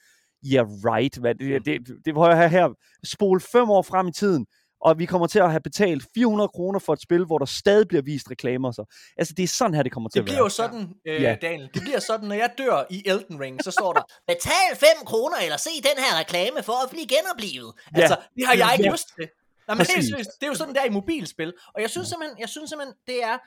Yeah, 0.53 0.67
right. 0.67 1.19
Hvad, 1.19 1.35
det, 1.35 1.65
det, 1.65 1.87
det, 1.89 1.97
det 2.05 2.15
var 2.15 2.37
her, 2.37 2.47
her, 2.47 2.69
spol 3.05 3.41
fem 3.41 3.71
år 3.71 3.83
frem 3.83 4.09
i 4.09 4.13
tiden, 4.13 4.47
og 4.85 4.99
vi 4.99 5.07
kommer 5.07 5.27
til 5.27 5.39
at 5.39 5.51
have 5.51 5.61
betalt 5.61 6.07
400 6.15 6.49
kroner 6.49 6.79
for 6.79 6.93
et 6.93 7.03
spil, 7.03 7.25
hvor 7.25 7.39
der 7.39 7.47
stadig 7.47 7.89
bliver 7.89 8.03
vist 8.03 8.31
reklamer. 8.31 8.73
Så. 8.73 8.95
Altså, 9.17 9.35
det 9.37 9.43
er 9.43 9.49
sådan 9.49 9.75
her, 9.75 9.83
det 9.83 9.93
kommer 9.93 10.09
til 10.09 10.15
Det 10.15 10.21
at 10.21 10.25
bliver 10.25 10.37
være. 10.37 10.45
jo 10.45 10.49
sådan, 10.49 10.95
øh, 11.07 11.23
Ja. 11.23 11.37
Daniel, 11.43 11.71
det 11.75 11.83
bliver 11.83 11.99
sådan, 12.01 12.29
når 12.29 12.35
jeg 12.35 12.51
dør 12.59 12.85
i 12.91 13.03
Elden 13.07 13.41
Ring, 13.41 13.65
så 13.65 13.71
står 13.71 13.93
der, 13.93 14.03
Betal 14.29 14.77
5 14.77 14.89
kroner 15.07 15.37
eller 15.37 15.57
se 15.57 15.71
den 15.77 15.97
her 16.05 16.19
reklame 16.19 16.63
for 16.63 16.85
at 16.85 16.91
blive 16.91 17.07
genoplevet. 17.07 17.73
Ja. 17.97 18.01
altså, 18.01 18.17
det 18.37 18.47
har 18.47 18.55
jeg 18.55 18.71
ikke 18.79 18.85
Ja. 18.89 18.93
lyst 18.93 19.09
til. 19.17 19.29
Nej, 19.69 19.77
men 19.77 19.87
helt 19.95 20.09
seriøst, 20.09 20.31
det 20.41 20.47
er 20.47 20.51
jo 20.51 20.55
sådan 20.55 20.75
der 20.75 20.85
i 20.85 20.89
mobilspil, 20.91 21.53
og 21.75 21.81
jeg 21.83 21.91
synes 21.91 22.09
simpelthen, 22.09 22.39
jeg 22.39 22.49
synes 22.49 22.71
simpelthen, 22.71 22.95
det 23.07 23.25
er, 23.25 23.39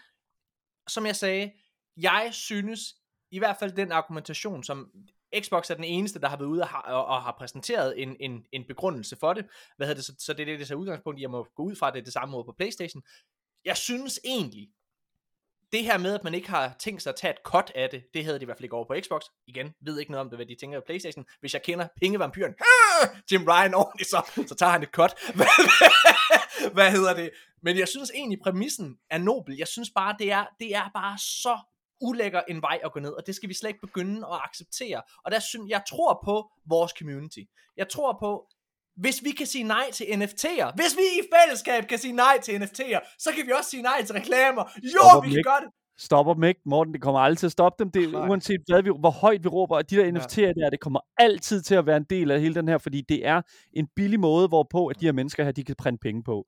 som 0.89 1.05
jeg 1.05 1.15
sagde, 1.15 1.51
jeg 1.97 2.29
synes, 2.31 2.79
i 3.31 3.39
hvert 3.39 3.57
fald 3.59 3.71
den 3.71 3.91
argumentation, 3.91 4.63
som 4.63 4.88
Xbox 5.41 5.69
er 5.69 5.75
den 5.75 5.83
eneste, 5.83 6.21
der 6.21 6.27
har 6.27 6.38
været 6.38 6.47
ude 6.47 6.61
og 6.61 6.67
har, 6.67 6.81
og, 6.81 7.05
og 7.05 7.21
har 7.23 7.36
præsenteret 7.38 8.01
en, 8.01 8.15
en, 8.19 8.45
en 8.51 8.63
begrundelse 8.67 9.15
for 9.19 9.33
det. 9.33 9.45
Hvad 9.77 9.88
hedder 9.88 10.01
det? 10.01 10.05
Så, 10.05 10.15
så 10.19 10.33
det 10.33 10.41
er 10.41 10.45
det, 10.45 10.59
det 10.59 10.67
tager 10.67 10.79
udgangspunkt 10.79 11.19
i. 11.19 11.21
Jeg 11.21 11.29
må 11.29 11.47
gå 11.55 11.63
ud 11.63 11.75
fra, 11.75 11.88
at 11.88 11.93
det 11.93 11.99
er 11.99 12.03
det 12.03 12.13
samme 12.13 12.31
måde 12.31 12.43
på 12.43 12.53
Playstation. 12.57 13.03
Jeg 13.65 13.77
synes 13.77 14.19
egentlig, 14.23 14.69
det 15.71 15.83
her 15.83 15.97
med, 15.97 16.13
at 16.13 16.23
man 16.23 16.33
ikke 16.33 16.49
har 16.49 16.75
tænkt 16.79 17.01
sig 17.01 17.09
at 17.09 17.15
tage 17.15 17.33
et 17.33 17.39
cut 17.43 17.71
af 17.75 17.89
det, 17.89 18.03
det 18.13 18.25
havde 18.25 18.39
de 18.39 18.43
i 18.43 18.45
hvert 18.45 18.57
fald 18.57 18.63
ikke 18.63 18.75
over 18.75 18.86
på 18.86 18.95
Xbox. 19.01 19.21
Igen, 19.47 19.73
ved 19.81 19.99
ikke 19.99 20.11
noget 20.11 20.21
om 20.21 20.29
det, 20.29 20.38
hvad 20.38 20.45
de 20.45 20.55
tænker 20.55 20.79
på 20.79 20.83
Playstation. 20.86 21.25
Hvis 21.39 21.53
jeg 21.53 21.63
kender 21.63 21.88
pengevampyren, 22.01 22.53
Jim 23.31 23.43
Ryan 23.43 23.73
ordentligt, 23.73 24.09
så, 24.09 24.45
så 24.47 24.55
tager 24.55 24.71
han 24.71 24.83
et 24.83 24.89
cut. 24.89 25.13
Hvad, 25.36 25.47
hvad 26.73 26.91
hedder 26.91 27.13
det? 27.13 27.29
Men 27.61 27.77
jeg 27.77 27.88
synes 27.88 28.11
egentlig, 28.15 28.39
præmissen 28.43 28.97
er 29.09 29.17
nobel. 29.17 29.57
Jeg 29.57 29.67
synes 29.67 29.89
bare, 29.95 30.15
det 30.19 30.31
er, 30.31 30.45
det 30.59 30.75
er 30.75 30.89
bare 30.93 31.17
så 31.17 31.59
ulækker 32.08 32.41
en 32.47 32.62
vej 32.62 32.80
at 32.86 32.91
gå 32.93 32.99
ned, 32.99 33.14
og 33.14 33.24
det 33.28 33.36
skal 33.36 33.49
vi 33.49 33.53
slet 33.53 33.70
ikke 33.70 33.82
begynde 33.88 34.28
at 34.34 34.39
acceptere. 34.47 35.01
Og 35.26 35.32
der 35.32 35.39
synes, 35.39 35.70
jeg 35.70 35.82
tror 35.89 36.22
på 36.26 36.36
vores 36.66 36.91
community. 36.99 37.43
Jeg 37.78 37.89
tror 37.89 38.18
på, 38.20 38.47
hvis 39.03 39.24
vi 39.24 39.32
kan 39.32 39.47
sige 39.47 39.64
nej 39.64 39.91
til 39.91 40.06
NFT'er, 40.06 40.68
hvis 40.76 40.93
vi 40.97 41.06
i 41.20 41.22
fællesskab 41.36 41.88
kan 41.88 41.99
sige 41.99 42.14
nej 42.14 42.39
til 42.43 42.53
NFT'er, 42.62 42.99
så 43.20 43.30
kan 43.36 43.45
vi 43.47 43.51
også 43.51 43.70
sige 43.70 43.84
nej 43.84 44.03
til 44.06 44.16
reklamer. 44.16 44.64
Jo, 44.84 44.89
Stopper 44.89 45.22
vi 45.22 45.30
kan 45.30 45.38
ikke. 45.38 45.49
gøre 45.49 45.62
det. 45.62 45.70
Stopper 45.98 46.34
dem 46.34 46.43
ikke, 46.43 46.62
Morten. 46.66 46.93
Det 46.93 47.02
kommer 47.02 47.20
aldrig 47.20 47.38
til 47.38 47.46
at 47.46 47.52
stoppe 47.52 47.84
dem. 47.84 47.91
Det, 47.91 48.12
Nej. 48.12 48.28
uanset 48.30 48.62
hvad 48.68 48.84
vi, 48.84 48.89
hvor 49.00 49.10
højt 49.10 49.43
vi 49.43 49.50
råber, 49.50 49.76
og 49.76 49.89
de 49.89 49.96
der 49.96 50.12
NFT'er 50.12 50.54
der, 50.62 50.70
det 50.70 50.80
kommer 50.80 51.00
altid 51.18 51.62
til 51.62 51.76
at 51.76 51.86
være 51.86 51.98
en 51.98 52.06
del 52.10 52.32
af 52.32 52.41
hele 52.41 52.56
den 52.56 52.68
her, 52.68 52.78
fordi 52.78 53.02
det 53.10 53.26
er 53.28 53.41
en 53.74 53.88
billig 53.96 54.20
måde, 54.20 54.48
hvorpå 54.48 54.88
at 54.88 55.00
de 55.00 55.06
her 55.06 55.12
mennesker 55.12 55.43
her, 55.43 55.52
de 55.52 55.64
kan 55.64 55.76
printe 55.78 56.00
penge 56.02 56.24
på. 56.24 56.46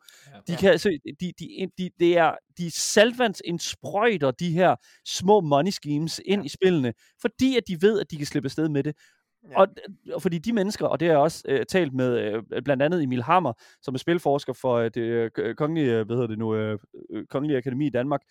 De 0.47 0.55
kan 0.55 0.71
altså, 0.71 0.97
de, 1.19 1.31
de, 1.39 1.67
de, 1.77 1.89
det 1.99 2.17
er, 2.17 2.31
de 2.57 2.71
saltvandsindsprøjter 2.71 4.31
de 4.31 4.51
her 4.51 4.75
små 5.05 5.41
money 5.41 5.71
schemes 5.71 6.21
ind 6.25 6.41
Ja. 6.41 6.45
i 6.45 6.49
spillene, 6.49 6.93
fordi 7.21 7.57
at 7.57 7.63
de 7.67 7.77
ved, 7.81 7.99
at 7.99 8.11
de 8.11 8.17
kan 8.17 8.25
slippe 8.25 8.47
afsted 8.47 8.69
med 8.69 8.83
det. 8.83 8.95
Ja. 9.51 9.59
Og, 9.59 9.67
og 10.13 10.21
fordi 10.21 10.37
de 10.37 10.53
mennesker, 10.53 10.85
og 10.87 10.99
det 10.99 11.07
har 11.07 11.13
jeg 11.13 11.21
også 11.21 11.43
øh, 11.47 11.65
talt 11.65 11.93
med 11.93 12.19
øh, 12.19 12.61
blandt 12.63 12.83
andet 12.83 13.03
Emil 13.03 13.23
Hammer, 13.23 13.53
som 13.81 13.93
er 13.93 13.97
spilforsker 13.97 14.53
for 14.53 14.75
øh, 14.75 14.91
det 14.93 15.31
øh, 15.37 15.55
kongelige, 15.55 15.91
øh, 15.99 16.05
hvad 16.05 16.15
hedder 16.15 16.27
det 16.27 16.39
nu, 16.39 16.55
øh, 16.55 16.79
øh, 17.13 17.25
kongelige 17.29 17.57
akademi 17.57 17.87
i 17.87 17.89
Danmark, 17.89 18.21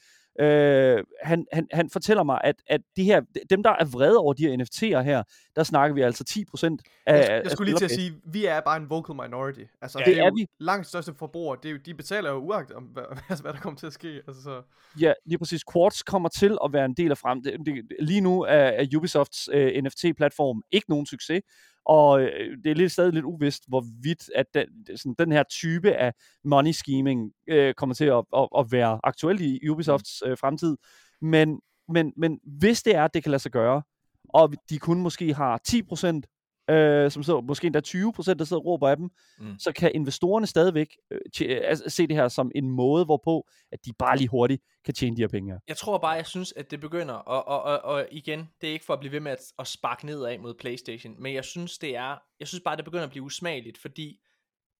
øh, 0.40 1.04
han, 1.22 1.46
han, 1.52 1.66
han 1.72 1.90
fortæller 1.90 2.22
mig, 2.22 2.40
at, 2.44 2.54
at 2.66 2.80
de 2.96 3.04
her, 3.04 3.20
dem 3.50 3.62
der 3.62 3.70
er 3.70 3.84
vrede 3.84 4.18
over 4.18 4.32
de 4.32 4.42
her 4.42 4.56
NFT'er 4.56 5.02
her, 5.02 5.22
der 5.56 5.62
snakker 5.62 5.94
vi 5.94 6.02
altså 6.02 6.24
10% 6.30 6.76
af, 7.06 7.28
Jeg, 7.28 7.40
jeg 7.44 7.50
skulle 7.50 7.70
lige 7.70 7.78
til 7.78 7.84
at 7.84 7.90
sige, 7.90 8.12
vi 8.24 8.46
er 8.46 8.60
bare 8.60 8.76
en 8.76 8.90
vocal 8.90 9.14
minority. 9.14 9.60
Altså, 9.82 9.98
Ja, 9.98 10.04
det, 10.04 10.14
det 10.14 10.22
er, 10.22 10.26
er 10.26 10.34
vi. 10.34 10.46
langt 10.60 10.86
største 10.86 11.14
forbrugere. 11.18 11.58
Det 11.62 11.68
er 11.68 11.72
jo, 11.72 11.78
de 11.86 11.94
betaler 11.94 12.30
jo 12.30 12.36
uagt 12.36 12.72
om, 12.72 12.82
hvad, 12.82 13.02
altså, 13.28 13.42
hvad 13.42 13.52
der 13.52 13.58
kommer 13.60 13.78
til 13.78 13.86
at 13.86 13.92
ske. 13.92 14.20
Altså, 14.28 14.42
så, 14.42 14.62
Ja, 15.00 15.12
lige 15.26 15.38
præcis. 15.38 15.62
Quartz 15.72 16.02
kommer 16.02 16.28
til 16.28 16.58
at 16.64 16.72
være 16.72 16.84
en 16.84 16.94
del 16.94 17.10
af 17.10 17.18
frem. 17.18 17.42
Det, 17.42 17.52
det, 17.66 17.82
lige 18.00 18.20
nu 18.20 18.42
er, 18.42 18.48
er 18.54 18.86
Ubisofts 18.96 19.48
øh, 19.52 19.82
NFT-platform 19.84 20.62
ikke 20.72 20.90
nogen 20.90 21.06
succes, 21.06 21.40
og 21.86 22.22
øh, 22.22 22.56
det 22.64 22.70
er 22.70 22.74
lidt, 22.74 22.92
stadig 22.92 23.12
lidt 23.12 23.24
uvist, 23.24 23.64
hvorvidt 23.68 24.30
at 24.34 24.46
den, 24.54 24.96
sådan, 24.96 25.14
den 25.18 25.32
her 25.32 25.42
type 25.50 25.92
af 25.92 26.12
money 26.44 26.72
scheming 26.72 27.32
øh, 27.48 27.74
kommer 27.74 27.94
til 27.94 28.04
at, 28.04 28.24
at, 28.36 28.48
at 28.58 28.66
være 28.70 29.00
aktuel 29.04 29.40
i 29.40 29.68
Ubisofts 29.68 30.22
øh, 30.26 30.38
fremtid. 30.38 30.76
Men, 31.20 31.60
men, 31.88 32.12
men 32.16 32.40
hvis 32.44 32.82
det 32.82 32.94
er, 32.94 33.04
at 33.04 33.14
det 33.14 33.22
kan 33.22 33.30
lade 33.30 33.42
sig 33.42 33.52
gøre, 33.52 33.82
og 34.28 34.52
de 34.70 34.78
kun 34.78 35.00
måske 35.00 35.34
har 35.34 35.60
10%, 35.68 36.35
øh, 36.70 37.10
som 37.10 37.22
sidder, 37.22 37.40
måske 37.40 37.66
endda 37.66 37.80
20%, 37.88 38.34
der 38.34 38.44
sidder 38.44 38.60
og 38.60 38.66
råber 38.66 38.88
af 38.88 38.96
dem, 38.96 39.10
Mm. 39.38 39.58
så 39.58 39.72
kan 39.72 39.90
investorerne 39.94 40.46
stadigvæk 40.46 40.88
øh, 41.10 41.20
tje, 41.34 41.46
altså, 41.46 41.90
se 41.90 42.06
det 42.06 42.16
her 42.16 42.28
som 42.28 42.50
en 42.54 42.70
måde, 42.70 43.04
hvorpå 43.04 43.48
at 43.72 43.84
de 43.84 43.92
bare 43.98 44.16
lige 44.16 44.28
hurtigt 44.28 44.62
kan 44.84 44.94
tjene 44.94 45.16
de 45.16 45.22
her 45.22 45.28
penge. 45.28 45.60
Jeg 45.68 45.76
tror 45.76 45.98
bare, 45.98 46.10
jeg 46.10 46.26
synes, 46.26 46.52
at 46.56 46.70
det 46.70 46.80
begynder, 46.80 47.14
og, 47.14 47.48
og, 47.48 47.62
og, 47.62 47.80
og 47.94 48.06
igen, 48.10 48.48
det 48.60 48.68
er 48.68 48.72
ikke 48.72 48.84
for 48.84 48.92
at 48.92 49.00
blive 49.00 49.12
ved 49.12 49.20
med 49.20 49.32
at, 49.32 49.38
at 49.58 49.66
sparke 49.66 50.06
nedad 50.06 50.38
mod 50.38 50.54
Playstation, 50.54 51.22
men 51.22 51.34
jeg 51.34 51.44
synes, 51.44 51.78
det 51.78 51.96
er, 51.96 52.16
jeg 52.40 52.48
synes 52.48 52.62
bare, 52.64 52.76
det 52.76 52.84
begynder 52.84 53.04
at 53.04 53.10
blive 53.10 53.24
usmageligt, 53.24 53.78
fordi 53.78 54.20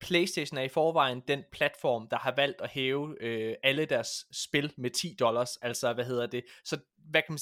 Playstation 0.01 0.59
er 0.59 0.63
i 0.63 0.69
forvejen 0.69 1.23
den 1.29 1.43
platform, 1.53 2.09
der 2.09 2.19
har 2.19 2.35
valgt 2.37 2.61
at 2.61 2.71
hæve 2.71 3.23
øh, 3.23 3.55
alle 3.63 3.85
deres 3.85 4.09
spil 4.33 4.73
med 4.79 4.91
10 4.91 5.17
dollars, 5.21 5.57
altså 5.57 5.93
hvad 5.93 6.05
hedder 6.05 6.27
det, 6.27 6.45
så 6.65 6.79
hvad 7.11 7.23
kan 7.23 7.33
man, 7.33 7.39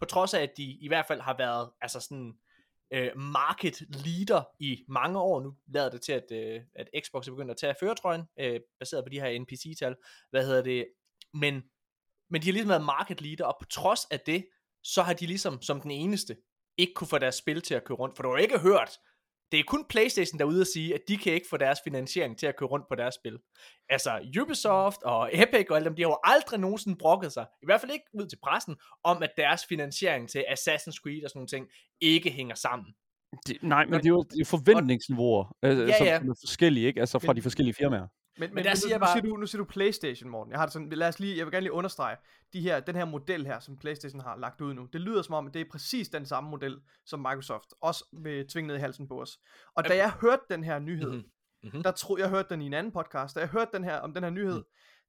på 0.00 0.04
trods 0.04 0.34
af, 0.34 0.42
at 0.42 0.50
de 0.56 0.62
i 0.80 0.88
hvert 0.88 1.06
fald 1.06 1.20
har 1.20 1.36
været, 1.38 1.70
altså 1.80 2.00
sådan, 2.00 2.32
øh, 2.90 3.16
market 3.16 3.80
leader 3.90 4.42
i 4.60 4.84
mange 4.88 5.18
år. 5.18 5.40
Nu, 5.40 5.54
lader 5.74 5.90
det 5.90 6.02
til, 6.02 6.12
at, 6.12 6.32
øh, 6.32 6.60
at 6.74 6.88
Xbox 7.04 7.26
er 7.26 7.32
begyndt 7.32 7.50
at 7.50 7.56
tage 7.56 7.74
føretrøjen, 7.80 8.22
øh, 8.40 8.60
baseret 8.80 9.04
på 9.04 9.08
de 9.08 9.20
her 9.20 9.40
NPC-tal, 9.40 9.96
hvad 10.30 10.46
hedder 10.46 10.62
det, 10.62 10.86
men 11.34 11.62
men 12.30 12.42
de 12.42 12.46
har 12.46 12.52
ligesom 12.52 12.68
været 12.68 12.84
market 12.84 13.20
leader, 13.20 13.44
og 13.44 13.56
på 13.60 13.66
trods 13.66 14.04
af 14.10 14.20
det, 14.20 14.46
så 14.82 15.02
har 15.02 15.12
de 15.12 15.26
ligesom 15.26 15.62
som 15.62 15.80
den 15.80 15.90
eneste 15.90 16.36
ikke 16.76 16.94
kunne 16.94 17.08
få 17.08 17.18
deres 17.18 17.34
spil 17.34 17.62
til 17.62 17.74
at 17.74 17.84
køre 17.84 17.98
rundt. 17.98 18.16
For 18.16 18.22
du 18.22 18.28
har 18.28 18.36
jo 18.36 18.42
ikke 18.42 18.58
hørt, 18.58 18.98
det 19.52 19.60
er 19.60 19.64
kun 19.66 19.84
Playstation, 19.88 20.38
der 20.38 20.44
er 20.44 20.48
ude 20.48 20.60
at 20.60 20.66
sige, 20.66 20.94
at 20.94 21.00
de 21.08 21.16
kan 21.16 21.32
ikke 21.32 21.46
få 21.50 21.56
deres 21.56 21.78
finansiering 21.84 22.38
til 22.38 22.46
at 22.46 22.56
køre 22.56 22.68
rundt 22.68 22.88
på 22.88 22.94
deres 22.94 23.14
spil. 23.14 23.38
Altså 23.88 24.20
Ubisoft 24.42 25.02
og 25.02 25.30
Epic 25.32 25.66
og 25.70 25.76
alle 25.76 25.86
dem, 25.88 25.96
de 25.96 26.02
har 26.02 26.08
jo 26.10 26.18
aldrig 26.24 26.60
nogensinde 26.60 26.96
brokket 26.98 27.32
sig, 27.32 27.46
i 27.62 27.66
hvert 27.66 27.80
fald 27.80 27.92
ikke 27.92 28.04
ud 28.14 28.26
til 28.26 28.38
pressen, 28.42 28.76
om 29.04 29.22
at 29.22 29.30
deres 29.36 29.66
finansiering 29.68 30.28
til 30.28 30.38
Assassin's 30.48 30.98
Creed 31.02 31.24
og 31.24 31.30
sådan 31.30 31.38
nogle 31.38 31.48
ting, 31.48 31.66
ikke 32.00 32.30
hænger 32.30 32.54
sammen. 32.54 32.86
Det, 33.46 33.62
nej, 33.62 33.84
men 33.84 33.94
Og- 33.94 34.00
det 34.00 34.06
er 34.06 34.10
jo 34.10 34.22
det 34.22 34.40
er 34.40 34.44
forventningsniveauer, 34.44 35.56
øh, 35.62 35.78
Ja, 35.88 35.98
som, 35.98 36.06
ja. 36.06 36.18
som 36.18 36.28
er 36.28 36.34
forskellige, 36.40 36.86
ikke? 36.86 37.00
Altså 37.00 37.18
fra 37.18 37.32
de 37.32 37.42
forskellige 37.42 37.74
firmaer. 37.74 38.06
Men, 38.38 38.54
men, 38.54 38.64
der 38.64 38.70
men 38.70 38.76
siger 38.76 38.88
nu, 38.88 38.90
jeg 38.90 38.98
nu, 38.98 39.04
bare- 39.04 39.20
siger 39.20 39.30
du, 39.34 39.36
nu 39.36 39.46
siger 39.46 39.62
du 39.62 39.64
Playstation, 39.68 40.30
Morten. 40.30 40.50
Jeg 40.50 40.58
har 40.60 40.66
det 40.66 40.72
sådan, 40.72 40.88
lad 40.88 41.08
os 41.08 41.18
lige, 41.20 41.36
jeg 41.38 41.46
vil 41.46 41.52
gerne 41.52 41.64
lige 41.64 41.72
understrege, 41.72 42.16
de 42.52 42.60
her, 42.60 42.80
den 42.80 42.94
her 42.96 43.04
model 43.04 43.46
her, 43.46 43.60
som 43.60 43.76
Playstation 43.78 44.20
har 44.20 44.36
lagt 44.36 44.60
ud 44.60 44.74
nu, 44.74 44.84
det 44.92 45.00
lyder 45.00 45.22
som 45.22 45.34
om, 45.34 45.46
at 45.46 45.54
det 45.54 45.60
er 45.60 45.64
præcis 45.70 46.08
den 46.08 46.26
samme 46.26 46.50
model, 46.50 46.80
som 47.06 47.20
Microsoft 47.20 47.74
også 47.80 48.04
vil 48.12 48.48
tvinge 48.48 48.68
ned 48.68 48.76
i 48.76 48.78
halsen 48.78 49.08
på 49.08 49.20
os. 49.22 49.38
Og 49.74 49.84
da 49.88 49.96
jeg 49.96 50.10
hørte 50.20 50.42
den 50.50 50.64
her 50.64 50.78
nyhed, 50.78 51.10
Mhm. 51.12 51.24
Mhm. 51.72 51.82
der 51.82 51.90
tror 51.90 52.18
jeg 52.18 52.28
hørte 52.28 52.48
den 52.48 52.62
i 52.62 52.66
en 52.66 52.74
anden 52.74 52.92
podcast, 52.92 53.34
da 53.34 53.40
jeg 53.40 53.48
hørte 53.48 53.70
den 53.74 53.84
her, 53.84 53.96
om 53.96 54.14
den 54.14 54.22
her 54.22 54.30
nyhed, 54.30 54.64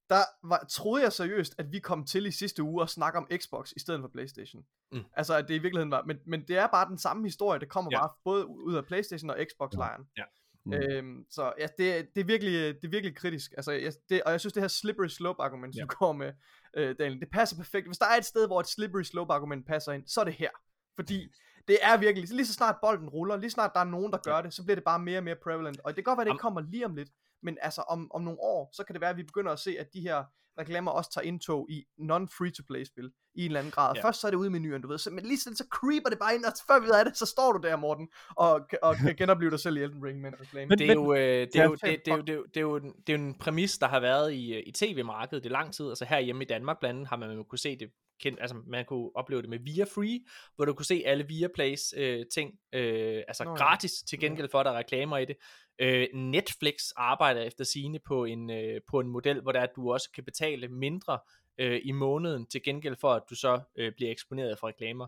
der 0.09 0.21
var, 0.43 0.65
troede 0.69 1.03
jeg 1.03 1.13
seriøst, 1.13 1.55
at 1.57 1.71
vi 1.71 1.79
kom 1.79 2.05
til 2.05 2.25
i 2.25 2.31
sidste 2.31 2.63
uge 2.63 2.83
at 2.83 2.89
snakke 2.89 3.17
om 3.19 3.27
Xbox 3.37 3.71
i 3.71 3.79
stedet 3.79 4.01
for 4.01 4.07
Playstation. 4.07 4.63
Mm. 4.91 4.99
Altså, 5.13 5.35
at 5.35 5.47
det 5.47 5.53
i 5.55 5.57
virkeligheden 5.57 5.91
var, 5.91 6.03
men, 6.03 6.17
men 6.25 6.47
det 6.47 6.57
er 6.57 6.67
bare 6.67 6.89
den 6.89 6.97
samme 6.97 7.23
historie, 7.23 7.59
det 7.59 7.69
kommer 7.69 7.91
Ja. 7.91 7.97
ja. 7.97 8.07
bare 8.07 8.13
både 8.23 8.45
ud 8.47 8.75
af 8.75 8.85
Playstation 8.85 9.29
og 9.29 9.37
Xbox-lejren. 9.51 10.07
Ja. 10.17 10.23
Mm. 10.65 10.73
Øhm, 10.73 11.25
så 11.29 11.53
ja, 11.59 11.67
det, 11.77 12.07
det, 12.15 12.21
er 12.21 12.25
virkelig, 12.25 12.75
det 12.75 12.83
er 12.83 12.89
virkelig 12.89 13.15
kritisk. 13.15 13.51
Altså, 13.57 13.71
jeg, 13.71 13.93
det, 14.09 14.23
og 14.23 14.31
jeg 14.31 14.39
synes, 14.39 14.53
det 14.53 14.63
her 14.63 14.67
slippery 14.67 15.07
slope 15.07 15.43
argument, 15.43 15.75
som 15.75 15.79
Ja. 15.79 15.85
du 15.85 15.95
går 15.99 16.13
med, 16.13 16.33
øh, 16.77 16.95
Daniel, 16.99 17.19
det 17.19 17.29
passer 17.31 17.57
perfekt. 17.57 17.87
Hvis 17.87 17.97
der 17.97 18.05
er 18.05 18.17
et 18.17 18.25
sted, 18.25 18.47
hvor 18.47 18.59
et 18.59 18.67
slippery 18.67 19.01
slope 19.01 19.33
argument 19.33 19.67
passer 19.67 19.91
ind, 19.91 20.03
så 20.07 20.21
er 20.21 20.25
det 20.25 20.33
her. 20.33 20.49
Fordi 20.95 21.27
det 21.67 21.77
er 21.81 21.97
virkelig, 21.97 22.29
lige 22.29 22.45
så 22.45 22.53
snart 22.53 22.75
bolden 22.81 23.09
ruller, 23.09 23.37
lige 23.37 23.49
snart 23.49 23.71
der 23.73 23.79
er 23.79 23.83
nogen, 23.83 24.11
der 24.11 24.17
gør 24.17 24.41
det, 24.41 24.53
så 24.53 24.63
bliver 24.63 24.75
det 24.75 24.83
bare 24.83 24.99
mere 24.99 25.17
og 25.19 25.23
mere 25.23 25.35
prevalent. 25.43 25.79
Og 25.83 25.89
det 25.89 25.95
kan 25.95 26.03
godt 26.03 26.17
være, 26.17 26.25
det 26.25 26.31
ikke 26.31 26.41
kommer 26.41 26.61
lige 26.61 26.85
om 26.85 26.95
lidt, 26.95 27.09
men 27.43 27.57
altså 27.61 27.81
om, 27.81 28.11
om 28.11 28.21
nogle 28.21 28.39
år, 28.39 28.69
så 28.73 28.83
kan 28.83 28.93
det 28.93 29.01
være, 29.01 29.09
at 29.09 29.17
vi 29.17 29.23
begynder 29.23 29.51
at 29.51 29.59
se, 29.59 29.75
at 29.79 29.93
de 29.93 30.01
her 30.01 30.23
reklamer 30.59 30.91
også 30.91 31.11
tager 31.13 31.25
indtog 31.25 31.67
i 31.69 31.83
non-free-to-play 31.97 32.83
spil 32.83 33.11
i 33.35 33.41
en 33.41 33.45
eller 33.45 33.59
anden 33.59 33.71
grad. 33.71 33.95
Ja. 33.95 34.03
Først 34.03 34.21
så 34.21 34.27
er 34.27 34.31
det 34.31 34.37
ude 34.37 34.47
i 34.47 34.51
menuen, 34.51 34.81
du 34.81 34.87
ved, 34.87 34.97
så, 34.97 35.09
men 35.09 35.25
lige 35.25 35.39
sådan, 35.39 35.55
så 35.55 35.65
creeper 35.71 36.09
det 36.09 36.19
bare 36.19 36.35
ind, 36.35 36.45
og 36.45 36.53
før 36.67 36.79
vi 36.79 36.85
ved 36.85 36.93
af 36.93 37.05
det, 37.05 37.17
så 37.17 37.25
står 37.25 37.51
du 37.51 37.67
der, 37.67 37.75
Morten, 37.75 38.07
og, 38.29 38.67
og 38.81 38.95
kan 39.05 39.15
genopleve 39.15 39.51
dig 39.51 39.59
selv 39.59 39.77
i 39.77 39.81
Elden 39.81 40.05
Ring 40.05 40.21
med 40.21 40.29
en 40.29 40.39
reklame. 40.39 40.69
Men- 40.69 40.79
det 40.79 40.89
er 40.89 40.93
jo, 40.93 41.15
det 41.15 41.55
er 41.55 41.63
jo, 41.63 41.75
det, 41.75 41.81
det, 42.05 42.11
er 42.11 42.15
jo, 42.15 42.21
det, 42.21 42.29
er 42.29 42.33
jo, 42.33 42.43
det, 42.43 42.57
er 42.57 42.61
jo 42.61 42.75
en, 42.75 42.93
det 43.07 43.15
er 43.15 43.33
præmis, 43.39 43.77
der 43.77 43.87
har 43.87 43.99
været 43.99 44.33
i, 44.33 44.53
øh, 44.53 44.63
i 44.65 44.71
tv-markedet 44.71 45.45
i 45.45 45.49
lang 45.49 45.73
tid. 45.73 45.89
Altså 45.89 46.05
herhjemme 46.05 46.43
i 46.43 46.47
Danmark 46.47 46.79
blandt 46.79 46.95
andet 46.95 47.07
har 47.07 47.17
man 47.17 47.31
jo 47.31 47.43
kunne 47.43 47.59
se 47.59 47.79
det 47.79 47.89
kendt, 48.19 48.39
altså 48.41 48.55
man 48.67 48.85
kunne 48.85 49.09
opleve 49.15 49.41
det 49.41 49.49
med 49.49 49.59
Via 49.59 49.83
Free, 49.83 50.19
hvor 50.55 50.65
du 50.65 50.73
kunne 50.73 50.85
se 50.85 51.03
alle 51.05 51.27
Viaplays 51.27 51.93
øh, 51.97 52.25
ting, 52.33 52.51
øh, 52.73 53.23
altså 53.27 53.43
Nå 53.43 53.49
ja. 53.49 53.55
gratis 53.55 53.91
til 53.91 54.19
gengæld 54.19 54.49
for, 54.51 54.59
at 54.59 54.65
der 54.65 54.71
er 54.71 54.77
reklamer 54.77 55.17
i 55.17 55.25
det. 55.25 55.35
Øh, 55.81 56.07
Netflix 56.13 56.73
arbejder 56.95 57.41
efter 57.41 57.63
sine 57.63 57.99
på 58.07 58.25
en, 58.25 58.49
øh, 58.49 58.81
på 58.87 58.99
en 58.99 59.07
model, 59.07 59.41
hvor 59.41 59.51
der, 59.51 59.61
at 59.61 59.69
du 59.75 59.91
også 59.91 60.09
kan 60.15 60.23
betale 60.23 60.48
mindre 60.69 61.19
øh, 61.57 61.79
i 61.83 61.91
måneden 61.91 62.45
til 62.45 62.63
gengæld 62.63 62.95
for, 63.01 63.13
at 63.13 63.21
du 63.29 63.35
så 63.35 63.59
øh, 63.77 63.91
bliver 63.95 64.11
eksponeret 64.11 64.59
for 64.59 64.67
reklamer. 64.67 65.07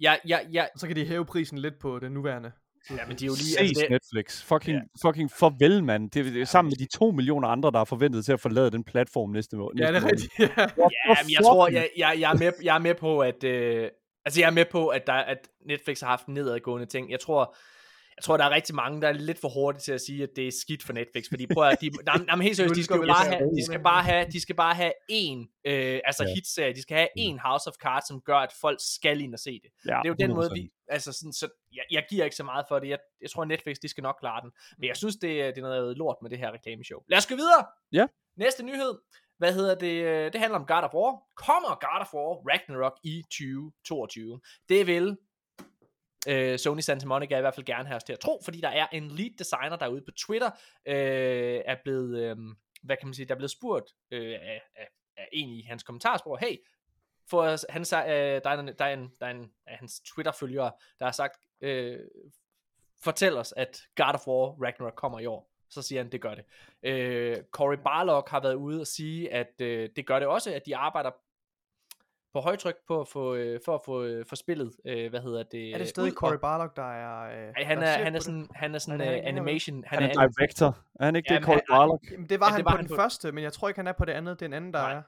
Jeg, 0.00 0.20
jeg, 0.26 0.46
jeg, 0.52 0.68
så 0.76 0.86
kan 0.86 0.96
de 0.96 1.04
hæve 1.04 1.24
prisen 1.26 1.58
lidt 1.58 1.78
på 1.78 1.98
den 1.98 2.12
nuværende. 2.12 2.52
ja, 2.90 3.06
men 3.08 3.16
de 3.16 3.24
er 3.24 3.26
jo 3.26 3.32
lige, 3.32 3.38
Ses 3.44 3.56
altså 3.58 3.80
det, 3.82 3.90
Netflix. 3.90 4.42
Fucking, 4.42 4.76
Ja. 4.78 5.08
fucking 5.08 5.30
farvel, 5.30 5.84
mand. 5.84 6.10
Det, 6.10 6.24
det 6.24 6.40
er 6.40 6.44
sammen 6.44 6.70
med 6.70 6.86
de 6.86 6.96
to 6.98 7.10
millioner 7.10 7.48
andre, 7.48 7.70
der 7.70 7.80
er 7.80 7.84
forventet 7.84 8.24
til 8.24 8.32
at 8.32 8.40
forlade 8.40 8.70
den 8.70 8.84
platform 8.84 9.30
næste 9.30 9.56
måned. 9.56 9.80
Ja, 9.84 9.92
det 9.92 9.96
er 9.96 10.06
rigtigt. 10.06 10.32
Ja. 10.38 10.46
Ja, 10.56 11.16
men 11.24 11.32
jeg 11.32 11.42
tror, 11.42 11.68
jeg, 11.68 11.90
jeg, 11.96 12.16
jeg, 12.18 12.32
er 12.32 12.38
med, 12.38 12.52
jeg 12.62 12.74
er 12.74 12.78
med 12.80 12.94
på, 12.94 13.20
at... 13.20 13.44
Øh, 13.44 13.88
altså, 14.24 14.40
jeg 14.40 14.46
er 14.46 14.50
med 14.50 14.64
på, 14.70 14.88
at, 14.88 15.06
der, 15.06 15.12
at 15.12 15.48
Netflix 15.66 16.00
har 16.00 16.08
haft 16.08 16.26
en 16.26 16.34
nedadgående 16.34 16.86
ting. 16.86 17.10
Jeg 17.10 17.20
tror, 17.20 17.56
jeg 18.16 18.22
tror, 18.24 18.36
der 18.36 18.44
er 18.44 18.50
rigtig 18.50 18.74
mange, 18.74 19.00
der 19.02 19.08
er 19.08 19.12
lidt 19.12 19.38
for 19.40 19.48
hurtige 19.48 19.80
til 19.80 19.92
at 19.92 20.00
sige, 20.00 20.22
at 20.22 20.28
det 20.36 20.46
er 20.48 20.52
skidt 20.62 20.82
for 20.82 20.92
Netflix. 20.92 21.24
Fordi 21.28 21.46
prøv 21.54 21.64
at, 21.68 21.80
de, 21.80 21.90
der, 22.06 22.24
jamen, 22.28 22.42
helt 22.42 22.56
seriøst, 22.56 22.74
de 22.74 22.84
skal 22.84 22.96
jo 22.96 23.06
bare 23.06 23.26
have, 23.26 23.50
de 23.56 23.64
skal 23.64 23.80
bare 23.82 24.02
have, 24.02 24.26
de 24.32 24.40
skal 24.40 24.54
bare 24.56 24.74
have 24.74 24.92
én, 25.12 25.60
øh, 25.64 26.00
altså 26.04 26.24
Ja. 26.24 26.34
hitserie. 26.34 26.74
De 26.74 26.82
skal 26.82 26.96
have 26.96 27.08
én 27.18 27.48
House 27.48 27.68
of 27.70 27.74
Cards, 27.74 28.08
som 28.08 28.20
gør, 28.20 28.36
at 28.36 28.52
folk 28.60 28.78
skal 28.94 29.20
ind 29.20 29.34
og 29.34 29.40
se 29.40 29.60
det. 29.62 29.70
Ja, 29.88 29.90
Det 30.02 30.08
er 30.08 30.08
jo 30.08 30.14
den 30.14 30.34
måde, 30.34 30.46
100%. 30.50 30.54
vi... 30.54 30.70
Altså 30.88 31.12
sådan, 31.12 31.32
så 31.32 31.48
jeg, 31.74 31.84
jeg 31.90 32.06
giver 32.10 32.24
ikke 32.24 32.36
så 32.36 32.44
meget 32.44 32.64
for 32.68 32.78
det. 32.78 32.88
Jeg, 32.88 32.98
jeg 33.20 33.30
tror, 33.30 33.44
Netflix, 33.44 33.76
de 33.82 33.88
skal 33.88 34.02
nok 34.02 34.16
klare 34.20 34.40
den. 34.42 34.50
Men 34.78 34.88
jeg 34.88 34.96
synes, 34.96 35.16
det, 35.16 35.42
er- 35.42 35.46
det 35.50 35.58
er 35.58 35.62
noget 35.62 35.96
lort 35.98 36.16
med 36.22 36.30
det 36.30 36.38
her 36.38 36.52
reklameshow. 36.52 37.00
Lad 37.08 37.18
os 37.18 37.26
gå 37.26 37.34
videre. 37.34 37.64
Ja. 37.92 38.06
Næste 38.36 38.62
nyhed. 38.64 38.94
Hvad 39.38 39.52
hedder 39.54 39.74
det? 39.74 40.04
øh, 40.04 40.32
Det 40.32 40.40
handler 40.40 40.58
om 40.58 40.66
God 40.66 40.82
of 40.82 40.94
War. 40.94 41.12
Kommer 41.36 41.68
God 41.68 42.00
of 42.00 42.14
War 42.14 42.50
Ragnarok 42.50 42.98
i 43.04 43.22
2022? 43.30 44.40
Det 44.68 44.86
vil 44.86 45.16
øh, 46.28 46.58
Sony 46.58 46.80
Santa 46.80 47.06
Monica 47.06 47.38
i 47.38 47.40
hvert 47.40 47.54
fald 47.54 47.66
gerne 47.66 47.86
have 47.86 47.96
os 47.96 48.04
til 48.04 48.12
at 48.12 48.20
tro, 48.20 48.40
fordi 48.44 48.60
der 48.60 48.68
er 48.68 48.86
en 48.92 49.08
lead 49.08 49.30
designer 49.38 49.76
derude 49.76 50.00
på 50.00 50.10
Twitter, 50.10 50.50
øh, 50.86 51.60
er 51.64 51.76
blevet, 51.84 52.18
øh, 52.18 52.36
hvad 52.82 52.96
kan 52.96 53.08
man 53.08 53.14
sige, 53.14 53.26
der 53.26 53.34
er 53.34 53.38
blevet 53.38 53.50
spurgt 53.50 53.94
øh, 54.10 54.32
af, 54.32 54.62
af, 54.76 54.88
af 55.16 55.28
en 55.32 55.48
i 55.48 55.62
hans 55.62 55.82
kommentarspor, 55.82 56.36
hey, 56.36 56.56
for 57.30 57.72
han 57.72 57.84
sag, 57.84 58.08
øh, 58.08 58.40
der, 58.44 58.50
er 58.50 58.58
en, 58.58 58.68
der, 58.68 58.84
er 58.84 58.94
en, 58.94 59.10
der 59.20 59.26
er 59.26 59.30
en 59.30 59.52
af 59.66 59.76
hans 59.78 60.00
Twitter-følgere, 60.00 60.72
der 60.98 61.04
har 61.04 61.12
sagt, 61.12 61.36
øh, 61.60 62.00
fortæl 63.04 63.36
os, 63.36 63.54
at 63.56 63.82
God 63.96 64.14
of 64.14 64.26
War 64.26 64.64
Ragnarok 64.64 64.94
kommer 64.94 65.20
i 65.20 65.26
år. 65.26 65.50
Så 65.70 65.82
siger 65.82 66.02
han, 66.02 66.12
det 66.12 66.20
gør 66.20 66.34
det. 66.34 66.44
Øh, 66.82 67.36
Cory 67.50 67.76
Barlog 67.84 68.24
har 68.28 68.40
været 68.40 68.54
ude 68.54 68.80
og 68.80 68.86
sige, 68.86 69.32
at 69.32 69.60
øh, 69.60 69.90
det 69.96 70.06
gør 70.06 70.18
det 70.18 70.28
også, 70.28 70.54
at 70.54 70.66
de 70.66 70.76
arbejder 70.76 71.10
på 72.34 72.40
højtryk 72.40 72.74
på 72.88 73.00
at 73.00 73.08
få, 73.08 73.34
øh, 73.34 73.60
for 73.64 73.74
at 73.74 73.80
få, 73.84 74.02
øh, 74.04 74.26
få 74.28 74.36
spillet, 74.36 74.72
øh, 74.86 75.10
hvad 75.10 75.20
hedder 75.20 75.42
det? 75.42 75.74
Er 75.74 75.78
det 75.78 75.88
stadig 75.88 76.10
ud, 76.12 76.14
Cory 76.16 76.32
og- 76.34 76.40
Barlog, 76.40 76.70
der 76.76 76.92
er... 76.92 77.46
Øh, 77.48 77.52
Ej, 77.56 77.64
han 77.64 77.82
er, 77.82 77.86
han 77.86 78.06
er 78.06 78.10
det? 78.10 78.22
sådan, 78.22 78.48
han 78.54 78.74
er 78.74 78.78
sådan 78.78 79.00
Er 79.00 79.10
det 79.10 79.20
uh, 79.20 79.26
animation, 79.28 79.84
Han 79.86 80.02
er 80.02 80.08
an- 80.08 80.30
director. 80.38 80.78
Er 81.00 81.04
han 81.04 81.16
ikke 81.16 81.28
det, 81.28 81.34
Jamen, 81.34 81.46
Cory 81.46 81.54
han- 81.54 81.62
Barlog? 81.70 82.00
Jamen, 82.12 82.28
det 82.28 82.40
var 82.40 82.46
Ja, 82.46 82.50
han 82.50 82.58
det 82.58 82.64
var 82.64 82.70
på 82.70 82.76
han 82.76 82.84
den 82.84 82.88
på- 82.96 83.02
første, 83.02 83.32
men 83.32 83.44
jeg 83.44 83.52
tror 83.52 83.68
ikke, 83.68 83.78
han 83.78 83.86
er 83.86 83.92
på 83.92 84.04
det 84.04 84.12
andet. 84.12 84.40
Det 84.40 84.44
er 84.46 84.48
en 84.48 84.52
anden, 84.52 84.72
der 84.72 84.80
Nej. 84.80 84.92
er. 84.92 85.02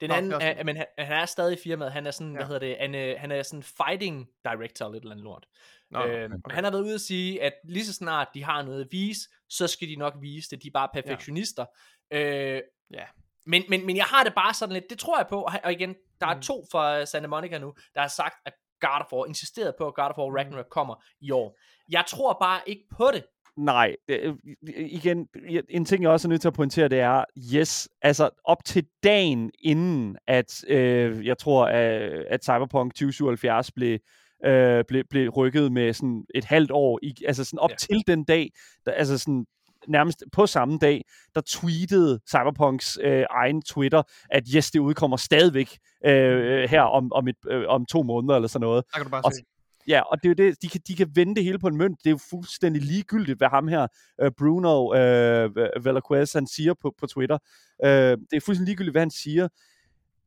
Den 0.00 0.08
Nå, 0.10 0.14
anden, 0.14 0.30
det 0.30 0.42
er 0.42 0.46
er, 0.50 0.64
men 0.64 0.76
han, 0.76 0.86
han 0.98 1.20
er 1.22 1.26
stadig 1.26 1.58
i 1.58 1.60
firmaet. 1.64 1.92
Han 1.92 2.06
er 2.06 2.10
sådan, 2.10 2.26
ja. 2.32 2.32
hvad 2.32 2.42
Ja. 2.42 2.46
hedder 2.46 2.58
det, 2.66 2.76
han, 2.80 2.94
er- 2.94 3.18
han 3.18 3.32
er 3.32 3.42
sådan 3.42 3.62
fighting 3.62 4.28
director, 4.44 4.92
lidt 4.92 5.02
eller 5.02 5.12
andet 5.12 5.24
lort. 5.24 5.46
Nå, 5.90 5.98
øh, 6.04 6.24
okay. 6.24 6.28
Han 6.50 6.64
har 6.64 6.70
været 6.70 6.82
ude 6.82 6.94
at 6.94 7.00
sige, 7.00 7.42
at 7.42 7.52
lige 7.64 7.84
så 7.86 7.92
snart 7.92 8.28
de 8.34 8.44
har 8.44 8.62
noget 8.62 8.80
at 8.80 8.86
vise, 8.90 9.20
så 9.48 9.66
skal 9.66 9.88
de 9.88 9.96
nok 9.96 10.14
vise 10.20 10.50
det. 10.50 10.62
De 10.62 10.68
er 10.68 10.72
bare 10.74 10.88
perfektionister. 10.94 11.64
Ja. 12.10 12.54
Øh, 12.56 12.62
Ja. 12.92 13.04
Men, 13.46 13.62
men, 13.68 13.86
men 13.86 13.96
jeg 13.96 14.04
har 14.04 14.24
det 14.24 14.34
bare 14.34 14.54
sådan 14.54 14.72
lidt, 14.72 14.84
det 14.90 14.98
tror 14.98 15.18
jeg 15.18 15.26
på, 15.26 15.48
og 15.64 15.72
igen, 15.72 15.94
der 16.20 16.26
er 16.26 16.34
Mm. 16.34 16.40
to 16.40 16.64
fra 16.72 17.04
Santa 17.06 17.28
Monica 17.28 17.58
nu, 17.58 17.72
der 17.94 18.00
har 18.00 18.08
sagt, 18.08 18.34
at 18.46 18.52
God 18.80 19.00
of 19.00 19.12
War, 19.12 19.26
insisteret 19.26 19.74
på, 19.78 19.86
at 19.86 19.94
God 19.94 20.04
of 20.10 20.18
War 20.18 20.28
Mm. 20.28 20.34
Ragnarok 20.34 20.68
kommer 20.70 20.94
i 21.20 21.30
år. 21.30 21.58
Jeg 21.90 22.04
tror 22.08 22.36
bare 22.40 22.60
ikke 22.66 22.82
på 22.96 23.10
det. 23.14 23.24
Nej, 23.56 23.96
det, 24.08 24.36
igen, 24.76 25.28
en 25.68 25.84
ting 25.84 26.02
jeg 26.02 26.10
også 26.10 26.28
er 26.28 26.30
nødt 26.30 26.40
til 26.40 26.48
at 26.48 26.54
pointere, 26.54 26.88
det 26.88 27.00
er, 27.00 27.24
yes, 27.54 27.88
altså 28.02 28.30
op 28.44 28.64
til 28.64 28.86
dagen 29.02 29.50
inden, 29.60 30.16
at 30.26 30.64
øh, 30.68 31.26
jeg 31.26 31.38
tror, 31.38 31.66
at, 31.66 32.02
at 32.30 32.44
Cyberpunk 32.44 32.94
2077 32.94 33.70
blev, 33.72 33.98
øh, 34.44 34.84
blev, 34.88 35.04
blev 35.10 35.28
rykket 35.30 35.72
med 35.72 35.92
sådan 35.92 36.24
et 36.34 36.44
halvt 36.44 36.70
år, 36.70 36.98
i, 37.02 37.14
altså 37.26 37.44
sådan 37.44 37.58
op 37.58 37.70
ja. 37.70 37.76
til 37.76 38.02
den 38.06 38.24
dag, 38.24 38.50
der, 38.86 38.92
altså 38.92 39.18
sådan 39.18 39.46
nærmest 39.88 40.24
på 40.32 40.46
samme 40.46 40.78
dag, 40.78 41.04
der 41.34 41.40
tweetede 41.46 42.20
Cyberpunks 42.28 42.98
øh, 43.02 43.24
egen 43.30 43.62
Twitter, 43.62 44.02
at 44.30 44.42
yes, 44.54 44.70
det 44.70 44.78
udkommer 44.78 45.16
stadigvæk 45.16 45.78
øh, 46.06 46.68
her 46.70 46.82
om, 46.82 47.12
om, 47.12 47.28
et, 47.28 47.36
øh, 47.50 47.64
om 47.68 47.86
to 47.86 48.02
måneder 48.02 48.34
eller 48.34 48.48
sådan 48.48 48.64
noget. 48.64 48.84
Der 48.92 48.98
kan 48.98 49.04
du 49.04 49.10
bare 49.10 49.22
Og 49.24 49.32
se. 49.32 49.44
Ja, 49.88 50.00
og 50.00 50.22
det 50.22 50.28
er 50.28 50.44
jo 50.44 50.48
det, 50.48 50.62
de 50.62 50.68
kan, 50.68 50.80
de 50.88 50.96
kan 50.96 51.10
vende 51.14 51.34
det 51.34 51.44
hele 51.44 51.58
på 51.58 51.68
en 51.68 51.76
mønt. 51.76 51.98
Det 51.98 52.06
er 52.06 52.10
jo 52.10 52.18
fuldstændig 52.30 52.82
ligegyldigt, 52.82 53.38
hvad 53.38 53.48
ham 53.48 53.68
her, 53.68 53.86
uh, 54.22 54.28
Bruno 54.38 54.84
uh, 54.86 55.84
Velasquez, 55.84 56.32
han 56.32 56.46
siger 56.46 56.74
på, 56.82 56.94
på 57.00 57.06
Twitter. 57.06 57.38
Uh, 57.84 57.88
det 57.88 58.32
er 58.32 58.40
fuldstændig 58.40 58.66
ligegyldigt, 58.66 58.94
hvad 58.94 59.02
han 59.02 59.10
siger. 59.10 59.48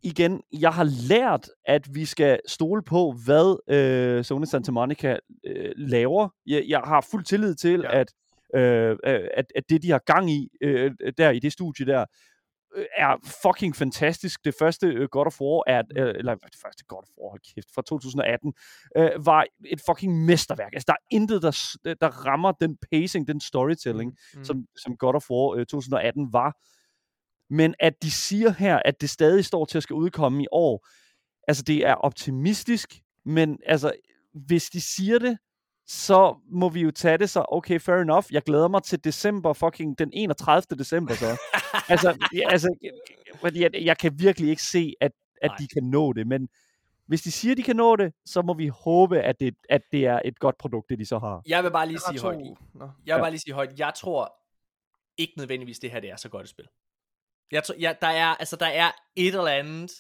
Igen, 0.04 0.42
jeg 0.60 0.74
har 0.74 0.84
lært, 1.10 1.50
at 1.66 1.96
vi 1.96 2.06
skal 2.06 2.40
stole 2.48 2.84
på, 2.84 3.16
hvad 3.26 4.18
uh, 4.18 4.26
Sony 4.26 4.46
Santa 4.46 4.72
Monica 4.72 5.18
uh, 5.50 5.72
laver. 5.76 6.30
Jeg, 6.46 6.64
jeg 6.68 6.80
har 6.80 7.08
fuld 7.12 7.24
tillid 7.24 7.56
til, 7.56 7.80
ja. 7.80 8.00
at, 8.00 8.14
uh, 8.54 8.98
at, 9.34 9.46
at 9.56 9.64
det, 9.70 9.84
de 9.84 9.92
har 9.92 10.02
gang 10.06 10.32
i 10.32 10.50
uh, 10.66 10.92
der 11.18 11.30
i 11.30 11.40
det 11.40 11.52
studie 11.54 11.86
der, 11.86 12.06
øh, 12.76 12.86
er 12.98 13.16
fucking 13.42 13.76
fantastisk. 13.76 14.46
Det 14.46 14.56
første 14.60 14.88
øh, 14.88 15.08
God 15.12 15.26
of 15.26 15.42
War 15.42 15.64
er, 15.68 15.84
øh, 15.98 16.16
eller 16.18 16.36
det 16.36 16.60
første 16.62 16.86
God 16.88 17.04
of 17.04 17.24
War, 17.24 17.38
kæft, 17.56 17.68
fra 17.76 17.82
2018, 17.82 18.54
øh, 18.98 19.26
var 19.26 19.46
et 19.66 19.82
fucking 19.86 20.26
mesterværk. 20.26 20.74
Altså, 20.74 20.86
der 20.88 20.94
er 20.94 21.06
intet, 21.12 21.42
der, 21.42 21.94
der 22.02 22.26
rammer 22.26 22.52
den 22.52 22.78
pacing, 22.92 23.28
den 23.28 23.42
storytelling, 23.42 24.12
Mm. 24.34 24.40
mm. 24.40 24.46
som, 24.46 24.66
som 24.84 24.98
God 24.98 25.16
of 25.16 25.30
War 25.30 25.56
øh, 25.56 25.66
2018 25.66 26.34
var. 26.34 26.58
Men 27.54 27.76
at 27.80 27.94
de 28.02 28.12
siger 28.12 28.50
her, 28.50 28.82
at 28.86 29.02
det 29.02 29.10
stadig 29.10 29.46
står 29.46 29.66
til 29.66 29.78
at 29.78 29.84
skal 29.84 29.94
udkomme 29.94 30.44
i 30.44 30.48
år, 30.52 30.88
altså 31.48 31.64
det 31.64 31.86
er 31.86 31.94
optimistisk, 31.94 33.02
men 33.26 33.60
altså, 33.66 33.92
hvis 34.34 34.70
de 34.70 34.82
siger 34.82 35.20
det, 35.20 35.38
så 35.88 36.36
må 36.50 36.70
vi 36.70 36.82
jo 36.82 36.92
tage 36.92 37.18
det 37.18 37.30
så, 37.30 37.46
okay, 37.50 37.80
fair 37.80 37.96
enough, 37.96 38.26
jeg 38.32 38.42
glæder 38.42 38.68
mig 38.68 38.84
til 38.84 39.04
december, 39.04 39.54
fucking 39.54 40.00
den 40.00 40.10
31. 40.14 40.62
december 40.78 41.14
så. 41.14 41.26
altså, 41.94 42.28
ja, 42.34 42.50
altså 42.50 42.76
fordi 43.42 43.62
jeg, 43.62 43.72
jeg 43.74 43.98
kan 43.98 44.20
virkelig 44.20 44.50
ikke 44.50 44.64
se, 44.64 44.94
at, 45.02 45.12
at 45.42 45.50
Nej. 45.52 45.58
de 45.58 45.68
kan 45.68 45.84
nå 45.84 46.14
det, 46.14 46.28
men 46.28 46.50
hvis 47.06 47.22
de 47.22 47.32
siger, 47.32 47.52
at 47.52 47.58
de 47.58 47.64
kan 47.64 47.76
nå 47.76 47.96
det, 47.96 48.14
så 48.26 48.42
må 48.42 48.54
vi 48.54 48.68
håbe, 48.68 49.20
at 49.22 49.40
det, 49.40 49.56
at 49.70 49.82
det 49.92 50.06
er 50.06 50.20
et 50.26 50.40
godt 50.40 50.58
produkt, 50.58 50.90
det 50.90 51.00
de 51.00 51.06
så 51.06 51.20
har. 51.20 51.42
Jeg 51.48 51.64
vil 51.64 51.72
bare 51.72 51.88
lige 51.88 52.00
sige 52.10 52.22
højt. 52.22 52.38
Nå. 52.40 52.46
Jeg 52.46 52.90
vil 53.06 53.08
Ja. 53.08 53.18
bare 53.18 53.32
lige 53.32 53.40
sige 53.40 53.54
højt, 53.54 53.80
jeg 53.80 53.92
tror 53.96 54.34
ikke 55.18 55.34
nødvendigvis 55.38 55.80
det 55.80 55.92
her 55.92 56.00
det 56.00 56.10
er 56.12 56.16
så 56.16 56.30
godt 56.30 56.44
et 56.44 56.50
spil. 56.50 56.66
Jeg 57.52 57.64
tror, 57.64 57.76
jeg, 57.80 57.98
der 58.02 58.08
er, 58.08 58.28
altså 58.36 58.56
der 58.56 58.66
er 58.66 58.92
et 59.16 59.28
eller 59.36 59.48
andet 59.48 59.92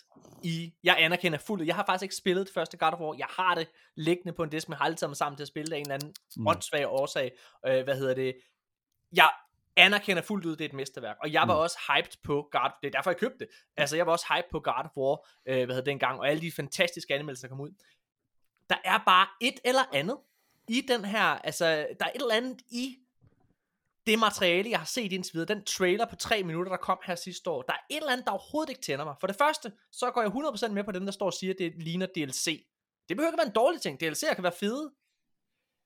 i, 0.44 0.74
jeg 0.84 0.96
anerkender 1.00 1.38
fuldt, 1.38 1.68
jeg 1.68 1.76
har 1.76 1.86
faktisk 1.86 2.04
ikke 2.04 2.16
spillet 2.16 2.46
det 2.48 2.54
første 2.54 2.78
God 2.78 2.94
of 2.94 3.00
War, 3.00 3.16
jeg 3.18 3.28
har 3.30 3.56
det 3.56 3.68
liggende 3.96 4.34
på 4.34 4.44
en 4.44 4.50
disk, 4.50 4.70
men 4.70 4.78
har 4.78 4.86
aldrig 4.86 5.16
sammen 5.18 5.38
til 5.38 5.44
at 5.44 5.48
spille 5.48 5.66
det 5.68 5.74
af 5.74 5.78
en 5.78 5.82
eller 5.86 5.94
anden 5.96 6.14
Mm. 6.38 6.48
åndssvag 6.48 6.88
årsag, 6.88 7.32
øh, 7.68 7.84
hvad 7.84 7.98
hedder 7.98 8.14
det, 8.14 8.36
jeg 9.16 9.30
anerkender 9.76 10.22
fuldt 10.24 10.46
ud, 10.46 10.52
det 10.56 10.62
er 10.62 10.70
et 10.70 10.74
mesterværk, 10.74 11.18
og 11.24 11.34
jeg 11.34 11.42
var 11.48 11.54
Mm. 11.56 11.60
også 11.60 11.78
hyped 11.96 12.18
på 12.24 12.50
God, 12.52 12.72
det 12.82 12.88
er 12.88 12.92
derfor 12.92 13.10
jeg 13.12 13.18
købte 13.18 13.38
det, 13.40 13.48
altså 13.78 13.96
jeg 13.96 14.06
var 14.06 14.12
også 14.12 14.26
hyped 14.36 14.50
på 14.52 14.60
God 14.60 14.74
of 14.86 14.98
War, 14.98 15.28
øh, 15.48 15.56
hvad 15.56 15.62
hedder 15.68 15.76
det 15.76 15.86
dengang, 15.86 16.20
og 16.20 16.30
alle 16.30 16.42
de 16.42 16.52
fantastiske 16.52 17.14
anmeldelser, 17.16 17.48
der 17.48 17.56
kom 17.56 17.62
ud, 17.62 17.72
der 18.70 18.76
er 18.84 18.98
bare 19.06 19.28
et 19.42 19.60
eller 19.66 19.82
andet 19.94 20.18
i 20.68 20.82
den 20.88 21.06
her, 21.06 21.24
altså 21.24 21.66
der 22.00 22.06
er 22.06 22.10
et 22.16 22.22
eller 22.22 22.36
andet 22.36 22.62
i 22.72 22.98
det 24.08 24.20
materiale, 24.20 24.70
jeg 24.70 24.80
har 24.80 24.86
set 24.86 25.14
indtil 25.14 25.34
videre, 25.34 25.56
den 25.56 25.64
trailer 25.64 26.06
på 26.06 26.16
3 26.16 26.44
minutter, 26.44 26.72
der 26.72 26.78
kom 26.78 27.00
her 27.06 27.16
sidste 27.16 27.50
år, 27.50 27.62
der 27.62 27.74
er 27.74 27.78
et 27.90 27.98
eller 27.98 28.12
andet, 28.12 28.26
der 28.26 28.32
overhovedet 28.32 28.70
ikke 28.70 28.82
tænder 28.82 29.06
mig. 29.06 29.16
For 29.20 29.28
det 29.28 29.36
første, 29.36 29.72
så 29.92 30.12
går 30.12 30.22
jeg 30.22 30.32
100% 30.32 30.68
med 30.68 30.84
på 30.84 30.92
dem, 30.92 31.06
der 31.06 31.12
står 31.12 31.26
og 31.26 31.34
siger, 31.34 31.54
at 31.54 31.60
det 31.60 31.84
ligner 31.84 32.06
DLC. 32.16 32.66
Det 33.10 33.18
behøver 33.18 33.32
ikke 33.32 33.38
være 33.38 33.48
en 33.48 33.54
dårlig 33.54 33.82
ting. 33.82 34.04
DLC'er 34.04 34.34
kan 34.34 34.44
være 34.44 34.52
fede. 34.60 34.94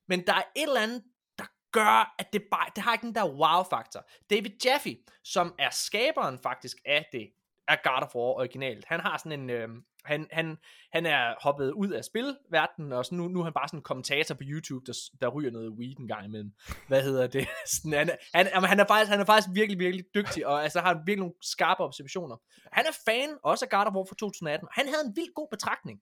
Men 0.08 0.26
der 0.26 0.34
er 0.34 0.42
et 0.56 0.62
eller 0.62 0.80
andet, 0.80 1.04
der 1.38 1.44
gør, 1.72 2.14
at 2.18 2.32
det 2.32 2.42
bare, 2.50 2.70
det 2.76 2.84
har 2.84 2.92
ikke 2.92 3.06
den 3.06 3.14
der 3.14 3.28
wow-faktor. 3.28 4.08
David 4.30 4.50
Jaffe, 4.64 4.96
som 5.24 5.54
er 5.58 5.70
skaberen 5.70 6.38
faktisk 6.38 6.76
af 6.84 7.08
det, 7.12 7.30
er 7.68 7.76
God 7.82 8.02
of 8.02 8.14
War 8.14 8.22
originalt, 8.22 8.84
han 8.84 9.00
har 9.00 9.16
sådan 9.16 9.40
en, 9.40 9.50
øh, 9.50 9.68
han, 10.04 10.28
han, 10.32 10.58
han 10.92 11.06
er 11.06 11.34
hoppet 11.40 11.70
ud 11.70 11.88
af 11.88 12.04
spilverdenen, 12.04 12.92
og 12.92 13.06
så 13.06 13.14
nu, 13.14 13.28
nu 13.28 13.40
er 13.40 13.44
han 13.44 13.52
bare 13.52 13.68
sådan 13.68 13.78
en 13.78 13.82
kommentator 13.82 14.34
på 14.34 14.42
YouTube, 14.44 14.86
der, 14.86 14.98
der 15.20 15.28
ryger 15.28 15.50
noget 15.50 15.70
weed 15.70 15.96
en 15.98 16.08
gang 16.08 16.24
imellem. 16.24 16.52
Hvad 16.88 17.02
hedder 17.02 17.26
det? 17.26 17.48
Sådan, 17.82 17.92
han, 17.92 18.18
han, 18.34 18.64
han, 18.64 18.80
er 18.80 18.86
faktisk, 18.86 19.10
han 19.10 19.20
er 19.20 19.24
faktisk 19.24 19.48
virkelig, 19.54 19.78
virkelig 19.78 20.04
dygtig, 20.14 20.46
og 20.46 20.62
altså, 20.62 20.80
har 20.80 20.94
virkelig 20.94 21.18
nogle 21.18 21.34
skarpe 21.42 21.82
observationer. 21.82 22.36
Han 22.72 22.86
er 22.86 22.98
fan 23.04 23.38
også 23.42 23.64
af 23.64 23.70
God 23.70 23.86
of 23.86 23.94
War 23.94 24.04
fra 24.04 24.14
2018, 24.18 24.68
han 24.72 24.88
havde 24.88 25.04
en 25.06 25.16
vild 25.16 25.34
god 25.34 25.48
betragtning, 25.50 26.00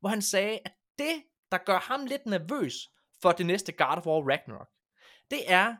hvor 0.00 0.08
han 0.08 0.22
sagde, 0.22 0.58
at 0.64 0.72
det, 0.98 1.22
der 1.52 1.58
gør 1.58 1.78
ham 1.78 2.06
lidt 2.06 2.26
nervøs 2.26 2.74
for 3.22 3.32
det 3.32 3.46
næste 3.46 3.72
God 3.72 3.96
of 3.96 4.06
War 4.06 4.30
Ragnarok, 4.30 4.68
det 5.30 5.52
er, 5.52 5.76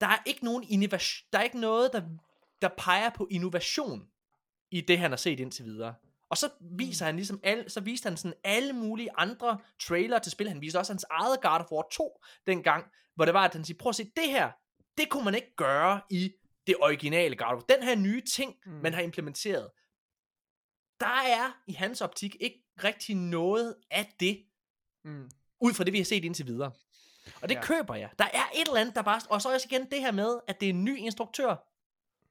der 0.00 0.06
er 0.06 0.18
ikke 0.26 0.44
nogen 0.44 0.64
innovation, 0.68 1.26
der 1.32 1.38
er 1.38 1.42
ikke 1.42 1.60
noget, 1.60 1.92
der, 1.92 2.02
der 2.62 2.68
peger 2.78 3.10
på 3.10 3.28
innovation 3.30 4.08
i 4.70 4.80
det, 4.80 4.98
han 4.98 5.10
har 5.10 5.16
set 5.16 5.40
indtil 5.40 5.64
videre. 5.64 5.94
Og 6.28 6.38
så 6.38 6.50
viser 6.60 7.06
han 7.06 7.16
ligesom, 7.16 7.40
alle, 7.42 7.70
så 7.70 7.80
viste 7.80 8.06
han 8.08 8.16
sådan 8.16 8.36
alle 8.44 8.72
mulige 8.72 9.08
andre 9.16 9.58
trailer 9.80 10.18
til 10.18 10.32
spil. 10.32 10.48
Han 10.48 10.60
viste 10.60 10.78
også 10.78 10.92
hans 10.92 11.04
eget 11.10 11.40
God 11.40 11.60
of 11.60 11.72
War 11.72 11.88
2 11.92 12.20
dengang, 12.46 12.84
hvor 13.14 13.24
det 13.24 13.34
var, 13.34 13.44
at 13.44 13.52
han 13.54 13.64
siger, 13.64 13.78
prøv 13.78 13.88
at 13.90 13.94
se, 13.96 14.04
det 14.16 14.30
her, 14.30 14.50
det 14.98 15.08
kunne 15.10 15.24
man 15.24 15.34
ikke 15.34 15.56
gøre 15.56 16.00
i 16.10 16.32
det 16.66 16.76
originale 16.80 17.36
God 17.36 17.46
of 17.46 17.54
War. 17.54 17.76
Den 17.76 17.82
her 17.82 17.94
nye 17.96 18.22
ting, 18.36 18.54
mm. 18.66 18.72
man 18.72 18.94
har 18.94 19.02
implementeret, 19.02 19.70
der 21.00 21.06
er 21.26 21.62
i 21.66 21.72
hans 21.72 22.00
optik 22.00 22.36
ikke 22.40 22.64
rigtig 22.84 23.16
noget 23.16 23.74
af 23.90 24.14
det, 24.20 24.44
Mm. 25.04 25.30
ud 25.60 25.74
fra 25.74 25.84
det, 25.84 25.92
vi 25.92 25.98
har 25.98 26.04
set 26.04 26.24
indtil 26.24 26.46
videre. 26.46 26.72
Og 27.42 27.48
det 27.48 27.54
Ja. 27.54 27.60
ja. 27.60 27.66
køber 27.66 27.94
jeg. 27.94 28.10
Der 28.18 28.24
er 28.24 28.44
et 28.54 28.66
eller 28.68 28.80
andet, 28.80 28.94
der 28.94 29.02
bare... 29.02 29.20
Og 29.30 29.42
så 29.42 29.52
også 29.52 29.68
igen 29.70 29.90
det 29.90 30.00
her 30.00 30.12
med, 30.12 30.40
at 30.48 30.60
det 30.60 30.66
er 30.66 30.70
en 30.70 30.84
ny 30.84 30.98
instruktør. 30.98 31.56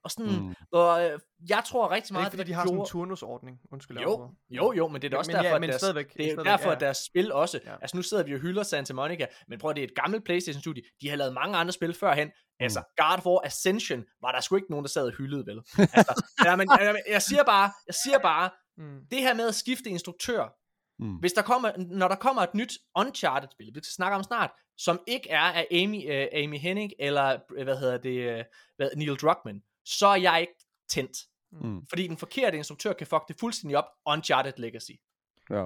Og 0.04 0.12
sådan, 0.12 0.32
Mm. 0.32 0.56
og 0.72 1.04
øh, 1.06 1.20
jeg 1.50 1.64
tror 1.68 1.92
rigtig 1.92 2.04
Det 2.04 2.10
er 2.10 2.14
meget, 2.14 2.26
ikke 2.34 2.38
fordi, 2.38 2.50
de 2.50 2.54
har 2.54 2.66
sådan 2.66 2.80
en 2.80 2.86
turnusordning. 2.86 3.60
Undskyld. 3.72 4.00
jo, 4.00 4.32
jo, 4.50 4.74
jo, 4.74 4.88
men 4.88 5.02
det 5.02 5.08
er 5.08 5.10
da 5.10 5.18
også 5.18 5.30
men, 5.32 5.36
derfor, 5.36 5.48
ja, 5.50 5.56
at 5.56 5.62
men 5.62 5.70
deres, 5.70 5.82
stadigvæk, 5.82 6.14
det 6.14 6.20
er 6.20 6.26
stadigvæk, 6.28 6.46
derfor, 6.46 6.68
ja. 6.70 6.76
at 6.76 6.80
deres 6.80 6.98
spil 6.98 7.32
også, 7.32 7.60
Ja. 7.66 7.72
ja. 7.72 7.78
altså 7.82 7.98
nu 7.98 8.04
sidder 8.04 8.24
vi 8.24 8.34
og 8.34 8.40
hylder 8.40 8.64
Santa 8.64 8.94
Monica, 8.94 9.26
men 9.48 9.60
prøv 9.60 9.70
at 9.70 9.76
det 9.76 9.84
er 9.84 9.88
et 9.88 9.96
gammelt 9.96 10.24
Playstation-studie, 10.26 10.84
de 11.02 11.10
har 11.10 11.16
lavet 11.16 11.34
mange 11.34 11.58
andre 11.58 11.72
spil 11.74 11.94
førhen, 11.94 12.28
mm. 12.28 12.34
altså 12.64 12.82
God 12.98 13.18
of 13.18 13.26
War 13.26 13.46
Ascension, 13.46 14.04
var 14.22 14.32
der 14.32 14.40
sgu 14.42 14.56
ikke 14.56 14.72
nogen, 14.72 14.84
der 14.84 14.90
sad 14.90 15.06
og 15.08 15.14
hyldede, 15.18 15.46
vel? 15.46 15.62
Altså, 15.78 16.24
ja, 16.46 16.56
men, 16.56 16.68
jeg, 16.80 17.02
jeg 17.10 17.22
siger 17.22 17.44
bare, 17.44 17.72
jeg 17.88 17.96
siger 18.04 18.20
bare, 18.20 18.50
Mm. 18.78 19.00
det 19.12 19.20
her 19.20 19.34
med 19.34 19.48
at 19.48 19.56
skifte 19.56 19.90
instruktør, 19.90 20.54
Mm. 21.00 21.16
hvis 21.16 21.34
der 21.34 21.42
kommer, 21.42 21.72
når 21.78 22.08
der 22.08 22.16
kommer 22.16 22.42
et 22.42 22.54
nyt 22.56 22.74
Uncharted-spil, 22.96 23.66
vi 23.66 23.80
skal 23.80 23.94
snakke 23.96 24.16
om 24.18 24.24
snart, 24.24 24.52
som 24.78 25.00
ikke 25.08 25.30
er 25.30 25.40
af 25.42 25.68
Amy, 25.72 26.06
uh, 26.10 26.44
Amy 26.44 26.58
Hennig, 26.58 26.90
eller 27.00 27.38
øh, 27.58 27.64
hvad 27.64 27.78
hedder 27.78 27.98
det, 27.98 28.40
uh, 28.40 28.46
hvad, 28.78 28.90
Neil 28.98 29.16
Druckmann, 29.16 29.62
så 29.86 30.08
er 30.08 30.16
jeg 30.16 30.42
ikke 30.42 30.54
tændt. 30.90 31.18
Mm. 31.52 31.86
Fordi 31.88 32.08
den 32.08 32.18
forkerte 32.18 32.58
instruktør 32.58 32.94
kan 32.94 33.08
fuck 33.08 33.28
det 33.28 33.36
fuldstændig 33.40 33.78
op, 33.78 33.86
Uncharted 34.06 34.54
Legacy. 34.58 34.92
Ja. 35.50 35.66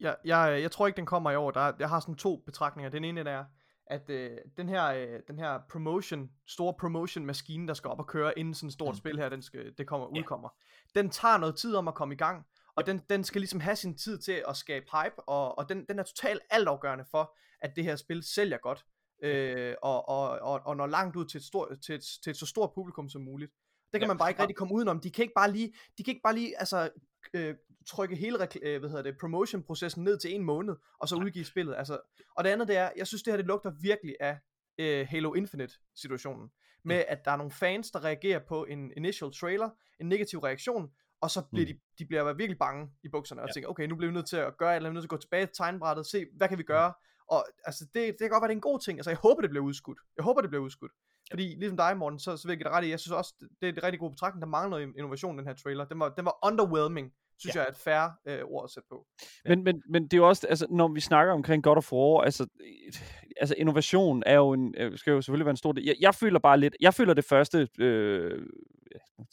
Jeg, 0.00 0.16
jeg, 0.24 0.58
jeg 0.62 0.70
tror 0.70 0.86
ikke, 0.86 0.96
den 0.96 1.06
kommer 1.06 1.30
i 1.30 1.36
år. 1.36 1.50
Der, 1.50 1.60
er- 1.60 1.72
jeg 1.78 1.88
har 1.88 2.00
sådan 2.00 2.14
to 2.14 2.36
betragtninger. 2.46 2.90
Den 2.90 3.04
ene 3.04 3.20
er, 3.30 3.44
at 3.86 4.10
øh, 4.10 4.30
den, 4.56 4.68
her, 4.68 4.84
øh, 4.86 5.20
den 5.28 5.38
her 5.38 5.60
promotion, 5.70 6.30
store 6.46 6.74
promotion-maskine, 6.80 7.68
der 7.68 7.74
skal 7.74 7.90
op 7.90 7.98
og 7.98 8.06
køre, 8.06 8.38
inden 8.38 8.54
sådan 8.54 8.66
et 8.66 8.72
stort 8.72 8.94
mm. 8.94 8.98
Spil 8.98 9.18
her, 9.18 9.28
den 9.28 9.42
skal, 9.42 9.74
det 9.78 9.86
kommer, 9.86 10.08
Ja. 10.14 10.20
udkommer, 10.20 10.48
den 10.94 11.10
tager 11.10 11.36
noget 11.38 11.56
tid 11.56 11.74
om 11.76 11.88
at 11.88 11.94
komme 11.94 12.14
i 12.14 12.16
gang, 12.16 12.46
og 12.76 12.86
den, 12.86 12.98
den 13.10 13.24
skal 13.24 13.40
ligesom 13.40 13.60
have 13.60 13.76
sin 13.76 13.98
tid 13.98 14.18
til 14.18 14.44
at 14.48 14.56
skabe 14.56 14.86
hype, 14.92 15.28
og, 15.28 15.58
og 15.58 15.68
den, 15.68 15.84
den 15.88 15.98
er 15.98 16.02
totalt 16.02 16.40
altafgørende 16.50 17.04
for, 17.10 17.36
at 17.60 17.76
det 17.76 17.84
her 17.84 17.96
spil 17.96 18.22
sælger 18.22 18.58
godt, 18.58 18.84
øh, 19.22 19.74
og, 19.82 20.08
og, 20.08 20.28
og, 20.30 20.60
og 20.64 20.76
når 20.76 20.86
langt 20.86 21.16
ud 21.16 21.24
til 21.24 21.38
et, 21.38 21.44
stort, 21.44 21.68
til, 21.86 21.94
et, 21.94 22.04
til 22.22 22.30
et 22.30 22.36
så 22.36 22.46
stort 22.46 22.70
publikum 22.74 23.08
som 23.08 23.22
muligt. 23.22 23.52
Det 23.92 24.00
kan 24.00 24.02
Ja, 24.02 24.06
man 24.08 24.18
bare 24.18 24.30
ikke 24.30 24.42
rigtig 24.42 24.56
komme 24.56 24.74
udenom. 24.74 25.00
De 25.00 25.10
kan 25.10 25.22
ikke 25.22 25.34
bare 25.34 25.50
lige, 25.52 25.74
de 25.98 26.04
kan 26.04 26.12
ikke 26.12 26.22
bare 26.22 26.34
lige 26.34 26.58
altså, 26.58 26.90
øh, 27.34 27.54
trykke 27.86 28.16
hele 28.16 28.38
øh, 28.62 28.80
hvad 28.80 28.90
hedder 28.90 29.02
det, 29.02 29.16
promotion-processen 29.20 30.04
ned 30.04 30.18
til 30.18 30.34
en 30.34 30.44
måned, 30.44 30.74
og 31.00 31.08
så 31.08 31.16
udgive 31.16 31.44
spillet. 31.44 31.74
Altså, 31.76 31.98
og 32.36 32.44
det 32.44 32.50
andet 32.50 32.68
det 32.68 32.76
er, 32.76 32.90
jeg 32.96 33.06
synes 33.06 33.22
det 33.22 33.32
her 33.32 33.36
det 33.36 33.46
lugter 33.46 33.70
virkelig 33.80 34.16
af 34.20 34.38
øh, 34.78 35.06
Halo 35.10 35.34
Infinite-situationen. 35.34 36.50
Med 36.84 37.04
at 37.08 37.24
der 37.24 37.30
er 37.30 37.36
nogle 37.36 37.52
fans, 37.52 37.90
der 37.90 38.04
reagerer 38.04 38.38
på 38.48 38.64
en 38.64 38.92
initial 38.96 39.32
trailer, 39.32 39.70
en 40.00 40.08
negativ 40.08 40.38
reaktion, 40.38 40.90
og 41.20 41.30
så 41.30 41.42
bliver 41.52 41.66
Mm. 41.66 41.72
de, 41.74 41.80
de 41.98 42.06
bliver 42.06 42.32
virkelig 42.32 42.58
bange 42.58 42.90
i 43.02 43.08
bukserne, 43.08 43.42
og 43.42 43.48
Ja. 43.48 43.52
tænker, 43.52 43.68
okay, 43.70 43.86
nu 43.86 43.96
bliver 43.96 44.10
vi 44.10 44.14
nødt 44.14 44.28
til 44.28 44.36
at 44.36 44.56
gøre 44.56 44.70
et 44.72 44.76
eller 44.76 44.88
andet, 44.88 44.94
nødt 44.94 45.02
til 45.02 45.06
at 45.06 45.10
gå 45.10 45.16
tilbage 45.16 45.46
til 45.46 45.54
tegnbrættet, 45.56 46.06
se, 46.06 46.26
hvad 46.36 46.48
kan 46.48 46.58
vi 46.58 46.62
gøre? 46.62 46.92
Og 47.28 47.46
altså, 47.64 47.84
det, 47.94 48.02
det 48.08 48.18
kan 48.20 48.28
godt 48.30 48.42
være, 48.42 48.48
det 48.48 48.54
er 48.54 48.62
en 48.64 48.70
god 48.70 48.80
ting. 48.80 48.98
Altså, 48.98 49.10
jeg 49.10 49.18
håber, 49.18 49.40
det 49.40 49.50
bliver 49.50 49.64
udskudt. 49.64 49.98
Jeg 50.16 50.24
håber, 50.24 50.40
det 50.40 50.50
bliver 50.50 50.62
udskudt. 50.64 50.92
Fordi, 51.30 51.42
ligesom 51.58 51.76
dig, 51.76 51.96
Morten, 51.96 52.18
så, 52.18 52.36
så 52.36 52.42
vil 52.48 52.52
jeg 52.52 52.58
give 52.58 52.64
dig 52.64 52.72
ret 52.72 52.84
i, 52.84 52.90
jeg 52.90 53.00
synes 53.00 53.12
også, 53.12 53.34
det, 53.60 53.68
er 53.68 53.72
en 53.72 53.82
rigtig 53.82 54.00
god 54.00 54.10
betragtning, 54.10 54.42
der 54.42 54.48
mangler 54.48 54.70
noget 54.70 54.92
innovation, 54.98 55.38
den 55.38 55.46
her 55.46 55.54
trailer. 55.54 55.84
Den 55.84 56.00
var, 56.00 56.08
den 56.08 56.24
var 56.24 56.36
underwhelming, 56.48 57.12
synes 57.38 57.54
Ja. 57.56 57.60
jeg 57.60 57.66
er 57.66 57.70
et 57.70 57.76
fair 57.76 58.10
øh, 58.28 58.44
ord 58.44 58.64
at 58.64 58.70
sætte 58.70 58.86
på. 58.90 59.06
Men, 59.44 59.64
men, 59.64 59.82
men 59.88 60.02
det 60.02 60.12
er 60.12 60.16
jo 60.16 60.28
også, 60.28 60.46
altså, 60.46 60.66
når 60.70 60.88
vi 60.88 61.00
snakker 61.00 61.32
omkring 61.32 61.62
God 61.62 61.76
of 61.76 61.92
War, 61.92 62.20
altså, 62.20 62.46
øh, 62.60 62.92
altså 63.40 63.54
innovation 63.58 64.22
er 64.26 64.34
jo 64.36 64.52
en, 64.52 64.74
øh, 64.78 64.98
skal 64.98 65.10
jo 65.10 65.20
selvfølgelig 65.22 65.44
være 65.46 65.50
en 65.50 65.56
stor 65.56 65.72
del. 65.72 65.84
Jeg, 65.84 65.96
jeg 66.00 66.14
føler 66.14 66.38
bare 66.38 66.60
lidt, 66.60 66.76
jeg 66.80 66.94
føler 66.94 67.14
det 67.14 67.24
første, 67.24 67.68
øh, 67.78 68.46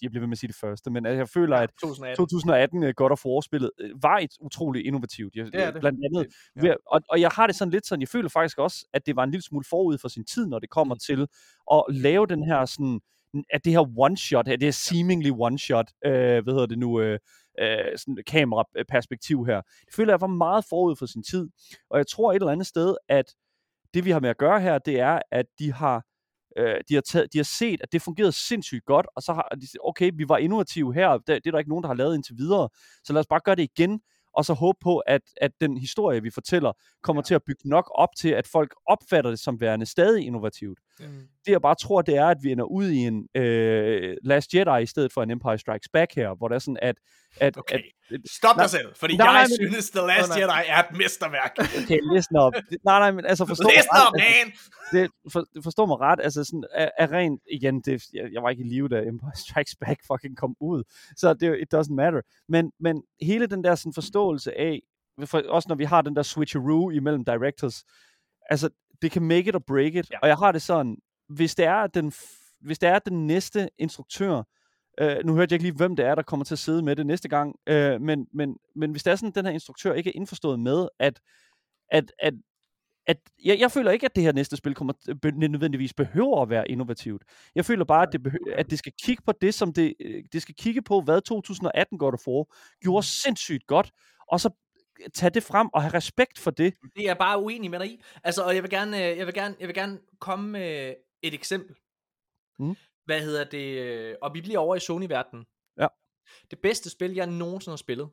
jeg 0.02 0.10
bliver 0.12 0.20
ved 0.22 0.28
med 0.28 0.32
at 0.32 0.38
sige 0.38 0.48
det 0.48 0.56
første, 0.56 0.90
men 0.92 1.06
altså, 1.06 1.18
jeg 1.18 1.30
føler, 1.30 1.58
at 1.58 1.70
2018. 1.82 2.16
2018 2.18 2.84
øh, 2.84 2.94
God 2.96 3.12
of 3.12 3.26
War-spillet 3.26 3.72
øh, 3.80 4.04
var 4.04 4.18
et 4.18 4.32
utroligt 4.42 4.86
innovativt. 4.86 5.36
Jeg, 5.36 5.46
Det 5.46 5.56
er 5.64 5.72
det. 5.72 5.80
Blandt 5.82 6.00
andet, 6.06 6.28
Det- 6.56 6.64
ja. 6.64 6.74
og, 6.86 7.02
og 7.10 7.22
jeg 7.22 7.30
har 7.30 7.48
det 7.48 7.56
sådan 7.56 7.72
lidt 7.72 7.86
sådan, 7.88 8.02
jeg 8.02 8.08
føler 8.10 8.30
faktisk 8.30 8.58
også, 8.60 8.86
at 8.94 9.06
det 9.06 9.16
var 9.16 9.24
en 9.24 9.32
lille 9.32 9.44
smule 9.44 9.66
forud 9.70 9.98
for 9.98 10.08
sin 10.08 10.26
tid, 10.26 10.48
når 10.48 10.60
det 10.60 10.70
kommer 10.70 10.96
Mm. 10.96 11.00
til 11.00 11.28
at 11.72 11.84
lave 11.90 12.28
den 12.28 12.44
her 12.44 12.66
sådan, 12.66 13.02
at 13.50 13.66
det 13.66 13.72
her 13.74 13.80
one-shot, 14.06 14.40
at 14.52 14.60
det 14.60 14.64
her 14.64 14.72
seemingly 14.72 15.30
one-shot, 15.32 15.88
øh, 16.06 16.44
hvad 16.44 16.54
hedder 16.54 16.66
det 16.66 16.80
nu, 16.80 17.02
øh, 17.02 17.20
øh, 17.60 17.78
sådan 17.98 18.18
kameraperspektiv 18.28 19.46
her. 19.46 19.62
Det 19.86 19.94
føler 19.96 20.14
jeg 20.14 20.22
var 20.22 20.28
meget 20.28 20.66
forud 20.70 20.96
for 20.96 21.06
sin 21.06 21.24
tid, 21.24 21.50
og 21.90 21.98
jeg 21.98 22.08
tror 22.08 22.32
et 22.32 22.36
eller 22.36 22.52
andet 22.52 22.68
sted, 22.68 22.96
at 23.10 23.26
det 23.94 24.06
vi 24.06 24.12
har 24.12 24.20
med 24.20 24.30
at 24.30 24.38
gøre 24.38 24.62
her, 24.62 24.78
det 24.78 25.00
er, 25.00 25.20
at 25.32 25.46
de 25.60 25.74
har 25.74 26.06
øh, 26.57 26.76
de, 26.90 26.94
har 26.94 27.02
taget, 27.02 27.34
de 27.34 27.38
har 27.38 27.44
set, 27.44 27.82
at 27.82 27.91
det 27.91 28.02
fungerede 28.02 28.32
sindssygt 28.32 28.86
godt, 28.86 29.07
og 29.15 29.23
så 29.23 29.34
har 29.34 29.48
de 29.61 29.68
okay, 29.84 30.11
vi 30.15 30.30
var 30.30 30.38
innovative 30.38 30.94
her, 30.94 31.10
det, 31.10 31.28
det 31.28 31.48
er 31.48 31.52
der 31.52 31.60
ikke 31.60 31.69
nogen, 31.69 31.84
der 31.84 31.88
har 31.88 31.95
lavet 31.95 32.15
indtil 32.15 32.38
videre, 32.38 32.69
så 33.03 33.14
lad 33.14 33.19
os 33.19 33.28
bare 33.28 33.40
gøre 33.45 33.56
det 33.56 33.64
igen, 33.64 34.02
og 34.34 34.45
så 34.45 34.53
håbe 34.53 34.78
på, 34.82 34.98
at, 34.98 35.22
at 35.41 35.52
den 35.61 35.78
historie, 35.78 36.22
vi 36.22 36.30
fortæller, 36.30 36.72
kommer 37.03 37.22
ja. 37.22 37.26
til 37.26 37.36
at 37.36 37.44
bygge 37.44 37.69
nok 37.69 37.91
op 37.95 38.10
til, 38.18 38.30
at 38.30 38.48
folk 38.48 38.76
opfatter 38.86 39.30
det 39.30 39.40
som 39.40 39.61
værende 39.61 39.86
stadig 39.86 40.26
innovativt. 40.26 40.80
Mm. 40.99 41.27
Det 41.45 41.51
jeg 41.51 41.61
bare 41.61 41.76
tror, 41.76 42.01
det 42.01 42.15
er, 42.18 42.27
at 42.27 42.38
vi 42.43 42.51
ender 42.51 42.63
ud 42.65 42.88
i 42.89 42.97
en 42.97 43.27
øh, 43.35 44.18
Last 44.23 44.53
Jedi 44.53 44.84
i 44.84 44.85
stedet 44.85 45.13
for 45.13 45.23
en 45.23 45.31
Empire 45.31 45.57
Strikes 45.57 45.89
Back 45.93 46.15
her, 46.15 46.35
hvor 46.35 46.47
det 46.47 46.55
er 46.55 46.59
sådan, 46.59 46.77
at... 46.81 46.95
at, 47.39 47.57
Okay. 47.57 47.76
at 47.76 47.81
Stop 48.31 48.55
Nej, 48.55 48.63
dig 48.63 48.69
selv, 48.69 48.95
fordi 48.95 49.18
nej, 49.18 49.27
jeg 49.27 49.47
men- 49.61 49.72
synes, 49.73 49.89
The 49.89 50.01
Last 50.07 50.30
nej. 50.30 50.39
Jedi 50.39 50.68
er 50.68 50.77
et 50.84 50.97
mesterværk. 50.97 51.51
okay, 51.84 51.99
listen 52.13 52.35
op. 52.35 52.53
Nej, 52.84 52.99
nej, 52.99 53.11
men 53.11 53.26
altså 53.26 53.45
forstå 53.45 53.63
mig 53.63 53.73
Listen 53.76 53.91
ret, 53.93 54.07
up, 54.07 54.13
altså, 54.22 54.51
man! 54.93 55.01
det, 55.01 55.11
for, 55.31 55.45
forstå 55.63 55.85
mig 55.85 55.99
ret, 55.99 56.19
altså 56.23 56.43
sådan, 56.43 56.63
er, 56.73 56.89
er 56.97 57.11
rent, 57.11 57.41
igen, 57.51 57.81
det, 57.81 58.03
jeg, 58.13 58.30
jeg 58.34 58.43
var 58.43 58.49
ikke 58.49 58.63
i 58.63 58.68
live, 58.68 58.88
da 58.89 58.99
Empire 59.01 59.35
Strikes 59.35 59.76
Back 59.85 59.99
fucking 60.11 60.38
kom 60.38 60.55
ud, 60.59 60.84
så 61.18 61.34
det, 61.34 61.59
it 61.61 61.73
doesn't 61.76 61.93
matter, 61.95 62.22
men, 62.49 62.72
men 62.80 63.03
hele 63.22 63.47
den 63.47 63.63
der 63.63 63.76
sådan 63.76 63.93
forståelse 63.93 64.57
af, 64.59 64.80
for, 65.26 65.41
også 65.49 65.65
når 65.69 65.76
vi 65.76 65.84
har 65.85 66.01
den 66.01 66.15
der 66.15 66.23
switcheroo 66.23 66.89
imellem 66.89 67.26
directors, 67.26 67.84
altså, 68.49 68.69
det 69.02 69.11
kan 69.11 69.22
make 69.23 69.49
it 69.49 69.56
or 69.56 69.60
break 69.68 69.95
it, 69.95 70.11
Ja. 70.11 70.18
og 70.22 70.28
jeg 70.28 70.38
har 70.38 70.52
det 70.52 70.61
sådan, 70.61 70.98
hvis 71.30 71.56
det 71.56 71.65
er 71.65 71.76
at 71.76 71.94
den, 71.94 72.14
hvis 72.61 72.80
det 72.80 72.90
er 72.90 72.95
at 72.95 73.06
den 73.06 73.28
næste 73.28 73.69
instruktør, 73.78 74.44
Øh, 74.99 75.18
nu 75.26 75.34
hørte 75.36 75.53
jeg 75.53 75.56
ikke 75.56 75.64
lige, 75.64 75.76
hvem 75.78 75.95
det 75.95 76.06
er, 76.06 76.15
der 76.15 76.22
kommer 76.22 76.44
til 76.44 76.56
at 76.56 76.60
sidde 76.60 76.82
med 76.84 76.95
det 76.95 77.06
næste 77.06 77.30
gang. 77.30 77.56
Øh, 77.68 78.02
men, 78.02 78.28
men, 78.34 78.57
men 78.76 78.91
hvis 78.91 79.03
det 79.03 79.11
er 79.11 79.15
sådan, 79.15 79.30
at 79.30 79.36
den 79.36 79.45
her 79.45 79.52
instruktør 79.52 79.94
ikke 79.94 80.10
er 80.10 80.11
indforstået 80.15 80.60
med, 80.60 80.88
at, 80.99 81.19
at, 81.91 82.11
at, 82.19 82.34
at 83.07 83.18
jeg, 83.45 83.60
jeg 83.60 83.72
føler 83.72 83.91
ikke, 83.91 84.06
at 84.06 84.15
det 84.15 84.23
her 84.23 84.32
næste 84.32 84.56
spil 84.57 84.73
kommer 84.76 84.94
t- 85.10 85.14
be, 85.14 85.32
nødvendigvis 85.32 85.94
behøver 85.94 86.41
at 86.41 86.49
være 86.49 86.69
innovativt. 86.72 87.23
Jeg 87.56 87.65
føler 87.65 87.86
bare, 87.86 88.07
at 88.07 88.14
det, 88.14 88.23
behø- 88.23 88.53
at 88.56 88.69
det 88.69 88.80
skal 88.80 88.94
kigge 89.03 89.23
på 89.26 89.32
det, 89.41 89.53
som 89.53 89.73
det, 89.73 89.94
øh, 89.99 90.23
det 90.34 90.41
skal 90.41 90.56
kigge 90.56 90.82
på, 90.82 91.02
hvad 91.02 91.22
2018 91.22 91.98
God 91.98 92.14
of 92.14 92.28
War 92.28 92.45
gjorde 92.82 93.06
sindssygt 93.06 93.68
godt, 93.68 93.91
og 94.28 94.40
så 94.40 94.49
tage 95.14 95.30
det 95.30 95.44
frem 95.44 95.69
og 95.73 95.82
have 95.82 95.94
respekt 95.94 96.40
for 96.40 96.52
det. 96.52 96.73
Det 96.95 97.02
er 97.02 97.03
jeg 97.03 97.18
bare 97.18 97.40
uenig 97.41 97.72
med 97.72 97.80
dig 97.80 97.88
i. 97.88 98.02
Altså, 98.23 98.44
og 98.44 98.56
jeg 98.56 98.64
vil 98.64 98.69
gerne, 98.72 98.98
øh, 99.11 99.18
jeg 99.18 99.26
vil 99.26 99.34
gerne, 99.34 99.56
jeg 99.60 99.68
vil 99.68 99.76
gerne 99.76 99.99
komme 100.19 100.49
med 100.49 100.95
et 101.22 101.34
eksempel. 101.34 101.76
Mm. 102.60 102.76
Hvad 103.06 103.22
hedder 103.22 103.44
det? 103.44 103.78
øh, 103.80 104.15
Og 104.22 104.34
vi 104.34 104.41
bliver 104.41 104.60
over 104.60 104.76
i 104.76 104.80
Sony-verdenen. 104.80 105.45
Ja. 105.80 105.88
Det 106.52 106.60
bedste 106.60 106.90
spil, 106.90 107.14
jeg 107.14 107.28
nogensinde 107.28 107.72
har 107.72 107.78
spillet, 107.78 108.10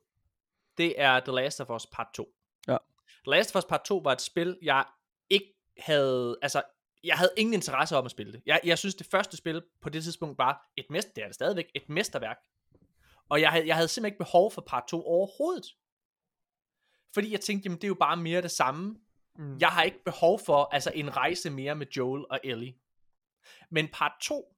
det 0.78 1.00
er 1.00 1.20
The 1.20 1.32
Last 1.32 1.60
of 1.60 1.70
Us 1.70 1.86
Part 1.86 2.06
2. 2.14 2.28
Ja. 2.68 2.76
The 3.24 3.30
Last 3.30 3.56
of 3.56 3.58
Us 3.60 3.64
Part 3.68 3.84
2 3.84 3.96
var 4.04 4.12
et 4.12 4.20
spil, 4.20 4.58
jeg 4.62 4.84
ikke 5.30 5.54
havde, 5.78 6.38
altså, 6.42 6.62
jeg 7.04 7.16
havde 7.16 7.30
ingen 7.36 7.54
interesse 7.54 7.96
om 7.96 8.04
at 8.04 8.10
spille 8.10 8.32
det. 8.32 8.42
Jeg, 8.46 8.60
jeg 8.64 8.78
synes, 8.78 8.94
det 8.94 9.06
første 9.06 9.36
spil 9.36 9.62
på 9.82 9.88
det 9.88 10.04
tidspunkt 10.04 10.38
var 10.38 10.70
et 10.76 10.86
mester, 10.90 11.12
det 11.14 11.22
er 11.22 11.26
det 11.26 11.34
stadigvæk, 11.34 11.70
et 11.74 11.88
mesterværk. 11.88 12.36
Og 13.28 13.40
jeg 13.40 13.50
havde, 13.50 13.66
jeg 13.66 13.74
havde 13.76 13.88
simpelthen 13.88 14.12
ikke 14.12 14.18
behov 14.24 14.50
for 14.52 14.60
part 14.66 14.84
2 14.88 15.02
overhovedet. 15.06 15.66
Fordi 17.14 17.32
jeg 17.32 17.40
tænkte, 17.40 17.66
jamen 17.66 17.76
det 17.76 17.84
er 17.84 17.88
jo 17.88 17.94
bare 18.00 18.16
mere 18.16 18.42
det 18.42 18.50
samme. 18.50 18.96
Mm. 19.38 19.58
Jeg 19.60 19.68
har 19.68 19.82
ikke 19.82 20.04
behov 20.04 20.40
for 20.46 20.68
altså 20.72 20.92
en 20.94 21.16
rejse 21.16 21.50
mere 21.50 21.74
med 21.74 21.86
Joel 21.96 22.24
og 22.30 22.40
Ellie. 22.44 22.74
Men 23.70 23.88
part 23.92 24.12
2 24.22 24.54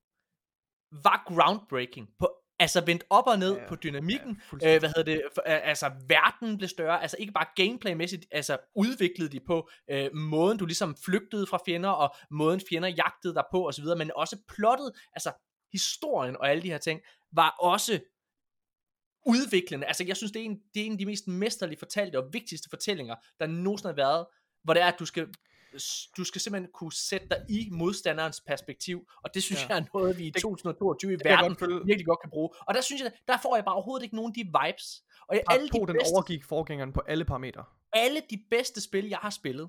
var 1.02 1.22
groundbreaking 1.26 2.08
på 2.18 2.36
altså 2.58 2.84
vendt 2.86 3.04
op 3.10 3.26
og 3.26 3.38
ned 3.38 3.56
Ja, 3.56 3.68
på 3.68 3.76
dynamikken. 3.76 4.42
ja, 4.62 4.74
øh, 4.74 4.80
hvad 4.80 4.88
hedder 4.88 5.02
det? 5.02 5.22
For, 5.34 5.42
øh, 5.46 5.68
altså 5.68 5.90
verden 6.08 6.56
blev 6.58 6.68
større, 6.68 7.02
altså 7.02 7.16
ikke 7.20 7.32
bare 7.32 7.46
gameplaymæssigt, 7.56 8.26
altså 8.30 8.58
udviklede 8.76 9.28
de 9.32 9.40
på 9.46 9.68
øh, 9.90 10.14
måden 10.14 10.58
du 10.58 10.66
ligesom 10.66 10.96
flygtede 11.04 11.46
fra 11.46 11.58
fjender 11.66 11.88
og 11.90 12.14
måden 12.30 12.60
fjender 12.70 12.88
jagtede 12.88 13.34
dig 13.34 13.44
på 13.52 13.68
osv., 13.68 13.84
men 13.98 14.10
også 14.16 14.36
plottet, 14.48 14.92
altså 15.12 15.32
historien 15.72 16.36
og 16.36 16.50
alle 16.50 16.62
de 16.62 16.70
her 16.70 16.78
ting 16.78 17.00
var 17.32 17.56
også 17.60 18.00
udviklende. 19.26 19.86
Altså 19.86 20.04
jeg 20.04 20.16
synes 20.16 20.32
det 20.32 20.40
er 20.40 20.44
en, 20.46 20.60
det 20.74 20.82
er 20.82 20.86
en 20.86 20.92
af 20.92 20.98
de 20.98 21.06
mest 21.06 21.28
mesterlige 21.28 21.78
fortalte 21.78 22.18
og 22.18 22.32
vigtigste 22.32 22.68
fortællinger 22.70 23.14
der 23.40 23.46
nogensinde 23.46 23.88
har 23.88 23.96
været, 23.96 24.26
hvor 24.64 24.74
det 24.74 24.82
er 24.82 24.86
at 24.86 24.98
du 24.98 25.06
skal 25.06 25.28
du 26.16 26.24
skal 26.24 26.40
simpelthen 26.40 26.70
kunne 26.74 26.92
sætte 26.92 27.26
dig 27.28 27.44
i 27.48 27.68
modstanderens 27.72 28.40
perspektiv, 28.40 29.08
og 29.24 29.34
det 29.34 29.42
synes 29.42 29.62
Ja. 29.62 29.66
jeg 29.68 29.78
er 29.78 29.84
noget, 29.94 30.18
vi 30.18 30.26
i 30.26 30.30
Det- 30.30 30.42
2022 30.42 31.12
i 31.12 31.16
verden 31.24 31.54
godt 31.54 31.86
virkelig 31.86 32.06
godt 32.06 32.20
kan 32.20 32.30
bruge. 32.30 32.48
Og 32.66 32.74
der 32.74 32.80
synes 32.80 33.02
jeg, 33.02 33.12
der 33.28 33.38
får 33.42 33.56
jeg 33.56 33.64
bare 33.64 33.74
overhovedet 33.74 34.04
ikke 34.04 34.16
nogen 34.16 34.30
af 34.30 34.34
de 34.34 34.44
vibes. 34.66 35.02
Og 35.28 35.34
jeg, 35.36 35.42
alle, 35.50 35.68
2, 35.68 35.78
de 35.78 35.86
den 35.86 35.94
bedste, 35.96 36.12
overgik 36.12 36.44
forgængeren 36.44 36.92
på 36.92 37.00
alle 37.08 37.24
parametre. 37.24 37.64
alle 37.92 38.22
de 38.30 38.42
bedste 38.50 38.80
spil, 38.80 39.08
jeg 39.08 39.18
har 39.18 39.30
spillet, 39.30 39.68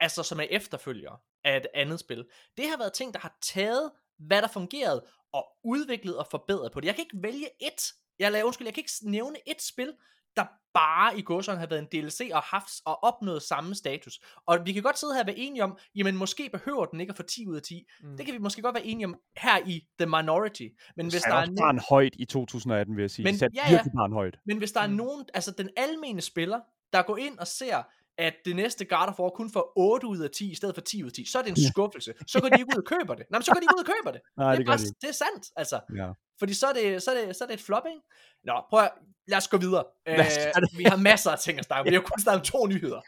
altså 0.00 0.22
som 0.22 0.40
er 0.40 0.46
efterfølger 0.50 1.22
af 1.44 1.56
et 1.56 1.66
andet 1.74 2.00
spil, 2.00 2.26
det 2.56 2.68
har 2.68 2.78
været 2.78 2.92
ting, 2.92 3.14
der 3.14 3.20
har 3.20 3.38
taget, 3.42 3.90
hvad 4.18 4.42
der 4.42 4.48
fungerede, 4.48 5.06
og 5.32 5.46
udviklet 5.64 6.16
og 6.18 6.26
forbedret 6.30 6.72
på 6.72 6.80
det. 6.80 6.86
Jeg 6.86 6.94
kan 6.94 7.02
ikke 7.04 7.22
vælge 7.22 7.46
et, 7.60 7.92
jeg 8.20 8.32
laver, 8.32 8.44
undskyld, 8.44 8.66
jeg 8.66 8.74
kan 8.74 8.80
ikke 8.80 8.90
nævne 9.10 9.36
et 9.46 9.62
spil, 9.62 9.92
der 10.36 10.44
bare 10.74 11.18
i 11.18 11.22
godsøjne 11.22 11.60
har 11.60 11.66
været 11.66 11.80
en 11.80 11.86
DLC 12.04 12.30
og 12.34 12.40
haft 12.42 12.70
og 12.84 13.02
opnået 13.04 13.42
samme 13.42 13.74
status. 13.74 14.20
Og 14.46 14.58
vi 14.64 14.72
kan 14.72 14.82
godt 14.82 14.98
sidde 14.98 15.14
her 15.14 15.20
og 15.20 15.26
være 15.26 15.36
enige 15.38 15.64
om, 15.64 15.78
jamen 15.94 16.16
måske 16.16 16.48
behøver 16.52 16.84
den 16.86 17.00
ikke 17.00 17.10
at 17.10 17.16
få 17.16 17.22
10 17.22 17.46
ud 17.46 17.56
af 17.56 17.62
10. 17.62 17.84
Mm. 18.02 18.16
Det 18.16 18.26
kan 18.26 18.34
vi 18.34 18.38
måske 18.38 18.62
godt 18.62 18.74
være 18.74 18.84
enige 18.86 19.06
om 19.06 19.14
her 19.36 19.58
i 19.66 19.86
The 19.98 20.06
Minority. 20.06 20.66
Men 20.96 21.10
hvis 21.10 21.22
der 21.22 21.28
er 21.30 21.34
er 21.34 21.40
også 21.40 21.52
nogen, 21.52 21.58
barn 21.66 21.80
højt 21.90 22.12
i 22.18 22.24
2018, 22.24 22.96
vil 22.96 23.02
jeg 23.02 23.10
sige. 23.10 23.24
Men- 23.24 23.38
Sat 23.38 23.50
ja, 23.54 23.60
ja, 23.64 23.70
virkelig 23.70 23.92
barn 23.96 24.12
højt. 24.12 24.38
men 24.46 24.58
hvis 24.58 24.72
der 24.72 24.80
er 24.80 24.86
Mm. 24.88 24.92
nogen, 24.94 25.24
altså 25.34 25.50
den 25.50 25.68
almene 25.76 26.20
spiller, 26.20 26.60
der 26.92 27.02
går 27.02 27.16
ind 27.16 27.38
og 27.38 27.46
ser, 27.46 27.82
at 28.18 28.34
det 28.44 28.56
næste 28.56 28.84
God 28.84 29.08
of 29.08 29.18
War 29.20 29.28
kun 29.30 29.50
får 29.52 29.72
8 29.76 30.06
ud 30.06 30.18
af 30.18 30.30
10, 30.30 30.50
i 30.50 30.54
stedet 30.54 30.74
for 30.74 30.82
10 30.82 31.02
ud 31.02 31.08
af 31.08 31.12
10, 31.12 31.24
så 31.24 31.38
er 31.38 31.42
det 31.42 31.50
en 31.50 31.70
skuffelse. 31.72 32.14
Så 32.26 32.40
går 32.40 32.48
de 32.48 32.60
ikke 32.60 32.72
ud 32.76 32.78
og 32.82 32.84
køber 32.84 33.14
det. 33.14 33.24
Nej, 33.30 33.38
men 33.38 33.42
så 33.44 33.52
går 33.52 33.60
de 33.60 33.64
ikke 33.64 33.74
ud 33.78 33.80
og 33.80 33.86
køber 33.94 34.10
det. 34.12 34.20
Nej, 34.36 34.50
det, 34.50 34.58
det 34.58 34.64
er 34.64 34.70
bare, 34.70 34.78
de 34.78 34.94
det 35.00 35.08
er 35.08 35.12
sandt, 35.24 35.46
altså. 35.56 35.80
Ja. 35.96 36.10
Fordi 36.40 36.54
så 36.54 36.66
er 36.66 36.72
det, 36.72 37.02
så 37.02 37.10
er 37.10 37.24
det, 37.24 37.36
så 37.36 37.44
er 37.44 37.48
det 37.48 37.54
et 37.54 37.60
flop, 37.60 37.86
ikke? 37.86 38.00
Nå, 38.44 38.62
prøv 38.70 38.80
at, 38.80 38.92
lad 39.26 39.38
os 39.38 39.48
gå 39.48 39.56
videre. 39.56 39.84
Det. 40.06 40.78
vi 40.78 40.84
har 40.84 40.96
masser 40.96 41.30
af 41.30 41.38
ting 41.38 41.58
at 41.58 41.64
snakke 41.64 41.80
om. 41.80 41.90
Vi 41.90 41.94
har 41.94 42.02
kun 42.02 42.20
snakket 42.20 42.40
om 42.40 42.44
to 42.44 42.66
nyheder. 42.66 43.00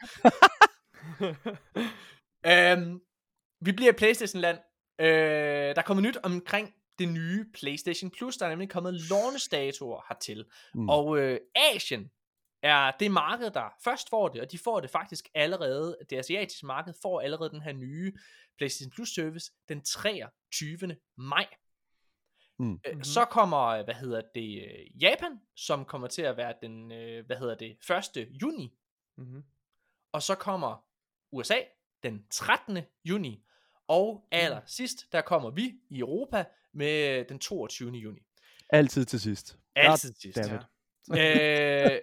øhm, 2.51 2.99
vi 3.65 3.71
bliver 3.71 3.91
i 3.91 3.95
Playstation-land. 3.95 4.57
Øh, 4.99 5.07
der 5.75 5.77
er 5.77 5.81
kommet 5.81 6.03
nyt 6.03 6.17
omkring 6.23 6.73
det 6.99 7.09
nye 7.09 7.45
PlayStation 7.53 8.11
Plus. 8.11 8.37
Der 8.37 8.45
er 8.45 8.49
nemlig 8.49 8.69
kommet 8.69 8.93
launch-datoer 8.93 10.05
hertil. 10.09 10.45
Mm. 10.73 10.89
Og 10.89 11.17
øh, 11.17 11.39
Asien 11.55 12.11
er 12.63 12.91
det 12.99 13.11
marked, 13.11 13.51
der 13.51 13.73
først 13.83 14.09
får 14.09 14.27
det, 14.27 14.41
og 14.41 14.51
de 14.51 14.57
får 14.57 14.79
det 14.79 14.89
faktisk 14.89 15.29
allerede, 15.33 15.97
det 16.09 16.17
asiatiske 16.17 16.65
marked 16.65 16.93
får 17.01 17.21
allerede 17.21 17.49
den 17.49 17.61
her 17.61 17.73
nye 17.73 18.13
PlayStation 18.57 18.91
Plus 18.91 19.09
service 19.09 19.51
den 19.69 19.81
23. 19.83 20.97
maj. 21.17 21.47
Mm. 22.63 22.79
Øh. 22.87 23.03
Så 23.03 23.25
kommer, 23.25 23.59
øh, 23.67 23.83
hvad 23.83 23.93
hedder 23.93 24.21
det, 24.35 24.63
øh, 24.63 25.01
Japan, 25.03 25.39
som 25.55 25.85
kommer 25.85 26.07
til 26.07 26.21
at 26.21 26.37
være 26.37 26.53
den, 26.61 26.91
øh, 26.91 27.25
hvad 27.25 27.35
hedder 27.37 27.55
det, 27.55 27.77
1. 28.17 28.27
juni, 28.41 28.73
mm-hmm. 29.17 29.43
og 30.11 30.23
så 30.23 30.35
kommer 30.35 30.85
USA 31.31 31.55
den 32.03 32.25
13. 32.29 32.79
juni, 33.05 33.43
og 33.87 34.27
aller 34.31 34.61
sidst, 34.65 35.11
der 35.11 35.21
kommer 35.21 35.49
vi 35.49 35.73
i 35.89 35.99
Europa 35.99 36.45
med 36.73 37.25
den 37.25 37.39
22. 37.39 37.91
juni. 37.91 38.19
Altid 38.69 39.05
til 39.05 39.19
sidst. 39.19 39.57
Altid 39.75 40.13
sidst. 40.21 40.37
damn 40.37 40.55
it. 40.55 40.63
øh, 41.19 41.99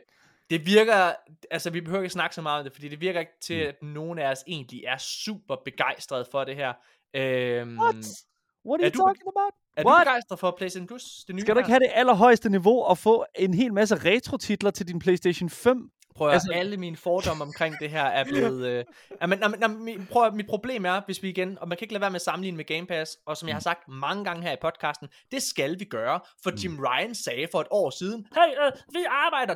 det 0.50 0.66
virker, 0.66 1.12
altså 1.50 1.70
vi 1.70 1.80
behøver 1.80 2.02
ikke 2.02 2.12
snakke 2.12 2.34
så 2.34 2.42
meget 2.42 2.58
om 2.58 2.64
det, 2.64 2.72
fordi 2.72 2.88
det 2.88 3.00
virker 3.00 3.20
ikke 3.20 3.32
til, 3.40 3.62
Mm. 3.62 3.68
at 3.68 3.82
nogen 3.82 4.18
af 4.18 4.30
os 4.30 4.44
egentlig 4.46 4.84
er 4.84 4.96
super 4.98 5.56
begejstrede 5.64 6.26
for 6.30 6.44
det 6.44 6.56
her. 6.56 6.72
Øhm, 7.14 7.78
What? 7.78 8.24
What 8.68 8.80
are, 8.80 8.86
Er 8.86 8.90
you 8.90 8.98
du- 9.00 9.06
talking 9.08 9.28
about? 9.36 9.52
er 9.76 9.82
du 9.82 9.88
What? 9.88 10.06
begejstret 10.06 10.38
for 10.38 10.50
PlayStation 10.58 10.86
Plus? 10.86 11.02
Det 11.26 11.34
nye 11.34 11.40
Skal 11.42 11.54
du 11.54 11.58
ikke 11.58 11.70
have 11.70 11.80
det 11.80 11.90
allerhøjeste 11.94 12.48
niveau 12.50 12.82
og 12.82 12.98
få 12.98 13.24
en 13.38 13.54
hel 13.54 13.72
masse 13.74 13.94
retro-titler 13.96 14.70
til 14.70 14.88
din 14.88 14.98
PlayStation 14.98 15.50
5? 15.50 15.90
Prøv 16.16 16.28
at 16.28 16.34
Altså- 16.34 16.52
alle 16.52 16.76
mine 16.76 16.96
fordomme 16.96 17.44
omkring 17.44 17.74
det 17.80 17.90
her 17.90 18.02
er 18.04 18.24
blevet... 18.24 18.66
Øh, 18.70 18.84
jamen, 19.22 19.38
jamen, 19.38 19.60
jamen, 19.60 20.08
prøv 20.12 20.26
at, 20.26 20.34
mit 20.34 20.46
problem 20.46 20.84
er, 20.84 21.00
hvis 21.06 21.22
vi 21.22 21.28
igen, 21.28 21.58
og 21.60 21.68
man 21.68 21.78
kan 21.78 21.84
ikke 21.84 21.94
lade 21.94 22.00
være 22.00 22.10
med 22.10 22.16
at 22.16 22.22
sammenligne 22.22 22.56
med 22.56 22.64
Game 22.64 22.86
Pass, 22.86 23.16
og 23.26 23.36
som 23.36 23.48
jeg 23.48 23.54
har 23.54 23.60
sagt 23.60 23.88
mange 23.88 24.24
gange 24.24 24.42
her 24.42 24.52
i 24.52 24.56
podcasten, 24.62 25.08
det 25.32 25.42
skal 25.42 25.78
vi 25.80 25.84
gøre, 25.84 26.20
for 26.42 26.50
Jim 26.64 26.78
Ryan 26.80 27.14
sagde 27.14 27.48
for 27.52 27.60
et 27.60 27.66
år 27.70 27.90
siden, 27.90 28.26
hey, 28.34 28.66
øh, 28.66 28.72
vi 28.92 29.04
arbejder, 29.10 29.54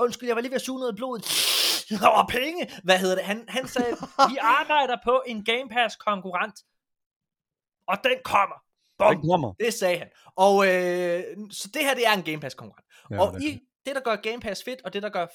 undskyld, 0.00 0.28
jeg 0.28 0.36
var 0.36 0.42
lige 0.42 0.50
ved 0.50 0.56
at 0.56 0.62
suge 0.62 0.80
noget 0.80 0.96
blod, 0.96 1.18
var 2.00 2.26
penge, 2.30 2.70
hvad 2.84 2.98
hedder 2.98 3.14
det, 3.14 3.24
han, 3.24 3.44
han 3.48 3.66
sagde, 3.68 3.96
vi 4.28 4.36
arbejder 4.60 4.96
på 5.04 5.22
en 5.26 5.44
Game 5.44 5.68
Pass 5.70 5.96
konkurrent, 5.96 6.54
og 7.88 7.96
den 8.04 8.18
kommer, 8.24 8.58
Bum. 8.98 9.16
Den 9.16 9.30
kommer. 9.30 9.52
Det 9.60 9.74
sagde 9.74 9.98
han. 9.98 10.08
Og 10.36 10.66
øh, 10.66 11.24
så 11.50 11.70
det 11.74 11.82
her, 11.82 11.94
det 11.94 12.06
er 12.06 12.12
en 12.12 12.22
Game 12.22 12.40
Pass 12.40 12.54
konkurrent. 12.54 12.86
Ja, 13.10 13.20
og 13.20 13.34
det 13.34 13.42
i 13.42 13.60
det, 13.86 13.94
der 13.94 14.00
gør 14.00 14.16
Game 14.16 14.40
Pass 14.40 14.64
fedt, 14.64 14.82
og 14.84 14.92
det, 14.92 15.02
der 15.02 15.08
gør 15.08 15.26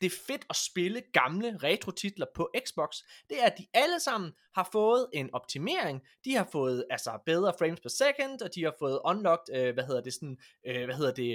det 0.00 0.12
fedt 0.12 0.46
at 0.50 0.56
spille 0.56 1.02
gamle 1.12 1.58
retro-titler 1.62 2.26
på 2.34 2.50
Xbox, 2.66 2.96
det 3.30 3.42
er, 3.42 3.46
at 3.46 3.54
de 3.58 3.66
alle 3.74 4.00
sammen 4.00 4.32
har 4.54 4.68
fået 4.72 5.06
en 5.12 5.34
optimering. 5.34 6.00
De 6.24 6.34
har 6.34 6.48
fået 6.52 6.84
altså 6.90 7.18
bedre 7.26 7.52
frames 7.58 7.80
per 7.80 7.88
second, 7.88 8.42
og 8.42 8.54
de 8.54 8.64
har 8.64 8.74
fået 8.78 9.00
unlocked, 9.04 9.56
øh, 9.56 9.74
hvad 9.74 9.84
hedder 9.84 10.00
det, 10.00 10.14
sådan, 10.14 10.38
øh, 10.66 10.84
hvad 10.84 10.94
hedder 10.94 11.12
det, 11.12 11.30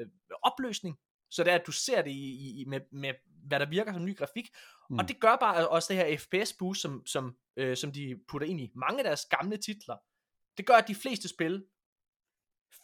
øh, 0.00 0.06
opløsning. 0.42 0.96
Så 1.30 1.44
det 1.44 1.50
er, 1.50 1.54
at 1.54 1.66
du 1.66 1.72
ser 1.72 2.02
det 2.02 2.10
i, 2.10 2.60
i, 2.60 2.64
med, 2.64 2.80
med, 2.92 3.14
hvad 3.46 3.60
der 3.60 3.66
virker 3.66 3.92
som 3.92 4.04
ny 4.04 4.16
grafik. 4.16 4.48
Mm. 4.90 4.98
Og 4.98 5.08
det 5.08 5.20
gør 5.20 5.36
bare 5.36 5.68
også 5.68 5.92
det 5.92 5.96
her 5.96 6.18
FPS 6.18 6.52
boost, 6.52 6.80
som, 6.80 7.06
som, 7.06 7.36
øh, 7.56 7.76
som 7.76 7.92
de 7.92 8.20
putter 8.28 8.48
ind 8.48 8.60
i 8.60 8.70
mange 8.74 8.98
af 8.98 9.04
deres 9.04 9.24
gamle 9.24 9.56
titler. 9.56 9.96
Det 10.58 10.66
gør, 10.66 10.74
at 10.74 10.88
de 10.88 10.94
fleste 10.94 11.28
spil 11.28 11.64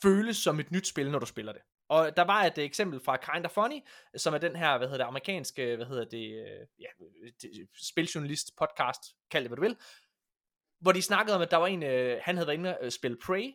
føles 0.02 0.36
som 0.36 0.60
et 0.60 0.70
nyt 0.70 0.86
spil, 0.86 1.10
når 1.10 1.18
du 1.18 1.26
spiller 1.26 1.52
det. 1.52 1.62
Og 1.88 2.16
der 2.16 2.22
var 2.22 2.44
et 2.44 2.58
eksempel 2.58 3.00
fra 3.00 3.16
Kinda 3.16 3.48
Funny, 3.48 3.80
som 4.16 4.34
er 4.34 4.38
den 4.38 4.56
her, 4.56 4.78
hvad 4.78 4.88
hedder 4.88 5.04
det, 5.04 5.08
amerikanske, 5.08 5.76
hvad 5.76 5.86
hedder 5.86 6.04
det, 6.04 6.46
øh, 6.46 6.66
ja, 6.78 6.86
det, 7.42 7.68
spiljournalist 7.74 8.56
podcast, 8.56 9.00
kald 9.30 9.44
det 9.44 9.50
hvad 9.50 9.56
du 9.56 9.62
vil, 9.62 9.76
hvor 10.80 10.92
de 10.92 11.02
snakkede 11.02 11.36
om, 11.36 11.42
at 11.42 11.50
der 11.50 11.56
var 11.56 11.66
en, 11.66 11.82
øh, 11.82 12.20
han 12.22 12.36
havde 12.36 12.46
været 12.46 12.58
inde 12.58 12.78
og 12.78 12.92
spille 12.92 13.18
Prey, 13.26 13.52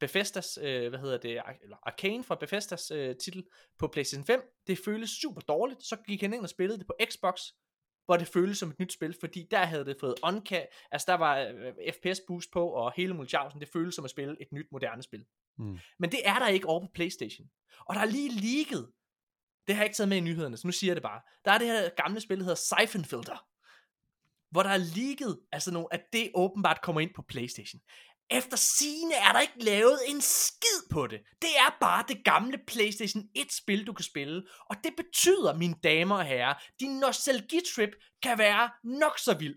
Bethesdas, 0.00 0.58
øh, 0.62 0.88
hvad 0.88 0.98
hedder 0.98 1.18
det, 1.18 1.42
eller 1.62 1.76
Arcane 1.82 2.24
fra 2.24 2.34
Bethesdas 2.34 2.90
øh, 2.90 3.16
titel 3.16 3.44
på 3.78 3.88
PlayStation 3.88 4.26
5. 4.26 4.40
Det 4.66 4.78
føles 4.84 5.10
super 5.10 5.40
dårligt. 5.40 5.82
Så 5.84 5.96
gik 6.06 6.20
han 6.20 6.34
ind 6.34 6.42
og 6.42 6.48
spillede 6.48 6.78
det 6.78 6.86
på 6.86 6.94
Xbox, 7.10 7.40
hvor 8.06 8.16
det 8.16 8.28
føltes 8.28 8.58
som 8.58 8.70
et 8.70 8.78
nyt 8.78 8.92
spil, 8.92 9.16
fordi 9.20 9.46
der 9.50 9.64
havde 9.64 9.84
det 9.84 9.96
fået 10.00 10.14
onca, 10.22 10.66
altså 10.90 11.04
der 11.08 11.14
var 11.14 11.38
øh, 11.38 11.92
FPS 11.92 12.20
boost 12.26 12.50
på, 12.52 12.68
og 12.68 12.92
hele 12.96 13.14
multiausen, 13.14 13.60
det 13.60 13.68
føltes 13.68 13.94
som 13.94 14.04
at 14.04 14.10
spille 14.10 14.36
et 14.40 14.52
nyt 14.52 14.66
moderne 14.72 15.02
spil. 15.02 15.24
Mm. 15.58 15.78
Men 15.98 16.10
det 16.10 16.20
er 16.24 16.38
der 16.38 16.48
ikke 16.48 16.68
over 16.68 16.80
på 16.80 16.90
Playstation. 16.94 17.48
Og 17.80 17.94
der 17.94 18.00
er 18.00 18.06
lige 18.06 18.30
leaget, 18.30 18.92
det 19.66 19.74
har 19.74 19.82
jeg 19.82 19.86
ikke 19.86 19.96
taget 19.96 20.08
med 20.08 20.16
i 20.16 20.20
nyhederne, 20.20 20.56
så 20.56 20.66
nu 20.66 20.72
siger 20.72 20.90
jeg 20.90 20.96
det 20.96 21.02
bare. 21.02 21.20
Der 21.44 21.50
er 21.52 21.58
det 21.58 21.66
her 21.66 21.88
gamle 21.88 22.20
spil, 22.20 22.38
der 22.38 22.44
hedder 22.44 22.76
Siphon 22.80 23.04
Filter, 23.04 23.46
hvor 24.50 24.62
der 24.62 24.70
er 24.70 24.78
leaget, 24.96 25.40
altså 25.52 25.70
nogle, 25.72 25.88
at 25.90 26.02
det 26.12 26.30
åbenbart 26.34 26.80
kommer 26.82 27.00
ind 27.00 27.14
på 27.14 27.22
Playstation. 27.22 27.80
Efter 28.30 28.56
sine 28.56 29.14
er 29.14 29.32
der 29.32 29.40
ikke 29.40 29.64
lavet 29.64 29.98
en 30.08 30.20
skid 30.20 30.90
på 30.90 31.06
det. 31.06 31.20
Det 31.42 31.50
er 31.56 31.76
bare 31.80 32.04
det 32.08 32.24
gamle 32.24 32.58
PlayStation 32.66 33.22
1-spil, 33.38 33.86
du 33.86 33.92
kan 33.92 34.04
spille. 34.04 34.42
Og 34.70 34.76
det 34.84 34.92
betyder, 34.96 35.54
mine 35.54 35.74
damer 35.82 36.16
og 36.16 36.24
herrer, 36.24 36.54
din 36.80 36.98
nostalgitrip 36.98 37.90
kan 38.22 38.38
være 38.38 38.70
nok 38.84 39.18
så 39.18 39.34
vild. 39.38 39.56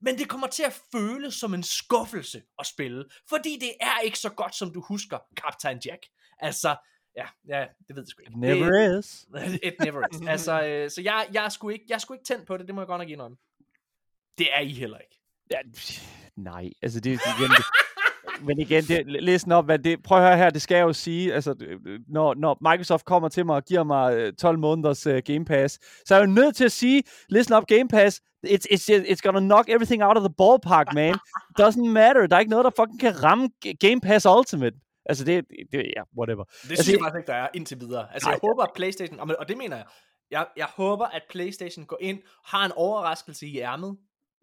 Men 0.00 0.18
det 0.18 0.28
kommer 0.28 0.46
til 0.46 0.62
at 0.62 0.80
føles 0.92 1.34
som 1.34 1.54
en 1.54 1.62
skuffelse 1.62 2.42
at 2.58 2.66
spille, 2.66 3.04
fordi 3.28 3.58
det 3.60 3.72
er 3.80 4.00
ikke 4.00 4.18
så 4.18 4.30
godt, 4.30 4.54
som 4.54 4.72
du 4.72 4.80
husker 4.80 5.18
Captain 5.36 5.80
Jack. 5.86 6.06
Altså, 6.38 6.76
ja, 7.16 7.26
ja 7.48 7.66
det 7.88 7.96
ved 7.96 8.02
jeg 8.02 8.08
sgu 8.08 8.20
ikke. 8.20 8.40
Never 8.40 8.70
det, 8.70 8.98
is. 8.98 9.26
It 9.68 9.74
never 9.80 10.02
is. 10.12 10.28
altså, 10.28 10.64
øh, 10.64 10.90
så 10.90 11.02
jeg, 11.02 11.28
jeg, 11.32 11.44
er 11.44 11.48
sgu 11.48 11.68
ikke, 11.68 11.84
jeg 11.88 11.94
er 11.94 11.98
sgu 11.98 12.14
ikke 12.14 12.24
tændt 12.24 12.46
på 12.46 12.56
det, 12.56 12.66
det 12.66 12.74
må 12.74 12.80
jeg 12.80 12.86
godt 12.86 13.00
nok 13.00 13.08
indrømme. 13.08 13.36
Det 14.38 14.48
er 14.52 14.60
I 14.60 14.72
heller 14.72 14.98
ikke. 14.98 15.20
Ja, 15.50 15.58
nej, 16.36 16.70
altså 16.82 17.00
det 17.00 17.12
er 17.12 17.38
igen... 17.38 17.50
Det, 17.50 17.64
men 18.46 18.58
igen, 18.60 18.84
det, 18.84 19.22
listen 19.22 19.52
op, 19.52 19.64
hvad 19.64 19.78
det, 19.78 20.02
prøv 20.02 20.18
at 20.18 20.24
høre 20.24 20.36
her, 20.36 20.50
det 20.50 20.62
skal 20.62 20.74
jeg 20.74 20.82
jo 20.82 20.92
sige, 20.92 21.34
altså, 21.34 21.54
øh, 21.60 22.00
når, 22.08 22.34
når 22.34 22.70
Microsoft 22.72 23.04
kommer 23.04 23.28
til 23.28 23.46
mig 23.46 23.56
og 23.56 23.64
giver 23.64 23.84
mig 23.84 24.14
øh, 24.16 24.32
12 24.32 24.58
måneders 24.58 25.06
uh, 25.06 25.16
Game 25.24 25.44
Pass, 25.44 25.78
så 26.06 26.14
er 26.14 26.18
jeg 26.18 26.26
jo 26.28 26.32
nødt 26.32 26.56
til 26.56 26.64
at 26.64 26.72
sige, 26.72 27.02
listen 27.28 27.54
op 27.54 27.66
Game 27.66 27.88
Pass, 27.88 28.20
it's, 28.46 28.64
it's, 28.72 28.88
it's 28.90 29.20
gonna 29.22 29.40
knock 29.40 29.68
everything 29.68 30.02
out 30.02 30.16
of 30.16 30.22
the 30.22 30.34
ballpark, 30.38 30.94
man. 30.94 31.14
Doesn't 31.60 31.88
matter, 31.88 32.26
der 32.26 32.36
er 32.36 32.40
ikke 32.40 32.50
noget, 32.50 32.64
der 32.64 32.70
fucking 32.76 33.00
kan 33.00 33.22
ramme 33.22 33.48
Game 33.80 34.00
Pass 34.00 34.26
Ultimate. 34.38 34.76
Altså, 35.06 35.24
det, 35.24 35.44
det 35.72 35.92
ja, 35.96 36.02
whatever. 36.18 36.44
Det 36.44 36.70
Altså, 36.70 36.84
synes 36.84 36.92
jeg 36.96 37.04
faktisk 37.04 37.18
ikke, 37.18 37.26
der 37.26 37.34
er 37.38 37.48
indtil 37.54 37.80
videre. 37.80 38.06
Altså, 38.14 38.28
jeg 38.30 38.38
Nej. 38.42 38.48
håber, 38.48 38.62
at 38.62 38.70
Playstation, 38.74 39.20
og 39.20 39.48
det 39.48 39.56
mener 39.58 39.76
jeg, 39.76 39.84
jeg, 40.30 40.46
jeg 40.56 40.66
håber, 40.66 41.06
at 41.06 41.22
Playstation 41.30 41.86
går 41.86 41.98
ind, 42.00 42.18
har 42.44 42.64
en 42.64 42.72
overraskelse 42.76 43.46
i 43.46 43.58
ærmet, 43.58 43.96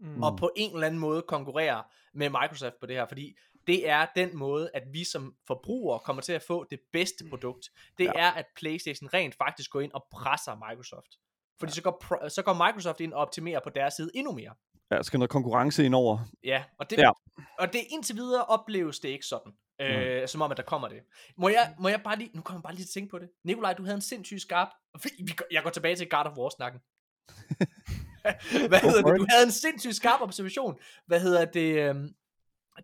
Mm. 0.03 0.23
og 0.23 0.37
på 0.37 0.51
en 0.55 0.73
eller 0.73 0.87
anden 0.87 0.99
måde 0.99 1.21
konkurrerer 1.21 1.81
med 2.13 2.29
Microsoft 2.29 2.73
på 2.79 2.85
det 2.85 2.95
her, 2.95 3.05
fordi 3.07 3.37
det 3.67 3.89
er 3.89 4.05
den 4.15 4.37
måde, 4.37 4.69
at 4.73 4.83
vi 4.91 5.03
som 5.03 5.35
forbrugere 5.47 5.99
kommer 5.99 6.21
til 6.21 6.33
at 6.33 6.43
få 6.47 6.65
det 6.69 6.79
bedste 6.93 7.25
produkt. 7.29 7.69
Det 7.97 8.03
Ja. 8.05 8.11
ja. 8.15 8.19
er, 8.27 8.31
at 8.31 8.45
PlayStation 8.55 9.09
rent 9.13 9.35
faktisk 9.35 9.71
går 9.71 9.81
ind 9.81 9.91
og 9.93 10.05
presser 10.11 10.69
Microsoft. 10.69 11.07
Fordi 11.59 11.71
så, 11.71 11.81
går, 11.81 12.03
pr- 12.03 12.29
så 12.29 12.41
går 12.41 12.53
Microsoft 12.53 12.99
ind 13.01 13.13
og 13.13 13.19
optimerer 13.21 13.59
på 13.63 13.69
deres 13.69 13.93
side 13.93 14.11
endnu 14.15 14.31
mere. 14.31 14.53
Der 14.89 15.01
skal 15.01 15.17
noget 15.17 15.29
konkurrence 15.29 15.85
ind 15.85 15.95
over. 15.95 16.19
Ja, 16.43 16.63
og 16.79 16.89
det, 16.89 16.97
Ja. 16.97 17.01
ja. 17.03 17.11
og 17.59 17.73
det 17.73 17.81
indtil 17.89 18.15
videre 18.15 18.45
opleves 18.45 18.99
det 18.99 19.09
ikke 19.09 19.25
sådan. 19.25 19.51
Øh, 19.81 20.27
som 20.27 20.41
om, 20.41 20.51
at 20.51 20.57
der 20.57 20.63
kommer 20.63 20.87
det. 20.87 20.99
Må 21.37 21.49
jeg, 21.49 21.75
må 21.79 21.89
jeg 21.89 22.01
bare 22.03 22.17
lige, 22.17 22.31
nu 22.33 22.41
kommer 22.41 22.57
jeg 22.59 22.63
bare 22.63 22.73
lige 22.73 22.83
til 22.85 22.89
at 22.89 22.93
tænke 22.93 23.11
på 23.11 23.19
det. 23.19 23.29
Nikolaj, 23.43 23.73
du 23.73 23.83
havde 23.83 23.95
en 23.95 24.01
sindssygt 24.01 24.41
skarp, 24.41 24.67
jeg 25.51 25.63
går 25.63 25.69
tilbage 25.69 25.95
til 25.95 26.09
God 26.09 26.25
of 26.25 26.37
War-snakken. 26.37 26.79
Hvad 28.69 28.79
hedder 28.79 29.01
det? 29.11 29.19
Du 29.19 29.25
havde 29.29 29.45
en 29.45 29.51
sindssygt 29.51 29.95
skarp 29.95 30.21
observation. 30.21 30.79
Hvad 31.05 31.19
hedder 31.19 31.45
det? 31.45 31.95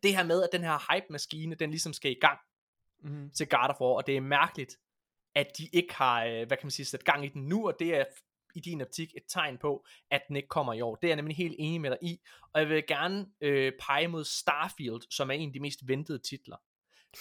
Det 0.03 0.15
her 0.15 0.23
med, 0.23 0.43
at 0.43 0.49
den 0.51 0.61
her 0.63 0.93
hype-maskine, 0.93 1.55
den 1.55 1.69
ligesom 1.69 1.93
skal 1.93 2.11
i 2.11 2.17
gang 2.21 2.39
Mm. 3.03 3.31
til 3.37 3.47
God 3.47 3.69
of 3.69 3.81
War, 3.81 3.89
og 3.89 4.07
det 4.07 4.17
er 4.17 4.21
mærkeligt, 4.21 4.77
at 5.35 5.47
de 5.57 5.69
ikke 5.73 5.93
har, 5.95 6.25
øh, 6.25 6.31
hvad 6.47 6.57
kan 6.57 6.59
man 6.63 6.71
sige, 6.71 6.85
sat 6.85 7.03
gang 7.03 7.25
i 7.25 7.27
den 7.27 7.47
nu, 7.47 7.67
og 7.67 7.75
det 7.79 7.95
er 7.95 8.03
i 8.55 8.59
din 8.59 8.81
optik 8.81 9.13
et 9.17 9.23
tegn 9.27 9.57
på, 9.57 9.85
at 10.11 10.21
den 10.27 10.35
ikke 10.35 10.47
kommer 10.47 10.73
i 10.73 10.81
år. 10.81 10.95
Det 10.95 11.03
er 11.07 11.09
jeg 11.09 11.15
nemlig 11.15 11.37
helt 11.37 11.55
enig 11.59 11.81
med 11.81 11.89
dig 11.89 11.97
i, 12.01 12.19
og 12.53 12.61
jeg 12.61 12.69
vil 12.69 12.83
gerne 12.87 13.25
øh, 13.41 13.71
pege 13.79 14.07
mod 14.07 14.23
Starfield, 14.25 15.01
som 15.11 15.29
er 15.29 15.33
en 15.33 15.49
af 15.49 15.53
de 15.53 15.59
mest 15.59 15.87
ventede 15.87 16.19
titler. 16.19 16.57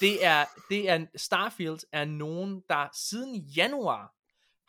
Det 0.01 0.25
er, 0.25 0.45
det 0.71 0.91
er, 0.91 1.07
Starfield 1.17 1.79
er 1.93 2.05
nogen, 2.05 2.63
der 2.69 2.89
siden 2.95 3.37
januar 3.37 4.15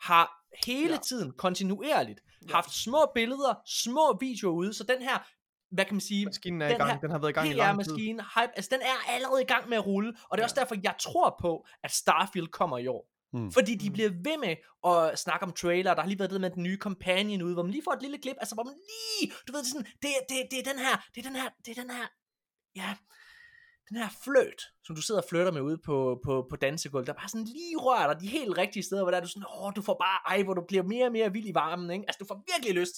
har 0.00 0.44
hele 0.66 0.92
Ja. 0.92 0.98
tiden, 0.98 1.32
kontinuerligt, 1.32 2.20
ja. 2.48 2.52
haft 2.54 2.70
små 2.74 3.10
billeder, 3.14 3.54
små 3.66 4.18
videoer 4.20 4.52
ude, 4.54 4.74
så 4.74 4.84
den 4.84 5.02
her, 5.02 5.18
hvad 5.70 5.84
kan 5.84 5.94
man 5.94 6.00
sige, 6.00 6.24
Maskinen 6.24 6.62
er 6.62 6.66
i 6.66 6.70
den 6.70 6.78
gang. 6.78 6.90
her 6.92 7.00
Den 7.00 7.10
har 7.10 7.18
været 7.18 7.30
i 7.30 7.32
gang 7.32 7.48
i 7.48 7.52
lang 7.52 7.84
tid. 7.84 7.92
PR-maskine, 7.92 8.22
hype, 8.34 8.52
altså 8.56 8.68
den 8.72 8.80
er 8.82 9.12
allerede 9.14 9.42
i 9.42 9.44
gang 9.44 9.68
med 9.68 9.76
at 9.76 9.86
rulle, 9.86 10.08
og 10.30 10.38
det 10.38 10.42
er 10.42 10.42
Ja. 10.42 10.44
også 10.44 10.56
derfor, 10.60 10.76
jeg 10.82 10.94
tror 11.00 11.36
på, 11.40 11.66
at 11.84 11.90
Starfield 11.90 12.46
kommer 12.48 12.78
i 12.78 12.86
år. 12.86 13.08
Mm. 13.32 13.52
Fordi 13.52 13.74
de 13.74 13.88
Mm. 13.88 13.92
bliver 13.92 14.08
ved 14.08 14.36
med 14.46 14.54
at 14.92 15.18
snakke 15.18 15.46
om 15.46 15.52
trailer, 15.52 15.94
der 15.94 16.00
har 16.02 16.08
lige 16.08 16.18
været 16.18 16.30
det 16.30 16.40
med 16.40 16.50
den 16.50 16.62
nye 16.62 16.76
companion 16.76 17.42
ude, 17.42 17.54
hvor 17.54 17.62
man 17.62 17.72
lige 17.72 17.82
får 17.84 17.92
et 17.92 18.02
lille 18.02 18.18
klip, 18.18 18.36
altså 18.40 18.54
hvor 18.54 18.64
man 18.64 18.74
lige, 18.92 19.32
du 19.48 19.52
ved, 19.52 19.60
det 19.62 19.66
er 19.68 19.72
sådan, 19.72 19.86
det, 20.02 20.10
det, 20.28 20.36
det 20.50 20.58
er 20.58 20.72
den 20.72 20.78
her, 20.86 20.94
det 21.14 21.20
er 21.24 21.28
den 21.30 21.36
her, 21.40 21.48
det 21.66 21.78
er 21.78 21.82
den 21.82 21.90
her, 21.90 22.06
ja, 22.76 22.96
den 23.88 23.96
her 23.96 24.08
fløt, 24.24 24.60
som 24.84 24.96
du 24.96 25.02
sidder 25.02 25.20
og 25.20 25.26
flytter 25.28 25.52
med 25.52 25.60
ude 25.60 25.78
på, 25.86 26.20
på, 26.24 26.46
på 26.50 26.56
dansegulvet, 26.56 27.06
der 27.06 27.12
bare 27.12 27.28
sådan 27.28 27.44
lige 27.44 27.76
rører 27.76 28.12
dig 28.12 28.20
de 28.22 28.28
helt 28.28 28.58
rigtige 28.58 28.82
steder, 28.82 29.02
hvor 29.02 29.10
der 29.10 29.18
er 29.18 29.22
du 29.22 29.28
sådan, 29.28 29.46
åh, 29.60 29.72
du 29.76 29.82
får 29.82 29.96
bare, 30.04 30.18
ej, 30.36 30.42
hvor 30.42 30.54
du 30.54 30.64
bliver 30.68 30.82
mere 30.82 31.06
og 31.06 31.12
mere 31.12 31.32
vild 31.32 31.46
i 31.46 31.54
varmen, 31.54 31.90
ikke? 31.90 32.04
Altså, 32.08 32.18
du 32.20 32.26
får 32.26 32.44
virkelig 32.54 32.74
lyst. 32.80 32.94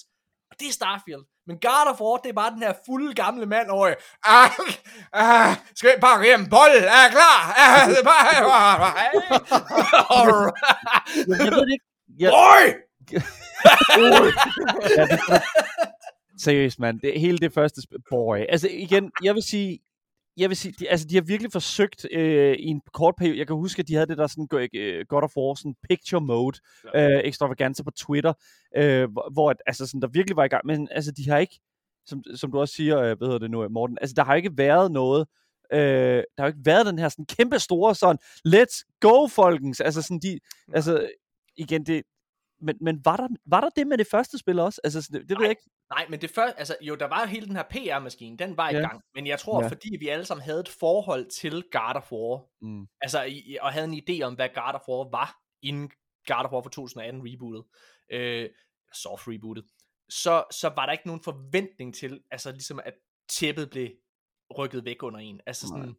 Og 0.51 0.55
det 0.59 0.67
er 0.67 0.71
Starfield. 0.71 1.25
Men 1.47 1.59
God 1.59 1.87
of 1.91 2.01
War, 2.01 2.17
det 2.17 2.29
er 2.29 2.33
bare 2.33 2.51
den 2.51 2.63
her 2.63 2.73
fulde 2.85 3.13
gamle 3.13 3.45
mand 3.45 3.69
over, 3.69 3.93
ah, 4.25 4.49
ah, 5.13 5.55
skal 5.75 5.89
vi 5.89 6.01
bare 6.01 6.23
hjem, 6.23 6.49
bold, 6.49 6.71
er 6.71 7.01
jeg 7.03 7.11
klar? 7.11 7.53
Ah, 7.63 7.89
det 7.89 7.99
er 7.99 8.03
bare. 8.03 8.31
Jeg 11.27 11.51
ved 11.51 11.61
det 11.65 11.71
ikke. 11.71 11.85
Jeg, 12.19 12.31
ja, 14.97 15.03
det, 15.05 15.43
seriøst, 16.41 16.79
mand. 16.79 16.99
Det, 16.99 17.19
hele 17.19 17.37
det 17.37 17.53
første. 17.53 17.81
Boy. 18.09 18.37
Altså, 18.49 18.67
igen, 18.71 19.11
jeg 19.23 19.35
vil 19.35 19.43
sige, 19.43 19.79
jeg 20.37 20.49
vil 20.49 20.57
sige, 20.57 20.73
de, 20.79 20.89
altså, 20.89 21.07
de 21.09 21.15
har 21.15 21.21
virkelig 21.21 21.51
forsøgt 21.51 22.05
øh, 22.11 22.55
i 22.59 22.65
en 22.65 22.81
kort 22.93 23.15
periode. 23.17 23.37
Jeg 23.37 23.47
kan 23.47 23.55
huske, 23.55 23.79
at 23.79 23.87
de 23.87 23.93
havde 23.93 24.07
det 24.07 24.17
der 24.17 24.27
sådan, 24.27 24.69
øh, 24.73 25.05
God 25.09 25.23
of 25.23 25.37
War, 25.37 25.55
sådan 25.55 25.75
picture 25.89 26.21
mode, 26.21 26.57
øh, 26.95 27.21
ekstravaganza 27.23 27.83
på 27.83 27.91
Twitter, 27.91 28.33
øh, 28.77 29.09
hvor, 29.31 29.49
at, 29.49 29.57
altså, 29.65 29.85
sådan, 29.87 30.01
der 30.01 30.07
virkelig 30.07 30.35
var 30.35 30.43
i 30.43 30.47
gang. 30.47 30.65
Men 30.65 30.87
altså, 30.91 31.11
de 31.11 31.29
har 31.29 31.37
ikke, 31.37 31.59
som, 32.05 32.23
som 32.35 32.51
du 32.51 32.59
også 32.59 32.75
siger, 32.75 32.99
øh, 32.99 33.17
hvad 33.17 33.27
hedder 33.27 33.39
det 33.39 33.51
nu, 33.51 33.69
Morten, 33.69 33.97
altså, 34.01 34.13
der 34.13 34.23
har 34.23 34.35
ikke 34.35 34.51
været 34.57 34.91
noget, 34.91 35.27
øh, 35.73 36.23
der 36.37 36.39
har 36.39 36.47
ikke 36.47 36.65
været 36.65 36.85
den 36.85 36.99
her 36.99 37.09
sådan 37.09 37.25
kæmpe 37.25 37.59
store 37.59 37.95
sådan, 37.95 38.19
let's 38.47 38.97
go, 38.99 39.27
folkens. 39.27 39.81
Altså, 39.81 40.01
sådan, 40.01 40.19
de, 40.19 40.39
altså, 40.73 41.09
igen, 41.57 41.85
det, 41.85 42.03
men, 42.61 42.77
men 42.81 43.05
var, 43.05 43.17
der, 43.17 43.27
var 43.45 43.61
der 43.61 43.69
det 43.69 43.87
med 43.87 43.97
det 43.97 44.07
første 44.07 44.37
spil 44.37 44.59
også? 44.59 44.81
Altså, 44.83 45.09
det, 45.13 45.21
det 45.21 45.29
ved 45.29 45.35
Nej. 45.35 45.43
jeg 45.43 45.49
ikke. 45.49 45.61
Nej, 45.89 46.05
men 46.09 46.21
det 46.21 46.29
første, 46.29 46.59
altså 46.59 46.75
jo, 46.81 46.95
der 46.95 47.05
var 47.05 47.25
hele 47.25 47.45
den 47.47 47.55
her 47.55 47.63
PR-maskine, 47.69 48.37
den 48.37 48.57
var 48.57 48.69
i 48.69 48.75
Ja. 48.75 48.79
gang. 48.79 49.01
Men 49.15 49.27
jeg 49.27 49.39
tror, 49.39 49.61
Ja. 49.63 49.67
fordi 49.69 49.97
vi 49.99 50.07
alle 50.07 50.25
sammen 50.25 50.43
havde 50.43 50.59
et 50.59 50.69
forhold 50.69 51.25
til 51.29 51.63
God 51.71 51.95
of 51.95 52.11
War, 52.11 52.45
Mm. 52.61 52.87
altså 53.01 53.23
i, 53.23 53.57
og 53.61 53.71
havde 53.73 53.85
en 53.87 54.01
idé 54.09 54.21
om, 54.23 54.33
hvad 54.35 54.49
God 54.49 54.73
of 54.73 54.87
War 54.89 55.09
var, 55.11 55.37
inden 55.63 55.91
God 56.27 56.45
of 56.45 56.51
War 56.51 56.61
for 56.61 56.69
2018 56.69 57.21
rebootet, 57.25 57.63
øh, 58.11 58.49
soft 58.93 59.27
rebootet, 59.27 59.65
så, 60.09 60.43
så 60.51 60.69
var 60.75 60.85
der 60.85 60.91
ikke 60.93 61.07
nogen 61.07 61.23
forventning 61.23 61.95
til, 61.95 62.21
altså 62.31 62.51
ligesom 62.51 62.79
at 62.85 62.93
tæppet 63.29 63.69
blev 63.69 63.89
rykket 64.57 64.85
væk 64.85 65.03
under 65.03 65.19
en. 65.19 65.41
Altså 65.45 65.67
sådan, 65.67 65.95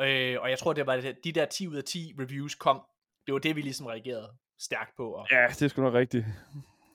øh, 0.00 0.40
og 0.40 0.50
jeg 0.50 0.58
tror, 0.58 0.72
det 0.72 0.86
var 0.86 0.96
det, 0.96 1.16
de 1.24 1.32
der 1.32 1.44
10 1.44 1.68
ud 1.68 1.74
af 1.76 1.84
10 1.84 2.12
reviews 2.20 2.54
kom, 2.54 2.82
det 3.26 3.32
var 3.34 3.38
det, 3.40 3.56
vi 3.56 3.62
ligesom 3.62 3.86
reagerede 3.86 4.32
stærkt 4.60 4.96
på. 4.96 5.12
Og, 5.12 5.26
Ja, 5.30 5.46
det 5.48 5.62
er 5.62 5.68
sgu 5.68 5.82
nok 5.82 5.94
rigtigt. 5.94 6.24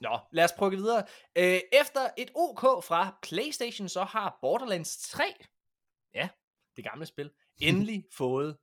Nå, 0.01 0.19
lad 0.31 0.43
os 0.43 0.51
prøve 0.51 0.71
videre. 0.71 1.03
Øh, 1.35 1.59
efter 1.73 2.09
et 2.17 2.31
OK 2.35 2.83
fra 2.83 3.17
PlayStation, 3.21 3.89
så 3.89 4.03
har 4.03 4.37
Borderlands 4.41 4.97
3, 4.97 5.23
ja, 6.13 6.29
det 6.75 6.83
gamle 6.83 7.05
spil, 7.05 7.31
endelig 7.61 8.05
fået 8.17 8.57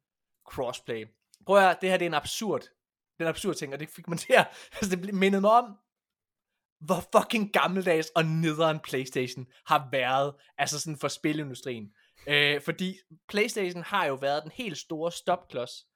crossplay. 0.49 1.07
Prøv 1.47 1.57
at 1.57 1.62
høre, 1.62 1.77
det 1.81 1.91
her 1.91 1.97
det 1.97 2.05
er 2.05 2.11
en 2.11 2.15
absurd, 2.15 2.61
det 2.61 3.19
er 3.19 3.24
en 3.24 3.29
absurd 3.29 3.55
ting, 3.55 3.73
og 3.73 3.81
det 3.81 3.89
fik 3.89 4.09
man 4.09 4.19
til 4.19 4.33
at, 4.33 4.49
altså 4.77 4.97
det 4.97 5.15
mindede 5.15 5.41
mig 5.41 5.51
om, 5.51 5.79
hvor 6.81 7.05
fucking 7.16 7.53
gammeldags 7.53 8.09
og 8.09 8.24
nederen 8.24 8.81
PlayStation 8.81 9.47
har 9.66 9.89
været, 9.93 10.35
altså 10.59 10.81
sådan 10.81 10.99
for 10.99 11.09
spilindustrien. 11.09 11.95
Øh, 12.27 12.61
fordi 12.61 12.99
PlayStation 13.29 13.83
har 13.83 14.07
jo 14.07 14.15
været 14.15 14.43
den 14.43 14.53
helt 14.55 14.79
store 14.79 15.12
stopklods 15.12 15.87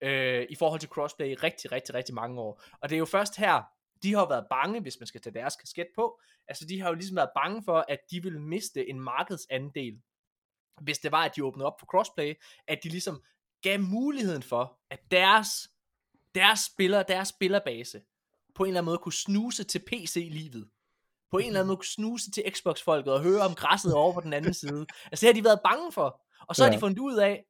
øh, 0.00 0.46
i 0.50 0.54
forhold 0.54 0.80
til 0.80 0.88
crossplay 0.88 1.30
i 1.30 1.34
rigtig, 1.34 1.72
rigtig, 1.72 1.94
rigtig 1.94 2.14
mange 2.14 2.40
år. 2.40 2.62
Og 2.82 2.88
det 2.88 2.96
er 2.96 2.98
jo 2.98 3.04
først 3.04 3.36
her, 3.36 3.62
de 4.02 4.14
har 4.14 4.28
været 4.28 4.46
bange, 4.50 4.80
hvis 4.80 5.00
man 5.00 5.06
skal 5.06 5.20
tage 5.20 5.34
deres 5.34 5.56
kasket 5.56 5.86
på, 5.94 6.20
altså 6.48 6.64
de 6.66 6.80
har 6.80 6.88
jo 6.88 6.94
ligesom 6.94 7.16
været 7.16 7.30
bange 7.36 7.62
for, 7.64 7.84
at 7.88 7.98
de 8.10 8.22
ville 8.22 8.40
miste 8.40 8.88
en 8.88 9.00
markedsandel, 9.00 10.02
hvis 10.80 10.98
det 10.98 11.12
var, 11.12 11.24
at 11.24 11.36
de 11.36 11.44
åbnede 11.44 11.66
op 11.66 11.80
for 11.80 11.86
crossplay, 11.86 12.34
at 12.68 12.78
de 12.82 12.88
ligesom 12.88 13.22
gav 13.62 13.80
muligheden 13.80 14.42
for, 14.42 14.78
at 14.90 15.00
deres, 15.10 15.48
deres 16.34 16.60
spillere, 16.60 17.04
deres 17.08 17.28
spillerbase, 17.28 18.02
på 18.54 18.64
en 18.64 18.68
eller 18.68 18.80
anden 18.80 18.90
måde 18.90 18.98
kunne 18.98 19.12
snuse 19.12 19.64
til 19.64 19.78
PC-livet. 19.78 20.68
På 21.30 21.38
en 21.38 21.46
eller 21.46 21.60
anden 21.60 21.68
måde 21.68 21.76
kunne 21.76 21.86
snuse 21.86 22.30
til 22.30 22.44
Xbox-folket 22.50 23.12
og 23.12 23.22
høre 23.22 23.40
om 23.42 23.54
græsset 23.54 23.94
over 23.94 24.12
på 24.12 24.20
den 24.20 24.32
anden 24.32 24.54
side. 24.54 24.86
Altså 25.04 25.26
det 25.26 25.28
har 25.28 25.40
de 25.40 25.44
været 25.44 25.60
bange 25.64 25.92
for. 25.92 26.22
Og 26.48 26.56
så 26.56 26.64
ja. 26.64 26.70
har 26.70 26.76
de 26.76 26.80
fundet 26.80 26.98
ud 26.98 27.16
af, 27.16 27.44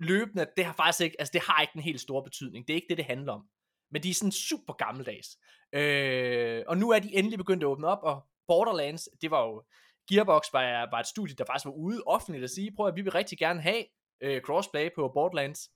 løbende, 0.00 0.42
at 0.42 0.52
det 0.56 0.64
har 0.64 0.72
faktisk 0.72 1.00
ikke, 1.04 1.16
altså 1.18 1.32
det 1.32 1.40
har 1.40 1.60
ikke 1.60 1.72
den 1.72 1.82
helt 1.82 2.00
store 2.00 2.22
betydning. 2.22 2.68
Det 2.68 2.74
er 2.74 2.76
ikke 2.76 2.88
det, 2.88 2.96
det 2.96 3.04
handler 3.04 3.32
om. 3.32 3.42
Men 3.90 4.02
de 4.02 4.10
er 4.10 4.14
sådan 4.14 4.32
super 4.32 4.72
gammeldags. 4.72 5.28
Øh, 5.72 6.62
og 6.66 6.78
nu 6.78 6.90
er 6.90 6.98
de 6.98 7.14
endelig 7.14 7.38
begyndt 7.38 7.62
at 7.62 7.66
åbne 7.66 7.86
op, 7.86 7.98
og 8.02 8.26
Borderlands, 8.48 9.08
det 9.20 9.30
var 9.30 9.42
jo, 9.46 9.62
Gearbox 10.10 10.42
var, 10.52 10.90
var 10.90 11.00
et 11.00 11.06
studie, 11.06 11.34
der 11.34 11.44
faktisk 11.44 11.64
var 11.64 11.72
ude 11.72 12.02
offentligt 12.06 12.44
at 12.44 12.50
sige, 12.50 12.72
prøv 12.76 12.86
at 12.86 12.96
vi 12.96 13.02
vil 13.02 13.12
rigtig 13.12 13.38
gerne 13.38 13.60
have 13.60 13.84
øh, 14.20 14.40
crossplay 14.40 14.88
på 14.94 15.10
Borderlands, 15.14 15.70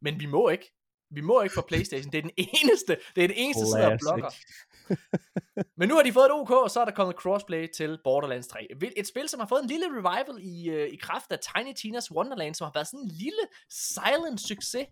men 0.00 0.20
vi 0.20 0.26
må 0.26 0.48
ikke. 0.48 0.72
Vi 1.10 1.20
må 1.20 1.40
ikke 1.42 1.54
for 1.54 1.62
Playstation. 1.68 2.12
Det 2.12 2.18
er 2.18 2.22
den 2.22 2.30
eneste, 2.36 2.96
det 3.16 3.24
er 3.24 3.28
det 3.28 3.36
eneste, 3.44 3.64
der 3.64 3.92
og 3.92 3.98
Classic. 4.00 4.00
blokker. 4.00 4.30
Men 5.76 5.88
nu 5.88 5.94
har 5.94 6.02
de 6.02 6.12
fået 6.12 6.24
et 6.26 6.32
OK, 6.32 6.50
og 6.50 6.70
så 6.70 6.80
er 6.80 6.84
der 6.84 6.92
kommet 6.92 7.16
crossplay 7.16 7.68
til 7.76 7.98
Borderlands 8.04 8.46
3. 8.46 8.66
Vil- 8.80 8.92
Et 8.96 9.06
spil, 9.06 9.28
som 9.28 9.40
har 9.40 9.46
fået 9.46 9.62
en 9.62 9.68
lille 9.68 9.86
revival 9.86 10.38
i, 10.44 10.68
øh, 10.70 10.88
i 10.88 10.96
kraft 10.96 11.32
af 11.32 11.38
Tiny 11.38 11.72
Tina's 11.78 12.10
Wonderland, 12.16 12.54
som 12.54 12.64
har 12.64 12.72
været 12.74 12.86
sådan 12.86 13.00
en 13.00 13.08
lille 13.08 13.40
silent 13.70 14.40
succes, 14.40 14.86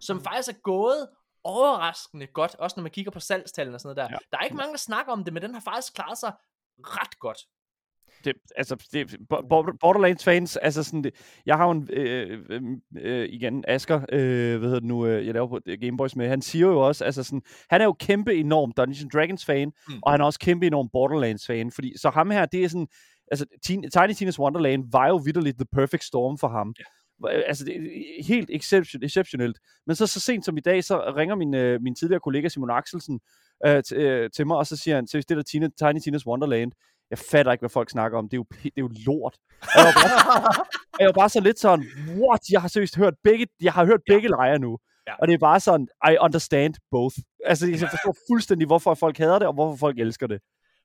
som 0.00 0.22
faktisk 0.24 0.48
er 0.56 0.60
gået 0.60 1.08
overraskende 1.44 2.26
godt, 2.26 2.54
også 2.54 2.74
når 2.76 2.82
man 2.82 2.90
kigger 2.90 3.10
på 3.10 3.20
salgstallene 3.20 3.76
og 3.76 3.80
sådan 3.80 3.96
noget 3.96 4.10
der. 4.10 4.14
Ja. 4.14 4.18
Der 4.32 4.38
er 4.38 4.44
ikke 4.44 4.56
mange, 4.56 4.72
der 4.72 4.78
snakker 4.78 5.12
om 5.12 5.24
det, 5.24 5.32
men 5.32 5.42
den 5.42 5.54
har 5.54 5.60
faktisk 5.60 5.94
klaret 5.94 6.18
sig 6.18 6.32
ret 6.78 7.18
godt. 7.18 7.38
Det, 8.24 8.32
altså, 8.56 8.88
det, 8.92 9.16
Bo- 9.28 9.40
Bo- 9.48 9.76
Borderlands 9.80 10.24
fans, 10.24 10.56
altså 10.56 10.82
sådan, 10.82 11.04
det, 11.04 11.14
jeg 11.46 11.56
har 11.56 11.64
jo 11.64 11.70
en, 11.70 11.88
øh, 11.92 12.40
øh, 12.50 12.62
øh, 12.98 13.28
igen, 13.28 13.64
Asger, 13.68 14.00
øh, 14.12 14.58
hvad 14.58 14.68
hedder 14.68 14.80
det 14.80 14.88
nu, 14.88 15.06
øh, 15.06 15.26
jeg 15.26 15.34
laver 15.34 15.46
på 15.48 15.58
Gameboys 15.80 16.16
med, 16.16 16.28
han 16.28 16.42
siger 16.42 16.66
jo 16.66 16.80
også, 16.80 17.04
altså 17.04 17.22
sådan, 17.22 17.42
han 17.70 17.80
er 17.80 17.84
jo 17.84 17.92
kæmpe 17.92 18.34
enorm 18.34 18.72
Dungeons 18.72 19.12
Dragons 19.12 19.44
fan, 19.44 19.72
Mm. 19.88 19.94
og 20.02 20.12
han 20.12 20.20
er 20.20 20.24
også 20.24 20.38
kæmpe 20.38 20.66
enorm 20.66 20.88
Borderlands 20.92 21.46
fan, 21.46 21.70
fordi, 21.70 21.92
så 21.98 22.10
ham 22.10 22.30
her, 22.30 22.46
det 22.46 22.64
er 22.64 22.68
sådan, 22.68 22.86
altså, 23.30 23.46
Teen, 23.66 23.82
Tiny 23.90 24.10
Tina's 24.28 24.38
Wonderland 24.38 24.84
var 24.92 25.08
jo 25.08 25.16
vidderligt 25.16 25.56
the 25.58 25.66
perfect 25.72 26.04
storm 26.04 26.38
for 26.38 26.48
ham. 26.48 26.74
Øh, 27.30 27.42
Altså, 27.46 27.64
det 27.64 27.76
er 27.76 28.24
helt 28.24 28.50
exception, 28.52 29.02
exceptionelt. 29.04 29.58
Men 29.86 29.96
så 29.96 30.06
så 30.06 30.20
sent 30.20 30.44
som 30.44 30.56
i 30.56 30.60
dag, 30.60 30.84
så 30.84 31.12
ringer 31.16 31.34
min, 31.34 31.54
øh, 31.54 31.82
min 31.82 31.94
tidligere 31.94 32.20
kollega 32.20 32.48
Simon 32.48 32.70
Axelsen 32.70 33.20
øh, 33.66 33.82
t- 33.88 33.94
øh, 33.94 34.30
til 34.30 34.46
mig, 34.46 34.56
og 34.56 34.66
så 34.66 34.76
siger 34.76 34.94
han, 34.94 35.06
så 35.06 35.18
det 35.28 35.36
der 35.36 35.42
Tina, 35.42 35.68
Tiny 35.78 35.98
Tina's 35.98 36.26
Wonderland, 36.26 36.72
jeg 37.10 37.18
fatter 37.18 37.52
ikke, 37.52 37.62
hvad 37.62 37.70
folk 37.70 37.90
snakker 37.90 38.18
om. 38.18 38.28
Det 38.28 38.36
er 38.36 38.38
jo, 38.38 38.46
det 38.62 38.72
er 38.76 38.80
jo 38.80 38.90
lort. 39.06 39.36
Og 39.62 39.68
jeg 39.76 39.84
var 39.84 39.92
bare, 39.92 40.64
jeg 41.00 41.06
var 41.06 41.12
bare 41.12 41.28
så 41.28 41.40
lidt 41.40 41.58
sådan, 41.58 41.84
what? 42.20 42.40
Jeg 42.50 42.60
har 42.60 42.68
seriøst 42.68 42.96
hørt 42.96 43.14
begge, 43.24 43.46
jeg 43.62 43.72
har 43.72 43.84
hørt 43.86 44.00
begge 44.08 44.28
lejre 44.28 44.58
nu. 44.58 44.78
Ja. 45.08 45.14
Og 45.20 45.28
det 45.28 45.34
er 45.34 45.38
bare 45.38 45.60
sådan, 45.60 45.88
I 46.12 46.16
understand 46.20 46.74
both. 46.90 47.16
Altså, 47.44 47.66
jeg 47.66 47.78
forstår 47.78 48.14
fuldstændig, 48.30 48.66
hvorfor 48.66 48.94
folk 48.94 49.18
hader 49.18 49.38
det, 49.38 49.48
og 49.48 49.54
hvorfor 49.54 49.76
folk 49.76 49.98
elsker 49.98 50.26
det. 50.26 50.40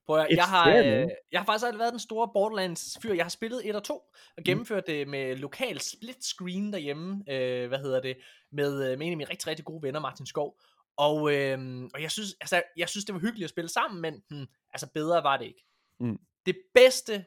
Prøv 0.07 0.19
at, 0.19 0.27
jeg, 0.31 0.43
har, 0.43 0.69
øh, 0.69 1.07
jeg 1.31 1.39
har 1.39 1.45
faktisk 1.45 1.65
aldrig 1.65 1.79
været 1.79 1.91
den 1.91 1.99
store 1.99 2.29
Borderlands 2.33 2.97
fyr. 3.01 3.13
Jeg 3.13 3.25
har 3.25 3.29
spillet 3.29 3.69
et 3.69 3.75
og 3.75 3.83
to, 3.83 3.93
Mm. 4.13 4.33
og 4.37 4.43
gennemført 4.43 4.87
det 4.87 5.07
med 5.07 5.35
lokal 5.35 5.79
split 5.79 6.23
screen 6.23 6.73
derhjemme, 6.73 7.23
øh, 7.29 7.67
hvad 7.67 7.79
hedder 7.79 8.01
det, 8.01 8.17
med, 8.51 8.91
øh, 8.91 8.97
med 8.97 9.07
en 9.07 9.11
af 9.13 9.17
mine 9.17 9.29
rigtig, 9.29 9.47
rigtig 9.47 9.65
gode 9.65 9.83
venner, 9.83 9.99
Martin 9.99 10.25
Skov. 10.25 10.55
Og, 10.97 11.33
øh, 11.35 11.83
og 11.93 12.01
jeg, 12.01 12.11
synes, 12.11 12.35
altså, 12.41 12.61
jeg 12.77 12.89
synes, 12.89 13.05
det 13.05 13.13
var 13.15 13.21
hyggeligt 13.21 13.43
at 13.43 13.49
spille 13.49 13.69
sammen, 13.69 14.01
men 14.01 14.13
hmm, 14.29 14.45
altså 14.73 14.87
bedre 14.93 15.23
var 15.23 15.37
det 15.37 15.45
ikke. 15.45 15.63
Mm. 16.01 16.19
Det 16.45 16.57
bedste 16.73 17.25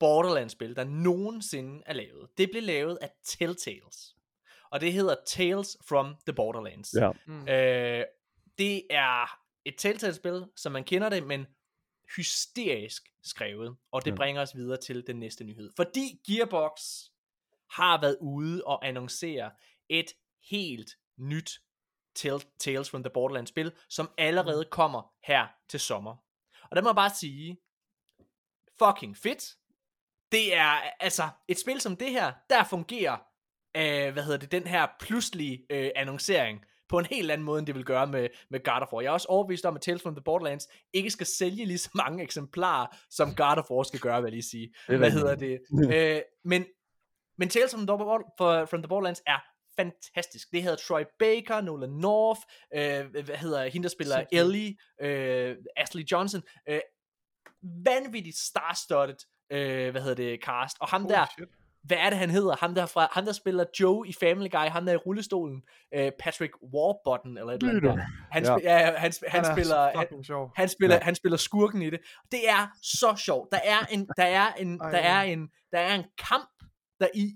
Borderlands-spil, 0.00 0.76
der 0.76 0.84
nogensinde 0.84 1.82
er 1.86 1.92
lavet, 1.92 2.28
det 2.38 2.50
blev 2.50 2.62
lavet 2.62 2.98
af 3.02 3.10
Telltales. 3.24 4.16
Og 4.70 4.80
det 4.80 4.92
hedder 4.92 5.16
Tales 5.26 5.76
from 5.88 6.16
the 6.26 6.34
Borderlands. 6.34 6.94
Ja. 6.94 7.10
Mm. 7.26 7.48
Øh, 7.48 8.04
det 8.58 8.82
er 8.90 9.38
et 9.64 9.74
Telltale-spil, 9.78 10.44
som 10.56 10.72
man 10.72 10.84
kender 10.84 11.08
det, 11.08 11.26
men 11.26 11.46
hysterisk 12.16 13.02
skrevet, 13.22 13.76
og 13.92 14.04
det 14.04 14.10
Ja. 14.10 14.16
bringer 14.16 14.42
os 14.42 14.56
videre 14.56 14.80
til 14.80 15.06
den 15.06 15.16
næste 15.16 15.44
nyhed. 15.44 15.72
Fordi 15.76 16.20
Gearbox 16.26 16.80
har 17.70 18.00
været 18.00 18.16
ude 18.20 18.62
og 18.64 18.86
annoncere 18.88 19.50
et 19.88 20.06
helt 20.50 20.90
nyt 21.18 21.50
Tales 22.58 22.90
from 22.90 23.02
the 23.02 23.10
Borderlands 23.14 23.48
spil, 23.48 23.72
som 23.88 24.10
allerede 24.18 24.64
kommer 24.64 25.12
her 25.24 25.48
til 25.68 25.80
sommer. 25.80 26.16
Og 26.70 26.76
der 26.76 26.82
må 26.82 26.88
jeg 26.88 26.96
bare 26.96 27.10
sige, 27.10 27.56
fucking 28.78 29.16
fedt. 29.16 29.54
Det 30.32 30.56
er 30.56 30.80
altså 31.00 31.28
et 31.48 31.58
spil 31.58 31.80
som 31.80 31.96
det 31.96 32.10
her, 32.10 32.32
der 32.50 32.64
fungerer, 32.64 33.16
øh, 33.76 34.12
hvad 34.12 34.22
hedder 34.22 34.38
det, 34.38 34.52
den 34.52 34.66
her 34.66 34.86
pludselige 35.00 35.66
øh, 35.70 35.90
annoncering 35.96 36.64
på 36.88 36.98
en 36.98 37.06
helt 37.06 37.30
anden 37.30 37.44
måde, 37.44 37.58
end 37.58 37.66
det 37.66 37.74
vil 37.74 37.84
gøre 37.84 38.06
med, 38.06 38.28
med 38.50 38.64
God 38.64 38.82
of 38.82 38.92
War. 38.92 39.00
Jeg 39.00 39.08
er 39.08 39.12
også 39.12 39.28
overbevist 39.28 39.66
om, 39.66 39.74
at 39.74 39.80
Tales 39.80 40.02
from 40.02 40.14
the 40.14 40.22
Borderlands 40.22 40.68
ikke 40.92 41.10
skal 41.10 41.26
sælge 41.26 41.64
lige 41.64 41.78
så 41.78 41.90
mange 41.94 42.22
eksemplarer, 42.22 42.86
som 43.10 43.34
God 43.34 43.58
of 43.58 43.70
War 43.70 43.82
skal 43.82 44.00
gøre, 44.00 44.22
vil 44.22 44.28
jeg 44.28 44.32
lige 44.32 44.42
sige. 44.42 44.74
Det 44.88 44.98
Hvad 44.98 45.10
hedder 45.10 45.34
det? 45.34 45.60
øh, 45.94 46.20
men, 46.44 46.66
men 47.38 47.48
Tales 47.48 47.74
from 47.74 47.86
the, 47.86 47.96
for, 48.38 48.66
from 48.66 48.82
the 48.82 48.88
Borderlands 48.88 49.22
er 49.26 49.38
fantastisk. 49.76 50.52
Det 50.52 50.62
hedder 50.62 50.76
Troy 50.76 51.02
Baker, 51.18 51.60
Nolan 51.60 51.90
North, 51.90 52.40
øh, 52.74 53.24
hvad 53.24 53.36
hedder 53.36 53.68
hende, 53.68 53.82
der 53.82 53.90
spiller. 53.90 54.24
Ellie, 54.32 54.76
øh, 55.00 55.56
Ashley 55.76 56.04
Johnson. 56.12 56.42
Øh, 56.68 56.80
vanvittigt 57.84 58.36
star-studded, 58.36 59.16
øh, 59.50 59.90
hvad 59.90 60.02
hedder 60.02 60.14
det, 60.16 60.40
cast. 60.44 60.76
Og 60.80 60.88
ham 60.88 61.04
Oh, 61.04 61.10
der, 61.10 61.26
shit. 61.38 61.48
hvad 61.82 61.96
er 61.96 62.10
det, 62.10 62.18
han 62.18 62.30
hedder? 62.30 62.56
Ham 62.56 62.74
der, 62.74 62.86
fra, 62.86 63.08
ham 63.12 63.24
der 63.24 63.32
spiller 63.32 63.64
Joe 63.80 64.08
i 64.08 64.12
Family 64.20 64.48
Guy, 64.50 64.58
ham 64.68 64.86
der 64.86 64.92
i 64.92 64.96
rullestolen, 64.96 65.62
øh, 65.94 66.12
Patrick 66.18 66.52
Warburton, 66.74 67.38
eller 67.38 67.52
et 67.52 67.62
eller 67.62 67.92
andet. 67.92 68.06
Han, 68.30 68.44
Ja. 68.44 68.56
sp- 68.56 68.62
ja, 68.62 68.96
han, 68.96 69.10
sp- 69.12 69.28
han, 69.28 69.44
er 69.44 69.52
spiller, 69.54 69.98
han, 69.98 70.06
han 70.56 70.68
spiller, 70.68 70.96
Ja. 70.96 71.00
han 71.02 71.14
spiller 71.14 71.36
skurken 71.36 71.82
i 71.82 71.90
det. 71.90 72.00
Det 72.32 72.48
er 72.48 72.68
så 72.82 73.16
sjovt. 73.16 73.48
Der 73.52 73.60
er 73.64 73.78
en, 73.90 74.08
der 74.16 74.24
er 74.24 74.52
en, 74.52 74.78
der 74.78 74.98
er 74.98 75.22
en, 75.22 75.48
der 75.72 75.78
er 75.78 75.94
en 75.94 76.04
kamp 76.18 76.48
der 77.00 77.08
i, 77.14 77.32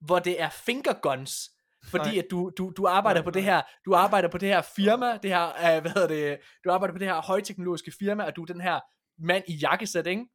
hvor 0.00 0.18
det 0.18 0.42
er 0.42 0.48
finger 0.48 0.92
guns. 1.02 1.50
Fordi 1.90 2.08
Nej. 2.10 2.18
at 2.18 2.24
du, 2.30 2.50
du, 2.58 2.72
du 2.76 2.86
arbejder 2.86 3.20
Nej, 3.20 3.24
på 3.24 3.30
det 3.30 3.44
nej. 3.44 3.54
her, 3.54 3.62
du 3.84 3.94
arbejder 3.94 4.28
på 4.28 4.38
det 4.38 4.48
her 4.48 4.62
firma, 4.62 5.16
det 5.22 5.30
her, 5.30 5.46
uh, 5.76 5.82
hvad 5.82 5.90
hedder 5.90 6.08
det, 6.08 6.38
du 6.64 6.70
arbejder 6.70 6.94
på 6.94 6.98
det 6.98 7.06
her 7.08 7.22
højteknologiske 7.22 7.92
firma, 7.98 8.24
og 8.24 8.36
du 8.36 8.42
er 8.42 8.46
den 8.46 8.60
her 8.60 8.80
mand 9.18 9.44
i 9.48 9.58
jakkesæt, 9.62 10.06
ikke? 10.06 10.26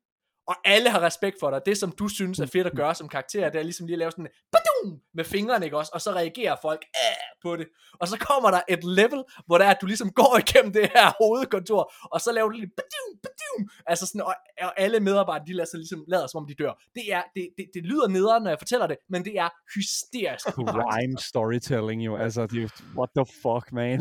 Og 0.48 0.56
alle 0.66 0.90
har 0.90 1.02
respekt 1.02 1.38
for 1.40 1.50
dig. 1.52 1.62
Det, 1.66 1.78
som 1.78 1.92
du 1.92 2.08
synes 2.08 2.40
er 2.40 2.46
fedt 2.46 2.68
at 2.68 2.76
gøre 2.76 2.96
som 2.96 3.10
karakter, 3.10 3.50
det 3.50 3.60
er 3.60 3.64
ligesom 3.64 3.88
lige 3.88 3.96
at 3.96 4.00
lave 4.00 4.12
sådan 4.12 4.28
badum 4.52 5.00
med 5.14 5.24
fingrene, 5.24 5.66
ikke 5.66 5.78
også? 5.78 5.92
Og 5.94 6.02
så 6.02 6.12
reagerer 6.12 6.56
folk 6.62 6.86
"Æh!" 6.86 7.40
på 7.42 7.56
det. 7.56 7.68
Og 8.00 8.08
så 8.08 8.18
kommer 8.20 8.52
der 8.52 8.62
et 8.70 8.84
level, 8.84 9.24
hvor 9.46 9.58
der 9.58 9.66
er, 9.66 9.70
at 9.70 9.78
du 9.82 9.86
ligesom 9.86 10.12
går 10.12 10.38
igennem 10.40 10.74
det 10.74 10.90
her 10.96 11.14
hovedkontor, 11.22 11.94
og 12.12 12.22
så 12.22 12.32
laver 12.32 12.50
du 12.50 12.58
lidt 12.58 12.72
badum, 12.78 13.20
badum. 13.24 13.70
Altså 13.88 14.06
sådan, 14.06 14.22
og, 14.22 14.36
og 14.62 14.80
alle 14.80 15.00
medarbejdere, 15.00 15.46
de 15.48 15.54
lader 15.54 15.70
sig 15.72 15.78
ligesom 15.78 16.04
lader, 16.08 16.28
som 16.28 16.38
om 16.42 16.48
de 16.48 16.56
dør. 16.64 16.74
Det, 16.96 17.14
er, 17.14 17.24
det, 17.36 17.50
det, 17.58 17.66
det 17.74 17.84
lyder 17.84 18.08
nederen, 18.08 18.44
når 18.44 18.50
jeg 18.50 18.60
fortæller 18.60 18.88
det, 18.88 18.98
men 19.10 19.26
det 19.26 19.40
er 19.40 19.50
hysterisk. 19.76 20.46
Crime 20.46 21.18
storytelling 21.18 22.06
jo, 22.06 22.18
altså, 22.18 22.48
det 22.48 22.72
what 22.98 23.10
the 23.18 23.26
fuck, 23.42 23.72
man. 23.72 24.00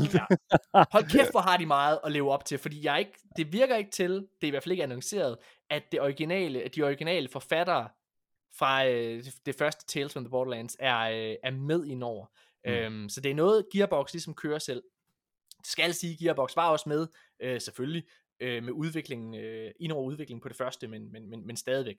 Hold 0.92 1.10
kæft, 1.10 1.30
hvor 1.30 1.40
har 1.40 1.56
de 1.56 1.66
meget 1.66 1.98
at 2.04 2.12
leve 2.12 2.30
op 2.30 2.44
til, 2.44 2.58
fordi 2.58 2.86
jeg 2.86 2.98
ikke, 2.98 3.12
det 3.36 3.52
virker 3.52 3.76
ikke 3.76 3.90
til, 3.90 4.10
det 4.10 4.42
er 4.42 4.46
i 4.46 4.50
hvert 4.50 4.62
fald 4.62 4.72
ikke 4.72 4.82
annonceret, 4.82 5.36
at 5.70 5.92
det 5.92 6.00
originale, 6.00 6.62
at 6.62 6.74
de 6.74 6.82
originale 6.82 7.28
forfattere 7.28 7.88
fra 8.58 8.86
øh, 8.88 9.24
det- 9.24 9.46
det 9.46 9.54
første 9.54 9.86
Tales 9.86 10.12
from 10.12 10.24
the 10.24 10.30
Borderlands 10.30 10.76
er, 10.80 10.98
øh, 10.98 11.36
er 11.42 11.50
med 11.50 11.84
ind 11.86 12.02
over. 12.02 12.26
Mm. 12.64 12.70
Øhm, 12.72 13.08
så 13.08 13.20
det 13.20 13.30
er 13.30 13.34
noget, 13.34 13.66
Gearbox 13.72 14.12
ligesom 14.12 14.34
kører 14.34 14.58
selv. 14.58 14.82
Det 15.58 15.66
skal 15.66 15.94
sige, 15.94 16.24
Gearbox 16.24 16.56
var 16.56 16.70
også 16.70 16.88
med, 16.88 17.06
øh, 17.40 17.60
selvfølgelig, 17.60 18.04
øh, 18.40 18.62
med 18.62 18.72
udviklingen, 18.72 19.34
øh, 19.34 19.72
ind 19.80 19.92
over 19.92 20.02
udviklingen 20.04 20.40
på 20.40 20.48
det 20.48 20.56
første, 20.56 20.88
men, 20.88 21.12
men, 21.12 21.30
men, 21.30 21.46
men 21.46 21.56
stadigvæk. 21.56 21.96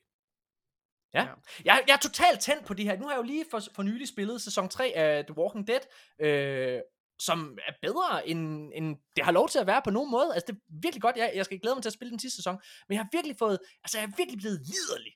Ja. 1.14 1.22
Ja. 1.24 1.28
Jeg, 1.66 1.84
jeg 1.88 1.94
er 1.94 1.98
totalt 1.98 2.40
tændt 2.40 2.66
på 2.66 2.74
de 2.74 2.84
her. 2.84 2.98
Nu 2.98 3.04
har 3.06 3.12
jeg 3.12 3.18
jo 3.18 3.24
lige 3.24 3.46
for, 3.52 3.60
for 3.76 3.84
nylig 3.84 4.08
spillet 4.08 4.42
sæson 4.42 4.70
3 4.70 4.92
af 4.96 5.26
The 5.26 5.38
Walking 5.38 5.68
Dead, 5.68 5.80
øh, 6.20 6.82
som 7.20 7.58
er 7.68 7.74
bedre, 7.82 8.28
end, 8.30 8.72
end 8.76 8.96
det 9.16 9.24
har 9.26 9.32
lov 9.32 9.50
til 9.50 9.60
at 9.60 9.68
være 9.68 9.82
på 9.84 9.92
nogen 9.92 10.12
måde. 10.12 10.34
Altså, 10.34 10.46
det 10.48 10.54
er 10.56 10.62
virkelig 10.82 11.02
godt. 11.02 11.16
Jeg, 11.18 11.32
jeg 11.36 11.46
skal 11.46 11.60
glæde 11.60 11.76
mig 11.76 11.84
til 11.84 11.90
at 11.90 11.94
spille 11.94 12.12
den 12.12 12.20
sidste 12.20 12.36
sæson. 12.36 12.58
Men 12.88 12.94
jeg 12.96 13.02
har 13.04 13.10
virkelig 13.12 13.36
fået, 13.40 13.58
altså, 13.84 13.98
jeg 13.98 14.06
er 14.06 14.12
virkelig 14.18 14.38
blevet 14.38 14.60
liderlig 14.72 15.12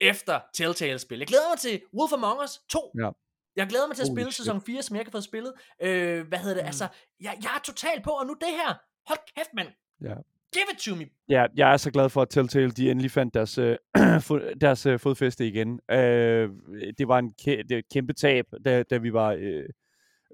efter 0.00 0.40
Telltale-spil. 0.54 1.18
Jeg 1.18 1.26
glæder 1.26 1.48
mig 1.52 1.58
til 1.58 1.80
Wolf 1.98 2.12
Among 2.12 2.42
Us 2.44 2.58
2. 2.70 2.92
Ja. 3.02 3.10
Jeg 3.56 3.66
glæder 3.66 3.86
mig 3.86 3.96
til 3.96 4.02
at 4.02 4.08
Holy 4.08 4.16
spille 4.16 4.32
shit. 4.32 4.44
sæson 4.44 4.60
4, 4.62 4.82
som 4.82 4.96
jeg 4.96 5.00
ikke 5.00 5.08
har 5.10 5.12
fået 5.18 5.24
spillet. 5.24 5.52
Øh, 5.82 6.28
hvad 6.28 6.38
hedder 6.38 6.54
det? 6.54 6.62
Mm. 6.62 6.66
Altså, 6.66 6.88
jeg, 7.20 7.38
jeg 7.42 7.50
er 7.56 7.60
totalt 7.64 8.04
på, 8.04 8.10
og 8.10 8.26
nu 8.26 8.36
det 8.40 8.48
her. 8.50 8.74
Hold 9.08 9.18
kæft, 9.36 9.50
mand. 9.54 9.68
Ja. 10.04 10.14
Give 10.52 10.64
it 10.72 10.78
to 10.78 10.94
me. 10.94 11.06
Ja, 11.28 11.46
jeg 11.56 11.72
er 11.72 11.76
så 11.76 11.90
glad 11.90 12.08
for, 12.08 12.22
at 12.22 12.28
Telltale 12.30 12.70
de 12.70 12.90
endelig 12.90 13.10
fandt 13.10 13.34
deres, 13.34 13.58
øh, 13.58 13.76
deres 14.64 14.86
øh, 14.86 14.98
fodfæste 15.00 15.46
igen. 15.48 15.80
Øh, 15.90 16.50
det 16.98 17.08
var 17.08 17.18
en 17.18 17.34
kæ- 17.42 17.62
det 17.62 17.70
var 17.70 17.78
et 17.78 17.88
kæmpe 17.92 18.12
tab, 18.12 18.44
da, 18.64 18.82
da 18.82 18.96
vi 18.96 19.12
var 19.12 19.36
øh, 19.38 19.64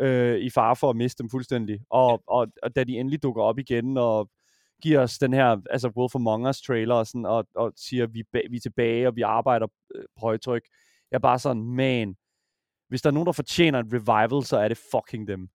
øh, 0.00 0.38
i 0.38 0.50
fare 0.50 0.76
for 0.76 0.90
at 0.90 0.96
miste 0.96 1.22
dem 1.22 1.30
fuldstændig. 1.30 1.80
Og, 1.90 2.22
og, 2.26 2.46
og 2.62 2.76
da 2.76 2.84
de 2.84 2.98
endelig 2.98 3.22
dukker 3.22 3.42
op 3.42 3.58
igen 3.58 3.96
og 3.96 4.30
giver 4.82 5.00
os 5.00 5.18
den 5.18 5.32
her 5.32 5.56
altså 5.70 5.88
Wolf 5.96 6.14
Among 6.14 6.48
Us 6.48 6.60
trailer 6.60 6.94
og, 6.94 7.06
sådan, 7.06 7.26
og, 7.26 7.46
og 7.54 7.72
siger, 7.76 8.04
at 8.04 8.14
vi, 8.14 8.20
er 8.34 8.50
vi 8.50 8.56
er 8.56 8.60
tilbage, 8.60 9.08
og 9.08 9.16
vi 9.16 9.22
arbejder 9.22 9.66
øh, 9.94 10.04
på 10.16 10.20
højtryk. 10.20 10.62
Jeg 11.10 11.16
er 11.16 11.20
bare 11.20 11.38
sådan, 11.38 11.62
man, 11.62 12.16
hvis 12.88 13.02
der 13.02 13.10
er 13.10 13.14
nogen, 13.14 13.26
der 13.26 13.32
fortjener 13.32 13.78
et 13.78 13.86
revival, 13.92 14.44
så 14.44 14.56
er 14.56 14.68
det 14.68 14.78
fucking 14.92 15.28
dem. 15.28 15.48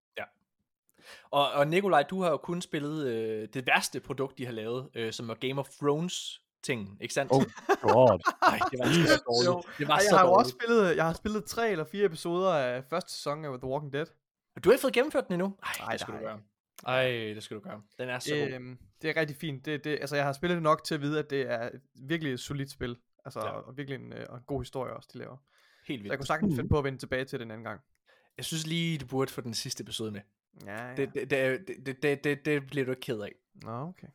Og, 1.32 1.52
og 1.52 1.68
Nikolaj, 1.68 2.04
du 2.04 2.22
har 2.22 2.30
jo 2.30 2.38
kun 2.38 2.62
spillet 2.62 3.08
øh, 3.08 3.48
det 3.54 3.68
værste 3.68 4.00
produkt, 4.00 4.38
de 4.38 4.46
har 4.46 4.54
lavet, 4.54 4.90
øh, 4.96 5.14
som 5.14 5.28
var 5.28 5.34
Game 5.34 5.60
of 5.60 5.70
Thrones 5.82 6.42
ting, 6.64 6.98
ikke 7.02 7.14
sandt? 7.14 7.32
Oh, 7.32 7.44
God. 7.82 8.20
Ej, 8.52 8.60
det 8.72 8.80
var 8.80 8.86
så 8.86 9.24
dårligt. 9.28 9.78
Det 9.78 9.88
var 9.88 9.94
Ej, 9.94 10.00
så 10.00 10.08
jeg 10.10 10.20
har 10.20 10.26
jo 10.26 10.30
dårligt. 10.30 10.46
også 10.46 10.56
spillet, 10.62 10.96
jeg 10.96 11.06
har 11.06 11.14
spillet 11.14 11.46
tre 11.46 11.72
eller 11.72 11.86
fire 11.86 12.06
episoder 12.06 12.52
af 12.54 12.84
første 12.90 13.12
sæson 13.12 13.46
af 13.46 13.60
The 13.60 13.68
Walking 13.68 13.94
Dead. 13.94 14.06
Du 14.64 14.70
har 14.70 14.74
ikke 14.74 14.82
fået 14.82 14.94
gennemført 14.94 15.28
den 15.28 15.34
endnu? 15.34 15.56
Ej, 15.64 15.72
Nej, 15.80 15.92
det 15.92 16.00
skal 16.00 16.14
du 16.14 16.20
gøre. 16.20 16.40
Ej, 16.88 17.04
det 17.08 17.44
skal 17.44 17.58
du 17.58 17.62
gøre. 17.62 17.82
Den 18.00 18.10
er 18.10 18.20
så 18.20 18.36
god. 18.36 18.48
Øhm, 18.54 18.78
det 19.02 19.10
er 19.10 19.16
rigtig 19.20 19.36
fint. 19.38 19.66
Det, 19.66 19.84
det, 19.84 19.92
altså, 19.92 20.16
jeg 20.16 20.26
har 20.26 20.34
spillet 20.34 20.56
det 20.56 20.64
nok 20.64 20.84
til 20.84 20.96
at 20.96 21.02
vide, 21.02 21.20
at 21.20 21.30
det 21.30 21.42
er 21.42 21.62
et 21.62 21.72
virkelig 21.72 22.10
virkelig 22.10 22.40
solidt 22.40 22.72
spil. 22.72 22.98
Altså, 23.26 23.40
Ja. 23.40 23.46
og 23.50 23.78
virkelig 23.78 24.00
en, 24.06 24.14
øh, 24.14 24.26
og 24.30 24.38
en 24.38 24.44
god 24.48 24.62
historie 24.62 24.94
også, 24.94 25.10
de 25.14 25.18
laver. 25.18 25.38
Helt 25.38 25.44
Så 25.88 25.94
jeg 25.94 26.04
vildt. 26.04 26.18
kunne 26.20 26.28
sagtens 26.28 26.56
finde 26.56 26.70
på 26.70 26.78
at 26.78 26.84
vende 26.84 26.98
tilbage 26.98 27.26
til 27.26 27.40
den 27.40 27.52
anden 27.52 27.64
gang. 27.66 27.82
Jeg 28.38 28.46
synes 28.46 28.68
lige, 28.68 28.98
du 28.98 29.06
burde 29.06 29.32
få 29.32 29.42
den 29.42 29.54
sidste 29.54 29.82
episode 29.82 30.12
med. 30.12 30.22
Ja, 30.66 30.88
ja. 30.88 30.96
Det, 30.96 31.14
det, 31.14 31.30
det, 31.30 31.68
det, 31.86 32.04
det, 32.04 32.24
det, 32.24 32.46
det 32.46 32.68
bliver 32.68 32.86
du 32.86 32.92
ikke 32.92 33.02
ked 33.02 33.20
af. 33.20 33.32
Nå, 33.56 33.72
okay. 33.72 34.08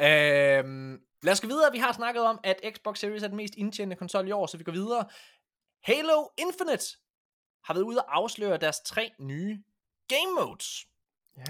Øhm, 0.00 1.00
lad 1.22 1.32
os 1.32 1.40
gå 1.40 1.46
videre. 1.46 1.72
Vi 1.72 1.78
har 1.78 1.92
snakket 1.92 2.22
om, 2.22 2.40
at 2.44 2.60
Xbox 2.74 2.98
Series 2.98 3.22
er 3.22 3.28
den 3.28 3.36
mest 3.36 3.54
indtjenende 3.54 3.96
konsol 3.96 4.28
i 4.28 4.30
år, 4.30 4.46
så 4.46 4.58
vi 4.58 4.64
går 4.64 4.72
videre. 4.72 5.04
Halo 5.82 6.28
Infinite 6.38 6.84
har 7.66 7.74
været 7.74 7.84
ude 7.84 7.98
og 7.98 8.16
afsløre 8.16 8.56
deres 8.56 8.80
tre 8.80 9.10
nye 9.18 9.62
game 10.08 10.34
modes. 10.40 10.86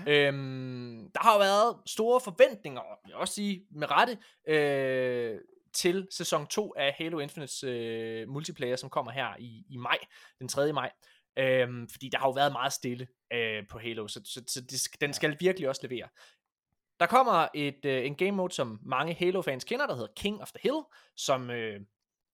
Ja. 0.06 0.12
Øhm, 0.12 1.10
der 1.14 1.20
har 1.20 1.32
jo 1.32 1.38
været 1.38 1.76
store 1.86 2.20
forventninger, 2.20 2.80
og 2.80 2.98
jeg 3.04 3.14
vil 3.14 3.20
også 3.20 3.34
sige 3.34 3.66
med 3.70 3.90
rette, 3.90 4.18
øh, 4.48 5.40
til 5.72 6.08
sæson 6.10 6.46
2 6.46 6.74
af 6.76 6.94
Halo 6.98 7.18
Infinites 7.18 7.64
øh, 7.64 8.28
multiplayer, 8.28 8.76
som 8.76 8.90
kommer 8.90 9.12
her 9.12 9.36
i, 9.38 9.64
i 9.68 9.76
maj, 9.76 9.98
den 10.38 10.48
3. 10.48 10.72
maj. 10.72 10.90
Øhm, 11.38 11.88
fordi 11.88 12.08
der 12.08 12.18
har 12.18 12.26
jo 12.26 12.32
været 12.32 12.52
meget 12.52 12.72
stille 12.72 13.08
øh, 13.32 13.68
på 13.68 13.78
Halo, 13.78 14.08
så, 14.08 14.20
så, 14.24 14.42
så 14.46 14.60
det, 14.60 15.00
den 15.00 15.12
skal 15.12 15.36
virkelig 15.40 15.68
også 15.68 15.86
levere. 15.88 16.08
Der 17.00 17.06
kommer 17.06 17.48
et 17.54 17.84
øh, 17.84 18.06
en 18.06 18.14
game 18.14 18.30
mode, 18.30 18.54
som 18.54 18.80
mange 18.82 19.14
Halo-fans 19.14 19.64
kender, 19.64 19.86
der 19.86 19.94
hedder 19.94 20.12
King 20.16 20.42
of 20.42 20.52
the 20.52 20.60
Hill, 20.62 20.82
som 21.16 21.50
øh, 21.50 21.80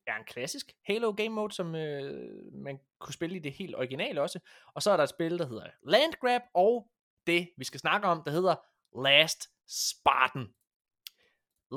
er 0.07 0.17
en 0.17 0.25
klassisk 0.25 0.73
Halo 0.85 1.13
game 1.13 1.29
mode, 1.29 1.53
som 1.53 1.75
øh, 1.75 2.53
man 2.53 2.79
kunne 3.01 3.15
spille 3.15 3.37
i 3.37 3.39
det 3.39 3.53
helt 3.53 3.77
originale 3.77 4.23
også. 4.23 4.39
Og 4.75 4.83
så 4.83 4.91
er 4.91 4.97
der 4.97 5.05
et 5.05 5.11
spil, 5.11 5.39
der 5.39 5.49
hedder 5.49 5.67
Land 5.83 6.13
Grab, 6.21 6.43
og 6.55 6.91
det, 7.27 7.51
vi 7.57 7.65
skal 7.65 7.81
snakke 7.81 8.07
om, 8.07 8.23
der 8.27 8.31
hedder 8.31 8.55
Last 9.03 9.49
Spartan. 9.69 10.47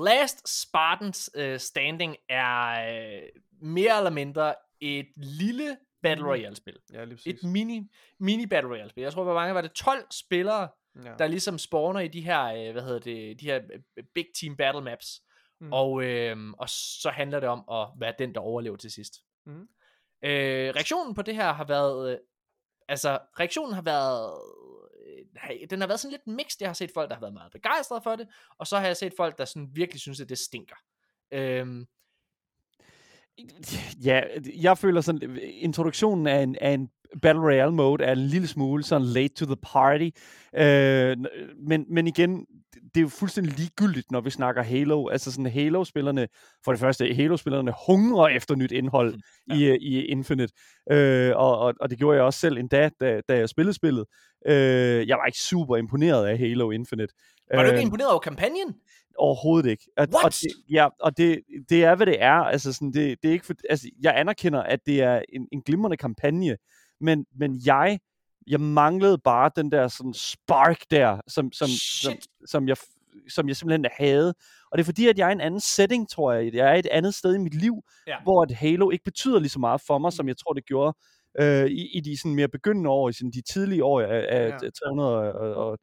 Last 0.06 0.62
Spartans 0.62 1.32
øh, 1.36 1.60
standing 1.60 2.16
er 2.30 2.70
øh, 2.96 3.22
mere 3.62 3.98
eller 3.98 4.10
mindre 4.10 4.56
et 4.82 5.08
lille 5.16 5.78
Battle 6.04 6.28
Royale-spil. 6.28 6.80
Ja, 6.94 7.04
lige 7.04 7.16
præcis. 7.16 7.44
Et 7.44 7.50
mini, 7.50 7.92
mini 8.20 8.46
Battle 8.46 8.72
Royale-spil. 8.72 9.02
Jeg 9.02 9.14
tror, 9.14 9.24
hvor 9.24 9.34
mange 9.34 9.56
var 9.56 9.62
det? 9.62 9.72
12 9.72 10.06
spillere, 10.12 10.70
ja. 11.04 11.14
der 11.20 11.28
ligesom 11.28 11.58
spawner 11.58 12.00
i 12.00 12.08
de 12.08 12.22
her, 12.22 12.44
øh, 12.46 12.72
hvad 12.72 12.82
hedder 12.84 13.00
det, 13.00 13.40
de 13.40 13.46
her 13.46 13.62
øh, 13.98 14.04
Big 14.16 14.26
Team 14.40 14.58
Battle 14.58 14.82
Maps. 14.82 15.22
Mm. 15.66 15.74
Og, 15.74 16.04
øh, 16.04 16.38
og 16.58 16.70
så 16.70 17.10
handler 17.10 17.40
det 17.40 17.50
om 17.50 17.64
at 17.72 17.88
være 18.00 18.14
den, 18.20 18.34
der 18.34 18.40
overlever 18.40 18.78
til 18.78 18.92
sidst. 18.92 19.14
Mm. 19.46 19.68
Øh, 20.24 20.76
reaktionen 20.76 21.16
på 21.16 21.22
det 21.22 21.36
her 21.36 21.54
har 21.54 21.66
været, 21.66 22.12
øh, 22.12 22.18
altså 22.88 23.20
reaktionen 23.40 23.74
har 23.74 23.82
været, 23.82 24.42
øh, 25.52 25.70
den 25.70 25.82
har 25.82 25.88
været 25.88 26.00
sådan 26.00 26.12
lidt 26.12 26.38
mixed. 26.38 26.58
Jeg 26.62 26.70
har 26.70 26.74
set 26.74 26.92
folk, 26.94 27.10
der 27.10 27.16
har 27.16 27.22
været 27.22 27.34
meget 27.34 27.52
begejstrede 27.52 28.02
for 28.02 28.16
det, 28.16 28.28
og 28.58 28.68
så 28.68 28.78
har 28.78 28.88
jeg 28.88 28.98
set 28.98 29.14
folk, 29.18 29.38
der 29.38 29.46
sådan 29.46 29.70
virkelig 29.74 30.02
synes, 30.02 30.22
at 30.22 30.30
det 30.30 30.38
stinker. 30.38 30.76
Øh, 31.32 31.86
Ja, 34.06 34.22
jeg 34.62 34.78
føler 34.78 35.02
sådan, 35.02 35.40
introduktionen 35.42 36.28
af 36.28 36.44
en, 36.44 36.56
af 36.62 36.72
en 36.72 36.90
Battle 37.22 37.42
Royale 37.42 37.72
mode 37.72 38.04
er 38.04 38.12
en 38.12 38.18
lille 38.18 38.48
smule 38.48 38.84
sådan 38.84 39.08
late 39.08 39.34
to 39.34 39.46
the 39.46 39.56
party. 39.56 40.10
Øh, 40.54 41.18
men, 41.58 41.86
men 41.90 42.08
igen, 42.08 42.46
det 42.96 43.02
er 43.02 43.04
jo 43.04 43.10
fuldstændig 43.10 43.54
ligegyldigt, 43.60 44.12
når 44.12 44.22
vi 44.22 44.30
snakker 44.30 44.64
Halo. 44.64 45.08
Altså 45.08 45.32
sådan 45.32 45.52
Halo-spillerne, 45.52 46.28
for 46.66 46.72
det 46.72 46.80
første, 46.80 47.14
Halo-spillerne 47.14 47.74
hungrer 47.88 48.28
efter 48.28 48.56
nyt 48.56 48.72
indhold 48.72 49.16
ja. 49.50 49.56
i, 49.56 49.78
i 49.78 50.06
Infinite. 50.06 50.54
Øh, 50.92 51.32
og, 51.36 51.60
og, 51.60 51.74
og 51.80 51.90
det 51.90 51.98
gjorde 51.98 52.16
jeg 52.18 52.26
også 52.26 52.40
selv 52.40 52.58
endda, 52.58 52.90
da, 53.00 53.22
da 53.30 53.38
jeg 53.38 53.50
spillede 53.50 53.74
spillet. 53.74 54.06
Øh, 54.48 55.08
jeg 55.08 55.18
var 55.18 55.26
ikke 55.26 55.40
super 55.40 55.78
imponeret 55.78 56.28
af 56.28 56.38
Halo 56.38 56.72
Infinite. 56.72 57.14
var 57.54 57.62
du 57.62 57.68
ikke 57.68 57.78
Øh, 57.78 57.84
imponeret 57.84 58.10
over 58.12 58.20
kampagnen? 58.20 58.76
Overhovedet 59.18 59.70
ikke. 59.70 59.84
Og, 59.98 60.08
og 60.14 60.20
What? 60.22 60.40
det, 60.44 60.52
ja, 60.72 60.88
og 61.00 61.18
det, 61.18 61.42
det 61.70 61.84
er, 61.84 61.96
hvad 61.96 62.06
det 62.06 62.22
er. 62.24 62.34
Altså, 62.34 62.74
sådan, 62.74 62.94
det, 62.94 63.18
det 63.22 63.28
er 63.28 63.34
ikke 63.34 63.46
for, 63.46 63.54
altså, 63.70 63.90
jeg 64.02 64.14
anerkender, 64.20 64.64
at 64.64 64.80
det 64.86 65.02
er 65.02 65.22
en, 65.30 65.48
en 65.52 65.62
glimrende 65.62 65.98
kampagne, 65.98 66.58
men, 67.02 67.26
men 67.40 67.62
jeg, 67.66 68.00
jeg 68.48 68.60
manglede 68.62 69.18
bare 69.18 69.52
den 69.56 69.72
der 69.72 69.88
sådan 69.88 70.14
spark 70.14 70.78
der, 70.92 71.22
som, 71.28 71.52
som, 71.52 71.68
som, 71.68 72.12
Shit. 72.12 72.28
som, 72.46 72.68
jeg, 72.68 72.78
som 73.30 73.48
jeg 73.48 73.56
simpelthen 73.56 73.86
havde. 74.00 74.34
Og 74.72 74.78
det 74.78 74.84
er 74.84 74.86
fordi, 74.86 75.08
at 75.08 75.18
jeg 75.18 75.26
er 75.26 75.30
i 75.30 75.34
en 75.34 75.42
anden 75.42 75.60
setting, 75.60 76.10
tror 76.10 76.34
jeg. 76.34 76.54
Jeg 76.54 76.70
er 76.72 76.74
et 76.74 76.86
andet 76.86 77.14
sted 77.14 77.36
i 77.36 77.38
mit 77.38 77.54
liv, 77.54 77.84
Ja. 78.08 78.16
hvor 78.24 78.42
at 78.42 78.52
Halo 78.52 78.90
ikke 78.90 79.04
betyder 79.04 79.40
lige 79.40 79.50
så 79.50 79.60
meget 79.60 79.82
for 79.88 79.98
mig, 79.98 80.14
som 80.14 80.28
jeg 80.28 80.38
tror, 80.38 80.54
det 80.54 80.66
gjorde 80.66 80.98
øh, 81.40 81.66
i, 81.66 81.98
i 81.98 82.00
de 82.00 82.18
sådan 82.18 82.36
mere 82.36 82.48
begyndende 82.48 82.90
år, 82.90 83.10
i 83.10 83.14
sådan 83.14 83.32
de 83.32 83.42
tidlige 83.42 83.84
år 83.84 84.02
af, 84.02 84.26
af 84.30 84.50
Ja. 84.50 84.58
ja. 84.64 84.70
300 84.86 85.34
og, 85.36 85.56
og 85.56 85.78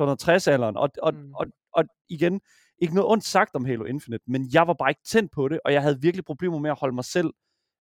260-alderen. 0.00 0.76
Og, 0.76 0.90
og, 1.02 1.14
Mm. 1.14 1.20
mm. 1.20 1.34
og, 1.34 1.46
og 1.72 1.84
igen, 2.08 2.40
ikke 2.78 2.94
noget 2.94 3.10
ondt 3.10 3.24
sagt 3.24 3.54
om 3.54 3.64
Halo 3.64 3.84
Infinite, 3.84 4.24
men 4.26 4.48
jeg 4.52 4.66
var 4.66 4.74
bare 4.74 4.90
ikke 4.90 5.00
tændt 5.06 5.32
på 5.32 5.48
det, 5.48 5.60
og 5.64 5.72
jeg 5.72 5.82
havde 5.82 6.00
virkelig 6.00 6.24
problemer 6.24 6.58
med 6.58 6.70
at 6.70 6.78
holde 6.80 6.94
mig 6.94 7.04
selv 7.04 7.30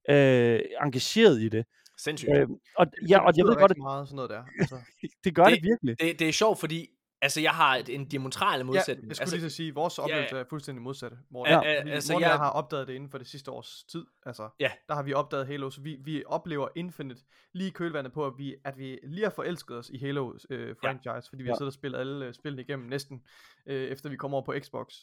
øh, 0.10 0.60
engageret 0.84 1.42
i 1.42 1.50
det. 1.50 1.66
Sindssygt. 1.98 2.32
Øh, 2.32 2.48
og, 2.78 2.86
ja, 3.10 3.20
og 3.20 3.34
jeg 3.38 3.46
ved 3.46 3.56
godt, 3.56 3.72
at 3.72 3.78
meget 3.78 4.08
sådan 4.08 4.16
noget 4.16 4.30
der. 4.30 4.44
Altså, 4.60 4.78
det 5.24 5.36
gør 5.36 5.44
det, 5.46 5.54
Det- 5.54 5.64
virkelig. 5.64 6.00
Det, 6.00 6.20
det 6.20 6.30
er 6.30 6.34
sjovt, 6.34 6.60
fordi 6.60 6.88
altså, 7.22 7.42
jeg 7.42 7.52
har 7.52 7.76
et, 7.76 7.90
en 7.90 8.06
diametral 8.08 8.58
ja, 8.60 8.64
modsætning. 8.64 9.08
jeg 9.08 9.16
skulle 9.16 9.24
altså, 9.24 9.36
lige 9.36 9.50
så 9.50 9.56
sige, 9.56 9.70
at 9.70 9.76
vores 9.76 9.98
ja, 9.98 10.04
oplevelse 10.04 10.36
ja. 10.36 10.42
er 10.42 10.46
fuldstændig 10.50 10.82
modsatte. 10.82 11.18
Morten. 11.32 11.54
Ja, 11.54 11.62
Ja, 11.62 11.72
ja, 11.72 11.90
altså, 11.90 12.14
Morten 12.14 12.24
jeg- 12.24 12.30
jeg 12.30 12.38
har 12.38 12.50
opdaget 12.50 12.88
det 12.88 12.94
inden 12.94 13.10
for 13.10 13.18
det 13.18 13.28
sidste 13.28 13.52
års 13.52 13.84
tid. 13.92 14.06
Altså, 14.26 14.50
Ja. 14.60 14.72
der 14.88 14.96
har 14.96 15.04
vi 15.04 15.14
opdaget 15.14 15.48
Halo, 15.48 15.70
så 15.70 15.82
vi, 15.82 15.98
vi 16.04 16.24
oplever 16.26 16.68
Infinite 16.76 17.22
lige 17.54 17.72
kølvandet 17.72 18.14
på, 18.14 18.26
at 18.26 18.34
vi, 18.38 18.56
at 18.66 18.78
vi 18.78 19.00
lige 19.04 19.24
har 19.24 19.30
forelsket 19.36 19.78
os 19.78 19.90
i 19.90 19.98
Halo 19.98 20.34
øh, 20.50 20.76
franchise, 20.82 21.30
fordi 21.30 21.44
vi 21.44 21.48
har 21.50 21.54
Ja. 21.54 21.58
siddet 21.58 21.70
og 21.70 21.74
spillet 21.74 22.00
alle 22.00 22.26
øh, 22.26 22.34
spillene 22.34 22.62
igennem 22.62 22.88
næsten, 22.90 23.22
øh, 23.66 23.84
efter 23.90 24.10
vi 24.10 24.16
kommer 24.16 24.38
over 24.38 24.46
på 24.46 24.54
Xbox. 24.64 24.94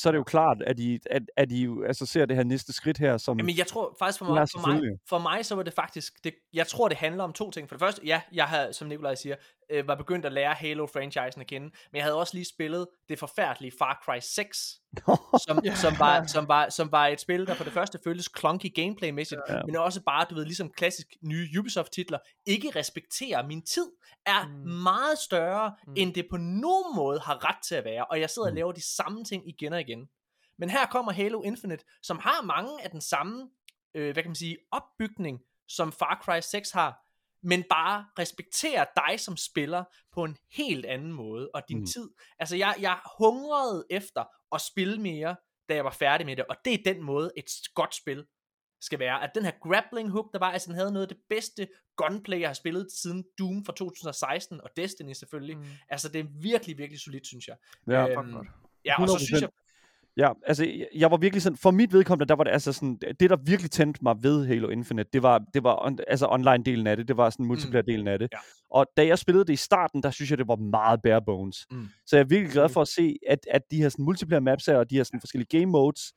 Så 0.00 0.08
er 0.08 0.12
det 0.12 0.18
jo 0.18 0.24
klart, 0.24 0.62
at 0.66 0.78
I, 0.78 0.98
at, 1.10 1.22
at 1.36 1.52
I 1.52 1.66
altså, 1.86 2.06
ser 2.06 2.26
det 2.26 2.36
her 2.36 2.44
næste 2.44 2.72
skridt 2.72 2.98
her 2.98 3.18
som... 3.18 3.38
Jamen, 3.38 3.58
jeg 3.58 3.66
tror 3.66 3.96
faktisk 3.98 4.18
for 4.18 4.26
mig, 4.26 4.48
for 4.52 4.66
mig, 4.66 4.80
for 5.08 5.18
mig 5.18 5.46
så 5.46 5.54
var 5.54 5.62
det 5.62 5.72
faktisk, 5.72 6.24
det, 6.24 6.34
jeg 6.52 6.66
tror 6.66 6.88
det 6.88 6.96
handler 6.96 7.24
om 7.24 7.32
to 7.32 7.50
ting. 7.50 7.68
For 7.68 7.76
det 7.76 7.80
første, 7.80 8.02
ja, 8.04 8.20
jeg 8.32 8.44
har, 8.44 8.72
som 8.72 8.88
Nikolaj 8.88 9.14
siger, 9.14 9.36
øh, 9.70 9.88
var 9.88 9.94
begyndt 9.94 10.26
at 10.26 10.32
lære 10.32 10.54
Halo-franchisen 10.54 11.40
at 11.40 11.46
kende, 11.46 11.66
men 11.66 11.96
jeg 11.96 12.02
havde 12.04 12.16
også 12.16 12.34
lige 12.34 12.44
spillet 12.44 12.86
det 13.08 13.18
forfærdelige 13.18 13.72
Far 13.78 14.02
Cry 14.04 14.18
6, 14.22 14.58
som, 15.46 15.60
Ja. 15.64 15.74
som, 15.74 15.98
var, 15.98 16.26
som, 16.26 16.48
var, 16.48 16.68
som 16.68 16.92
var 16.92 17.06
et 17.06 17.20
spil, 17.20 17.46
der 17.46 17.54
for 17.54 17.64
det 17.64 17.72
første 17.72 17.98
føltes 18.04 18.28
clunky 18.38 18.74
gameplay-mæssigt, 18.74 19.40
Ja. 19.48 19.60
men 19.66 19.76
også 19.76 20.02
bare, 20.02 20.26
du 20.30 20.34
ved, 20.34 20.44
ligesom 20.44 20.70
klassisk 20.70 21.06
nye 21.22 21.48
Ubisoft-titler, 21.58 22.18
ikke 22.46 22.70
respekterer 22.76 23.46
min 23.46 23.62
tid, 23.62 23.86
er 24.26 24.46
Mm. 24.48 24.52
meget 24.70 25.18
større, 25.18 25.74
Mm. 25.86 25.94
end 25.96 26.14
det 26.14 26.26
på 26.30 26.36
nogen 26.36 26.96
måde 26.96 27.20
har 27.20 27.48
ret 27.48 27.62
til 27.68 27.74
at 27.74 27.84
være, 27.84 28.04
og 28.04 28.20
jeg 28.20 28.30
sidder 28.30 28.48
og 28.48 28.52
Mm. 28.52 28.56
laver 28.56 28.72
de 28.72 28.94
samme 28.96 29.24
ting 29.24 29.48
igen 29.48 29.72
og 29.72 29.80
igen. 29.80 30.08
Men 30.58 30.70
her 30.70 30.86
kommer 30.86 31.12
Halo 31.12 31.42
Infinite, 31.42 31.84
som 32.02 32.18
har 32.18 32.42
mange 32.42 32.70
af 32.84 32.90
den 32.90 33.00
samme, 33.00 33.48
øh, 33.94 34.12
hvad 34.12 34.22
kan 34.22 34.30
man 34.30 34.34
sige, 34.36 34.56
opbygning, 34.72 35.40
som 35.68 35.92
Far 35.92 36.20
Cry 36.24 36.40
6 36.40 36.70
har, 36.70 37.00
men 37.42 37.64
bare 37.70 38.06
respekterer 38.18 38.84
dig 38.96 39.20
som 39.20 39.36
spiller 39.36 39.84
på 40.12 40.24
en 40.24 40.36
helt 40.56 40.86
anden 40.86 41.12
måde, 41.12 41.50
og 41.54 41.62
din 41.68 41.78
Mm. 41.78 41.86
tid. 41.86 42.10
Altså, 42.38 42.56
jeg, 42.56 42.74
jeg 42.80 42.98
hungrede 43.18 43.84
efter 43.90 44.24
at 44.54 44.60
spille 44.60 44.98
mere, 44.98 45.36
da 45.68 45.74
jeg 45.74 45.84
var 45.84 45.90
færdig 45.90 46.26
med 46.26 46.36
det, 46.36 46.44
og 46.44 46.56
det 46.64 46.72
er 46.74 46.92
den 46.94 47.02
måde, 47.02 47.30
et 47.36 47.44
godt 47.74 47.94
spil 47.94 48.26
skal 48.82 48.98
være. 48.98 49.22
At 49.22 49.30
den 49.34 49.44
her 49.44 49.52
grappling 49.62 50.10
hook, 50.10 50.32
der 50.32 50.38
var, 50.38 50.50
altså 50.52 50.66
den 50.68 50.74
havde 50.74 50.92
noget 50.92 51.06
af 51.06 51.08
det 51.08 51.22
bedste 51.28 51.68
gunplay, 51.96 52.40
jeg 52.40 52.48
har 52.48 52.54
spillet 52.54 52.86
siden 52.92 53.24
Doom 53.38 53.64
fra 53.64 53.72
2016, 53.72 54.60
og 54.60 54.70
Destiny 54.76 55.12
selvfølgelig. 55.12 55.58
Mm. 55.58 55.64
Altså, 55.88 56.08
det 56.08 56.18
er 56.20 56.24
virkelig, 56.42 56.78
virkelig 56.78 57.00
solidt, 57.00 57.26
synes 57.26 57.48
jeg. 57.48 57.56
ja. 57.86 58.08
øh, 58.08 58.16
Fuck 58.24 58.32
godt. 58.34 58.46
Ja, 58.84 59.02
og 59.02 59.08
så 59.08 59.18
synes 59.26 59.40
jeg, 59.42 59.50
Ja, 60.16 60.32
altså, 60.46 60.66
jeg- 60.94 61.10
var 61.10 61.16
virkelig 61.16 61.42
sådan, 61.42 61.56
for 61.56 61.70
mit 61.70 61.92
vedkommende, 61.92 62.28
der 62.28 62.34
var 62.34 62.44
det 62.44 62.50
altså 62.50 62.72
sådan, 62.72 62.98
det 63.20 63.30
der 63.30 63.36
virkelig 63.36 63.70
tændte 63.70 64.00
mig 64.02 64.16
ved 64.22 64.46
Halo 64.46 64.68
Infinite, 64.68 65.10
det 65.12 65.22
var, 65.22 65.42
det 65.54 65.62
var 65.64 65.86
on, 65.86 65.98
altså 66.08 66.26
online-delen 66.26 66.86
af 66.88 66.96
det, 66.96 67.08
det 67.08 67.16
var 67.16 67.30
sådan 67.30 67.46
multiplayer-delen 67.46 68.08
af 68.08 68.18
det. 68.18 68.28
Ja. 68.32 68.38
Og 68.70 68.86
da 68.96 69.06
jeg 69.06 69.18
spillede 69.18 69.44
det 69.44 69.52
i 69.52 69.56
starten, 69.56 70.02
der 70.02 70.10
synes 70.10 70.30
jeg, 70.30 70.38
det 70.38 70.48
var 70.48 70.56
meget 70.56 71.00
bare 71.02 71.22
bones. 71.26 71.66
Mm. 71.70 71.88
Så 72.06 72.16
jeg 72.16 72.22
er 72.22 72.28
virkelig 72.28 72.52
glad 72.52 72.68
for 72.68 72.80
at 72.82 72.88
se, 72.88 73.16
at, 73.28 73.38
at 73.50 73.62
de 73.70 73.76
her 73.76 73.88
sådan 73.88 74.04
multiplayer 74.04 74.40
maps 74.40 74.66
her, 74.66 74.76
og 74.76 74.90
de 74.90 74.96
her 74.96 75.04
sådan 75.04 75.20
forskellige 75.20 75.58
game 75.58 75.66
modes, 75.72 76.12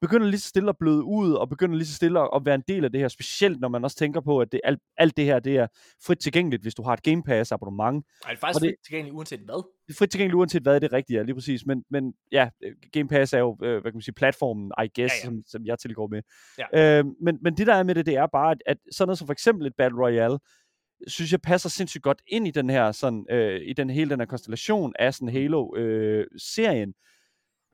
begynder 0.00 0.26
lige 0.26 0.40
så 0.40 0.48
stille 0.48 0.68
at 0.68 0.76
bløde 0.78 1.04
ud, 1.04 1.32
og 1.32 1.48
begynder 1.48 1.76
lige 1.76 1.86
så 1.86 1.94
stille 1.94 2.34
at 2.36 2.44
være 2.44 2.54
en 2.54 2.62
del 2.68 2.84
af 2.84 2.92
det 2.92 3.00
her, 3.00 3.08
specielt 3.08 3.60
når 3.60 3.68
man 3.68 3.84
også 3.84 3.96
tænker 3.96 4.20
på, 4.20 4.40
at 4.40 4.52
det, 4.52 4.60
alt, 4.64 4.78
alt 4.96 5.16
det 5.16 5.24
her, 5.24 5.38
det 5.38 5.56
er 5.56 5.66
frit 6.06 6.18
tilgængeligt, 6.18 6.62
hvis 6.62 6.74
du 6.74 6.82
har 6.82 6.92
et 6.92 7.02
Game 7.02 7.22
Pass 7.22 7.52
abonnement. 7.52 8.06
Ej, 8.24 8.30
det 8.30 8.36
er 8.36 8.40
faktisk 8.40 8.56
Og 8.56 8.60
det- 8.62 8.70
det... 8.70 8.76
tilgængeligt 8.86 9.14
uanset 9.16 9.40
hvad. 9.40 9.54
Det 9.86 9.94
er 9.94 9.98
frit 9.98 10.10
tilgængeligt 10.10 10.34
uanset 10.38 10.62
hvad 10.62 10.80
det 10.80 10.92
rigtige 10.92 11.18
er, 11.18 11.22
lige 11.22 11.34
præcis. 11.34 11.66
Men, 11.66 11.84
men 11.90 12.14
ja, 12.32 12.48
øh, 12.64 12.72
Game 12.92 13.08
Pass 13.08 13.32
er 13.32 13.38
jo, 13.38 13.58
øh, 13.62 13.70
hvad 13.72 13.82
kan 13.82 13.94
man 13.94 14.02
sige, 14.02 14.14
platformen, 14.14 14.72
I 14.84 14.88
guess, 14.96 14.98
Ja, 14.98 15.02
ja. 15.04 15.24
Som, 15.24 15.42
som 15.46 15.66
jeg 15.66 15.78
tilgår 15.78 16.06
med. 16.06 16.22
Ja. 16.74 16.98
Øh, 16.98 17.04
men, 17.22 17.38
men 17.42 17.56
det 17.56 17.66
der 17.66 17.74
er 17.74 17.82
med 17.82 17.94
det, 17.94 18.06
det 18.06 18.16
er 18.16 18.26
bare, 18.32 18.50
at, 18.50 18.58
at 18.66 18.76
sådan 18.92 19.08
noget 19.08 19.18
som 19.18 19.26
for 19.28 19.32
eksempel 19.32 19.66
et 19.66 19.72
Battle 19.78 19.98
Royale, 20.04 20.38
synes 21.06 21.32
jeg 21.32 21.40
passer 21.40 21.68
sindssygt 21.68 22.02
godt 22.02 22.22
ind 22.26 22.48
i 22.48 22.50
den 22.50 22.70
her, 22.70 22.92
sådan, 22.92 23.26
øh, 23.30 23.60
i 23.66 23.72
den 23.72 23.90
hele 23.90 24.10
den 24.10 24.20
her 24.20 24.26
konstellation 24.26 24.92
af 24.98 25.14
sådan 25.14 25.28
Halo-serien. 25.28 26.94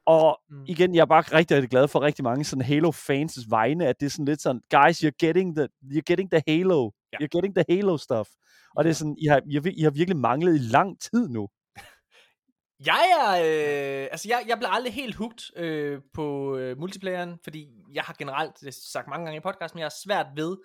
Og 0.07 0.41
Mm. 0.51 0.65
igen, 0.69 0.95
jeg 0.95 1.01
er 1.01 1.07
bare 1.07 1.23
rigtig, 1.23 1.57
rigtig 1.57 1.71
glad 1.71 1.89
for 1.89 2.01
rigtig 2.01 2.23
mange 2.25 2.45
sådan 2.45 2.65
Halo-fans' 2.65 3.47
vegne, 3.49 3.87
at 3.87 4.01
det 4.01 4.07
er 4.07 4.11
sådan 4.11 4.25
lidt 4.25 4.43
sådan, 4.43 4.61
guys, 4.71 5.05
you're 5.05 5.17
getting 5.19 5.57
the, 5.57 5.69
you're 5.85 6.03
getting 6.07 6.31
the 6.31 6.43
Halo. 6.49 6.91
Ja. 7.13 7.17
You're 7.23 7.29
getting 7.37 7.55
the 7.55 7.65
Halo 7.69 7.97
stuff. 7.97 8.29
Og 8.77 8.85
det 8.85 8.91
er 8.91 8.95
sådan, 8.95 9.17
I 9.23 9.27
har, 9.27 9.41
I, 9.51 9.55
har, 9.55 9.73
I 9.77 9.83
har 9.83 9.91
virkelig 9.91 10.17
manglet 10.17 10.55
i 10.55 10.59
lang 10.59 11.01
tid 11.01 11.29
nu. 11.29 11.49
Jeg 12.87 13.03
er, 13.21 13.31
øh, 13.31 14.09
altså 14.13 14.29
jeg, 14.29 14.45
jeg 14.49 14.57
bliver 14.59 14.71
aldrig 14.71 14.93
helt 14.95 15.15
hooked 15.15 15.59
øh, 15.59 16.01
på 16.15 16.57
øh, 16.57 16.79
multiplayeren, 16.79 17.39
fordi 17.45 17.69
jeg 17.93 18.03
har 18.03 18.15
generelt, 18.19 18.53
det 18.61 18.67
har 18.67 18.73
sagt 18.93 19.09
mange 19.09 19.25
gange 19.27 19.37
i 19.37 19.41
podcasten, 19.41 19.77
men 19.77 19.81
jeg 19.81 19.85
har 19.87 19.97
svært 20.05 20.27
ved 20.37 20.57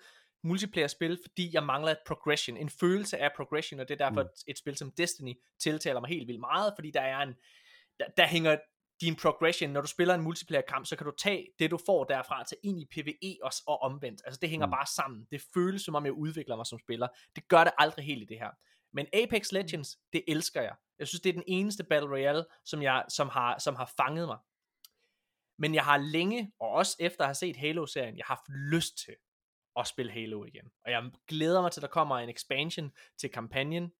multiplayer-spil, 0.44 1.18
fordi 1.28 1.50
jeg 1.52 1.62
mangler 1.62 1.90
et 1.90 1.98
progression, 2.06 2.56
en 2.56 2.70
følelse 2.80 3.18
af 3.18 3.30
progression, 3.36 3.80
og 3.80 3.88
det 3.88 4.00
er 4.00 4.04
derfor 4.08 4.22
Mm. 4.22 4.26
mm. 4.26 4.48
et 4.50 4.58
spil 4.58 4.76
som 4.76 4.90
Destiny 4.96 5.32
tiltaler 5.62 6.00
mig 6.00 6.08
helt 6.08 6.26
vildt 6.28 6.40
meget, 6.40 6.72
fordi 6.76 6.90
der 6.90 7.00
er 7.00 7.18
en, 7.22 7.34
der, 7.98 8.04
der 8.16 8.26
hænger 8.26 8.56
din 9.00 9.16
progression, 9.16 9.70
når 9.70 9.80
du 9.80 9.86
spiller 9.86 10.14
en 10.14 10.20
multiplayer-kamp, 10.20 10.86
så 10.86 10.96
kan 10.96 11.04
du 11.04 11.12
tage 11.18 11.46
det, 11.58 11.70
du 11.70 11.78
får 11.86 12.04
derfra 12.04 12.44
til 12.44 12.56
ind 12.62 12.80
i 12.80 12.86
PvE 12.92 13.38
og, 13.42 13.50
og 13.66 13.82
omvendt. 13.82 14.22
Altså 14.24 14.38
det 14.42 14.50
hænger 14.50 14.66
Mm. 14.66 14.70
mm. 14.70 14.72
bare 14.72 14.86
sammen. 14.86 15.26
Det 15.30 15.42
føles 15.54 15.82
som 15.82 15.94
om, 15.94 16.04
jeg 16.04 16.12
udvikler 16.12 16.56
mig 16.56 16.66
som 16.66 16.78
spiller. 16.78 17.08
Det 17.36 17.48
gør 17.48 17.64
det 17.64 17.72
aldrig 17.78 18.04
helt 18.04 18.22
i 18.22 18.26
det 18.26 18.38
her. 18.38 18.50
Men 18.92 19.06
Apex 19.12 19.52
Legends, 19.52 19.98
det 20.12 20.24
elsker 20.28 20.62
jeg. 20.62 20.74
Jeg 20.98 21.08
synes, 21.08 21.20
det 21.20 21.28
er 21.28 21.32
den 21.32 21.44
eneste 21.46 21.84
Battle 21.84 22.10
Royale, 22.10 22.44
som, 22.64 22.82
jeg, 22.82 23.04
som, 23.08 23.28
har, 23.28 23.58
som 23.58 23.74
har 23.76 23.92
fanget 23.96 24.26
mig. 24.28 24.38
Men 25.58 25.74
jeg 25.74 25.84
har 25.84 25.96
længe, 25.96 26.52
og 26.60 26.68
også 26.68 26.96
efter 27.00 27.20
at 27.20 27.28
have 27.28 27.34
set 27.34 27.56
Halo-serien, 27.56 28.16
jeg 28.16 28.24
har 28.26 28.34
haft 28.34 28.48
lyst 28.72 28.98
til 28.98 29.14
at 29.76 29.86
spille 29.86 30.12
Halo 30.12 30.44
igen. 30.44 30.70
Og 30.84 30.90
jeg 30.90 31.10
glæder 31.28 31.62
mig 31.62 31.72
til, 31.72 31.80
at 31.80 31.82
der 31.82 31.88
kommer 31.88 32.18
en 32.18 32.28
expansion 32.28 32.92
til 33.20 33.30
kampagnen. 33.30 33.92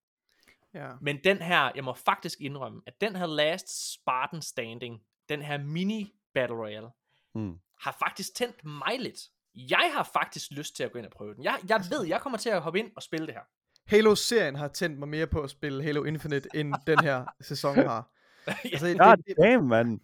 Ja. 0.75 0.89
Men 1.01 1.19
den 1.25 1.37
her, 1.37 1.71
jeg 1.75 1.85
må 1.85 1.93
faktisk 1.95 2.41
indrømme, 2.41 2.83
at 2.87 3.01
den 3.01 3.17
her 3.17 3.27
Last 3.27 3.93
Spartan 3.95 4.43
Standing, 4.43 5.01
den 5.29 5.43
her 5.43 5.59
mini 5.59 6.13
Battle 6.35 6.57
Royale, 6.57 6.89
Mm. 7.35 7.55
har 7.81 7.97
faktisk 7.99 8.35
tændt 8.35 8.65
mig 8.65 9.01
lidt 9.01 9.19
Jeg 9.55 9.91
har 9.95 10.03
faktisk 10.13 10.51
lyst 10.51 10.77
til 10.77 10.83
at 10.85 10.93
gå 10.93 10.99
ind 10.99 11.07
og 11.07 11.13
prøve 11.13 11.35
den. 11.35 11.45
Jeg, 11.45 11.59
jeg 11.69 11.81
ved, 11.91 12.07
jeg 12.07 12.21
kommer 12.21 12.39
til 12.39 12.51
at 12.51 12.61
hoppe 12.61 12.79
ind 12.79 12.91
og 12.97 13.03
spille 13.03 13.27
det 13.27 13.35
her. 13.35 13.41
Halo-serien 13.87 14.55
har 14.55 14.69
tændt 14.69 14.99
mig 14.99 15.09
mere 15.09 15.27
på 15.27 15.41
at 15.43 15.51
spille 15.51 15.83
Halo 15.83 16.05
Infinite, 16.05 16.49
end 16.55 16.75
den 16.87 16.99
her 16.99 17.25
sæson 17.41 17.77
har. 17.77 18.11
Altså, 18.47 18.87
det, 18.87 18.99
God 18.99 19.17
det, 19.17 19.35
damn, 19.43 19.69
mand. 19.69 20.01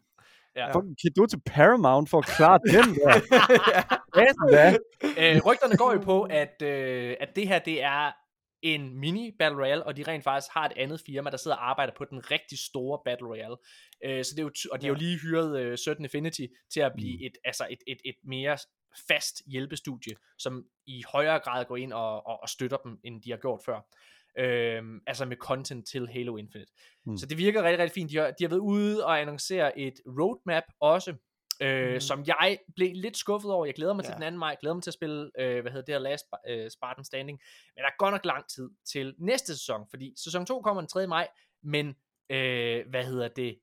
Ja. 0.56 0.72
Fucking 0.74 0.96
kado 1.02 1.26
til 1.26 1.40
Paramount 1.46 2.10
for 2.10 2.18
at 2.18 2.26
klare 2.26 2.58
den 2.72 2.94
der. 2.94 3.20
Hvad 4.14 4.52
da? 4.52 4.76
øh, 5.36 5.44
rygterne 5.46 5.76
går 5.76 5.92
jo 5.92 5.98
på, 6.00 6.22
at, 6.22 6.62
øh, 6.62 7.16
at 7.20 7.36
det 7.36 7.48
her 7.48 7.58
det 7.58 7.82
er 7.82 8.12
en 8.74 9.00
mini 9.00 9.30
Battle 9.38 9.58
Royale, 9.62 9.86
og 9.86 9.96
de 9.96 10.02
rent 10.02 10.24
faktisk 10.24 10.52
har 10.52 10.66
et 10.66 10.72
andet 10.76 11.00
firma, 11.06 11.30
der 11.30 11.36
sidder 11.36 11.56
og 11.56 11.70
arbejder 11.70 11.92
på 11.96 12.04
den 12.04 12.30
rigtig 12.30 12.58
store 12.58 12.98
Battle 13.04 13.28
Royale. 13.28 13.56
Øh, 14.04 14.24
så 14.24 14.30
det 14.36 14.38
er 14.38 14.42
jo, 14.42 14.52
og 14.72 14.80
de 14.80 14.86
har 14.86 14.92
jo 14.94 14.98
lige 14.98 15.18
hyret 15.18 15.60
øh, 15.60 15.78
Certain 15.78 16.04
Affinity 16.04 16.46
til 16.72 16.80
at 16.80 16.92
blive 16.96 17.26
et, 17.26 17.32
altså 17.44 17.66
et, 17.70 17.78
et, 17.86 17.98
et 18.04 18.16
mere 18.24 18.58
fast 19.08 19.42
hjælpestudie, 19.46 20.14
som 20.38 20.64
i 20.86 21.02
højere 21.12 21.38
grad 21.38 21.64
går 21.64 21.76
ind 21.76 21.92
og, 21.92 22.26
og, 22.26 22.42
og 22.42 22.48
støtter 22.48 22.76
dem, 22.76 22.98
end 23.04 23.22
de 23.22 23.30
har 23.30 23.38
gjort 23.38 23.60
før. 23.66 23.80
Øhm, 24.38 25.00
altså 25.06 25.24
med 25.24 25.36
content 25.36 25.88
til 25.88 26.08
Halo 26.08 26.36
Infinite. 26.36 26.72
Mm. 27.06 27.10
Mm. 27.10 27.16
Så 27.16 27.26
det 27.26 27.38
virker 27.38 27.62
rigtig, 27.62 27.78
rigtig 27.78 27.94
fint. 27.94 28.10
De 28.10 28.16
har, 28.16 28.30
de 28.30 28.44
har 28.44 28.48
været 28.48 28.60
ude 28.60 29.06
og 29.06 29.20
annoncere 29.20 29.78
et 29.78 29.94
roadmap 30.06 30.64
også, 30.80 31.14
øh, 31.60 31.94
Mm. 31.94 32.00
som 32.00 32.24
jeg 32.26 32.58
blev 32.76 32.90
lidt 32.94 33.16
skuffet 33.16 33.52
over. 33.52 33.66
Jeg 33.66 33.74
glæder 33.74 33.92
mig 33.94 34.02
ja. 34.02 34.08
Til 34.08 34.14
den 34.14 34.22
anden 34.22 34.38
maj. 34.38 34.48
Jeg 34.48 34.58
glæder 34.60 34.74
mig 34.74 34.82
til 34.82 34.90
at 34.90 34.94
spille, 34.94 35.30
øh, 35.38 35.60
hvad 35.62 35.72
hedder 35.72 35.84
det 35.84 35.94
her, 35.94 35.98
Last 35.98 36.24
øh, 36.48 36.70
Spartan 36.70 37.04
Standing. 37.04 37.40
Men 37.76 37.82
der 37.82 37.88
er 37.88 37.94
godt 37.98 38.12
nok 38.12 38.24
lang 38.24 38.48
tid 38.48 38.70
til 38.84 39.14
næste 39.18 39.56
sæson, 39.56 39.86
fordi 39.90 40.14
sæson 40.16 40.46
2 40.46 40.60
kommer 40.62 40.82
den 40.82 40.88
3. 40.88 41.06
maj, 41.06 41.28
men 41.62 41.96
øh, 42.30 42.88
hvad 42.88 43.04
hedder 43.04 43.28
det, 43.28 43.58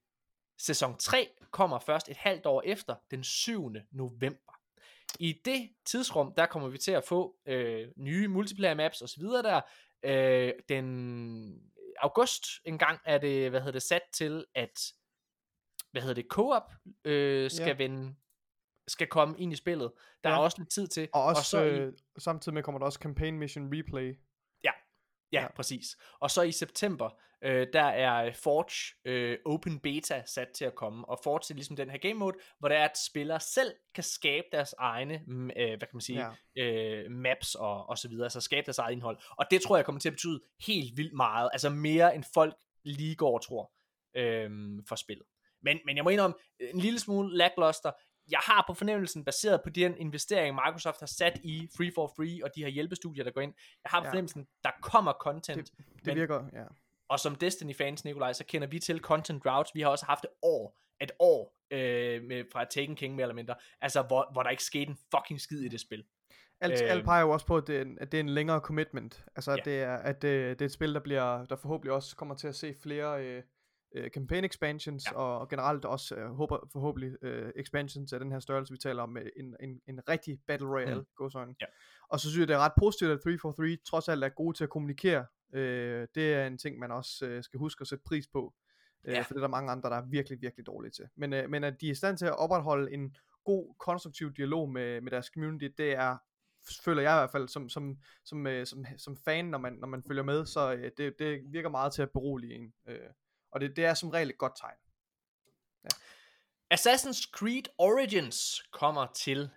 sæson 0.60 0.98
3 0.98 1.30
kommer 1.52 1.80
først 1.80 2.10
et 2.10 2.18
halvt 2.18 2.46
år 2.46 2.62
efter, 2.66 2.96
den 3.12 3.24
7. 3.24 3.72
november. 3.92 4.54
I 5.20 5.42
det 5.46 5.70
tidsrum, 5.86 6.34
der 6.38 6.46
kommer 6.46 6.70
vi 6.70 6.78
til 6.78 6.92
at 6.92 7.04
få 7.04 7.36
øh, 7.46 7.88
nye 7.98 8.28
multiplayer 8.28 8.74
maps 8.74 9.02
og 9.02 9.10
så 9.10 9.20
videre 9.20 9.44
der. 9.44 9.62
Øh, 10.04 10.54
den 10.70 11.62
august 12.00 12.46
en 12.66 12.78
gang 12.78 13.00
er 13.06 13.18
det, 13.18 13.50
hvad 13.50 13.60
hedder 13.60 13.72
det, 13.72 13.82
sat 13.84 14.02
til, 14.14 14.46
at 14.56 14.80
hvad 15.94 16.02
hedder 16.02 16.16
det, 16.22 16.26
co-op 16.32 16.74
øh, 17.06 17.52
skal 17.52 17.68
Ja. 17.68 17.74
vende, 17.74 18.16
skal 18.88 19.08
komme 19.08 19.36
ind 19.40 19.54
i 19.54 19.56
spillet. 19.56 19.92
Der 20.24 20.30
Ja. 20.30 20.36
er 20.36 20.40
også 20.40 20.58
lidt 20.60 20.70
tid 20.72 20.88
til. 20.88 21.10
og 21.14 21.24
også, 21.24 21.40
og 21.40 21.46
så 21.46 21.62
i, 21.64 21.70
øh, 21.70 21.94
samtidig 22.18 22.54
med 22.54 22.64
kommer 22.64 22.80
der 22.80 22.86
også 22.86 23.00
Campaign 23.00 23.40
Mission 23.40 23.70
Replay. 23.78 24.18
Ja, 24.64 24.72
Ja. 25.34 25.42
ja, 25.42 25.48
præcis. 25.56 25.98
Og 26.20 26.32
så 26.32 26.42
i 26.42 26.52
september, 26.52 27.10
øh, 27.44 27.68
der 27.74 27.84
er 27.84 28.34
Forge 28.34 28.96
øh, 29.06 29.38
Open 29.46 29.80
Beta 29.80 30.24
sat 30.26 30.48
til 30.56 30.66
at 30.66 30.76
komme. 30.76 31.10
Og 31.10 31.20
Forge 31.24 31.54
er 31.54 31.56
ligesom 31.56 31.76
den 31.76 31.90
her 31.90 31.98
game 31.98 32.14
mode, 32.14 32.38
hvor 32.60 32.68
det 32.68 32.78
er, 32.78 32.86
at 32.86 32.98
spillere 32.98 33.40
selv 33.40 33.74
kan 33.96 34.04
skabe 34.04 34.48
deres 34.52 34.74
egne, 34.78 35.22
mm, 35.28 35.50
øh, 35.50 35.68
hvad 35.68 35.80
kan 35.80 35.90
man 35.94 36.02
sige, 36.02 36.26
Ja. 36.56 36.64
øh, 36.64 37.12
maps 37.12 37.56
og, 37.56 37.90
og 37.90 37.98
så 37.98 38.10
videre. 38.10 38.26
Altså 38.26 38.42
skabe 38.42 38.66
deres 38.66 38.78
eget 38.80 38.92
indhold. 38.94 39.18
Og 39.30 39.46
det 39.52 39.62
tror 39.62 39.76
jeg 39.76 39.86
kommer 39.86 40.00
til 40.00 40.10
at 40.10 40.14
betyde 40.14 40.42
helt 40.68 40.98
vildt 40.98 41.14
meget. 41.14 41.50
Altså 41.54 41.70
mere 41.70 42.16
end 42.16 42.24
folk 42.34 42.56
lige 42.84 43.16
går 43.16 43.34
og 43.34 43.42
tror 43.46 43.72
øh, 44.16 44.50
for 44.88 44.96
spillet. 44.96 45.26
Men, 45.64 45.80
men 45.86 45.96
jeg 45.98 46.04
må 46.04 46.10
indrømme, 46.10 46.36
en 46.60 46.80
lille 46.80 47.00
smule 47.00 47.38
lackluster. 47.38 47.92
Jeg 48.32 48.40
har 48.44 48.64
på 48.68 48.74
fornemmelsen, 48.74 49.26
baseret 49.26 49.62
på 49.64 49.70
den 49.70 49.98
investering, 49.98 50.56
Microsoft 50.56 51.00
har 51.00 51.08
sat 51.08 51.40
i 51.44 51.70
Free 51.78 51.92
for 51.96 52.14
Free, 52.16 52.44
og 52.44 52.50
de 52.56 52.62
her 52.64 52.68
hjælpestudier, 52.70 53.24
der 53.24 53.32
går 53.32 53.42
ind, 53.42 53.54
jeg 53.84 53.90
har 53.90 54.00
på 54.00 54.06
Ja. 54.06 54.10
fornemmelsen, 54.12 54.48
der 54.64 54.70
kommer 54.82 55.14
content, 55.14 55.72
Det 55.78 56.06
Men- 56.06 56.16
virker, 56.16 56.44
ja. 56.54 56.64
og 57.08 57.20
som 57.20 57.36
Destiny-fans, 57.36 58.06
Nikolaj, 58.06 58.34
så 58.34 58.46
kender 58.46 58.68
vi 58.68 58.80
til 58.80 59.00
content 59.00 59.44
drought. 59.44 59.70
Vi 59.74 59.82
har 59.82 59.90
også 59.90 60.06
haft 60.06 60.24
et 60.24 60.30
år, 60.42 60.78
et 61.02 61.12
år 61.20 61.56
øh, 61.72 62.24
med, 62.24 62.44
fra 62.54 62.64
Taken 62.66 62.96
King 62.96 63.16
mere 63.16 63.24
eller 63.24 63.36
mindre, 63.36 63.56
altså 63.82 64.02
hvor, 64.02 64.30
hvor 64.34 64.44
der 64.44 64.50
ikke 64.50 64.64
skete 64.64 64.90
en 64.90 64.98
fucking 65.16 65.42
skid 65.42 65.62
i 65.62 65.68
det 65.68 65.80
spil. 65.80 66.04
Alt, 66.62 66.82
Øh, 66.84 66.92
alt 66.92 67.06
peger 67.06 67.22
jo 67.22 67.30
også 67.30 67.46
på, 67.46 67.58
at 67.58 67.68
det, 67.68 67.78
er 67.78 67.82
en, 67.82 67.98
at 68.02 68.12
det 68.12 68.18
er 68.18 68.22
en 68.22 68.30
længere 68.30 68.60
commitment. 68.60 69.26
Altså, 69.36 69.52
at, 69.52 69.58
Ja. 69.58 69.64
det 69.72 69.82
er, 69.82 69.96
at 69.96 70.22
det, 70.22 70.60
det 70.60 70.62
er 70.62 70.66
et 70.66 70.72
spil, 70.72 70.94
der, 70.94 71.00
bliver, 71.00 71.46
der 71.46 71.56
forhåbentlig 71.56 71.94
også 71.94 72.16
kommer 72.16 72.36
til 72.36 72.48
at 72.48 72.56
se 72.56 72.76
flere 72.84 73.24
øh, 73.26 73.44
øh, 73.94 74.10
campaign 74.10 74.46
expansions, 74.46 75.06
Ja. 75.12 75.18
og, 75.18 75.40
og 75.40 75.50
generelt 75.50 75.86
også 75.86 76.16
øh, 76.16 76.30
håber, 76.30 76.70
forhåbentlig 76.74 77.24
øh, 77.24 77.52
expansions 77.56 78.14
af 78.14 78.20
den 78.20 78.32
her 78.32 78.40
størrelse, 78.40 78.74
vi 78.74 78.78
taler 78.78 79.04
om, 79.04 79.10
med 79.10 79.30
en, 79.36 79.56
en, 79.60 79.82
en 79.88 80.00
rigtig 80.10 80.40
Battle 80.48 80.68
Royale, 80.68 81.00
mm. 81.00 81.06
gåsøjne. 81.16 81.56
Ja. 81.62 81.66
Og 82.10 82.20
så 82.20 82.30
synes 82.30 82.40
jeg, 82.40 82.48
det 82.48 82.54
er 82.54 82.60
ret 82.60 82.74
positivt, 82.80 83.12
at 83.12 83.22
343 83.22 83.78
trods 83.86 84.10
alt 84.10 84.24
er 84.24 84.30
gode 84.30 84.58
til 84.58 84.64
at 84.64 84.70
kommunikere. 84.70 85.26
Øh, 85.54 86.08
det 86.16 86.34
er 86.34 86.48
en 86.48 86.58
ting, 86.58 86.80
man 86.80 86.92
også 86.92 87.26
øh, 87.26 87.44
skal 87.44 87.58
huske 87.58 87.82
at 87.82 87.88
sætte 87.88 88.04
pris 88.08 88.28
på. 88.28 88.54
Øh, 89.06 89.14
Ja. 89.14 89.22
For 89.22 89.34
det 89.34 89.38
er 89.40 89.42
der 89.44 89.48
mange 89.48 89.72
andre, 89.72 89.90
der 89.90 89.96
er 89.96 90.06
virkelig, 90.10 90.42
virkelig 90.42 90.66
dårlige 90.66 90.92
til. 90.92 91.06
Men, 91.16 91.34
øh, 91.34 91.50
men 91.50 91.64
at 91.64 91.82
de 91.82 91.88
er 91.88 91.92
i 91.92 91.96
stand 91.96 92.18
til 92.18 92.26
at 92.26 92.40
opretholde 92.40 92.94
en 92.94 93.16
god, 93.46 93.76
konstruktiv 93.80 94.34
dialog 94.34 94.70
med, 94.70 95.02
med 95.02 95.12
deres 95.12 95.26
community, 95.26 95.68
det 95.78 95.92
er 95.92 96.18
føler 96.86 97.02
jeg 97.02 97.12
i 97.16 97.20
hvert 97.20 97.32
fald 97.32 97.48
som, 97.48 97.70
som, 97.70 97.98
som, 98.26 98.48
øh, 98.48 98.66
som, 98.66 98.86
som 98.98 99.18
fan, 99.26 99.46
når 99.46 99.58
man, 99.58 99.74
når 99.74 99.88
man 99.88 100.04
følger 100.08 100.24
med, 100.24 100.46
så 100.46 100.74
øh, 100.74 100.92
det, 100.98 101.20
det 101.20 101.42
virker 101.52 101.70
meget 101.70 101.94
til 101.94 102.02
at 102.02 102.12
berolige 102.12 102.56
en. 102.56 102.74
Øh, 102.88 103.00
og 103.54 103.62
det, 103.62 103.76
det 103.76 103.86
er 103.86 103.94
som 103.94 104.10
regel 104.10 104.30
et 104.30 104.38
godt 104.38 104.54
tegn. 104.60 104.76
Assassin's 106.74 107.32
Creed 107.32 107.64
Origins 107.78 108.64
kommer 108.72 109.08
til 109.16 109.50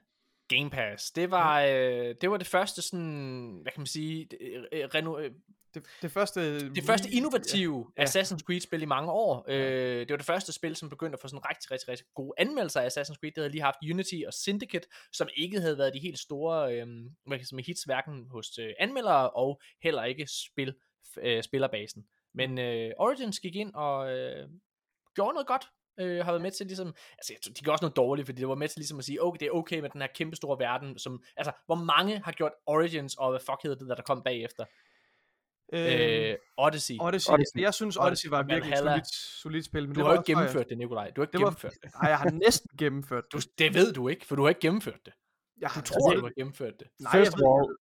Game 0.48 0.70
Pass. 0.70 1.10
Det 1.10 1.30
var, 1.30 1.62
øh, 1.62 2.14
det 2.20 2.30
var 2.30 2.36
det 2.36 2.46
første 2.46 2.82
sådan, 2.82 3.58
hvad 3.62 3.72
kan 3.72 3.80
man 3.80 3.86
sige, 3.86 4.24
det, 4.24 4.38
øh, 4.72 4.84
reno, 4.84 5.18
øh, 5.18 5.30
Det, 5.74 5.86
det 6.02 6.12
første, 6.12 6.70
det 6.74 6.84
første 6.84 7.10
innovative 7.10 7.86
Ja. 7.96 8.02
ja. 8.02 8.08
Assassin's 8.08 8.38
Creed 8.38 8.60
spil 8.60 8.82
i 8.82 8.84
mange 8.84 9.12
år. 9.12 9.44
Øh, 9.48 9.98
det 10.00 10.10
var 10.10 10.16
det 10.16 10.26
første 10.26 10.52
spil, 10.52 10.76
som 10.76 10.88
begyndte 10.90 11.16
at 11.16 11.20
få 11.20 11.28
sådan 11.28 11.44
rigtig, 11.50 11.70
rigtig, 11.70 11.88
rigtig 11.88 12.06
gode 12.14 12.32
anmeldelser 12.38 12.80
af 12.80 12.88
Assassin's 12.88 13.14
Creed. 13.20 13.32
Det 13.32 13.36
havde 13.38 13.50
lige 13.50 13.62
haft 13.62 13.76
Unity 13.92 14.14
og 14.26 14.34
Syndicate, 14.34 14.88
som 15.12 15.28
ikke 15.36 15.60
havde 15.60 15.78
været 15.78 15.94
de 15.94 15.98
helt 16.00 16.18
store 16.18 16.74
øh, 16.74 16.86
hvad 16.86 17.08
kan 17.30 17.38
jeg 17.38 17.46
sige, 17.46 17.62
hits, 17.62 17.82
hverken 17.84 18.26
hos 18.30 18.58
øh, 18.58 18.72
anmeldere 18.78 19.30
og 19.30 19.60
heller 19.82 20.04
ikke 20.04 20.26
spil, 20.26 20.74
øh, 21.22 21.42
spillerbasen. 21.42 22.06
Men 22.36 22.58
øh, 22.58 22.90
Origins 22.98 23.40
gik 23.40 23.56
ind 23.56 23.74
og 23.74 24.12
øh, 24.12 24.48
gjorde 25.14 25.32
noget 25.34 25.46
godt. 25.46 25.68
Øh, 26.00 26.24
har 26.24 26.32
været 26.32 26.42
med 26.42 26.50
til 26.50 26.66
ligesom, 26.66 26.94
altså 27.18 27.32
jeg 27.32 27.56
de 27.56 27.62
gjorde 27.64 27.74
også 27.74 27.84
noget 27.84 27.96
dårligt, 27.96 28.26
fordi 28.26 28.40
det 28.40 28.48
var 28.48 28.54
med 28.54 28.68
til 28.68 28.78
ligesom 28.78 28.98
at 28.98 29.04
sige, 29.04 29.22
okay, 29.24 29.38
det 29.40 29.46
er 29.46 29.50
okay 29.50 29.80
med 29.80 29.90
den 29.90 30.00
her 30.00 30.08
kæmpe 30.14 30.36
store 30.36 30.58
verden, 30.58 30.98
som, 30.98 31.22
altså, 31.36 31.52
hvor 31.66 31.74
mange 31.74 32.18
har 32.24 32.32
gjort 32.32 32.52
Origins, 32.66 33.14
og 33.14 33.30
hvad 33.30 33.40
fuck 33.40 33.62
hedder 33.62 33.78
det, 33.78 33.88
der, 33.88 33.94
der 33.94 34.02
kom 34.02 34.22
bagefter? 34.22 34.64
Øh, 35.72 36.30
Øh, 36.30 36.36
Odyssey. 36.58 36.94
Odyssey. 37.00 37.32
Odyssey. 37.32 37.60
Jeg 37.60 37.74
synes, 37.74 37.96
Odyssey. 37.96 38.06
Odyssey 38.10 38.28
var 38.28 38.42
virkelig 38.42 38.72
et 38.72 38.78
solidt, 38.78 39.06
solidt 39.42 39.64
spil. 39.64 39.82
Men 39.82 39.94
Du 39.94 40.00
det 40.00 40.06
har 40.06 40.12
jo 40.14 40.20
ikke 40.20 40.32
gennemført 40.32 40.68
det, 40.68 40.78
Nikolaj. 40.78 41.10
Du 41.10 41.20
har 41.20 41.26
ikke 41.26 41.32
Det 41.32 41.40
var- 41.40 41.46
gennemført 41.46 41.72
det. 41.72 41.82
Jeg, 41.82 41.90
nej, 42.02 42.08
jeg 42.10 42.18
har 42.18 42.30
næsten 42.30 42.70
gennemført 42.78 43.24
Du, 43.32 43.38
det. 43.38 43.58
det 43.58 43.74
ved 43.74 43.92
du 43.92 44.08
ikke, 44.08 44.26
for 44.26 44.36
du 44.36 44.42
har 44.42 44.48
ikke 44.48 44.60
gennemført 44.60 45.00
det. 45.06 45.12
Jeg 45.60 45.70
Du 45.70 45.74
har, 45.74 45.82
tror, 45.82 46.10
altså, 46.10 46.20
du 46.20 46.26
har 46.26 46.32
gennemført 46.38 46.74
det. 46.80 46.88
Nej, 47.00 47.12
First 47.12 47.32
jeg 47.36 47.46
of 47.46 47.60
all, 47.60 47.76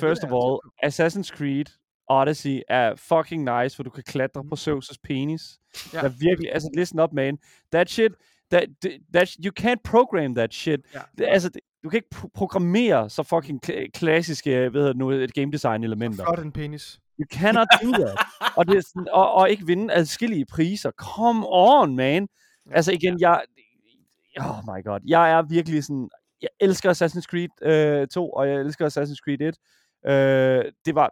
First 0.00 0.24
of 0.24 0.30
all, 0.40 0.54
Assassin's 0.86 1.36
Creed 1.36 1.64
Odyssey 2.08 2.60
er 2.68 2.94
fucking 2.96 3.44
nice, 3.44 3.76
for 3.76 3.82
du 3.82 3.90
kan 3.90 4.02
klatre 4.02 4.44
på 4.44 4.54
Zeus' 4.54 4.96
penis. 5.04 5.58
Ja. 5.92 5.98
Der 5.98 6.04
er 6.04 6.08
virkelig, 6.08 6.52
altså 6.52 6.70
listen 6.76 7.00
up, 7.00 7.12
man. 7.12 7.38
That 7.72 7.90
shit, 7.90 8.12
that, 8.50 8.68
that, 9.12 9.36
you 9.44 9.52
can't 9.60 9.80
program 9.84 10.34
that 10.34 10.54
shit. 10.54 10.80
Ja. 10.94 11.00
Det, 11.18 11.26
altså, 11.28 11.48
det, 11.48 11.60
du 11.82 11.88
kan 11.88 11.96
ikke 11.96 12.14
pro- 12.14 12.28
programmere 12.34 13.10
så 13.10 13.22
fucking 13.22 13.60
kla- 13.66 13.90
klassiske, 13.94 14.50
hvad 14.50 14.70
hedder 14.70 14.86
det 14.92 14.96
nu, 14.96 15.10
et 15.10 15.34
game 15.34 15.52
design 15.52 15.84
elementer. 15.84 16.24
Flot 16.24 16.38
en 16.38 16.52
penis. 16.52 17.00
You 17.20 17.26
cannot 17.32 17.66
do 17.82 17.92
that. 17.92 18.18
og, 18.58 18.66
det 18.66 18.76
er 18.76 18.80
sådan, 18.80 19.08
og, 19.12 19.32
og 19.32 19.50
ikke 19.50 19.66
vinde 19.66 19.94
adskillige 19.94 20.46
priser. 20.46 20.90
Come 20.90 21.46
on, 21.48 21.96
man. 21.96 22.28
Ja. 22.70 22.76
Altså 22.76 22.92
igen, 22.92 23.20
jeg... 23.20 23.42
Oh 24.40 24.56
my 24.66 24.84
god. 24.84 25.00
Jeg 25.06 25.32
er 25.32 25.42
virkelig 25.42 25.84
sådan... 25.84 26.10
Jeg 26.42 26.48
elsker 26.60 26.90
Assassin's 26.90 27.22
Creed 27.22 27.62
øh, 27.62 28.06
2, 28.08 28.30
og 28.30 28.48
jeg 28.48 28.56
elsker 28.56 28.86
Assassin's 28.86 29.16
Creed 29.24 29.40
1. 29.40 30.12
Øh, 30.12 30.72
det 30.86 30.94
var... 30.94 31.10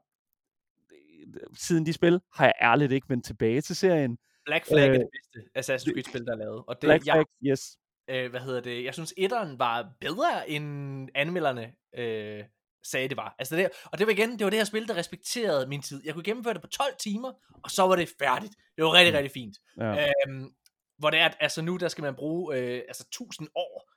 Siden 1.58 1.86
de 1.86 1.92
spil, 1.92 2.20
har 2.34 2.44
jeg 2.44 2.54
ærligt 2.62 2.92
ikke 2.92 3.08
vendt 3.08 3.24
tilbage 3.26 3.60
til 3.60 3.76
serien. 3.76 4.18
Black 4.44 4.66
Flag 4.66 4.88
Øh, 4.88 4.94
er 4.94 4.98
det 4.98 5.08
bedste 5.12 5.48
Assassin's 5.58 5.92
Creed-spil, 5.92 6.24
der 6.26 6.32
er 6.32 6.36
lavet. 6.36 6.64
Og 6.68 6.74
det, 6.74 6.88
Black 6.88 7.06
jeg, 7.06 7.14
Flag, 7.14 7.50
yes. 7.52 7.76
øh, 8.10 8.30
hvad 8.30 8.40
hedder 8.40 8.60
det, 8.60 8.84
jeg 8.84 8.94
synes, 8.94 9.14
etteren 9.16 9.58
var 9.58 9.92
bedre, 10.00 10.50
end 10.50 11.08
anmelderne 11.14 11.72
øh, 11.98 12.44
sagde, 12.84 13.08
det 13.08 13.16
var. 13.16 13.34
Altså 13.38 13.56
det, 13.56 13.68
og 13.84 13.98
det 13.98 14.06
var 14.06 14.12
igen, 14.12 14.30
det 14.38 14.44
var 14.44 14.50
det 14.50 14.58
her 14.58 14.64
spil, 14.64 14.88
der 14.88 14.96
respekterede 14.96 15.66
min 15.68 15.82
tid. 15.82 16.02
Jeg 16.04 16.14
kunne 16.14 16.24
gennemføre 16.24 16.54
det 16.54 16.62
på 16.62 16.68
12 16.68 16.94
timer, 16.98 17.32
og 17.64 17.70
så 17.70 17.82
var 17.82 17.96
det 17.96 18.08
færdigt. 18.18 18.52
Det 18.76 18.84
var 18.84 18.92
rigtig, 18.92 19.12
Mm. 19.12 19.16
rigtig 19.16 19.32
fint. 19.32 19.56
Ja. 19.80 20.06
Øhm, 20.28 20.50
hvor 20.98 21.10
det 21.10 21.18
er, 21.20 21.24
at 21.26 21.36
altså 21.40 21.62
nu, 21.62 21.76
der 21.76 21.88
skal 21.88 22.02
man 22.02 22.14
bruge 22.14 22.56
øh, 22.56 22.82
altså 22.88 23.04
1000 23.08 23.48
år 23.54 23.88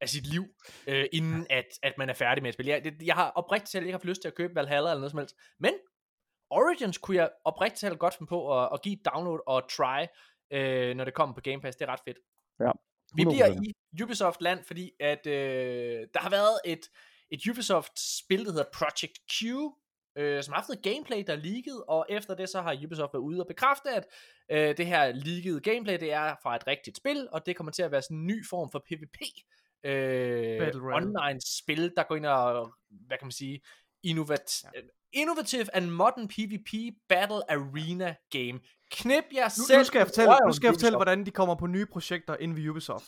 af 0.00 0.08
sit 0.08 0.26
liv, 0.26 0.44
øh, 0.86 1.06
inden 1.12 1.46
at, 1.50 1.64
at 1.82 1.94
man 1.98 2.08
er 2.08 2.14
færdig 2.14 2.42
med 2.42 2.48
et 2.48 2.54
spil. 2.54 2.66
Jeg, 2.66 2.84
det, 2.84 2.94
jeg 3.02 3.14
har 3.14 3.30
oprigtigt 3.30 3.70
talt 3.72 3.82
ikke 3.84 3.92
haft 3.92 4.04
lyst 4.04 4.20
til 4.20 4.28
at 4.28 4.34
købe 4.34 4.54
Valhalla 4.54 4.90
eller 4.90 5.00
noget 5.00 5.10
som 5.10 5.18
helst, 5.18 5.36
men 5.58 5.72
Origins 6.54 6.98
kunne 6.98 7.16
jeg 7.16 7.30
oprigtigt 7.44 7.80
talt 7.80 7.98
godt 7.98 8.14
finde 8.14 8.28
på 8.28 8.62
at, 8.62 8.68
at 8.72 8.82
give 8.82 8.92
et 8.92 9.04
download 9.14 9.40
og 9.46 9.68
try, 9.68 10.06
øh, 10.50 10.96
når 10.96 11.04
det 11.04 11.14
kommer 11.14 11.34
på 11.34 11.40
Game 11.40 11.60
Pass. 11.60 11.76
Det 11.76 11.88
er 11.88 11.92
ret 11.92 12.00
fedt. 12.04 12.18
Ja, 12.60 12.70
Vi 13.14 13.24
bliver 13.24 13.48
100%. 13.48 13.62
i 13.62 14.02
Ubisoft-land, 14.02 14.64
fordi 14.64 14.90
at 15.00 15.26
øh, 15.26 16.06
der 16.14 16.20
har 16.20 16.30
været 16.30 16.60
et, 16.64 16.90
et 17.30 17.48
Ubisoft-spil, 17.50 18.44
der 18.44 18.52
hedder 18.52 18.70
Project 18.72 19.18
Q, 19.32 19.42
øh, 20.18 20.42
som 20.42 20.52
har 20.52 20.60
haft 20.60 20.68
noget 20.68 20.82
gameplay, 20.82 21.24
der 21.26 21.32
er 21.32 21.36
leaget, 21.36 21.84
og 21.88 22.06
efter 22.08 22.34
det 22.34 22.48
så 22.48 22.62
har 22.62 22.80
Ubisoft 22.84 23.14
været 23.14 23.22
ude 23.22 23.40
og 23.40 23.46
bekræfte, 23.46 23.88
at 23.90 24.06
øh, 24.50 24.76
det 24.76 24.86
her 24.86 25.12
leakede 25.12 25.60
gameplay, 25.60 26.00
det 26.00 26.12
er 26.12 26.34
fra 26.42 26.56
et 26.56 26.66
rigtigt 26.66 26.96
spil, 26.96 27.28
og 27.32 27.46
det 27.46 27.56
kommer 27.56 27.72
til 27.72 27.82
at 27.82 27.90
være 27.90 28.02
sådan 28.02 28.16
en 28.16 28.26
ny 28.26 28.46
form 28.46 28.70
for 28.70 28.78
PvP, 28.78 29.18
øh, 29.84 30.58
Battle 30.58 30.82
Royale. 30.82 31.06
online 31.06 31.40
spil, 31.40 31.92
der 31.96 32.02
går 32.02 32.16
ind 32.16 32.26
og, 32.26 32.72
hvad 32.88 33.18
kan 33.18 33.26
man 33.26 33.32
sige, 33.32 33.60
innovat 34.02 34.64
ja. 34.74 34.80
Innovative 35.14 35.76
and 35.76 35.90
modern 35.90 36.28
PvP 36.28 36.72
battle 37.08 37.50
arena 37.50 38.14
game. 38.30 38.60
Knip 38.90 39.24
jer 39.34 39.44
Nu, 39.44 39.64
selv 39.66 39.78
nu 39.78 39.84
skal 39.84 39.98
jeg 39.98 40.06
fortælle, 40.06 40.34
nu 40.46 40.52
skal 40.52 40.66
jeg 40.66 40.74
fortælle 40.74 40.96
hvordan 40.96 41.26
de 41.26 41.30
kommer 41.30 41.54
på 41.54 41.66
nye 41.66 41.86
projekter 41.86 42.36
inden 42.40 42.56
ved 42.56 42.68
Ubisoft. 42.68 43.04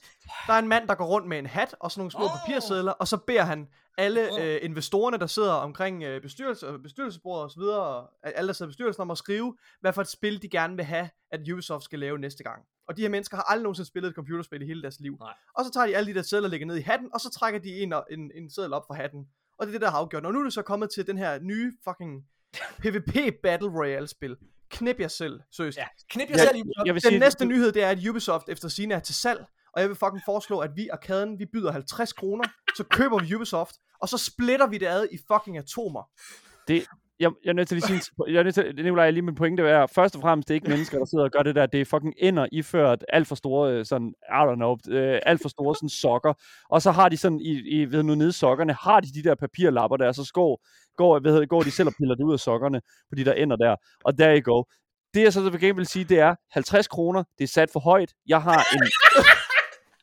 Der 0.47 0.53
er 0.53 0.59
en 0.59 0.69
mand, 0.69 0.89
der 0.89 0.95
går 0.95 1.05
rundt 1.05 1.29
med 1.29 1.39
en 1.39 1.47
hat 1.47 1.75
og 1.81 1.91
sådan 1.91 2.01
nogle 2.01 2.11
små 2.11 2.25
Åh. 2.25 2.31
papirsedler, 2.31 2.93
og 2.93 3.09
så 3.09 3.17
beder 3.17 3.43
han 3.43 3.69
alle 3.99 4.41
øh, 4.43 4.59
investorerne, 4.63 5.19
der 5.19 5.27
sidder 5.27 5.53
omkring 5.53 6.03
øh, 6.03 6.23
bestyrelse, 6.23 6.79
bestyrelsesbordet 6.83 7.45
og 7.45 7.51
så 7.51 7.61
videre, 7.61 8.07
alle, 8.23 8.47
der 8.47 8.53
sidder 8.53 8.69
i 8.69 8.73
bestyrelsen, 8.73 9.01
om 9.01 9.11
at 9.11 9.19
skrive, 9.19 9.57
hvad 9.81 9.93
for 9.93 10.01
et 10.01 10.09
spil 10.09 10.43
de 10.43 10.49
gerne 10.49 10.77
vil 10.77 10.85
have, 10.85 11.09
at 11.31 11.41
Ubisoft 11.53 11.85
skal 11.85 11.99
lave 11.99 12.19
næste 12.19 12.43
gang. 12.45 12.63
Og 12.89 12.97
de 12.97 13.03
her 13.03 13.09
mennesker 13.09 13.37
har 13.37 13.45
aldrig 13.45 13.63
nogensinde 13.63 13.89
spillet 13.89 14.09
et 14.09 14.15
computerspil 14.15 14.63
i 14.63 14.67
hele 14.67 14.83
deres 14.83 15.01
liv. 15.01 15.17
Nej. 15.21 15.35
Og 15.55 15.65
så 15.65 15.71
tager 15.71 15.87
de 15.87 15.97
alle 15.97 16.11
de 16.11 16.15
der 16.15 16.23
sedler 16.23 16.47
og 16.47 16.51
lægger 16.51 16.67
ned 16.67 16.77
i 16.77 16.81
hatten, 16.81 17.09
og 17.15 17.21
så 17.21 17.31
trækker 17.31 17.61
de 17.61 17.83
en, 17.83 17.95
en, 18.11 18.31
en 18.35 18.51
seddel 18.51 18.73
op 18.73 18.87
fra 18.87 18.95
hatten. 18.95 19.27
Og 19.59 19.67
det 19.67 19.71
er 19.71 19.73
det, 19.73 19.81
der 19.81 19.91
har 19.91 19.99
afgjort. 19.99 20.27
Og 20.27 20.33
nu 20.33 20.39
er 20.39 20.45
det 20.45 20.53
så 20.53 20.63
kommet 20.63 20.91
til 20.95 21.07
den 21.07 21.19
her 21.19 21.39
nye 21.41 21.73
fucking 21.89 22.23
PvP 22.79 23.35
Battle 23.43 23.69
Royale 23.69 24.09
spil. 24.09 24.37
Knip 24.71 25.01
jer 25.01 25.09
selv, 25.09 25.41
seriøst. 25.57 25.79
Ja, 25.79 25.87
knip 26.11 26.29
jer 26.31 26.37
Jeg, 26.37 26.49
selv 26.49 26.61
Ubisoft. 26.61 26.87
jeg 26.87 26.95
vil 26.95 27.03
Den 27.03 27.11
sige, 27.11 27.19
næste 27.19 27.45
nyhed, 27.45 27.73
det 27.73 27.83
er, 27.83 27.89
at 27.91 28.09
Ubisoft 28.09 28.49
efter 28.49 28.69
sine 28.69 28.95
er 28.95 28.99
til 29.01 29.15
salg, 29.15 29.45
og 29.73 29.81
jeg 29.81 29.89
vil 29.89 29.97
fucking 29.97 30.23
foreslå, 30.27 30.59
at 30.59 30.71
vi 30.77 30.89
arkaden, 30.89 31.39
vi 31.39 31.47
byder 31.53 31.73
50 31.73 32.13
kroner, 32.13 32.45
så 32.77 32.85
køber 32.85 33.19
vi 33.19 33.35
Ubisoft, 33.35 33.75
og 34.01 34.09
så 34.09 34.19
splitter 34.19 34.67
vi 34.67 34.79
det 34.79 34.87
ad 34.87 35.07
i 35.13 35.19
fucking 35.33 35.59
atomer 35.59 36.11
jeg, 37.21 37.31
jeg 37.45 37.51
er 37.51 37.55
nødt 37.55 37.69
til 37.69 37.77
at 37.77 37.89
lige 37.89 38.01
sige, 38.01 38.15
jeg 38.29 38.39
er 38.39 38.43
nødt 38.43 38.55
til, 38.55 38.75
Nicolaj, 38.75 39.11
lige 39.11 39.23
min 39.23 39.35
pointe 39.35 39.63
er, 39.63 39.87
først 39.87 40.17
og 40.17 40.21
fremmest, 40.21 40.49
det 40.49 40.55
er 40.55 40.57
ikke 40.57 40.69
mennesker, 40.69 40.99
der 40.99 41.05
sidder 41.05 41.25
og 41.25 41.31
gør 41.31 41.43
det 41.43 41.55
der, 41.55 41.67
det 41.67 41.81
er 41.81 41.85
fucking 41.85 42.15
ender 42.19 42.47
iført 42.53 43.05
alt 43.09 43.29
for 43.29 43.35
store, 43.35 43.73
øh, 43.73 43.85
sådan, 43.85 44.15
I 44.29 44.43
don't 44.49 44.55
know, 44.55 44.77
øh, 44.89 45.21
alt 45.27 45.43
for 45.43 45.49
store 45.49 45.75
sådan 45.75 45.89
sokker, 45.89 46.33
og 46.71 46.83
så 46.83 46.91
har 46.91 47.09
de 47.09 47.17
sådan, 47.17 47.41
i, 47.41 47.53
i 47.53 47.85
ved 47.85 48.03
nu 48.03 48.15
nede 48.15 48.29
i 48.29 48.33
sokkerne, 48.33 48.73
har 48.73 49.01
de 49.01 49.09
de 49.15 49.23
der 49.29 49.35
papirlapper 49.35 49.97
der, 49.97 50.13
så 50.13 50.31
går, 50.35 50.67
går, 50.97 51.19
hvad 51.19 51.33
hedder 51.33 51.47
går 51.47 51.63
de 51.63 51.71
selv 51.71 51.89
og 51.89 51.95
piller 51.99 52.15
det 52.15 52.25
ud 52.25 52.33
af 52.33 52.41
sokkerne, 52.41 52.81
på 53.11 53.15
de 53.17 53.25
der 53.25 53.33
ender 53.33 53.57
der, 53.57 53.77
og 54.05 54.19
der 54.19 54.31
I 54.31 54.41
go. 54.41 54.63
Det 55.15 55.23
jeg 55.23 55.33
så 55.33 55.43
til 55.43 55.53
gengæld 55.53 55.75
vil 55.75 55.87
sige, 55.87 56.05
det 56.05 56.19
er 56.19 56.35
50 56.53 56.89
kroner, 56.89 57.23
det 57.39 57.45
er 57.45 57.49
sat 57.49 57.71
for 57.73 57.81
højt, 57.81 58.13
jeg 58.27 58.43
har 58.43 58.67
en, 58.75 58.83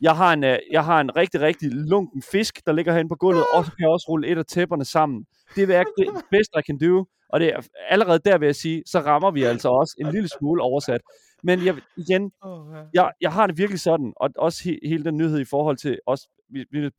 jeg 0.01 0.15
har 0.15 0.33
en, 0.33 0.43
øh, 0.43 0.57
jeg 0.71 0.85
har 0.85 1.01
en 1.01 1.15
rigtig, 1.15 1.41
rigtig 1.41 1.69
lunken 1.71 2.21
fisk, 2.31 2.65
der 2.65 2.71
ligger 2.71 2.91
herinde 2.93 3.09
på 3.09 3.15
gulvet, 3.15 3.43
og 3.53 3.65
så 3.65 3.71
kan 3.71 3.79
jeg 3.79 3.89
også 3.89 4.05
rulle 4.09 4.27
et 4.27 4.37
af 4.37 4.45
tæpperne 4.45 4.85
sammen. 4.85 5.25
Det 5.55 5.63
er 5.63 5.83
det 5.97 6.07
best 6.31 6.49
I 6.59 6.61
can 6.61 6.77
do, 6.77 7.05
og 7.29 7.39
det 7.39 7.53
er 7.53 7.61
allerede 7.89 8.19
der 8.25 8.37
vil 8.37 8.45
jeg 8.45 8.55
sige, 8.55 8.83
så 8.85 8.99
rammer 8.99 9.31
vi 9.31 9.43
altså 9.43 9.69
også 9.69 9.95
en 9.99 10.11
lille 10.11 10.29
smule 10.39 10.61
oversat. 10.61 11.01
Men 11.43 11.65
jeg, 11.65 11.75
igen, 11.97 12.31
ja. 12.45 12.83
jeg, 12.93 13.11
jeg 13.21 13.31
har 13.31 13.47
det 13.47 13.57
virkelig 13.57 13.79
sådan, 13.79 14.13
og 14.15 14.29
også 14.37 14.63
he, 14.63 14.79
hele 14.85 15.03
den 15.03 15.17
nyhed 15.17 15.39
i 15.39 15.45
forhold 15.45 15.77
til 15.77 15.99
også 16.05 16.27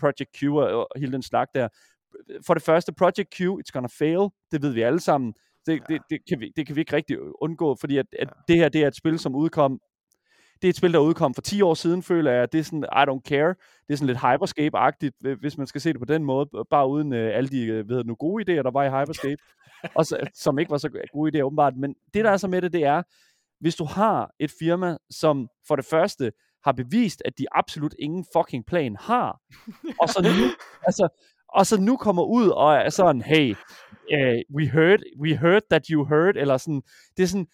Project 0.00 0.30
Q 0.38 0.42
og, 0.44 0.88
hele 0.96 1.12
den 1.12 1.22
slag 1.22 1.46
der. 1.54 1.68
For 2.46 2.54
det 2.54 2.62
første, 2.62 2.92
Project 2.92 3.34
Q, 3.36 3.40
it's 3.40 3.72
gonna 3.72 3.88
fail, 3.98 4.28
det 4.52 4.62
ved 4.62 4.72
vi 4.72 4.82
alle 4.82 5.00
sammen. 5.00 5.34
Det, 5.66 5.82
det, 5.88 6.00
det, 6.10 6.20
kan, 6.28 6.40
vi, 6.40 6.52
det 6.56 6.66
kan 6.66 6.76
vi 6.76 6.80
ikke 6.80 6.96
rigtig 6.96 7.16
undgå, 7.40 7.76
fordi 7.80 7.98
at, 7.98 8.06
at 8.18 8.28
det 8.48 8.56
her 8.56 8.68
det 8.68 8.82
er 8.82 8.88
et 8.88 8.96
spil, 8.96 9.18
som 9.18 9.34
udkom 9.34 9.80
det 10.64 10.68
er 10.68 10.72
et 10.72 10.76
spil, 10.76 10.92
der 10.92 10.98
udkom 10.98 11.34
for 11.34 11.42
10 11.42 11.62
år 11.62 11.74
siden, 11.74 12.02
føler 12.02 12.32
jeg. 12.32 12.52
Det 12.52 12.58
er 12.58 12.62
sådan, 12.62 12.84
I 12.84 13.04
don't 13.10 13.20
care. 13.28 13.54
Det 13.86 13.92
er 13.92 13.96
sådan 13.96 14.06
lidt 14.06 14.18
Hyperscape-agtigt, 14.18 15.38
hvis 15.40 15.58
man 15.58 15.66
skal 15.66 15.80
se 15.80 15.92
det 15.92 15.98
på 15.98 16.04
den 16.04 16.24
måde. 16.24 16.50
Bare 16.70 16.88
uden 16.88 17.12
øh, 17.12 17.36
alle 17.36 17.48
de 17.48 17.66
øh, 17.66 17.88
ved 17.88 18.04
nu, 18.04 18.14
gode 18.14 18.42
idéer, 18.42 18.62
der 18.62 18.70
var 18.70 18.84
i 18.84 18.88
Hyperscape. 18.88 19.42
og 19.98 20.06
så, 20.06 20.30
som 20.34 20.58
ikke 20.58 20.70
var 20.70 20.78
så 20.78 20.88
gode 21.12 21.38
idéer, 21.38 21.42
åbenbart. 21.42 21.76
Men 21.76 21.94
det, 22.14 22.24
der 22.24 22.30
er 22.30 22.36
så 22.36 22.48
med 22.48 22.62
det, 22.62 22.72
det 22.72 22.84
er, 22.84 23.02
hvis 23.60 23.76
du 23.76 23.84
har 23.84 24.30
et 24.40 24.52
firma, 24.58 24.96
som 25.10 25.48
for 25.68 25.76
det 25.76 25.84
første 25.84 26.32
har 26.64 26.72
bevist, 26.72 27.22
at 27.24 27.38
de 27.38 27.46
absolut 27.52 27.94
ingen 27.98 28.24
fucking 28.36 28.66
plan 28.66 28.96
har, 29.00 29.40
og 30.00 30.08
så 30.08 30.22
nu, 30.22 30.46
altså, 30.88 31.08
og 31.48 31.66
så 31.66 31.80
nu 31.80 31.96
kommer 31.96 32.22
ud 32.22 32.48
og 32.48 32.74
er 32.74 32.90
sådan, 32.90 33.22
hey, 33.22 33.50
uh, 34.14 34.56
we 34.56 34.68
heard, 34.68 35.00
we 35.20 35.36
heard 35.36 35.62
that 35.70 35.86
you 35.86 36.04
heard, 36.04 36.36
eller 36.36 36.56
sådan, 36.56 36.82
det 37.16 37.22
er 37.22 37.26
sådan, 37.26 37.46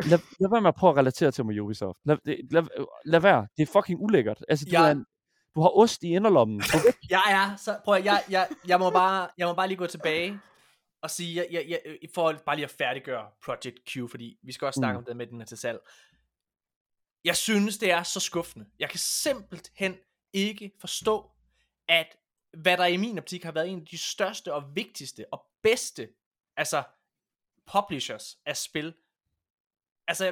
lad, 0.00 0.18
lad 0.40 0.50
være 0.50 0.60
med 0.60 0.68
at 0.68 0.74
prøve 0.74 0.90
at 0.90 0.96
relatere 0.96 1.30
til 1.30 1.44
mig, 1.44 1.62
Ubisoft. 1.62 1.98
Lad, 2.04 2.16
lad, 2.50 2.86
lad 3.04 3.20
være. 3.20 3.46
Det 3.56 3.62
er 3.62 3.72
fucking 3.72 4.00
ulækkert. 4.00 4.44
Altså, 4.48 4.64
du, 4.64 4.70
Jeg- 4.72 4.86
er 4.88 4.92
en, 4.92 5.04
du 5.54 5.60
har 5.60 5.76
ost 5.78 6.02
i 6.02 6.06
inderlommen. 6.08 6.62
Jeg 7.10 7.22
er, 7.28 7.56
så 7.56 7.80
prøv 7.84 7.94
at, 7.94 8.04
jeg, 8.04 8.24
jeg, 8.30 8.48
jeg, 8.68 8.78
må 8.78 8.90
bare, 8.90 9.28
jeg 9.38 9.46
må 9.46 9.54
bare 9.54 9.68
lige 9.68 9.78
gå 9.78 9.86
tilbage 9.86 10.40
og 11.02 11.10
sige, 11.10 11.36
jeg, 11.36 11.46
jeg, 11.50 11.66
jeg, 11.68 11.80
for 12.14 12.32
bare 12.46 12.56
lige 12.56 12.64
at 12.64 12.70
færdiggøre 12.70 13.26
Project 13.44 13.76
Q, 13.90 14.10
fordi 14.10 14.38
vi 14.42 14.52
skal 14.52 14.66
også 14.66 14.78
snakke 14.78 14.92
Mm. 14.94 14.98
om 14.98 15.04
det 15.04 15.16
med 15.16 15.26
den 15.26 15.38
her 15.40 15.46
til 15.46 15.58
salg. 15.58 15.78
Jeg 17.24 17.36
synes, 17.36 17.78
det 17.78 17.90
er 17.90 18.02
så 18.02 18.20
skuffende. 18.20 18.66
Jeg 18.78 18.90
kan 18.90 18.98
simpelthen 18.98 19.96
ikke 20.32 20.70
forstå, 20.80 21.30
at 21.88 22.06
hvad 22.58 22.76
der 22.76 22.84
i 22.86 22.96
min 22.96 23.18
optik 23.18 23.44
har 23.44 23.52
været 23.52 23.68
en 23.68 23.80
af 23.80 23.86
de 23.86 23.98
største 23.98 24.54
og 24.54 24.62
vigtigste 24.76 25.24
og 25.32 25.46
bedste, 25.62 26.08
altså 26.56 26.82
publishers 27.72 28.36
af 28.46 28.56
spil. 28.56 28.94
Altså, 30.08 30.24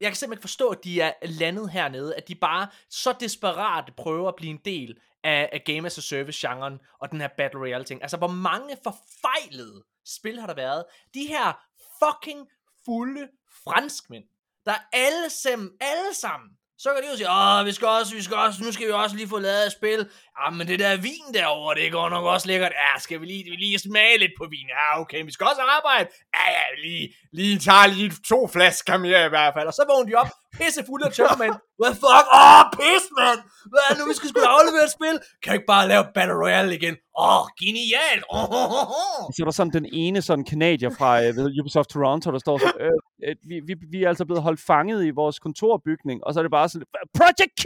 jeg 0.00 0.10
kan 0.10 0.16
simpelthen 0.16 0.32
ikke 0.32 0.40
forstå, 0.40 0.68
at 0.68 0.84
de 0.84 1.00
er 1.00 1.12
landet 1.22 1.70
hernede, 1.70 2.16
at 2.16 2.28
de 2.28 2.34
bare 2.34 2.68
så 2.88 3.14
desperat 3.20 3.92
prøver 3.96 4.28
at 4.28 4.36
blive 4.36 4.50
en 4.50 4.60
del 4.64 5.00
af, 5.24 5.48
af 5.52 5.62
Game 5.64 5.86
as 5.86 5.98
a 5.98 6.00
Service-genren 6.00 6.80
og 6.98 7.10
den 7.10 7.20
her 7.20 7.28
Battle 7.28 7.60
Royale-ting. 7.60 8.02
Altså, 8.02 8.16
hvor 8.16 8.28
mange 8.28 8.76
forfejlede 8.82 9.84
spil 10.04 10.40
har 10.40 10.46
der 10.46 10.54
været? 10.54 10.84
De 11.14 11.26
her 11.26 11.66
fucking 11.98 12.48
fulde 12.84 13.28
franskmænd, 13.64 14.24
der 14.66 14.74
alle 14.92 15.30
sammen, 15.30 15.70
alle 15.80 16.14
sammen, 16.14 16.50
så 16.82 16.88
kan 16.94 17.02
de 17.02 17.08
jo 17.10 17.16
sige, 17.16 17.30
åh, 17.30 17.66
vi 17.66 17.72
skal 17.72 17.88
også, 17.88 18.14
vi 18.14 18.22
skal 18.22 18.36
også, 18.36 18.58
nu 18.64 18.72
skal 18.72 18.86
vi 18.86 18.92
også 18.92 19.16
lige 19.16 19.28
få 19.28 19.38
lavet 19.38 19.66
et 19.66 19.72
spil. 19.72 20.00
Ja, 20.38 20.50
men 20.50 20.64
det 20.68 20.78
der 20.78 20.96
vin 20.96 21.28
derovre, 21.34 21.74
det 21.74 21.92
går 21.92 22.08
nok 22.08 22.24
også 22.24 22.46
lækkert. 22.46 22.72
Ja, 22.82 23.00
skal 23.00 23.20
vi 23.20 23.26
lige, 23.26 23.44
vi 23.44 23.56
lige 23.64 23.78
smage 23.78 24.18
lidt 24.18 24.32
på 24.38 24.44
vin? 24.50 24.68
Ja, 24.78 25.00
okay, 25.00 25.24
vi 25.24 25.32
skal 25.32 25.46
også 25.46 25.62
arbejde. 25.78 26.08
Ja, 26.36 26.44
ja, 26.56 26.64
lige, 26.84 27.14
lige 27.32 27.58
tager 27.58 27.86
lige 27.86 28.12
to 28.28 28.48
flasker 28.54 28.96
mere 28.96 29.26
i 29.26 29.28
hvert 29.28 29.54
fald. 29.54 29.66
Og 29.66 29.72
så 29.72 29.84
vågner 29.90 30.08
de 30.10 30.14
op, 30.22 30.30
pisse 30.56 30.82
fulde 30.88 31.06
af 31.06 31.12
tømmermænd. 31.12 31.54
Hvad 31.80 31.94
fuck? 32.04 32.26
Åh, 32.40 32.58
oh, 32.58 32.64
pis, 32.76 33.04
mand! 33.18 33.40
Hvad 33.72 33.88
nu, 33.98 34.02
vi 34.10 34.14
skal 34.18 34.28
skulle 34.28 34.48
aflevere 34.56 34.84
et 34.88 34.94
spil? 34.98 35.16
Kan 35.42 35.48
jeg 35.50 35.54
ikke 35.58 35.72
bare 35.74 35.88
lave 35.88 36.04
Battle 36.14 36.36
Royale 36.42 36.74
igen? 36.78 36.94
Åh, 37.18 37.40
oh, 37.40 37.44
genialt! 37.62 38.24
Oh, 38.30 38.48
oh, 38.60 38.72
oh. 38.80 39.24
så 39.32 39.38
er 39.42 39.44
der 39.44 39.56
sådan 39.60 39.72
den 39.72 39.86
ene 39.92 40.22
sådan 40.22 40.44
kanadier 40.44 40.90
fra 40.98 41.22
øh, 41.22 41.36
ved 41.36 41.60
Ubisoft 41.60 41.88
Toronto, 41.90 42.30
der 42.32 42.38
står 42.38 42.58
så, 42.58 42.72
øh, 42.80 42.90
øh, 43.26 43.36
vi, 43.48 43.60
vi, 43.68 43.74
vi 43.90 44.02
er 44.02 44.08
altså 44.08 44.24
blevet 44.24 44.42
holdt 44.42 44.60
fanget 44.60 45.04
i 45.06 45.10
vores 45.10 45.38
kontorbygning, 45.38 46.24
og 46.24 46.34
så 46.34 46.40
er 46.40 46.42
det 46.42 46.50
bare 46.50 46.68
sådan, 46.72 46.86
Project 47.18 47.52
Q! 47.62 47.64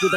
Det 0.00 0.06
er, 0.06 0.10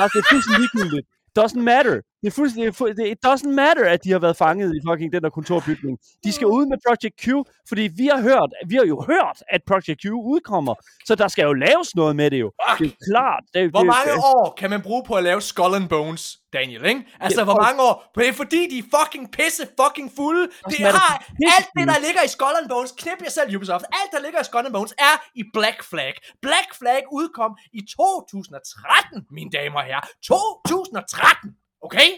ligegyldigt. 0.62 1.08
Doesn't 1.40 1.64
matter. 1.72 1.96
Det 2.22 2.28
er 2.28 2.32
fuldstændig, 2.32 2.74
fu- 2.82 2.94
det, 3.00 3.08
it 3.14 3.18
doesn't 3.28 3.50
matter, 3.50 3.86
at 3.90 4.04
de 4.04 4.12
har 4.12 4.20
været 4.20 4.38
fanget 4.38 4.76
i 4.76 4.80
fucking 4.90 5.14
den 5.14 5.22
der 5.24 5.30
kontorbygning. 5.30 5.98
De 6.24 6.32
skal 6.34 6.48
ud 6.48 6.66
med 6.72 6.78
Project 6.88 7.16
Q, 7.24 7.26
fordi 7.70 7.84
vi 8.02 8.06
har 8.14 8.22
hørt, 8.22 8.50
vi 8.72 8.76
har 8.76 8.86
jo 8.94 8.98
hørt, 9.12 9.38
at 9.56 9.62
Project 9.68 10.00
Q 10.04 10.06
udkommer, 10.34 10.76
så 11.06 11.16
der 11.16 11.28
skal 11.28 11.44
jo 11.44 11.54
laves 11.54 11.96
noget 11.96 12.16
med 12.16 12.32
det 12.32 12.40
jo. 12.40 12.52
Det 12.80 12.88
er 12.88 12.96
klart. 13.12 13.44
Det 13.54 13.62
er, 13.64 13.70
Hvor 13.70 13.80
det, 13.80 13.88
mange 13.98 14.14
år 14.36 14.54
kan 14.60 14.70
man 14.70 14.82
bruge 14.82 15.04
på 15.08 15.14
at 15.14 15.24
lave 15.24 15.42
Skull 15.42 15.74
and 15.76 15.90
Bones, 15.90 16.24
Daniel, 16.54 16.86
ikke? 16.86 17.02
Altså, 17.20 17.42
Ja, 17.42 17.46
hvor 17.46 17.60
mange 17.68 17.82
år? 17.82 18.12
Det 18.18 18.28
er 18.30 18.34
fordi, 18.34 18.62
de 18.72 18.78
er 18.84 18.88
fucking 18.98 19.26
pisse 19.38 19.64
fucking 19.82 20.10
fulde. 20.20 20.44
Det 20.44 20.78
det 20.78 20.86
har 21.00 21.14
alt 21.58 21.70
det, 21.78 21.86
der 21.94 22.00
ligger 22.08 22.22
i 22.28 22.32
Skull 22.36 22.56
and 22.62 22.70
Bones. 22.70 22.92
Knip 23.02 23.20
jer 23.26 23.30
selv, 23.38 23.56
Ubisoft. 23.56 23.86
Alt, 24.00 24.12
der 24.16 24.22
ligger 24.26 24.40
i 24.42 24.48
Skull 24.50 24.66
and 24.66 24.74
Bones, 24.78 24.94
er 25.10 25.16
i 25.42 25.44
Black 25.58 25.80
Flag. 25.92 26.14
Black 26.48 26.70
Flag 26.80 27.02
udkom 27.20 27.52
i 27.74 27.82
2013, 27.98 29.26
mine 29.38 29.50
damer 29.58 29.80
og 29.82 29.86
herrer. 29.90 30.06
2013! 30.28 31.56
Okay? 31.82 32.10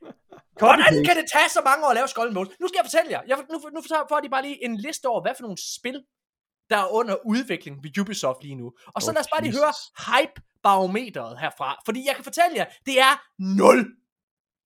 Hvordan 0.58 1.04
kan 1.04 1.16
det 1.16 1.24
tage 1.32 1.48
så 1.48 1.60
mange 1.64 1.84
år 1.86 1.90
at 1.90 1.94
lave 1.94 2.08
Skull 2.08 2.34
Bones? 2.34 2.50
Nu 2.60 2.68
skal 2.68 2.78
jeg 2.78 2.84
fortælle 2.84 3.10
jer. 3.10 3.22
Jeg, 3.26 3.36
nu, 3.52 3.58
nu 3.74 3.80
får 4.08 4.20
de 4.20 4.28
bare 4.28 4.42
lige 4.42 4.64
en 4.64 4.76
liste 4.76 5.06
over, 5.06 5.22
hvad 5.22 5.34
for 5.36 5.42
nogle 5.42 5.56
spil, 5.78 6.04
der 6.70 6.76
er 6.76 6.86
under 6.92 7.16
udvikling 7.26 7.82
ved 7.84 7.98
Ubisoft 7.98 8.42
lige 8.42 8.54
nu. 8.54 8.72
Og 8.94 9.02
så 9.02 9.10
Oh, 9.10 9.14
lad 9.14 9.20
os 9.20 9.26
bare 9.32 9.42
lige 9.42 9.56
høre 9.58 9.72
hype-barometeret 10.06 11.38
herfra. 11.38 11.78
Fordi 11.84 12.06
jeg 12.06 12.14
kan 12.14 12.24
fortælle 12.24 12.56
jer, 12.56 12.66
det 12.86 13.00
er 13.00 13.22
0. 13.38 13.96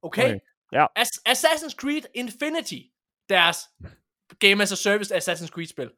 Okay? 0.02 0.24
Okay, 0.24 0.38
ja. 0.72 0.86
As- 0.98 1.22
Assassin's 1.28 1.74
Creed 1.76 2.02
Infinity, 2.14 2.80
deres 3.28 3.58
Game 4.38 4.62
as 4.62 4.72
a 4.72 4.76
Service 4.76 5.16
Assassin's 5.16 5.48
Creed-spil. 5.48 5.90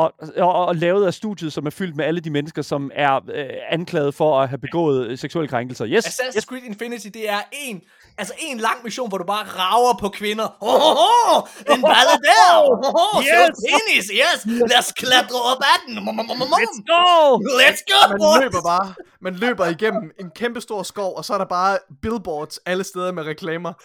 Og, 0.00 0.12
og, 0.36 0.66
og 0.66 0.76
lavet 0.76 1.06
af 1.06 1.14
studiet, 1.14 1.52
som 1.52 1.66
er 1.66 1.70
fyldt 1.70 1.96
med 1.96 2.04
alle 2.04 2.20
de 2.20 2.30
mennesker, 2.30 2.62
som 2.62 2.90
er 2.94 3.16
øh, 3.34 3.46
anklaget 3.70 4.14
for 4.14 4.40
at 4.40 4.48
have 4.48 4.58
begået 4.58 5.06
øh, 5.06 5.18
seksuelle 5.18 5.48
krænkelser. 5.48 5.86
Yes, 5.86 6.06
Assassin's 6.06 6.36
yes. 6.36 6.44
Creed 6.44 6.62
Infinity, 6.62 7.06
det 7.06 7.28
er 7.30 7.40
en, 7.52 7.80
altså 8.18 8.34
en 8.38 8.58
lang 8.58 8.78
mission, 8.84 9.08
hvor 9.08 9.18
du 9.18 9.24
bare 9.24 9.44
rager 9.44 9.96
på 10.00 10.08
kvinder. 10.08 10.56
Oh, 10.60 10.74
oh, 10.74 11.36
oh, 11.36 11.42
en 11.74 11.82
balle 11.82 12.16
der. 12.28 12.46
Oh, 12.58 13.16
oh, 13.16 13.22
Yes. 13.22 13.28
yes. 13.30 13.50
penis, 13.68 14.06
yes. 14.20 14.46
Lad 14.70 14.78
os 14.78 14.92
klatre 14.96 15.40
op 15.52 15.62
ad 15.72 15.78
den. 15.86 15.98
Let's 15.98 16.80
go! 16.94 17.36
Let's 17.60 17.82
go, 17.92 18.00
Man 18.10 18.42
løber 18.42 18.62
bare, 18.62 18.94
man 19.20 19.34
løber 19.34 19.66
igennem 19.66 20.10
en 20.20 20.30
kæmpe 20.30 20.60
stor 20.60 20.82
skov, 20.82 21.16
og 21.16 21.24
så 21.24 21.34
er 21.34 21.38
der 21.38 21.44
bare 21.44 21.78
billboards 22.02 22.58
alle 22.66 22.84
steder 22.84 23.12
med 23.12 23.22
reklamer. 23.26 23.72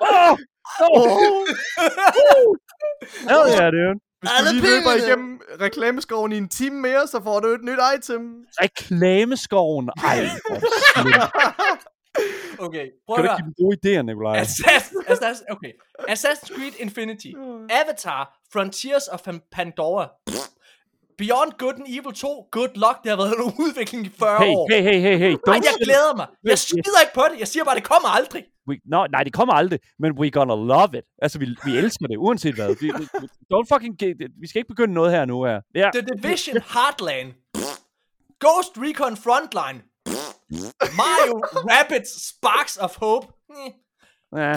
Oh, 0.00 0.36
oh. 0.80 1.46
Hell 3.28 3.46
yeah, 3.48 3.70
dude. 3.70 4.11
Hvis 4.22 4.30
Alle 4.38 4.50
du 4.50 4.54
lige 4.54 4.66
løber 4.76 5.06
igennem 5.06 5.40
reklameskoven 5.60 6.32
i 6.32 6.36
en 6.36 6.48
time 6.48 6.80
mere, 6.80 7.06
så 7.06 7.20
får 7.22 7.40
du 7.40 7.48
et 7.48 7.62
nyt 7.64 7.78
item. 7.96 8.44
Reklameskoven. 8.62 9.90
Ej. 10.04 10.26
Okay, 12.58 12.86
prøv 13.06 13.16
Kan 13.16 13.24
at 13.24 13.28
du 13.28 13.28
høre. 13.28 13.36
ikke 13.36 13.36
give 13.36 13.46
dem 13.46 13.54
gode 13.64 13.76
idéer, 13.98 14.02
Nikolaj? 14.02 14.40
Assassin's, 14.40 15.12
Assassin's, 15.12 15.44
okay. 15.50 15.72
Assassin's 16.08 16.54
Creed 16.56 16.72
Infinity, 16.78 17.32
Avatar, 17.70 18.38
Frontiers 18.52 19.08
of 19.08 19.20
Pan- 19.28 19.40
Pandora, 19.52 20.08
Beyond 21.18 21.52
Good 21.58 21.74
and 21.80 21.86
Evil 21.96 22.12
2, 22.14 22.48
good 22.52 22.68
luck, 22.84 22.96
det 23.02 23.08
har 23.12 23.16
været 23.16 23.34
en 23.38 23.54
udvikling 23.64 24.06
i 24.06 24.10
40 24.18 24.44
Hey, 24.44 24.52
år. 24.56 24.68
hey, 24.72 24.82
hey, 24.82 25.00
hey, 25.00 25.16
hey. 25.18 25.30
Ej, 25.32 25.36
Don't 25.48 25.52
jeg 25.54 25.74
say- 25.78 25.84
glæder 25.84 26.16
mig. 26.16 26.26
Jeg 26.44 26.58
skider 26.58 27.00
ikke 27.04 27.14
på 27.14 27.24
det. 27.32 27.38
Jeg 27.40 27.48
siger 27.48 27.64
bare, 27.64 27.74
det 27.74 27.84
kommer 27.84 28.08
aldrig. 28.08 28.44
We, 28.68 28.78
no, 28.84 29.06
nej, 29.06 29.22
det 29.24 29.32
kommer 29.32 29.54
aldrig, 29.54 29.78
men 29.98 30.12
we 30.18 30.30
gonna 30.30 30.54
love 30.54 30.90
it. 30.98 31.04
Altså, 31.22 31.38
vi, 31.38 31.46
vi 31.64 31.76
elsker 31.78 32.06
det, 32.06 32.16
uanset 32.16 32.54
hvad. 32.54 32.68
Vi, 32.80 32.86
vi, 32.98 33.04
don't 33.54 33.66
fucking 33.74 33.98
get, 33.98 34.16
vi 34.40 34.46
skal 34.48 34.58
ikke 34.58 34.68
begynde 34.68 34.94
noget 34.94 35.10
her 35.12 35.24
nu 35.24 35.44
her. 35.44 35.60
Ja, 35.74 35.90
The 35.94 36.02
Division 36.16 36.56
Heartland, 36.74 37.28
Ghost 38.44 38.72
Recon 38.84 39.16
Frontline, 39.24 39.78
Mario 41.00 41.34
Rabbids 41.72 42.28
Sparks 42.28 42.76
of 42.76 42.96
Hope. 42.96 43.26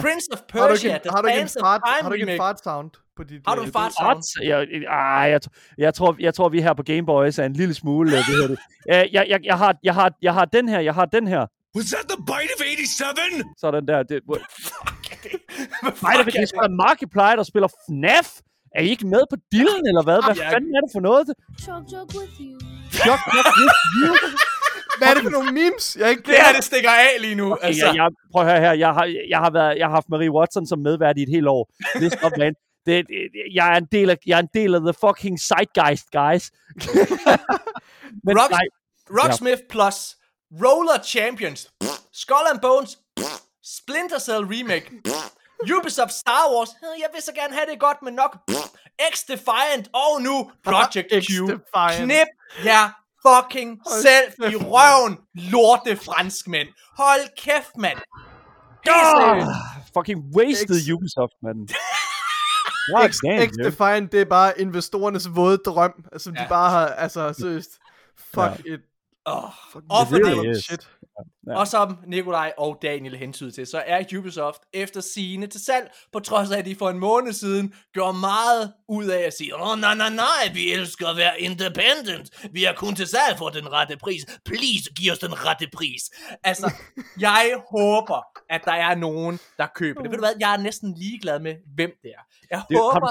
Prince 0.04 0.26
of 0.32 0.38
Har 0.50 0.60
du 0.60 0.68
Persia, 0.68 0.94
ikke, 0.94 1.08
har 1.10 1.22
du 1.22 1.28
ikke 1.28 1.40
en 1.40 1.48
fart, 1.62 1.80
har 1.84 2.08
du 2.08 2.14
ikke 2.14 2.32
en 2.32 2.38
fart 2.38 2.60
sound 2.64 2.90
på 3.16 3.22
dit... 3.24 3.40
Har 3.48 3.54
du 3.54 3.60
en 3.62 3.66
øh, 3.68 3.72
fart 3.72 3.92
What? 4.02 4.16
sound? 4.24 4.46
Jeg, 4.48 4.66
ej, 4.88 5.30
jeg, 5.30 5.40
jeg, 5.78 5.94
tror, 5.94 6.16
jeg 6.20 6.34
tror, 6.34 6.48
vi 6.48 6.62
her 6.62 6.74
på 6.74 6.82
Game 6.82 7.06
Boys 7.06 7.38
er 7.38 7.44
en 7.44 7.52
lille 7.52 7.74
smule... 7.74 8.08
øh, 8.08 8.12
Hvad 8.14 8.22
hedder 8.22 8.48
det? 8.48 8.58
Jeg, 8.94 9.08
jeg, 9.12 9.26
jeg, 9.28 9.40
jeg, 9.44 9.58
har, 9.58 9.74
jeg, 9.82 9.94
har, 9.94 10.12
jeg 10.22 10.34
har 10.34 10.44
den 10.44 10.68
her, 10.68 10.80
jeg 10.80 10.94
har 10.94 11.04
den 11.04 11.26
her. 11.26 11.46
Was 11.76 11.86
that 11.94 12.04
the 12.12 12.18
bite 12.30 12.52
of 12.54 12.60
87? 12.62 13.44
Sådan 13.60 13.86
der. 13.88 14.02
Det, 14.02 14.20
nej, 14.28 14.38
det, 16.16 16.24
fuck 16.24 16.34
det 16.34 16.42
er 16.42 16.46
sgu 16.46 16.60
da 16.62 16.68
Markiplier, 16.84 17.36
der 17.36 17.42
spiller 17.42 17.68
FNAF. 17.86 18.28
Er 18.76 18.82
I 18.82 18.88
ikke 18.88 19.06
med 19.06 19.22
på 19.32 19.36
dillen, 19.52 19.82
eller 19.90 20.02
hvad? 20.08 20.18
Hvad 20.26 20.36
Ja. 20.36 20.50
fanden 20.54 20.70
er 20.76 20.80
det 20.84 20.90
for 20.96 21.00
noget? 21.08 21.26
Chug 21.64 21.82
jug 21.92 22.06
with 22.18 22.34
you. 22.46 22.58
Chok, 22.98 23.20
chok, 23.32 23.46
with 23.60 23.80
you. 24.00 24.12
Hvad 24.98 25.08
er 25.08 25.14
det 25.14 25.22
for 25.22 25.30
nogle 25.30 25.52
memes? 25.60 25.84
Jeg 25.98 26.04
er 26.04 26.08
ikke 26.14 26.22
Det 26.22 26.34
her, 26.44 26.52
det 26.56 26.64
stikker 26.64 26.90
af 26.90 27.12
lige 27.20 27.34
nu. 27.34 27.52
Okay, 27.52 27.66
altså. 27.66 27.86
jeg, 27.86 27.94
jeg, 27.96 28.08
prøv 28.32 28.42
at 28.42 28.48
høre 28.50 28.60
her. 28.60 28.72
Jeg 28.72 28.88
har, 28.98 29.04
jeg, 29.34 29.38
har 29.38 29.50
været, 29.50 29.78
jeg 29.78 29.86
har 29.86 29.94
haft 29.94 30.08
Marie 30.08 30.32
Watson 30.36 30.66
som 30.66 30.78
medvært 30.78 31.18
i 31.18 31.22
et 31.22 31.28
helt 31.28 31.48
år. 31.48 31.62
Det 32.00 32.12
er. 32.12 32.52
Det, 32.86 33.06
jeg, 33.54 33.72
er 33.72 33.76
en 33.76 33.88
del 33.92 34.10
af, 34.10 34.16
jeg 34.26 34.36
er 34.36 34.42
en 34.42 34.48
del 34.54 34.74
af 34.74 34.80
the 34.80 34.92
fucking 35.00 35.40
zeitgeist, 35.40 36.10
guys. 36.10 36.50
Men 38.24 38.38
Rock- 38.38 38.50
nej, 38.50 38.66
Rocksmith 39.22 39.62
Plus, 39.70 40.16
Roller 40.64 41.02
Champions, 41.04 41.68
Skull 42.12 42.46
and 42.52 42.60
Bones, 42.60 42.98
Splinter 43.64 44.18
Cell 44.18 44.44
Remake, 44.44 44.90
Ubisoft 45.78 46.12
Star 46.12 46.44
Wars, 46.54 46.68
"Øh, 46.68 47.00
jeg 47.00 47.08
vil 47.14 47.22
så 47.22 47.32
gerne 47.32 47.54
have 47.54 47.66
det 47.70 47.80
godt, 47.80 48.02
men 48.02 48.14
nok, 48.14 48.36
X-Defiant, 49.12 49.86
og 49.92 50.22
nu 50.22 50.50
Project 50.64 51.08
Q. 51.26 51.30
Knip 52.04 52.28
jer 52.64 52.90
fucking 53.26 53.80
selv 54.02 54.52
i 54.52 54.56
røven, 54.56 55.18
lorte 55.34 55.96
franskmænd. 55.96 56.68
Hold 56.98 57.36
kæft, 57.36 57.76
mand. 57.78 57.98
Ah, 58.90 59.46
fucking 59.96 60.20
wasted 60.36 60.80
X- 60.80 60.92
Ubisoft, 60.92 61.32
mand. 61.42 61.68
X, 63.08 63.18
damn, 63.24 63.42
X. 63.42 63.56
Defiant, 63.64 64.12
det 64.12 64.20
er 64.20 64.24
bare 64.24 64.60
investorernes 64.60 65.28
våde 65.36 65.56
drøm, 65.58 66.04
som 66.16 66.34
ja. 66.34 66.42
De 66.42 66.46
bare 66.48 66.70
har, 66.70 66.86
altså 66.86 67.32
seriøst, 67.32 67.70
fuck 68.16 68.66
ja. 68.66 68.74
it. 68.74 68.80
Åh, 69.26 69.50
Fuck 69.72 69.84
Og 69.90 70.06
for 70.08 70.16
really 70.16 70.48
det, 70.48 70.56
is. 70.56 70.64
shit. 70.64 70.88
Ja. 71.46 71.58
Og 71.58 71.68
som 71.68 71.98
Nikolaj 72.06 72.52
og 72.58 72.78
Daniel 72.82 73.16
hentyder 73.16 73.50
til, 73.50 73.66
så 73.66 73.82
er 73.86 74.04
Ubisoft 74.18 74.60
efter 74.72 75.00
sine 75.00 75.46
til 75.46 75.64
salg, 75.64 75.90
på 76.12 76.20
trods 76.20 76.50
af, 76.50 76.58
at 76.58 76.64
de 76.64 76.74
for 76.76 76.90
en 76.90 76.98
måned 76.98 77.32
siden 77.32 77.74
gjorde 77.92 78.18
meget 78.18 78.72
ud 78.88 79.04
af 79.06 79.18
at 79.26 79.32
sige, 79.32 79.56
åh, 79.56 79.70
oh, 79.70 79.78
nej, 79.78 79.94
nej, 79.94 80.10
nej, 80.10 80.52
vi 80.54 80.72
elsker 80.72 81.06
at 81.08 81.16
være 81.16 81.40
independent. 81.40 82.48
Vi 82.52 82.64
er 82.64 82.72
kun 82.72 82.94
til 82.94 83.06
salg 83.06 83.38
for 83.38 83.48
den 83.48 83.72
rette 83.72 83.96
pris. 83.96 84.26
Please, 84.44 84.90
giv 84.96 85.12
os 85.12 85.18
den 85.18 85.44
rette 85.46 85.68
pris. 85.72 86.02
Altså, 86.44 86.72
jeg 87.20 87.54
håber, 87.70 88.22
at 88.50 88.60
der 88.64 88.72
er 88.72 88.94
nogen, 88.94 89.38
der 89.58 89.66
køber 89.74 90.02
det. 90.02 90.10
Ved 90.10 90.16
du 90.18 90.22
hvad, 90.22 90.34
jeg 90.40 90.52
er 90.54 90.58
næsten 90.58 90.94
ligeglad 90.98 91.40
med, 91.40 91.54
hvem 91.74 91.90
det 92.02 92.10
er. 92.18 92.22
Jeg 92.50 92.62
Det- 92.68 92.78
håber, 92.78 93.10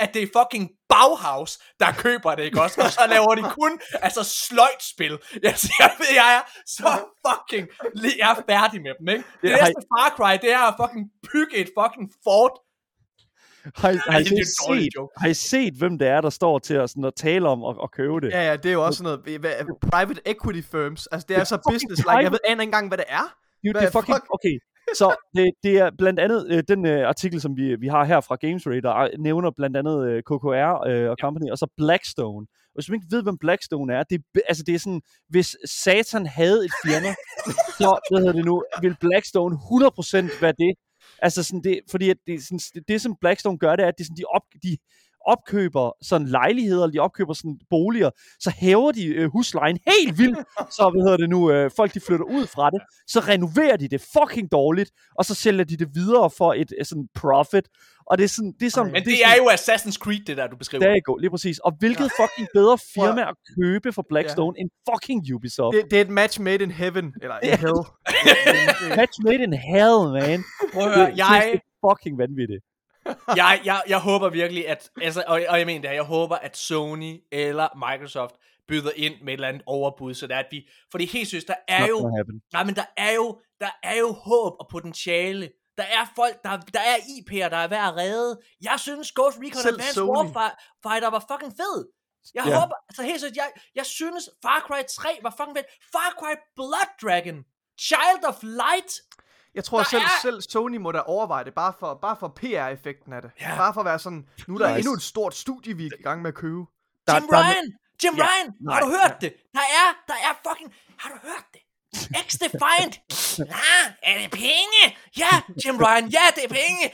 at 0.00 0.14
det 0.14 0.22
er 0.22 0.26
fucking 0.38 0.70
Bauhaus, 0.88 1.58
der 1.80 1.92
køber 1.92 2.34
det, 2.34 2.42
ikke 2.42 2.62
også? 2.62 2.80
Og 2.80 2.90
så 2.90 3.00
laver 3.08 3.34
de 3.34 3.42
kun, 3.60 3.80
altså, 4.06 4.22
sløjtspil. 4.24 5.10
Jeg, 5.42 5.54
jeg 5.80 5.90
ved, 5.98 6.06
jeg 6.14 6.30
er 6.38 6.42
så 6.66 6.90
fucking, 7.26 7.68
li- 7.96 8.18
jeg 8.18 8.30
er 8.30 8.42
færdig 8.52 8.82
med 8.82 8.92
dem, 8.98 9.08
ikke? 9.08 9.24
Det 9.42 9.42
Det 9.42 9.50
næste 9.50 9.74
Far 9.92 10.08
Cry, 10.16 10.32
det 10.42 10.52
er 10.52 10.58
at 10.70 10.74
fucking 10.82 11.04
bygge 11.32 11.56
et 11.56 11.68
fucking 11.78 12.06
fort. 12.24 12.52
Har, 13.76 13.90
I- 13.90 13.96
har, 14.08 14.18
I 14.18 14.22
det 14.24 14.32
er 14.32 14.36
en 14.36 14.82
set, 14.82 14.94
har 15.16 15.28
I 15.28 15.34
set, 15.34 15.74
hvem 15.74 15.98
det 15.98 16.08
er, 16.08 16.20
der 16.20 16.30
står 16.30 16.58
til 16.58 16.74
at, 16.74 16.90
sådan, 16.90 17.04
at 17.04 17.14
tale 17.14 17.48
om 17.48 17.64
at, 17.64 17.76
at 17.82 17.90
købe 17.92 18.20
det? 18.20 18.30
Ja, 18.30 18.42
ja, 18.50 18.56
det 18.56 18.66
er 18.68 18.72
jo 18.72 18.84
også 18.86 18.98
sådan 18.98 19.18
noget, 19.26 19.40
hvad, 19.40 19.54
private 19.90 20.20
equity 20.26 20.62
firms, 20.70 21.06
altså 21.06 21.26
det 21.28 21.36
er 21.36 21.44
så 21.44 21.56
fucking 21.56 21.74
business, 21.74 22.00
like, 22.02 22.22
jeg 22.26 22.32
ved 22.32 22.38
aner 22.44 22.60
ikke 22.62 22.68
engang, 22.68 22.88
hvad 22.88 22.98
det 22.98 23.06
er. 23.08 23.22
Det, 23.22 23.28
er 23.28 23.68
jo- 23.68 23.72
Hvad 23.72 23.80
det 23.82 23.88
er 23.88 23.92
fucking, 24.00 24.16
fuck? 24.16 24.26
okay, 24.36 24.54
så 24.94 25.16
det, 25.36 25.50
det 25.62 25.78
er 25.78 25.90
blandt 25.98 26.20
andet 26.20 26.46
øh, 26.50 26.62
den 26.68 26.86
øh, 26.86 27.08
artikel, 27.08 27.40
som 27.40 27.56
vi, 27.56 27.76
vi 27.76 27.88
har 27.88 28.04
her 28.04 28.20
fra 28.20 28.36
Games 28.40 28.66
Radar, 28.66 29.04
øh, 29.04 29.10
nævner 29.18 29.50
blandt 29.56 29.76
andet 29.76 30.06
øh, 30.08 30.22
KKR 30.22 30.72
øh, 30.88 31.10
og 31.10 31.16
company, 31.20 31.50
og 31.50 31.58
så 31.58 31.66
Blackstone. 31.76 32.46
Og 32.74 32.76
hvis 32.78 32.88
man 32.88 32.96
ikke 32.96 33.06
ved, 33.10 33.22
hvem 33.22 33.38
Blackstone 33.38 33.94
er, 33.94 34.02
det, 34.02 34.22
altså 34.48 34.62
det 34.66 34.74
er 34.74 34.78
sådan, 34.78 35.02
hvis 35.28 35.56
Satan 35.64 36.26
havde 36.26 36.64
et 36.64 36.74
firma, 36.84 37.10
så, 37.80 37.98
hvad 38.10 38.20
hedder 38.20 38.32
det 38.32 38.44
nu, 38.44 38.64
vil 38.82 38.96
Blackstone 39.00 39.56
100% 39.56 40.40
være 40.40 40.54
det. 40.58 40.74
Altså 41.18 41.42
sådan 41.42 41.64
det, 41.64 41.80
fordi 41.90 42.10
at 42.10 42.16
det, 42.26 42.42
sådan, 42.42 42.84
det, 42.88 43.00
som 43.00 43.16
Blackstone 43.20 43.58
gør, 43.58 43.76
det 43.76 43.84
er, 43.84 43.88
at 43.88 43.94
det 43.98 44.04
er 44.04 44.08
sådan, 44.10 44.22
de, 44.22 44.24
op, 44.36 44.46
de 44.62 44.76
opkøber 45.26 45.92
sådan 46.02 46.26
lejligheder, 46.28 46.82
eller 46.84 46.92
de 46.92 46.98
opkøber 46.98 47.32
sådan 47.32 47.58
boliger, 47.70 48.10
så 48.40 48.50
hæver 48.58 48.92
de 48.92 49.06
øh, 49.06 49.30
huslejen 49.32 49.78
helt 49.86 50.18
vildt, 50.18 50.38
så 50.76 50.90
hvad 50.92 51.02
hedder 51.02 51.16
det 51.16 51.28
nu, 51.30 51.50
øh, 51.50 51.70
folk 51.76 51.94
de 51.94 52.00
flytter 52.00 52.26
ud 52.26 52.46
fra 52.46 52.70
det, 52.70 52.80
så 53.06 53.20
renoverer 53.20 53.76
de 53.76 53.88
det 53.88 54.00
fucking 54.18 54.52
dårligt, 54.52 54.90
og 55.18 55.24
så 55.24 55.34
sælger 55.34 55.64
de 55.64 55.76
det 55.76 55.88
videre 55.94 56.30
for 56.38 56.52
et 56.52 56.72
øh, 56.78 56.84
sådan 56.86 57.08
profit, 57.14 57.64
og 58.06 58.18
det 58.18 58.24
er 58.24 58.28
sådan, 58.28 58.52
det 58.60 58.66
er 58.66 58.70
sådan, 58.70 58.92
Men 58.92 59.04
det 59.04 59.18
er 59.24 59.34
jo 59.42 59.44
Assassin's 59.50 59.98
Creed, 60.04 60.24
det 60.26 60.36
der, 60.36 60.46
du 60.46 60.56
beskriver. 60.56 60.84
der 60.84 60.92
er 60.92 61.00
go, 61.04 61.16
lige 61.16 61.30
præcis. 61.30 61.58
Og 61.58 61.72
hvilket 61.78 62.10
fucking 62.20 62.48
bedre 62.54 62.78
firma 62.94 63.22
at 63.30 63.34
købe 63.58 63.92
for 63.92 64.04
Blackstone 64.08 64.54
end 64.60 64.70
fucking 64.90 65.34
Ubisoft. 65.34 65.74
Det, 65.76 65.90
det 65.90 65.96
er 65.96 66.00
et 66.00 66.10
match 66.10 66.40
made 66.40 66.62
in 66.62 66.70
heaven, 66.70 67.14
eller 67.22 67.36
in 67.42 67.58
hell. 67.64 67.80
Match 69.00 69.16
made 69.26 69.42
in 69.48 69.52
hell, 69.52 69.98
man. 70.18 70.38
Prøv 70.72 70.82
at 70.82 70.88
Det, 70.88 70.96
høre, 70.96 71.10
det 71.10 71.18
jeg, 71.18 71.52
er 71.54 71.88
fucking 71.88 72.18
vanvittigt. 72.18 72.62
Jeg, 73.36 73.60
jeg, 73.64 73.82
jeg 73.88 73.98
håber 73.98 74.28
virkelig, 74.28 74.68
at, 74.68 74.90
altså, 75.02 75.24
og, 75.26 75.42
og 75.48 75.58
jeg 75.58 75.66
mener 75.66 75.88
det 75.88 75.94
jeg 75.94 76.02
håber, 76.04 76.36
at 76.36 76.56
Sony 76.56 77.20
eller 77.32 77.90
Microsoft 77.90 78.34
byder 78.68 78.90
ind 78.96 79.14
med 79.20 79.28
et 79.28 79.32
eller 79.32 79.48
andet 79.48 79.62
overbud, 79.66 80.14
så 80.14 80.26
det 80.26 80.34
er, 80.34 80.38
at 80.38 80.46
vi, 80.50 80.68
fordi 80.90 81.06
helt 81.06 81.28
seriøst, 81.28 81.48
der 81.48 81.54
er 81.68 81.80
Not 81.80 81.88
jo, 81.90 82.10
nej, 82.52 82.64
men 82.64 82.74
der 82.74 82.84
er 82.96 83.12
jo, 83.12 83.40
der 83.60 83.70
er 83.82 83.96
jo 83.96 84.12
håb 84.12 84.52
og 84.60 84.68
potentiale. 84.70 85.50
Der 85.78 85.82
er 85.82 86.04
folk, 86.16 86.42
der, 86.44 86.56
der 86.56 86.80
er 86.80 86.96
IP'er, 86.96 87.48
der 87.48 87.56
er 87.56 87.68
værd 87.68 87.88
at 87.88 87.96
redde. 87.96 88.40
Jeg 88.62 88.76
synes 88.78 89.12
Ghost 89.12 89.38
Recon 89.38 89.62
Selv 89.62 89.74
Advanced 89.74 89.94
Sony. 89.94 90.08
Warfighter 90.08 91.10
var 91.10 91.24
fucking 91.30 91.52
fed. 91.60 91.78
Jeg 92.34 92.44
Ja. 92.46 92.54
håber, 92.60 92.74
altså 92.88 93.02
helt 93.02 93.20
seriøst, 93.20 93.36
jeg, 93.36 93.50
jeg 93.74 93.86
synes 93.86 94.30
Far 94.44 94.60
Cry 94.66 94.82
3 94.90 95.08
var 95.22 95.34
fucking 95.38 95.56
fedt. 95.56 95.66
Far 95.92 96.10
Cry 96.20 96.34
Blood 96.56 96.90
Dragon, 97.02 97.36
Child 97.88 98.22
of 98.30 98.38
Light, 98.42 98.92
Jeg 99.54 99.64
tror 99.64 99.78
Der 99.78 99.84
selv, 99.84 100.02
er- 100.02 100.20
selv 100.22 100.40
Sony 100.40 100.76
må 100.76 100.92
da 100.92 100.98
overveje 100.98 101.44
det, 101.44 101.54
bare 101.54 101.72
for, 101.80 101.98
bare 102.02 102.16
for 102.20 102.28
PR-effekten 102.28 103.12
af 103.12 103.22
det. 103.22 103.30
Ja. 103.40 103.56
Bare 103.56 103.74
for 103.74 103.80
at 103.80 103.84
være 103.84 103.98
sådan, 103.98 104.26
nu 104.48 104.54
er 104.54 104.58
der 104.58 104.68
Nice. 104.68 104.78
endnu 104.78 104.92
et 104.92 105.02
stort 105.02 105.34
studie, 105.34 105.76
vi 105.76 105.86
er 105.86 105.90
i 105.98 106.02
gang 106.02 106.22
med 106.22 106.28
at 106.28 106.34
købe. 106.34 106.62
Der- 107.06 107.14
Jim 107.14 107.22
der 107.30 107.36
er- 107.38 107.42
Ryan! 107.42 107.66
Jim 108.04 108.14
Ja, 108.16 108.22
Ryan! 108.22 108.54
nej, 108.60 108.74
har 108.74 108.80
du 108.80 108.86
hørt 108.90 109.16
det? 109.20 109.32
Der 109.54 109.60
er, 109.80 109.86
der 110.08 110.14
er 110.14 110.32
fucking... 110.48 110.72
Har 110.98 111.08
du 111.10 111.16
hørt 111.28 111.44
det? 111.52 111.60
X-Defiant! 112.26 112.94
ah, 113.40 113.92
er 114.02 114.18
det 114.22 114.30
penge? 114.30 114.80
Ja, 115.18 115.32
Jim 115.66 115.76
Ryan, 115.76 116.08
ja, 116.08 116.24
det 116.34 116.44
er 116.44 116.48
penge! 116.48 116.84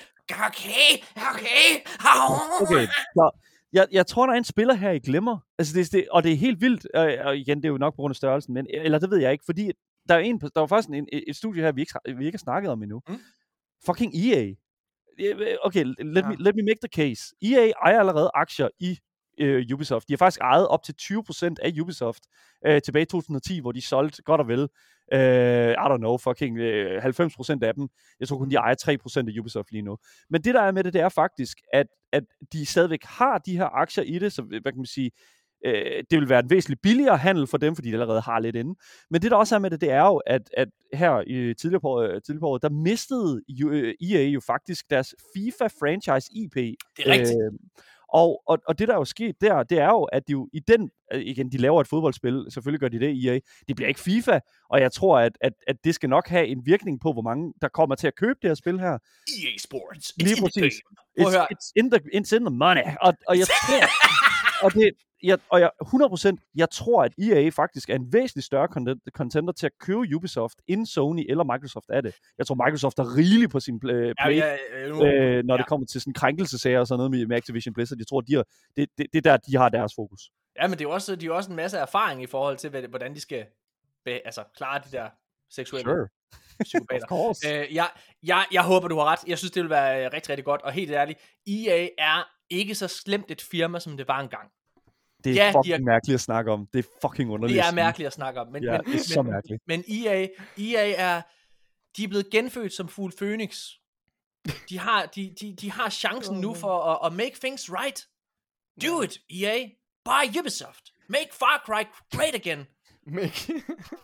Okay, 0.49 0.87
okay. 1.31 1.67
Oh. 2.05 2.63
Okay, 2.63 2.87
så 3.15 3.31
jeg, 3.73 3.87
jeg 3.93 4.07
tror, 4.07 4.27
der 4.27 4.33
er 4.33 4.39
en 4.39 4.45
spiller 4.45 4.75
her, 4.75 4.91
I 4.91 4.99
glemmer. 4.99 5.39
Altså, 5.59 5.75
det, 5.75 5.81
er- 5.87 5.91
det, 5.99 6.09
og 6.11 6.23
det 6.23 6.33
er 6.33 6.37
helt 6.37 6.61
vildt, 6.61 6.87
øh, 6.97 7.27
og 7.27 7.37
igen, 7.37 7.57
det 7.57 7.65
er 7.65 7.69
jo 7.69 7.79
nok 7.79 7.93
på 7.93 7.97
grund 7.97 8.13
af 8.13 8.17
størrelsen, 8.17 8.55
men, 8.55 8.67
eller 8.71 8.99
det 8.99 9.11
ved 9.11 9.19
jeg 9.19 9.33
ikke, 9.33 9.45
fordi 9.47 9.71
der 10.09 10.15
er 10.15 10.19
en, 10.19 10.41
der 10.41 10.61
var 10.61 10.67
faktisk 10.67 10.89
en, 10.89 11.09
et, 11.13 11.37
studie 11.37 11.63
her, 11.63 11.73
vi 11.73 11.81
ikke, 11.81 11.95
vi 12.17 12.27
ikke 12.27 12.37
har 12.37 12.39
snakket 12.39 12.71
om 12.73 12.83
endnu. 12.83 13.01
Mm. 13.09 13.19
Fucking 13.87 14.15
EA. 14.15 14.47
Øh, 15.21 15.57
Okay, 15.65 15.85
let, 15.85 15.97
Ja. 16.25 16.29
me, 16.29 16.37
let 16.39 16.55
me 16.57 16.63
make 16.63 16.79
the 16.83 16.89
case. 16.95 17.35
EA 17.43 17.71
ejer 17.85 17.99
allerede 17.99 18.31
aktier 18.35 18.69
i 18.81 18.99
øh, 19.41 19.67
Ubisoft. 19.75 20.09
De 20.09 20.13
har 20.13 20.17
faktisk 20.19 20.41
ejet 20.41 20.69
op 20.69 20.83
til 20.83 20.95
20% 21.03 21.55
af 21.63 21.73
Ubisoft 21.81 22.23
øh, 22.67 22.83
tilbage 22.83 23.03
i 23.03 23.07
2010, 23.07 23.61
hvor 23.61 23.73
de 23.73 23.81
solgte 23.83 24.23
godt 24.23 24.41
og 24.41 24.49
vel, 24.49 24.69
øh, 25.13 25.71
I 25.71 25.75
don't 25.75 25.97
know, 25.97 26.17
fucking 26.19 26.59
øh, 26.59 27.05
90% 27.05 27.59
af 27.63 27.75
dem. 27.75 27.89
Jeg 28.21 28.29
tror 28.29 28.39
kun, 28.39 28.51
de 28.51 28.57
ejer 28.57 28.75
3% 28.75 29.29
af 29.37 29.41
Ubisoft 29.41 29.73
lige 29.73 29.83
nu. 29.83 29.97
Men 30.31 30.43
det, 30.43 30.55
der 30.55 30.61
er 30.63 30.73
med 30.73 30.85
det, 30.85 30.93
det 30.93 31.01
er 31.01 31.09
faktisk, 31.09 31.59
at, 31.73 31.87
at 32.13 32.25
de 32.53 32.67
stadigvæk 32.67 33.05
har 33.05 33.39
de 33.39 33.57
her 33.57 33.65
aktier 33.77 34.05
i 34.05 34.19
det, 34.19 34.33
så 34.33 34.43
hvad 34.43 34.73
kan 34.73 34.77
man 34.77 34.87
sige, 34.87 35.11
øh, 35.67 36.05
det 36.11 36.19
vil 36.21 36.29
være 36.29 36.41
en 36.41 36.51
væsentligt 36.51 36.83
billigere 36.83 37.17
handel 37.17 37.47
for 37.47 37.59
dem, 37.59 37.75
fordi 37.75 37.89
de 37.89 37.93
allerede 37.93 38.21
har 38.21 38.39
lidt 38.41 38.57
inde. 38.57 38.75
Men 39.11 39.23
det, 39.23 39.31
der 39.31 39.37
også 39.37 39.55
er 39.55 39.59
med 39.59 39.71
det, 39.71 39.81
det 39.81 39.91
er 39.91 40.07
jo, 40.07 40.17
at, 40.17 40.43
at 40.57 40.69
her 40.93 41.23
i 41.27 41.55
tidligere 41.55 41.81
på, 41.81 42.07
tidligere 42.27 42.41
på 42.41 42.49
året, 42.49 42.63
der 42.63 42.71
mistede 42.71 43.43
øh, 43.71 43.95
EA 44.11 44.23
jo 44.23 44.41
faktisk 44.41 44.91
deres 44.91 45.15
FIFA-franchise 45.37 46.29
IP. 46.33 46.55
Det 46.55 47.07
er 47.07 47.13
rigtigt. 47.13 47.39
Øh, 47.53 47.59
Og, 48.13 48.43
og, 48.47 48.59
og 48.69 48.79
det, 48.79 48.89
der 48.89 48.95
er 48.95 48.99
jo 48.99 49.05
sket 49.05 49.35
der, 49.41 49.63
det 49.63 49.79
er 49.79 49.87
jo, 49.89 50.03
at 50.03 50.23
de 50.27 50.33
jo 50.33 50.49
i 50.53 50.61
den, 50.61 50.91
øh, 51.13 51.21
igen, 51.21 51.53
de 51.53 51.57
laver 51.57 51.81
et 51.81 51.89
fodboldspil, 51.89 52.47
selvfølgelig 52.51 52.81
gør 52.81 52.89
de 52.89 53.01
det, 53.01 53.27
EA. 53.27 53.39
Det 53.69 53.77
bliver 53.77 53.89
ikke 53.89 54.01
FIFA, 54.01 54.41
og 54.71 54.81
jeg 54.81 54.93
tror, 54.93 55.19
at, 55.19 55.33
at, 55.41 55.53
at 55.67 55.77
det 55.85 55.95
skal 55.95 56.09
nok 56.09 56.29
have 56.29 56.47
en 56.47 56.67
virkning 56.67 57.01
på, 57.01 57.13
hvor 57.13 57.23
mange 57.23 57.53
der 57.63 57.69
kommer 57.69 57.95
til 57.95 58.07
at 58.07 58.15
købe 58.15 58.39
det 58.43 58.51
her 58.51 58.55
spil 58.55 58.81
her. 58.81 58.93
EA 58.93 59.59
Sports. 59.59 60.13
Lige 60.17 60.29
It's 60.29 60.31
in 60.31 60.37
the 60.37 60.43
præcis. 60.47 60.63
game. 60.63 61.25
Prøv 61.25 61.35
at 61.35 61.41
It's, 61.41 61.55
it's, 61.55 61.73
in 61.77 61.91
the, 61.91 62.01
it's 62.15 62.37
in 62.37 62.43
the 62.49 62.57
money. 62.65 62.83
Og, 63.03 63.13
og 63.29 63.39
jeg 63.39 63.47
tror, 63.47 63.83
og 64.65 64.73
det, 64.75 64.91
jeg, 65.23 65.39
og 65.49 65.61
jeg, 65.61 65.71
100%, 65.83 66.51
jeg 66.55 66.71
tror, 66.71 67.03
at 67.05 67.13
EA 67.19 67.49
faktisk 67.49 67.91
er 67.91 67.95
en 67.95 68.13
væsentlig 68.13 68.45
større 68.45 68.69
contender 69.13 69.53
til 69.53 69.67
at 69.67 69.73
købe 69.81 70.17
Ubisoft, 70.17 70.55
end 70.69 70.87
Sony 70.87 71.27
eller 71.29 71.45
Microsoft 71.45 71.87
er 71.89 72.01
det. 72.01 72.15
Jeg 72.39 72.47
tror, 72.47 72.55
Microsoft 72.67 72.99
er 72.99 73.17
rigeligt 73.17 73.51
på 73.53 73.61
sin 73.61 73.81
pl- 73.85 73.93
Ja, 73.93 74.29
ja, 74.29 74.57
ja, 74.73 74.89
øh, 74.89 75.45
når 75.45 75.55
ja. 75.55 75.59
det 75.59 75.67
kommer 75.67 75.87
til 75.87 76.01
sådan 76.01 76.13
krænkelsesager 76.13 76.81
og 76.81 76.87
sådan 76.87 76.99
noget 76.99 77.11
med, 77.11 77.27
med 77.27 77.37
Activision 77.37 77.75
Blizzard. 77.75 77.99
Jeg 77.99 78.07
tror, 78.07 78.21
de 78.21 78.35
har, 78.35 78.45
det, 78.77 78.89
det, 78.99 79.07
det 79.13 79.27
er 79.27 79.31
der, 79.31 79.37
de 79.37 79.57
har 79.57 79.69
deres 79.69 79.93
fokus. 79.95 80.31
ja, 80.63 80.67
men 80.67 80.73
det 80.79 80.81
er 80.85 80.89
jo 80.89 80.91
også, 80.95 81.17
de 81.17 81.27
har 81.27 81.33
også 81.33 81.51
en 81.51 81.57
masse 81.57 81.79
erfaring 81.79 82.23
i 82.23 82.27
forhold 82.27 82.57
til, 82.57 82.71
hvad, 82.71 82.83
hvordan 82.83 83.15
de 83.15 83.21
skal 83.21 83.47
be, 84.05 84.11
altså, 84.11 84.45
klare 84.57 84.81
de 84.91 84.97
der 84.97 85.09
seksuelle 85.51 85.91
Sure. 85.91 86.09
psykopater. 86.65 87.07
Øh, 87.47 87.75
jeg, 87.75 87.89
jeg, 88.23 88.45
jeg 88.53 88.63
håber, 88.63 88.89
du 88.89 88.97
har 88.97 89.05
ret. 89.05 89.19
Jeg 89.27 89.39
synes, 89.39 89.53
det 89.53 89.63
vil 89.63 89.71
være 89.71 90.05
rigtig, 90.09 90.31
rigtig 90.31 90.45
godt. 90.45 90.63
Og 90.63 90.73
helt 90.73 90.91
ærligt, 90.93 91.19
EA 91.47 91.89
er 91.99 92.29
ikke 92.51 92.75
så 92.75 92.89
slemt 92.89 93.31
et 93.31 93.43
firma, 93.51 93.81
som 93.81 93.97
det 93.97 94.09
var 94.09 94.21
engang. 94.21 94.51
Det 95.25 95.33
er 95.41 95.45
ja, 95.45 95.49
de 95.49 95.53
fucking 95.53 95.75
er- 95.75 95.79
mærkeligt 95.93 96.15
at 96.15 96.21
snakke 96.21 96.53
om. 96.53 96.67
Det 96.73 96.79
er 96.85 96.89
fucking 97.09 97.31
underligt. 97.31 97.57
Det 97.65 97.67
er 97.69 97.75
mærkeligt 97.75 98.07
at 98.07 98.13
snakke 98.13 98.41
om. 98.41 98.47
Men, 98.53 98.63
Ja, 98.65 98.71
men, 98.73 98.93
det 98.93 99.01
er 99.01 99.05
så 99.05 99.23
men, 99.23 99.33
mærkeligt. 99.33 99.63
Men 99.67 99.85
EA, 99.89 100.27
EA 100.59 100.95
er, 100.97 101.23
de 101.97 102.05
er 102.05 102.09
blevet 102.09 102.31
genfødt 102.31 102.73
som 102.73 102.89
Fugl 102.89 103.13
Phoenix. 103.19 103.65
De 104.69 104.79
har, 104.79 105.07
de, 105.07 105.35
de, 105.41 105.57
de 105.61 105.73
har 105.73 105.91
chancen 105.91 106.41
nu 106.41 106.55
for 106.55 106.83
at, 106.83 107.07
at 107.07 107.13
make 107.17 107.35
things 107.41 107.71
right. 107.73 108.07
Do 108.83 109.03
it, 109.03 109.19
EA. 109.31 109.67
Buy 110.05 110.39
Ubisoft. 110.41 110.85
Make 111.09 111.29
Far 111.33 111.63
Cry 111.67 111.83
great 112.17 112.35
again. 112.35 112.67
Make, 113.07 113.53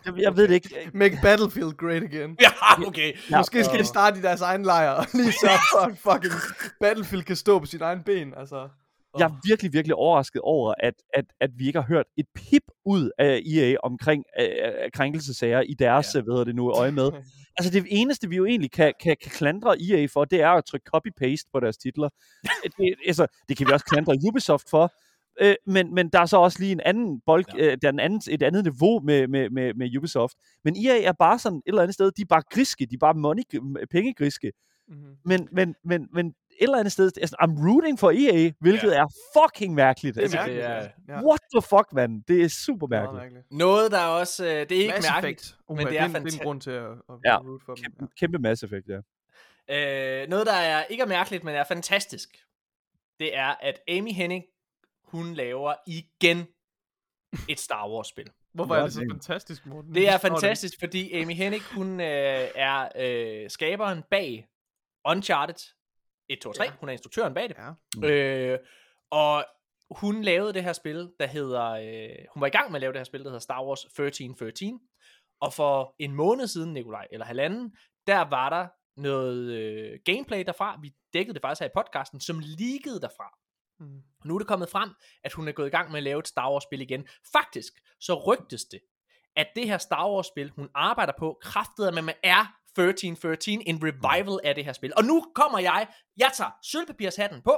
Jeg, 0.05 0.13
jeg 0.17 0.35
ved 0.37 0.47
det 0.47 0.53
ikke. 0.53 0.91
make 0.93 1.19
Battlefield 1.21 1.77
great 1.77 2.03
again. 2.03 2.37
Ja, 2.41 2.51
okay. 2.87 3.13
Ja, 3.31 3.37
Måske 3.37 3.63
skal 3.63 3.79
de 3.79 3.85
starte 3.85 4.19
i 4.19 4.21
deres 4.21 4.41
egen 4.41 4.63
lejr, 4.63 4.89
og 4.91 5.05
lige 5.13 5.31
sørge 5.31 5.59
for, 5.73 5.79
at 5.79 5.97
fucking 5.97 6.33
Battlefield 6.79 7.23
kan 7.23 7.35
stå 7.35 7.59
på 7.59 7.65
sine 7.65 7.85
egne 7.85 8.03
ben, 8.03 8.33
altså. 8.37 8.69
Jeg 9.19 9.25
er 9.25 9.39
virkelig, 9.47 9.73
virkelig 9.73 9.95
overrasket 9.95 10.41
over, 10.41 10.73
at, 10.79 10.93
at, 11.13 11.25
at 11.39 11.49
vi 11.57 11.67
ikke 11.67 11.79
har 11.81 11.87
hørt 11.87 12.05
et 12.17 12.25
pip 12.35 12.63
ud 12.85 13.11
af 13.17 13.41
EA 13.55 13.75
omkring 13.83 14.23
øh, 14.39 14.45
øh, 14.45 14.91
krænkelsesager 14.93 15.61
i 15.61 15.73
deres, 15.73 16.15
ja. 16.15 16.21
hvad 16.21 16.33
hedder 16.33 16.43
det 16.43 16.55
nu, 16.55 16.71
øje 16.71 16.91
med. 16.91 17.11
Altså 17.59 17.71
det 17.73 17.85
eneste, 17.89 18.29
vi 18.29 18.35
jo 18.35 18.45
egentlig 18.45 18.71
kan, 18.71 18.93
kan, 19.01 19.17
kan 19.21 19.31
klandre 19.31 19.75
EA 19.81 20.07
for, 20.13 20.25
det 20.25 20.41
er 20.41 20.49
at 20.49 20.65
trykke 20.65 20.89
copy-paste 20.95 21.49
på 21.53 21.59
deres 21.59 21.77
titler. 21.77 22.09
det, 22.77 22.95
altså, 23.07 23.27
det 23.49 23.57
kan 23.57 23.67
vi 23.67 23.71
også 23.71 23.85
klandre 23.85 24.15
Ubisoft 24.29 24.69
for. 24.69 24.93
Øh, 25.41 25.55
men, 25.65 25.95
men 25.95 26.09
der 26.09 26.19
er 26.19 26.25
så 26.25 26.37
også 26.37 26.59
lige 26.59 26.71
en 26.71 26.79
anden 26.85 27.21
bold, 27.25 27.45
Ja. 27.57 27.65
øh, 27.65 27.77
der 27.81 27.87
er 27.87 27.91
en 27.91 27.99
anden, 27.99 28.21
et 28.29 28.43
andet 28.43 28.63
niveau 28.63 28.99
med, 28.99 29.27
med, 29.27 29.49
med, 29.49 29.73
med 29.73 29.97
Ubisoft. 29.97 30.33
Men 30.63 30.75
EA 30.85 31.03
er 31.03 31.11
bare 31.11 31.39
sådan 31.39 31.57
et 31.57 31.63
eller 31.67 31.81
andet 31.81 31.93
sted, 31.93 32.11
de 32.11 32.21
er 32.21 32.25
bare 32.25 32.43
griske, 32.51 32.85
de 32.85 32.93
er 32.93 32.99
bare 32.99 33.13
money, 33.13 33.43
pengegriske. 33.91 34.51
Mm-hmm. 34.87 35.15
Men, 35.25 35.47
men, 35.51 35.75
men, 35.85 36.07
men 36.13 36.33
eller 36.59 36.77
andet 36.77 36.91
sted, 36.91 37.11
altså, 37.21 37.35
I'm 37.41 37.67
rooting 37.69 37.99
for 37.99 38.11
EA, 38.11 38.51
hvilket 38.59 38.91
ja. 38.91 39.01
er 39.01 39.07
fucking 39.37 39.73
mærkeligt. 39.73 40.15
Det 40.15 40.21
er 40.21 40.23
altså, 40.23 40.37
mærkeligt, 40.37 40.65
er- 40.65 40.87
ja. 41.07 41.23
What 41.25 41.39
the 41.55 41.61
fuck, 41.61 41.93
mand? 41.93 42.23
Det 42.27 42.43
er 42.43 42.47
super 42.49 42.87
mærkeligt. 42.87 43.21
mærkeligt. 43.21 43.51
Noget, 43.51 43.91
der 43.91 43.97
er 43.99 44.07
også, 44.07 44.45
øh, 44.45 44.51
det 44.51 44.71
er 44.71 44.75
ikke 44.81 44.93
Mass 44.93 45.07
mærkeligt, 45.11 45.39
Effect. 45.41 45.57
Uh, 45.67 45.77
men 45.77 45.85
det 45.85 45.91
det 45.93 45.99
er 45.99 46.05
en, 46.05 46.13
det 46.15 46.33
er 46.33 46.37
en 46.39 46.43
grund 46.43 46.61
til 46.61 46.71
at, 46.71 46.85
at 46.91 47.15
Ja. 47.25 47.37
root 47.37 47.61
for 47.65 47.75
dem. 47.75 47.83
Ja. 47.83 47.89
Kæmpe, 47.99 48.13
kæmpe 48.19 48.39
Mass 48.39 48.63
Effect, 48.63 48.87
ja. 48.87 48.99
Øh, 49.69 50.29
noget, 50.29 50.47
der 50.47 50.53
er 50.53 50.83
ikke 50.85 51.01
er 51.03 51.07
mærkeligt, 51.07 51.43
men 51.43 51.55
er 51.55 51.63
fantastisk, 51.63 52.29
det 53.19 53.37
er, 53.37 53.55
at 53.61 53.79
Amy 53.87 54.11
Hennig, 54.11 54.45
hun 55.03 55.33
laver 55.33 55.73
igen 55.87 56.47
et 57.49 57.59
Star 57.59 57.89
Wars-spil. 57.89 58.29
Hvorfor 58.53 58.75
er 58.75 58.83
det 58.83 58.93
så 58.93 58.99
det- 58.99 59.11
fantastisk, 59.11 59.65
Morten? 59.65 59.95
Det 59.95 60.09
er 60.09 60.17
fantastisk, 60.17 60.73
fordi 60.79 61.13
Amy 61.13 61.33
Hennig, 61.33 61.61
hun 61.73 61.99
øh, 61.99 62.47
er 62.55 62.87
øh, 62.95 63.49
skaberen 63.49 64.03
bag 64.11 64.47
Uncharted 65.09 65.73
1, 66.29 66.39
2 66.41 66.53
3. 66.53 66.63
Ja. 66.63 66.71
Hun 66.79 66.89
er 66.89 66.93
instruktøren 66.93 67.33
bag 67.33 67.49
det. 67.49 67.57
Ja. 68.01 68.07
Øh, 68.07 68.59
og 69.11 69.45
hun 69.91 70.21
lavede 70.21 70.53
det 70.53 70.63
her 70.63 70.73
spil, 70.73 71.11
der 71.19 71.25
hedder... 71.25 71.63
Øh, 71.69 72.25
hun 72.33 72.41
var 72.41 72.47
i 72.47 72.49
gang 72.49 72.71
med 72.71 72.77
at 72.77 72.81
lave 72.81 72.93
det 72.93 72.99
her 72.99 73.03
spil, 73.03 73.19
der 73.19 73.29
hedder 73.29 73.39
Star 73.39 73.65
Wars 73.65 73.85
1313. 73.85 74.79
Og 75.41 75.53
for 75.53 75.95
en 75.99 76.13
måned 76.13 76.47
siden, 76.47 76.73
Nikolaj, 76.73 77.07
eller 77.11 77.25
halvanden, 77.25 77.75
der 78.07 78.21
var 78.21 78.49
der 78.49 78.67
noget 79.01 79.53
øh, 79.53 79.99
gameplay 80.05 80.43
derfra. 80.45 80.79
Vi 80.81 80.93
dækkede 81.13 81.33
det 81.33 81.41
faktisk 81.41 81.61
her 81.61 81.67
i 81.67 81.71
podcasten, 81.75 82.19
som 82.19 82.39
leakede 82.39 83.01
derfra. 83.01 83.37
Mm. 83.79 84.01
Og 84.21 84.27
nu 84.27 84.35
er 84.35 84.39
det 84.39 84.47
kommet 84.47 84.69
frem, 84.69 84.89
at 85.23 85.33
hun 85.33 85.47
er 85.47 85.51
gået 85.51 85.67
i 85.67 85.69
gang 85.69 85.91
med 85.91 85.97
at 85.97 86.03
lave 86.03 86.19
et 86.19 86.27
Star 86.27 86.51
Wars 86.51 86.63
spil 86.63 86.81
igen. 86.81 87.07
Faktisk, 87.31 87.73
så 87.99 88.13
rygtes 88.13 88.65
det, 88.65 88.79
at 89.35 89.47
det 89.55 89.67
her 89.67 89.77
Star 89.77 90.09
Wars 90.09 90.27
spil, 90.27 90.49
hun 90.49 90.69
arbejder 90.75 91.13
på, 91.19 91.37
kraftet 91.41 91.93
med, 91.93 92.01
med 92.01 92.13
er 92.23 92.56
1313, 92.83 93.61
en 93.67 93.83
revival 93.83 94.39
af 94.43 94.55
det 94.55 94.65
her 94.65 94.73
spil. 94.73 94.93
Og 94.97 95.03
nu 95.03 95.31
kommer 95.35 95.59
jeg, 95.59 95.87
jeg 96.17 96.31
tager 96.35 96.51
sølvpapirshatten 96.63 97.41
på, 97.41 97.57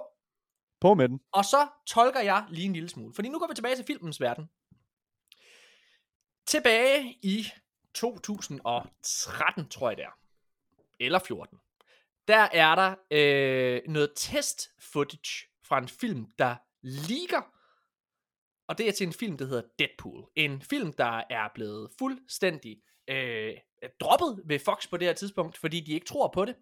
På 0.81 0.93
med 0.93 1.09
den. 1.09 1.19
og 1.31 1.45
så 1.45 1.67
tolker 1.87 2.19
jeg 2.21 2.45
lige 2.49 2.65
en 2.65 2.73
lille 2.73 2.89
smule. 2.89 3.13
Fordi 3.13 3.29
nu 3.29 3.39
går 3.39 3.47
vi 3.47 3.53
tilbage 3.55 3.75
til 3.75 3.85
filmens 3.85 4.21
verden. 4.21 4.49
Tilbage 6.47 7.17
i 7.23 7.45
2013, 7.93 9.69
tror 9.69 9.89
jeg 9.89 9.97
det 9.97 10.05
er. 10.05 10.17
Eller 10.99 11.19
14. 11.19 11.57
Der 12.27 12.47
er 12.53 12.75
der 12.75 12.95
øh, 13.11 13.81
noget 13.87 14.13
test 14.15 14.69
footage 14.79 15.47
fra 15.63 15.77
en 15.77 15.87
film, 15.87 16.25
der 16.39 16.55
ligger. 16.81 17.41
Og 18.67 18.77
det 18.77 18.87
er 18.87 18.91
til 18.91 19.07
en 19.07 19.13
film, 19.13 19.37
der 19.37 19.45
hedder 19.45 19.63
Deadpool. 19.79 20.25
En 20.35 20.61
film, 20.61 20.93
der 20.93 21.23
er 21.29 21.47
blevet 21.55 21.91
fuldstændig 21.99 22.81
øh, 23.07 23.53
droppet 23.99 24.41
ved 24.45 24.59
Fox 24.59 24.89
på 24.89 24.97
det 24.97 25.07
her 25.07 25.13
tidspunkt, 25.13 25.57
fordi 25.57 25.79
de 25.79 25.93
ikke 25.93 26.05
tror 26.05 26.27
på 26.33 26.45
det. 26.45 26.55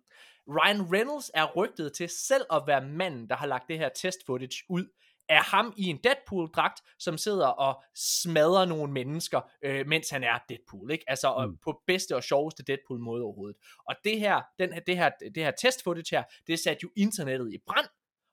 Ryan 0.48 0.94
Reynolds 0.94 1.32
er 1.34 1.52
rygtet 1.56 1.94
til 1.94 2.10
selv 2.10 2.46
at 2.54 2.64
være 2.68 2.82
manden, 2.88 3.30
der 3.30 3.36
har 3.36 3.46
lagt 3.48 3.68
det 3.70 3.78
her 3.78 3.90
test 3.90 4.26
footage 4.26 4.64
ud 4.70 4.86
af 5.30 5.44
ham 5.44 5.74
i 5.78 5.84
en 5.86 5.98
Deadpool-dragt, 6.04 6.82
som 7.00 7.18
sidder 7.18 7.48
og 7.48 7.84
smadrer 7.96 8.66
nogle 8.66 8.94
mennesker, 8.94 9.42
øh, 9.62 9.88
mens 9.88 10.10
han 10.10 10.24
er 10.24 10.40
Deadpool, 10.50 10.92
ikke? 10.92 11.04
Altså 11.08 11.46
mm. 11.48 11.58
På 11.58 11.82
bedste 11.88 12.16
og 12.16 12.24
sjoveste 12.24 12.64
Deadpool-måde 12.64 13.24
overhovedet. 13.24 13.58
Og 13.90 13.96
det 14.04 14.20
her, 14.20 14.42
den, 14.60 14.74
her- 14.74 14.80
det 14.80 14.98
her, 14.98 15.10
det 15.36 15.44
her 15.44 15.52
test 15.52 15.84
footage 15.84 16.18
her, 16.18 16.24
det 16.48 16.60
satte 16.60 16.80
jo 16.84 16.90
internettet 16.96 17.54
i 17.54 17.58
brand, 17.68 17.88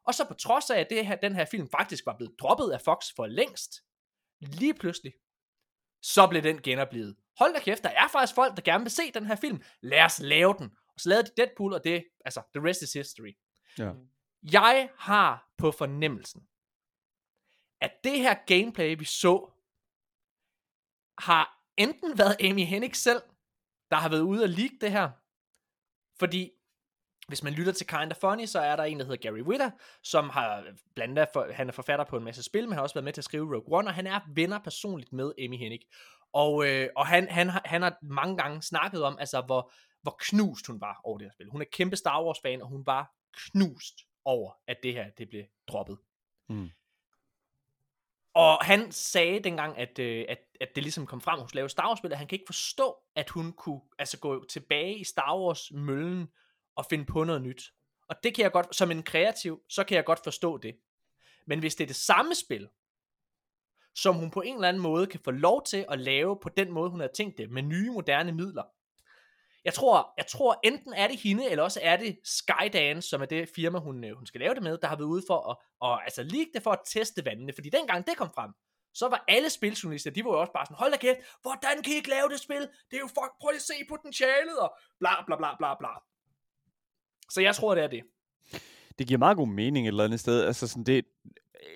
og 0.06 0.14
så 0.14 0.24
på 0.28 0.34
trods 0.34 0.70
af, 0.70 0.80
at 0.80 0.90
det 0.90 1.06
her, 1.06 1.16
den 1.16 1.34
her 1.34 1.44
film 1.44 1.68
faktisk 1.70 2.06
var 2.06 2.16
blevet 2.16 2.34
droppet 2.40 2.70
af 2.70 2.80
Fox 2.80 3.04
for 3.16 3.26
længst, 3.26 3.72
lige 4.40 4.74
pludselig, 4.74 5.12
så 6.04 6.26
blev 6.26 6.42
den 6.42 6.62
genoplevet. 6.62 7.16
Hold 7.38 7.54
da 7.54 7.60
kæft, 7.60 7.82
der 7.82 7.88
er 7.88 8.08
faktisk 8.08 8.34
folk, 8.34 8.56
der 8.56 8.62
gerne 8.62 8.84
vil 8.84 8.90
se 8.90 9.12
den 9.12 9.26
her 9.26 9.36
film. 9.36 9.62
Lad 9.80 10.04
os 10.04 10.18
lave 10.20 10.54
den. 10.58 10.70
Og 10.94 11.00
så 11.00 11.08
lavede 11.08 11.26
de 11.26 11.32
Deadpool, 11.36 11.72
og 11.72 11.84
det, 11.84 12.04
altså, 12.24 12.42
the 12.54 12.68
rest 12.68 12.82
is 12.82 12.92
history. 12.92 13.36
Ja. 13.78 13.92
Jeg 14.52 14.90
har 14.98 15.52
på 15.58 15.70
fornemmelsen, 15.70 16.48
at 17.80 17.92
det 18.04 18.18
her 18.18 18.34
gameplay, 18.46 18.98
vi 18.98 19.04
så, 19.04 19.50
har 21.18 21.62
enten 21.76 22.18
været 22.18 22.36
Amy 22.50 22.64
Hennig 22.64 22.96
selv, 22.96 23.22
der 23.90 23.96
har 23.96 24.08
været 24.08 24.22
ude 24.22 24.42
og 24.42 24.48
leak 24.48 24.70
det 24.80 24.92
her, 24.92 25.10
fordi 26.18 26.50
hvis 27.28 27.42
man 27.42 27.52
lytter 27.52 27.72
til 27.72 27.86
Kinda 27.86 28.14
Funny, 28.20 28.46
så 28.46 28.58
er 28.58 28.76
der 28.76 28.84
en, 28.84 28.98
der 28.98 29.04
hedder 29.04 29.30
Gary 29.30 29.40
Whitta, 29.40 29.70
som 30.02 30.28
har 30.28 30.64
blandt 30.94 31.18
andet, 31.18 31.32
for, 31.32 31.52
han 31.52 31.68
er 31.68 31.72
forfatter 31.72 32.04
på 32.04 32.16
en 32.16 32.24
masse 32.24 32.42
spil, 32.42 32.68
men 32.68 32.72
har 32.72 32.82
også 32.82 32.94
været 32.94 33.04
med 33.04 33.12
til 33.12 33.20
at 33.20 33.24
skrive 33.24 33.56
Rogue 33.56 33.78
One, 33.78 33.88
og 33.88 33.94
han 33.94 34.06
er 34.06 34.20
venner 34.34 34.58
personligt 34.58 35.12
med 35.12 35.32
Amy 35.38 35.58
Hennig. 35.58 35.80
Og, 36.32 36.66
øh, 36.68 36.88
og 36.96 37.06
han, 37.06 37.28
han, 37.28 37.48
har, 37.48 37.62
han 37.64 37.82
har 37.82 37.96
mange 38.02 38.36
gange 38.36 38.62
snakket 38.62 39.02
om, 39.02 39.16
altså 39.18 39.40
hvor, 39.40 39.72
hvor 40.02 40.16
knust 40.20 40.66
hun 40.66 40.80
var 40.80 41.00
over 41.04 41.18
det 41.18 41.24
her 41.24 41.32
spil. 41.32 41.50
Hun 41.50 41.60
er 41.60 41.66
kæmpe 41.72 41.96
Star 41.96 42.24
Wars 42.24 42.38
fan, 42.42 42.62
og 42.62 42.68
hun 42.68 42.86
var 42.86 43.12
knust 43.32 43.94
over, 44.24 44.52
at 44.66 44.76
det 44.82 44.92
her 44.92 45.10
det 45.18 45.28
blev 45.28 45.44
droppet. 45.68 45.98
Mm. 46.48 46.70
Og 48.34 48.64
han 48.64 48.92
sagde 48.92 49.40
dengang, 49.40 49.78
at, 49.78 49.98
øh, 49.98 50.24
at, 50.28 50.38
at 50.60 50.68
det 50.74 50.82
ligesom 50.82 51.06
kom 51.06 51.20
frem, 51.20 51.34
at 51.34 51.40
hun 51.40 51.48
skulle 51.48 51.58
lave 51.58 51.68
Star 51.68 51.88
Wars-spil, 51.88 52.12
at 52.12 52.18
han 52.18 52.26
kan 52.26 52.36
ikke 52.36 52.48
forstå, 52.48 52.96
at 53.16 53.30
hun 53.30 53.52
kunne 53.52 53.80
altså, 53.98 54.18
gå 54.18 54.44
tilbage 54.44 54.98
i 54.98 55.04
Star 55.04 55.38
Wars-møllen 55.38 56.28
at 56.78 56.86
finde 56.90 57.04
på 57.04 57.24
noget 57.24 57.42
nyt. 57.42 57.62
Og 58.08 58.16
det 58.22 58.34
kan 58.34 58.42
jeg 58.42 58.52
godt, 58.52 58.76
som 58.76 58.90
en 58.90 59.02
kreativ, 59.02 59.62
så 59.68 59.84
kan 59.84 59.96
jeg 59.96 60.04
godt 60.04 60.20
forstå 60.24 60.58
det. 60.58 60.76
Men 61.46 61.58
hvis 61.58 61.74
det 61.74 61.84
er 61.84 61.86
det 61.86 61.96
samme 61.96 62.34
spil, 62.34 62.68
som 63.94 64.14
hun 64.14 64.30
på 64.30 64.40
en 64.40 64.54
eller 64.54 64.68
anden 64.68 64.82
måde 64.82 65.06
kan 65.06 65.20
få 65.24 65.30
lov 65.30 65.64
til 65.64 65.86
at 65.88 66.00
lave 66.00 66.38
på 66.42 66.48
den 66.48 66.72
måde, 66.72 66.90
hun 66.90 67.00
har 67.00 67.08
tænkt 67.14 67.38
det, 67.38 67.50
med 67.50 67.62
nye, 67.62 67.90
moderne 67.90 68.32
midler. 68.32 68.62
Jeg 69.64 69.74
tror, 69.74 70.14
jeg 70.16 70.26
tror 70.26 70.60
enten 70.64 70.92
er 70.92 71.08
det 71.08 71.16
hende, 71.16 71.50
eller 71.50 71.64
også 71.64 71.80
er 71.82 71.96
det 71.96 72.18
Skydance, 72.24 73.08
som 73.08 73.22
er 73.22 73.26
det 73.26 73.48
firma, 73.48 73.78
hun, 73.78 74.04
øh, 74.04 74.16
hun 74.16 74.26
skal 74.26 74.40
lave 74.40 74.54
det 74.54 74.62
med, 74.62 74.78
der 74.78 74.88
har 74.88 74.96
været 74.96 75.06
ude 75.06 75.22
for 75.26 75.50
at, 75.50 75.56
og, 75.80 76.04
altså, 76.04 76.22
lige 76.22 76.46
det 76.54 76.62
for 76.62 76.70
at 76.70 76.80
teste 76.86 77.24
vandene. 77.24 77.52
Fordi 77.52 77.68
dengang 77.68 78.06
det 78.06 78.16
kom 78.16 78.30
frem, 78.34 78.50
så 78.94 79.08
var 79.08 79.24
alle 79.28 79.50
spiljournalister, 79.50 80.10
de 80.10 80.24
var 80.24 80.30
jo 80.30 80.40
også 80.40 80.52
bare 80.52 80.66
sådan, 80.66 80.76
hold 80.76 80.92
da 80.92 80.96
kæft, 80.96 81.18
hvordan 81.42 81.82
kan 81.82 81.92
I 81.92 81.96
ikke 81.96 82.10
lave 82.10 82.28
det 82.28 82.40
spil? 82.40 82.68
Det 82.90 82.96
er 82.96 83.00
jo 83.00 83.06
fuck, 83.06 83.32
prøv 83.40 83.50
lige 83.50 83.56
at 83.56 83.62
se 83.62 83.74
potentialet, 83.88 84.58
og 84.58 84.76
bla 85.00 85.24
bla 85.26 85.36
bla 85.36 85.56
bla 85.58 85.74
bla. 85.74 85.92
Så 87.30 87.40
jeg 87.40 87.54
tror, 87.54 87.74
det 87.74 87.84
er 87.84 87.88
det. 87.88 88.00
det 88.98 89.06
giver 89.06 89.18
meget 89.18 89.36
god 89.36 89.48
mening 89.48 89.86
et 89.86 89.88
eller 89.88 90.04
andet 90.04 90.20
sted. 90.20 90.44
Altså 90.44 90.66
sådan 90.68 90.84
det, 90.84 91.04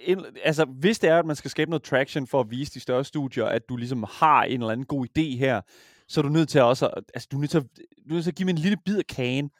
en, 0.05 0.25
altså, 0.45 0.65
hvis 0.65 0.99
det 0.99 1.11
er, 1.11 1.19
at 1.19 1.27
man 1.27 1.37
skal 1.37 1.51
skabe 1.51 1.71
noget 1.71 1.83
traction 1.83 2.27
for 2.27 2.41
at 2.41 2.51
vise 2.51 2.75
de 2.75 2.81
større 2.81 3.05
studier, 3.05 3.45
at 3.45 3.69
du 3.69 3.77
ligesom 3.77 4.05
har 4.11 4.43
en 4.45 4.61
eller 4.61 4.73
anden 4.73 4.87
god 4.87 5.07
idé 5.19 5.37
her, 5.39 5.61
så 6.09 6.21
er 6.21 6.23
du 6.23 6.29
nødt 6.29 6.49
til 6.49 6.59
at 6.59 6.65
også, 6.65 6.89
at- 6.89 7.05
altså, 7.15 7.29
du 7.33 7.37
er 7.37 7.41
nødt 7.41 7.51
til 7.51 7.59
at, 7.59 7.65
du 7.77 8.11
er 8.11 8.13
nødt 8.13 8.25
til 8.25 8.31
at 8.31 8.37
give 8.37 8.45
mig 8.45 8.53
en 8.53 8.59
lille 8.59 8.77
bid 8.85 8.99
af 8.99 9.07
kagen. 9.07 9.51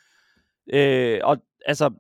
Øh, 0.73 1.21
og 1.25 1.37
altså, 1.67 1.91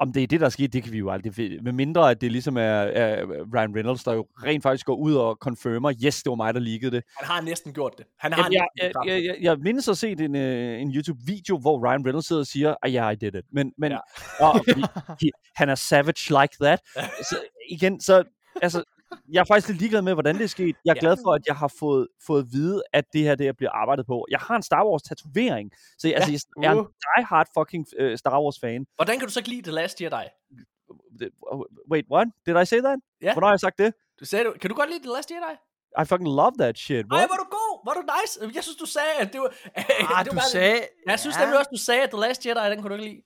om 0.00 0.12
det 0.12 0.22
er 0.22 0.26
det, 0.26 0.40
der 0.40 0.46
er 0.46 0.50
sket, 0.50 0.72
det 0.72 0.82
kan 0.82 0.92
vi 0.92 0.98
jo 0.98 1.10
aldrig 1.10 1.36
vide. 1.36 1.58
Med 1.62 1.72
mindre, 1.72 2.10
at 2.10 2.20
det 2.20 2.32
ligesom 2.32 2.56
er, 2.56 2.62
er 2.62 3.24
Ryan 3.54 3.76
Reynolds, 3.76 4.04
der 4.04 4.12
jo 4.12 4.26
rent 4.44 4.62
faktisk 4.62 4.86
går 4.86 4.94
ud 4.96 5.14
og 5.14 5.36
confirmer, 5.40 5.92
yes, 6.04 6.22
det 6.22 6.30
var 6.30 6.36
mig, 6.36 6.54
der 6.54 6.60
liggede 6.60 6.96
det. 6.96 7.04
Han 7.18 7.26
har 7.26 7.40
næsten 7.40 7.72
gjort 7.72 7.92
det. 7.98 8.06
Han 8.18 8.32
har 8.32 8.42
Jamen, 8.42 8.52
jeg, 8.52 8.66
jeg, 8.82 8.92
jeg, 9.06 9.24
jeg, 9.24 9.36
jeg 9.40 9.58
mindes 9.58 9.88
at 9.88 9.98
se 9.98 10.10
en, 10.10 10.34
uh, 10.34 10.80
en 10.80 10.94
YouTube-video, 10.94 11.58
hvor 11.58 11.88
Ryan 11.90 12.06
Reynolds 12.06 12.26
sidder 12.26 12.42
og 12.42 12.46
siger, 12.46 12.74
yeah, 12.88 13.12
I 13.12 13.16
did 13.16 13.34
it. 13.34 13.44
Men, 13.52 13.72
men 13.78 13.92
Ja. 13.92 13.98
og, 14.40 14.64
fordi, 14.68 14.82
he, 15.20 15.30
han 15.56 15.68
er 15.68 15.74
savage 15.74 16.40
like 16.42 16.56
that. 16.60 16.80
Så 17.30 17.36
igen, 17.70 18.00
så 18.00 18.22
altså, 18.62 18.82
jeg 19.32 19.40
er 19.40 19.44
faktisk 19.44 19.68
lidt 19.68 19.78
ligeglad 19.78 20.02
med, 20.02 20.12
hvordan 20.12 20.34
det 20.34 20.44
er 20.44 20.48
sket. 20.48 20.76
Jeg 20.84 20.90
er 20.90 20.94
Ja. 20.94 21.00
glad 21.00 21.16
for, 21.24 21.32
at 21.32 21.42
jeg 21.46 21.56
har 21.56 21.72
fået, 21.78 22.08
fået 22.26 22.42
at 22.42 22.48
vide, 22.52 22.82
at 22.92 23.04
det 23.12 23.22
her 23.22 23.34
det 23.34 23.56
bliver 23.56 23.70
arbejdet 23.70 24.06
på. 24.06 24.26
Jeg 24.30 24.38
har 24.38 24.56
en 24.56 24.62
Star 24.62 24.84
Wars-tatovering, 24.88 25.70
så 25.98 26.08
jeg, 26.08 26.16
altså, 26.16 26.46
jeg 26.62 26.68
er 26.74 26.78
en 26.78 26.86
die-hard 27.04 27.46
fucking 27.58 27.84
uh, 28.02 28.14
Star 28.16 28.38
Wars-fan. 28.42 28.86
Hvordan 28.96 29.18
kan 29.18 29.28
du 29.28 29.32
så 29.32 29.40
ikke 29.40 29.50
lide 29.50 29.62
The 29.62 29.72
Last 29.72 30.00
Jedi? 30.02 30.24
Det- 31.20 31.30
Wait, 31.92 32.04
what? 32.14 32.26
Did 32.46 32.54
I 32.62 32.64
say 32.72 32.80
that? 32.80 32.98
Ja. 33.22 33.32
Hvornår 33.32 33.46
har 33.48 33.52
jeg 33.54 33.60
sagt 33.60 33.78
det? 33.78 33.94
Du 34.20 34.24
sagde, 34.24 34.44
du, 34.44 34.52
kan 34.60 34.70
du 34.70 34.76
godt 34.76 34.90
lide 34.90 35.02
The 35.02 35.12
Last 35.16 35.30
Jedi? 35.30 35.54
I 36.02 36.04
fucking 36.04 36.28
love 36.40 36.52
that 36.58 36.78
shit. 36.78 37.04
What? 37.12 37.28
var 37.32 37.36
du 37.44 37.46
god. 37.58 37.72
Var 37.86 37.94
du 37.98 38.02
nice. 38.16 38.54
Jeg 38.56 38.62
synes, 38.62 38.76
du 38.76 38.86
sagde, 38.86 39.12
at 39.20 39.32
det 39.32 39.40
var... 39.40 39.50
Ah, 40.14 40.24
det 40.24 40.34
var 40.34 40.40
du 40.40 40.48
sagde... 40.52 40.78
Jeg 41.06 41.20
synes 41.20 41.38
nemlig 41.38 41.58
også, 41.58 41.70
du 41.76 41.82
sagde, 41.88 42.02
at 42.02 42.10
The 42.10 42.20
Last 42.20 42.46
Jedi, 42.46 42.70
den 42.72 42.78
kunne 42.82 42.96
du 42.96 43.02
ikke 43.02 43.08
lide. 43.14 43.22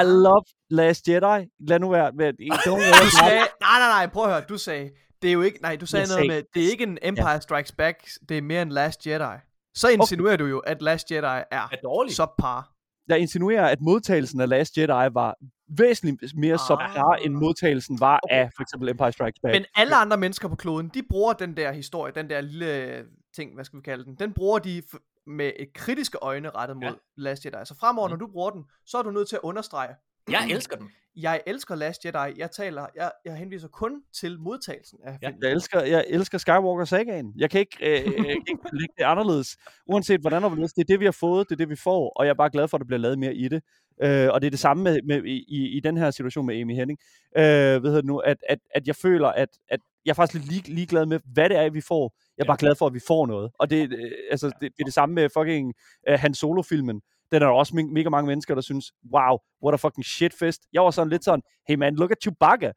I 0.00 0.02
love 0.26 0.44
Last 0.70 1.08
Jedi. 1.08 1.38
Lad 1.68 1.78
nu 1.80 1.88
være. 1.90 2.12
Med, 2.12 2.32
don't 2.66 3.04
Du 3.04 3.10
sagde... 3.20 3.40
Nej, 3.66 3.78
nej, 3.82 3.88
nej, 3.96 4.06
prøv 4.06 4.24
at 4.24 4.30
høre. 4.30 4.44
Du 4.48 4.58
sagde... 4.58 4.90
Det 5.22 5.28
er 5.28 5.32
jo 5.32 5.42
ikke... 5.42 5.58
Nej, 5.62 5.76
du 5.76 5.86
sagde 5.86 6.06
Jeg 6.08 6.16
noget 6.16 6.26
med... 6.30 6.42
Det 6.54 6.66
er 6.66 6.70
ikke 6.70 6.84
en 6.84 6.98
Empire 7.02 7.40
Strikes 7.40 7.72
Back. 7.72 8.08
Det 8.28 8.38
er 8.38 8.42
mere 8.42 8.62
en 8.62 8.68
Last 8.68 9.06
Jedi. 9.06 9.38
Så 9.74 9.88
insinuerer 9.88 10.36
du 10.36 10.46
jo, 10.46 10.58
at 10.58 10.82
Last 10.82 11.10
Jedi 11.10 11.26
er 11.26 11.44
Er 11.50 11.76
dårlig. 11.82 12.14
subpar. 12.14 12.72
der 13.08 13.16
insinuerer, 13.16 13.68
at 13.68 13.80
modtagelsen 13.80 14.40
af 14.40 14.48
Last 14.48 14.78
Jedi 14.78 14.88
var 15.14 15.36
væsentligt 15.78 16.32
mere 16.36 16.52
Ah. 16.52 16.58
subpar, 16.58 17.14
end 17.24 17.34
modtagelsen 17.34 18.00
var 18.00 18.20
Okay. 18.22 18.34
af 18.36 18.50
for 18.56 18.62
eksempel 18.62 18.88
Empire 18.88 19.12
Strikes 19.12 19.40
Back. 19.42 19.54
Men 19.54 19.64
alle 19.76 19.94
andre 19.96 20.16
mennesker 20.16 20.48
på 20.48 20.56
kloden, 20.56 20.88
de 20.94 21.02
bruger 21.10 21.32
den 21.32 21.56
der 21.56 21.72
historie, 21.72 22.12
den 22.14 22.30
der 22.30 22.40
lille 22.40 23.04
ting, 23.36 23.54
hvad 23.54 23.64
skal 23.64 23.76
vi 23.76 23.82
kalde 23.82 24.04
den, 24.04 24.14
den 24.14 24.32
bruger 24.32 24.58
de 24.58 24.82
med 25.26 25.52
et 25.58 25.72
kritiske 25.74 26.18
øjne 26.22 26.50
rettet 26.50 26.76
mod 26.76 26.84
ja. 26.84 26.92
Last 27.16 27.44
Jedi. 27.44 27.56
Så 27.64 27.74
fremover, 27.80 28.08
Mm. 28.08 28.12
når 28.12 28.16
du 28.16 28.26
bruger 28.32 28.50
den, 28.50 28.64
så 28.86 28.98
er 28.98 29.02
du 29.02 29.10
nødt 29.10 29.28
til 29.28 29.36
at 29.36 29.40
understrege, 29.42 29.94
Jeg 30.30 30.48
elsker 30.50 30.76
den. 30.76 30.90
jeg 31.16 31.40
elsker 31.46 31.74
Last 31.74 32.04
Jedi, 32.04 32.38
jeg 32.40 32.50
taler, 32.50 32.86
jeg, 32.96 33.10
jeg 33.24 33.36
henviser 33.36 33.68
kun 33.68 34.02
til 34.20 34.40
modtagelsen 34.40 34.98
af 35.04 35.18
Ja. 35.22 35.28
filmen. 35.28 35.42
jeg 35.42 35.50
elsker, 35.52 35.80
jeg 35.82 36.04
elsker 36.08 36.38
Skywalker 36.38 36.84
sagaen. 36.84 37.32
Jeg 37.36 37.50
kan 37.50 37.60
ikke, 37.60 37.76
øh, 37.80 37.88
jeg 38.06 38.14
kan 38.24 38.30
ikke 38.48 38.68
lægge 38.72 38.94
det 38.98 39.04
anderledes. 39.04 39.56
Uanset 39.86 40.20
hvordan 40.20 40.44
og. 40.44 40.72
Det 40.72 40.80
er 40.80 40.84
det, 40.88 41.00
vi 41.00 41.04
har 41.04 41.16
fået. 41.20 41.48
Det 41.48 41.54
er 41.54 41.56
det, 41.56 41.68
vi 41.68 41.76
får. 41.76 42.12
Og 42.16 42.24
jeg 42.26 42.30
er 42.30 42.34
bare 42.34 42.50
glad 42.50 42.68
for, 42.68 42.76
at 42.76 42.80
der 42.80 42.86
bliver 42.86 42.98
lavet 43.00 43.18
mere 43.18 43.34
i 43.34 43.48
det. 43.48 43.62
Øh, 44.02 44.28
og 44.32 44.40
det 44.40 44.46
er 44.46 44.50
det 44.50 44.58
samme 44.58 44.82
med, 44.82 45.00
med, 45.04 45.24
i, 45.24 45.44
i, 45.48 45.76
i 45.76 45.80
den 45.80 45.96
her 45.96 46.10
situation 46.10 46.46
med 46.46 46.60
Amy 46.60 46.74
Henning. 46.74 46.98
Øh, 47.36 47.42
hvad 47.42 47.80
hedder 47.80 48.00
det 48.00 48.04
nu? 48.04 48.18
At, 48.18 48.36
at, 48.48 48.58
at 48.74 48.86
jeg 48.86 48.96
føler, 48.96 49.28
at, 49.28 49.48
at 49.68 49.80
jeg 50.04 50.10
er 50.10 50.14
faktisk 50.14 50.34
lidt 50.48 50.52
lig, 50.52 50.74
ligeglad 50.74 51.06
med, 51.06 51.20
hvad 51.32 51.48
det 51.48 51.56
er, 51.58 51.70
vi 51.70 51.80
får. 51.80 52.14
Jeg 52.38 52.44
er 52.44 52.46
bare 52.46 52.56
glad 52.56 52.74
for, 52.78 52.86
at 52.86 52.94
vi 52.94 53.00
får 53.06 53.26
noget. 53.26 53.50
Og 53.58 53.70
det, 53.70 53.92
øh, 53.92 54.10
altså, 54.30 54.46
det, 54.46 54.60
det 54.60 54.80
er 54.80 54.84
det 54.84 54.94
samme 54.94 55.14
med 55.14 55.28
fucking 55.38 55.74
uh, 56.10 56.14
Han 56.14 56.34
Solo-filmen. 56.34 57.00
Den 57.32 57.42
er 57.42 57.46
der 57.46 57.54
også 57.54 57.72
me- 57.74 57.92
mega 57.92 58.08
mange 58.08 58.26
mennesker, 58.26 58.54
der 58.54 58.62
synes, 58.62 58.92
wow, 59.14 59.38
what 59.64 59.74
a 59.74 59.76
fucking 59.76 60.04
shitfest. 60.04 60.60
Jeg 60.72 60.82
var 60.82 60.90
sådan 60.90 61.10
lidt 61.10 61.24
sådan, 61.24 61.42
hey 61.68 61.74
man, 61.74 61.96
look 61.96 62.10
at 62.10 62.16
Chewbacca. 62.22 62.72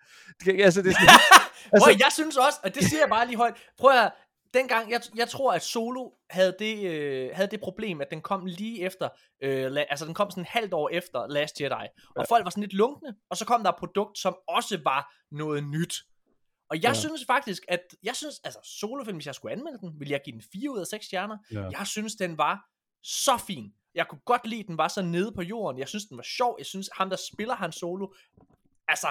Det, 0.46 0.62
altså, 0.64 0.82
det 0.82 0.90
er 0.90 0.94
sådan, 0.94 1.10
Altså, 1.74 1.86
Prøv, 1.86 1.96
jeg 2.00 2.10
synes 2.14 2.38
også, 2.38 2.60
og 2.64 2.76
det 2.76 2.84
siger 2.84 3.00
jeg 3.02 3.10
bare 3.10 3.28
lige 3.28 3.38
højt. 3.38 3.54
Prøv 3.78 3.92
at 3.92 4.12
dengang, 4.54 4.92
jeg, 4.92 5.02
jeg 5.16 5.30
tror, 5.30 5.54
at 5.54 5.62
Solo 5.62 6.10
havde 6.30 6.56
det, 6.60 6.84
øh, 6.92 7.30
havde 7.34 7.52
det 7.52 7.60
problem, 7.60 8.02
at 8.02 8.08
den 8.12 8.22
kom 8.22 8.46
lige 8.46 8.82
efter, 8.82 9.10
øh, 9.44 9.72
la, 9.72 9.86
altså 9.90 10.06
den 10.06 10.14
kom 10.14 10.30
sådan 10.32 10.42
et 10.42 10.48
halvt 10.48 10.74
år 10.74 10.90
efter 10.90 11.28
Last 11.28 11.62
Jedi, 11.62 11.88
og 12.16 12.26
folk 12.30 12.44
var 12.46 12.50
sådan 12.50 12.62
lidt 12.62 12.74
lunkne, 12.74 13.16
og 13.30 13.38
så 13.38 13.46
kom 13.46 13.64
der 13.64 13.70
et 13.70 13.76
produkt, 13.80 14.18
som 14.18 14.36
også 14.48 14.80
var 14.84 15.14
noget 15.32 15.64
nyt. 15.64 15.94
Og 16.70 16.76
jeg 16.76 16.84
Ja. 16.84 16.90
ja. 16.90 16.94
synes 16.94 17.26
faktisk, 17.28 17.64
at, 17.68 17.80
jeg 18.04 18.16
synes, 18.16 18.36
altså 18.44 18.60
solofilm, 18.80 19.18
hvis 19.18 19.26
jeg 19.28 19.36
skulle 19.36 19.52
anmelde 19.52 19.78
den, 19.82 20.00
ville 20.00 20.12
jeg 20.12 20.22
give 20.26 20.34
den 20.34 20.44
4 20.52 20.72
ud 20.72 20.80
af 20.80 20.88
6 20.88 21.06
stjerner. 21.06 21.38
Ja. 21.52 21.70
Jeg 21.80 21.88
synes, 21.88 22.16
den 22.16 22.38
var 22.38 22.60
så 23.04 23.38
fin. 23.48 23.72
Jeg 23.96 24.08
kunne 24.08 24.20
godt 24.26 24.48
lide, 24.48 24.60
at 24.60 24.68
den 24.68 24.78
var 24.78 24.88
så 24.88 25.02
nede 25.02 25.32
på 25.32 25.42
jorden. 25.42 25.80
Jeg 25.80 25.88
synes, 25.88 26.06
den 26.06 26.18
var 26.18 26.24
sjov. 26.24 26.56
Jeg 26.58 26.66
synes, 26.66 26.90
ham, 26.98 27.10
der 27.10 27.18
spiller 27.34 27.56
Han 27.56 27.72
Solo, 27.72 28.08
altså, 28.88 29.08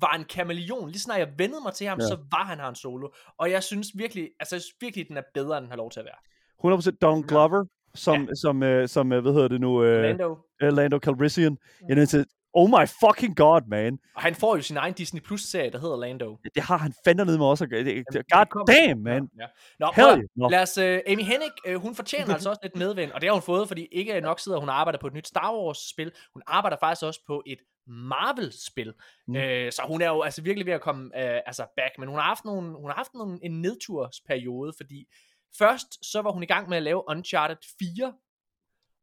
var 0.00 0.14
en 0.14 0.24
kameleon. 0.24 0.88
Lige 0.88 1.00
snart 1.00 1.18
jeg 1.18 1.32
vendede 1.38 1.60
mig 1.64 1.72
til 1.74 1.86
ham, 1.86 1.98
Ja. 2.00 2.06
så 2.06 2.16
var 2.30 2.44
han 2.44 2.58
Han 2.58 2.74
Solo. 2.74 3.08
Og 3.38 3.50
jeg 3.50 3.62
synes 3.62 3.88
virkelig, 3.94 4.30
altså 4.40 4.54
jeg 4.56 4.62
synes 4.62 4.76
virkelig, 4.80 5.08
den 5.08 5.16
er 5.16 5.22
bedre, 5.34 5.58
end 5.58 5.62
den 5.64 5.70
har 5.70 5.76
lov 5.76 5.90
til 5.90 6.00
at 6.00 6.06
være. 6.06 6.76
100% 6.76 6.98
Donald 7.02 7.24
Glover, 7.24 7.64
som, 7.94 8.22
ja. 8.22 8.34
som, 8.34 8.62
øh, 8.62 8.88
som 8.88 9.12
øh, 9.12 9.22
hvad 9.22 9.32
hedder 9.32 9.48
det 9.48 9.60
nu, 9.60 9.82
øh, 9.84 10.02
Lando. 10.02 10.36
øh, 10.62 10.72
Lando 10.72 10.98
Calrissian. 10.98 11.58
Jeg 11.80 11.90
er 11.90 11.94
nødt 11.94 12.08
til, 12.08 12.26
oh 12.58 12.68
my 12.70 12.84
fucking 13.02 13.36
god, 13.36 13.60
man. 13.68 13.98
Og 14.16 14.22
han 14.22 14.34
får 14.34 14.56
jo 14.56 14.62
sin 14.62 14.76
egen 14.76 14.94
Disney 14.94 15.22
Plus-serie, 15.22 15.70
der 15.70 15.78
hedder 15.78 15.96
Lando. 15.96 16.36
Det 16.54 16.62
har 16.62 16.76
han 16.76 16.92
fandme 17.04 17.24
ned 17.24 17.38
med 17.38 17.46
også 17.46 17.64
at 17.64 17.70
gøre. 17.70 18.46
God 18.50 18.66
damn, 18.66 19.02
man. 19.02 19.28
Ja. 19.40 19.46
Nå, 19.78 19.90
prøv, 19.94 20.22
lad 20.50 20.62
os, 20.62 20.78
uh, 20.78 20.84
Amy 21.12 21.22
Hennig, 21.22 21.48
uh, 21.68 21.74
hun 21.74 21.94
fortjener 21.94 22.32
altså 22.32 22.48
også 22.48 22.60
lidt 22.62 22.76
medvind, 22.76 23.10
og 23.12 23.20
det 23.20 23.28
har 23.28 23.34
hun 23.34 23.42
fået, 23.42 23.68
fordi 23.68 23.86
ikke 23.92 24.20
nok 24.20 24.40
sidder 24.40 24.58
hun 24.58 24.68
arbejder 24.68 24.98
på 24.98 25.06
et 25.06 25.14
nyt 25.14 25.28
Star 25.28 25.54
Wars-spil, 25.54 26.12
hun 26.32 26.42
arbejder 26.46 26.76
faktisk 26.80 27.02
også 27.06 27.20
på 27.26 27.42
et 27.46 27.58
Marvel-spil, 27.86 28.92
Mm. 29.28 29.34
uh, 29.34 29.40
så 29.70 29.82
hun 29.86 30.02
er 30.02 30.08
jo 30.08 30.22
altså 30.22 30.42
virkelig 30.42 30.66
ved 30.66 30.72
at 30.72 30.80
komme 30.80 31.04
uh, 31.04 31.40
altså 31.46 31.66
back, 31.76 31.98
men 31.98 32.08
hun 32.08 32.18
har 32.18 32.24
haft, 32.24 32.44
nogle, 32.44 32.76
hun 32.76 32.90
har 32.90 32.96
haft 32.96 33.14
nogle, 33.14 33.38
en 33.42 33.62
nedtursperiode, 33.62 34.72
fordi 34.76 35.06
først 35.58 36.06
så 36.12 36.22
var 36.22 36.32
hun 36.32 36.42
i 36.42 36.46
gang 36.46 36.68
med 36.68 36.76
at 36.76 36.82
lave 36.82 37.02
Uncharted 37.08 37.56
4, 37.78 38.12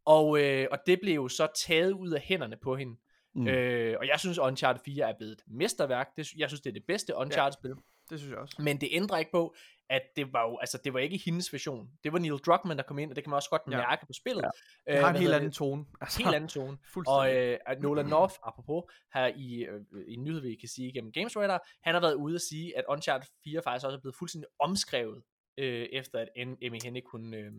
og, 0.06 0.42
øh, 0.42 0.68
og 0.72 0.78
det 0.88 1.00
blev 1.02 1.16
jo 1.16 1.28
så 1.28 1.48
taget 1.66 1.92
ud 1.92 2.12
af 2.12 2.22
hænderne 2.22 2.58
på 2.64 2.76
hende. 2.76 2.96
Mm. 3.36 3.48
Øh, 3.48 3.96
og 4.00 4.08
jeg 4.08 4.20
synes, 4.20 4.38
Uncharted 4.38 4.82
4 4.86 5.10
er 5.10 5.14
blevet 5.18 5.32
et 5.32 5.42
mesterværk. 5.48 6.08
Det, 6.18 6.34
jeg 6.38 6.50
synes, 6.50 6.62
det 6.62 6.70
er 6.70 6.74
det 6.74 6.84
bedste 6.88 7.16
Uncharted-spil. 7.16 7.72
Det 8.10 8.20
synes 8.20 8.32
jeg 8.32 8.40
også. 8.40 8.56
Men 8.62 8.82
det 8.82 8.90
ændrer 8.92 9.18
ikke 9.18 9.32
på, 9.32 9.56
at 9.90 10.02
det 10.16 10.34
var 10.34 10.50
jo, 10.50 10.58
altså 10.58 10.78
det 10.84 10.94
var 10.94 11.00
ikke 11.00 11.18
hendes 11.26 11.54
version. 11.54 11.90
Det 12.04 12.14
var 12.14 12.20
Neil 12.20 12.34
Druckmann, 12.38 12.78
der 12.78 12.84
kom 12.84 13.00
ind, 13.00 13.10
og 13.10 13.16
det 13.16 13.24
kan 13.24 13.30
man 13.30 13.36
også 13.36 13.50
godt 13.50 13.62
Ja. 13.72 13.78
mærke 13.78 14.06
på 14.06 14.14
spillet. 14.14 14.46
Det 14.88 15.00
har 15.00 15.10
en 15.10 15.16
helt 15.16 15.34
anden 15.34 15.52
tone. 15.52 15.86
Altså, 16.02 16.24
Helt 16.24 16.36
anden 16.36 16.48
tone. 16.50 16.78
Og 17.08 17.36
øh, 17.36 17.58
Nolan 17.82 18.06
North, 18.06 18.36
apropos, 18.44 18.84
her 19.14 19.28
i, 19.36 19.64
øh, 19.64 19.82
i 20.08 20.14
en 20.14 20.24
nyhed, 20.24 20.42
vi 20.42 20.56
kan 20.56 20.70
sige 20.70 20.94
gennem 20.94 21.12
Games 21.12 21.38
Radar, 21.38 21.68
han 21.84 21.94
har 21.94 22.02
været 22.02 22.14
ude 22.14 22.36
at 22.36 22.42
sige, 22.42 22.78
at 22.78 22.84
Uncharted 22.90 23.28
4 23.44 23.62
faktisk 23.64 23.86
også 23.86 23.98
er 23.98 24.02
blevet 24.02 24.16
fuldstændig 24.16 24.48
omskrevet, 24.60 25.24
øh, 25.58 25.86
efter 25.92 26.20
at 26.20 26.30
Em- 26.38 26.66
Amy 26.66 26.80
Hennig 26.84 27.04
hun, 27.12 27.34
øh, 27.34 27.52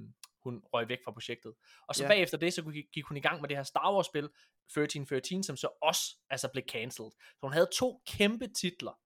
hun 0.44 0.62
røg 0.72 0.88
væk 0.88 0.98
fra 1.04 1.12
projektet. 1.12 1.54
Og 1.88 1.94
så 1.94 2.02
ja. 2.04 2.08
bagefter 2.08 2.38
det, 2.38 2.52
så 2.52 2.62
gik, 2.62 2.84
gik 2.92 3.04
hun 3.04 3.16
i 3.16 3.20
gang 3.20 3.40
med 3.40 3.48
det 3.48 3.56
her 3.56 3.64
Star 3.64 3.94
Wars 3.94 4.06
spil, 4.06 4.24
1313, 4.24 5.42
som 5.42 5.56
så 5.56 5.68
også 5.82 6.16
altså 6.30 6.48
blev 6.52 6.64
cancelled. 6.68 7.10
Så 7.10 7.38
hun 7.42 7.52
havde 7.52 7.68
to 7.78 8.02
kæmpe 8.06 8.46
titler, 8.48 8.98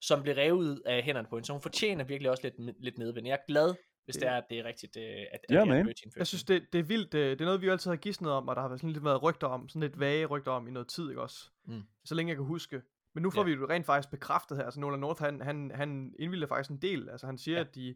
som 0.00 0.22
blev 0.22 0.34
revet 0.34 0.56
ud 0.58 0.80
af 0.86 1.02
hænderne 1.02 1.28
på 1.28 1.36
hende, 1.36 1.46
så 1.46 1.52
hun 1.52 1.62
fortjener 1.62 2.04
virkelig 2.04 2.30
også 2.30 2.42
lidt, 2.42 2.82
lidt 2.82 2.98
medvind. 2.98 3.26
Jeg 3.26 3.34
er 3.34 3.46
glad, 3.48 3.74
hvis 4.04 4.14
Det- 4.16 4.22
det 4.22 4.28
er, 4.28 4.36
at 4.36 4.44
det 4.50 4.58
er 4.58 4.64
rigtigt, 4.64 4.96
øh, 4.96 5.02
at, 5.04 5.10
at 5.32 5.40
Ja, 5.50 5.54
det 5.54 5.60
er 5.60 5.64
man. 5.64 5.76
1313. 5.88 6.18
Jeg 6.18 6.26
synes, 6.26 6.44
det, 6.44 6.72
det 6.72 6.78
er 6.78 6.82
vildt. 6.82 7.14
øh, 7.14 7.30
Det 7.30 7.40
er 7.40 7.44
noget, 7.44 7.60
vi 7.60 7.68
altid 7.68 7.90
har 7.90 7.96
gidsnet 7.96 8.32
om, 8.32 8.48
og 8.48 8.56
der 8.56 8.62
har 8.62 8.68
været 8.68 8.80
sådan 8.80 8.92
lidt 8.92 9.04
været 9.04 9.22
rygter 9.22 9.46
om, 9.46 9.68
sådan 9.68 9.82
lidt 9.82 10.00
vage 10.00 10.26
rygter 10.26 10.52
om 10.52 10.68
i 10.68 10.70
noget 10.70 10.88
tid, 10.88 11.08
ikke 11.08 11.22
også? 11.22 11.50
Mm. 11.64 11.82
Så 12.04 12.14
længe 12.14 12.30
jeg 12.30 12.36
kan 12.36 12.44
huske. 12.44 12.82
Men 13.18 13.22
nu 13.22 13.30
får 13.30 13.40
Ja. 13.40 13.44
vi 13.44 13.52
jo 13.52 13.66
rent 13.68 13.86
faktisk 13.86 14.10
bekræftet 14.10 14.56
her. 14.56 14.64
Altså 14.64 14.80
Nolan 14.80 15.00
North, 15.00 15.22
han, 15.22 15.40
han, 15.40 15.70
han 15.74 16.14
indvilder 16.18 16.46
faktisk 16.46 16.70
en 16.70 16.82
del. 16.82 17.08
Altså 17.10 17.26
han 17.26 17.38
siger, 17.38 17.56
Ja. 17.58 17.64
at 17.64 17.74
de, 17.74 17.94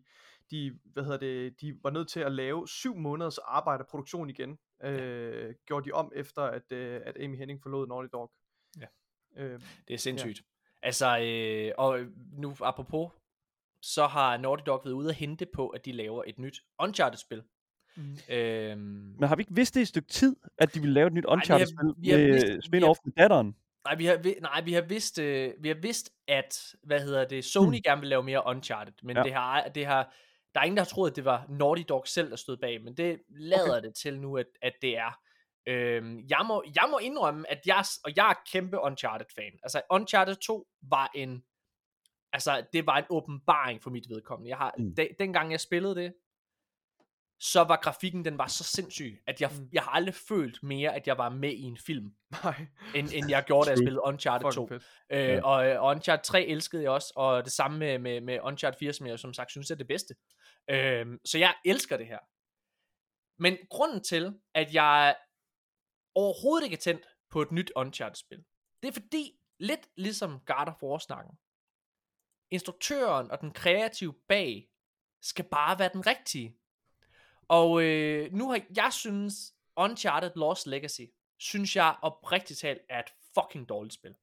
de, 0.50 0.78
hvad 0.84 1.02
hedder 1.04 1.18
det, 1.18 1.60
de 1.60 1.78
var 1.82 1.90
nødt 1.90 2.08
til 2.08 2.20
at 2.20 2.32
lave 2.32 2.68
syv 2.68 2.96
måneders 2.96 3.38
arbejde 3.38 3.82
og 3.82 3.86
produktion 3.86 4.30
igen. 4.30 4.58
Øh, 4.84 5.54
gjorde 5.66 5.86
de 5.86 5.92
om 5.92 6.12
efter, 6.14 6.42
at, 6.42 6.72
øh, 6.72 7.00
at 7.04 7.16
Amy 7.24 7.36
Henning 7.38 7.62
forlod 7.62 7.86
Naughty 7.88 8.08
Dog. 8.12 8.32
Ja. 8.80 8.86
Øh, 9.36 9.60
Det 9.88 9.94
er 9.94 9.98
sindssygt. 9.98 10.38
Ja. 10.38 10.86
Altså, 10.86 11.18
øh, 11.20 11.72
og 11.78 12.00
nu 12.32 12.56
apropos, 12.60 13.12
så 13.82 14.06
har 14.06 14.36
Naughty 14.36 14.62
Dog 14.66 14.80
været 14.84 14.94
ude 14.94 15.08
at 15.08 15.14
hente 15.14 15.46
på, 15.54 15.68
at 15.68 15.84
de 15.84 15.92
laver 15.92 16.22
et 16.26 16.38
nyt 16.38 16.60
Uncharted-spil. 16.82 17.42
mm. 17.96 18.02
Øhm, 18.30 18.78
Men 19.18 19.22
har 19.28 19.36
vi 19.36 19.40
ikke 19.40 19.54
vidst 19.54 19.74
det 19.74 19.80
i 19.80 19.82
et 19.82 19.88
stykke 19.88 20.08
tid, 20.08 20.36
at 20.58 20.74
de 20.74 20.80
ville 20.80 20.94
lave 20.94 21.06
et 21.06 21.12
nyt 21.12 21.24
Uncharted-spil 21.24 21.94
med 21.96 22.62
spin-off 22.62 23.00
med 23.04 23.12
datteren? 23.16 23.56
Nej, 23.84 23.94
vi 23.96 24.06
har, 24.06 24.16
vi, 24.16 24.34
nej, 24.40 24.60
vi 24.60 24.72
har 24.72 24.80
vidst, 24.82 25.18
øh, 25.18 25.54
vi 25.58 25.68
har 25.68 25.74
vidst, 25.74 26.10
at, 26.28 26.74
hvad 26.82 27.00
hedder 27.00 27.24
det, 27.24 27.44
Sony 27.44 27.66
Hmm. 27.66 27.82
gerne 27.84 28.00
vil 28.00 28.08
lave 28.08 28.22
mere 28.22 28.42
Uncharted, 28.46 28.94
men 29.02 29.16
Ja. 29.16 29.22
det, 29.22 29.32
har, 29.34 29.68
det 29.68 29.86
har, 29.86 30.14
der 30.54 30.60
er 30.60 30.64
ingen, 30.64 30.76
der 30.76 30.82
har 30.82 30.88
troet, 30.88 31.10
at 31.10 31.16
det 31.16 31.24
var 31.24 31.46
Naughty 31.48 31.82
Dog 31.88 32.06
selv, 32.08 32.30
der 32.30 32.36
stod 32.36 32.56
bag, 32.56 32.82
men 32.82 32.96
det 32.96 33.20
lader 33.28 33.76
okay. 33.78 33.86
det 33.86 33.94
til 33.94 34.20
nu, 34.20 34.36
at, 34.36 34.46
at 34.62 34.72
det 34.82 34.96
er. 34.98 35.18
Øhm, 35.66 36.26
jeg, 36.30 36.44
må, 36.46 36.64
jeg 36.74 36.88
må 36.90 36.98
indrømme, 36.98 37.50
at 37.50 37.60
jeg, 37.66 37.84
og 38.04 38.12
jeg 38.16 38.30
er 38.30 38.34
kæmpe 38.52 38.80
Uncharted-fan. 38.80 39.52
Altså, 39.62 39.82
Uncharted 39.90 40.34
2 40.34 40.66
var 40.82 41.10
en, 41.14 41.42
altså, 42.32 42.64
det 42.72 42.86
var 42.86 42.96
en 42.98 43.04
åbenbaring 43.10 43.82
for 43.82 43.90
mit 43.90 44.08
vedkommende. 44.08 44.48
Jeg 44.50 44.58
har, 44.58 44.74
mm. 44.78 44.94
de, 44.94 45.08
dengang 45.18 45.50
jeg 45.52 45.60
spillede 45.60 45.94
det, 45.94 46.14
så 47.44 47.60
var 47.64 47.76
grafikken, 47.82 48.24
den 48.24 48.38
var 48.38 48.46
så 48.46 48.64
sindssyg, 48.64 49.22
at 49.26 49.40
jeg, 49.40 49.50
Mm. 49.58 49.68
jeg 49.72 49.82
har 49.82 49.90
aldrig 49.90 50.14
følt 50.14 50.62
mere, 50.62 50.94
at 50.94 51.06
jeg 51.06 51.18
var 51.18 51.28
med 51.28 51.52
i 51.52 51.62
en 51.62 51.78
film, 51.86 52.14
Nej. 52.44 52.66
end, 52.94 53.08
end 53.14 53.30
jeg 53.30 53.44
gjorde, 53.46 53.66
da 53.66 53.70
jeg 53.70 53.78
spillede 53.78 54.00
Uncharted 54.04 54.52
2. 54.52 54.66
Fucking 54.66 54.82
fedt. 54.82 54.84
Øh, 55.10 55.18
Ja. 55.28 55.44
og, 55.44 55.54
og 55.78 55.90
Uncharted 55.90 56.24
3 56.24 56.44
elskede 56.46 56.82
jeg 56.82 56.90
også, 56.90 57.12
og 57.16 57.44
det 57.44 57.52
samme 57.52 57.78
med, 57.78 57.98
med, 57.98 58.20
med 58.20 58.38
Uncharted 58.42 58.78
4, 58.78 58.92
som 58.92 59.06
jeg 59.06 59.18
som 59.18 59.34
sagt 59.34 59.50
synes 59.50 59.70
er 59.70 59.74
det 59.74 59.86
bedste. 59.86 60.14
Øh, 60.70 61.06
så 61.24 61.38
jeg 61.38 61.54
elsker 61.64 61.96
det 61.96 62.06
her. 62.06 62.18
Men 63.42 63.58
grunden 63.70 64.02
til, 64.04 64.40
at 64.54 64.74
jeg 64.74 65.16
overhovedet 66.14 66.64
ikke 66.64 66.74
er 66.76 66.80
tændt 66.80 67.06
på 67.30 67.42
et 67.42 67.52
nyt 67.52 67.72
Uncharted-spil, 67.76 68.44
det 68.82 68.88
er 68.88 68.92
fordi, 68.92 69.32
lidt 69.58 69.88
ligesom 69.96 70.40
God 70.46 70.66
of 70.68 70.82
War-snakken, 70.82 71.38
instruktøren 72.50 73.30
og 73.30 73.40
den 73.40 73.50
kreative 73.52 74.14
bag 74.28 74.68
skal 75.22 75.44
bare 75.44 75.78
være 75.78 75.90
den 75.92 76.06
rigtige. 76.06 76.56
Og 77.52 77.82
øh, 77.82 78.32
nu 78.32 78.50
har 78.50 78.60
jeg 78.76 78.92
synes, 78.92 79.34
Uncharted 79.76 80.30
Lost 80.36 80.66
Legacy, 80.66 81.00
synes 81.38 81.76
jeg 81.76 81.94
oprigtigt 82.02 82.58
talt 82.60 82.80
er 82.90 82.98
et 82.98 83.12
fucking 83.34 83.68
dårligt 83.68 83.94
spil. 83.94 84.14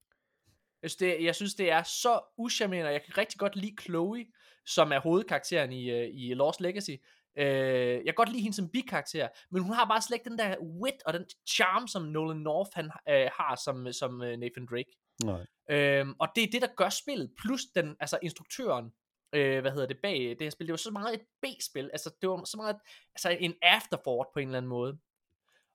Jeg 0.82 0.90
synes, 0.90 0.96
det, 0.96 1.24
jeg 1.24 1.36
synes, 1.36 1.56
det 1.56 1.72
er 1.72 1.84
så 1.84 2.20
uschammerende, 2.38 2.90
og 2.90 2.94
jeg 2.94 3.04
kan 3.04 3.18
rigtig 3.18 3.40
godt 3.40 3.56
lide 3.56 3.76
Chloe, 3.82 4.26
som 4.66 4.92
er 4.92 5.00
hovedkarakteren 5.00 5.72
i, 5.72 5.90
øh, 5.90 6.10
i 6.14 6.34
Lost 6.34 6.62
Legacy. 6.62 6.92
Øh, 7.38 7.46
jeg 7.46 8.06
kan 8.06 8.14
godt 8.14 8.30
lide 8.30 8.42
hende 8.42 8.56
som 8.56 8.70
bikarakter, 8.70 9.28
men 9.52 9.64
hun 9.64 9.74
har 9.74 9.86
bare 9.86 10.02
slet 10.02 10.16
ikke 10.16 10.30
den 10.30 10.38
der 10.38 10.58
wit 10.60 11.04
og 11.06 11.14
den 11.14 11.26
charm, 11.50 11.88
som 11.88 12.02
Nolan 12.02 12.38
North 12.38 12.72
han, 12.74 12.86
øh, 12.86 13.30
har 13.40 13.62
som, 13.64 13.94
som 13.94 14.22
øh, 14.22 14.38
Nathan 14.38 14.66
Drake. 14.66 14.96
Nej. 15.24 15.46
Øhm, 15.70 16.14
og 16.20 16.28
det 16.36 16.44
er 16.44 16.48
det, 16.52 16.62
der 16.62 16.76
gør 16.78 16.90
spillet, 16.90 17.32
plus 17.42 17.62
den, 17.76 17.96
altså 18.00 18.20
instruktøren, 18.22 18.92
øh, 19.34 19.62
hvad 19.62 19.72
hedder 19.72 19.88
det, 19.88 19.98
bag 20.02 20.20
det 20.20 20.42
her 20.42 20.50
spil, 20.50 20.68
det 20.68 20.74
var 20.74 20.78
så 20.78 20.92
meget 20.92 21.14
et 21.14 21.26
B-spil, 21.42 21.90
altså 21.94 22.12
det 22.22 22.30
var 22.30 22.44
så 22.44 22.58
meget, 22.58 22.76
altså 23.16 23.38
en 23.40 23.56
afterthought 23.62 24.30
på 24.34 24.40
en 24.40 24.48
eller 24.48 24.58
anden 24.58 24.70
måde. 24.70 24.98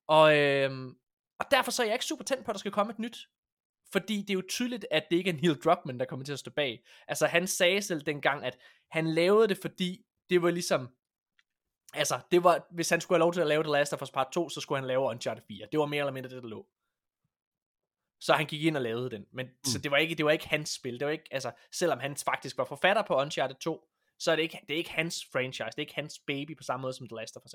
Og, 0.09 0.39
øh, 0.39 0.95
og 1.39 1.47
derfor 1.51 1.71
så 1.71 1.83
er 1.83 1.87
jeg 1.87 1.95
ikke 1.95 2.05
super 2.05 2.25
tændt 2.25 2.45
på, 2.45 2.51
at 2.51 2.55
der 2.55 2.59
skal 2.59 2.73
komme 2.73 2.93
et 2.93 2.99
nyt. 2.99 3.29
Fordi 3.93 4.21
det 4.21 4.31
er 4.31 4.35
jo 4.35 4.43
tydeligt, 4.49 4.87
at 4.91 5.07
det 5.11 5.17
ikke 5.17 5.31
er 5.31 5.35
Neil 5.35 5.55
Druckmann, 5.55 6.01
der 6.01 6.05
kommer 6.05 6.25
til 6.25 6.33
at 6.33 6.39
stå 6.39 6.51
bag. 6.51 6.85
Altså 7.09 7.27
han 7.27 7.47
sagde 7.47 7.83
selv 7.83 8.01
dengang, 8.01 8.45
at 8.45 8.59
han 8.91 9.07
lavede 9.07 9.49
det, 9.49 9.59
fordi 9.59 10.07
det 10.31 10.43
var 10.43 10.51
ligesom, 10.51 10.89
altså 11.95 12.21
det 12.31 12.45
var, 12.45 12.67
hvis 12.71 12.91
han 12.91 13.01
skulle 13.01 13.17
have 13.17 13.25
lov 13.25 13.33
til 13.33 13.41
at 13.41 13.47
lave 13.47 13.63
The 13.63 13.73
Last 13.73 13.93
of 13.93 14.03
Us 14.03 14.11
Part 14.11 14.29
2, 14.33 14.49
så 14.49 14.61
skulle 14.61 14.79
han 14.79 14.89
lave 14.89 15.01
Uncharted 15.01 15.43
4. 15.49 15.67
Det 15.73 15.81
var 15.81 15.87
mere 15.87 16.01
eller 16.01 16.13
mindre 16.13 16.31
det, 16.31 16.43
der 16.43 16.49
lå. 16.49 16.67
Så 18.21 18.33
han 18.35 18.47
gik 18.47 18.65
ind 18.65 18.77
og 18.77 18.83
lavede 18.83 19.11
den. 19.11 19.27
Men 19.33 19.47
mm. 19.47 19.65
så 19.65 19.79
det 19.79 19.91
var 19.91 19.97
ikke 19.97 20.15
det 20.15 20.25
var 20.25 20.31
ikke 20.31 20.49
hans 20.49 20.71
spil. 20.71 21.01
Det 21.01 21.07
var 21.07 21.13
ikke 21.13 21.29
altså 21.31 21.53
selvom 21.73 21.99
han 21.99 22.17
faktisk 22.17 22.59
var 22.59 22.65
forfatter 22.65 23.03
på 23.03 23.17
Uncharted 23.17 23.57
2, 23.57 23.89
så 24.19 24.33
er 24.33 24.37
det 24.37 24.43
ikke 24.43 24.61
det 24.69 24.75
er 24.75 24.79
ikke 24.79 24.91
hans 24.91 25.27
franchise. 25.33 25.65
Det 25.65 25.79
er 25.79 25.83
ikke 25.83 25.95
hans 25.95 26.19
baby 26.27 26.57
på 26.57 26.63
samme 26.63 26.83
måde 26.83 26.93
som 26.93 27.09
The 27.09 27.17
Last 27.17 27.37
of 27.37 27.43
Us. 27.45 27.55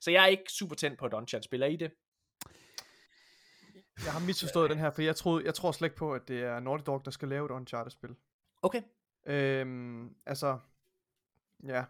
Så 0.00 0.10
jeg 0.10 0.22
er 0.22 0.26
ikke 0.26 0.52
super 0.52 0.76
tændt 0.76 0.98
på 0.98 1.06
et 1.06 1.14
Uncharted 1.14 1.44
spil. 1.44 1.62
Er 1.62 1.66
I 1.66 1.76
det? 1.76 1.90
Jeg 4.04 4.12
har 4.12 4.20
misforstået 4.20 4.70
den 4.70 4.78
her, 4.78 4.90
for 4.90 5.02
jeg, 5.02 5.16
troede, 5.16 5.44
jeg 5.44 5.54
tror 5.54 5.72
slet 5.72 5.86
ikke 5.86 5.96
på, 5.96 6.14
at 6.14 6.28
det 6.28 6.42
er 6.42 6.60
Naughty 6.60 6.84
Dog, 6.86 7.04
der 7.04 7.10
skal 7.10 7.28
lave 7.28 7.46
et 7.46 7.50
Uncharted-spil. 7.50 8.16
Okay. 8.62 8.82
Øhm, 9.26 10.14
altså, 10.26 10.58
ja, 11.66 11.84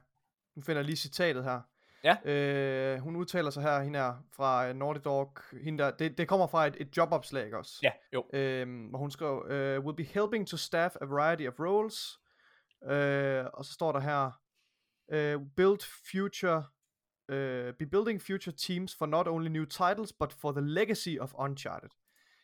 nu 0.55 0.63
finder 0.63 0.81
jeg 0.81 0.87
lige 0.87 0.97
citatet 0.97 1.45
her. 1.45 1.61
Ja. 2.05 2.17
Øh, 2.25 2.99
hun 2.99 3.17
udtaler 3.17 3.51
sig 3.51 3.63
her, 3.63 3.81
hende 3.81 3.99
er 3.99 4.15
fra 4.37 4.71
uh, 4.71 4.77
Naughty 4.77 5.01
Dog. 5.05 5.39
Hende 5.63 5.85
der, 5.85 5.91
det, 5.91 6.19
det 6.19 6.29
kommer 6.29 6.47
fra 6.47 6.67
et, 6.67 6.77
et 6.81 6.97
jobopslag 6.97 7.55
også. 7.55 7.79
Ja, 7.83 7.91
jo. 8.13 8.25
Øhm, 8.33 8.87
hvor 8.87 8.99
hun 8.99 9.11
skrev, 9.11 9.43
uh, 9.45 9.85
will 9.85 9.97
be 9.97 10.03
helping 10.03 10.49
to 10.49 10.57
staff 10.57 10.97
a 11.01 11.05
variety 11.05 11.47
of 11.47 11.61
roles. 11.61 12.19
Øh, 12.91 13.45
og 13.55 13.65
så 13.65 13.73
står 13.73 13.93
der 13.93 14.01
her, 14.01 14.27
uh, 15.09 15.43
build 15.57 15.81
future, 16.11 16.65
uh, 17.29 17.75
be 17.79 17.87
building 17.87 18.23
future 18.23 18.57
teams 18.57 18.95
for 18.95 19.07
not 19.07 19.29
only 19.29 19.49
new 19.49 19.65
titles, 19.65 20.13
but 20.13 20.33
for 20.33 20.53
the 20.53 20.61
legacy 20.61 21.19
of 21.21 21.35
Uncharted. 21.39 21.91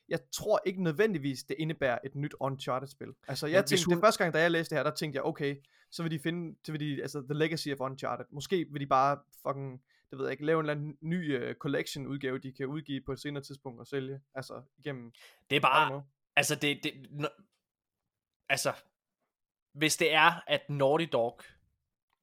Jeg 0.09 0.19
tror 0.33 0.61
ikke 0.67 0.83
nødvendigvis, 0.83 1.45
det 1.45 1.57
indebærer 1.59 1.99
et 2.05 2.15
nyt 2.15 2.35
Uncharted-spil. 2.41 3.09
Altså, 3.29 3.47
jeg 3.47 3.63
hvis 3.63 3.71
tænkte, 3.71 3.85
hun- 3.85 3.95
det 3.95 4.01
første 4.01 4.25
gang, 4.25 4.35
da 4.35 4.41
jeg 4.41 4.51
læste 4.51 4.71
det 4.75 4.79
her, 4.79 4.91
der 4.91 4.97
tænkte 4.97 5.17
jeg, 5.17 5.25
okay, 5.25 5.57
så 5.91 6.03
vil 6.03 6.13
de 6.13 6.19
finde, 6.19 6.57
så 6.65 6.73
vil 6.73 6.81
de, 6.81 7.03
altså, 7.03 7.23
the 7.23 7.35
legacy 7.35 7.69
of 7.69 7.81
Uncharted. 7.81 8.25
Måske 8.31 8.67
vil 8.71 8.81
de 8.81 8.87
bare 8.87 9.19
fucking, 9.47 9.83
det 10.11 10.19
ved 10.19 10.25
jeg 10.27 10.33
ikke, 10.33 10.45
lave 10.47 10.61
en 10.61 10.65
eller 10.71 10.75
anden 10.75 10.99
ny 11.01 11.49
uh, 11.49 11.55
collection-udgave, 11.55 12.39
de 12.39 12.53
kan 12.53 12.67
udgive 12.67 13.01
på 13.07 13.13
et 13.13 13.21
senere 13.21 13.43
tidspunkt 13.43 13.81
og 13.81 13.87
sælge, 13.87 14.21
altså, 14.35 14.63
igennem, 14.79 15.13
Det 15.51 15.57
er 15.57 15.61
bare 15.61 16.03
altså 16.37 16.55
det, 16.55 16.81
det 16.83 17.07
no, 17.11 17.29
altså 18.49 18.73
hvis 19.73 19.97
det 19.97 20.13
er 20.15 20.41
at 20.47 20.71
Naughty 20.71 21.07
Dog 21.13 21.41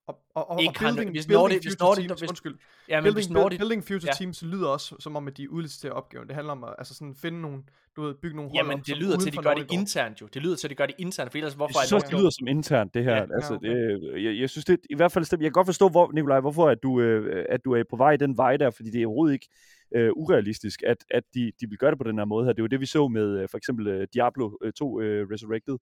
Og, 0.08 0.20
og, 0.36 0.50
og, 0.52 0.62
Ikke 0.62 0.70
og 0.70 0.76
building, 0.80 1.12
hvis 1.12 1.28
building 1.28 1.52
Naughty- 1.52 1.68
hvis 1.68 1.76
teams, 1.76 2.20
hvis- 2.20 2.30
undskyld, 2.30 2.56
ja, 2.90 2.96
men 2.98 3.04
building, 3.04 3.16
hvis 3.16 3.30
Naughty, 3.30 3.58
building 3.58 3.84
future 3.84 4.08
ja. 4.12 4.12
teams 4.20 4.44
lyder 4.44 4.68
også 4.68 4.96
som 5.00 5.16
om, 5.16 5.28
at 5.28 5.38
de 5.38 5.52
udliciterer 5.52 5.94
opgaven. 5.94 6.28
Det 6.28 6.36
handler 6.36 6.52
om 6.52 6.64
at 6.64 6.76
altså 6.78 6.94
sådan 6.94 7.16
finde 7.16 7.42
nogle, 7.42 7.64
du 7.96 8.02
ved, 8.02 8.14
bygge 8.22 8.36
nogle 8.36 8.50
hold 8.52 8.58
Jamen, 8.58 8.80
det 8.88 8.98
lyder 8.98 9.18
til, 9.18 9.28
at 9.30 9.34
de 9.34 9.38
gør 9.38 9.50
det 9.50 9.58
Naughty 9.58 9.74
Dog. 9.76 9.80
internt 9.80 10.22
jo. 10.22 10.28
Det 10.34 10.42
lyder 10.42 10.56
til, 10.56 10.68
at 10.68 10.70
de 10.70 10.76
gør 10.76 10.86
det 10.86 10.96
internt, 10.98 11.32
for 11.32 11.38
ellers 11.38 11.54
hvorfor 11.54 11.80
Jeg 11.80 11.84
er 11.84 11.88
synes 11.88 11.94
også, 11.94 12.06
det 12.06 12.12
Naughty 12.12 12.22
lyder 12.22 12.30
som 12.30 12.48
internt, 12.48 12.94
det 12.94 13.04
her. 13.04 13.12
Ja, 13.16 13.18
Ja, 13.18 13.36
altså, 13.36 13.54
okay. 13.54 13.70
det, 13.70 14.24
jeg, 14.24 14.40
jeg 14.40 14.50
synes, 14.50 14.66
det 14.66 14.80
i 14.90 14.96
hvert 14.96 15.12
fald. 15.12 15.26
Jeg 15.32 15.40
kan 15.40 15.52
godt 15.52 15.68
forstå, 15.68 15.90
hvor, 15.90 16.12
Nikolaj, 16.12 16.40
hvorfor 16.40 16.68
at 16.70 16.84
du, 16.84 17.02
øh, 17.02 17.46
at 17.50 17.66
du 17.66 17.72
er 17.74 17.84
på 17.90 17.96
vej 17.96 18.16
den 18.18 18.38
vej 18.38 18.58
der, 18.58 18.70
fordi 18.70 18.90
det 18.90 19.02
er 19.02 19.08
overhovedet 19.08 19.34
ikke 19.34 19.48
øh, 19.96 20.12
urealistisk, 20.16 20.84
at, 20.88 20.98
at 21.10 21.24
de, 21.34 21.52
de 21.62 21.70
vil 21.70 21.78
gøre 21.78 21.92
det 21.92 21.98
på 21.98 22.04
den 22.10 22.18
her 22.18 22.26
måde 22.26 22.46
her. 22.46 22.54
Det 22.54 22.62
var 22.62 22.68
det, 22.68 22.80
vi 22.80 22.86
så 22.86 23.08
med 23.08 23.40
øh, 23.40 23.50
for 23.50 23.58
eksempel 23.58 23.88
øh, 23.88 24.08
Diablo 24.14 24.52
øh, 24.64 24.72
2 24.74 25.02
øh, 25.02 25.28
Resurrected, 25.32 25.78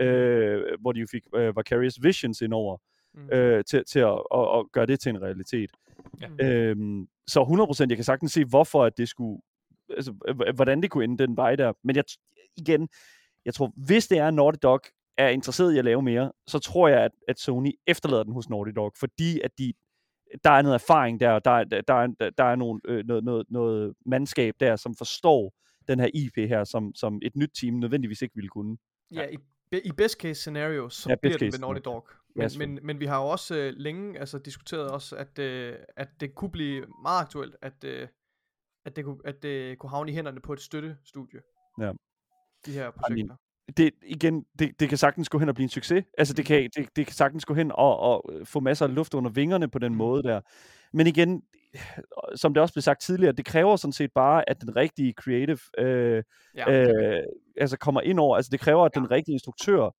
øh, 0.00 0.62
hvor 0.80 0.92
de 0.92 1.00
jo 1.00 1.06
fik 1.10 1.22
øh, 1.34 1.56
Vicarious 1.56 1.98
Visions 2.02 2.40
indover, 2.40 2.76
Mm. 3.16 3.30
øh, 3.32 3.64
til, 3.64 3.84
til 3.84 3.98
at, 3.98 4.18
at, 4.34 4.58
at 4.58 4.64
gøre 4.72 4.86
det 4.86 5.00
til 5.00 5.10
en 5.10 5.22
realitet. 5.22 5.70
Ja. 6.20 6.28
Øhm, 6.46 7.08
så 7.26 7.42
100%, 7.82 7.86
jeg 7.88 7.96
kan 7.96 8.04
sagtens 8.04 8.32
se, 8.32 8.44
hvorfor 8.44 8.84
at 8.84 8.98
det 8.98 9.08
skulle, 9.08 9.40
altså, 9.90 10.12
hvordan 10.54 10.82
det 10.82 10.90
kunne 10.90 11.04
ende 11.04 11.26
den 11.26 11.36
vej 11.36 11.56
der. 11.56 11.72
Men 11.84 11.96
jeg, 11.96 12.04
igen, 12.56 12.88
jeg 13.44 13.54
tror, 13.54 13.72
hvis 13.76 14.08
det 14.08 14.18
er, 14.18 14.30
Naughty 14.30 14.58
Dog 14.62 14.80
er 15.18 15.28
interesseret 15.28 15.74
i 15.74 15.78
at 15.78 15.84
lave 15.84 16.02
mere, 16.02 16.32
så 16.46 16.58
tror 16.58 16.88
jeg, 16.88 17.00
at, 17.00 17.10
at 17.28 17.38
Sony 17.40 17.72
efterlader 17.86 18.22
den 18.22 18.32
hos 18.32 18.48
Naughty 18.48 18.72
Dog, 18.76 18.92
fordi 18.98 19.40
at 19.40 19.50
de, 19.58 19.72
der 20.44 20.50
er 20.50 20.62
noget 20.62 20.74
erfaring 20.74 21.20
der, 21.20 21.30
og 21.30 21.44
der, 21.44 21.50
er- 21.50 21.64
der, 21.64 21.80
der, 21.80 21.94
er, 21.94 22.30
der 22.38 22.44
er 22.44 22.56
nogle, 22.56 22.80
øh, 22.84 23.04
noget, 23.06 23.24
noget, 23.24 23.46
noget 23.50 23.94
mandskab 24.06 24.54
der, 24.60 24.76
som 24.76 24.94
forstår 24.94 25.52
den 25.88 26.00
her 26.00 26.08
IP 26.14 26.48
her, 26.48 26.64
som, 26.64 26.94
som 26.94 27.18
et 27.22 27.36
nyt 27.36 27.50
team 27.60 27.74
nødvendigvis 27.74 28.22
ikke 28.22 28.34
ville 28.34 28.48
kunne. 28.48 28.76
Ja, 29.20 29.26
i, 29.28 29.36
i 29.72 29.92
best 29.96 30.20
case 30.20 30.34
scenario, 30.40 30.88
så 30.88 31.10
Ja, 31.10 31.14
bliver 31.22 31.38
det 31.38 31.52
ved 31.52 31.58
Naughty. 31.58 31.80
Dog. 31.84 32.08
Men, 32.34 32.50
men, 32.58 32.78
men 32.82 33.00
vi 33.00 33.06
har 33.06 33.20
jo 33.22 33.28
også 33.28 33.56
øh, 33.56 33.72
længe 33.76 34.18
altså, 34.18 34.38
diskuteret 34.38 34.90
også, 34.90 35.16
at, 35.16 35.38
øh, 35.38 35.74
at 35.96 36.08
det 36.20 36.34
kunne 36.34 36.50
blive 36.50 36.86
meget 37.02 37.20
aktuelt, 37.20 37.56
at, 37.62 37.84
øh, 37.84 38.08
at, 38.84 38.96
det 38.96 39.04
kunne, 39.04 39.18
at 39.24 39.42
det 39.42 39.78
kunne 39.78 39.90
havne 39.90 40.10
i 40.10 40.14
hænderne 40.14 40.40
på 40.40 40.52
et 40.52 40.60
støttestudie. 40.60 41.40
Ja. 41.80 41.92
De 42.66 42.72
her 42.72 42.90
projekter. 42.90 43.36
det, 43.76 43.90
igen, 44.02 44.44
det, 44.58 44.80
det 44.80 44.88
kan 44.88 44.98
sagtens 44.98 45.28
gå 45.28 45.38
hen 45.38 45.48
og 45.48 45.54
blive 45.54 45.64
en 45.64 45.68
succes. 45.68 46.04
Altså, 46.18 46.34
det 46.34 46.44
kan, 46.46 46.70
det, 46.76 46.96
det 46.96 47.06
kan 47.06 47.14
sagtens 47.14 47.44
gå 47.44 47.54
hen 47.54 47.72
og, 47.74 47.98
og 47.98 48.30
øh, 48.32 48.46
få 48.46 48.60
masser 48.60 48.86
af 48.86 48.94
luft 48.94 49.14
under 49.14 49.30
vingerne 49.30 49.68
på 49.68 49.78
den 49.78 49.92
Mm. 49.92 49.98
måde 49.98 50.22
der. 50.22 50.40
Men 50.92 51.06
igen, 51.06 51.42
som 52.34 52.54
det 52.54 52.60
også 52.62 52.74
blev 52.74 52.82
sagt 52.82 53.00
tidligere, 53.00 53.32
det 53.32 53.44
kræver 53.44 53.76
sådan 53.76 53.92
set 53.92 54.10
bare, 54.14 54.50
at 54.50 54.60
den 54.60 54.76
rigtige 54.76 55.12
creative 55.12 55.58
øh, 55.78 56.22
Ja, 56.56 56.64
er 56.66 57.16
øh, 57.16 57.22
altså 57.60 57.78
kommer 57.78 58.00
ind 58.00 58.20
over. 58.20 58.36
Altså, 58.36 58.48
det 58.50 58.60
kræver, 58.60 58.84
at 58.84 58.94
den 58.94 59.10
rigtige 59.10 59.32
instruktør 59.32 59.90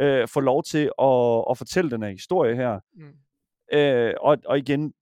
øh, 0.00 0.28
får 0.28 0.40
lov 0.40 0.62
til 0.62 0.90
at, 1.02 1.44
at 1.50 1.58
fortælle 1.58 1.90
den 1.90 2.02
her 2.02 2.10
historie 2.10 2.56
her. 2.56 2.80
Mm. 2.94 3.78
Øh, 3.78 4.14
og, 4.20 4.38
og 4.46 4.58
igen, 4.58 4.92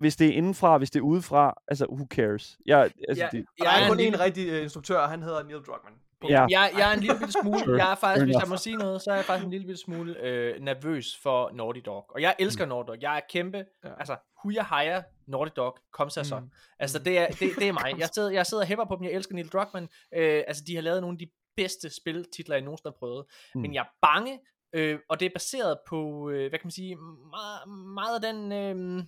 hvis 0.00 0.16
det 0.16 0.28
er 0.28 0.32
indenfra, 0.32 0.78
hvis 0.78 0.90
det 0.90 0.98
er 0.98 1.02
udefra, 1.04 1.54
altså, 1.68 1.86
who 1.90 2.06
cares? 2.10 2.58
Jeg, 2.66 2.90
altså, 3.08 3.24
Ja, 3.24 3.28
det, 3.38 3.44
der 3.58 3.68
er 3.70 3.82
en 3.82 3.88
kun 3.88 3.96
lille- 3.96 4.18
én 4.18 4.22
rigtig 4.24 4.48
øh, 4.48 4.62
instruktør, 4.62 4.98
og 4.98 5.08
han 5.10 5.22
hedder 5.22 5.42
Neil 5.42 5.56
Druckmann. 5.58 5.96
Ja, 6.28 6.46
Jeg, 6.50 6.70
jeg 6.78 6.90
er 6.90 6.94
en 6.94 7.00
lille 7.00 7.16
bitte 7.18 7.32
smule, 7.42 7.58
Sure. 7.64 7.76
jeg 7.76 7.90
er 7.90 7.94
faktisk, 7.94 8.24
hvis 8.26 8.34
jeg 8.40 8.48
må 8.48 8.56
sige 8.56 8.76
noget, 8.76 9.02
så 9.02 9.10
er 9.10 9.14
jeg 9.14 9.24
faktisk 9.24 9.44
en 9.44 9.50
lille 9.50 9.66
bitte 9.66 9.80
smule 9.82 10.20
øh, 10.22 10.60
nervøs 10.60 11.06
for 11.22 11.50
Naughty 11.54 11.80
Dog. 11.86 12.04
Og 12.14 12.20
jeg 12.22 12.34
elsker 12.38 12.66
Naughty 12.66 12.88
Dog. 12.88 12.96
Jeg 13.00 13.16
er 13.16 13.20
kæmpe, 13.30 13.64
Ja. 13.84 13.88
altså, 13.98 14.16
jeg 14.50 14.66
hire 14.68 15.02
Naughty 15.26 15.52
Dog, 15.56 15.78
kom 15.92 16.10
så 16.10 16.24
så. 16.24 16.38
Mm. 16.40 16.50
Altså, 16.78 16.98
det 16.98 17.18
er, 17.18 17.26
det, 17.26 17.50
det 17.58 17.68
er 17.68 17.72
mig. 17.72 17.94
Jeg 17.98 18.08
sidder, 18.14 18.30
jeg 18.30 18.46
sidder 18.46 18.62
og 18.62 18.66
hæpper 18.68 18.84
på 18.84 18.96
dem. 18.96 19.04
Jeg 19.04 19.12
elsker 19.12 19.34
Neil 19.34 19.48
Druckmann. 19.48 19.88
Øh, 20.14 20.44
altså, 20.46 20.64
de 20.66 20.74
har 20.74 20.82
lavet 20.82 21.00
nogle 21.00 21.14
af 21.14 21.18
de 21.18 21.30
bedste 21.56 21.90
spiltitler, 21.90 22.56
jeg 22.56 22.62
nogensinde 22.64 22.88
har 22.94 22.98
prøvet. 22.98 23.24
Mm. 23.54 23.60
Men 23.60 23.74
jeg 23.74 23.80
er 23.80 23.88
bange, 24.02 24.40
øh, 24.72 24.98
og 25.08 25.20
det 25.20 25.26
er 25.26 25.30
baseret 25.34 25.78
på, 25.88 26.30
øh, 26.30 26.48
hvad 26.48 26.58
kan 26.58 26.66
man 26.66 26.70
sige, 26.70 26.96
meget, 27.30 27.68
meget 27.94 28.14
af 28.14 28.32
den... 28.32 28.52
Øh, 28.52 29.04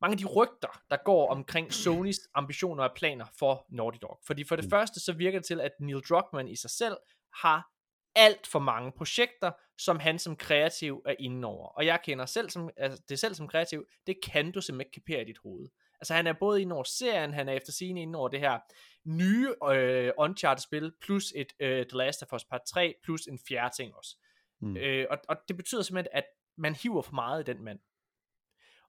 mange 0.00 0.12
af 0.12 0.18
de 0.18 0.24
rygter, 0.26 0.80
der 0.90 0.96
går 1.04 1.30
omkring 1.30 1.72
Sonys 1.72 2.18
ambitioner 2.34 2.84
og 2.84 2.90
planer 2.96 3.26
for 3.38 3.66
Naughty 3.70 3.98
Dog. 4.02 4.18
Fordi 4.26 4.44
for 4.44 4.56
det 4.56 4.64
Mm. 4.64 4.70
første, 4.70 5.00
så 5.00 5.12
virker 5.12 5.38
det 5.38 5.46
til, 5.46 5.60
at 5.60 5.72
Neil 5.80 6.00
Druckmann 6.08 6.48
i 6.48 6.56
sig 6.56 6.70
selv 6.70 6.96
har 7.42 7.70
alt 8.18 8.46
for 8.46 8.58
mange 8.58 8.92
projekter, 8.92 9.52
som 9.78 9.98
han 9.98 10.18
som 10.18 10.36
kreativ 10.36 11.02
er 11.06 11.14
inde 11.18 11.48
over. 11.48 11.68
Og 11.68 11.86
jeg 11.86 12.00
kender 12.04 12.26
selv 12.26 12.50
som, 12.50 12.70
altså 12.76 13.02
det 13.08 13.18
selv 13.18 13.34
som 13.34 13.48
kreativ, 13.48 13.86
det 14.06 14.16
kan 14.24 14.52
du 14.52 14.60
simpelthen 14.60 14.80
ikke 14.80 14.94
kapere 14.94 15.22
i 15.22 15.24
dit 15.24 15.38
hoved. 15.38 15.68
Altså 16.00 16.14
han 16.14 16.26
er 16.26 16.32
både 16.32 16.62
inde 16.62 16.74
over 16.74 16.84
serien, 16.84 17.34
han 17.34 17.48
er 17.48 17.52
efter 17.52 17.72
sigende 17.72 18.02
inde 18.02 18.18
over 18.18 18.28
det 18.28 18.40
her 18.40 18.58
nye 19.04 19.54
øh, 19.70 20.12
Uncharted-spil, 20.18 20.92
plus 21.00 21.32
et 21.36 21.52
øh, 21.60 21.86
The 21.86 21.98
Last 21.98 22.22
of 22.22 22.32
Us 22.32 22.44
Part 22.44 22.60
3, 22.66 22.94
plus 23.04 23.26
en 23.26 23.38
fjerde 23.48 23.74
ting 23.76 23.94
også. 23.94 24.16
Mm. 24.60 24.76
Øh, 24.76 25.06
og, 25.10 25.18
og 25.28 25.36
det 25.48 25.56
betyder 25.56 25.82
simpelthen, 25.82 26.10
at 26.12 26.24
man 26.56 26.74
hiver 26.74 27.02
for 27.02 27.14
meget 27.14 27.48
i 27.48 27.52
den 27.52 27.64
mand. 27.64 27.78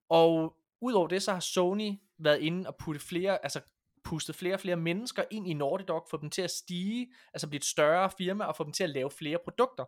Og 0.10 0.56
udover 0.82 1.08
det, 1.08 1.24
så 1.24 1.34
har 1.34 1.40
Sony 1.40 1.92
været 2.18 2.40
inde 2.40 2.68
og 2.68 2.76
putte 2.76 3.00
flere, 3.00 3.44
altså 3.44 3.62
pustet 4.10 4.36
flere 4.36 4.54
og 4.54 4.60
flere 4.60 4.76
mennesker 4.76 5.24
ind 5.32 5.48
i 5.48 5.54
Naughty 5.54 5.86
Dog, 5.88 6.08
få 6.10 6.18
dem 6.18 6.30
til 6.30 6.42
at 6.42 6.52
stige, 6.52 7.14
altså 7.34 7.48
blive 7.48 7.58
et 7.58 7.66
større 7.66 8.12
firma, 8.18 8.46
og 8.46 8.56
få 8.56 8.64
dem 8.64 8.74
til 8.74 8.84
at 8.84 8.90
lave 8.90 9.12
flere 9.12 9.38
produkter. 9.44 9.86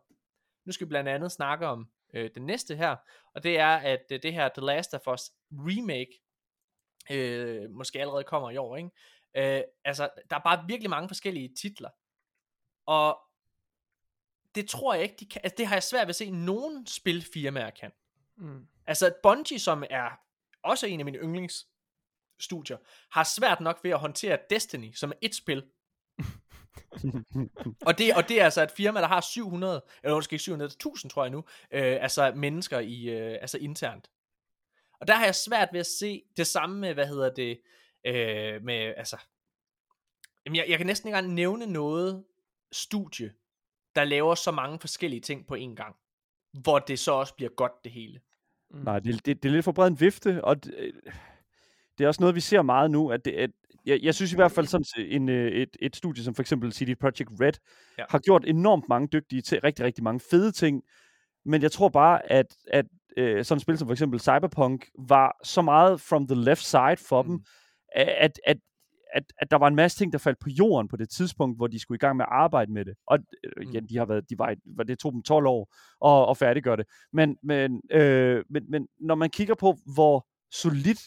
Nu 0.65 0.71
skal 0.71 0.87
vi 0.87 0.89
blandt 0.89 1.09
andet 1.09 1.31
snakke 1.31 1.67
om 1.67 1.89
øh, 2.13 2.29
den 2.35 2.45
næste 2.45 2.75
her, 2.75 2.95
og 3.35 3.43
det 3.43 3.59
er, 3.59 3.75
at 3.75 4.05
øh, 4.11 4.19
det 4.23 4.33
her 4.33 4.49
The 4.49 4.65
Last 4.65 4.93
of 4.93 5.07
Us 5.13 5.21
remake, 5.51 6.21
øh, 7.11 7.69
måske 7.69 7.99
allerede 7.99 8.23
kommer 8.23 8.51
i 8.51 8.57
år, 8.57 8.77
ikke? 8.77 8.89
Øh, 9.35 9.63
altså, 9.85 10.09
der 10.29 10.35
er 10.35 10.41
bare 10.43 10.65
virkelig 10.67 10.89
mange 10.89 11.09
forskellige 11.09 11.55
titler, 11.61 11.89
og 12.85 13.19
det 14.55 14.69
tror 14.69 14.93
jeg 14.93 15.03
ikke, 15.03 15.15
de 15.19 15.25
kan, 15.25 15.41
altså, 15.43 15.55
det 15.57 15.67
har 15.67 15.75
jeg 15.75 15.83
svært 15.83 16.07
ved 16.07 16.09
at 16.09 16.15
se, 16.15 16.31
nogen 16.31 16.87
spilfirmaer 16.87 17.69
kan. 17.69 17.91
Mm. 18.37 18.67
Altså 18.87 19.13
Bungie, 19.23 19.59
som 19.59 19.83
er 19.89 20.09
også 20.63 20.87
en 20.87 20.99
af 20.99 21.05
mine 21.05 21.19
yndlingsstudier, 22.41 22.77
har 23.11 23.23
svært 23.23 23.61
nok 23.61 23.79
ved 23.83 23.91
at 23.91 23.99
håndtere 23.99 24.37
Destiny, 24.49 24.93
som 24.93 25.11
er 25.11 25.15
et 25.21 25.35
spil. 25.35 25.63
og, 27.87 27.97
det, 27.97 28.15
og 28.15 28.29
det 28.29 28.41
er 28.41 28.45
altså 28.45 28.63
et 28.63 28.71
firma, 28.71 29.01
der 29.01 29.07
har 29.07 29.21
700, 29.21 29.81
eller 30.03 30.15
måske 30.15 30.35
700.000 30.35 31.09
tror 31.09 31.23
jeg 31.23 31.31
nu, 31.31 31.37
øh, 31.71 31.97
altså 32.01 32.33
mennesker 32.35 32.79
i, 32.79 33.09
øh, 33.09 33.37
altså 33.41 33.57
internt. 33.57 34.09
Og 34.99 35.07
der 35.07 35.15
har 35.15 35.25
jeg 35.25 35.35
svært 35.35 35.69
ved 35.71 35.79
at 35.79 35.85
se 35.85 36.23
det 36.37 36.47
samme 36.47 36.79
med, 36.79 36.93
hvad 36.93 37.07
hedder 37.07 37.33
det, 37.33 37.61
øh, 38.05 38.63
med, 38.63 38.93
altså, 38.97 39.17
jamen 40.45 40.55
jeg, 40.55 40.65
jeg 40.69 40.77
kan 40.77 40.87
næsten 40.87 41.07
ikke 41.07 41.17
engang 41.17 41.33
nævne 41.33 41.65
noget 41.65 42.25
studie, 42.71 43.33
der 43.95 44.03
laver 44.03 44.35
så 44.35 44.51
mange 44.51 44.79
forskellige 44.79 45.21
ting 45.21 45.47
på 45.47 45.55
en 45.55 45.75
gang, 45.75 45.95
hvor 46.61 46.79
det 46.79 46.99
så 46.99 47.11
også 47.11 47.35
bliver 47.35 47.49
godt 47.49 47.83
det 47.83 47.91
hele. 47.91 48.21
Mm. 48.69 48.83
Nej, 48.83 48.99
det, 48.99 49.25
det, 49.25 49.43
det 49.43 49.49
er 49.49 49.53
lidt 49.53 49.65
for 49.65 49.71
bred 49.71 49.87
en 49.87 49.99
vifte, 49.99 50.43
og 50.43 50.63
det, 50.63 50.73
øh, 50.77 50.93
det 52.01 52.05
er 52.05 52.07
også 52.07 52.21
noget, 52.21 52.35
vi 52.35 52.39
ser 52.39 52.61
meget 52.61 52.91
nu, 52.91 53.11
at, 53.11 53.25
det, 53.25 53.31
at 53.31 53.49
jeg, 53.85 53.99
jeg 54.03 54.15
synes 54.15 54.33
i 54.33 54.35
hvert 54.35 54.51
fald 54.51 54.67
sådan 54.67 54.85
en, 54.97 55.29
øh, 55.29 55.51
et, 55.51 55.77
et 55.79 55.95
studie 55.95 56.23
som 56.23 56.35
for 56.35 56.41
eksempel 56.41 56.73
CD 56.73 56.99
Projekt 56.99 57.29
Red 57.41 57.53
Ja. 57.97 58.01
ja. 58.01 58.05
har 58.09 58.19
gjort 58.19 58.43
enormt 58.47 58.89
mange 58.89 59.07
dygtige 59.07 59.41
til 59.41 59.61
rigtig, 59.61 59.85
rigtig 59.85 60.03
mange 60.03 60.19
fede 60.19 60.51
ting, 60.51 60.83
men 61.45 61.61
jeg 61.61 61.71
tror 61.71 61.89
bare, 61.89 62.31
at, 62.31 62.55
at 62.67 62.85
øh, 63.17 63.45
sådan 63.45 63.57
et 63.57 63.61
spil 63.61 63.77
som 63.77 63.87
for 63.87 63.93
eksempel 63.93 64.19
Cyberpunk 64.19 64.89
var 65.07 65.37
så 65.43 65.61
meget 65.61 66.01
from 66.01 66.27
the 66.27 66.43
left 66.43 66.63
side 66.63 66.97
for 67.07 67.21
mm. 67.21 67.29
dem, 67.29 67.39
at, 67.95 68.39
at, 68.45 68.57
at, 69.13 69.23
at 69.37 69.51
der 69.51 69.57
var 69.57 69.67
en 69.67 69.75
masse 69.75 69.97
ting, 69.97 70.13
der 70.13 70.19
faldt 70.19 70.39
på 70.39 70.49
jorden 70.49 70.87
på 70.87 70.97
det 70.97 71.09
tidspunkt, 71.09 71.57
hvor 71.57 71.67
de 71.67 71.79
skulle 71.79 71.95
i 71.95 71.99
gang 72.05 72.17
med 72.17 72.25
at 72.25 72.31
arbejde 72.31 72.71
med 72.71 72.85
det. 72.85 72.93
Og 73.07 73.19
øh, 73.43 73.63
igen, 73.69 73.89
de 73.89 73.97
har 73.97 74.05
været, 74.05 74.29
de 74.29 74.39
var, 74.39 74.55
var, 74.77 74.83
det 74.83 74.99
tog 74.99 75.13
dem 75.13 75.23
12 75.23 75.45
år 75.47 75.75
at, 76.05 76.29
at 76.29 76.37
færdiggøre 76.37 76.77
det. 76.77 76.85
Men, 77.13 77.37
men, 77.43 77.81
øh, 77.91 78.43
men, 78.49 78.63
men 78.69 78.87
når 78.99 79.15
man 79.15 79.29
kigger 79.29 79.55
på, 79.55 79.75
hvor 79.93 80.27
solidt 80.51 81.01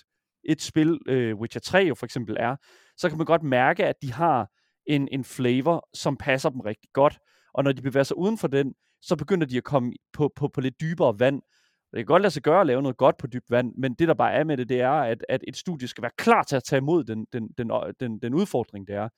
et 0.48 0.62
spil, 0.62 0.98
øh, 1.06 1.36
Witcher 1.36 1.60
3 1.60 1.78
jo 1.78 1.94
for 1.94 2.06
eksempel 2.06 2.36
er, 2.40 2.56
så 2.96 3.08
kan 3.08 3.18
man 3.18 3.26
godt 3.26 3.42
mærke, 3.42 3.86
at 3.86 3.96
de 4.02 4.12
har 4.12 4.50
en, 4.86 5.08
en 5.12 5.24
flavor, 5.24 5.88
som 5.94 6.16
passer 6.16 6.50
dem 6.50 6.60
rigtig 6.60 6.90
godt. 6.92 7.18
Og 7.54 7.64
når 7.64 7.72
de 7.72 7.82
bevæger 7.82 8.04
sig 8.04 8.18
uden 8.18 8.38
for 8.38 8.48
den, 8.48 8.74
så 9.02 9.16
begynder 9.16 9.46
de 9.46 9.56
at 9.56 9.64
komme 9.64 9.92
på, 10.12 10.32
på, 10.36 10.48
på 10.48 10.60
lidt 10.60 10.80
dybere 10.80 11.18
vand. 11.18 11.42
Det 11.90 11.98
kan 11.98 12.06
godt 12.06 12.22
lade 12.22 12.30
sig 12.30 12.42
gøre 12.42 12.60
at 12.60 12.66
lave 12.66 12.82
noget 12.82 12.96
godt 12.96 13.16
på 13.18 13.26
dybt 13.26 13.50
vand, 13.50 13.74
men 13.76 13.94
det 13.94 14.08
der 14.08 14.14
bare 14.14 14.32
er 14.32 14.44
med 14.44 14.56
det, 14.56 14.68
det 14.68 14.80
er, 14.80 14.90
at, 14.90 15.24
at 15.28 15.44
et 15.48 15.56
studie 15.56 15.88
skal 15.88 16.02
være 16.02 16.10
klar 16.18 16.42
til 16.42 16.56
at 16.56 16.64
tage 16.64 16.78
imod 16.78 17.04
den, 17.04 17.26
den, 17.32 17.48
den, 17.58 17.70
øh, 17.70 17.94
den, 18.00 18.18
den 18.18 18.34
udfordring, 18.34 18.86
det 18.86 18.94
er. 18.94 19.08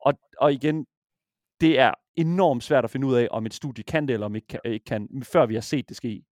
Og, 0.00 0.14
og 0.38 0.52
igen, 0.52 0.86
det 1.60 1.78
er 1.78 1.94
enormt 2.16 2.64
svært 2.64 2.84
at 2.84 2.90
finde 2.90 3.06
ud 3.06 3.14
af, 3.14 3.28
om 3.30 3.46
et 3.46 3.54
studie 3.54 3.84
kan 3.84 4.08
det, 4.08 4.14
eller 4.14 4.26
om 4.26 4.34
ikke 4.34 4.46
kan, 4.46 4.60
ikke 4.64 4.84
kan, 4.84 5.22
før 5.32 5.46
vi 5.46 5.54
har 5.54 5.60
set 5.60 5.88
det 5.88 5.96
ske. 5.96 6.22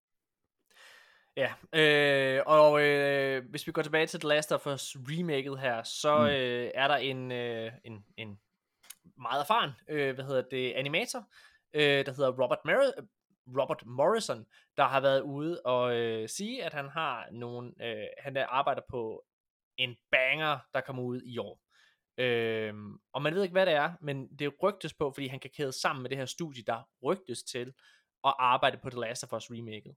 Ja, 1.37 1.53
øh, 1.73 2.43
og 2.47 2.83
øh, 2.83 3.45
hvis 3.51 3.67
vi 3.67 3.73
går 3.73 3.83
tilbage 3.83 4.07
til 4.07 4.21
The 4.21 4.29
Last 4.29 4.53
of 4.53 4.67
Us 4.67 4.97
remaket 4.97 5.59
her, 5.61 5.83
så 5.83 6.19
Mm. 6.19 6.27
øh, 6.27 6.71
er 6.75 6.89
der 6.89 6.97
en, 6.97 7.33
øh, 7.33 7.73
en, 7.85 8.05
en 8.17 8.41
meget 9.17 9.41
erfaren, 9.41 9.71
øh, 9.89 10.15
hvad 10.15 10.25
hedder 10.25 10.43
det, 10.51 10.73
animator, 10.73 11.25
øh, 11.75 12.07
der 12.07 12.13
hedder 12.13 12.43
Robert, 12.43 12.59
Mer- 12.65 13.07
Robert 13.61 13.87
Morrison, 13.87 14.47
der 14.77 14.85
har 14.85 15.01
været 15.01 15.21
ude 15.21 15.63
og 15.65 15.97
øh, 15.97 16.29
sige, 16.29 16.65
at 16.65 16.73
han 16.73 16.89
har 16.89 17.27
nogle, 17.33 17.73
øh, 17.81 18.07
han 18.19 18.35
der 18.35 18.47
arbejder 18.47 18.83
på 18.91 19.25
en 19.77 19.97
banger, 20.11 20.59
der 20.75 20.81
kommer 20.81 21.03
ud 21.03 21.21
i 21.25 21.39
år. 21.39 21.61
Øhm, 22.19 22.99
og 23.13 23.23
man 23.23 23.35
ved 23.35 23.43
ikke, 23.43 23.53
hvad 23.53 23.67
det 23.67 23.75
er, 23.75 23.93
men 24.01 24.37
det 24.39 24.55
rygtes 24.63 24.95
på, 24.95 25.13
fordi 25.15 25.27
han 25.27 25.41
kan 25.41 25.51
kæde 25.57 25.73
sammen 25.81 26.03
med 26.03 26.11
det 26.11 26.19
her 26.19 26.25
studie, 26.27 26.63
der 26.63 26.89
rygtes 27.05 27.43
til 27.43 27.73
at 28.25 28.35
arbejde 28.39 28.79
på 28.83 28.91
The 28.91 29.01
Last 29.01 29.25
of 29.25 29.33
Us 29.33 29.51
remaket. 29.51 29.95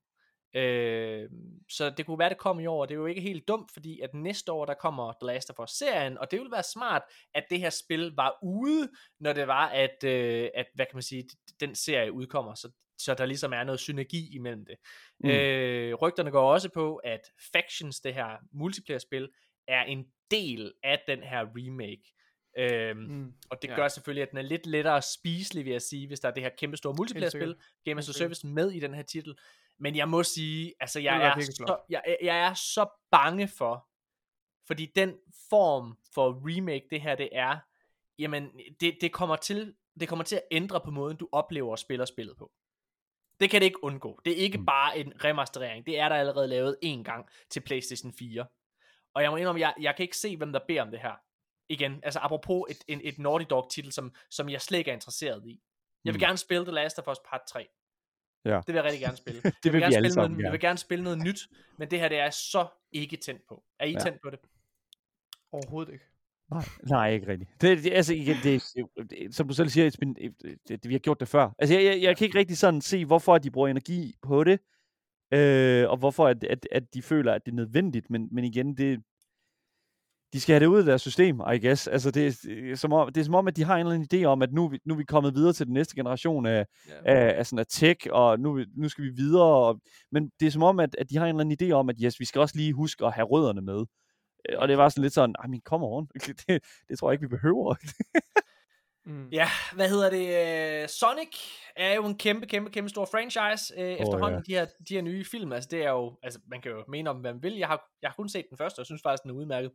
Øh, 0.53 1.30
så 1.69 1.89
det 1.89 2.05
kunne 2.05 2.19
være, 2.19 2.30
det 2.30 2.38
kom 2.38 2.59
i 2.59 2.65
år, 2.65 2.81
og 2.81 2.89
det 2.89 2.95
er 2.95 2.99
jo 2.99 3.05
ikke 3.05 3.21
helt 3.21 3.47
dumt, 3.47 3.71
fordi 3.73 3.99
at 3.99 4.13
næste 4.13 4.51
år, 4.51 4.65
der 4.65 4.73
kommer 4.73 5.13
The 5.21 5.27
Last 5.34 5.49
of 5.49 5.59
Us-serien, 5.59 6.17
og 6.17 6.31
det 6.31 6.39
ville 6.39 6.51
være 6.51 6.63
smart, 6.63 7.01
at 7.34 7.43
det 7.49 7.59
her 7.59 7.69
spil 7.69 8.11
var 8.15 8.38
ude, 8.43 8.89
når 9.19 9.34
det 9.34 9.47
var, 9.47 9.67
at, 9.67 10.03
øh, 10.03 10.49
at 10.55 10.65
hvad 10.76 10.85
kan 10.85 10.95
man 10.95 11.03
sige, 11.03 11.30
den 11.59 11.76
serie 11.76 12.11
udkommer, 12.11 12.53
så, 12.53 12.71
så 12.97 13.13
der 13.13 13.26
ligesom 13.26 13.53
er 13.53 13.63
noget 13.63 13.80
synergi 13.80 14.35
imellem 14.35 14.65
det. 14.65 14.76
Mm. 15.19 15.30
Øh, 15.30 15.93
rygterne 15.93 16.31
går 16.31 16.53
også 16.53 16.69
på, 16.69 16.95
at 16.95 17.21
Factions, 17.53 17.99
det 17.99 18.13
her 18.13 18.38
multiplayer-spil, 18.51 19.30
er 19.67 19.84
en 19.84 20.05
del 20.31 20.73
af 20.84 21.01
den 21.07 21.23
her 21.23 21.45
remake. 21.55 22.13
Øhm, 22.57 22.99
Mm. 22.99 23.34
og 23.49 23.61
det 23.61 23.67
ja. 23.69 23.76
gør 23.76 23.88
selvfølgelig, 23.88 24.21
at 24.23 24.30
den 24.30 24.38
er 24.38 24.41
lidt 24.41 24.65
lettere 24.65 25.01
spiselig, 25.01 25.65
vil 25.65 25.71
jeg 25.71 25.81
sige, 25.81 26.07
hvis 26.07 26.19
der 26.19 26.30
er 26.30 26.34
det 26.34 26.43
her 26.43 26.49
kæmpe 26.57 26.77
store 26.77 26.93
multiplayer-spil. 26.97 27.55
Game 27.85 27.99
as 27.99 28.09
a 28.09 28.13
Service 28.13 28.47
med 28.47 28.71
i 28.71 28.80
den 28.80 28.93
her 28.93 29.01
titel. 29.01 29.35
Men 29.80 29.95
jeg 29.95 30.10
må 30.10 30.23
sige, 30.23 30.73
altså 30.80 30.99
jeg 30.99 31.15
er, 31.15 31.35
virkelig 31.35 31.45
så, 31.56 31.77
jeg, 31.89 32.18
jeg 32.22 32.39
er 32.39 32.53
så 32.53 32.89
bange 33.11 33.47
for, 33.47 33.88
fordi 34.68 34.85
den 34.95 35.15
form 35.49 35.97
for 36.14 36.41
remake, 36.49 36.88
det 36.89 37.01
her 37.01 37.15
det 37.15 37.30
er, 37.31 37.57
jamen 38.19 38.51
det, 38.80 38.97
det, 39.01 39.11
kommer 39.14 39.35
til, 39.35 39.76
det 39.99 40.10
kommer 40.10 40.26
til 40.26 40.35
at 40.35 40.41
ændre 40.51 40.81
på 40.81 40.91
måden, 40.91 41.18
du 41.18 41.30
oplever 41.31 41.72
og 41.72 41.80
spiller 41.80 42.06
spillet 42.06 42.38
på. 42.38 42.51
Det 43.39 43.49
kan 43.49 43.61
det 43.61 43.65
ikke 43.65 43.84
undgå. 43.84 44.19
Det 44.26 44.34
er 44.34 44.38
ikke 44.38 44.57
Mm. 44.57 44.65
bare 44.65 44.97
en 44.97 45.14
remasterering. 45.23 45.85
Det 45.85 45.99
er 45.99 46.10
der 46.10 46.15
allerede 46.15 46.47
lavet 46.47 46.77
en 46.81 47.03
gang 47.03 47.30
til 47.49 47.60
PlayStation 47.60 48.14
4. 48.14 48.45
Og 49.14 49.23
jeg 49.23 49.31
må 49.31 49.38
indrømme, 49.38 49.61
jeg, 49.61 49.73
jeg 49.81 49.95
kan 49.95 50.03
ikke 50.03 50.18
se, 50.18 50.38
hvem 50.38 50.51
der 50.53 50.60
beder 50.68 50.81
om 50.81 50.91
det 50.91 50.99
her. 50.99 51.14
Igen, 51.69 51.99
altså 52.03 52.19
apropos 52.19 52.64
et, 52.69 52.84
et, 52.88 53.07
et 53.07 53.18
Naughty 53.19 53.45
Dog 53.49 53.72
titel, 53.72 53.91
som, 53.91 54.14
som 54.30 54.49
jeg 54.49 54.61
slet 54.61 54.77
ikke 54.77 54.91
er 54.91 54.95
interesseret 54.95 55.45
i. 55.47 55.61
Jeg 56.06 56.14
vil 56.14 56.19
Mm. 56.19 56.26
gerne 56.26 56.38
spille 56.38 56.64
The 56.65 56.72
Last 56.72 56.99
of 56.99 57.07
Us 57.07 57.18
Part 57.30 57.41
3. 57.47 57.68
Ja. 58.45 58.51
Det 58.55 58.67
vil 58.67 58.75
jeg 58.75 58.83
rigtig 58.83 59.01
gerne 59.01 59.17
spille. 59.17 59.41
Det 59.43 59.53
jeg 59.65 59.73
vil 59.73 59.73
vi 59.73 59.79
gerne 59.79 59.95
alle 59.95 60.09
spille 60.09 60.13
sammen 60.13 60.31
noget, 60.31 60.43
Jeg 60.43 60.51
vil 60.51 60.59
gerne 60.59 60.77
spille 60.77 61.03
noget 61.03 61.19
nyt, 61.19 61.39
men 61.77 61.91
det 61.91 61.99
her 61.99 62.09
det 62.09 62.19
er 62.19 62.29
så 62.29 62.67
ikke 62.91 63.17
tændt 63.17 63.41
på. 63.49 63.63
Er 63.79 63.85
I 63.85 63.91
Ja. 63.91 63.99
tændt 63.99 64.21
på 64.23 64.29
det? 64.29 64.39
Overhovedet 65.51 65.93
ikke. 65.93 66.05
Nej, 66.51 66.63
nej, 66.83 67.11
ikke 67.11 67.27
rigtigt. 67.27 67.49
Det, 67.61 67.83
det, 67.83 67.93
altså, 67.93 68.13
igen, 68.13 68.35
det, 68.43 68.63
det, 69.09 69.35
som 69.35 69.47
du 69.47 69.53
selv 69.53 69.69
siger, 69.69 69.89
det, 69.89 70.83
det, 70.83 70.89
vi 70.89 70.93
har 70.93 70.99
gjort 70.99 71.19
det 71.19 71.27
før. 71.27 71.49
Altså, 71.59 71.75
jeg, 71.75 71.83
jeg, 71.85 72.01
jeg 72.01 72.17
kan 72.17 72.25
ikke 72.25 72.37
rigtig 72.39 72.57
sådan 72.57 72.81
se, 72.81 73.05
hvorfor 73.05 73.37
de 73.37 73.51
bruger 73.51 73.67
energi 73.67 74.15
på 74.21 74.43
det, 74.43 74.59
øh, 75.33 75.89
og 75.89 75.97
hvorfor 75.97 76.27
at, 76.27 76.43
at, 76.43 76.67
at 76.71 76.93
de 76.93 77.01
føler, 77.01 77.33
at 77.33 77.45
det 77.45 77.51
er 77.51 77.55
nødvendigt. 77.55 78.09
Men, 78.09 78.27
men 78.31 78.43
igen, 78.43 78.77
det, 78.77 79.03
de 80.34 80.41
skal 80.41 80.53
have 80.53 80.60
det 80.60 80.65
ud 80.65 80.80
af 80.80 80.85
deres 80.85 81.01
system, 81.01 81.39
I 81.53 81.60
guess. 81.68 81.88
Altså, 81.88 82.11
det, 82.11 82.27
er 82.72 82.76
som 82.76 82.93
om, 82.93 83.14
det 83.14 83.22
er 83.22 83.26
som 83.26 83.35
om, 83.35 83.47
at 83.47 83.56
de 83.56 83.64
har 83.64 83.76
en 83.76 83.80
eller 83.80 83.93
anden 83.93 84.22
idé 84.22 84.26
om, 84.26 84.41
at 84.41 84.53
nu, 84.53 84.68
vi- 84.68 84.80
nu 84.85 84.93
er 84.93 84.97
vi 84.97 85.03
kommet 85.03 85.35
videre 85.35 85.53
til 85.53 85.65
den 85.65 85.73
næste 85.73 85.95
generation 85.95 86.45
af, 86.45 86.65
Ja. 86.88 86.93
af, 87.06 87.39
af, 87.39 87.45
sådan 87.45 87.60
af 87.60 87.65
tech, 87.69 88.07
og 88.11 88.39
nu, 88.39 88.60
nu 88.77 88.89
skal 88.89 89.03
vi 89.03 89.10
videre. 89.10 89.43
Og, 89.43 89.80
men 90.11 90.30
det 90.39 90.47
er 90.47 90.51
som 90.51 90.64
om, 90.64 90.80
at, 90.80 90.95
at 90.99 91.10
de 91.10 91.18
har 91.18 91.26
en 91.26 91.30
eller 91.39 91.41
anden 91.56 91.69
idé 91.69 91.73
om, 91.73 91.89
at 91.89 91.95
yes, 92.03 92.19
vi 92.19 92.26
skal 92.26 92.41
også 92.41 92.57
lige 92.57 92.73
huske 92.73 93.06
at 93.06 93.14
have 93.14 93.26
rødderne 93.26 93.61
med. 93.61 93.85
Øh, 94.49 94.56
Og 94.60 94.68
det 94.68 94.77
var 94.77 94.89
sådan 94.89 95.01
lidt 95.01 95.14
sådan, 95.14 95.35
I 95.45 95.47
mean, 95.49 95.61
come 95.65 95.85
on. 95.85 96.07
Det, 96.47 96.60
det 96.89 96.99
tror 96.99 97.10
jeg 97.10 97.14
ikke, 97.14 97.30
vi 97.30 97.35
behøver. 97.38 97.76
Mm. 99.05 99.30
Ja, 99.30 99.47
hvad 99.73 99.89
hedder 99.89 100.09
det? 100.09 100.84
Øh, 100.84 100.89
Sonic 100.89 101.38
er 101.76 101.93
jo 101.93 102.05
en 102.05 102.17
kæmpe, 102.17 102.47
kæmpe, 102.47 102.71
kæmpe 102.71 102.89
stor 102.89 103.05
franchise 103.05 103.73
øh, 103.77 103.85
oh, 103.85 103.91
efterhånden. 103.91 104.43
ja. 104.47 104.53
De, 104.53 104.59
her, 104.59 104.65
de 104.89 104.93
her 104.93 105.01
nye 105.01 105.26
film, 105.26 105.53
altså 105.53 105.67
det 105.71 105.84
er 105.84 105.89
jo, 105.89 106.19
altså 106.23 106.39
man 106.47 106.61
kan 106.61 106.71
jo 106.71 106.84
mene 106.88 107.09
om, 107.09 107.17
hvad 107.17 107.34
man 107.34 107.43
vil. 107.43 107.55
Jeg 107.55 107.67
har, 107.67 107.89
jeg 108.01 108.09
har 108.09 108.15
kun 108.15 108.30
set 108.30 108.45
den 108.49 108.57
første, 108.57 108.80
og 108.80 108.85
synes 108.85 109.01
faktisk, 109.01 109.23
den 109.23 109.31
er 109.31 109.35
udmærket. 109.35 109.71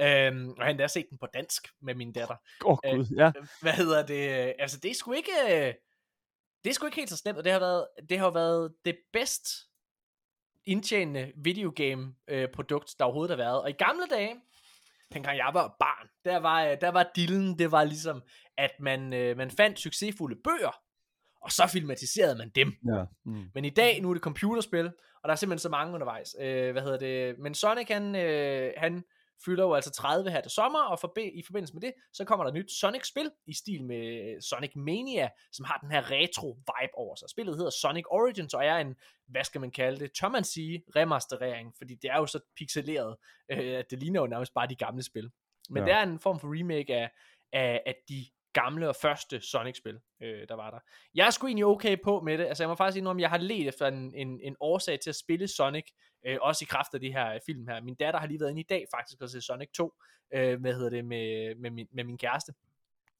Øhm, 0.00 0.50
og 0.50 0.64
han 0.64 0.80
har 0.80 0.86
set 0.86 1.06
den 1.10 1.18
på 1.18 1.26
dansk 1.34 1.68
med 1.82 1.94
min 1.94 2.12
datter. 2.12 2.36
Åh, 2.64 2.72
oh, 2.72 2.78
Øh, 2.84 2.96
gud, 2.96 3.06
ja. 3.16 3.32
Hvad 3.62 3.72
hedder 3.72 4.06
det? 4.06 4.54
Altså 4.58 4.80
det 4.80 4.90
er 4.90 4.94
sgu 4.94 5.12
ikke, 5.12 5.32
øh, 5.44 5.74
det 6.64 6.70
er 6.70 6.74
sgu 6.74 6.86
ikke 6.86 6.96
helt 6.96 7.10
så 7.10 7.16
slemt, 7.16 7.38
og 7.38 7.44
det 7.44 7.52
har 7.52 7.60
været, 7.60 7.86
det 8.08 8.18
har 8.18 8.30
været 8.30 8.74
det 8.84 8.98
bedst 9.12 9.48
indtjenende 10.64 11.32
videogame 11.36 12.14
øh, 12.28 12.48
der 12.48 13.04
overhovedet 13.04 13.38
har 13.38 13.44
været. 13.44 13.62
Og 13.62 13.70
i 13.70 13.72
gamle 13.72 14.06
dage, 14.10 14.36
dengang 15.14 15.36
jeg 15.36 15.50
var 15.52 15.76
barn, 15.80 16.08
der 16.24 16.36
var, 16.36 16.64
øh, 16.64 16.76
der 16.80 16.88
var 16.88 17.10
dillen, 17.16 17.58
det 17.58 17.72
var 17.72 17.84
ligesom, 17.84 18.22
at 18.58 18.70
man, 18.80 19.12
øh, 19.12 19.36
man 19.36 19.50
fandt 19.50 19.78
succesfulde 19.78 20.36
bøger, 20.44 20.80
og 21.42 21.52
så 21.52 21.66
filmatiserede 21.72 22.38
man 22.38 22.50
dem. 22.54 22.72
ja. 22.94 23.04
Mm. 23.24 23.44
Men 23.54 23.64
i 23.64 23.70
dag, 23.70 24.02
nu 24.02 24.10
er 24.10 24.14
det 24.14 24.22
computerspil, 24.22 24.86
og 25.22 25.24
der 25.24 25.30
er 25.30 25.34
simpelthen 25.34 25.62
så 25.62 25.68
mange 25.68 25.94
undervejs. 25.94 26.36
Øh, 26.40 26.72
hvad 26.72 26.82
hedder 26.82 26.98
det? 26.98 27.38
Men 27.38 27.54
Sonic, 27.54 27.88
han, 27.88 28.16
øh, 28.16 28.72
han 28.76 29.04
fylder 29.44 29.64
jo 29.64 29.74
altså 29.74 29.90
30 29.90 30.30
her 30.30 30.40
til 30.40 30.50
sommer, 30.50 30.78
og 30.78 31.00
for, 31.00 31.18
i 31.18 31.42
forbindelse 31.46 31.74
med 31.74 31.82
det, 31.82 31.92
så 32.12 32.24
kommer 32.24 32.44
der 32.44 32.48
et 32.48 32.54
nyt 32.54 32.72
Sonic-spil 32.72 33.30
i 33.46 33.54
stil 33.54 33.84
med 33.84 34.40
Sonic 34.40 34.72
Mania, 34.76 35.28
som 35.52 35.64
har 35.64 35.78
den 35.78 35.90
her 35.90 36.02
retro-vibe 36.10 36.94
over 36.94 37.14
sig. 37.14 37.28
Spillet 37.30 37.56
hedder 37.56 37.70
Sonic 37.70 38.04
Origins, 38.10 38.54
og 38.54 38.64
er 38.64 38.76
en, 38.76 38.94
hvad 39.26 39.44
skal 39.44 39.60
man 39.60 39.70
kalde 39.70 39.98
det, 39.98 40.12
tør 40.12 40.28
man 40.28 40.44
sige, 40.44 40.82
remasterering, 40.96 41.74
fordi 41.78 41.94
det 41.94 42.10
er 42.10 42.16
jo 42.16 42.26
så 42.26 42.40
pixeleret, 42.56 43.16
øh, 43.50 43.78
at 43.78 43.90
det 43.90 43.98
ligner 43.98 44.20
jo 44.20 44.26
nærmest 44.26 44.54
bare 44.54 44.66
de 44.66 44.76
gamle 44.76 45.02
spil. 45.02 45.30
Men 45.70 45.82
ja. 45.82 45.84
det 45.84 45.92
er 45.92 46.02
en 46.02 46.20
form 46.20 46.40
for 46.40 46.58
remake 46.58 46.94
af, 46.94 47.10
af, 47.52 47.82
af 47.86 47.96
de 48.08 48.26
gamle 48.62 48.88
og 48.88 48.96
første 49.02 49.40
Sonic-spil, 49.40 49.98
øh, 50.22 50.48
der 50.48 50.54
var 50.54 50.70
der. 50.70 50.78
Jeg 51.14 51.26
er 51.26 51.30
sgu 51.30 51.46
egentlig 51.46 51.64
okay 51.66 51.96
på 52.04 52.20
med 52.20 52.38
det. 52.38 52.44
Altså 52.46 52.62
jeg 52.62 52.68
må 52.68 52.74
faktisk 52.74 52.94
sige, 52.94 53.08
om 53.08 53.20
jeg 53.20 53.30
har 53.30 53.38
let 53.38 53.68
efter 53.68 53.86
en, 53.86 54.14
en, 54.14 54.40
en 54.42 54.56
årsag 54.60 55.00
til 55.00 55.10
at 55.10 55.16
spille 55.16 55.48
Sonic, 55.48 55.84
øh, 56.26 56.36
også 56.42 56.64
i 56.64 56.68
kraft 56.70 56.94
af 56.94 57.00
de 57.00 57.12
her 57.12 57.32
øh, 57.34 57.40
film 57.46 57.68
her. 57.68 57.80
Min 57.82 57.94
datter 57.94 58.20
har 58.20 58.26
lige 58.26 58.40
været 58.40 58.50
inde 58.50 58.60
i 58.60 58.66
dag 58.68 58.84
faktisk 58.96 59.22
og 59.22 59.30
se 59.30 59.40
Sonic 59.40 59.68
2, 59.76 59.92
øh, 60.34 60.60
hvad 60.60 60.74
hedder 60.74 60.90
det, 60.90 61.04
med, 61.04 61.54
med, 61.60 61.70
min, 61.70 61.86
med 61.94 62.04
min 62.04 62.18
kæreste. 62.18 62.52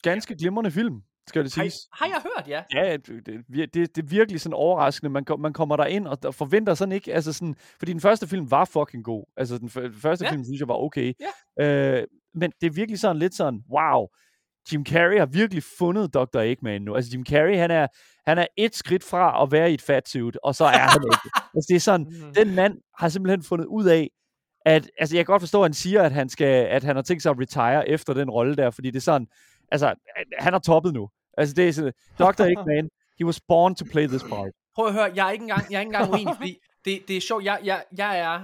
Ganske 0.02 0.36
glimrende 0.36 0.70
film, 0.70 1.02
skal 1.26 1.44
det 1.44 1.54
Har, 1.54 1.62
siges. 1.62 1.74
har 1.92 2.06
jeg 2.06 2.22
hørt, 2.22 2.48
ja? 2.48 2.62
Ja, 2.74 2.96
det, 2.96 3.26
det, 3.26 3.74
det, 3.74 3.96
det 3.96 4.02
er 4.04 4.08
virkelig 4.08 4.40
sådan 4.40 4.54
overraskende. 4.54 5.10
Man, 5.10 5.24
man 5.38 5.52
kommer 5.52 5.76
der 5.76 5.84
ind 5.86 6.06
og, 6.06 6.34
forventer 6.34 6.74
sådan 6.74 6.92
ikke, 6.92 7.14
altså 7.14 7.32
sådan, 7.32 7.54
fordi 7.78 7.92
den 7.92 8.00
første 8.00 8.26
film 8.28 8.50
var 8.50 8.64
fucking 8.64 9.04
god. 9.04 9.24
Altså 9.36 9.58
den, 9.58 9.68
den 9.68 9.92
første 9.94 10.24
Ja. 10.24 10.30
film 10.30 10.44
synes 10.44 10.60
jeg 10.60 10.68
var 10.68 10.74
okay. 10.74 11.12
Øh, 11.60 12.04
men 12.34 12.52
det 12.60 12.66
er 12.66 12.70
virkelig 12.70 13.00
sådan 13.00 13.16
lidt 13.18 13.34
sådan, 13.34 13.64
wow, 13.70 14.06
Jim 14.72 14.86
Carrey 14.86 15.18
har 15.18 15.26
virkelig 15.26 15.62
fundet 15.78 16.14
Dr. 16.14 16.38
Eggman 16.38 16.82
nu. 16.82 16.94
Altså 16.94 17.10
Jim 17.14 17.24
Carrey, 17.26 17.56
han 17.56 17.70
er, 17.70 17.86
han 18.26 18.38
er 18.38 18.46
et 18.56 18.74
skridt 18.76 19.04
fra 19.04 19.42
at 19.42 19.52
være 19.52 19.70
i 19.70 19.74
et 19.74 19.82
fat 19.82 20.08
suit, 20.08 20.38
og 20.42 20.54
så 20.54 20.64
er 20.64 20.68
han 20.78 21.02
ikke. 21.14 21.30
Altså 21.54 21.66
det 21.68 21.76
er 21.76 21.80
sådan, 21.80 22.06
Mhm. 22.10 22.34
den 22.34 22.54
mand 22.54 22.74
har 22.98 23.08
simpelthen 23.08 23.42
fundet 23.42 23.66
ud 23.66 23.84
af, 23.84 24.10
at, 24.66 24.90
altså 24.98 25.16
jeg 25.16 25.26
kan 25.26 25.32
godt 25.32 25.42
forstå, 25.42 25.60
at 25.62 25.64
han 25.64 25.74
siger, 25.74 26.02
at 26.02 26.12
han, 26.12 26.28
skal, 26.28 26.46
at 26.66 26.84
han 26.84 26.96
har 26.96 27.02
tænkt 27.02 27.22
sig 27.22 27.30
at 27.30 27.36
retire 27.40 27.88
efter 27.88 28.14
den 28.14 28.30
rolle 28.30 28.56
der, 28.56 28.70
fordi 28.70 28.90
det 28.90 28.96
er 28.96 29.00
sådan, 29.00 29.26
altså 29.72 29.94
han 30.38 30.52
har 30.52 30.60
toppet 30.60 30.94
nu. 30.94 31.08
Altså 31.38 31.54
det 31.54 31.68
er 31.68 31.72
sådan, 31.72 31.92
Dr. 32.18 32.42
Eggman, 32.50 32.88
he 33.18 33.24
was 33.26 33.40
born 33.48 33.74
to 33.74 33.84
play 33.92 34.06
this 34.06 34.22
part. 34.22 34.50
Prøv 34.74 34.86
at 34.86 34.92
høre, 34.92 35.10
jeg 35.14 35.26
er 35.26 35.30
ikke 35.30 35.42
engang, 35.42 35.70
jeg 35.70 35.76
er 35.76 35.80
ikke 35.80 35.88
engang 35.88 36.12
uenig, 36.12 36.34
fordi 36.36 36.56
det, 36.84 37.08
det 37.08 37.16
er 37.16 37.20
sjovt, 37.20 37.44
jeg, 37.44 37.58
jeg, 37.64 37.84
jeg 37.98 38.18
er 38.18 38.40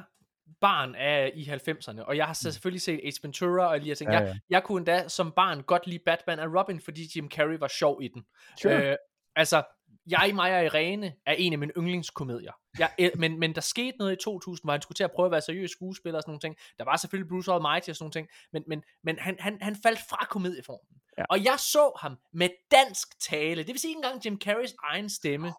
barn 0.61 0.95
af 0.95 1.33
i 1.35 1.45
90'erne, 1.45 2.03
og 2.03 2.17
jeg 2.17 2.27
har 2.27 2.33
så 2.33 2.53
selvfølgelig 2.53 2.83
set 2.83 3.01
Ace 3.05 3.21
Ventura, 3.23 3.67
og 3.67 3.79
lige 3.79 3.89
har 3.89 3.95
tænkt, 3.95 4.13
Ja, 4.13 4.21
ja. 4.21 4.27
Jeg, 4.27 4.39
jeg 4.51 4.63
kunne 4.63 4.79
endda 4.79 5.09
som 5.09 5.33
barn 5.33 5.63
godt 5.63 5.87
lide 5.87 6.03
Batman 6.07 6.39
og 6.39 6.55
Robin, 6.59 6.81
fordi 6.81 7.11
Jim 7.17 7.31
Carrey 7.31 7.59
var 7.59 7.69
sjov 7.69 8.03
i 8.03 8.09
den. 8.09 8.25
Sure. 8.63 8.91
Øh, 8.91 8.97
altså, 9.37 9.63
jeg, 10.07 10.31
mig 10.35 10.57
og 10.57 10.65
Irene 10.65 11.15
er 11.27 11.33
en 11.33 11.53
af 11.53 11.59
mine 11.59 11.73
yndlingskomedier. 11.77 12.53
Jeg, 12.79 13.11
men, 13.17 13.39
men 13.39 13.55
der 13.55 13.61
skete 13.61 13.97
noget 13.99 14.13
i 14.13 14.17
2000, 14.25 14.67
hvor 14.67 14.73
han 14.73 14.83
skulle 14.83 14.97
til 14.97 15.05
at 15.05 15.13
prøve 15.13 15.27
at 15.27 15.33
være 15.33 15.41
seriøs 15.41 15.71
skuespiller 15.71 16.19
og 16.19 16.23
sådan 16.23 16.31
nogle 16.31 16.41
ting. 16.41 16.57
Der 16.79 16.85
var 16.85 16.97
selvfølgelig 16.97 17.29
Bruce 17.29 17.53
Almighty 17.53 17.91
og 17.91 17.97
sådan 17.97 18.05
nogle 18.05 18.13
ting, 18.13 18.29
men, 18.53 18.63
men, 18.67 18.83
men 19.05 19.19
han, 19.19 19.37
han, 19.41 19.59
han 19.61 19.77
faldt 19.83 20.01
fra 20.11 20.27
komedieformen. 20.31 21.01
Ja. 21.19 21.25
Og 21.31 21.45
jeg 21.45 21.59
så 21.59 21.93
ham 22.01 22.19
med 22.33 22.49
dansk 22.71 23.21
tale, 23.21 23.63
det 23.63 23.69
vil 23.69 23.79
sige 23.79 23.91
ikke 23.91 23.99
engang 23.99 24.27
Jim 24.27 24.39
Carreys 24.41 24.75
egen 24.85 25.11
stemme. 25.11 25.53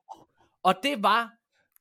Og 0.64 0.76
det 0.84 1.04
var 1.04 1.32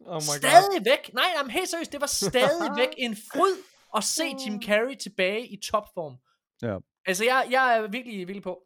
Oh 0.06 0.14
my 0.14 0.16
god. 0.16 0.22
stadig 0.39 0.85
væk, 0.85 1.14
nej, 1.14 1.24
jamen 1.36 1.51
helt 1.51 1.68
seriøst, 1.68 1.93
det 1.93 2.01
var 2.01 2.06
stadig 2.06 2.70
væk 2.78 2.89
en 3.06 3.16
fryd 3.32 3.56
at 3.97 4.05
se 4.05 4.22
Jim 4.47 4.62
Carrey 4.62 4.97
tilbage 5.02 5.47
i 5.47 5.56
topform. 5.70 6.16
Ja. 6.62 6.76
Altså, 7.06 7.24
jeg, 7.24 7.47
jeg 7.51 7.76
er 7.78 7.82
virkelig, 7.89 8.18
virkelig 8.18 8.43
på. 8.43 8.59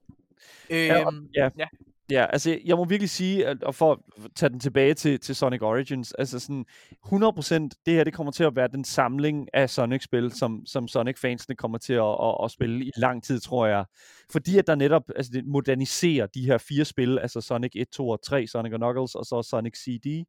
Ja, 0.71 1.07
og- 1.07 1.13
Øhm, 1.15 1.29
ja. 1.37 1.49
ja. 1.59 1.67
Ja, 2.11 2.27
altså 2.33 2.59
jeg 2.65 2.77
må 2.77 2.85
virkelig 2.85 3.11
sige, 3.11 3.47
at, 3.47 3.63
og 3.63 3.75
for 3.75 3.93
at 3.93 3.99
tage 4.37 4.51
den 4.51 4.61
tilbage 4.61 4.95
til, 4.95 5.21
til 5.21 5.35
Sonic 5.37 5.63
Origins, 5.63 6.13
altså 6.13 6.39
sådan 6.39 6.65
100% 7.07 7.69
det 7.87 7.95
her, 7.95 8.05
det 8.05 8.15
kommer 8.15 8.33
til 8.33 8.45
at 8.45 8.57
være 8.57 8.69
den 8.69 8.85
samling 8.85 9.49
af 9.55 9.71
Sonic-spil, 9.71 10.33
som, 10.33 10.67
som 10.67 10.89
Sonic-fansene 10.89 11.57
kommer 11.57 11.79
til 11.79 11.93
at, 11.93 12.17
at, 12.23 12.37
at 12.45 12.51
spille 12.51 12.85
i 12.85 12.91
lang 12.97 13.25
tid, 13.25 13.41
tror 13.41 13.67
jeg. 13.67 13.85
Fordi 14.33 14.59
at 14.59 14.67
der 14.67 14.75
netop 14.75 15.03
altså 15.17 15.33
det 15.35 15.47
moderniserer 15.47 16.27
de 16.27 16.47
her 16.47 16.59
fire 16.59 16.85
spil, 16.85 17.19
altså 17.19 17.41
Sonic 17.41 17.71
1, 17.75 17.89
2 17.89 18.09
og 18.09 18.23
3, 18.23 18.47
Sonic 18.47 18.73
og 18.73 18.79
Knuckles, 18.81 19.15
og 19.15 19.25
så 19.25 19.43
Sonic 19.51 19.75
CD. 19.77 20.25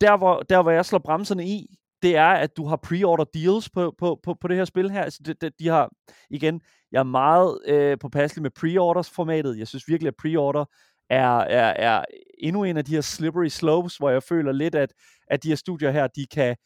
Der 0.00 0.16
hvor, 0.16 0.40
der, 0.40 0.62
hvor 0.62 0.70
jeg 0.70 0.86
slår 0.86 0.98
bremserne 0.98 1.46
i, 1.46 1.76
det 2.02 2.16
er, 2.16 2.28
at 2.28 2.56
du 2.56 2.66
har 2.66 2.76
pre-order 2.76 3.24
deals 3.34 3.70
på, 3.70 3.94
på, 3.98 4.20
på, 4.22 4.34
på 4.40 4.48
det 4.48 4.56
her 4.56 4.64
spil 4.64 4.90
her. 4.90 5.02
Altså, 5.02 5.20
de, 5.26 5.34
de, 5.34 5.50
de 5.58 5.68
har, 5.68 5.90
igen, 6.30 6.60
jeg 6.92 6.98
er 6.98 7.02
meget 7.04 7.58
øh, 7.66 7.98
påpasselig 7.98 8.42
med 8.42 8.50
pre-orders 8.50 9.10
formatet. 9.10 9.58
Jeg 9.58 9.68
synes 9.68 9.88
virkelig, 9.88 10.08
at 10.08 10.14
pre-order 10.22 10.64
er, 11.10 11.38
er, 11.38 11.72
er 11.76 12.04
endnu 12.38 12.64
en 12.64 12.76
af 12.76 12.84
de 12.84 12.94
her 12.94 13.00
slippery 13.00 13.48
slopes, 13.48 13.96
hvor 13.96 14.10
jeg 14.10 14.22
føler 14.22 14.52
lidt, 14.52 14.74
at, 14.74 14.92
at 15.28 15.42
de 15.42 15.48
her 15.48 15.56
studier 15.56 15.90
her, 15.90 16.06
de 16.06 16.26
kan, 16.26 16.56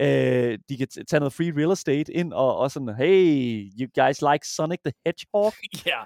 øh, 0.00 0.58
de 0.68 0.76
kan 0.76 0.86
t- 0.92 1.04
tage 1.10 1.20
noget 1.20 1.32
free 1.32 1.52
real 1.56 1.72
estate 1.72 2.12
ind, 2.12 2.32
og, 2.32 2.56
og 2.56 2.70
sådan, 2.70 2.94
hey, 2.98 3.70
you 3.80 3.88
guys 4.04 4.22
like 4.32 4.48
Sonic 4.48 4.78
the 4.84 4.92
Hedgehog? 5.06 5.52
ja. 5.92 6.00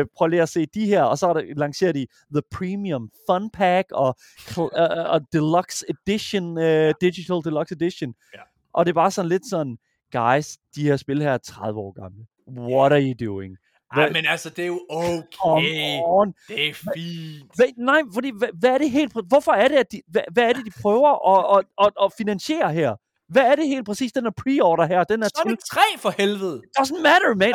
Øh, 0.00 0.06
prøv 0.16 0.26
lige 0.28 0.42
at 0.42 0.48
se 0.48 0.66
de 0.66 0.86
her, 0.86 1.02
og 1.02 1.18
så 1.18 1.28
er 1.28 1.32
der, 1.32 1.42
lancerer 1.56 1.92
de 1.92 2.06
The 2.34 2.42
Premium 2.52 3.10
Fun 3.30 3.50
Pack 3.50 3.92
og, 3.92 4.16
uh, 4.58 4.64
og 5.14 5.20
Deluxe 5.32 5.84
Edition, 5.88 6.58
uh, 6.58 6.90
Digital 7.00 7.36
Deluxe 7.44 7.74
Edition. 7.74 8.14
Ja. 8.34 8.40
Og 8.72 8.86
det 8.86 8.90
er 8.92 8.94
bare 8.94 9.10
sådan 9.10 9.28
lidt 9.28 9.48
sådan, 9.50 9.78
guys, 10.12 10.56
de 10.74 10.82
her 10.82 10.96
spil 10.96 11.22
her 11.22 11.32
er 11.32 11.38
30 11.38 11.80
år 11.80 11.92
gamle. 12.02 12.26
What 12.72 12.92
are 12.92 13.02
you 13.02 13.14
doing? 13.26 13.56
Ej, 13.92 14.02
Hvad- 14.02 14.12
men 14.12 14.26
altså, 14.26 14.50
det 14.50 14.62
er 14.62 14.66
jo 14.66 14.80
okay. 14.90 16.00
On. 16.04 16.34
Det 16.48 16.68
er 16.68 16.74
fint. 16.74 17.50
Hvad, 17.56 17.66
nej, 17.76 18.00
fordi 18.14 18.30
hvad, 18.38 18.48
hvad 18.58 18.70
er 18.70 18.78
det 18.78 18.90
helt 18.90 19.12
Hvorfor 19.28 19.52
er 19.52 19.68
det, 19.68 19.76
at 19.76 19.92
de, 19.92 20.00
hvad, 20.08 20.22
hvad 20.32 20.44
er 20.48 20.52
det, 20.52 20.66
de 20.66 20.70
prøver 20.82 21.36
at, 21.36 21.58
at, 21.58 21.86
at, 21.86 21.92
at 22.04 22.12
finansiere 22.18 22.72
her? 22.72 22.96
Hvad 23.28 23.42
er 23.42 23.54
det 23.56 23.68
helt 23.68 23.86
præcis, 23.86 24.12
den 24.12 24.24
her 24.24 24.30
pre-order 24.30 24.86
her? 24.86 25.04
Den 25.04 25.22
er 25.22 25.28
til 25.28 25.42
Sonic 25.42 25.58
3 25.72 25.80
for 25.98 26.10
helvede. 26.18 26.62
doesn't 26.78 27.02
matter, 27.02 27.34
man. 27.34 27.52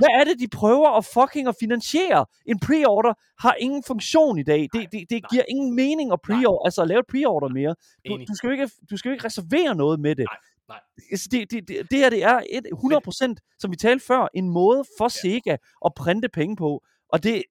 Hvad 0.00 0.08
er 0.20 0.24
det, 0.24 0.40
de 0.40 0.48
prøver 0.48 0.88
at 0.98 1.04
fucking 1.04 1.48
at 1.48 1.56
finansiere? 1.60 2.26
En 2.46 2.58
pre-order 2.64 3.12
har 3.38 3.54
ingen 3.54 3.82
funktion 3.86 4.38
i 4.38 4.42
dag. 4.42 4.68
Det, 4.72 4.92
det, 4.92 5.10
det 5.10 5.30
giver 5.30 5.44
ingen 5.48 5.74
mening 5.74 6.12
at 6.12 6.18
pre-order, 6.26 6.64
altså 6.64 6.82
at 6.82 6.88
lave 6.88 7.00
et 7.00 7.06
pre-order 7.12 7.48
mere. 7.48 7.74
Du, 8.08 8.16
du, 8.28 8.34
skal 8.34 8.46
jo 8.46 8.52
ikke, 8.52 8.70
du 8.90 8.96
skal 8.96 9.08
jo 9.08 9.12
ikke 9.12 9.24
reservere 9.24 9.74
noget 9.74 10.00
med 10.00 10.14
det. 10.16 10.26
Nej, 10.28 10.38
nej. 10.68 10.80
Altså, 11.12 11.28
det, 11.32 11.50
det, 11.50 11.68
det, 11.68 11.90
det 11.90 11.98
her, 11.98 12.10
det 12.10 12.24
er 12.24 12.40
et 12.50 12.66
100%, 12.66 13.56
som 13.58 13.70
vi 13.70 13.76
talte 13.76 14.06
før, 14.06 14.28
en 14.34 14.48
måde 14.48 14.84
for 14.98 15.08
Sega 15.08 15.56
at 15.86 15.92
printe 15.96 16.28
penge 16.28 16.56
på. 16.56 16.82
Og 17.12 17.22
det, 17.22 17.42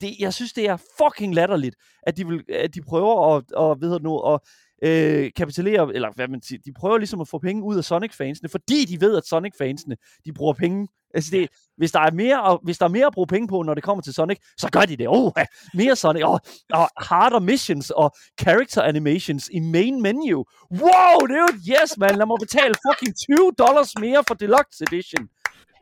det, 0.00 0.16
jeg 0.18 0.34
synes, 0.34 0.52
det 0.52 0.68
er 0.68 0.76
fucking 0.76 1.34
latterligt, 1.34 1.76
at 2.02 2.16
de, 2.16 2.26
vil, 2.26 2.44
at 2.48 2.74
de 2.74 2.82
prøver 2.82 3.36
at, 3.36 3.44
hedder 3.80 3.98
det 3.98 4.02
nu, 4.02 4.18
at 4.18 4.40
øh, 4.82 5.30
kapitalere, 5.36 5.94
eller 5.94 6.08
hvad 6.14 6.28
man 6.28 6.42
siger, 6.42 6.58
de 6.64 6.72
prøver 6.72 6.98
ligesom 6.98 7.20
at 7.20 7.28
få 7.28 7.38
penge 7.38 7.62
ud 7.64 7.76
af 7.76 7.84
Sonic-fansene, 7.84 8.48
fordi 8.48 8.84
de 8.84 9.00
ved, 9.00 9.16
at 9.16 9.24
Sonic-fansene, 9.26 9.96
de 10.24 10.32
bruger 10.32 10.52
penge. 10.54 10.88
Altså 11.14 11.30
det, 11.30 11.48
hvis, 11.76 11.92
der 11.92 12.00
er 12.00 12.10
mere, 12.10 12.52
at- 12.52 12.58
hvis 12.62 12.78
der 12.78 12.84
er 12.84 12.88
mere 12.90 13.06
at 13.06 13.12
bruge 13.12 13.26
penge 13.26 13.48
på, 13.48 13.62
når 13.62 13.74
det 13.74 13.82
kommer 13.82 14.02
til 14.02 14.14
Sonic, 14.14 14.38
så 14.58 14.68
gør 14.72 14.80
de 14.80 14.96
det. 14.96 15.06
Oh, 15.08 15.32
mere 15.74 15.96
Sonic, 15.96 16.22
og, 16.22 16.40
og 16.72 16.88
harder 16.98 17.40
missions, 17.40 17.90
og 17.90 18.10
character 18.40 18.82
animations 18.82 19.48
i 19.52 19.60
main 19.60 20.02
menu. 20.02 20.44
Wow, 20.70 21.18
dude, 21.28 21.56
yes, 21.70 21.98
man, 21.98 22.16
lad 22.16 22.26
mig 22.26 22.36
betale 22.40 22.74
fucking 22.88 23.14
20 23.38 23.52
dollars 23.58 23.90
mere 24.00 24.24
for 24.28 24.34
Deluxe 24.34 24.84
Edition. 24.92 25.28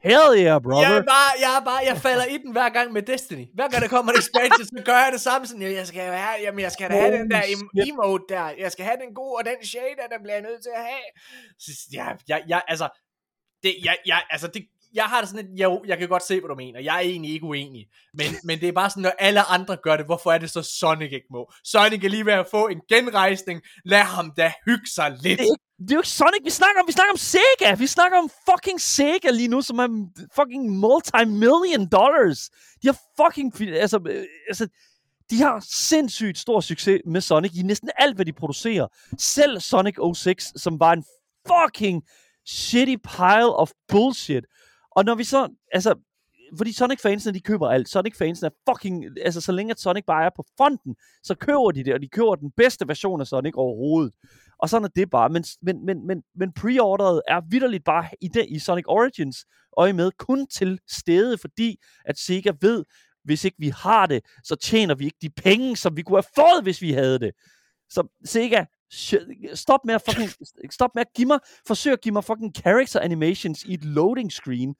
Hell 0.02 0.30
yeah, 0.36 0.62
brother. 0.62 0.88
Jeg 0.88 0.98
er, 0.98 1.02
bare, 1.02 1.30
jeg 1.40 1.56
er 1.60 1.64
bare, 1.64 1.80
jeg 1.90 1.96
falder 1.96 2.24
i 2.24 2.36
den 2.38 2.52
hver 2.52 2.68
gang 2.68 2.92
med 2.92 3.02
Destiny. 3.02 3.46
Hver 3.54 3.68
gang 3.68 3.82
der 3.82 3.88
kommer 3.88 4.12
en 4.12 4.18
expansion, 4.18 4.66
så 4.66 4.82
gør 4.84 4.98
jeg 5.04 5.12
det 5.12 5.20
samme. 5.20 5.46
Sådan, 5.46 5.62
jeg 5.62 5.86
skal 5.86 6.02
have, 6.02 6.40
jamen, 6.42 6.60
jeg 6.60 6.72
skal 6.72 6.90
da 6.90 7.00
have 7.00 7.18
den 7.18 7.30
der 7.30 7.42
em- 7.42 7.88
emote 7.88 8.24
der. 8.28 8.48
Jeg 8.58 8.72
skal 8.72 8.84
have 8.84 8.96
den 9.04 9.14
gode, 9.14 9.34
og 9.38 9.44
den 9.44 9.64
shader, 9.66 10.06
der 10.10 10.18
bliver 10.22 10.34
jeg 10.34 10.42
nødt 10.42 10.62
til 10.62 10.72
at 10.76 10.82
have. 10.82 11.08
Så, 11.58 11.70
ja, 11.92 12.06
jeg, 12.28 12.42
jeg, 12.48 12.62
altså, 12.68 12.88
det, 13.62 13.74
jeg, 13.84 13.96
jeg, 14.06 14.22
altså, 14.30 14.46
det, 14.46 14.62
jeg 14.94 15.04
har 15.04 15.20
det 15.20 15.28
sådan 15.28 15.46
lidt, 15.46 15.60
jo, 15.60 15.84
jeg 15.86 15.98
kan 15.98 16.08
godt 16.08 16.22
se, 16.22 16.40
hvad 16.40 16.48
du 16.48 16.54
mener. 16.54 16.80
Jeg 16.80 16.96
er 16.96 17.00
egentlig 17.00 17.32
ikke 17.32 17.46
uenig. 17.46 17.86
Men, 18.14 18.26
men 18.46 18.60
det 18.60 18.68
er 18.68 18.72
bare 18.72 18.90
sådan, 18.90 19.02
når 19.02 19.12
alle 19.18 19.42
andre 19.42 19.76
gør 19.76 19.96
det, 19.96 20.06
hvorfor 20.06 20.32
er 20.32 20.38
det 20.38 20.50
så 20.50 20.62
Sonic 20.62 21.12
ikke 21.12 21.26
må? 21.30 21.52
Sonic 21.64 22.04
er 22.04 22.08
lige 22.08 22.26
ved 22.26 22.32
at 22.32 22.46
få 22.50 22.68
en 22.68 22.80
genrejsning. 22.88 23.62
Lad 23.84 24.02
ham 24.02 24.32
da 24.36 24.52
hygge 24.66 24.86
sig 24.86 25.10
lidt. 25.22 25.38
Det 25.38 25.46
er, 25.46 25.54
det 25.78 25.90
er 25.90 25.94
jo 25.94 26.00
ikke 26.00 26.08
Sonic, 26.08 26.44
vi 26.44 26.50
snakker 26.50 26.80
om. 26.80 26.86
Vi 26.86 26.92
snakker 26.92 27.12
om 27.12 27.18
Sega. 27.18 27.74
Vi 27.74 27.86
snakker 27.86 28.18
om 28.18 28.30
fucking 28.50 28.80
Sega 28.80 29.30
lige 29.30 29.48
nu, 29.48 29.62
som 29.62 29.78
er 29.78 29.88
fucking 30.34 30.70
multi-million 30.70 31.88
dollars. 31.88 32.50
De 32.82 32.88
har 32.88 32.98
fucking... 33.20 33.60
Altså, 33.60 34.00
øh, 34.08 34.24
altså, 34.48 34.68
de 35.30 35.42
har 35.42 35.66
sindssygt 35.70 36.38
stor 36.38 36.60
succes 36.60 37.00
med 37.06 37.20
Sonic 37.20 37.52
i 37.56 37.62
næsten 37.62 37.90
alt, 37.98 38.16
hvad 38.16 38.26
de 38.26 38.32
producerer. 38.32 38.86
Selv 39.18 39.60
Sonic 39.60 39.94
06, 40.16 40.52
som 40.56 40.80
var 40.80 40.92
en 40.92 41.04
fucking 41.46 42.02
shitty 42.46 42.96
pile 42.96 43.56
of 43.56 43.70
bullshit. 43.88 44.44
Og 44.98 45.04
når 45.04 45.14
vi 45.14 45.24
så... 45.24 45.48
Altså, 45.72 45.94
fordi 46.56 46.72
Sonic-fansene, 46.72 47.34
de 47.34 47.40
køber 47.40 47.68
alt. 47.68 47.88
Sonic-fansene 47.88 48.46
er 48.46 48.72
fucking... 48.72 49.04
Altså, 49.24 49.40
så 49.40 49.52
længe 49.52 49.70
at 49.70 49.80
Sonic 49.80 50.04
bare 50.06 50.24
er 50.24 50.30
på 50.36 50.44
fronten, 50.56 50.96
så 51.22 51.34
køber 51.34 51.70
de 51.70 51.84
det, 51.84 51.94
og 51.94 52.00
de 52.02 52.08
køber 52.08 52.34
den 52.34 52.50
bedste 52.56 52.88
version 52.88 53.20
af 53.20 53.26
Sonic 53.26 53.54
overhovedet. 53.56 54.12
Og 54.58 54.68
sådan 54.68 54.84
er 54.84 54.88
det 54.88 55.10
bare. 55.10 55.28
Men, 55.28 55.44
men, 55.62 55.86
men, 55.86 56.06
men, 56.06 56.22
men 56.34 56.52
pre-orderet 56.52 57.22
er 57.28 57.40
vidderligt 57.50 57.84
bare 57.84 58.08
i, 58.20 58.28
det, 58.28 58.46
i 58.48 58.58
Sonic 58.58 58.84
Origins 58.88 59.36
øje 59.76 59.92
med 59.92 60.10
kun 60.18 60.46
til 60.46 60.78
stede, 60.88 61.38
fordi 61.38 61.76
at 62.04 62.18
Sega 62.18 62.52
ved, 62.60 62.84
hvis 63.24 63.44
ikke 63.44 63.56
vi 63.58 63.68
har 63.68 64.06
det, 64.06 64.20
så 64.44 64.56
tjener 64.56 64.94
vi 64.94 65.04
ikke 65.04 65.18
de 65.22 65.30
penge, 65.30 65.76
som 65.76 65.96
vi 65.96 66.02
kunne 66.02 66.16
have 66.16 66.32
fået, 66.34 66.62
hvis 66.62 66.82
vi 66.82 66.92
havde 66.92 67.18
det. 67.18 67.32
Så 67.90 68.08
Sega, 68.24 68.64
stop 69.54 69.80
med 69.84 69.94
at 69.94 70.02
fucking, 70.08 70.30
stop 70.72 70.90
med 70.94 71.00
at 71.00 71.12
give 71.16 71.26
mig, 71.28 71.38
forsøg 71.66 71.92
at 71.92 72.00
give 72.00 72.12
mig 72.12 72.24
fucking 72.24 72.54
character 72.56 73.00
animations 73.00 73.62
i 73.64 73.74
et 73.74 73.84
loading 73.84 74.32
screen 74.32 74.74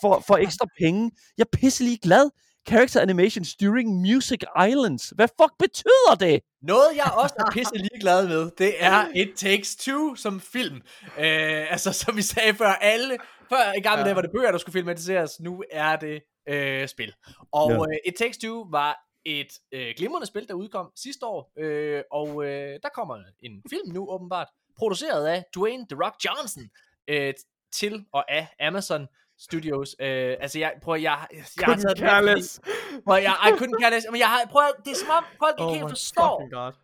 for, 0.00 0.22
for 0.26 0.36
ekstra 0.36 0.66
penge. 0.78 1.10
Jeg 1.38 1.46
er 1.52 1.56
pisselig 1.58 1.98
glad. 2.02 2.30
Character 2.68 3.00
animations 3.00 3.56
during 3.56 4.00
Music 4.00 4.40
Islands. 4.68 5.12
Hvad 5.16 5.28
fuck 5.40 5.52
betyder 5.58 6.14
det? 6.20 6.40
Noget, 6.62 6.86
jeg 6.96 7.12
også 7.14 7.34
er 7.38 7.50
pisse 7.52 7.74
ligeglad 7.74 8.28
med, 8.28 8.50
det 8.58 8.74
er 8.78 9.08
It 9.14 9.28
Takes 9.36 9.76
Two 9.76 10.14
som 10.14 10.40
film. 10.40 10.76
Øh, 11.18 11.72
altså, 11.72 11.92
som 11.92 12.16
vi 12.16 12.22
sagde 12.22 12.54
før, 12.54 12.68
alle, 12.68 13.16
før 13.48 13.72
i 13.78 13.80
gamle 13.80 13.98
Ja. 14.00 14.04
dage 14.04 14.14
var 14.16 14.22
det 14.22 14.30
bøger, 14.36 14.50
der 14.50 14.58
skulle 14.58 14.72
filmatiseres, 14.72 15.40
nu 15.40 15.62
er 15.70 15.96
det 15.96 16.20
øh, 16.48 16.88
spil. 16.88 17.12
Og 17.52 17.70
Ja. 17.70 17.76
øh, 17.76 17.96
It 18.06 18.14
Takes 18.18 18.38
Two 18.38 18.66
var 18.70 19.05
et 19.26 19.58
øh, 19.72 19.94
glimrende 19.96 20.26
spil, 20.26 20.48
der 20.48 20.54
udkom 20.54 20.90
sidste 20.96 21.26
år, 21.26 21.52
øh, 21.58 22.02
og 22.10 22.44
øh, 22.44 22.78
der 22.82 22.88
kommer 22.94 23.16
en 23.40 23.62
film 23.70 23.92
nu 23.92 24.10
åbenbart, 24.10 24.48
produceret 24.78 25.26
af 25.26 25.44
Dwayne 25.56 25.86
The 25.90 26.04
Rock 26.04 26.14
Johnson, 26.24 26.62
øh, 27.08 27.34
til 27.72 28.04
og 28.12 28.30
af 28.32 28.48
Amazon 28.60 29.06
Studios. 29.38 29.96
Øh, 30.00 30.36
altså, 30.40 30.58
jeg 30.58 30.74
prøver, 30.82 30.96
jeg, 30.98 31.26
jeg, 31.32 31.44
jeg 31.60 31.66
har 31.66 31.74
taget 31.94 31.98
med, 32.24 32.32
fordi- 32.60 33.02
Prøv, 33.06 33.22
jeg, 33.22 33.36
I 33.48 33.50
couldn't 33.60 33.80
care 33.80 33.90
less. 33.90 34.06
Men 34.10 34.18
jeg 34.20 34.28
har, 34.28 34.46
prøv, 34.50 34.62
det 34.84 34.90
er 34.90 34.94
som 34.96 35.10
om 35.10 35.24
folk 35.38 35.54
ikke 35.54 35.64
Oh 35.64 35.70
helt 35.74 35.82
forstår. 35.90 36.40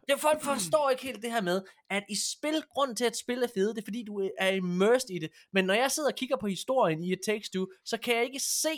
Det, 0.08 0.20
folk 0.20 0.42
forstår 0.42 0.90
ikke 0.90 1.02
helt 1.02 1.22
det 1.22 1.32
her 1.32 1.40
med, 1.40 1.62
at 1.90 2.04
i 2.08 2.16
spil, 2.32 2.62
grunden 2.70 2.96
til 2.96 3.04
at 3.04 3.16
spil 3.16 3.42
er 3.42 3.48
fede, 3.54 3.74
det 3.74 3.80
er 3.80 3.84
fordi 3.84 4.04
du 4.06 4.30
er 4.38 4.48
immersed 4.48 5.10
i 5.10 5.18
det. 5.18 5.30
Men 5.52 5.64
når 5.64 5.74
jeg 5.74 5.90
sidder 5.90 6.08
og 6.08 6.14
kigger 6.14 6.36
på 6.36 6.46
historien 6.46 7.02
i 7.04 7.12
It 7.12 7.18
Takes 7.26 7.50
Two, 7.50 7.66
så 7.84 7.96
kan 7.98 8.14
jeg 8.16 8.24
ikke 8.24 8.40
se, 8.40 8.74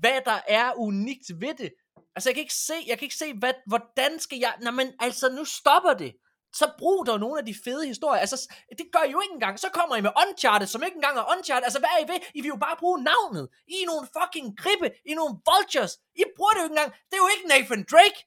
hvad 0.00 0.20
der 0.24 0.38
er 0.48 0.72
unikt 0.76 1.30
ved 1.40 1.54
det. 1.58 1.72
Altså 2.16 2.28
jeg 2.28 2.34
kan 2.34 2.42
ikke 2.46 2.54
se, 2.54 2.74
jeg 2.86 2.98
kan 2.98 3.04
ikke 3.06 3.20
se, 3.24 3.28
hvad, 3.42 3.54
hvordan 3.66 4.12
skal 4.20 4.38
jeg, 4.38 4.54
nej 4.60 4.72
men 4.80 4.88
altså 5.00 5.28
nu 5.38 5.44
stopper 5.44 5.94
det. 5.94 6.12
Så 6.60 6.66
brug 6.78 7.06
dog 7.06 7.18
nogle 7.24 7.36
af 7.40 7.46
de 7.46 7.54
fede 7.64 7.84
historier. 7.92 8.20
Altså, 8.26 8.38
det 8.78 8.86
gør 8.94 9.02
I 9.08 9.10
jo 9.10 9.20
ikke 9.24 9.34
engang. 9.38 9.54
Så 9.64 9.68
kommer 9.78 9.94
I 9.96 10.00
med 10.06 10.10
Uncharted, 10.24 10.66
som 10.66 10.82
ikke 10.86 10.98
engang 11.00 11.16
er 11.18 11.26
Uncharted. 11.34 11.64
Altså, 11.68 11.78
hvad 11.82 11.90
er 11.96 12.00
I 12.04 12.08
ved? 12.12 12.18
I 12.34 12.40
vil 12.42 12.48
jo 12.54 12.58
bare 12.66 12.76
bruge 12.82 12.98
navnet. 13.12 13.44
I 13.74 13.76
er 13.82 13.86
nogle 13.92 14.04
fucking 14.18 14.46
gribe. 14.62 14.86
I 15.08 15.10
er 15.14 15.18
nogle 15.22 15.34
vultures. 15.50 15.92
I 16.20 16.24
bruger 16.36 16.52
det 16.52 16.60
jo 16.62 16.66
ikke 16.68 16.76
engang. 16.76 16.90
Det 17.08 17.14
er 17.18 17.22
jo 17.24 17.30
ikke 17.34 17.46
Nathan 17.52 17.82
Drake. 17.92 18.18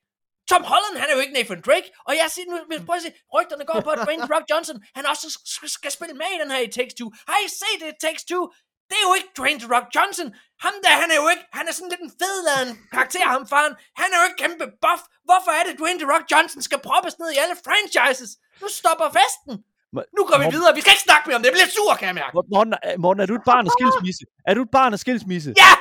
Tom 0.52 0.64
Holland, 0.72 0.95
han 1.02 1.07
er 1.10 1.16
jo 1.18 1.22
ikke 1.26 1.36
Nathan 1.40 1.61
Drake. 1.68 1.88
Og 2.07 2.14
jeg 2.22 2.28
siger 2.34 2.45
nu, 2.52 2.56
hvis- 2.70 2.86
prøv 2.88 2.95
at 2.99 3.06
se, 3.07 3.11
rygterne 3.36 3.66
går 3.70 3.80
på, 3.86 3.90
at 3.95 3.99
Dwayne 4.06 4.26
Rock 4.34 4.45
Johnson, 4.52 4.78
han 4.98 5.03
også 5.14 5.28
skal 5.78 5.91
spille 5.98 6.16
med 6.22 6.30
i 6.36 6.38
den 6.41 6.49
her 6.53 6.61
i 6.68 6.70
Takes 6.78 6.94
Two. 6.99 7.10
Har 7.30 7.38
I 7.45 7.48
set 7.61 7.78
det 7.82 7.88
i 7.95 7.98
Takes 8.06 8.24
Two? 8.30 8.44
Det 8.90 8.95
er 9.02 9.06
jo 9.10 9.14
ikke 9.20 9.30
Dwayne 9.40 9.60
The 9.64 9.70
Rock 9.76 9.88
Johnson. 9.95 10.28
Ham 10.66 10.76
der, 10.84 10.91
han 11.02 11.10
er 11.14 11.18
jo 11.24 11.28
ikke, 11.34 11.45
han 11.60 11.66
er 11.70 11.74
sådan 11.78 11.91
lidt 11.94 12.03
en 12.07 12.14
fedladen 12.22 12.70
karakter, 12.95 13.24
ham 13.36 13.44
faren. 13.53 13.74
Han 14.02 14.07
er 14.14 14.18
jo 14.22 14.26
ikke 14.30 14.40
kæmpe 14.44 14.66
buff. 14.86 15.02
Hvorfor 15.30 15.52
er 15.60 15.64
det, 15.68 15.74
Dwayne 15.80 15.99
The 16.03 16.10
Rock 16.14 16.26
Johnson 16.32 16.60
skal 16.68 16.80
proppes 16.90 17.14
ned 17.22 17.30
i 17.36 17.38
alle 17.44 17.56
franchises? 17.68 18.32
Nu 18.61 18.68
stopper 18.80 19.07
festen. 19.20 19.53
Nu 20.18 20.22
går 20.30 20.38
vi 20.38 20.45
Morten- 20.45 20.56
videre. 20.56 20.72
Vi 20.78 20.82
skal 20.84 20.94
ikke 20.95 21.06
snakke 21.10 21.24
mere 21.28 21.36
om 21.38 21.41
det. 21.41 21.49
Jeg 21.49 21.56
bliver 21.57 21.72
sur, 21.80 21.91
kan 21.99 22.06
jeg 22.11 22.18
mærke. 22.22 22.34
Morten, 22.56 22.74
er- 22.88 22.98
Morten, 23.03 23.22
er 23.24 23.28
du 23.32 23.36
et 23.41 23.45
barn 23.52 23.64
af 23.68 23.72
skilsmisse? 23.78 24.24
Er 24.49 24.53
du 24.57 24.61
et 24.68 24.74
barn 24.80 24.91
af 24.95 24.99
skilsmisse? 25.06 25.49
Ja! 25.64 25.72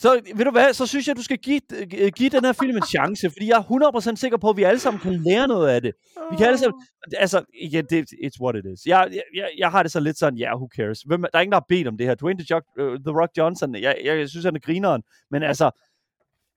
Så 0.00 0.20
ved 0.34 0.44
du 0.44 0.50
hvad, 0.50 0.72
så 0.72 0.86
synes 0.86 1.08
jeg, 1.08 1.16
du 1.16 1.22
skal 1.22 1.38
give, 1.38 1.60
øh, 1.74 2.12
give 2.16 2.30
den 2.30 2.44
her 2.44 2.52
film 2.52 2.76
en 2.76 2.82
chance, 2.82 3.30
fordi 3.30 3.48
jeg 3.48 3.58
er 3.58 4.12
100% 4.12 4.16
sikker 4.16 4.38
på, 4.38 4.50
at 4.50 4.56
vi 4.56 4.62
alle 4.62 4.80
sammen 4.80 5.00
kan 5.00 5.12
lære 5.12 5.48
noget 5.48 5.68
af 5.68 5.82
det. 5.82 5.92
Vi 6.30 6.36
kan 6.36 6.46
alle 6.46 6.58
sammen, 6.58 6.86
altså, 7.16 7.44
igen, 7.54 7.84
det, 7.90 8.12
it's 8.24 8.42
what 8.42 8.56
it 8.56 8.64
is. 8.72 8.86
Jeg, 8.86 9.10
jeg, 9.34 9.50
jeg, 9.58 9.70
har 9.70 9.82
det 9.82 9.92
så 9.92 10.00
lidt 10.00 10.18
sådan, 10.18 10.38
ja, 10.38 10.44
yeah, 10.44 10.56
who 10.56 10.68
cares? 10.76 11.02
Hvem, 11.02 11.22
der 11.22 11.28
er 11.32 11.40
ingen, 11.40 11.52
der 11.52 11.56
har 11.58 11.66
bedt 11.68 11.88
om 11.88 11.96
det 11.96 12.06
her. 12.06 12.14
Dwayne 12.14 12.44
The, 12.44 12.54
Rock, 12.54 12.64
uh, 12.80 12.98
The 13.06 13.20
Rock 13.20 13.30
Johnson, 13.38 13.74
jeg, 13.74 13.96
jeg, 14.04 14.18
jeg 14.18 14.28
synes, 14.28 14.44
han 14.44 14.56
er 14.56 14.60
grineren, 14.60 15.02
men 15.30 15.42
altså, 15.42 15.70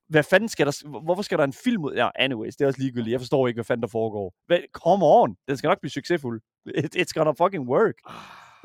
hvad 0.10 0.24
fanden 0.24 0.50
skal 0.50 0.66
der, 0.66 1.02
hvorfor 1.04 1.22
skal 1.22 1.38
der 1.38 1.44
en 1.44 1.54
film 1.54 1.84
ud? 1.84 1.94
Ja, 1.94 2.10
anyways, 2.16 2.56
det 2.56 2.64
er 2.64 2.68
også 2.68 2.82
ligegyldigt. 2.82 3.12
Jeg 3.12 3.20
forstår 3.20 3.48
ikke, 3.48 3.58
hvad 3.58 3.66
fanden 3.66 3.82
der 3.82 3.88
foregår. 3.88 4.34
Hvad, 4.48 4.60
come 4.74 5.06
on, 5.06 5.36
den 5.48 5.58
skal 5.58 5.68
nok 5.68 5.80
blive 5.82 5.92
succesfuld. 5.92 6.42
It, 6.76 6.96
it's 6.96 7.14
gonna 7.14 7.32
fucking 7.32 7.70
work. 7.70 7.96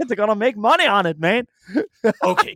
They're 0.03 0.23
gonna 0.23 0.35
make 0.35 0.57
money 0.57 0.89
on 0.89 1.07
it, 1.07 1.19
man. 1.19 1.47
Okay. 2.33 2.55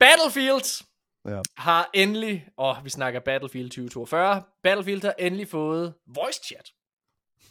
Battlefield 0.00 0.89
Ja. 1.28 1.40
har 1.56 1.90
endelig, 1.94 2.48
og 2.56 2.76
vi 2.84 2.90
snakker 2.90 3.20
Battlefield 3.20 3.70
2042, 3.70 4.42
Battlefield 4.62 5.02
har 5.02 5.14
endelig 5.18 5.48
fået 5.48 5.94
voice 6.06 6.40
chat. 6.46 6.70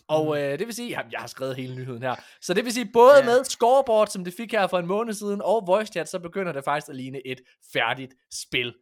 Og 0.08 0.42
øh, 0.42 0.60
det 0.60 0.68
vil 0.68 0.76
sige, 0.76 0.90
jamen, 0.90 1.12
jeg 1.12 1.20
har 1.20 1.28
skrevet 1.28 1.56
hele 1.56 1.76
nyheden 1.76 2.02
her, 2.04 2.16
så 2.42 2.54
det 2.54 2.66
vil 2.66 2.74
sige, 2.74 2.90
både 2.94 3.18
Ja. 3.18 3.26
med 3.26 3.44
scoreboard, 3.44 4.08
som 4.08 4.24
det 4.24 4.34
fik 4.38 4.52
her 4.52 4.68
for 4.68 4.80
en 4.80 4.88
måned 4.88 5.14
siden, 5.14 5.42
og 5.42 5.64
voice 5.68 5.92
chat, 5.92 6.10
så 6.10 6.20
begynder 6.20 6.52
det 6.52 6.64
faktisk 6.64 6.90
at 6.90 6.96
ligne 6.96 7.28
et 7.28 7.42
færdigt 7.74 8.14
spil. 8.34 8.76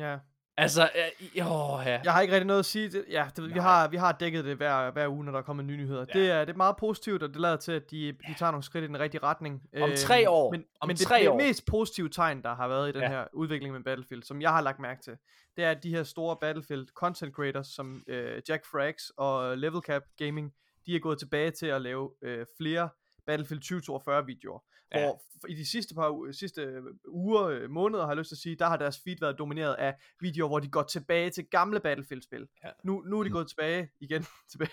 Ja. 0.00 0.16
Altså, 0.58 0.82
øh, 0.82 1.46
åh, 1.46 1.82
ja. 1.86 2.00
Jeg 2.04 2.12
har 2.12 2.20
ikke 2.20 2.34
rigtig 2.34 2.46
noget 2.46 2.58
at 2.58 2.66
sige. 2.66 2.90
Ja, 3.10 3.28
det, 3.36 3.54
vi, 3.54 3.58
har, 3.58 3.88
vi 3.88 3.96
har 3.96 4.12
dækket 4.12 4.44
det 4.44 4.56
hver, 4.56 4.90
hver 4.90 5.08
uge, 5.08 5.24
når 5.24 5.32
der 5.32 5.42
kommer 5.42 5.62
nye 5.62 5.76
nyheder. 5.76 6.04
Ja. 6.14 6.18
Det, 6.20 6.30
er, 6.30 6.44
det 6.44 6.52
er 6.52 6.56
meget 6.56 6.76
positivt, 6.76 7.22
og 7.22 7.28
det 7.28 7.36
lader 7.40 7.56
til, 7.56 7.72
at 7.72 7.90
de, 7.90 8.12
de 8.28 8.34
tager 8.38 8.50
nogle 8.52 8.62
skridt 8.62 8.84
i 8.84 8.86
den 8.86 8.98
rigtige 9.00 9.22
retning. 9.22 9.62
Om 9.82 9.90
tre 9.96 10.30
år. 10.30 10.50
Men, 10.52 10.64
Om 10.80 10.86
men 10.88 10.96
tre 10.96 11.14
det, 11.14 11.22
det 11.22 11.30
år. 11.30 11.36
mest 11.36 11.66
positive 11.66 12.08
tegn, 12.08 12.42
der 12.42 12.54
har 12.54 12.68
været 12.68 12.88
i 12.88 12.92
den 12.92 13.00
Ja. 13.02 13.08
her 13.08 13.24
udvikling 13.32 13.74
med 13.74 13.84
Battlefield, 13.84 14.22
som 14.22 14.42
jeg 14.42 14.50
har 14.50 14.60
lagt 14.60 14.78
mærke 14.80 15.02
til, 15.02 15.16
det 15.56 15.64
er, 15.64 15.70
at 15.70 15.82
de 15.82 15.90
her 15.90 16.02
store 16.02 16.36
Battlefield 16.40 16.86
content 16.94 17.34
creators, 17.34 17.66
som 17.66 18.02
øh, 18.08 18.42
Jack 18.48 18.66
Frags 18.66 19.12
og 19.16 19.58
Level 19.58 19.80
Cap 19.80 20.02
Gaming, 20.18 20.52
de 20.86 20.96
er 20.96 21.00
gået 21.00 21.18
tilbage 21.18 21.50
til 21.50 21.66
at 21.66 21.82
lave 21.82 22.10
øh, 22.22 22.46
flere 22.60 22.88
Battlefield 23.26 23.60
2042 23.60 24.26
videoer. 24.26 24.58
Ja. 24.94 25.00
Hvor 25.04 25.22
i 25.48 25.54
de 25.54 25.70
sidste 25.70 25.94
par 25.94 26.32
sidste 26.32 26.60
øh, 26.62 26.82
uger, 27.08 27.42
øh, 27.42 27.70
måneder, 27.70 28.02
har 28.04 28.10
jeg 28.10 28.16
lyst 28.16 28.28
til 28.28 28.34
at 28.34 28.38
sige, 28.38 28.56
der 28.58 28.66
har 28.66 28.76
deres 28.76 28.98
feed 29.04 29.16
været 29.20 29.38
domineret 29.38 29.74
af 29.74 29.94
videoer, 30.20 30.48
hvor 30.48 30.58
de 30.58 30.68
går 30.68 30.82
tilbage 30.82 31.30
til 31.30 31.44
gamle 31.50 31.80
Battlefield-spil. 31.80 32.46
Ja. 32.64 32.68
Nu, 32.84 33.02
nu 33.10 33.18
er 33.18 33.22
de 33.22 33.28
Mm. 33.28 33.32
gået 33.32 33.48
tilbage 33.48 33.88
igen 34.00 34.26
tilbage 34.52 34.70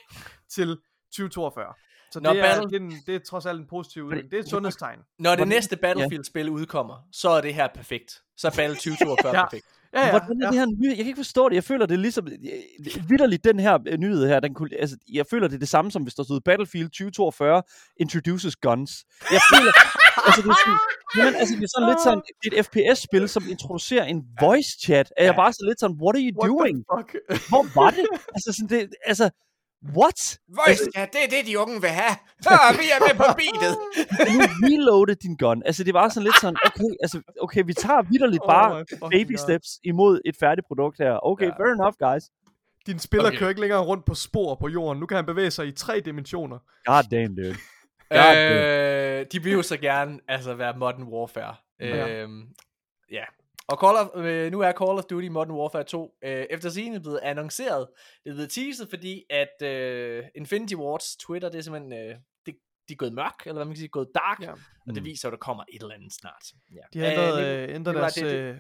til 0.55 0.77
2042. 1.11 1.73
Så 2.11 2.19
Når 2.19 2.33
det 2.33 2.41
er, 2.41 2.53
Battle- 2.53 2.67
det, 2.69 2.75
er 2.75 2.79
en, 2.79 2.93
det 3.07 3.15
er 3.15 3.19
trods 3.19 3.45
alt 3.45 3.59
en 3.59 3.67
positiv 3.67 4.03
udvikling. 4.03 4.31
Det 4.31 4.37
er 4.37 4.41
et 4.43 4.49
sundhedstegn. 4.49 4.99
Når 5.19 5.29
det 5.29 5.37
Hvordan- 5.39 5.47
næste 5.47 5.77
Battlefield-spil 5.77 6.49
udkommer, 6.49 7.07
så 7.11 7.29
er 7.29 7.41
det 7.41 7.53
her 7.53 7.67
perfekt. 7.75 8.21
Så 8.37 8.47
er 8.47 8.51
Battle 8.51 8.75
2042 8.75 9.35
Ja. 9.35 9.43
perfekt. 9.45 9.65
Ja, 9.93 10.05
Ja, 10.05 10.09
Hvordan 10.09 10.41
er 10.41 10.45
ja. 10.45 10.51
det 10.51 10.59
her 10.59 10.65
ny? 10.65 10.87
Jeg 10.87 10.95
kan 10.97 11.05
ikke 11.05 11.17
forstå 11.19 11.49
det. 11.49 11.55
Jeg 11.55 11.63
føler, 11.63 11.85
det 11.85 11.93
er 11.95 11.99
ligesom... 11.99 12.27
Vidderligt, 13.09 13.43
den 13.43 13.59
her 13.59 13.79
øh, 13.87 13.97
nyhed 13.97 14.27
her, 14.27 14.39
den 14.39 14.53
kunne, 14.53 14.69
altså, 14.79 14.97
jeg 15.13 15.25
føler, 15.29 15.47
det 15.47 15.55
er 15.55 15.59
det 15.59 15.69
samme, 15.69 15.91
som 15.91 16.03
hvis 16.03 16.13
der 16.15 16.23
stod 16.23 16.41
Battlefield 16.41 16.89
2042 16.89 17.63
introduces 17.97 18.55
guns. 18.55 19.05
Jeg 19.31 19.41
føler... 19.55 19.71
altså, 20.25 20.41
det 20.45 20.49
er 20.55 20.59
sådan, 20.65 20.79
jamen, 21.17 21.35
altså, 21.41 21.53
det 21.59 21.63
er 21.69 21.73
sådan 21.75 21.89
lidt 21.91 22.01
sådan, 22.07 22.21
det 22.43 22.47
er 22.53 22.59
et 22.59 22.65
FPS-spil, 22.67 23.29
som 23.35 23.43
introducerer 23.55 24.05
en 24.13 24.19
voice 24.45 24.71
chat. 24.83 25.13
Er 25.17 25.25
jeg 25.29 25.35
bare 25.35 25.53
så 25.53 25.61
lidt 25.69 25.79
sådan, 25.79 25.95
what 26.03 26.13
are 26.17 26.23
you 26.27 26.33
What 26.41 26.49
doing? 26.51 26.75
the 26.77 26.85
fuck? 26.93 27.09
Hvor 27.51 27.63
var 27.81 27.89
det? 27.97 28.05
Altså, 28.35 28.49
sådan, 28.57 28.69
det, 28.73 28.89
altså, 29.11 29.25
what? 29.97 30.19
Voice 30.59 30.83
chat, 30.95 31.09
det 31.13 31.21
er 31.25 31.29
det, 31.35 31.41
de 31.49 31.59
unge 31.63 31.81
vil 31.81 31.89
have. 32.01 32.15
Så 32.45 32.49
vi 32.81 32.85
er 32.95 32.99
med 33.07 33.13
på 33.23 33.27
beatet. 33.41 33.73
Nu 34.33 34.39
reloaded 34.67 35.15
din 35.25 35.35
gun. 35.43 35.63
Altså, 35.65 35.83
det 35.83 35.93
var 35.93 36.09
sådan 36.09 36.23
lidt 36.23 36.39
sådan, 36.41 36.57
okay, 36.65 36.91
altså, 37.05 37.17
okay, 37.45 37.63
vi 37.65 37.73
tager 37.73 38.01
vidderligt 38.11 38.43
bare 38.53 38.71
Oh 38.73 38.79
fucking 38.79 39.11
baby 39.11 39.31
God. 39.37 39.37
steps 39.45 39.69
imod 39.83 40.21
et 40.25 40.35
færdigt 40.43 40.67
produkt 40.67 40.97
her. 41.03 41.13
Okay, 41.31 41.45
Ja. 41.45 41.51
fair 41.59 41.71
enough, 41.77 41.95
guys. 42.07 42.23
Din 42.87 42.99
spiller 42.99 43.27
Okay. 43.27 43.37
kører 43.37 43.49
ikke 43.49 43.61
længere 43.61 43.81
rundt 43.81 44.05
på 44.05 44.15
spor 44.15 44.55
på 44.55 44.67
jorden. 44.67 44.99
Nu 44.99 45.05
kan 45.05 45.15
han 45.15 45.25
bevæge 45.25 45.51
sig 45.51 45.67
i 45.67 45.71
tre 45.71 45.99
dimensioner. 45.99 46.57
God 46.85 47.03
damn, 47.11 47.35
dude. 47.35 47.55
God 48.13 49.19
Øh, 49.19 49.25
de 49.31 49.43
vil 49.43 49.53
jo 49.53 49.61
så 49.61 49.77
gerne 49.77 50.19
altså 50.27 50.53
være 50.53 50.77
Modern 50.77 51.03
Warfare. 51.03 51.55
Ja. 51.79 52.07
Øhm, 52.21 52.47
ja. 53.11 53.23
Og 53.67 53.77
Call 53.85 53.97
of, 53.97 54.07
øh, 54.25 54.51
nu 54.51 54.59
er 54.59 54.71
Call 54.71 54.89
of 54.97 55.03
Duty 55.03 55.27
Modern 55.27 55.51
Warfare 55.51 55.83
2 55.83 56.15
øh, 56.23 56.45
efter 56.49 56.69
sigende 56.69 56.99
blevet 56.99 57.19
annonceret. 57.23 57.87
Det 58.23 58.29
er 58.29 58.33
blevet 58.33 58.51
teaset, 58.51 58.89
fordi 58.89 59.23
at 59.29 59.67
øh, 59.67 60.23
Infinity 60.35 60.73
Wards 60.75 61.15
Twitter, 61.15 61.49
det 61.49 61.57
er 61.57 61.61
simpelthen, 61.61 61.93
øh, 61.93 62.15
det, 62.45 62.55
de 62.87 62.93
er 62.93 62.97
gået 62.97 63.13
mørk, 63.13 63.35
eller 63.45 63.53
hvad 63.53 63.65
man 63.65 63.73
kan 63.73 63.77
sige, 63.79 63.87
gået 63.87 64.07
dark, 64.15 64.39
Ja. 64.41 64.45
ja. 64.45 64.51
og 64.87 64.93
det 64.95 65.03
Mm. 65.03 65.05
viser, 65.05 65.27
at 65.27 65.31
der 65.31 65.37
kommer 65.37 65.63
et 65.73 65.81
eller 65.81 65.95
andet 65.95 66.13
snart. 66.13 66.43
Ja. 66.75 66.81
De 66.93 66.99
har 66.99 67.11
ændret, 67.11 67.45
øh, 67.45 67.63
ændret 67.75 67.77
Nikolaj, 67.79 68.01
deres, 68.01 68.13
det- 68.13 68.23
det- 68.25 68.39
øh, 68.39 68.57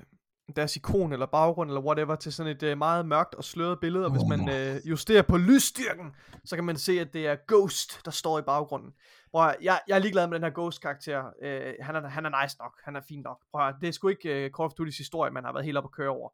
deres 0.55 0.75
ikon 0.75 1.13
eller 1.13 1.25
baggrund 1.25 1.69
eller 1.69 1.81
whatever 1.81 2.15
til 2.15 2.33
sådan 2.33 2.51
et 2.51 2.63
øh, 2.63 2.77
meget 2.77 3.05
mørkt 3.05 3.35
og 3.35 3.43
sløret 3.43 3.79
billede. 3.79 4.05
Og 4.05 4.11
hvis 4.11 4.21
man 4.29 4.49
øh, 4.49 4.75
justerer 4.89 5.21
på 5.21 5.37
lysstyrken, 5.37 6.11
så 6.45 6.55
kan 6.55 6.63
man 6.63 6.77
se, 6.77 6.99
at 6.99 7.13
det 7.13 7.27
er 7.27 7.35
Ghost, 7.47 8.05
der 8.05 8.11
står 8.11 8.39
i 8.39 8.41
baggrunden. 8.41 8.91
Prøv 9.31 9.47
at, 9.47 9.55
jeg, 9.61 9.79
jeg 9.87 9.95
er 9.95 9.99
ligeglad 9.99 10.27
med 10.27 10.35
den 10.35 10.43
her 10.43 10.51
Ghost-karakter. 10.51 11.23
Øh, 11.41 11.73
han, 11.79 11.95
er, 11.95 12.07
han 12.07 12.25
er 12.25 12.43
nice 12.43 12.57
nok. 12.59 12.73
Han 12.85 12.95
er 12.95 13.01
fin 13.07 13.21
nok. 13.21 13.37
Prøv 13.51 13.67
at, 13.67 13.75
det 13.81 13.87
er 13.87 13.91
sgu 13.91 14.07
ikke 14.07 14.29
øh, 14.29 14.51
Call 14.51 14.65
of 14.65 14.71
Duty's 14.81 14.97
historie, 14.97 15.31
man 15.31 15.43
har 15.43 15.53
været 15.53 15.65
helt 15.65 15.77
op 15.77 15.83
at 15.85 15.91
køre 15.91 16.09
over. 16.09 16.29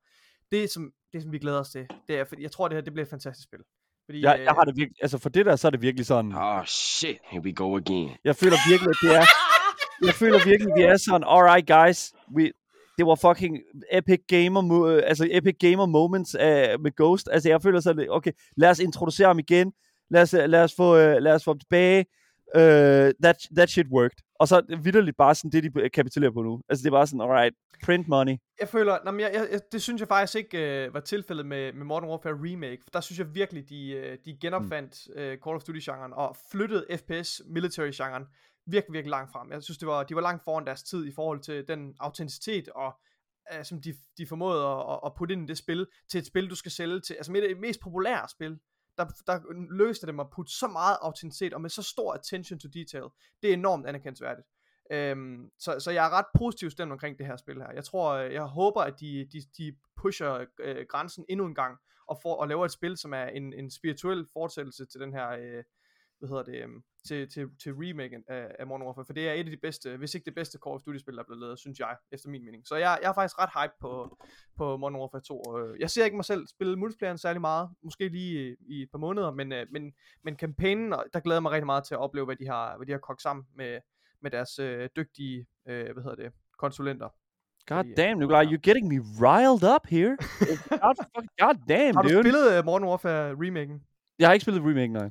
Det, 0.51 0.69
som, 0.71 0.91
det, 1.13 1.21
som 1.23 1.31
vi 1.31 1.39
glæder 1.39 1.59
os 1.59 1.69
til, 1.69 1.87
det 2.07 2.19
er, 2.19 2.23
fordi 2.25 2.43
jeg 2.43 2.51
tror, 2.51 2.67
det 2.67 2.75
her 2.77 2.81
det 2.81 2.93
bliver 2.93 3.05
et 3.05 3.09
fantastisk 3.09 3.47
spil. 3.47 3.59
Fordi, 4.05 4.21
Jeg, 4.21 4.35
øh, 4.39 4.45
jeg 4.45 4.53
har 4.53 4.63
det 4.63 4.75
virkelig, 4.77 4.97
altså 5.01 5.17
for 5.17 5.29
det 5.29 5.45
der, 5.45 5.55
så 5.55 5.67
er 5.67 5.71
det 5.71 5.81
virkelig 5.81 6.05
sådan, 6.05 6.33
Oh 6.35 6.65
shit, 6.65 7.17
here 7.23 7.43
we 7.43 7.53
go 7.53 7.77
again. 7.77 8.09
jeg 8.23 8.35
føler 8.35 8.57
virkelig, 8.69 8.89
at 8.89 8.97
det 9.01 9.15
er, 9.15 9.25
jeg 10.07 10.13
føler 10.13 10.45
virkelig, 10.45 10.71
vi 10.77 10.81
er 10.81 10.97
sådan, 10.97 11.23
alright 11.27 11.67
guys, 11.67 12.13
we, 12.35 12.51
det 12.99 13.07
var 13.07 13.15
fucking 13.15 13.57
epic 13.91 14.19
gamer, 14.27 14.61
mo- 14.61 15.03
altså 15.07 15.27
epic 15.31 15.55
gamer 15.59 15.85
moments 15.85 16.35
uh, 16.35 16.81
med 16.83 16.95
Ghost, 16.95 17.29
altså 17.31 17.49
jeg 17.49 17.61
føler 17.61 17.79
sådan, 17.79 18.07
okay, 18.09 18.31
lad 18.57 18.69
os 18.69 18.79
introducere 18.79 19.27
ham 19.27 19.39
igen, 19.39 19.73
lad 20.09 20.21
os, 20.21 20.33
lad 20.33 20.63
os 20.63 20.73
få, 20.75 20.93
uh, 20.93 20.99
lad 21.21 21.33
os 21.33 21.43
få 21.43 21.51
ham 21.51 21.59
tilbage, 21.59 22.05
uh, 22.55 22.61
that, 23.23 23.37
that 23.55 23.69
shit 23.69 23.87
worked, 23.91 24.17
Og 24.39 24.47
så 24.47 24.55
er 24.55 24.61
det 24.61 24.85
vidderligt 24.85 25.17
bare 25.17 25.35
sådan 25.35 25.51
det, 25.51 25.63
de 25.63 25.89
kapitulerer 25.89 26.31
på 26.31 26.41
nu. 26.41 26.61
Altså 26.69 26.83
det 26.83 26.87
er 26.89 26.91
bare 26.97 27.07
sådan, 27.07 27.21
alright, 27.21 27.55
print 27.85 28.07
money. 28.07 28.35
Jeg 28.59 28.67
føler, 28.69 28.97
nej, 29.03 29.11
men 29.11 29.19
jeg, 29.19 29.47
jeg, 29.51 29.59
det 29.71 29.81
synes 29.81 29.99
jeg 29.99 30.07
faktisk 30.07 30.35
ikke 30.37 30.85
øh, 30.85 30.93
var 30.93 30.99
tilfældet 30.99 31.45
med, 31.45 31.73
med 31.73 31.85
Modern 31.85 32.09
Warfare 32.09 32.33
Remake. 32.33 32.77
For 32.83 32.89
der 32.93 33.01
synes 33.01 33.19
jeg 33.19 33.35
virkelig, 33.35 33.69
de, 33.69 33.91
øh, 33.91 34.17
de 34.25 34.37
genopfandt 34.41 35.07
Mm. 35.15 35.21
øh, 35.21 35.37
Call 35.45 35.55
of 35.55 35.63
Duty-genren 35.63 36.13
og 36.13 36.35
flyttede 36.51 36.85
FPS 36.97 37.41
military-genren 37.47 38.23
virkelig, 38.71 38.93
virkelig 38.93 39.09
langt 39.09 39.31
frem. 39.31 39.51
Jeg 39.51 39.63
synes, 39.63 39.77
det 39.77 39.87
var, 39.87 40.03
de 40.03 40.15
var 40.15 40.21
langt 40.21 40.43
foran 40.43 40.65
deres 40.65 40.83
tid 40.83 41.05
i 41.05 41.11
forhold 41.11 41.39
til 41.39 41.67
den 41.67 41.95
autenticitet 41.99 42.69
og 42.69 42.99
øh, 43.53 43.65
som 43.65 43.81
de, 43.81 43.93
de 44.17 44.27
formåede 44.27 44.65
at, 44.65 44.99
at, 45.05 45.11
putte 45.17 45.33
ind 45.33 45.43
i 45.43 45.47
det 45.47 45.57
spil, 45.57 45.87
til 46.09 46.17
et 46.17 46.25
spil, 46.25 46.49
du 46.49 46.55
skal 46.55 46.71
sælge 46.71 46.99
til, 46.99 47.13
altså 47.13 47.31
med 47.31 47.41
det 47.41 47.59
mest 47.59 47.79
populære 47.81 48.29
spil, 48.29 48.59
der, 48.97 49.05
der 49.27 49.39
lykkedes 49.71 49.99
det 49.99 50.07
dem 50.07 50.19
at 50.19 50.29
putte 50.29 50.53
så 50.53 50.67
meget 50.67 50.97
autenticitet 51.01 51.53
og 51.53 51.61
med 51.61 51.69
så 51.69 51.83
stor 51.83 52.13
attention 52.13 52.59
to 52.59 52.67
detail. 52.73 53.03
Det 53.41 53.49
er 53.49 53.53
enormt 53.53 53.87
anerkendelsesværdigt. 53.87 54.47
Øhm, 54.91 55.49
så, 55.59 55.79
så 55.79 55.91
jeg 55.91 56.05
er 56.05 56.09
ret 56.09 56.25
positiv 56.37 56.69
stemt 56.69 56.91
omkring 56.91 57.17
det 57.17 57.25
her 57.25 57.37
spil 57.37 57.55
her. 57.55 57.71
Jeg 57.73 57.83
tror, 57.83 58.11
øh, 58.11 58.33
jeg 58.33 58.43
håber, 58.43 58.81
at 58.81 58.99
de, 58.99 59.27
de, 59.33 59.41
de 59.57 59.75
pusher 60.01 60.45
øh, 60.59 60.85
grænsen 60.89 61.25
endnu 61.29 61.45
en 61.45 61.55
gang, 61.55 61.77
og, 62.07 62.17
får, 62.21 62.35
og 62.35 62.47
laver 62.47 62.65
et 62.65 62.71
spil, 62.71 62.97
som 62.97 63.13
er 63.13 63.25
en, 63.25 63.53
en 63.53 63.71
spirituel 63.71 64.27
fortsættelse 64.33 64.85
til 64.85 64.99
den 64.99 65.13
her, 65.13 65.29
øh, 65.29 65.63
hvad 66.19 66.29
hedder 66.29 66.43
det, 66.43 66.55
øh, 66.55 66.69
til, 67.07 67.29
til, 67.29 67.47
til 67.63 67.73
remaken 67.73 68.23
af, 68.27 68.55
af 68.59 68.67
Modern 68.67 68.81
Warfare, 68.85 69.05
for 69.05 69.13
det 69.13 69.29
er 69.29 69.33
et 69.33 69.37
af 69.39 69.45
de 69.51 69.57
bedste, 69.57 69.97
hvis 69.97 70.15
ikke 70.15 70.25
det 70.25 70.35
bedste 70.35 70.59
Call 70.65 70.75
of 70.75 70.81
Duty 70.81 70.97
spil, 70.97 71.13
der 71.13 71.19
er 71.19 71.25
blevet 71.25 71.41
lavet, 71.41 71.59
synes 71.59 71.79
jeg, 71.79 71.95
efter 72.11 72.29
min 72.29 72.45
mening. 72.45 72.67
Så 72.67 72.75
jeg, 72.75 72.99
jeg 73.01 73.09
er 73.09 73.13
faktisk 73.13 73.39
ret 73.39 73.49
hype 73.63 73.73
på, 73.81 74.17
på 74.57 74.77
Modern 74.77 74.95
Warfare 74.95 75.21
2. 75.21 75.57
Øh, 75.59 75.79
Jeg 75.79 75.89
ser 75.89 76.05
ikke 76.05 76.15
mig 76.15 76.25
selv 76.25 76.47
spille 76.47 76.75
multiplayeren 76.75 77.17
særlig 77.17 77.41
meget, 77.41 77.69
måske 77.83 78.07
lige 78.07 78.49
i, 78.51 78.55
i 78.67 78.81
et 78.81 78.91
par 78.91 78.97
måneder, 78.99 79.31
men, 79.31 79.51
øh, 79.51 79.65
men, 79.71 79.93
men 80.23 80.35
kampagnen, 80.35 80.91
der 81.13 81.19
glæder 81.19 81.35
jeg 81.37 81.41
mig 81.41 81.51
rigtig 81.51 81.65
meget 81.65 81.83
til 81.83 81.93
at 81.93 81.99
opleve, 81.99 82.25
hvad 82.25 82.35
de 82.35 82.47
har, 82.47 82.77
hvad 82.77 82.87
de 82.87 82.91
har 82.91 82.99
kogt 82.99 83.21
sammen 83.21 83.45
med, 83.55 83.79
med 84.21 84.31
deres 84.31 84.59
øh, 84.59 84.89
dygtige, 84.95 85.47
øh, 85.69 85.93
hvad 85.93 86.03
hedder 86.03 86.15
det, 86.15 86.31
konsulenter. 86.57 87.09
God 87.67 87.85
øh, 87.85 87.97
damn, 87.97 88.19
Nikolaj, 88.19 88.43
you're 88.43 88.57
getting 88.69 88.87
me 88.87 88.99
riled 89.25 89.75
up 89.75 89.87
here. 89.89 90.17
God, 90.85 90.95
god 91.39 91.55
damn, 91.69 91.95
Har 91.95 92.01
du 92.01 92.09
dude. 92.09 92.23
spillet 92.23 92.59
uh, 92.59 92.65
Modern 92.65 92.83
Warfare 92.83 93.31
remaken? 93.45 93.83
Jeg 94.19 94.27
har 94.27 94.33
ikke 94.33 94.41
spillet 94.41 94.63
remake, 94.63 94.87
nej. 94.93 95.09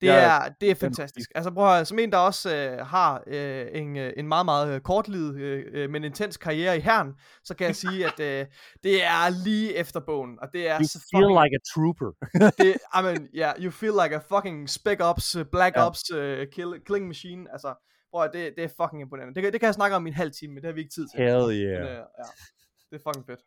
Det 0.00 0.06
Jeg- 0.06 0.46
er, 0.46 0.52
det 0.60 0.70
er 0.70 0.74
fantastisk. 0.74 1.30
Altså 1.34 1.50
prøv 1.50 1.66
at, 1.68 1.74
høre, 1.76 1.84
som 1.84 1.98
en, 1.98 2.12
der 2.12 2.18
også 2.18 2.54
øh, 2.56 2.86
har 2.86 3.22
øh, 3.26 3.66
en, 3.72 3.96
øh, 3.96 4.12
en 4.16 4.28
meget, 4.28 4.44
meget 4.44 4.74
øh, 4.74 4.80
kortlivet, 4.80 5.36
øh, 5.36 5.64
øh, 5.72 5.90
men 5.90 6.04
intens 6.04 6.36
karriere 6.36 6.76
i 6.76 6.80
herren, 6.80 7.12
så 7.44 7.54
kan 7.54 7.66
jeg 7.66 7.76
sige, 7.76 8.06
at 8.06 8.20
øh, 8.20 8.46
det 8.82 9.04
er 9.04 9.44
lige 9.44 9.74
efter 9.76 10.00
bogen, 10.00 10.38
og 10.42 10.48
det 10.52 10.68
er 10.68 10.78
You 10.80 10.84
så 10.84 10.98
feel 11.12 11.22
fucking, 11.24 11.44
like 11.44 11.54
a 11.56 11.62
trooper. 11.74 12.10
det, 12.62 12.72
I 12.98 13.02
mean, 13.02 13.28
yeah, 13.34 13.54
you 13.64 13.70
feel 13.70 13.92
like 14.02 14.14
a 14.16 14.20
fucking 14.36 14.70
Spec 14.70 15.00
Ops, 15.00 15.36
Black 15.52 15.76
Ja. 15.76 15.86
Ops, 15.86 16.10
uh, 16.12 16.18
kill, 16.52 16.70
killing 16.86 17.06
machine, 17.06 17.46
altså, 17.52 17.74
prøv 18.12 18.22
at, 18.24 18.30
det, 18.32 18.52
det 18.56 18.64
er 18.64 18.68
fucking 18.82 19.00
imponerende. 19.02 19.34
Det, 19.34 19.42
kan- 19.42 19.52
det 19.52 19.60
kan 19.60 19.66
jeg 19.66 19.74
snakke 19.74 19.96
om 19.96 20.06
i 20.06 20.10
en 20.10 20.14
halv 20.14 20.32
time, 20.40 20.52
men 20.54 20.62
det 20.62 20.68
har 20.68 20.72
vi 20.74 20.80
ikke 20.80 20.94
tid 20.94 21.06
til. 21.08 21.24
Hell 21.24 21.46
Men, 21.46 21.56
yeah. 21.56 21.82
øh, 21.82 21.96
ja, 22.20 22.26
det 22.90 22.96
er 23.00 23.02
fucking 23.08 23.26
fedt. 23.26 23.40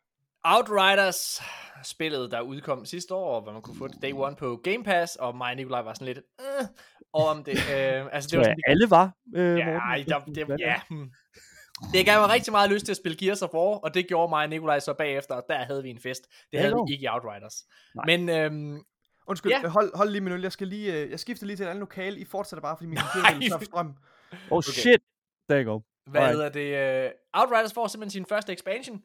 Outriders, 0.44 1.42
spillet 1.84 2.30
der 2.30 2.40
udkom 2.40 2.84
sidste 2.84 3.14
år, 3.14 3.40
hvor 3.40 3.52
man 3.52 3.62
kunne 3.62 3.76
få 3.76 3.88
det 3.88 4.02
day 4.02 4.12
one 4.12 4.36
på 4.36 4.60
Game 4.64 4.84
Pass, 4.84 5.16
og 5.16 5.36
mig 5.36 5.50
og 5.50 5.56
Nikolaj 5.56 5.82
var 5.82 5.94
sådan 5.94 6.06
lidt 6.06 6.18
øh, 6.40 6.66
om 7.12 7.44
det. 7.44 7.52
Øh, 7.74 8.06
altså, 8.12 8.26
det 8.26 8.30
Så 8.30 8.36
var 8.36 8.42
ja, 8.44 8.50
sådan, 8.50 8.60
alle 8.66 8.90
var, 8.90 9.12
øh, 9.34 9.58
ja, 9.58 9.66
Morten. 9.72 10.34
der, 10.34 10.44
det, 10.46 10.60
ja, 10.60 10.80
hmm. 10.90 11.10
det 11.92 12.06
gav 12.06 12.20
mig 12.20 12.30
rigtig 12.30 12.52
meget 12.52 12.70
lyst 12.70 12.84
til 12.84 12.92
at 12.92 12.96
spille 12.96 13.16
Gears 13.18 13.42
of 13.42 13.50
War, 13.54 13.60
og 13.78 13.94
det 13.94 14.08
gjorde 14.08 14.30
mig 14.30 14.42
og 14.42 14.48
Nikolaj 14.48 14.78
så 14.80 14.94
bagefter, 14.94 15.34
og 15.34 15.44
der 15.48 15.64
havde 15.64 15.82
vi 15.82 15.90
en 15.90 15.98
fest. 16.00 16.22
Det 16.22 16.32
Ja, 16.52 16.58
havde 16.58 16.70
jo. 16.70 16.84
vi 16.88 16.92
ikke 16.92 17.04
i 17.04 17.08
Outriders. 17.08 17.54
Nej. 17.94 18.04
Men 18.06 18.28
øhm, 18.28 18.82
Undskyld, 19.26 19.52
Ja. 19.52 19.60
ja. 19.62 19.68
hold, 19.68 19.96
hold 19.96 20.10
lige 20.10 20.20
minut, 20.20 20.42
jeg 20.42 20.52
skal 20.52 20.66
lige, 20.68 20.94
øh, 20.94 21.10
jeg 21.10 21.20
skifter 21.20 21.46
lige 21.46 21.56
til 21.56 21.64
et 21.64 21.68
andet 21.70 21.80
lokale, 21.80 22.18
I 22.20 22.24
fortsætter 22.24 22.62
bare, 22.62 22.76
fordi 22.76 22.86
min 22.88 22.98
computer 22.98 23.38
vil 23.38 23.50
for 23.52 23.64
strøm. 23.64 23.94
Oh 24.50 24.62
shit. 24.62 25.00
There 25.50 25.64
you 25.64 25.72
go. 25.72 25.80
hvad 26.06 26.28
hedder 26.28 26.48
det? 26.48 27.04
Øh, 27.04 27.10
Outriders 27.32 27.72
får 27.74 27.86
simpelthen 27.86 28.10
sin 28.10 28.26
første 28.26 28.52
expansion. 28.52 29.02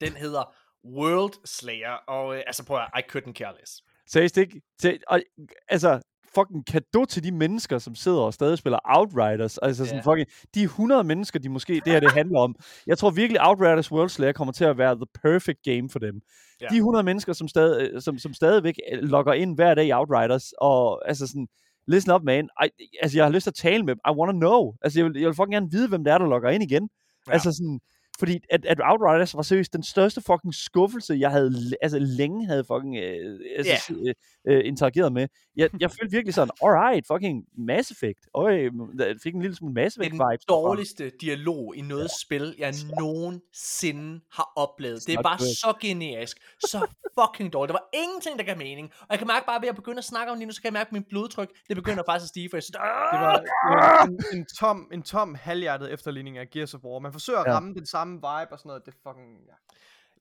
Den 0.00 0.12
hedder 0.12 0.54
World 0.84 1.32
Slayer, 1.44 1.92
og 2.08 2.36
øh, 2.36 2.42
altså 2.46 2.64
prøv 2.64 2.78
at 2.78 2.88
I 2.98 3.02
couldn't 3.12 3.32
care 3.32 3.54
less. 3.60 3.82
Seriøst 4.06 4.36
ikke? 4.36 4.60
Til, 4.80 5.00
og, 5.08 5.20
altså, 5.68 6.00
fucking 6.34 6.66
kado 6.66 7.04
til 7.04 7.24
de 7.24 7.32
mennesker, 7.32 7.78
som 7.78 7.94
sidder 7.94 8.20
og 8.20 8.34
stadig 8.34 8.58
spiller 8.58 8.78
Outriders. 8.84 9.58
Altså 9.58 9.86
sådan 9.86 10.02
fucking, 10.04 10.26
de 10.54 10.62
100 10.62 11.04
mennesker, 11.04 11.38
de 11.38 11.48
måske, 11.48 11.74
det 11.84 11.92
her 11.92 12.00
det 12.00 12.12
handler 12.12 12.40
om. 12.40 12.54
Jeg 12.86 12.98
tror 12.98 13.10
virkelig, 13.10 13.40
Outriders 13.46 13.92
World 13.92 14.08
Slayer 14.08 14.32
kommer 14.32 14.52
til 14.52 14.64
at 14.64 14.78
være 14.78 14.94
the 14.94 15.06
perfect 15.22 15.58
game 15.62 15.88
for 15.90 15.98
dem. 15.98 16.20
Ja. 16.60 16.66
De 16.66 16.76
100 16.76 17.02
mennesker, 17.02 17.32
som, 17.32 17.48
stadig, 17.48 18.02
som, 18.02 18.18
som 18.18 18.34
stadigvæk 18.34 18.74
øh, 18.92 19.02
logger 19.02 19.32
ind 19.32 19.54
hver 19.54 19.74
dag 19.74 19.86
i 19.86 19.92
Outriders, 19.92 20.52
og 20.58 21.08
altså 21.08 21.26
sådan, 21.26 21.48
listen 21.86 22.12
up 22.12 22.22
man, 22.24 22.48
I, 22.64 22.68
altså 23.02 23.18
jeg 23.18 23.24
har 23.24 23.32
lyst 23.32 23.44
til 23.44 23.50
at 23.50 23.54
tale 23.54 23.82
med 23.82 23.94
dem, 23.94 24.00
I 24.08 24.12
wanna 24.18 24.38
know. 24.38 24.72
Altså 24.82 24.98
jeg 24.98 25.06
vil, 25.06 25.20
jeg 25.20 25.26
vil 25.26 25.34
fucking 25.34 25.54
gerne 25.54 25.70
vide, 25.70 25.88
hvem 25.88 26.04
det 26.04 26.12
er, 26.12 26.18
der 26.18 26.26
logger 26.26 26.50
ind 26.50 26.62
igen. 26.62 26.88
Ja. 27.26 27.32
Altså 27.32 27.52
sådan, 27.52 27.80
fordi 28.20 28.40
at, 28.50 28.64
at 28.64 28.78
Outriders 28.84 29.36
var 29.36 29.42
seriøst 29.42 29.72
den 29.72 29.82
største 29.82 30.20
fucking 30.20 30.54
skuffelse, 30.54 31.14
jeg 31.20 31.30
havde 31.30 31.52
altså 31.82 31.98
længe 31.98 32.46
havde 32.46 32.64
fucking 32.64 32.96
øh, 32.96 33.38
altså, 33.56 33.94
øh, 34.06 34.14
øh, 34.48 34.62
interageret 34.64 35.12
med. 35.12 35.28
Jeg, 35.60 35.70
jeg 35.80 35.90
følte 35.90 36.10
virkelig 36.16 36.34
sådan, 36.34 36.50
alright, 36.62 37.06
fucking 37.06 37.44
Mass 37.58 37.90
Effect. 37.90 38.18
Øj, 38.34 38.52
jeg 38.98 39.16
fik 39.22 39.34
en 39.34 39.42
lille 39.42 39.56
smule 39.56 39.74
Mass 39.74 39.94
Det 39.94 40.00
er 40.02 40.06
Effect 40.06 40.20
den 40.20 40.30
vibes. 40.32 40.44
dårligste 40.44 41.12
dialog 41.20 41.76
i 41.76 41.80
noget 41.80 42.10
spil, 42.24 42.54
jeg 42.58 42.74
nogensinde 42.98 44.20
har 44.32 44.52
oplevet. 44.56 45.06
Det 45.06 45.14
er 45.14 45.22
bare 45.22 45.38
så 45.38 45.76
generisk. 45.80 46.36
Så 46.60 46.86
fucking 47.20 47.52
dårligt. 47.52 47.72
Der 47.72 47.78
var 47.82 47.88
ingenting, 48.04 48.38
der 48.38 48.44
gav 48.44 48.56
mening. 48.56 48.90
Og 49.00 49.06
jeg 49.10 49.18
kan 49.18 49.26
mærke 49.26 49.46
bare 49.46 49.60
ved 49.62 49.68
at 49.68 49.76
begynde 49.76 49.98
at 49.98 50.04
snakke 50.04 50.32
om 50.32 50.38
det 50.38 50.46
nu, 50.46 50.52
så 50.52 50.62
kan 50.62 50.66
jeg 50.66 50.72
mærke, 50.72 50.88
at 50.88 50.92
min 50.92 51.04
blodtryk, 51.10 51.48
det 51.68 51.76
begynder 51.76 52.02
faktisk 52.06 52.24
at 52.24 52.28
stige, 52.28 52.50
for 52.50 52.56
jeg 52.56 52.62
synes, 52.62 52.76
Det 53.12 53.20
var, 53.20 53.36
det 53.36 53.50
var 53.68 54.04
en, 54.06 54.38
en, 54.38 54.46
tom, 54.58 54.88
en 54.92 55.02
tom 55.02 55.34
halvhjertet 55.34 55.92
efterligning 55.92 56.38
af 56.38 56.50
Gears 56.50 56.74
of 56.74 56.80
War. 56.84 56.98
Man 56.98 57.12
forsøger 57.12 57.38
at 57.38 57.46
Ja. 57.46 57.52
ramme 57.54 57.74
den 57.74 57.86
samme 57.86 58.14
vibe 58.14 58.52
og 58.52 58.58
sådan 58.58 58.68
noget. 58.68 58.82
Det 58.86 58.92
er 58.94 58.98
fucking... 59.10 59.30
Ja. 59.48 59.52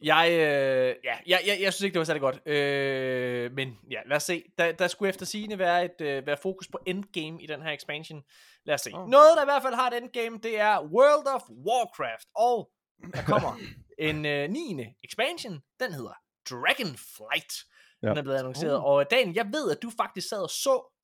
Jeg, 0.02 0.28
øh, 0.32 0.96
ja, 1.04 1.18
jeg, 1.28 1.42
jeg, 1.48 1.58
jeg 1.62 1.74
synes 1.74 1.82
ikke, 1.82 1.94
det 1.94 2.00
var 2.00 2.06
særlig 2.06 2.22
godt. 2.22 2.48
Øh, 2.48 3.52
men 3.52 3.78
ja, 3.92 4.00
lad 4.06 4.18
os 4.18 4.24
se. 4.24 4.44
Der, 4.58 4.72
der 4.72 4.88
skulle 4.88 5.10
efter 5.10 5.26
sigende 5.26 5.60
være, 5.60 5.86
et, 5.86 6.02
øh, 6.02 6.28
være 6.28 6.38
fokus 6.38 6.68
på 6.68 6.80
endgame 6.86 7.44
i 7.44 7.48
den 7.48 7.62
her 7.62 7.72
expansion. 7.72 8.22
Lad 8.66 8.76
os 8.76 8.82
se. 8.82 8.92
Oh. 8.94 9.10
Noget, 9.10 9.30
der 9.36 9.42
i 9.42 9.46
hvert 9.46 9.62
fald 9.62 9.74
har 9.74 9.90
et 9.92 9.98
endgame, 9.98 10.40
det 10.44 10.60
er 10.60 10.82
World 10.84 11.28
of 11.36 11.42
Warcraft. 11.68 12.28
Og 12.36 12.70
der 13.14 13.22
kommer 13.24 13.60
en 14.10 14.26
øh, 14.26 14.50
9. 14.50 14.86
expansion. 15.04 15.54
Den 15.80 15.94
hedder 15.94 16.14
Dragonflight. 16.50 17.54
Den 18.02 18.10
Ja. 18.10 18.14
er 18.14 18.22
blevet 18.22 18.38
annonceret. 18.38 18.78
Oh. 18.78 18.84
Og 18.84 19.12
Dan, 19.12 19.36
jeg 19.36 19.46
ved, 19.52 19.72
at 19.72 19.82
du 19.82 19.92
faktisk 19.98 20.30
sad 20.30 20.42
og 20.42 20.50
så 20.50 20.96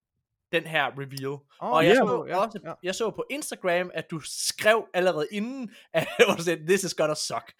den 0.56 0.68
her 0.68 0.86
reveal. 1.02 1.40
Oh, 1.60 1.72
og 1.72 1.86
jeg, 1.86 1.90
ja. 1.90 1.96
så 1.96 2.42
også, 2.44 2.60
ja. 2.64 2.74
jeg 2.84 2.96
så 2.96 3.10
på 3.10 3.26
Instagram, 3.30 3.92
at 3.94 4.12
du 4.12 4.20
skrev 4.20 4.88
allerede 4.94 5.28
inden, 5.32 5.70
at 5.94 6.08
sagde, 6.46 6.68
this 6.68 6.84
is 6.84 6.94
gonna 6.94 7.16
suck. 7.16 7.54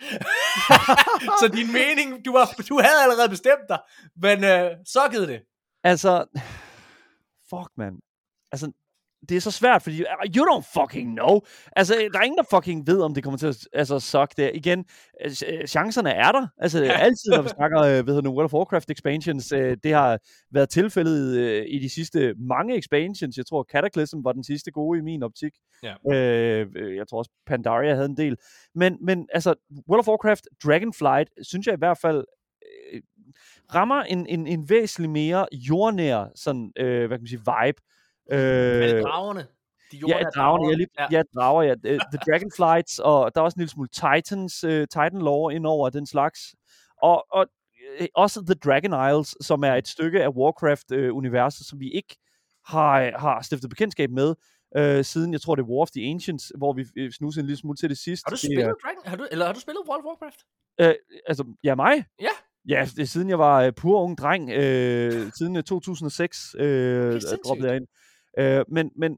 så 1.42 1.50
din 1.54 1.74
mening, 1.74 2.26
du, 2.26 2.32
var, 2.32 2.46
du 2.70 2.80
havde 2.80 3.04
allerede 3.04 3.30
bestemt 3.30 3.66
dig, 3.70 3.80
men 4.16 4.44
øh, 4.44 4.72
suckede 4.86 5.28
det. 5.28 5.42
Altså, 5.84 6.26
fuck 7.52 7.70
man. 7.78 8.00
Altså, 8.52 8.72
det 9.30 9.38
er 9.38 9.42
så 9.42 9.52
svært, 9.52 9.82
fordi 9.82 10.02
uh, 10.02 10.36
you 10.36 10.46
don't 10.46 10.82
fucking 10.82 11.16
know. 11.16 11.40
Altså, 11.76 11.94
der 12.14 12.20
er 12.20 12.24
ingen, 12.24 12.38
der 12.38 12.58
fucking 12.58 12.88
ved, 12.88 13.02
om 13.02 13.14
det 13.14 13.24
kommer 13.24 13.38
til 13.38 13.48
at 13.48 13.68
altså, 13.74 14.00
suck 14.00 14.38
der. 14.38 14.50
Igen, 14.54 14.86
øh, 15.26 15.32
ch- 15.32 15.66
chancerne 15.66 16.10
er 16.10 16.32
der. 16.32 16.48
Altså, 16.58 16.84
Ja. 16.84 16.92
altid, 16.92 17.32
når 17.32 17.42
vi 17.42 17.50
snakker 17.50 17.82
øh, 17.82 17.88
hedder 18.08 18.22
det, 18.22 18.32
World 18.32 18.46
of 18.46 18.54
Warcraft 18.54 18.90
expansions, 18.92 19.52
øh, 19.52 19.78
det 19.84 19.94
har 19.94 20.20
været 20.52 20.70
tilfældet 20.70 21.38
øh, 21.38 21.66
i 21.68 21.80
de 21.80 21.90
sidste 21.90 22.34
mange 22.38 22.78
expansions. 22.78 23.38
Jeg 23.38 23.46
tror, 23.46 23.66
Cataclysm 23.72 24.18
var 24.24 24.32
den 24.32 24.44
sidste 24.44 24.72
gode 24.72 25.00
i 25.00 25.02
min 25.02 25.24
optik. 25.24 25.52
Ja. 25.84 25.94
Øh, 26.14 26.68
øh, 26.76 26.96
jeg 26.96 27.08
tror 27.08 27.18
også, 27.18 27.32
Pandaria 27.48 27.94
havde 27.96 28.10
en 28.10 28.18
del. 28.18 28.36
Men, 28.76 28.98
men 29.02 29.28
altså, 29.34 29.54
World 29.90 30.00
of 30.00 30.08
Warcraft 30.08 30.44
Dragonflight, 30.66 31.30
synes 31.42 31.68
jeg 31.68 31.74
i 31.74 31.78
hvert 31.78 31.98
fald, 32.02 32.24
øh, 32.94 33.02
rammer 33.76 34.04
en, 34.04 34.28
en, 34.28 34.48
en 34.48 34.70
væsentlig 34.70 35.10
mere 35.10 35.48
jordnær 35.54 36.32
sådan, 36.36 36.72
øh, 36.80 37.08
hvad 37.08 37.18
kan 37.18 37.22
man 37.22 37.28
sige, 37.28 37.40
vibe. 37.40 37.82
Øh, 38.32 38.40
Er 38.40 38.94
det 38.94 39.04
dragerne? 39.04 39.48
De 39.92 39.98
Ja, 40.08 40.24
dragen, 40.36 40.70
ja, 40.70 40.76
lige, 40.76 40.88
Ja. 41.00 41.08
ja. 41.12 41.22
drager, 41.36 41.64
ja. 41.64 41.74
Øh, 41.86 42.00
The 42.00 42.20
Dragonflights, 42.28 43.00
og 43.00 43.36
der 43.36 43.42
er 43.42 43.46
også 43.46 43.56
en 43.56 43.60
lille 43.60 43.70
smule 43.72 43.90
Titans, 43.90 44.64
uh, 44.64 44.70
Titan 44.72 45.20
lore 45.20 45.56
ind 45.56 45.66
over 45.66 45.90
den 45.90 46.06
slags. 46.06 46.40
Og, 47.02 47.26
og 47.32 47.46
øh, 48.00 48.08
også 48.16 48.46
The 48.46 48.54
Dragon 48.66 48.94
Isles, 49.10 49.36
som 49.48 49.64
er 49.64 49.74
et 49.74 49.88
stykke 49.88 50.24
af 50.24 50.30
Warcraft-universet, 50.30 51.68
som 51.68 51.80
vi 51.80 51.92
ikke 51.92 52.18
har, 52.66 53.20
har 53.20 53.42
stiftet 53.42 53.70
bekendtskab 53.70 54.10
med, 54.12 54.36
øh, 54.78 55.04
siden 55.06 55.34
jeg 55.34 55.42
tror 55.42 55.56
det 55.56 55.64
er 55.64 55.68
War 55.68 55.82
of 55.82 55.90
the 55.92 56.10
Ancients, 56.12 56.52
hvor 56.58 56.74
vi 56.74 56.86
øh, 56.98 57.12
snusede 57.12 57.42
en 57.44 57.48
lille 57.48 57.60
smule 57.60 57.78
til 57.78 57.90
det 57.90 57.98
sidste. 57.98 58.24
Har 58.28 58.32
du 58.32 58.38
spillet 58.38 58.76
Dragon? 58.84 59.02
Har 59.06 59.16
du, 59.16 59.28
eller 59.32 59.46
har 59.46 59.54
du 59.54 59.60
spillet 59.60 59.82
World 59.90 60.04
of 60.04 60.06
Warcraft? 60.06 60.40
Øh, 60.82 60.96
altså, 61.28 61.44
ja, 61.64 61.76
mig? 61.76 62.06
Ja. 62.22 62.34
Ja, 62.68 62.88
det 62.96 63.02
er 63.02 63.06
siden 63.06 63.30
jeg 63.30 63.40
var 63.40 63.62
øh, 63.62 63.74
pur 63.74 64.02
ung 64.02 64.18
dreng, 64.18 64.50
øh, 64.50 65.32
siden 65.38 65.56
øh, 65.56 65.64
2006 65.64 66.56
øh, 66.60 67.22
droppede 67.46 67.68
jeg 67.68 67.76
ind. 67.76 67.88
Øh, 68.38 68.66
men, 68.68 68.92
men, 68.96 69.18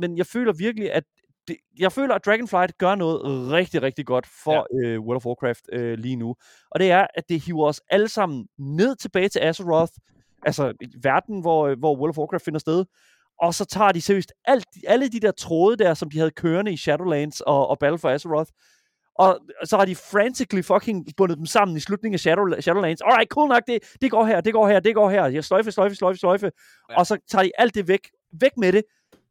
men 0.00 0.18
jeg 0.18 0.26
føler 0.26 0.52
virkelig, 0.52 0.92
at 0.92 1.04
det, 1.48 1.56
jeg 1.78 1.92
føler, 1.92 2.14
at 2.14 2.24
Dragonflight 2.26 2.78
gør 2.78 2.94
noget 2.94 3.50
rigtig, 3.52 3.82
rigtig 3.82 4.06
godt 4.06 4.26
for 4.44 4.66
ja. 4.82 4.88
øh, 4.88 5.00
World 5.00 5.16
of 5.16 5.26
Warcraft 5.26 5.62
øh, 5.72 5.98
lige 5.98 6.16
nu. 6.16 6.34
Og 6.70 6.80
det 6.80 6.90
er, 6.90 7.06
at 7.14 7.28
det 7.28 7.40
hiver 7.40 7.66
os 7.66 7.80
alle 7.90 8.08
sammen 8.08 8.48
ned 8.58 8.96
tilbage 8.96 9.28
til 9.28 9.38
Azeroth, 9.38 9.92
altså 10.42 10.72
verden, 11.02 11.40
hvor, 11.40 11.66
øh, 11.66 11.78
hvor 11.78 11.96
World 11.96 12.10
of 12.10 12.18
Warcraft 12.18 12.44
finder 12.44 12.60
sted, 12.60 12.84
og 13.40 13.54
så 13.54 13.64
tager 13.64 13.92
de 13.92 14.00
seriøst 14.00 14.32
alt, 14.44 14.66
alle 14.86 15.08
de 15.08 15.20
der 15.20 15.30
tråde 15.30 15.76
der, 15.76 15.94
som 15.94 16.10
de 16.10 16.18
havde 16.18 16.30
kørende 16.30 16.72
i 16.72 16.76
Shadowlands 16.76 17.40
og, 17.40 17.68
og 17.68 17.78
Battle 17.78 17.98
for 17.98 18.10
Azeroth, 18.10 18.50
og 19.18 19.40
så 19.64 19.76
har 19.76 19.84
de 19.84 19.94
frantically 19.94 20.62
fucking 20.62 21.06
bundet 21.16 21.38
dem 21.38 21.46
sammen 21.46 21.76
i 21.76 21.80
slutningen 21.80 22.14
af 22.14 22.20
Shadow, 22.20 22.60
Shadowlands. 22.60 23.00
Alright, 23.00 23.30
cool 23.30 23.48
nok, 23.48 23.62
det, 23.66 23.96
det 24.00 24.10
går 24.10 24.24
her, 24.24 24.40
det 24.40 24.52
går 24.52 24.68
her, 24.68 24.80
det 24.80 24.94
går 24.94 25.10
her. 25.10 25.26
Jeg 25.26 25.44
sløjfe, 25.44 25.72
sløjfe, 25.72 25.94
sløjfe, 25.94 26.18
sløjfe. 26.18 26.50
Ja. 26.90 26.98
Og 26.98 27.06
så 27.06 27.18
tager 27.28 27.42
de 27.42 27.50
alt 27.58 27.74
det 27.74 27.88
væk. 27.88 28.10
Væk 28.40 28.50
med 28.56 28.72
det. 28.72 28.82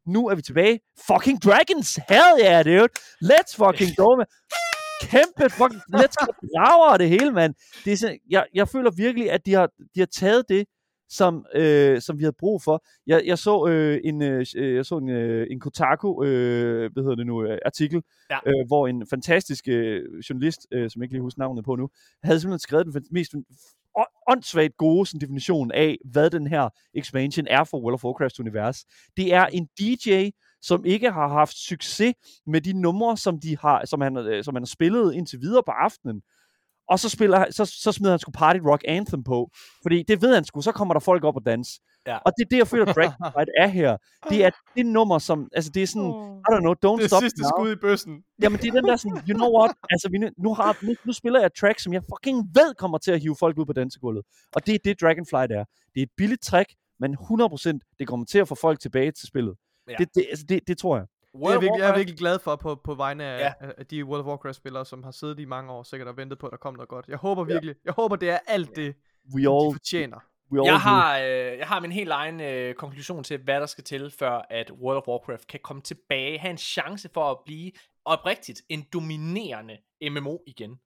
Nu 0.06 0.28
er 0.28 0.34
vi 0.34 0.42
tilbage. 0.42 0.80
Fucking 1.06 1.42
dragons! 1.42 1.94
Hell 2.08 2.32
yeah, 2.42 2.64
dude! 2.64 2.88
Let's 3.24 3.52
fucking 3.56 3.96
go, 3.96 4.16
man. 4.16 4.26
Kæmpe 5.02 5.50
fucking... 5.50 5.80
Let's 6.00 6.16
go 6.26 6.32
brager 6.54 6.96
det 6.96 7.08
hele, 7.08 7.30
mand. 7.32 7.54
Det 7.84 7.92
er 7.92 7.96
sådan, 7.96 8.18
jeg, 8.30 8.46
jeg 8.54 8.68
føler 8.68 8.90
virkelig, 8.90 9.30
at 9.30 9.46
de 9.46 9.52
har, 9.54 9.66
de 9.94 10.00
har 10.00 10.06
taget 10.06 10.44
det, 10.48 10.64
som, 11.10 11.44
øh, 11.54 12.00
som 12.00 12.18
vi 12.18 12.22
havde 12.24 12.36
brug 12.38 12.62
for. 12.62 12.84
Jeg, 13.06 13.22
jeg 13.26 13.38
så 13.38 13.66
øh, 13.68 14.00
en, 14.04 14.22
øh, 14.22 14.46
jeg 14.76 14.86
så 14.86 14.96
en, 14.96 15.08
øh, 15.10 15.46
en 15.50 15.60
Kotaku, 15.60 16.24
øh, 16.24 16.92
hvad 16.92 17.02
hedder 17.02 17.14
det 17.16 17.26
nu, 17.26 17.44
øh, 17.44 17.58
artikel, 17.66 18.02
Ja. 18.30 18.38
øh, 18.46 18.66
hvor 18.66 18.88
en 18.88 19.06
fantastisk 19.10 19.68
øh, 19.68 20.02
journalist, 20.30 20.66
øh, 20.72 20.90
som 20.90 21.00
jeg 21.02 21.04
ikke 21.04 21.14
lige 21.14 21.22
husker 21.22 21.38
navnet 21.42 21.64
på 21.64 21.76
nu, 21.76 21.88
havde 22.22 22.40
simpelthen 22.40 22.58
skrevet 22.58 22.86
den 22.86 23.04
mest 23.10 23.32
åndssvagt 24.30 24.76
gode 24.76 25.06
sådan, 25.06 25.20
definition 25.20 25.72
af, 25.72 25.96
hvad 26.04 26.30
den 26.30 26.46
her 26.46 26.68
expansion 26.94 27.46
er 27.50 27.64
for 27.64 27.80
World 27.80 27.94
of 27.94 28.04
Warcraft 28.04 28.40
univers. 28.40 28.84
Det 29.16 29.34
er 29.34 29.46
en 29.46 29.66
DJ, 29.78 30.30
som 30.62 30.84
ikke 30.84 31.10
har 31.10 31.28
haft 31.28 31.56
succes 31.56 32.14
med 32.46 32.60
de 32.60 32.72
numre, 32.72 33.16
som, 33.16 33.40
de 33.40 33.58
har, 33.58 33.84
som, 33.84 34.00
han, 34.00 34.16
øh, 34.16 34.44
som 34.44 34.54
han 34.54 34.62
har 34.62 34.66
spillet 34.66 35.14
indtil 35.14 35.40
videre 35.40 35.62
på 35.66 35.70
aftenen. 35.70 36.22
Og 36.88 36.98
så, 36.98 37.08
spiller, 37.08 37.46
så, 37.50 37.64
så 37.64 37.92
smider 37.92 38.12
han 38.12 38.18
sgu 38.18 38.30
Party 38.30 38.58
Rock 38.58 38.84
Anthem 38.88 39.24
på. 39.24 39.50
Fordi 39.82 40.02
det 40.02 40.22
ved 40.22 40.34
han 40.34 40.44
sgu, 40.44 40.60
så 40.60 40.72
kommer 40.72 40.94
der 40.94 41.00
folk 41.00 41.24
op 41.24 41.36
og 41.36 41.46
danse. 41.46 41.80
Ja. 42.10 42.16
Og 42.26 42.32
det 42.36 42.42
er 42.44 42.48
det, 42.50 42.58
jeg 42.58 42.68
føler, 42.68 42.84
Dragonflight 42.92 43.50
er 43.62 43.66
her. 43.66 43.96
Det 44.30 44.44
er 44.44 44.50
det 44.76 44.86
nummer, 44.86 45.18
som, 45.18 45.48
altså 45.52 45.70
det 45.74 45.82
er 45.82 45.86
sådan, 45.86 46.10
I 46.48 46.48
don't 46.52 46.60
know, 46.60 46.74
don't 46.86 46.96
Det 46.98 47.04
er 47.04 47.08
stop 47.08 47.20
sidste 47.22 47.40
now. 47.42 47.48
skud 47.56 47.72
i 47.72 47.76
bøssen. 47.76 48.14
Jamen, 48.42 48.58
det 48.60 48.68
er 48.68 48.72
den 48.72 48.84
der 48.84 48.96
sådan, 48.96 49.16
you 49.28 49.34
know 49.40 49.50
what? 49.58 49.70
Altså, 49.90 50.08
vi, 50.12 50.18
nu- 50.44 50.54
har, 50.54 50.78
nu, 50.86 50.94
nu 51.04 51.12
spiller 51.12 51.38
jeg 51.40 51.46
et 51.46 51.52
track, 51.60 51.78
som 51.80 51.92
jeg 51.92 52.02
fucking 52.12 52.36
ved 52.54 52.74
kommer 52.74 52.98
til 52.98 53.12
at 53.12 53.20
hive 53.20 53.36
folk 53.38 53.58
ud 53.58 53.66
på 53.66 53.72
dansegulvet. 53.72 54.22
Og 54.54 54.66
det 54.66 54.74
er 54.74 54.78
det, 54.84 55.00
Dragonflight 55.00 55.52
er. 55.52 55.64
Det 55.94 55.98
er 56.00 56.02
et 56.02 56.14
billigt 56.16 56.42
track, 56.42 56.68
men 57.00 57.14
100% 57.14 57.96
det 57.98 58.08
kommer 58.08 58.26
til 58.26 58.38
at 58.38 58.48
få 58.48 58.54
folk 58.54 58.80
tilbage 58.80 59.10
til 59.12 59.28
spillet. 59.28 59.54
Ja. 59.88 59.94
Det, 59.98 60.08
det, 60.14 60.26
altså, 60.30 60.44
det, 60.48 60.60
det 60.68 60.78
tror 60.78 60.96
jeg. 60.96 61.06
Det 61.06 61.34
er 61.34 61.38
World 61.38 61.50
jeg, 61.52 61.56
of 61.58 61.62
virkelig, 61.62 61.80
jeg 61.82 61.90
er 61.90 61.96
virkelig 61.96 62.18
glad 62.18 62.38
for 62.38 62.56
på, 62.56 62.74
på 62.84 62.94
vegne 62.94 63.24
af, 63.24 63.38
Ja. 63.40 63.52
ja. 63.66 63.70
af 63.78 63.86
de 63.86 64.04
World 64.04 64.20
of 64.20 64.26
Warcraft-spillere, 64.26 64.84
som 64.86 65.02
har 65.02 65.10
siddet 65.10 65.40
i 65.40 65.44
mange 65.44 65.72
år 65.72 65.82
sikkert 65.82 66.08
og 66.08 66.16
ventet 66.16 66.38
på, 66.38 66.46
at 66.46 66.50
der 66.50 66.56
kom 66.56 66.74
noget 66.74 66.88
godt. 66.88 67.08
Jeg 67.08 67.16
håber 67.16 67.44
virkelig, 67.44 67.74
jeg 67.84 67.92
håber, 67.96 68.16
det 68.16 68.30
er 68.30 68.38
alt 68.46 68.76
det, 68.76 68.94
We 69.34 69.42
de 69.42 69.48
all, 69.50 69.72
fortjener. 69.74 70.18
We 70.52 70.64
Jeg 70.64 70.80
har, 70.80 71.18
øh, 71.18 71.58
jeg 71.58 71.66
har 71.66 71.80
min 71.80 71.92
helt 71.92 72.10
egen 72.10 72.40
øh, 72.40 72.74
konklusion 72.74 73.24
til, 73.24 73.38
hvad 73.38 73.60
der 73.60 73.66
skal 73.66 73.84
til, 73.84 74.10
før 74.10 74.46
at 74.50 74.70
World 74.70 74.96
of 74.96 75.08
Warcraft 75.08 75.46
kan 75.46 75.60
komme 75.62 75.82
tilbage, 75.82 76.38
have 76.38 76.50
en 76.50 76.58
chance 76.58 77.08
for 77.14 77.30
at 77.30 77.38
blive 77.46 77.72
oprigtigt 78.04 78.62
en 78.68 78.86
dominerende 78.92 79.78
MMO 80.02 80.38
igen. 80.46 80.80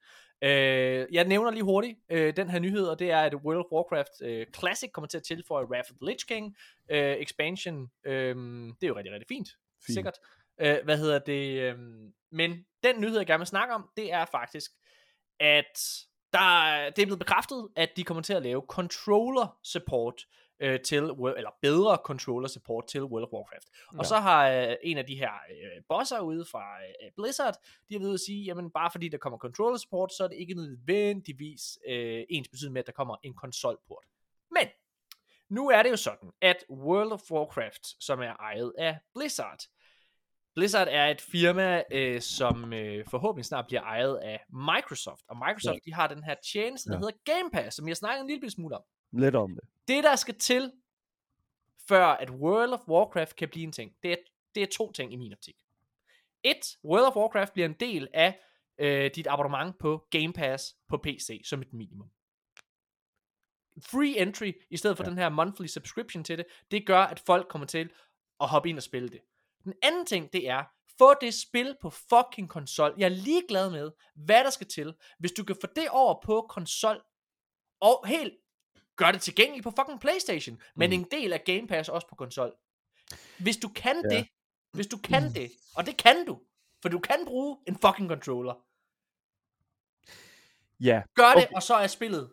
Øh, 0.44 1.06
jeg 1.12 1.24
nævner 1.24 1.50
lige 1.50 1.62
hurtigt 1.62 1.98
øh, 2.10 2.36
den 2.36 2.50
her 2.50 2.58
nyhed, 2.58 2.86
og 2.86 2.98
det 2.98 3.10
er, 3.10 3.20
at 3.20 3.34
World 3.34 3.58
of 3.58 3.72
Warcraft 3.72 4.22
øh, 4.22 4.46
Classic 4.58 4.90
kommer 4.92 5.08
til 5.08 5.18
at 5.18 5.24
tilføje 5.24 5.64
Wrath 5.64 5.90
of 5.90 5.96
the 6.02 6.10
Lich 6.10 6.26
King 6.26 6.56
øh, 6.90 7.16
expansion. 7.16 7.90
Øh, 8.04 8.36
det 8.80 8.82
er 8.82 8.88
jo 8.88 8.96
rigtig, 8.96 9.12
rigtig 9.12 9.28
fint. 9.28 9.48
fint. 9.48 9.86
Fint. 9.86 9.94
Sikkert. 9.94 10.14
Øh, 10.60 10.84
hvad 10.84 10.98
hedder 10.98 11.18
det? 11.18 11.60
Øh, 11.60 11.78
men 12.32 12.64
den 12.84 13.00
nyhed, 13.00 13.16
jeg 13.16 13.26
gerne 13.26 13.40
vil 13.40 13.46
snakke 13.46 13.74
om, 13.74 13.88
det 13.96 14.12
er 14.12 14.24
faktisk, 14.24 14.70
at 15.40 15.78
der, 16.32 16.90
det 16.96 17.02
er 17.02 17.06
blevet 17.06 17.18
bekræftet, 17.18 17.68
at 17.76 17.90
de 17.96 18.04
kommer 18.04 18.22
til 18.22 18.32
at 18.34 18.42
lave 18.42 18.62
controller 18.68 19.58
support 19.62 20.26
øh, 20.60 20.80
til, 20.80 20.98
eller 20.98 21.50
bedre 21.62 21.98
controller 22.04 22.48
support 22.48 22.86
til 22.86 23.02
World 23.02 23.24
of 23.24 23.32
Warcraft. 23.32 23.68
Og 23.88 23.96
Ja. 23.98 24.04
så 24.04 24.16
har 24.16 24.48
øh, 24.50 24.76
en 24.82 24.98
af 24.98 25.06
de 25.06 25.14
her 25.14 25.30
øh, 25.50 25.82
bosser 25.88 26.20
ude 26.20 26.44
fra 26.44 26.64
øh, 26.82 27.10
Blizzard, 27.16 27.54
de 27.88 27.94
har 27.94 28.00
ved 28.00 28.14
at 28.14 28.20
sige, 28.20 28.44
jamen 28.44 28.70
bare 28.70 28.90
fordi 28.90 29.08
der 29.08 29.18
kommer 29.18 29.38
controller 29.38 29.78
support, 29.78 30.12
så 30.12 30.24
er 30.24 30.28
det 30.28 30.36
ikke 30.36 30.54
nødvendigvis 30.54 31.78
øh, 31.88 32.24
ens 32.30 32.48
betydning 32.48 32.72
med, 32.72 32.80
at 32.82 32.86
der 32.86 32.92
kommer 32.92 33.16
en 33.22 33.34
konsolport. 33.34 34.04
Men, 34.50 34.66
nu 35.48 35.68
er 35.70 35.82
det 35.82 35.90
jo 35.90 35.96
sådan, 35.96 36.30
at 36.42 36.64
World 36.70 37.12
of 37.12 37.30
Warcraft, 37.30 38.04
som 38.04 38.20
er 38.20 38.36
ejet 38.36 38.72
af 38.78 38.98
Blizzard, 39.14 39.60
Blizzard 40.54 40.88
er 40.90 41.06
et 41.06 41.20
firma, 41.20 41.82
øh, 41.92 42.20
som 42.20 42.72
øh, 42.72 43.04
forhåbentlig 43.08 43.44
snart 43.44 43.66
bliver 43.66 43.82
ejet 43.82 44.16
af 44.16 44.44
Microsoft. 44.48 45.24
Og 45.28 45.36
Microsoft, 45.36 45.74
ja. 45.74 45.90
de 45.90 45.94
har 45.94 46.06
den 46.06 46.24
her 46.24 46.34
tjeneste, 46.52 46.88
der 46.90 46.94
Ja. 46.96 46.98
hedder 47.00 47.12
Game 47.24 47.50
Pass, 47.50 47.76
som 47.76 47.88
jeg 47.88 47.96
snakker 47.96 48.22
en 48.22 48.28
lille 48.30 48.50
smule 48.50 48.76
om. 48.76 48.82
Lidt 49.12 49.34
om 49.34 49.54
det. 49.54 49.64
Det, 49.88 50.04
der 50.04 50.16
skal 50.16 50.34
til, 50.34 50.72
før 51.88 52.06
at 52.06 52.30
World 52.30 52.72
of 52.72 52.80
Warcraft 52.88 53.36
kan 53.36 53.48
blive 53.48 53.64
en 53.64 53.72
ting, 53.72 53.92
det 54.02 54.12
er, 54.12 54.16
det 54.54 54.62
er 54.62 54.66
to 54.76 54.92
ting 54.92 55.12
i 55.12 55.16
min 55.16 55.32
optik. 55.32 55.56
Et, 56.42 56.78
World 56.84 57.04
of 57.04 57.16
Warcraft 57.16 57.52
bliver 57.52 57.68
en 57.68 57.76
del 57.80 58.08
af 58.14 58.40
øh, 58.78 59.10
dit 59.14 59.26
abonnement 59.26 59.78
på 59.78 60.06
Game 60.10 60.32
Pass 60.32 60.76
på 60.88 60.96
PC, 60.96 61.42
som 61.44 61.62
et 61.62 61.72
minimum. 61.72 62.10
Free 63.82 64.18
entry, 64.18 64.52
i 64.70 64.76
stedet 64.76 64.96
for. 64.96 65.04
Ja. 65.04 65.10
den 65.10 65.18
her 65.18 65.28
monthly 65.28 65.66
subscription 65.66 66.24
til 66.24 66.38
det, 66.38 66.46
det 66.70 66.86
gør, 66.86 66.98
at 67.00 67.18
folk 67.26 67.48
kommer 67.48 67.66
til 67.66 67.90
at 68.40 68.48
hoppe 68.48 68.68
ind 68.68 68.76
og 68.76 68.82
spille 68.82 69.08
det. 69.08 69.20
Den 69.64 69.74
anden 69.82 70.06
ting, 70.06 70.32
det 70.32 70.48
er, 70.48 70.64
få 70.98 71.14
det 71.20 71.34
spil 71.34 71.76
på 71.82 71.90
fucking 71.90 72.48
konsol. 72.48 72.94
Jeg 72.98 73.04
er 73.04 73.08
ligeglad 73.08 73.70
med, 73.70 73.90
hvad 74.14 74.44
der 74.44 74.50
skal 74.50 74.66
til. 74.68 74.94
Hvis 75.18 75.32
du 75.32 75.44
kan 75.44 75.56
få 75.60 75.66
det 75.76 75.88
over 75.90 76.20
på 76.24 76.46
konsol, 76.48 77.02
og 77.80 78.06
helt 78.06 78.34
gør 78.96 79.12
det 79.12 79.20
tilgængeligt 79.22 79.64
på 79.64 79.70
fucking 79.78 80.00
Playstation, 80.00 80.60
men 80.76 80.90
Mm. 80.90 80.94
en 80.94 81.06
del 81.10 81.32
af 81.32 81.44
Game 81.44 81.66
Pass 81.68 81.88
også 81.88 82.06
på 82.08 82.14
konsol. 82.14 82.54
Hvis 83.38 83.56
du 83.56 83.68
kan 83.68 84.02
Ja. 84.10 84.16
det, 84.16 84.28
hvis 84.72 84.86
du 84.86 84.96
kan 84.96 85.34
det, 85.34 85.50
og 85.76 85.86
det 85.86 85.96
kan 85.96 86.26
du, 86.26 86.40
for 86.82 86.88
du 86.88 86.98
kan 86.98 87.26
bruge 87.26 87.58
en 87.68 87.74
fucking 87.78 88.08
controller. 88.08 88.54
Ja. 90.80 91.02
Gør 91.14 91.34
det, 91.34 91.44
Okay. 91.44 91.54
og 91.54 91.62
så 91.62 91.74
er 91.74 91.86
spillet 91.86 92.32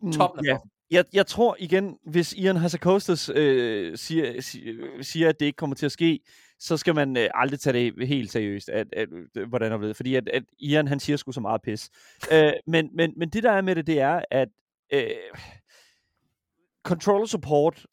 Mm, 0.00 0.12
toppen 0.12 0.46
af 0.46 0.48
ja. 0.48 0.52
toppen. 0.54 0.70
Jeg, 0.90 1.04
jeg 1.12 1.26
tror 1.26 1.56
igen, 1.58 1.98
hvis 2.04 2.32
Ian 2.32 2.56
Hassakostas 2.56 3.30
øh, 3.34 3.98
siger, 3.98 4.40
siger, 5.02 5.28
at 5.28 5.40
det 5.40 5.46
ikke 5.46 5.56
kommer 5.56 5.76
til 5.76 5.86
at 5.86 5.92
ske, 5.92 6.20
så 6.58 6.76
skal 6.76 6.94
man 6.94 7.16
øh, 7.16 7.28
aldrig 7.34 7.60
tage 7.60 7.92
det 7.92 8.08
helt 8.08 8.32
seriøst, 8.32 8.68
at, 8.68 8.86
at, 8.92 9.08
at, 9.36 9.48
hvordan 9.48 9.72
er 9.72 9.76
det, 9.76 9.96
fordi 9.96 10.14
at, 10.14 10.28
at 10.28 10.42
Ian 10.58 10.88
han 10.88 11.00
siger 11.00 11.16
sgu 11.16 11.32
så 11.32 11.40
meget 11.40 11.62
pis. 11.62 11.90
øh, 12.32 12.52
men, 12.66 12.90
men, 12.94 13.12
men 13.16 13.28
det 13.28 13.42
der 13.42 13.52
er 13.52 13.60
med 13.60 13.74
det, 13.74 13.86
det 13.86 14.00
er, 14.00 14.22
at 14.30 14.48
øh, 14.92 15.10
controller 16.84 17.26
support 17.26 17.86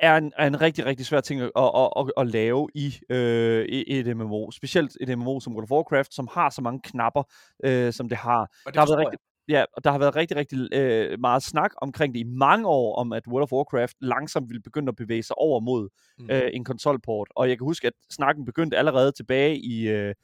er 0.00 0.16
en, 0.16 0.32
er 0.36 0.46
en 0.46 0.60
rigtig, 0.60 0.86
rigtig 0.86 1.06
svær 1.06 1.20
ting 1.20 1.40
at, 1.40 1.50
at, 1.56 1.92
at, 1.96 2.12
at, 2.16 2.26
lave 2.26 2.68
i, 2.74 2.98
øh, 3.10 3.64
i 3.68 3.98
et 3.98 4.16
MMO. 4.16 4.50
Specielt 4.50 4.96
et 5.00 5.18
MMO 5.18 5.40
som 5.40 5.52
World 5.52 5.64
of 5.64 5.70
Warcraft, 5.70 6.14
som 6.14 6.28
har 6.32 6.50
så 6.50 6.62
mange 6.62 6.80
knapper, 6.84 7.22
øh, 7.64 7.92
som 7.92 8.08
det 8.08 8.18
har. 8.18 8.40
Og 8.40 8.48
det 8.66 8.74
Der 8.74 8.80
har 8.80 8.86
været 8.86 8.98
rigtig, 8.98 9.18
ja, 9.48 9.64
og 9.76 9.84
der 9.84 9.90
har 9.90 9.98
været 9.98 10.16
rigtig, 10.16 10.36
rigtig 10.36 10.68
øh, 10.72 11.20
meget 11.20 11.42
snak 11.42 11.70
omkring 11.76 12.14
det 12.14 12.20
i 12.20 12.24
mange 12.24 12.66
år, 12.68 12.96
om 12.96 13.12
at 13.12 13.22
World 13.28 13.42
of 13.42 13.52
Warcraft 13.52 13.96
langsomt 14.00 14.48
ville 14.48 14.62
begynde 14.62 14.88
at 14.88 14.96
bevæge 14.96 15.22
sig 15.22 15.38
over 15.38 15.60
mod 15.60 15.88
Mm. 16.18 16.30
øh, 16.30 16.50
en 16.52 16.64
konsolport. 16.64 17.28
Og 17.36 17.48
jeg 17.48 17.58
kan 17.58 17.64
huske, 17.64 17.86
at 17.86 17.92
snakken 18.10 18.44
begyndte 18.44 18.76
allerede 18.76 19.12
tilbage 19.12 19.56
i, 19.58 19.88
øh, 19.88 20.14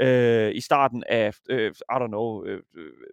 øh, 0.00 0.54
i 0.54 0.60
starten 0.60 1.04
af, 1.08 1.32
øh, 1.50 1.70
I 1.70 1.94
don't 1.94 2.06
know, 2.06 2.44
øh, 2.44 2.62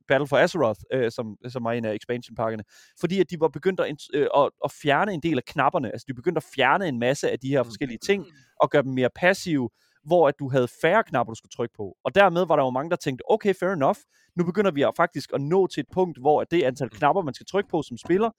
Battle 0.08 0.28
for 0.28 0.38
Azeroth, 0.38 0.80
øh, 0.94 1.12
som, 1.12 1.38
som 1.50 1.64
var 1.64 1.72
en 1.72 1.86
af 1.86 1.94
expansion-pakkerne. 1.94 2.64
Fordi 3.00 3.20
at 3.20 3.30
de 3.30 3.40
var 3.40 3.48
begyndt 3.48 3.80
at, 3.80 3.96
øh, 4.14 4.28
at, 4.38 4.50
at 4.64 4.72
fjerne 4.72 5.14
en 5.14 5.20
del 5.22 5.38
af 5.38 5.44
knapperne. 5.44 5.92
Altså 5.92 6.06
de 6.08 6.14
begyndte 6.14 6.40
at 6.40 6.46
fjerne 6.56 6.88
en 6.88 7.00
masse 7.00 7.32
af 7.32 7.40
de 7.40 7.50
her 7.50 7.64
forskellige 7.64 8.00
ting, 8.06 8.26
og 8.62 8.70
gøre 8.70 8.84
dem 8.84 8.94
mere 8.94 9.10
passive, 9.16 9.70
hvor 10.06 10.28
at 10.28 10.36
du 10.40 10.50
havde 10.50 10.68
færre 10.82 11.04
knapper, 11.04 11.34
du 11.34 11.38
skulle 11.38 11.52
trykke 11.56 11.74
på. 11.78 11.98
Og 12.04 12.16
dermed 12.16 12.46
var 12.46 12.56
der 12.56 12.64
jo 12.64 12.70
mange, 12.70 12.90
der 12.90 12.96
tænkte, 12.96 13.24
okay, 13.32 13.54
fair 13.60 13.70
enough, 13.70 13.98
nu 14.36 14.46
begynder 14.46 14.72
vi 14.72 14.82
at 14.82 14.92
faktisk 14.98 15.32
at 15.34 15.42
nå 15.42 15.68
til 15.68 15.82
et 15.82 15.88
punkt, 15.94 16.18
hvor 16.20 16.42
at 16.42 16.52
det 16.52 16.64
antal 16.64 16.90
knapper, 16.90 17.22
man 17.22 17.34
skal 17.34 17.46
trykke 17.46 17.70
på 17.70 17.82
som 17.82 17.98
spiller, 17.98 18.32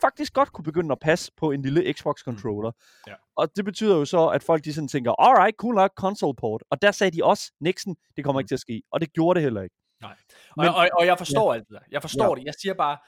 faktisk 0.00 0.32
godt 0.32 0.52
kunne 0.52 0.64
begynde 0.64 0.92
at 0.92 0.98
passe 1.00 1.32
på 1.36 1.50
en 1.50 1.62
lille 1.62 1.92
Xbox-controller. 1.92 2.72
Ja. 3.06 3.14
Og 3.36 3.56
det 3.56 3.64
betyder 3.64 3.96
jo 3.96 4.04
så, 4.04 4.26
at 4.28 4.42
folk 4.42 4.64
de 4.64 4.74
sådan 4.74 4.88
tænker, 4.88 5.12
alright, 5.20 5.56
cool 5.56 5.74
nok, 5.74 5.90
console 5.96 6.34
port. 6.36 6.62
Og 6.70 6.82
der 6.82 6.90
sagde 6.90 7.16
de 7.16 7.24
også, 7.24 7.52
Nixon, 7.60 7.96
det 8.16 8.24
kommer 8.24 8.40
ikke 8.40 8.48
til 8.48 8.54
at 8.54 8.60
ske. 8.60 8.82
Og 8.92 9.00
det 9.00 9.12
gjorde 9.12 9.36
det 9.36 9.42
heller 9.42 9.62
ikke. 9.62 9.76
Nej. 10.00 10.16
Men- 10.56 10.68
og, 10.68 10.74
og, 10.74 10.88
og 10.98 11.06
jeg 11.06 11.18
forstår 11.18 11.52
ja. 11.52 11.58
alt 11.58 11.68
det 11.68 11.74
der. 11.74 11.80
Jeg 11.90 12.02
forstår 12.02 12.28
Ja. 12.28 12.40
det. 12.40 12.44
Jeg 12.44 12.54
siger 12.62 12.74
bare, 12.74 12.98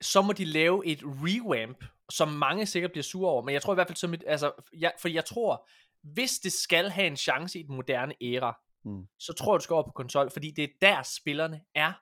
så 0.00 0.22
må 0.22 0.32
de 0.32 0.44
lave 0.44 0.86
et 0.86 1.00
revamp, 1.04 1.84
som 2.10 2.28
mange 2.28 2.66
sikkert 2.66 2.90
bliver 2.92 3.02
sure 3.02 3.30
over. 3.30 3.42
Men 3.42 3.52
jeg 3.54 3.62
tror 3.62 3.72
i 3.72 3.74
hvert 3.74 3.86
fald, 3.88 3.96
som 3.96 4.14
et, 4.14 4.24
altså, 4.26 4.52
jeg, 4.78 4.92
for 5.00 5.08
jeg 5.08 5.24
tror, 5.24 5.68
hvis 6.02 6.38
det 6.38 6.52
skal 6.52 6.90
have 6.90 7.06
en 7.06 7.16
chance 7.16 7.58
i 7.58 7.62
den 7.62 7.76
moderne 7.76 8.14
æra, 8.22 8.58
Mm. 8.84 9.06
så 9.18 9.32
tror 9.32 9.54
jeg, 9.54 9.60
du 9.60 9.62
skal 9.62 9.74
over 9.74 9.82
på 9.82 9.90
konsol, 9.90 10.30
fordi 10.30 10.50
det 10.50 10.64
er 10.64 10.68
der 10.80 11.02
spillerne 11.02 11.60
er. 11.74 11.92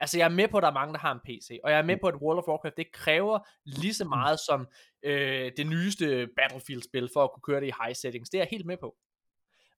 Altså 0.00 0.18
jeg 0.18 0.24
er 0.24 0.28
med 0.28 0.48
på, 0.48 0.56
at 0.56 0.62
der 0.62 0.68
er 0.68 0.72
mange, 0.72 0.92
der 0.94 1.00
har 1.00 1.12
en 1.12 1.20
PC, 1.24 1.58
og 1.64 1.70
jeg 1.70 1.78
er 1.78 1.82
med 1.82 1.96
på, 1.96 2.06
at 2.08 2.14
World 2.14 2.38
of 2.38 2.48
Warcraft, 2.48 2.76
det 2.76 2.92
kræver 2.92 3.38
lige 3.64 3.94
så 3.94 4.04
meget 4.04 4.40
som 4.40 4.66
øh, 5.02 5.52
det 5.56 5.66
nyeste 5.66 6.28
Battlefield-spil, 6.36 7.10
for 7.12 7.24
at 7.24 7.30
kunne 7.32 7.42
køre 7.42 7.60
det 7.60 7.66
i 7.66 7.72
high 7.84 7.96
settings. 7.96 8.30
Det 8.30 8.38
er 8.38 8.42
jeg 8.42 8.48
helt 8.50 8.66
med 8.66 8.76
på. 8.76 8.96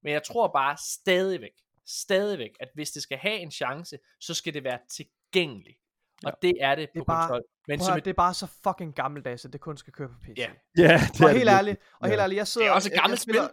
Men 0.02 0.12
jeg 0.12 0.22
tror 0.22 0.48
bare 0.48 0.76
stadigvæk, 0.80 1.52
stadigvæk, 1.86 2.50
at 2.60 2.68
hvis 2.74 2.90
det 2.90 3.02
skal 3.02 3.18
have 3.18 3.38
en 3.38 3.50
chance, 3.50 3.98
så 4.20 4.34
skal 4.34 4.54
det 4.54 4.64
være 4.64 4.78
tilgængeligt. 4.90 5.78
Og 6.26 6.32
det 6.42 6.54
er 6.60 6.74
det 6.74 6.88
på 6.88 6.92
Det 6.94 7.00
er 7.00 7.04
bare- 7.04 7.28
konsol. 7.28 7.42
Men 7.68 7.78
Prøv 7.78 7.86
som 7.86 7.96
et, 7.98 8.04
det 8.04 8.10
er 8.10 8.14
bare 8.14 8.34
så 8.34 8.46
fucking 8.46 8.94
gammeldags, 8.94 9.44
at 9.44 9.52
det 9.52 9.60
kun 9.60 9.76
skal 9.76 9.92
køre 9.92 10.08
på 10.08 10.14
PC. 10.22 10.34
Ja. 10.36 10.50
Ja, 10.78 11.00
det 11.12 11.20
Og 11.24 11.28
er 11.30 11.32
helt 11.32 11.46
det 11.46 11.52
ærligt, 11.52 11.80
og 12.00 12.08
helt 12.08 12.18
Ja. 12.18 12.22
ærligt, 12.22 12.38
jeg 12.38 12.46
sidder... 12.46 12.66
Det 12.66 12.70
er 12.70 12.74
også 12.74 12.88
et 12.88 12.90
jeg- 12.90 12.96
jeg 12.96 13.02
gammelt 13.02 13.20
spiller, 13.20 13.48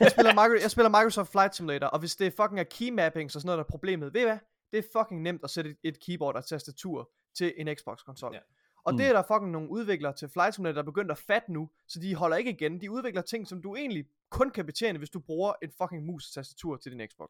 jeg, 0.00 0.10
spiller 0.10 0.32
Micro, 0.32 0.62
jeg 0.62 0.70
spiller 0.70 0.88
Microsoft 0.88 1.30
Flight 1.32 1.56
Simulator, 1.56 1.86
og 1.86 1.98
hvis 1.98 2.16
det 2.16 2.32
fucking 2.40 2.60
er 2.60 2.64
key 2.64 2.90
mappings 2.90 3.34
og 3.36 3.40
sådan 3.40 3.46
noget, 3.46 3.58
der 3.58 3.64
er 3.64 3.68
problemet, 3.70 4.14
ved 4.14 4.20
I 4.20 4.24
hvad? 4.24 4.38
Det 4.72 4.78
er 4.78 4.82
fucking 4.98 5.22
nemt 5.22 5.44
at 5.44 5.50
sætte 5.50 5.70
et, 5.70 5.76
et 5.84 6.00
keyboard 6.06 6.36
og 6.36 6.46
tastatur 6.46 7.10
til 7.36 7.52
en 7.56 7.68
Xbox-konsol. 7.76 8.34
Ja. 8.34 8.38
Og 8.84 8.92
Mm. 8.92 8.98
det 8.98 9.06
er 9.06 9.12
der 9.12 9.22
fucking 9.22 9.50
nogle 9.50 9.70
udviklere 9.70 10.12
til 10.12 10.28
Flight 10.28 10.54
Simulator, 10.54 10.74
der 10.74 10.80
er 10.80 10.84
begyndt 10.92 11.10
at 11.10 11.18
fatte 11.18 11.52
nu, 11.52 11.70
så 11.88 12.00
de 12.00 12.14
holder 12.14 12.36
ikke 12.36 12.50
igen. 12.50 12.80
De 12.80 12.90
udvikler 12.90 13.22
ting, 13.22 13.48
som 13.48 13.62
du 13.62 13.76
egentlig 13.76 14.04
kun 14.30 14.50
kan 14.50 14.66
betjene, 14.66 14.98
hvis 14.98 15.10
du 15.10 15.20
bruger 15.20 15.52
et 15.62 15.70
fucking 15.82 16.04
mus 16.06 16.26
og 16.28 16.32
tastatur 16.34 16.76
til 16.76 16.92
din 16.92 17.08
Xbox. 17.08 17.28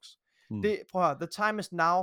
Mm. 0.51 0.62
Det, 0.62 0.78
prøv 0.93 1.02
at 1.02 1.09
høre, 1.09 1.19
the 1.19 1.27
time 1.49 1.60
is 1.60 1.73
now. 1.73 2.02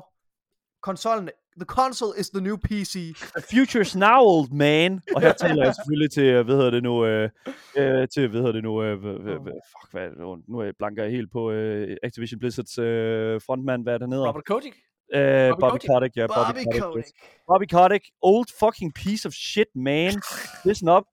Konsollen, 0.81 1.29
the 1.57 1.65
console 1.65 2.13
is 2.19 2.29
the 2.29 2.41
new 2.41 2.57
PC. 2.57 2.93
The 3.37 3.43
future's 3.51 3.97
now, 3.97 4.19
old 4.19 4.49
man. 4.51 5.01
Og 5.15 5.21
her 5.21 5.33
taler 5.33 5.63
jeg 5.65 5.75
selvfølgelig 5.75 6.11
til, 6.11 6.23
øh, 6.23 6.45
hvad 6.45 6.55
hedder 6.55 6.69
det 6.71 6.83
nu, 6.83 7.05
øh, 7.05 7.29
øh, 7.77 8.07
til, 8.07 8.27
hvad 8.27 8.39
hedder 8.39 8.51
det 8.51 8.63
nu, 8.63 8.83
øh, 8.83 8.99
hvad, 8.99 9.43
fuck, 9.43 9.91
hvad 9.91 10.03
er 10.03 10.09
det 10.09 10.17
nu, 10.17 10.37
nu 10.47 10.59
er 10.59 10.63
jeg 10.63 10.73
blanker 10.79 11.03
jeg 11.03 11.11
helt 11.11 11.31
på 11.31 11.51
øh, 11.51 11.97
Activision 12.03 12.39
Blizzards 12.39 12.77
øh, 12.77 13.41
frontmand, 13.45 13.83
hvad 13.83 13.93
er 13.93 13.97
det 13.97 14.09
hedder? 14.09 14.27
Robert 14.27 14.45
Kotick, 14.45 14.75
Øh, 15.15 15.49
Bobby 15.49 15.59
Bobby 15.59 15.77
Kotick. 15.87 16.15
Ja, 16.17 16.27
Bobby, 16.27 16.47
Bobby 16.47 16.63
Kotick. 16.65 16.83
Kotick. 16.83 17.07
Bobby 17.47 17.65
Kotick, 17.71 18.05
old 18.21 18.47
fucking 18.59 18.93
piece 18.93 19.27
of 19.27 19.33
shit, 19.33 19.67
man. 19.75 20.13
Listen 20.69 20.89
up. 20.89 21.03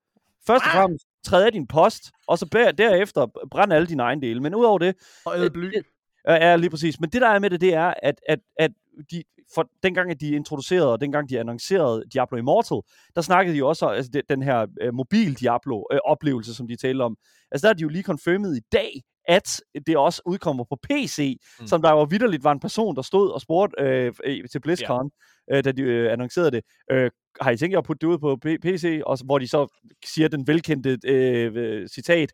Først 0.47 0.65
og 0.65 0.71
fremmest, 0.73 1.07
træd 1.25 1.45
af 1.47 1.53
din 1.53 1.67
post, 1.67 2.03
og 2.27 2.39
så 2.39 2.47
bær- 2.57 2.71
derefter 2.71 3.27
brænd 3.51 3.73
alle 3.73 3.87
dine 3.87 4.03
ejendele. 4.03 4.41
Men 4.41 4.55
udover 4.55 4.79
det, 4.79 4.95
Og 5.27 5.39
æde 5.39 5.51
bly. 5.51 5.73
Ja, 6.29 6.35
ja, 6.35 6.57
lige 6.57 6.71
præcis. 6.71 7.01
Men 7.01 7.11
det 7.11 7.21
der 7.23 7.29
er 7.29 7.39
med 7.39 7.51
det, 7.51 7.61
det 7.61 7.75
er, 7.75 7.95
at, 8.03 8.21
at, 8.29 8.39
at 8.59 8.71
de, 9.11 9.23
for 9.55 9.69
dengang 9.83 10.11
at 10.11 10.21
de 10.21 10.29
introducerede, 10.29 10.93
og 10.93 11.01
dengang 11.01 11.29
de 11.29 11.41
annoncerede 11.41 12.05
Diablo 12.13 12.39
Immortal, 12.39 12.81
der 13.15 13.23
snakkede 13.23 13.55
de 13.55 13.59
jo 13.59 13.69
også 13.69 13.87
om 13.87 13.93
altså, 13.93 14.11
det, 14.13 14.23
den 14.29 14.43
her 14.43 14.67
øh, 14.81 14.95
mobil 14.95 15.35
Diablo-oplevelse, 15.41 16.55
som 16.55 16.69
de 16.69 16.77
talte 16.77 17.03
om. 17.03 17.17
Altså 17.51 17.67
der 17.67 17.73
er 17.73 17.77
de 17.77 17.83
jo 17.83 17.89
lige 17.89 18.03
confirmet 18.05 18.57
i 18.57 18.61
dag, 18.73 19.03
at 19.29 19.61
det 19.87 19.97
også 19.97 20.23
udkommer 20.27 20.65
på 20.65 20.77
PC, 20.83 21.37
Mm. 21.61 21.67
som 21.67 21.83
der 21.83 21.91
jo 21.91 22.03
vidderligt 22.03 22.45
var 22.45 22.53
en 22.53 22.61
person, 22.61 22.97
der 22.97 23.03
stod 23.03 23.31
og 23.31 23.41
spurgte 23.41 23.83
øh, 23.83 24.13
øh, 24.25 24.45
til 24.53 24.61
BlizzCon, 24.61 25.11
ja. 25.51 25.57
øh, 25.57 25.65
da 25.65 25.73
de 25.73 25.83
øh, 25.83 26.13
annoncerede 26.13 26.51
det. 26.51 26.63
Øh, 26.91 27.11
har 27.41 27.51
I 27.51 27.57
tænkt 27.57 27.73
jer 27.73 27.79
at 27.79 27.85
putte 27.85 28.07
det 28.07 28.13
ud 28.13 28.19
på 28.19 28.39
P- 28.47 28.59
PC? 28.63 29.01
Og, 29.07 29.19
hvor 29.25 29.39
de 29.39 29.49
så 29.49 29.81
siger 30.05 30.29
den 30.29 30.47
velkendte 30.47 30.99
øh, 31.07 31.53
øh, 31.55 31.89
citat, 31.89 32.33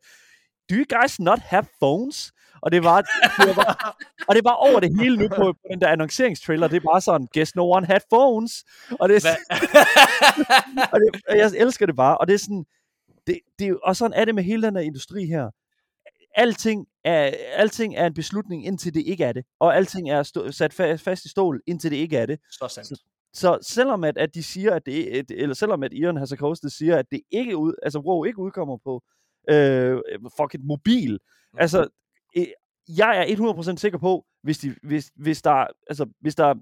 Do 0.71 0.75
you 0.77 0.85
guys 1.01 1.21
not 1.21 1.39
have 1.39 1.65
phones? 1.83 2.33
Og 2.63 2.73
det 2.73 2.85
var, 2.85 3.01
det 3.47 3.57
var 3.57 3.97
og 4.29 4.35
det 4.35 4.45
var 4.45 4.53
over 4.53 4.81
det 4.81 4.99
hele 5.01 5.17
nu 5.17 5.29
på, 5.29 5.53
på 5.53 5.59
den 5.73 5.81
der 5.81 5.89
annonceringstrailer. 5.89 6.69
Det 6.69 6.77
er 6.77 6.81
bare 6.93 7.01
sådan, 7.01 7.29
guess 7.35 7.57
no 7.57 7.71
one 7.71 7.87
had 7.87 8.01
phones. 8.13 8.65
Og, 9.01 9.09
det 9.09 9.25
er, 9.25 9.31
og, 10.93 11.01
det, 11.01 11.23
og 11.29 11.39
jeg 11.39 11.51
elsker 11.57 11.87
det 11.87 11.97
bare. 11.97 12.19
Og 12.19 12.27
det 12.29 12.35
er 12.35 12.39
sådan, 12.39 12.65
det, 13.27 13.39
det, 13.59 13.67
er 13.69 13.75
og 13.83 13.97
sådan 13.97 14.13
er 14.21 14.25
det 14.25 14.35
med 14.35 14.43
hele 14.43 14.63
den 14.67 14.77
her 14.77 14.83
industri 14.83 15.27
her. 15.27 15.51
Alting 16.37 16.87
er, 17.05 17.31
alting 17.53 17.97
er 17.97 18.07
en 18.07 18.15
beslutning, 18.15 18.67
indtil 18.67 18.95
det 18.95 19.03
ikke 19.07 19.25
er 19.25 19.33
det. 19.33 19.45
Og 19.61 19.77
alting 19.77 20.11
er 20.11 20.23
stå, 20.23 20.51
sat 20.53 20.81
fa- 20.81 20.95
fast 20.95 21.25
i 21.25 21.29
stål, 21.29 21.61
indtil 21.67 21.91
det 21.91 21.97
ikke 21.97 22.17
er 22.17 22.27
det. 22.27 22.39
Så 22.51 22.69
sandt. 22.69 23.01
Så 23.35 23.59
selvom 23.63 24.05
at, 24.05 24.19
at 24.19 24.35
de 24.35 24.43
siger, 24.43 24.75
at 24.75 24.87
det, 24.87 25.25
eller 25.31 25.55
selvom 25.55 25.83
at 25.83 25.93
Iron 25.93 26.17
Has 26.17 26.35
Coasted 26.37 26.71
siger, 26.71 26.97
at 26.97 27.07
det 27.11 27.21
ikke 27.31 27.57
ud, 27.57 27.75
altså 27.83 27.99
WoW 27.99 28.25
ikke 28.25 28.39
udkommer 28.39 28.77
på 28.85 29.03
øh, 29.51 29.99
fucking 30.41 30.65
mobil, 30.65 31.19
Mm. 31.53 31.59
altså 31.61 31.89
Øh, 32.37 32.47
jeg 32.89 33.19
er 33.19 33.73
100% 33.75 33.77
sikker 33.77 33.99
på, 33.99 34.27
hvis 34.43 34.59
de, 34.59 34.75
hvis, 34.83 35.13
hvis 35.15 35.43
der, 35.43 35.67
altså 35.89 36.07
hvis 36.21 36.35
der, 36.35 36.55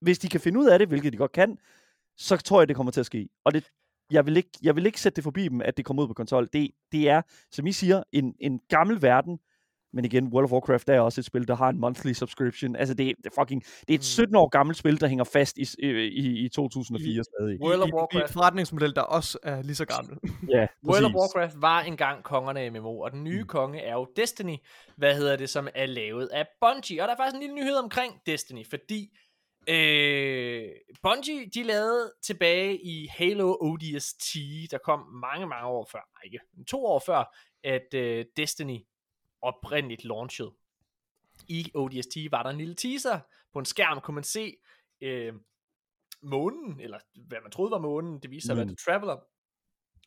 hvis 0.00 0.18
de 0.18 0.28
kan 0.28 0.40
finde 0.40 0.60
ud 0.60 0.66
af 0.66 0.78
det, 0.78 0.88
hvilket 0.88 1.12
de 1.12 1.18
godt 1.18 1.32
kan, 1.32 1.58
så 2.16 2.36
tror 2.36 2.60
jeg, 2.60 2.68
det 2.68 2.76
kommer 2.76 2.92
til 2.92 3.00
at 3.00 3.06
ske. 3.06 3.28
Og 3.44 3.54
det, 3.54 3.70
jeg 4.10 4.26
vil 4.26 4.36
ikke, 4.36 4.50
jeg 4.62 4.76
vil 4.76 4.86
ikke 4.86 5.00
sætte 5.00 5.16
det 5.16 5.24
forbi 5.24 5.48
dem, 5.48 5.60
at 5.60 5.76
det 5.76 5.84
kommer 5.84 6.02
ud 6.02 6.08
på 6.08 6.14
konsol. 6.14 6.48
Det, 6.52 6.70
det 6.92 7.08
er, 7.08 7.22
som 7.50 7.66
I 7.66 7.72
siger, 7.72 8.02
en, 8.12 8.34
en 8.40 8.60
gammel 8.68 9.02
verden, 9.02 9.38
men 9.94 10.04
igen, 10.04 10.26
World 10.26 10.44
of 10.44 10.52
Warcraft 10.52 10.88
er 10.88 11.00
også 11.00 11.20
et 11.20 11.24
spil, 11.24 11.48
der 11.48 11.54
har 11.56 11.68
en 11.68 11.80
monthly 11.80 12.12
subscription. 12.12 12.76
Altså, 12.76 12.94
det, 12.94 13.08
er- 13.08 13.14
fucking, 13.40 13.62
det 13.62 13.90
er 13.90 13.94
et 13.94 13.98
Mm. 14.00 14.02
17 14.02 14.36
år 14.36 14.48
gammelt 14.48 14.78
spil, 14.78 15.00
der 15.00 15.06
hænger 15.08 15.24
fast 15.24 15.58
i, 15.58 15.66
i, 15.78 16.44
i 16.44 16.48
2004 16.48 17.24
stadig. 17.24 17.60
World 17.62 17.80
of 17.80 17.86
I, 17.86 17.88
i, 17.88 17.90
I 17.90 17.94
Warcraft. 17.94 18.24
et 18.24 18.30
forretningsmodel, 18.32 18.94
der 18.94 19.00
også 19.02 19.38
er 19.42 19.62
lige 19.62 19.74
så 19.74 19.84
gammel. 19.84 20.18
Ja, 20.54 20.66
World 20.88 21.04
of 21.04 21.10
præcis. 21.12 21.34
Warcraft 21.36 21.54
var 21.62 21.80
engang 21.80 22.22
kongerne 22.24 22.60
af 22.60 22.72
MMO, 22.72 22.98
og 23.00 23.12
den 23.12 23.24
nye 23.24 23.40
mm. 23.40 23.46
konge 23.46 23.80
er 23.80 23.92
jo 23.92 24.06
Destiny, 24.16 24.56
hvad 24.96 25.16
hedder 25.16 25.36
det, 25.36 25.50
som 25.50 25.68
er 25.74 25.86
lavet 25.86 26.26
af 26.32 26.46
Bungie. 26.60 27.02
Og 27.02 27.08
der 27.08 27.14
er 27.14 27.18
faktisk 27.18 27.34
en 27.34 27.40
lille 27.40 27.54
nyhed 27.54 27.74
omkring 27.76 28.12
Destiny, 28.26 28.66
fordi 28.70 29.08
øh, 29.68 30.64
Bungie, 31.02 31.46
de 31.54 31.62
lavede 31.62 32.12
tilbage 32.22 32.78
i 32.84 33.06
Halo 33.10 33.56
ODST, 33.60 34.34
der 34.70 34.78
kom 34.84 35.00
mange, 35.22 35.46
mange 35.46 35.66
år 35.68 35.88
før, 35.92 36.08
ikke, 36.24 36.38
to 36.68 36.84
år 36.86 37.02
før, 37.06 37.36
at 37.64 37.94
øh, 37.94 38.24
Destiny 38.36 38.78
oprindeligt 39.44 40.04
launchede. 40.04 40.52
I 41.48 41.70
ODST 41.74 42.16
var 42.30 42.42
der 42.42 42.50
en 42.50 42.58
lille 42.58 42.74
teaser. 42.74 43.20
På 43.52 43.58
en 43.58 43.64
skærm 43.64 44.00
kunne 44.00 44.14
man 44.14 44.24
se 44.24 44.56
øh, 45.00 45.34
månen, 46.22 46.80
eller 46.80 46.98
hvad 47.26 47.38
man 47.42 47.50
troede 47.50 47.70
var 47.70 47.78
månen, 47.78 48.22
det 48.22 48.30
viste 48.30 48.46
sig 48.46 48.52
at 48.52 48.56
være 48.56 48.64
Mm. 48.64 48.76
The 48.76 48.84
Traveler, 48.84 49.16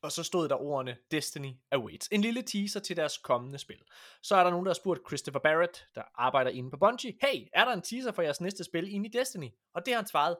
og 0.01 0.11
så 0.11 0.23
stod 0.23 0.49
der 0.49 0.55
ordene 0.55 0.97
Destiny 1.11 1.51
Awaits. 1.71 2.07
En 2.11 2.21
lille 2.21 2.41
teaser 2.41 2.79
til 2.79 2.95
deres 2.95 3.17
kommende 3.17 3.57
spil. 3.57 3.81
Så 4.23 4.35
er 4.35 4.43
der 4.43 4.51
nogen, 4.51 4.65
der 4.65 4.69
har 4.69 4.75
spurgt 4.75 5.01
Christopher 5.07 5.39
Barrett, 5.39 5.87
der 5.95 6.03
arbejder 6.15 6.51
inde 6.51 6.71
på 6.71 6.77
Bungie, 6.77 7.13
hey, 7.21 7.47
er 7.53 7.65
der 7.65 7.73
en 7.73 7.81
teaser 7.81 8.11
for 8.11 8.21
jeres 8.21 8.41
næste 8.41 8.63
spil 8.63 8.93
inde 8.93 9.09
i 9.09 9.11
Destiny? 9.11 9.49
Og 9.73 9.85
det 9.85 9.93
har 9.93 10.01
han 10.01 10.07
svaret 10.07 10.37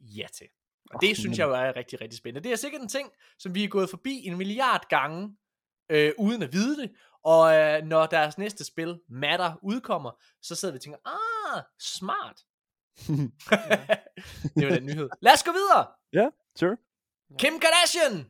ja 0.00 0.26
til. 0.34 0.46
Og 0.90 1.00
det 1.00 1.10
Åh, 1.10 1.16
synes 1.16 1.38
jeg 1.38 1.46
jo 1.46 1.54
er 1.54 1.76
rigtig, 1.76 2.00
rigtig 2.00 2.18
spændende. 2.18 2.48
Det 2.48 2.52
er 2.52 2.56
sikkert 2.56 2.82
en 2.82 2.88
ting, 2.88 3.10
som 3.38 3.54
vi 3.54 3.64
er 3.64 3.68
gået 3.68 3.90
forbi 3.90 4.26
en 4.26 4.36
milliard 4.36 4.88
gange, 4.88 5.36
øh, 5.88 6.12
uden 6.18 6.42
at 6.42 6.52
vide 6.52 6.82
det. 6.82 6.90
Og 7.24 7.54
øh, 7.54 7.82
når 7.82 8.06
deres 8.06 8.38
næste 8.38 8.64
spil, 8.64 9.00
Matter, 9.08 9.54
udkommer, 9.62 10.10
så 10.42 10.54
sidder 10.54 10.72
vi 10.72 10.76
og 10.76 10.82
tænker, 10.82 10.98
ah, 11.06 11.62
smart. 11.80 12.40
det 14.56 14.66
var 14.68 14.74
den 14.74 14.86
nyhed. 14.86 15.08
Lad 15.20 15.32
os 15.32 15.42
gå 15.42 15.52
videre. 15.52 15.86
Sure. 16.58 16.76
Kim 17.38 17.60
Kardashian. 17.60 18.26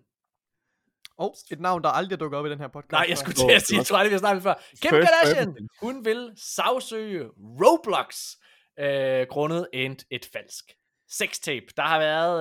Oh, 1.18 1.30
et 1.50 1.60
navn, 1.60 1.82
der 1.82 1.88
aldrig 1.88 2.20
dukker 2.20 2.38
op 2.38 2.46
i 2.46 2.50
den 2.50 2.58
her 2.58 2.68
podcast. 2.68 2.92
Nej, 2.92 3.06
jeg 3.08 3.18
skulle 3.18 3.34
til 3.34 3.50
at 3.50 3.62
sige, 3.62 3.78
jeg 3.78 3.86
tror 3.86 3.96
aldrig, 3.96 4.10
vi 4.10 4.14
har 4.14 4.18
snakket 4.18 4.42
før. 4.42 4.54
Kim 4.82 4.90
First 4.90 5.08
Kardashian, 5.08 5.48
everything. 5.48 5.68
hun 5.80 6.04
vil 6.04 6.32
sagsøge 6.36 7.24
Roblox, 7.38 8.36
øh, 8.78 9.26
grundet 9.30 9.68
et, 9.72 10.04
et 10.10 10.28
falsk 10.32 10.64
sextape. 11.10 11.66
Der 11.76 11.82
har 11.82 11.98
været, 11.98 12.36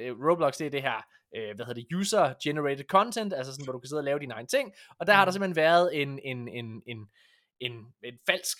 øh, 0.00 0.16
Roblox 0.28 0.56
det 0.56 0.66
er 0.66 0.70
det 0.70 0.82
her, 0.82 1.02
øh, 1.36 1.54
hvad 1.56 1.66
hedder 1.66 1.80
det, 1.82 1.96
user-generated 1.96 2.84
content, 2.84 3.32
altså 3.34 3.52
sådan, 3.52 3.64
hvor 3.66 3.72
du 3.72 3.78
kan 3.78 3.88
sidde 3.88 4.00
og 4.00 4.04
lave 4.04 4.18
dine 4.18 4.34
egne 4.34 4.48
ting, 4.48 4.72
og 4.98 5.06
der 5.06 5.12
har 5.12 5.24
der 5.24 5.32
simpelthen 5.32 5.56
været 5.56 6.02
en, 6.02 6.18
en, 6.24 6.48
en, 6.48 6.82
en, 6.86 6.98
en, 7.60 7.72
en 8.04 8.18
falsk 8.26 8.58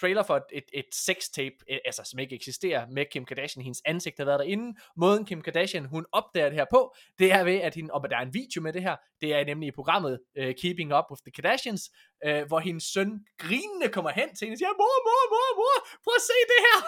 trailer 0.00 0.22
for 0.22 0.36
et, 0.36 0.44
et, 0.52 0.64
et 0.72 0.84
sextape, 0.92 1.56
øh, 1.70 1.78
altså 1.84 2.02
som 2.10 2.18
ikke 2.18 2.34
eksisterer, 2.34 2.86
med 2.86 3.04
Kim 3.10 3.24
Kardashian. 3.24 3.62
Hendes 3.64 3.82
ansigt 3.84 4.18
har 4.18 4.24
været 4.24 4.38
derinde. 4.38 4.78
Måden 4.96 5.24
Kim 5.24 5.42
Kardashian, 5.42 5.84
hun 5.84 6.06
opdager 6.12 6.48
det 6.48 6.58
her 6.58 6.66
på, 6.70 6.94
det 7.18 7.32
er 7.32 7.44
ved, 7.44 7.54
at 7.54 7.74
hende, 7.74 7.94
og 7.94 8.10
der 8.10 8.16
er 8.16 8.22
en 8.22 8.34
video 8.34 8.62
med 8.62 8.72
det 8.72 8.82
her, 8.82 8.96
det 9.20 9.34
er 9.34 9.44
nemlig 9.44 9.66
i 9.66 9.70
programmet 9.70 10.20
uh, 10.40 10.50
Keeping 10.60 10.94
Up 10.94 11.04
with 11.10 11.22
the 11.26 11.32
Kardashians, 11.36 11.90
uh, 12.26 12.42
hvor 12.46 12.58
hendes 12.58 12.84
søn 12.84 13.10
grinende 13.38 13.88
kommer 13.92 14.10
hen 14.10 14.34
til 14.34 14.44
hende 14.44 14.54
og 14.54 14.58
siger, 14.58 14.68
mor, 14.68 14.96
mor, 15.06 15.22
mor, 15.34 15.48
mor, 15.60 15.76
prøv 16.04 16.14
at 16.20 16.26
se 16.30 16.38
det 16.52 16.60
her! 16.66 16.78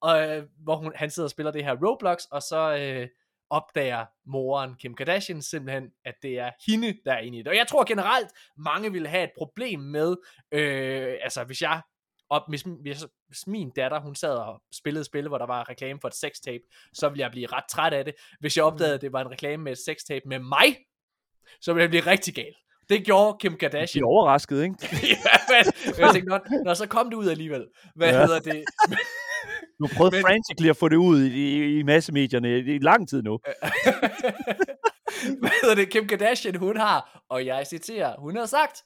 Og 0.00 0.38
uh, 0.38 0.44
hvor 0.64 0.76
hun, 0.76 0.92
han 0.94 1.10
sidder 1.10 1.26
og 1.26 1.30
spiller 1.30 1.52
det 1.52 1.64
her 1.64 1.76
Roblox, 1.84 2.18
og 2.30 2.42
så 2.42 2.60
uh, 2.74 3.08
opdager 3.50 4.06
moren 4.26 4.74
Kim 4.74 4.94
Kardashian 4.94 5.42
simpelthen, 5.42 5.90
at 6.04 6.14
det 6.22 6.38
er 6.38 6.50
hende, 6.66 6.98
der 7.04 7.12
er 7.12 7.18
inde 7.18 7.38
i 7.38 7.42
det. 7.42 7.48
Og 7.48 7.56
jeg 7.56 7.66
tror 7.68 7.84
generelt, 7.84 8.28
mange 8.56 8.92
ville 8.92 9.08
have 9.08 9.24
et 9.24 9.30
problem 9.38 9.80
med, 9.80 10.16
øh, 10.52 11.16
altså 11.22 11.44
hvis 11.44 11.62
jeg 11.62 11.82
og 12.30 12.44
hvis, 12.48 12.64
hvis, 12.82 13.06
hvis 13.26 13.46
min 13.46 13.70
datter, 13.70 14.00
hun 14.00 14.14
sad 14.14 14.34
og 14.34 14.62
spillede 14.72 15.04
spil, 15.04 15.28
hvor 15.28 15.38
der 15.38 15.46
var 15.46 15.68
reklame 15.68 16.00
for 16.00 16.08
et 16.08 16.14
sextape, 16.14 16.64
så 16.94 17.08
ville 17.08 17.22
jeg 17.22 17.30
blive 17.30 17.46
ret 17.46 17.64
træt 17.70 17.92
af 17.92 18.04
det. 18.04 18.14
Hvis 18.40 18.56
jeg 18.56 18.64
opdagede, 18.64 18.94
at 18.94 19.00
det 19.00 19.12
var 19.12 19.20
en 19.20 19.30
reklame 19.30 19.62
med 19.62 19.72
et 19.72 19.78
sextape 19.78 20.22
med 20.26 20.38
mig, 20.38 20.76
så 21.60 21.72
ville 21.72 21.82
jeg 21.82 21.90
blive 21.90 22.06
rigtig 22.06 22.34
gal. 22.34 22.54
Det 22.88 23.04
gjorde 23.04 23.38
Kim 23.40 23.56
Kardashian. 23.56 24.04
er 24.04 24.08
overrasket, 24.08 24.62
ikke? 24.62 24.74
ja, 25.26 25.36
men, 25.48 25.72
jeg 25.98 26.12
tænkte, 26.12 26.30
nå, 26.30 26.38
nå, 26.64 26.74
så 26.74 26.86
kom 26.86 27.10
det 27.10 27.16
ud 27.16 27.28
alligevel. 27.28 27.66
Hvad 27.94 28.08
ja. 28.08 28.20
hedder 28.20 28.40
det? 28.40 28.64
Du 29.78 29.86
har 29.86 29.94
prøvet 29.96 30.12
Men- 30.12 30.22
frantically 30.22 30.68
at 30.70 30.76
få 30.76 30.88
det 30.88 30.96
ud 30.96 31.22
i, 31.22 31.56
i, 31.56 31.78
i 31.78 31.82
massemedierne 31.82 32.58
i, 32.58 32.74
i 32.74 32.78
lang 32.78 33.08
tid 33.08 33.22
nu. 33.22 33.38
Hvad 35.40 35.50
hedder 35.62 35.74
det? 35.74 35.90
Kim 35.90 36.08
Kardashian, 36.08 36.54
hun 36.56 36.76
har, 36.76 37.24
og 37.30 37.46
jeg 37.46 37.66
citerer, 37.66 38.14
hun 38.18 38.36
har 38.36 38.46
sagt, 38.46 38.82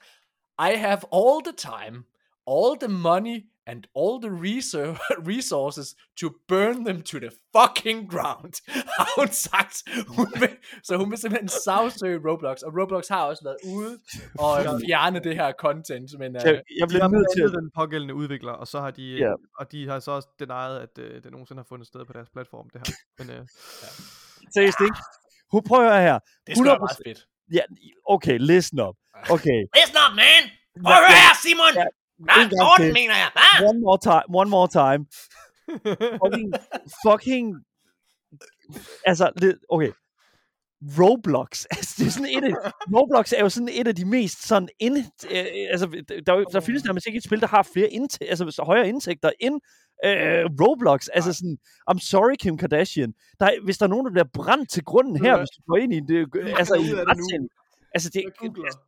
I 0.59 0.77
have 0.77 0.99
all 1.12 1.45
the 1.45 1.55
time, 1.59 2.03
all 2.47 2.79
the 2.81 2.89
money, 2.89 3.41
and 3.67 3.85
all 4.01 4.15
the 4.25 4.31
resources 5.33 5.95
to 6.21 6.27
burn 6.49 6.85
them 6.85 7.03
to 7.03 7.19
the 7.19 7.31
fucking 7.57 8.11
ground, 8.11 8.53
har 8.99 9.21
hun 9.21 9.29
sagt. 9.29 9.77
Hun 10.17 10.27
vil, 10.41 10.57
så 10.85 10.97
hun 10.97 11.11
vil 11.11 11.19
simpelthen 11.19 11.49
sagsøge 11.49 12.19
Roblox, 12.31 12.57
og 12.63 12.73
Roblox 12.81 13.09
har 13.09 13.25
også 13.25 13.45
været 13.45 13.57
ude 13.77 13.99
og 14.39 14.81
fjerne 14.87 15.19
det 15.27 15.35
her 15.37 15.53
content, 15.59 16.11
men 16.19 16.37
uh, 16.37 16.43
Jeg, 16.45 16.45
jeg 16.79 16.89
De 16.89 16.93
bliver 16.93 17.09
nødt 17.09 17.27
til 17.37 17.43
at... 17.43 17.51
den 17.51 17.71
pågældende 17.75 18.15
udvikler, 18.15 18.53
og 18.53 18.67
så 18.69 18.81
har 18.81 18.91
de, 18.91 19.03
Ja. 19.25 19.33
og 19.59 19.73
de 19.73 19.89
har 19.89 20.01
så 20.01 20.11
også 20.11 20.29
denied, 20.39 20.77
at 20.87 20.99
øh, 20.99 21.23
det 21.23 21.31
nogensinde 21.33 21.59
har 21.63 21.67
fundet 21.69 21.87
sted 21.87 22.05
på 22.05 22.13
deres 22.13 22.29
platform, 22.31 22.67
det 22.73 22.81
her. 22.87 22.95
Men 23.19 23.31
øh, 23.37 23.47
Seriøst 24.55 24.81
ikke? 24.81 24.97
Hu- 25.53 25.61
Prøv 25.69 25.85
at 25.85 25.91
høre 25.93 26.03
her. 26.03 26.19
Det 26.47 26.57
skulle 26.57 26.71
være 26.71 26.79
meget 26.79 26.99
fedt. 27.07 27.21
Ja, 27.53 27.63
okay, 28.15 28.37
listen 28.53 28.81
up. 28.81 28.97
Okay, 29.37 29.59
Listen 29.79 29.99
up, 30.05 30.13
man. 30.23 30.43
Prøv 30.85 30.93
at 31.01 31.03
høre 31.09 31.21
her, 31.27 31.35
Simon. 31.45 31.73
Ja, 31.83 31.87
Hvad? 32.25 32.44
en 32.44 32.49
gang 32.51 32.60
Gordon, 32.60 32.84
til. 32.86 32.92
mener 33.01 33.17
jeg. 33.23 33.31
Hvad? 33.39 33.68
one 33.68 33.81
more 33.81 33.99
time, 34.10 34.26
one 34.41 34.51
more 34.51 34.68
time. 34.83 35.01
Fucking, 36.23 36.49
fucking, 37.07 37.47
altså, 39.07 39.31
det, 39.41 39.59
okay. 39.68 39.91
Roblox, 40.99 41.65
altså 41.76 41.94
det 41.99 42.07
er 42.07 42.10
sådan 42.10 42.28
et 42.36 42.44
af, 42.44 42.55
Roblox 42.97 43.33
er 43.33 43.41
jo 43.41 43.49
sådan 43.49 43.68
et 43.73 43.89
af 43.89 43.97
de 43.97 44.05
mest 44.05 44.47
sådan 44.49 44.68
ind, 44.78 44.97
øh, 45.31 45.44
altså 45.70 45.86
der, 46.26 46.33
er 46.33 46.44
der 46.44 46.60
findes 46.60 46.84
nærmest 46.84 47.07
ikke 47.07 47.17
et 47.17 47.25
spil, 47.25 47.41
der 47.41 47.47
har 47.47 47.62
flere 47.73 47.89
indtæ- 47.89 48.26
altså 48.28 48.51
så 48.51 48.62
højere 48.62 48.89
indtægter 48.89 49.31
end 49.41 49.60
øh, 50.05 50.44
Roblox. 50.60 51.09
Altså 51.12 51.33
sådan, 51.33 51.59
I'm 51.91 51.99
sorry 52.10 52.34
Kim 52.39 52.57
Kardashian, 52.59 53.12
der 53.41 53.47
er, 53.47 53.52
hvis 53.65 53.78
der 53.78 53.86
er 53.86 53.91
nogen, 53.91 54.07
der 54.07 54.12
bliver 54.12 54.28
brændt 54.34 54.70
til 54.70 54.84
grunden 54.84 55.17
her, 55.25 55.31
Ja. 55.31 55.39
hvis 55.39 55.49
du 55.57 55.62
går 55.68 55.76
ind 55.76 55.92
i 55.94 56.01
det, 56.01 56.18
altså 56.59 56.75
i 56.75 56.78
ud 56.78 56.84
af 56.84 56.91
en 56.91 56.97
det 56.97 57.05
nu. 57.07 57.10
retssag. 57.10 57.39
Altså 57.94 58.10
det, 58.15 58.23
altså, 58.65 58.78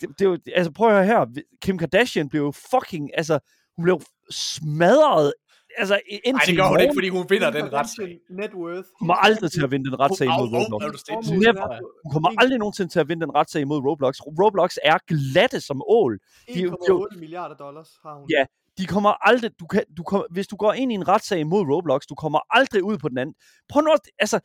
det, 0.00 0.08
det, 0.18 0.24
er 0.24 0.28
jo, 0.30 0.38
altså 0.54 0.72
prøv 0.72 0.88
at 0.88 0.94
høre 0.94 1.06
her, 1.06 1.42
Kim 1.62 1.78
Kardashian 1.78 2.28
blev 2.28 2.42
jo 2.42 2.52
fucking, 2.70 3.10
altså 3.14 3.38
hun 3.76 3.82
blev 3.82 4.00
smadret, 4.30 5.32
altså 5.78 5.94
Nej, 5.94 6.20
indtil 6.24 6.48
det 6.48 6.56
gør 6.62 6.68
hun 6.68 6.80
ikke, 6.80 6.86
morgen. 6.88 6.96
fordi 6.96 7.08
hun 7.08 7.26
vinder 7.30 7.50
den 7.50 7.72
retssag. 7.72 8.18
Net 8.40 8.52
worth. 8.54 8.76
Hun 8.76 8.98
kommer 9.00 9.14
aldrig 9.14 9.50
til 9.52 9.62
at 9.64 9.70
vinde 9.70 9.90
den 9.90 10.00
retssag 10.00 10.28
Au, 10.28 10.38
mod 10.46 10.48
au, 10.54 10.62
Roblox. 10.62 11.02
er? 11.08 11.34
Never. 11.46 11.66
Hun 12.04 12.12
kommer 12.12 12.30
aldrig 12.42 12.58
nogensinde 12.58 12.92
til 12.92 13.00
at 13.00 13.08
vinde 13.08 13.22
den 13.26 13.34
retssag 13.34 13.66
mod 13.68 13.78
Roblox. 13.86 14.14
Roblox 14.20 14.76
er 14.84 14.96
glatte 15.06 15.60
som 15.60 15.82
ål. 15.88 16.18
De 16.48 16.58
er 16.60 16.62
jo- 16.62 16.70
de 16.70 16.76
er 16.82 16.86
jo- 16.88 17.06
1,8 17.12 17.18
milliarder 17.20 17.56
dollars 17.56 17.90
har 18.02 18.14
hun. 18.18 18.26
Ja, 18.36 18.44
de 18.78 18.86
kommer 18.86 19.12
aldrig, 19.28 19.50
du 19.60 19.66
kan, 19.66 19.82
du 19.96 20.02
kommer, 20.02 20.26
hvis 20.30 20.46
du 20.46 20.56
går 20.56 20.72
ind 20.72 20.92
i 20.92 20.94
en 20.94 21.08
retssag 21.08 21.46
mod 21.46 21.60
Roblox, 21.72 22.02
du 22.08 22.14
kommer 22.14 22.40
aldrig 22.58 22.82
ud 22.84 22.98
på 22.98 23.08
den 23.08 23.18
anden. 23.18 23.34
Prøv 23.68 23.82
nu, 23.82 23.90
altså, 24.18 24.40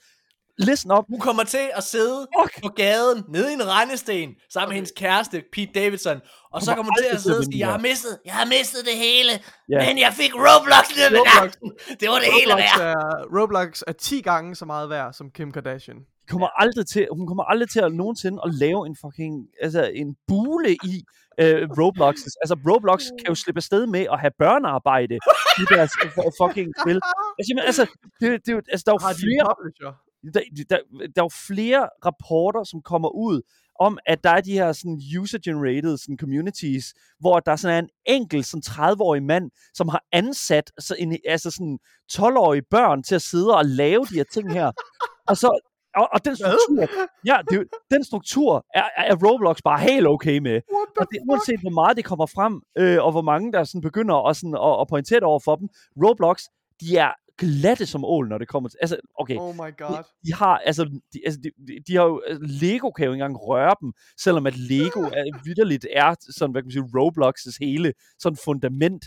listen 0.58 0.92
op. 0.92 1.06
Hun 1.09 1.19
kommer 1.19 1.43
til 1.43 1.69
at 1.74 1.84
sidde 1.84 2.27
Fuck. 2.42 2.64
på 2.64 2.69
gaden, 2.69 3.24
nede 3.30 3.51
i 3.51 3.53
en 3.53 3.67
rendesten, 3.67 4.35
sammen 4.53 4.69
med 4.69 4.75
hendes 4.75 4.93
kæreste, 4.98 5.43
Pete 5.53 5.72
Davidson. 5.75 6.22
Og 6.51 6.61
så 6.61 6.75
kommer 6.75 6.92
hun 6.92 7.03
til 7.03 7.16
at 7.16 7.22
sidde 7.22 7.38
og 7.38 7.43
sige, 7.43 7.59
jeg 7.59 7.67
har 7.67 7.77
mistet, 7.77 8.19
Jeg 8.25 8.34
har 8.34 8.45
mistet 8.45 8.85
det 8.85 8.98
hele. 8.98 9.32
Ja. 9.69 9.88
Men 9.88 10.00
jeg 10.00 10.14
fik 10.14 10.32
Roblox 10.35 10.85
ned 10.98 11.09
ved 11.09 11.19
Roblox. 11.19 11.51
Det 12.01 12.08
var 12.09 12.19
det 12.24 12.30
hele 12.40 12.53
Roblox 12.53 12.80
værd. 12.80 12.98
er, 12.98 13.40
Roblox 13.40 13.82
er 13.88 13.92
10 13.92 14.22
gange 14.22 14.56
så 14.56 14.66
meget 14.66 14.90
værd 14.90 15.14
som 15.14 15.32
Kim 15.32 15.51
Kardashian. 15.51 15.98
De 15.98 16.30
kommer 16.30 16.48
aldrig 16.64 16.85
til, 16.88 17.08
hun 17.11 17.27
kommer 17.27 17.43
aldrig 17.43 17.69
til 17.69 17.80
at 17.80 17.92
nogensinde 17.93 18.38
at 18.45 18.53
lave 18.53 18.88
en 18.88 18.95
fucking, 19.03 19.34
altså 19.61 19.84
en 20.01 20.16
bule 20.27 20.72
i 20.74 20.93
øh, 21.42 21.69
Roblox. 21.80 22.16
Altså, 22.42 22.56
Roblox 22.69 23.00
kan 23.19 23.27
jo 23.30 23.35
slippe 23.35 23.59
afsted 23.59 23.85
med 23.95 24.06
at 24.14 24.19
have 24.19 24.32
børnearbejde 24.40 25.16
i 25.61 25.64
deres 25.74 25.92
fucking 26.42 26.69
spil. 26.82 27.00
Altså, 27.38 27.50
jamen, 27.50 27.64
altså, 27.69 27.84
det, 28.19 28.27
det, 28.45 28.51
er 28.53 28.61
altså 28.74 28.84
der 28.85 28.92
er 28.92 28.98
jo 29.00 29.06
Har 29.08 29.14
de 29.14 29.22
flere 29.27 29.43
publisher? 29.58 29.92
Der, 30.34 30.42
der, 30.70 30.78
der 31.16 31.22
er 31.22 31.26
jo 31.26 31.30
flere 31.48 31.90
rapporter, 32.06 32.64
som 32.64 32.82
kommer 32.82 33.10
ud 33.10 33.42
om, 33.80 33.98
at 34.06 34.24
der 34.24 34.30
er 34.30 34.42
de 34.42 34.52
her 34.52 34.74
sådan 34.74 35.02
user-generated 35.20 35.98
sådan 35.98 36.18
communities, 36.18 36.94
hvor 37.20 37.40
der 37.40 37.56
sådan 37.56 37.76
er 37.76 37.80
en 37.80 37.90
enkelt 38.06 38.45
sådan 38.45 38.64
30-årig 38.68 39.24
mand, 39.24 39.52
som 39.74 39.90
har 39.90 40.04
ansat 40.12 40.72
så 40.80 40.95
en, 41.00 41.18
altså 41.28 41.52
sådan 41.52 41.80
12-årige 42.12 42.64
børn 42.70 43.04
til 43.04 43.16
at 43.16 43.22
sidde 43.22 43.58
og 43.58 43.66
lave 43.66 44.06
de 44.06 44.16
her 44.16 44.24
ting 44.34 44.54
her. 44.54 44.72
Og 45.30 45.38
så 45.38 45.60
og, 45.95 46.10
og 46.14 46.26
den 46.26 46.36
struktur, 46.36 46.88
ja, 47.26 47.38
det, 47.50 47.68
den 47.92 48.04
struktur 48.04 48.66
er, 48.74 48.84
er 48.98 49.16
Roblox 49.26 49.58
bare 49.64 49.80
helt 49.80 50.08
okay 50.08 50.38
med. 50.38 50.62
Og 51.00 51.08
det, 51.12 51.20
uanset 51.30 51.62
hvor 51.62 51.70
meget 51.70 51.98
det 51.98 52.06
kommer 52.06 52.26
frem, 52.26 52.62
øh, 52.78 53.04
og 53.06 53.12
hvor 53.12 53.22
mange 53.22 53.52
der 53.52 53.64
sådan 53.64 53.82
begynder 53.82 54.28
at, 54.30 54.38
sådan, 54.38 54.58
at, 54.68 54.82
at 54.82 54.88
pointere 54.88 55.20
det 55.20 55.24
over 55.24 55.40
for 55.40 55.56
dem, 55.56 55.68
Roblox, 56.04 56.44
de 56.82 56.98
er 56.98 57.12
glatte 57.38 57.85
som 57.85 58.05
ål, 58.05 58.27
når 58.27 58.38
det 58.38 58.47
kommer 58.47 58.69
til... 58.69 58.77
Altså, 58.81 58.97
okay, 59.19 59.38
Oh 59.38 59.55
my 59.55 59.77
god. 59.77 60.03
de 60.25 60.33
har, 60.33 60.57
altså, 60.57 60.83
de, 61.14 61.19
altså, 61.25 61.39
de, 61.43 61.49
de, 61.67 61.80
de 61.88 61.95
har 61.95 62.03
jo, 62.03 62.22
altså, 62.27 62.45
Lego 62.61 62.91
kan 62.91 63.05
jo 63.05 63.11
ikke 63.11 63.23
engang 63.23 63.47
røre 63.47 63.75
dem, 63.81 63.93
selvom 64.17 64.47
at 64.47 64.57
Lego 64.57 65.01
er, 65.17 65.43
vidderligt 65.43 65.88
er 65.93 66.15
sådan, 66.30 66.51
hvad 66.51 66.61
kan 66.61 66.67
man 66.67 66.72
sige, 66.72 66.89
Roblox's 66.99 67.57
hele 67.59 67.93
sådan 68.19 68.38
fundament 68.45 69.05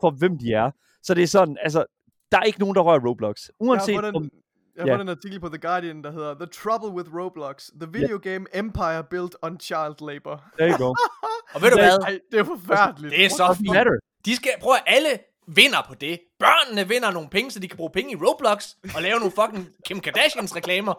for, 0.00 0.10
hvem 0.10 0.38
de 0.38 0.52
er. 0.52 0.70
Så 1.02 1.14
det 1.14 1.22
er 1.22 1.26
sådan, 1.26 1.56
altså, 1.62 1.84
der 2.32 2.38
er 2.38 2.42
ikke 2.42 2.60
nogen, 2.60 2.74
der 2.74 2.80
rører 2.80 3.08
Roblox. 3.08 3.48
Uanset 3.60 3.94
fundet 3.94 4.14
om, 4.14 4.30
jeg 4.76 4.82
har 4.82 4.86
ja. 4.86 4.92
fundet 4.94 5.04
en 5.04 5.16
artikel 5.18 5.40
på 5.40 5.48
The 5.48 5.58
Guardian, 5.58 6.04
der 6.04 6.12
hedder 6.12 6.34
The 6.34 6.46
Trouble 6.46 6.90
with 6.96 7.08
Roblox. 7.18 7.70
The 7.80 7.88
video 7.98 8.18
game 8.28 8.44
empire 8.62 9.04
built 9.10 9.34
on 9.42 9.60
child 9.60 9.96
labor. 10.08 10.36
there 10.58 10.70
you 10.72 10.78
go. 10.86 10.90
Og 11.54 11.62
ved 11.62 11.70
du 11.70 11.78
hvad? 11.84 11.98
Ej, 11.98 12.18
det 12.30 12.38
er 12.40 12.44
forfærdeligt. 12.44 13.10
Det 13.12 13.24
er 13.24 13.28
så 13.28 13.54
fint. 13.58 13.70
matter. 13.74 13.92
De 14.24 14.36
skal, 14.36 14.50
prøv 14.60 14.72
at 14.80 14.84
alle 14.86 15.12
vinder 15.46 15.82
på 15.88 15.94
det. 15.94 16.20
Børnene 16.38 16.88
vinder 16.88 17.10
nogle 17.10 17.28
penge, 17.30 17.50
så 17.50 17.60
de 17.60 17.68
kan 17.68 17.76
bruge 17.76 17.90
penge 17.90 18.12
i 18.12 18.16
Roblox 18.16 18.74
og 18.96 19.02
lave 19.02 19.18
nogle 19.18 19.32
fucking 19.40 19.68
Kim 19.86 20.00
Kardashians 20.00 20.56
reklamer. 20.56 20.94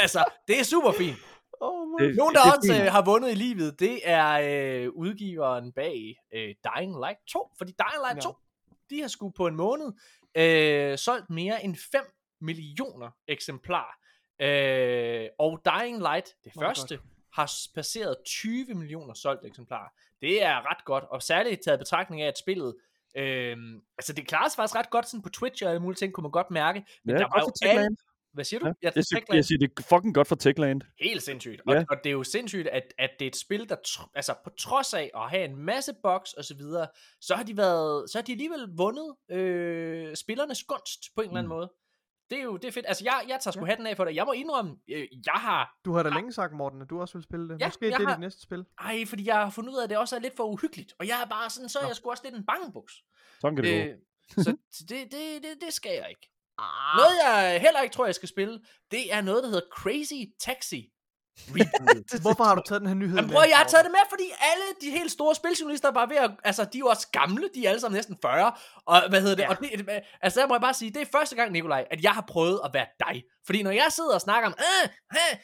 altså, 0.00 0.24
det 0.48 0.60
er 0.60 0.64
super 0.64 0.92
fint. 0.92 1.16
Oh 1.60 1.88
my 1.88 2.14
Nogen, 2.16 2.34
der 2.34 2.42
det 2.42 2.52
også 2.56 2.82
øh, 2.84 2.92
har 2.92 3.02
vundet 3.04 3.30
i 3.30 3.34
livet, 3.34 3.80
det 3.80 4.00
er 4.04 4.28
øh, 4.84 4.88
udgiveren 4.92 5.72
bag 5.72 6.16
øh, 6.34 6.54
Dying 6.64 6.96
Light 7.04 7.18
2. 7.28 7.50
Fordi 7.58 7.72
Dying 7.72 8.02
Light 8.06 8.16
Ja. 8.16 8.20
2, 8.30 8.34
de 8.90 9.00
har 9.00 9.08
sgu 9.08 9.30
på 9.30 9.46
en 9.46 9.54
måned 9.56 9.92
øh, 10.34 10.98
solgt 10.98 11.30
mere 11.30 11.64
end 11.64 11.76
5 11.92 12.02
millioner 12.40 13.10
eksemplarer. 13.28 13.94
Øh, 14.42 15.28
og 15.38 15.60
Dying 15.64 15.98
Light, 15.98 16.26
det 16.44 16.52
Meget 16.56 16.68
første, 16.68 16.98
har 17.32 17.46
s- 17.46 17.68
passeret 17.74 18.16
20 18.26 18.74
millioner 18.74 19.14
solgte 19.14 19.46
eksemplarer. 19.46 19.88
Det 20.20 20.42
er 20.42 20.70
ret 20.70 20.84
godt, 20.84 21.04
og 21.04 21.22
særligt 21.22 21.60
taget 21.64 21.76
i 21.76 21.78
betragtning 21.78 22.22
af, 22.22 22.26
at 22.28 22.38
spillet 22.38 22.74
Øhm, 23.16 23.80
altså 23.98 24.12
det 24.12 24.26
klarer 24.26 24.48
sig 24.48 24.56
faktisk 24.56 24.76
ret 24.76 24.90
godt 24.90 25.08
sådan 25.08 25.22
på 25.22 25.28
Twitch 25.28 25.64
og 25.64 25.70
alle 25.70 25.80
mulige 25.82 25.96
ting, 25.96 26.12
kunne 26.12 26.22
man 26.22 26.30
godt 26.30 26.50
mærke. 26.50 26.84
Men 27.04 27.14
Ja, 27.16 27.18
der 27.22 27.28
var 27.34 27.40
jo 27.40 27.68
alle... 27.70 27.96
Hvad 28.32 28.44
siger 28.44 28.60
du? 28.60 28.66
Ja, 28.66 28.72
Ja, 28.82 28.90
jeg, 28.94 29.04
siger, 29.04 29.20
jeg 29.32 29.44
siger, 29.44 29.58
det 29.58 29.70
er 29.78 29.82
fucking 29.82 30.14
godt 30.14 30.28
for 30.28 30.34
Techland. 30.36 30.80
Helt 31.00 31.22
sindssygt. 31.22 31.60
Og, 31.66 31.74
Ja. 31.74 31.84
og 31.90 31.96
det 32.04 32.10
er 32.10 32.12
jo 32.12 32.24
sindssygt, 32.24 32.68
at, 32.68 32.82
at 32.98 33.10
det 33.18 33.24
er 33.24 33.28
et 33.28 33.36
spil, 33.36 33.68
der 33.68 33.76
tr- 33.88 34.10
altså 34.14 34.34
på 34.44 34.50
trods 34.60 34.94
af 34.94 35.10
at 35.14 35.30
have 35.30 35.44
en 35.44 35.56
masse 35.56 35.92
box 36.02 36.32
og 36.32 36.44
så 36.44 36.54
videre, 36.56 36.86
så 37.20 37.34
har 37.34 37.42
de 37.42 37.56
været, 37.56 38.10
så 38.10 38.18
har 38.18 38.22
de 38.22 38.32
alligevel 38.32 38.66
vundet 38.76 39.14
øh, 39.30 40.16
spillernes 40.16 40.64
gunst 40.64 41.00
på 41.16 41.20
en 41.22 41.28
eller 41.28 41.38
anden 41.38 41.48
Mm. 41.48 41.54
måde. 41.56 41.72
Det 42.30 42.38
er 42.38 42.42
jo 42.42 42.56
det 42.56 42.68
er 42.68 42.72
fedt. 42.72 42.86
Altså 42.88 43.04
jeg, 43.04 43.24
jeg 43.28 43.38
tager 43.40 43.52
sgu 43.52 43.64
hatten 43.64 43.86
af 43.86 43.96
for 43.96 44.04
det. 44.04 44.14
Jeg 44.14 44.24
må 44.26 44.32
indrømme, 44.32 44.76
øh, 44.88 45.08
jeg 45.26 45.32
har, 45.34 45.78
Du 45.84 45.92
har 45.92 46.02
da 46.02 46.08
længe 46.08 46.32
sagt, 46.32 46.52
Morten, 46.52 46.82
at 46.82 46.90
du 46.90 47.00
også 47.00 47.14
vil 47.18 47.22
spille 47.22 47.48
det. 47.48 47.60
Ja, 47.60 47.66
Måske 47.66 47.84
jeg 47.84 47.92
det 47.98 48.04
er 48.04 48.08
har- 48.08 48.14
dit 48.14 48.20
næste 48.20 48.42
spil. 48.42 48.64
ej, 48.78 49.04
fordi 49.06 49.26
jeg 49.26 49.34
har 49.36 49.50
fundet 49.50 49.72
ud 49.72 49.78
af, 49.78 49.84
at 49.84 49.90
det 49.90 49.98
også 49.98 50.16
er 50.16 50.20
lidt 50.20 50.36
for 50.36 50.44
uhyggeligt. 50.44 50.92
Og 50.98 51.06
jeg 51.06 51.22
er 51.22 51.26
bare 51.26 51.50
sådan, 51.50 51.68
så 51.68 51.78
er 51.78 51.82
Nå. 51.82 51.88
jeg 51.88 51.96
sgu 51.96 52.10
også 52.10 52.22
lidt 52.24 52.34
en 52.34 52.46
bangebuks. 52.46 52.94
Sådan 53.40 53.56
kan 53.56 53.64
det 53.64 53.84
gå. 53.86 53.90
Øh, 53.90 54.44
så 54.44 54.56
så 54.72 54.84
det, 54.88 55.12
det, 55.12 55.42
det, 55.42 55.60
det 55.60 55.72
skal 55.74 55.92
jeg 55.92 56.06
ikke. 56.08 56.30
Noget 56.96 57.14
jeg 57.26 57.60
heller 57.60 57.80
ikke 57.80 57.92
tror, 57.94 58.04
jeg 58.06 58.14
skal 58.14 58.28
spille, 58.28 58.60
det 58.90 59.12
er 59.12 59.20
noget, 59.20 59.42
der 59.42 59.48
hedder 59.48 59.66
Crazy 59.72 60.22
Taxi. 60.40 60.92
Reboot. 61.56 62.20
Hvorfor 62.26 62.44
har 62.44 62.54
du 62.54 62.62
taget 62.68 62.80
den 62.80 62.88
her 62.88 62.94
nyhed 62.94 63.16
Jamen 63.16 63.30
prøv, 63.30 63.44
jeg 63.48 63.56
har 63.56 63.68
taget 63.72 63.84
det 63.84 63.92
med, 63.92 64.04
fordi 64.10 64.26
alle 64.50 64.66
de 64.82 64.90
helt 64.98 65.12
store 65.12 65.34
spiljournalister 65.34 65.88
er 65.88 65.92
bare 65.92 66.08
ved 66.08 66.16
at, 66.16 66.30
altså 66.44 66.62
de 66.64 66.78
er 66.78 66.84
jo 66.86 66.86
også 66.86 67.06
gamle, 67.12 67.48
de 67.54 67.64
er 67.64 67.68
alle 67.68 67.80
sammen 67.80 67.96
næsten 67.98 68.16
40, 68.22 68.52
og 68.86 69.08
hvad 69.08 69.20
hedder 69.20 69.36
det, 69.36 69.42
ja. 69.42 69.48
og 69.48 69.56
det, 69.60 69.90
altså 70.22 70.40
der 70.40 70.46
må 70.46 70.54
jeg 70.54 70.60
bare 70.60 70.74
sige, 70.74 70.90
det 70.90 71.02
er 71.02 71.06
første 71.12 71.36
gang, 71.36 71.52
Nikolaj, 71.52 71.84
at 71.90 72.02
jeg 72.02 72.12
har 72.12 72.24
prøvet 72.28 72.60
at 72.64 72.70
være 72.74 72.86
dig. 73.06 73.22
Fordi 73.46 73.62
når 73.62 73.70
jeg 73.70 73.88
sidder 73.90 74.14
og 74.14 74.20
snakker 74.20 74.46
om, 74.50 74.54
øh, 74.58 74.88
øh, 75.20 75.34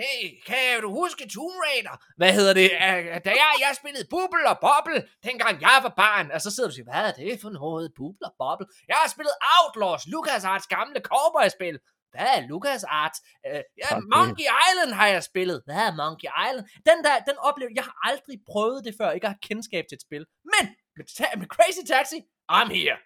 det 0.00 0.14
kan 0.46 0.80
du 0.82 0.88
huske 1.00 1.22
Tomb 1.34 1.56
Raider? 1.64 1.96
Hvad 2.20 2.32
hedder 2.38 2.54
det? 2.60 2.68
Øh, 2.86 3.04
Da 3.26 3.30
jeg, 3.42 3.52
jeg 3.64 3.72
spillede 3.80 4.04
Bubble 4.14 4.46
og 4.52 4.58
Bobble, 4.66 5.00
dengang 5.28 5.54
jeg 5.66 5.78
var 5.86 5.94
barn, 6.04 6.26
og 6.34 6.40
så 6.44 6.48
sidder 6.50 6.68
du 6.68 6.72
og 6.72 6.78
siger, 6.78 6.88
hvad 6.90 7.02
er 7.08 7.14
det 7.18 7.40
for 7.44 7.50
noget? 7.60 7.84
Bubble 7.98 8.26
og 8.30 8.34
Bobble? 8.42 8.66
Jeg 8.90 8.96
har 9.00 9.08
spillet 9.14 9.34
Outlaws, 9.56 10.02
LucasArts 10.12 10.66
gamle 10.76 11.00
cowboy-spil. 11.10 11.76
Hvad 12.12 12.26
er 12.36 12.46
LucasArts? 12.48 13.18
Øh, 13.46 13.52
ja, 13.52 13.60
det- 13.96 14.04
Monkey 14.16 14.46
Island 14.66 14.92
har 15.00 15.06
jeg 15.06 15.22
spillet. 15.22 15.62
Hvad 15.66 15.76
er 15.88 15.94
Monkey 16.02 16.28
Island? 16.46 16.66
Den 16.90 16.98
der, 17.04 17.14
den 17.30 17.36
oplevelse, 17.48 17.74
jeg 17.76 17.84
har 17.84 17.96
aldrig 18.10 18.36
prøvet 18.52 18.84
det 18.84 18.94
før, 19.00 19.10
ikke 19.10 19.26
har 19.26 19.38
kendskab 19.42 19.84
til 19.88 19.96
et 19.96 20.02
spil. 20.02 20.26
Men 20.44 20.64
med, 20.96 21.04
ta- 21.18 21.36
med 21.38 21.46
Crazy 21.46 21.82
Taxi, 21.92 22.18
I'm 22.52 22.68
here. 22.78 22.96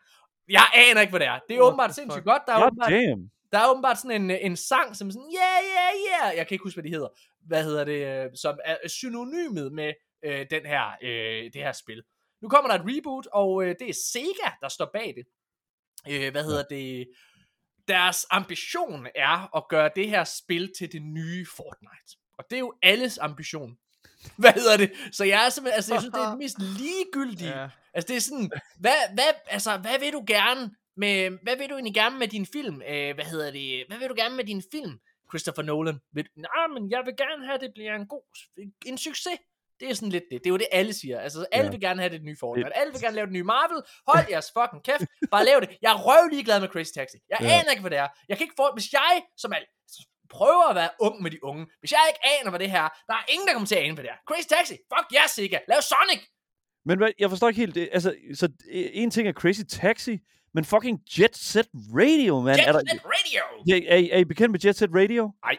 Jeg 0.49 0.67
aner 0.75 1.01
ikke, 1.01 1.11
hvad 1.11 1.21
det 1.21 1.29
er. 1.29 1.39
Det 1.49 1.55
er 1.57 1.61
What 1.61 1.67
åbenbart 1.69 1.95
sindssygt 1.95 2.25
godt. 2.25 2.43
Der 2.47 2.53
er, 2.53 2.59
God 2.59 2.67
åbenbart, 2.67 2.91
damn. 2.93 3.31
der 3.53 3.59
er 3.59 3.71
åbenbart 3.71 3.99
sådan 4.01 4.23
en, 4.23 4.31
en 4.31 4.57
sang, 4.57 4.97
som 4.97 5.11
sådan, 5.11 5.31
yeah, 5.41 5.61
yeah, 5.75 5.93
yeah. 6.11 6.37
Jeg 6.37 6.47
kan 6.47 6.55
ikke 6.55 6.63
huske, 6.63 6.77
hvad 6.77 6.85
de 6.91 6.95
hedder. 6.97 7.09
Hvad 7.47 7.65
hedder 7.65 7.85
det? 7.85 8.25
øh, 8.25 8.31
Som 8.35 8.59
er 8.65 8.89
synonymet 8.89 9.73
med 9.73 9.93
øh, 10.25 10.47
den 10.51 10.67
her, 10.67 10.85
øh, 11.03 11.45
det 11.53 11.55
her 11.67 11.73
spil. 11.73 12.03
Nu 12.43 12.49
kommer 12.49 12.71
der 12.71 12.79
et 12.79 12.87
reboot, 12.97 13.27
og 13.33 13.63
øh, 13.65 13.75
det 13.81 13.89
er 13.89 13.95
Sega, 14.13 14.49
der 14.61 14.69
står 14.69 14.91
bag 14.93 15.15
det. 15.17 15.25
Øh, 16.11 16.31
hvad 16.33 16.45
hedder 16.45 16.63
det? 16.71 17.09
Deres 17.89 18.27
ambition 18.31 19.07
er 19.15 19.57
at 19.57 19.69
gøre 19.69 19.91
det 19.97 20.09
her 20.09 20.25
spil 20.25 20.73
til 20.78 20.93
det 20.93 21.02
nye 21.02 21.47
Fortnite. 21.57 22.17
Og 22.39 22.44
det 22.51 22.57
er 22.57 22.61
jo 22.61 22.75
alles 22.83 23.19
ambition. 23.19 23.77
Hvad 24.36 24.52
hedder 24.52 24.77
det? 24.77 24.93
Så 25.12 25.25
jeg 25.25 25.47
er 25.47 25.49
simpelthen, 25.49 25.77
altså 25.77 25.94
jeg 25.94 26.01
synes, 26.01 26.15
det 26.15 26.23
er 26.23 26.31
det 26.31 26.39
mest 26.44 26.59
ligegyldige. 26.59 27.61
Ja. 27.61 27.69
Altså 27.94 28.09
det 28.09 28.17
er 28.17 28.20
sådan, 28.20 28.51
hvad, 28.81 29.15
hvad, 29.15 29.25
altså, 29.47 29.77
hvad 29.77 29.99
vil 29.99 30.12
du 30.12 30.25
gerne 30.27 30.70
med, 30.97 31.31
hvad 31.43 31.57
vil 31.57 31.69
du 31.69 31.75
egentlig 31.75 31.94
gerne 31.94 32.19
med 32.19 32.28
din 32.28 32.47
film? 32.47 32.83
Øh, 32.83 33.15
hvad 33.15 33.25
hedder 33.25 33.51
det? 33.51 33.85
Hvad 33.89 33.99
vil 33.99 34.09
du 34.09 34.15
gerne 34.17 34.36
med 34.36 34.44
din 34.44 34.62
film, 34.73 35.01
Christopher 35.31 35.62
Nolan? 35.62 35.99
Vil, 36.12 36.27
nej, 36.36 36.67
men 36.75 36.91
jeg 36.91 37.02
vil 37.07 37.15
gerne 37.17 37.44
have, 37.44 37.55
at 37.55 37.61
det 37.61 37.70
bliver 37.75 37.94
en 37.94 38.07
god, 38.07 38.23
en 38.86 38.99
succes. 38.99 39.39
Det 39.83 39.91
er 39.91 39.94
sådan 40.01 40.15
lidt 40.17 40.25
det. 40.31 40.39
Det 40.43 40.47
er 40.51 40.55
jo 40.57 40.61
det, 40.65 40.67
alle 40.73 40.93
siger. 40.93 41.17
Altså, 41.27 41.47
alle 41.52 41.65
Ja. 41.67 41.70
vil 41.70 41.81
gerne 41.81 42.01
have 42.02 42.12
det 42.17 42.23
nye 42.28 42.36
Fortnite. 42.41 42.77
Alle 42.81 42.93
vil 42.93 43.01
gerne 43.05 43.17
lave 43.19 43.27
det 43.27 43.33
nye 43.39 43.43
Marvel. 43.55 43.81
Hold 44.11 44.25
jeres 44.31 44.49
fucking 44.59 44.83
kæft. 44.89 45.05
Bare 45.35 45.44
lav 45.44 45.57
det. 45.61 45.69
Jeg 45.83 45.91
er 45.94 45.99
røv 46.09 46.28
ligeglad 46.35 46.61
med 46.61 46.69
Crazy 46.69 46.93
Taxi. 46.99 47.17
Jeg 47.31 47.39
Ja. 47.41 47.47
aner 47.59 47.70
ikke, 47.70 47.81
hvad 47.81 47.91
det 47.91 47.99
er. 47.99 48.09
Jeg 48.28 48.36
kan 48.36 48.44
ikke 48.44 48.59
få... 48.62 48.67
Hvis 48.77 48.93
jeg, 48.93 49.23
som 49.43 49.51
er 49.52 49.61
prøver 50.39 50.69
at 50.73 50.77
være 50.77 50.91
ung 51.01 51.23
med 51.23 51.31
de 51.31 51.44
unge. 51.44 51.67
Hvis 51.81 51.93
jeg 51.93 52.01
ikke 52.11 52.20
aner, 52.35 52.51
hvad 52.51 52.61
det 52.61 52.70
her 52.70 52.83
er, 52.83 52.89
der 53.09 53.15
er 53.15 53.25
ingen, 53.33 53.47
der 53.47 53.52
kommer 53.52 53.67
til 53.67 53.75
at 53.75 53.83
ane, 53.83 53.94
hvad 53.94 54.05
det 54.05 54.11
er. 54.11 54.19
Crazy 54.28 54.49
Taxi, 54.55 54.77
fuck 54.93 55.07
ja, 55.12 55.19
yeah, 55.19 55.28
Sega, 55.28 55.59
lav 55.69 55.81
Sonic! 55.91 56.23
Men 56.89 56.99
hvad, 56.99 57.11
jeg 57.19 57.31
forstår 57.31 57.49
ikke 57.49 57.61
helt 57.61 57.75
det. 57.75 57.89
Altså, 57.93 58.15
så 58.35 58.47
øh, 58.73 58.86
en 58.93 59.11
ting 59.11 59.28
er 59.28 59.33
Crazy 59.33 59.61
Taxi, 59.69 60.19
men 60.55 60.65
fucking 60.65 61.01
Jet 61.19 61.36
Set 61.36 61.69
Radio, 62.01 62.41
man. 62.41 62.57
Jet 62.59 62.69
er, 62.69 62.73
der, 62.73 62.81
Set 62.91 63.02
Radio! 63.05 63.43
er, 63.93 63.97
I- 63.97 64.11
er 64.11 64.19
I 64.19 64.25
bekendt 64.25 64.51
med 64.52 64.61
Jet 64.65 64.77
Set 64.77 64.91
Radio? 64.94 65.33
Nej. 65.44 65.57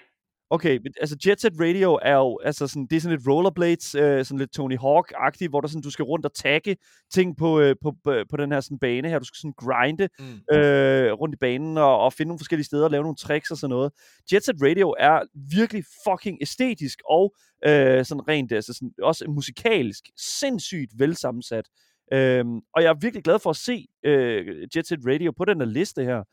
Okay, 0.53 0.79
men, 0.83 0.93
altså 1.01 1.17
Jet 1.25 1.41
Set 1.41 1.53
Radio 1.59 1.99
er 2.01 2.15
jo, 2.15 2.39
altså 2.43 2.67
sådan, 2.67 2.87
det 2.89 2.95
er 2.95 2.99
sådan 2.99 3.17
lidt 3.17 3.27
rollerblades, 3.27 3.95
øh, 3.95 4.25
sådan 4.25 4.39
lidt 4.39 4.51
Tony 4.53 4.77
Hawk-agtigt, 4.77 5.49
hvor 5.49 5.61
der 5.61 5.67
sådan, 5.67 5.81
du 5.81 5.89
skal 5.89 6.03
rundt 6.03 6.25
og 6.25 6.33
tagge 6.33 6.77
ting 7.13 7.37
på, 7.37 7.59
øh, 7.59 7.75
på, 7.81 7.95
på, 8.29 8.37
den 8.37 8.51
her 8.51 8.61
sådan 8.61 8.79
bane 8.79 9.09
her. 9.09 9.19
Du 9.19 9.25
skal 9.25 9.37
sådan 9.37 9.53
grinde 9.57 10.09
Mm. 10.19 10.57
øh, 10.57 11.11
rundt 11.13 11.35
i 11.35 11.37
banen 11.37 11.77
og, 11.77 11.99
og 11.99 12.13
finde 12.13 12.27
nogle 12.27 12.39
forskellige 12.39 12.65
steder 12.65 12.83
og 12.83 12.91
lave 12.91 13.03
nogle 13.03 13.15
tricks 13.15 13.51
og 13.51 13.57
sådan 13.57 13.69
noget. 13.69 13.91
Jet 14.31 14.45
Set 14.45 14.55
Radio 14.61 14.95
er 14.99 15.19
virkelig 15.55 15.83
fucking 16.07 16.37
æstetisk 16.41 16.99
og 17.09 17.35
øh, 17.65 18.05
sådan 18.05 18.27
rent, 18.27 18.51
altså 18.51 18.73
sådan, 18.73 18.91
også 19.01 19.25
musikalsk, 19.27 20.03
sindssygt 20.39 20.91
velsammensat. 20.97 21.65
Øhm, 22.13 22.55
og 22.75 22.83
jeg 22.83 22.89
er 22.89 22.99
virkelig 23.01 23.23
glad 23.23 23.39
for 23.39 23.49
at 23.49 23.55
se 23.55 23.87
øh, 24.05 24.67
Jet 24.75 24.87
Set 24.87 24.99
Radio 25.07 25.31
på 25.31 25.45
den 25.45 25.57
her 25.61 25.67
liste 25.67 26.03
her. 26.03 26.23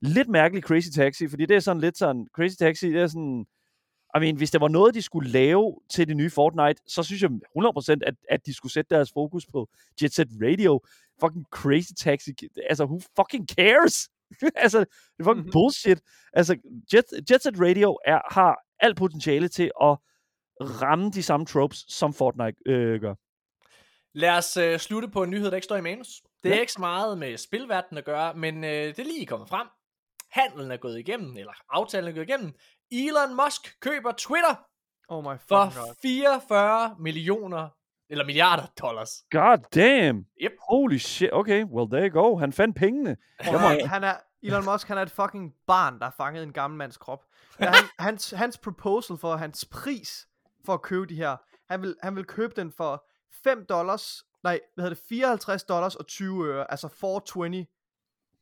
Lidt 0.00 0.28
mærkelig 0.28 0.62
Crazy 0.62 0.88
Taxi, 0.94 1.28
fordi 1.28 1.46
det 1.46 1.56
er 1.56 1.60
sådan 1.60 1.80
lidt 1.80 1.98
sådan, 1.98 2.26
Crazy 2.36 2.54
Taxi, 2.58 2.88
det 2.88 3.00
er 3.00 3.06
sådan, 3.06 3.46
I 4.16 4.20
mean, 4.20 4.36
hvis 4.36 4.50
der 4.50 4.58
var 4.58 4.68
noget, 4.68 4.94
de 4.94 5.02
skulle 5.02 5.30
lave 5.30 5.80
til 5.90 6.08
det 6.08 6.16
nye 6.16 6.30
Fortnite, 6.30 6.82
så 6.86 7.02
synes 7.02 7.22
jeg 7.22 7.30
100% 7.30 7.98
at, 8.06 8.14
at 8.30 8.46
de 8.46 8.54
skulle 8.54 8.72
sætte 8.72 8.94
deres 8.94 9.12
fokus 9.12 9.46
på 9.46 9.68
Jet 10.02 10.14
Set 10.14 10.28
Radio. 10.42 10.80
Fucking 11.20 11.44
Crazy 11.50 11.92
Taxi, 11.98 12.30
altså 12.68 12.84
who 12.84 13.00
fucking 13.16 13.48
cares? 13.48 14.08
altså, 14.64 14.78
det 14.78 14.86
er 15.20 15.24
fucking 15.24 15.44
Mhm. 15.44 15.52
bullshit. 15.52 16.00
Altså, 16.32 16.56
Jet, 16.94 17.04
Jet 17.30 17.42
Set 17.42 17.60
Radio 17.60 17.98
er, 18.04 18.20
har 18.34 18.58
alt 18.80 18.96
potentiale 18.96 19.48
til 19.48 19.64
at 19.82 19.96
ramme 20.60 21.10
de 21.10 21.22
samme 21.22 21.46
tropes, 21.46 21.84
som 21.88 22.14
Fortnite 22.14 22.56
øh, 22.66 23.00
gør. 23.00 23.14
Lad 24.18 24.30
os 24.30 24.56
øh, 24.56 24.78
slutte 24.78 25.08
på 25.08 25.22
en 25.22 25.30
nyhed, 25.30 25.46
der 25.50 25.54
ikke 25.56 25.64
står 25.64 25.76
i 25.76 25.80
manus. 25.80 26.22
Det 26.42 26.50
er 26.50 26.54
Ja. 26.54 26.60
ikke 26.60 26.72
så 26.72 26.80
meget 26.80 27.18
med 27.18 27.36
spilverdenen 27.36 27.98
at 27.98 28.04
gøre, 28.04 28.34
men 28.34 28.64
øh, 28.64 28.70
det 28.70 28.98
er 28.98 29.04
lige 29.04 29.26
kommet 29.26 29.48
frem. 29.48 29.66
Handelen 30.30 30.70
er 30.70 30.76
gået 30.76 30.98
igennem, 30.98 31.36
eller 31.36 31.52
aftalen 31.70 32.08
er 32.08 32.12
gået 32.12 32.28
igennem. 32.28 32.52
Elon 33.08 33.34
Musk 33.44 33.80
køber 33.80 34.12
Twitter 34.12 34.54
Oh 35.08 35.24
my 35.24 35.38
for 35.48 35.64
fucking 35.64 35.86
god. 35.86 35.94
44 36.02 36.96
millioner, 36.98 37.68
eller 38.10 38.24
milliarder 38.24 38.66
dollars. 38.82 39.10
God 39.30 39.58
damn! 39.74 40.26
Yep. 40.42 40.52
Holy 40.68 40.98
shit. 40.98 41.30
Okay, 41.32 41.64
well 41.64 41.90
there 41.90 42.08
you 42.10 42.22
go. 42.22 42.36
Han 42.38 42.52
fandt 42.52 42.76
pengene. 42.76 43.16
Jeg 43.44 43.52
må- 43.52 43.58
høre, 43.58 43.86
han 43.86 44.04
er, 44.04 44.14
Elon 44.42 44.64
Musk, 44.64 44.88
han 44.88 44.98
er 44.98 45.02
et 45.02 45.10
fucking 45.10 45.54
barn, 45.66 45.98
der 45.98 46.04
har 46.04 46.14
fanget 46.16 46.42
en 46.42 46.52
gammel 46.52 46.78
mands 46.78 46.96
krop. 46.96 47.24
Ja, 47.60 47.66
han, 47.66 47.84
hans, 47.98 48.30
hans 48.30 48.58
proposal 48.58 49.16
for 49.16 49.36
hans 49.36 49.64
pris 49.64 50.28
for 50.66 50.74
at 50.74 50.82
købe 50.82 51.06
de 51.06 51.14
her, 51.14 51.36
han 51.72 51.82
vil, 51.82 51.96
han 52.02 52.16
vil 52.16 52.24
købe 52.24 52.52
den 52.56 52.72
for 52.72 53.06
5 53.44 53.66
dollars, 53.66 54.24
nej, 54.42 54.60
hvad 54.74 54.82
hedder 54.84 54.94
det, 54.96 55.04
54 55.08 55.62
dollars 55.64 55.94
og 55.96 56.06
20 56.06 56.46
øre, 56.48 56.70
altså 56.70 56.88
420. 56.88 57.66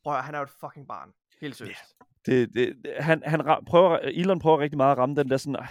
Prøv 0.05 0.16
at 0.16 0.24
han 0.24 0.34
er 0.34 0.39
jo 0.39 0.44
et 0.44 0.50
fucking 0.60 0.89
barn. 0.89 1.10
Helt 1.40 1.56
seriøst. 1.56 1.98
Det, 1.98 2.06
det, 2.26 2.55
det- 2.55 2.76
han, 2.99 3.23
han 3.26 3.41
prøver, 3.67 3.99
Elon 3.99 4.39
prøver 4.39 4.59
rigtig 4.59 4.76
meget 4.76 4.92
at 4.92 4.99
ramme 4.99 5.15
den 5.17 5.31
der 5.31 5.36
sådan, 5.36 5.57
"Ah, 5.57 5.68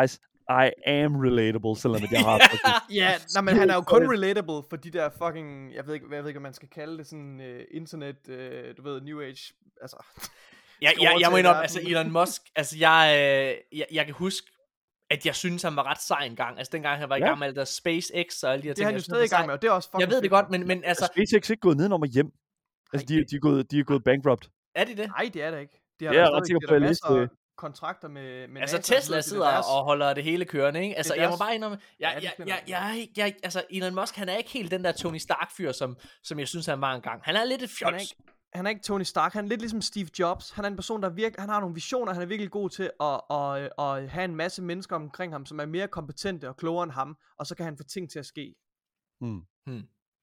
guys, 0.00 0.20
I 0.48 0.70
am 0.86 1.16
relatable, 1.16 1.76
selvom 1.76 2.02
at 2.02 2.12
jeg 2.12 2.20
har 2.20 2.38
Ja, 3.00 3.10
nej, 3.34 3.42
men 3.42 3.56
han 3.56 3.70
er 3.70 3.74
jo 3.74 3.80
kun 3.80 4.10
relatable 4.10 4.62
for 4.70 4.76
de 4.76 4.90
der 4.90 5.10
fucking, 5.22 5.74
jeg 5.74 5.86
ved 5.86 5.94
ikke, 5.94 6.06
jeg 6.12 6.22
ved 6.22 6.28
ikke, 6.28 6.40
hvad 6.40 6.48
man 6.48 6.54
skal 6.54 6.68
kalde 6.68 6.98
det, 6.98 7.06
sådan 7.06 7.40
uh, 7.40 7.76
internet, 7.76 8.16
uh, 8.28 8.34
du 8.76 8.82
ved, 8.82 9.00
new 9.00 9.20
age, 9.20 9.54
altså. 9.82 9.96
Jeg, 10.80 10.90
Skal 10.94 11.02
jeg, 11.02 11.16
jeg 11.20 11.30
må 11.30 11.36
indrømme, 11.36 11.62
altså 11.62 11.80
Elon 11.86 12.12
Musk, 12.12 12.42
altså 12.56 12.78
jeg, 12.78 13.02
øh, 13.18 13.78
jeg, 13.78 13.86
jeg 13.92 14.04
kan 14.04 14.14
huske, 14.14 14.46
at 15.10 15.26
jeg 15.26 15.34
synes, 15.34 15.62
han 15.62 15.76
var 15.76 15.82
ret 15.90 16.02
sej 16.02 16.18
engang. 16.24 16.58
Altså 16.58 16.70
dengang 16.72 16.98
han 16.98 17.08
var 17.08 17.16
i 17.16 17.18
Ja. 17.18 17.26
gang 17.26 17.38
med 17.38 17.46
alt 17.46 17.56
der 17.56 17.64
SpaceX 17.64 18.42
og 18.42 18.52
alle 18.52 18.62
de 18.62 18.68
her 18.68 18.74
Det 18.74 18.82
er 18.82 18.84
ting. 18.84 18.86
han 18.86 18.94
jo 18.94 19.00
stadig 19.00 19.24
i 19.24 19.28
gang 19.28 19.46
med, 19.46 19.54
og 19.54 19.62
det 19.62 19.68
er 19.68 19.72
også 19.72 19.88
fucking 19.90 20.00
Jeg 20.00 20.10
ved 20.10 20.22
det 20.22 20.30
godt, 20.30 20.50
men, 20.50 20.66
men 20.66 20.84
altså, 20.84 21.04
Er 21.04 21.08
SpaceX 21.24 21.50
ikke 21.50 21.60
gået 21.60 21.76
nedenom 21.76 22.02
og 22.02 22.08
hjem? 22.08 22.30
Altså, 22.92 23.06
de, 23.08 23.14
de, 23.14 23.36
er 23.36 23.40
gået, 23.40 23.70
de 23.70 23.78
er 23.78 23.84
gået 23.84 24.04
bankrupt. 24.04 24.50
er 24.74 24.84
det 24.84 24.96
det? 24.96 25.06
Nej, 25.06 25.30
det 25.34 25.42
er 25.42 25.50
det 25.50 25.60
ikke. 25.60 25.81
De 26.10 26.54
på, 26.54 26.60
har 26.60 26.66
da 26.68 26.72
jeg 26.74 26.80
masser 26.80 27.14
læste 27.14 27.22
af 27.22 27.28
kontrakter 27.56 28.08
med, 28.08 28.48
med 28.48 28.60
Altså 28.60 28.76
NASA 28.76 28.94
og 28.94 29.00
Tesla 29.00 29.16
er 29.16 29.20
sidder 29.20 29.50
deres- 29.50 29.66
og 29.68 29.84
holder 29.84 30.14
det 30.14 30.24
hele 30.24 30.44
kørende, 30.44 30.82
ikke? 30.82 30.96
Altså 30.96 31.14
jeg 31.14 31.30
må 31.30 31.36
bare 31.36 31.54
indrømme, 31.54 31.78
Ja, 32.00 32.10
jeg, 32.10 32.22
jeg, 32.22 32.48
jeg, 32.48 32.62
jeg, 32.68 33.08
jeg, 33.16 33.34
altså 33.42 33.64
Elon 33.70 33.94
Musk, 33.94 34.16
han 34.16 34.28
er 34.28 34.36
ikke 34.36 34.50
helt 34.50 34.70
den 34.70 34.84
der 34.84 34.92
Tony 34.92 35.16
Stark-fyr, 35.18 35.72
som, 35.72 35.96
som 36.22 36.38
jeg 36.38 36.48
synes, 36.48 36.66
han 36.66 36.80
var 36.80 36.94
engang. 36.94 37.20
Han 37.24 37.36
er 37.36 37.44
lidt 37.44 37.62
et 37.62 37.70
Han 37.84 37.94
er 37.94 37.98
fjols. 37.98 38.14
han 38.54 38.66
er 38.66 38.70
ikke 38.70 38.82
Tony 38.82 39.02
Stark, 39.02 39.32
han 39.32 39.44
er 39.44 39.48
lidt 39.48 39.60
ligesom 39.60 39.82
Steve 39.82 40.08
Jobs. 40.18 40.50
Han 40.50 40.64
er 40.64 40.68
en 40.68 40.76
person, 40.76 41.02
der 41.02 41.10
virkelig, 41.10 41.42
han 41.42 41.48
har 41.48 41.60
nogle 41.60 41.74
visioner, 41.74 42.12
han 42.12 42.22
er 42.22 42.26
virkelig 42.26 42.50
god 42.50 42.70
til 42.70 42.90
at, 43.00 43.20
at, 43.30 43.70
at 43.78 44.10
have 44.10 44.24
en 44.24 44.36
masse 44.36 44.62
mennesker 44.62 44.96
omkring 44.96 45.32
ham, 45.32 45.46
som 45.46 45.60
er 45.60 45.66
mere 45.66 45.88
kompetente 45.88 46.48
og 46.48 46.56
klogere 46.56 46.82
end 46.84 46.92
ham, 46.92 47.16
og 47.38 47.46
så 47.46 47.54
kan 47.54 47.64
han 47.64 47.76
få 47.76 47.82
ting 47.82 48.10
til 48.10 48.18
at 48.18 48.26
ske. 48.26 48.54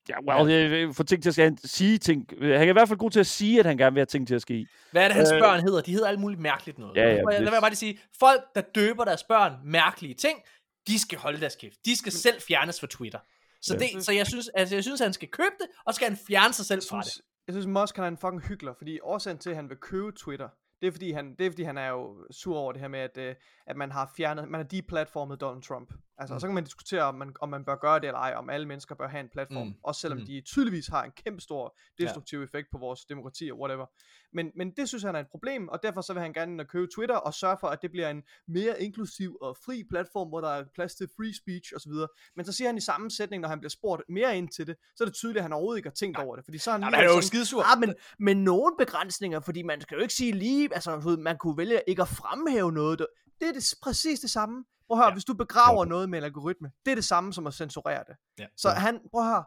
Ja, 0.10 0.16
well, 0.44 0.72
ja. 0.74 0.88
for 0.92 1.04
ting 1.04 1.24
til 1.24 1.30
at 1.30 1.36
han 1.38 1.58
sige 1.58 1.98
ting. 1.98 2.26
Han 2.42 2.52
er 2.52 2.62
i 2.62 2.72
hvert 2.72 2.88
fald 2.88 3.00
god 3.00 3.12
til 3.12 3.20
at 3.20 3.28
sige, 3.28 3.60
at 3.60 3.66
han 3.66 3.78
gerne 3.78 3.94
vil 3.94 4.00
have 4.00 4.06
ting 4.06 4.28
til 4.28 4.36
at 4.36 4.42
ske. 4.42 4.68
Hvad 4.92 5.04
er 5.04 5.08
det, 5.08 5.16
hans 5.16 5.32
Øh, 5.32 5.40
børn 5.40 5.60
hedder? 5.62 5.82
De 5.82 5.92
hedder 5.92 6.08
alt 6.08 6.20
muligt 6.20 6.42
mærkeligt 6.42 6.78
noget. 6.80 6.96
Ja, 6.96 7.02
ja, 7.02 7.08
Lad 7.16 7.16
det- 7.34 7.42
Lad 7.44 7.52
mig 7.52 7.62
bare 7.62 7.70
lige 7.70 7.78
sige, 7.78 8.00
folk, 8.20 8.42
der 8.56 8.62
døber 8.62 9.06
deres 9.06 9.24
børn 9.24 9.54
mærkelige 9.66 10.14
ting, 10.14 10.40
de 10.88 11.00
skal 11.00 11.18
holde 11.18 11.40
deres 11.40 11.56
kæft. 11.56 11.86
De 11.86 11.96
skal 11.96 12.12
selv 12.12 12.42
fjernes 12.42 12.80
fra 12.80 12.88
Twitter. 12.88 13.20
Så, 13.62 13.74
Ja. 13.74 13.80
det, 13.80 14.06
så 14.06 14.12
jeg, 14.12 14.28
synes, 14.28 14.50
altså, 14.54 14.76
jeg 14.76 14.84
synes, 14.84 15.00
han 15.02 15.14
skal 15.14 15.28
købe 15.28 15.56
det, 15.60 15.68
og 15.86 15.94
skal 15.94 16.08
han 16.08 16.18
fjerne 16.28 16.54
sig 16.54 16.66
selv 16.66 16.82
Jeg 16.84 16.90
fra 16.90 16.98
det. 16.98 17.06
synes, 17.12 17.26
jeg 17.48 17.54
synes 17.54 17.68
Musk 17.68 17.96
han 17.96 18.04
er 18.04 18.08
en 18.08 18.18
fucking 18.18 18.42
hyggelig, 18.48 18.74
fordi 18.78 19.00
årsagen 19.04 19.38
til, 19.38 19.50
at 19.50 19.56
han 19.56 19.70
vil 19.70 19.78
købe 19.78 20.12
Twitter, 20.12 20.50
det 20.82 20.88
er 20.88 20.92
fordi 20.92 21.12
han, 21.12 21.36
det 21.40 21.46
er, 21.46 21.52
fordi 21.52 21.64
han 21.64 21.78
er 21.78 21.88
jo 21.88 22.18
sur 22.32 22.58
over 22.58 22.72
det 22.72 22.82
her 22.82 22.88
med, 22.88 23.00
at, 23.00 23.18
øh, 23.18 23.36
at 23.68 23.78
man 23.78 23.92
har 23.92 24.12
fjernet, 24.18 24.50
man 24.50 24.60
har 24.60 24.68
deplatformet 24.68 25.42
Donald 25.42 25.64
Trump. 25.64 25.94
Altså, 26.20 26.34
Mm. 26.34 26.36
og 26.36 26.42
så 26.42 26.48
kan 26.48 26.54
man 26.56 26.64
diskutere, 26.64 27.02
om 27.04 27.16
man, 27.16 27.34
om 27.42 27.50
man 27.50 27.66
bør 27.66 27.76
gøre 27.76 28.00
det 28.00 28.08
eller 28.08 28.20
ej, 28.20 28.34
om 28.38 28.50
alle 28.50 28.68
mennesker 28.68 28.96
bør 28.96 29.08
have 29.08 29.20
en 29.22 29.30
platform, 29.30 29.68
Mm. 29.68 29.74
også 29.84 30.02
selvom 30.02 30.20
Mm. 30.20 30.26
de 30.26 30.42
tydeligvis 30.42 30.88
har 30.88 31.04
en 31.04 31.12
kæmpe 31.12 31.42
stor 31.42 31.78
destruktiv 31.98 32.40
ja. 32.40 32.46
effekt 32.46 32.68
på 32.72 32.78
vores 32.78 33.06
demokrati 33.06 33.50
og 33.52 33.60
whatever. 33.60 33.86
Men, 34.34 34.52
men 34.56 34.72
det 34.72 34.88
synes 34.88 35.04
han 35.04 35.16
er 35.16 35.20
et 35.20 35.28
problem, 35.28 35.70
og 35.70 35.84
derfor 35.84 36.02
så 36.02 36.14
vil 36.14 36.22
han 36.22 36.34
gerne 36.34 36.66
købe 36.66 36.88
Twitter 36.96 37.16
og 37.16 37.34
sørge 37.34 37.58
for, 37.60 37.68
at 37.68 37.82
det 37.82 37.92
bliver 37.92 38.10
en 38.10 38.24
mere 38.48 38.82
inklusiv 38.82 39.38
og 39.42 39.58
fri 39.66 39.84
platform, 39.90 40.28
hvor 40.28 40.42
der 40.42 40.50
er 40.50 40.64
plads 40.76 40.96
til 40.96 41.10
free 41.18 41.34
speech 41.36 41.74
osv. 41.76 41.92
Men 42.36 42.46
så 42.46 42.52
siger 42.52 42.68
han 42.68 42.78
i 42.78 42.82
samme 42.82 43.12
sætning, 43.12 43.42
når 43.42 43.50
han 43.50 43.60
bliver 43.60 43.70
spurgt 43.70 44.02
mere 44.10 44.38
ind 44.38 44.50
til 44.50 44.68
det, 44.68 44.76
så 44.96 45.04
er 45.04 45.06
det 45.06 45.16
tydeligt, 45.16 45.38
at 45.38 45.44
han 45.44 45.54
overhovedet 45.54 45.78
ikke 45.80 45.90
har 45.90 45.94
tænkt 45.96 46.18
over 46.18 46.36
det, 46.36 46.46
fordi 46.46 46.58
så 46.58 46.70
er 46.70 46.72
han 46.72 46.82
Jamen, 46.82 46.92
lige 46.92 46.98
han 46.98 47.06
er 47.06 47.10
jo 47.10 47.22
sådan, 47.22 47.28
skidesur. 47.28 47.64
Ah, 47.64 47.80
men 47.80 47.96
med 48.20 48.36
nogle 48.36 48.76
begrænsninger, 48.78 49.40
fordi 49.40 49.62
man 49.62 49.82
skal 49.82 49.96
jo 49.96 50.02
ikke 50.02 50.14
sige 50.14 50.32
lige, 50.32 50.74
altså 50.74 51.16
man 51.20 51.38
kunne 51.38 51.58
vælge 51.58 51.82
ikke 51.88 52.02
at 52.02 52.08
fremhæve 52.08 52.72
noget. 52.72 53.00
Det 53.40 53.48
er 53.48 53.54
det, 53.54 53.74
præcis 53.84 54.20
det 54.20 54.30
samme. 54.30 54.66
Prøv 54.90 54.98
at 54.98 54.98
høre, 54.98 55.06
Ja. 55.06 55.10
ja. 55.10 55.14
hvis 55.16 55.26
du 55.26 55.34
begraver 55.34 55.86
noget 55.86 56.10
med 56.10 56.18
en 56.20 56.24
algoritme, 56.26 56.72
det 56.86 56.92
er 56.92 56.96
det 56.96 57.06
samme 57.06 57.34
som 57.34 57.48
at 57.48 57.54
censurere 57.54 58.04
det. 58.08 58.16
Ja. 58.40 58.46
Så 58.58 58.70
han, 58.70 59.00
prøv 59.12 59.22
at 59.22 59.28
høre, 59.28 59.44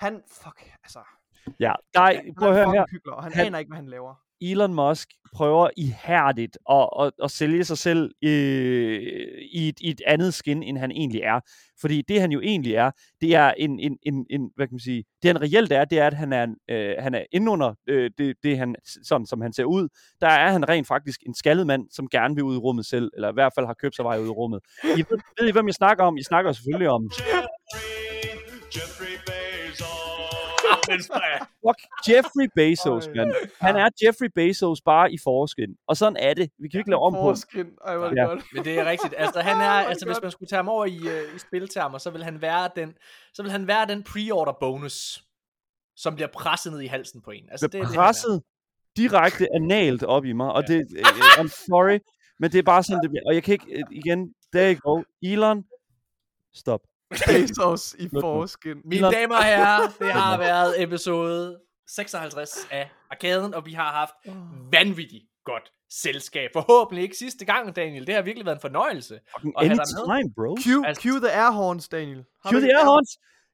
han, 0.00 0.22
fuck, 0.42 0.70
altså, 0.84 0.98
Ja, 1.60 1.72
nej, 1.94 2.24
prøv 2.38 2.48
at 2.48 2.54
høre 2.54 2.70
her. 2.70 2.84
hykler, 2.90 3.12
og 3.12 3.22
Han- 3.22 3.32
han 3.32 3.46
aner 3.46 3.58
ikke, 3.58 3.68
hvad 3.68 3.76
han 3.76 3.88
laver. 3.88 4.14
Elon 4.50 4.74
Musk 4.74 5.08
prøver 5.34 5.68
ihærdigt 5.76 6.58
at, 6.70 6.88
at, 7.00 7.12
at 7.22 7.30
sælge 7.30 7.64
sig 7.64 7.78
selv 7.78 8.10
øh, 8.24 9.02
i, 9.52 9.68
et, 9.68 9.80
i 9.80 9.90
et 9.90 10.00
andet 10.06 10.34
skin, 10.34 10.62
end 10.62 10.78
han 10.78 10.90
egentlig 10.90 11.20
er. 11.20 11.40
Fordi 11.80 12.02
det, 12.08 12.20
han 12.20 12.32
jo 12.32 12.40
egentlig 12.40 12.74
er, 12.74 12.90
det 13.20 13.34
er 13.34 13.52
en, 13.58 13.78
en, 13.78 13.98
en, 14.02 14.26
en 14.30 14.50
hvad 14.56 14.66
kan 14.66 14.74
man 14.74 14.80
sige, 14.80 15.04
det 15.22 15.28
han 15.28 15.42
reelt 15.42 15.72
er, 15.72 15.84
det 15.84 15.98
er, 15.98 16.06
at 16.06 16.14
han 16.14 16.32
er, 16.32 16.44
en, 16.44 16.56
øh, 16.70 16.94
han 16.98 17.14
er 17.14 17.24
indunder 17.32 17.74
øh, 17.88 18.10
det, 18.18 18.36
det 18.42 18.58
han, 18.58 18.74
sådan 19.04 19.26
som 19.26 19.40
han 19.40 19.52
ser 19.52 19.64
ud. 19.64 19.88
Der 20.20 20.28
er 20.28 20.52
han 20.52 20.68
rent 20.68 20.86
faktisk 20.86 21.20
en 21.26 21.34
skaldet 21.34 21.66
mand, 21.66 21.86
som 21.90 22.08
gerne 22.08 22.34
vil 22.34 22.44
ud 22.44 22.54
i 22.54 22.58
rummet 22.58 22.86
selv, 22.86 23.10
eller 23.14 23.30
i 23.30 23.34
hvert 23.34 23.52
fald 23.54 23.66
har 23.66 23.74
købt 23.74 23.96
sig 23.96 24.04
vej 24.04 24.18
ud 24.18 24.26
i 24.26 24.30
rummet. 24.30 24.60
I 24.84 25.04
ved, 25.10 25.18
ved 25.40 25.48
I, 25.48 25.52
hvem 25.52 25.66
jeg 25.66 25.74
snakker 25.74 26.04
om? 26.04 26.16
I 26.16 26.22
snakker 26.22 26.52
selvfølgelig 26.52 26.90
om 26.90 27.10
Fuck 30.88 31.78
Jeffrey 32.08 32.48
Bezos, 32.56 33.06
Øj. 33.06 33.14
mand. 33.16 33.34
Han 33.60 33.76
er 33.76 33.88
Jeffrey 34.04 34.28
Bezos 34.34 34.80
bare 34.80 35.12
i 35.12 35.18
forskin. 35.24 35.76
Og 35.88 35.96
sådan 35.96 36.16
er 36.16 36.34
det. 36.34 36.50
Vi 36.58 36.68
kan 36.68 36.80
ikke 36.80 36.90
lave 36.90 37.00
om 37.02 37.12
på 37.12 37.18
det. 37.18 37.24
Forskin, 37.24 37.66
ej, 37.86 37.96
hvor 37.96 38.06
er 38.06 38.10
det 38.10 38.16
Ja. 38.16 38.24
godt. 38.24 38.44
Men 38.54 38.64
det 38.64 38.78
er 38.78 38.84
rigtigt. 38.84 39.14
Altså, 39.24 39.40
han 39.40 39.60
er, 39.60 39.80
Oh 39.84 39.88
altså 39.90 40.06
hvis 40.06 40.16
man 40.22 40.30
skulle 40.30 40.48
tage 40.48 40.58
ham 40.58 40.68
over 40.68 40.84
i, 40.84 40.98
uh, 40.98 41.34
i 41.36 41.38
spiltermer, 41.38 41.98
så 41.98 42.10
vil 42.10 42.24
han 42.24 42.42
være 42.42 42.70
den, 42.76 42.94
så 43.34 43.42
vil 43.42 43.50
han 43.52 43.66
være 43.66 43.86
den 43.86 44.04
pre-order 44.08 44.56
bonus, 44.60 45.24
som 45.96 46.14
bliver 46.14 46.28
presset 46.28 46.72
ned 46.72 46.80
i 46.80 46.86
halsen 46.86 47.22
på 47.22 47.30
en. 47.30 47.44
Altså, 47.50 47.66
det, 47.66 47.80
er 47.80 47.84
det, 47.84 47.90
er. 47.90 47.94
presset 47.96 48.42
direkte 48.96 49.46
analt 49.54 50.02
op 50.02 50.24
i 50.24 50.32
mig, 50.32 50.52
og 50.52 50.66
det, 50.68 50.76
øh, 50.98 51.04
I'm 51.40 51.48
sorry, 51.48 51.98
men 52.40 52.52
det 52.52 52.58
er 52.58 52.62
bare 52.62 52.82
sådan, 52.82 53.02
det 53.02 53.10
bliver. 53.10 53.22
Og 53.26 53.34
jeg 53.34 53.42
kan 53.42 53.52
ikke, 53.52 53.66
øh, 53.72 53.82
igen, 53.90 54.34
there 54.54 54.74
you 54.74 54.94
go. 54.96 55.02
Elon, 55.22 55.64
stop. 56.54 56.80
Bezos 57.28 57.94
i 57.98 58.08
nu. 58.12 58.20
forskin. 58.20 58.76
Mine 58.84 59.10
damer 59.10 59.36
og 59.36 59.44
herrer, 59.44 59.88
det 59.98 60.12
har 60.12 60.38
været 60.38 60.82
episode 60.82 61.58
56 61.88 62.58
af 62.70 62.90
Arkaden, 63.10 63.54
og 63.54 63.66
vi 63.66 63.72
har 63.72 63.92
haft 63.92 64.36
vanvittigt 64.72 65.24
godt 65.44 65.72
selskab. 65.90 66.50
Forhåbentlig 66.52 67.02
ikke 67.02 67.16
sidste 67.16 67.44
gang, 67.44 67.76
Daniel. 67.76 68.06
Det 68.06 68.14
har 68.14 68.22
virkelig 68.22 68.46
været 68.46 68.56
en 68.56 68.60
fornøjelse. 68.60 69.20
Fucking 69.36 69.54
anytime, 69.58 70.34
bro. 70.36 70.56
Cue, 70.64 70.86
Altså- 70.86 71.02
cue 71.02 71.20
the 71.20 71.30
air 71.32 71.50
horns, 71.50 71.88
Daniel. 71.88 72.24
Har 72.44 72.50
Cue 72.50 72.60
the 72.60 72.76
air 72.78 72.84
horns. 72.84 73.10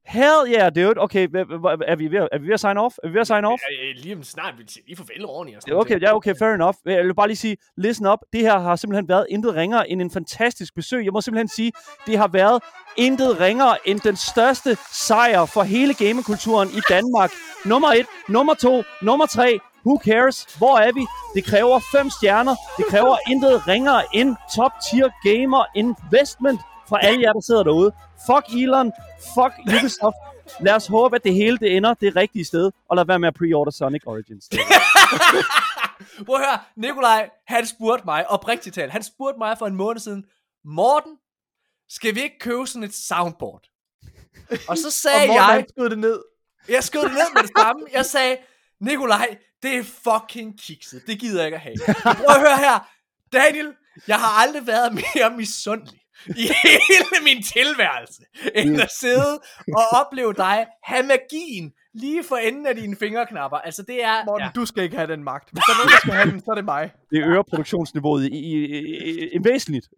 Hell 0.06 0.44
yeah, 0.48 0.74
dude. 0.74 0.94
Okay, 0.96 1.28
er 1.32 1.96
vi 1.96 2.10
ved, 2.10 2.28
er 2.32 2.38
vi 2.38 2.46
ved 2.46 2.54
at 2.54 2.60
sign 2.60 2.78
off? 2.78 2.94
Er 3.04 3.08
vi 3.08 3.14
ved 3.14 3.20
at 3.20 3.26
sign 3.26 3.44
off? 3.44 3.62
Lige 3.96 4.16
om 4.16 4.22
snart, 4.22 4.54
vi 4.58 4.64
siger 4.68 4.84
lige 4.86 4.96
farvel 4.96 5.24
ordentligt. 5.24 5.56
Og 5.56 5.62
sådan. 5.62 5.76
Okay, 5.76 6.00
ja, 6.00 6.16
okay, 6.16 6.34
fair 6.38 6.54
enough. 6.54 6.74
Jeg 6.86 7.04
vil 7.04 7.14
bare 7.14 7.26
lige 7.26 7.36
sige, 7.36 7.56
listen 7.76 8.06
up. 8.06 8.18
Det 8.32 8.40
her 8.40 8.58
har 8.58 8.76
simpelthen 8.76 9.08
været 9.08 9.26
intet 9.28 9.54
ringere 9.54 9.90
end 9.90 10.02
en 10.02 10.10
fantastisk 10.10 10.74
besøg. 10.74 11.04
Jeg 11.04 11.12
må 11.12 11.20
simpelthen 11.20 11.48
sige, 11.48 11.72
det 12.06 12.18
har 12.18 12.28
været 12.28 12.62
intet 12.96 13.40
ringere 13.40 13.88
end 13.88 14.00
den 14.00 14.16
største 14.16 14.76
sejr 14.92 15.44
for 15.44 15.62
hele 15.62 15.94
gamekulturen 15.94 16.68
i 16.68 16.80
Danmark. 16.88 17.30
Nummer 17.64 17.88
et, 17.88 18.06
nummer 18.28 18.54
to, 18.54 18.82
nummer 19.02 19.26
tre. 19.26 19.58
Who 19.86 19.98
cares? 20.04 20.44
Hvor 20.58 20.78
er 20.78 20.92
vi? 20.92 21.06
Det 21.34 21.44
kræver 21.44 21.80
fem 21.92 22.10
stjerner. 22.10 22.54
Det 22.76 22.84
kræver 22.86 23.16
intet 23.30 23.68
ringere 23.68 24.02
end 24.14 24.36
top 24.56 24.72
tier 24.90 25.08
gamer 25.22 25.64
investment 25.74 26.60
fra 26.88 26.98
alle 27.02 27.22
jer, 27.22 27.32
der 27.32 27.40
sidder 27.40 27.62
derude. 27.62 27.92
Fuck 28.26 28.54
Elon. 28.62 28.92
Fuck 29.34 29.52
Ubisoft. 29.78 30.16
Lad 30.60 30.74
os 30.74 30.86
håbe, 30.86 31.16
at 31.16 31.24
det 31.24 31.34
hele 31.34 31.58
det 31.58 31.76
ender 31.76 31.94
det 31.94 32.16
rigtige 32.16 32.44
sted, 32.44 32.70
og 32.88 32.96
lad 32.96 33.04
være 33.04 33.18
med 33.18 33.28
at 33.28 33.34
pre-order 33.34 33.70
Sonic 33.70 34.02
Origins. 34.06 34.48
Prøv 36.26 36.34
at 36.36 36.40
høre, 36.46 36.58
Nikolaj, 36.76 37.30
han 37.46 37.66
spurgte 37.66 38.04
mig, 38.04 38.30
oprigtigt 38.30 38.74
talt, 38.74 38.92
han 38.92 39.02
spurgte 39.02 39.38
mig 39.38 39.58
for 39.58 39.66
en 39.66 39.74
måned 39.74 40.00
siden, 40.00 40.24
Morten, 40.64 41.12
skal 41.88 42.14
vi 42.14 42.22
ikke 42.22 42.38
købe 42.38 42.66
sådan 42.66 42.82
et 42.82 42.94
soundboard? 42.94 43.62
Og 44.68 44.78
så 44.78 44.86
Og 44.86 44.92
sagde 44.92 45.26
Morten, 45.26 45.34
jeg, 45.56 45.64
skød 45.68 45.90
det 45.90 45.98
ned. 45.98 46.22
jeg 46.68 46.84
skød 46.84 47.02
det 47.02 47.12
ned 47.12 47.34
med 47.34 47.42
det 47.42 47.50
samme, 47.58 47.82
jeg 47.92 48.06
sagde, 48.06 48.36
Nikolaj, 48.80 49.36
det 49.62 49.76
er 49.76 49.82
fucking 49.84 50.60
kikset, 50.60 51.02
det 51.06 51.20
gider 51.20 51.38
jeg 51.38 51.46
ikke 51.46 51.56
at 51.56 51.60
have. 51.62 51.76
Prøv 52.02 52.36
at 52.36 52.40
høre 52.40 52.56
her, 52.58 52.90
Daniel, 53.32 53.74
jeg 54.08 54.18
har 54.20 54.42
aldrig 54.42 54.66
været 54.66 54.94
mere 54.94 55.30
misundelig 55.36 55.99
i 56.26 56.42
hele 56.90 57.24
min 57.24 57.42
tilværelse, 57.42 58.22
end 58.54 58.80
at 58.80 58.90
sidde 59.00 59.40
og 59.76 59.84
opleve 60.00 60.34
dig 60.34 60.66
have 60.82 61.02
magien 61.02 61.72
lige 61.94 62.24
for 62.24 62.36
enden 62.36 62.66
af 62.66 62.76
dine 62.76 62.96
fingerknapper. 62.96 63.58
Altså 63.58 63.82
det 63.82 64.04
er... 64.04 64.24
Morten, 64.24 64.44
ja. 64.44 64.60
du 64.60 64.66
skal 64.66 64.84
ikke 64.84 64.96
have 64.96 65.12
den 65.12 65.24
magt. 65.24 65.48
Hvis 65.52 65.62
der 65.66 65.72
er 65.72 65.76
nogen, 65.76 65.90
der 65.90 65.98
skal 65.98 66.12
have 66.12 66.30
den, 66.30 66.40
så 66.40 66.50
er 66.50 66.54
det 66.54 66.64
mig. 66.64 66.90
Det 67.10 67.24
øger 67.24 67.42
produktionsniveauet 67.42 68.24
i, 68.24 68.36
i, 68.36 68.64
i, 69.10 69.28
i 69.32 69.38
væsentligt. 69.44 69.88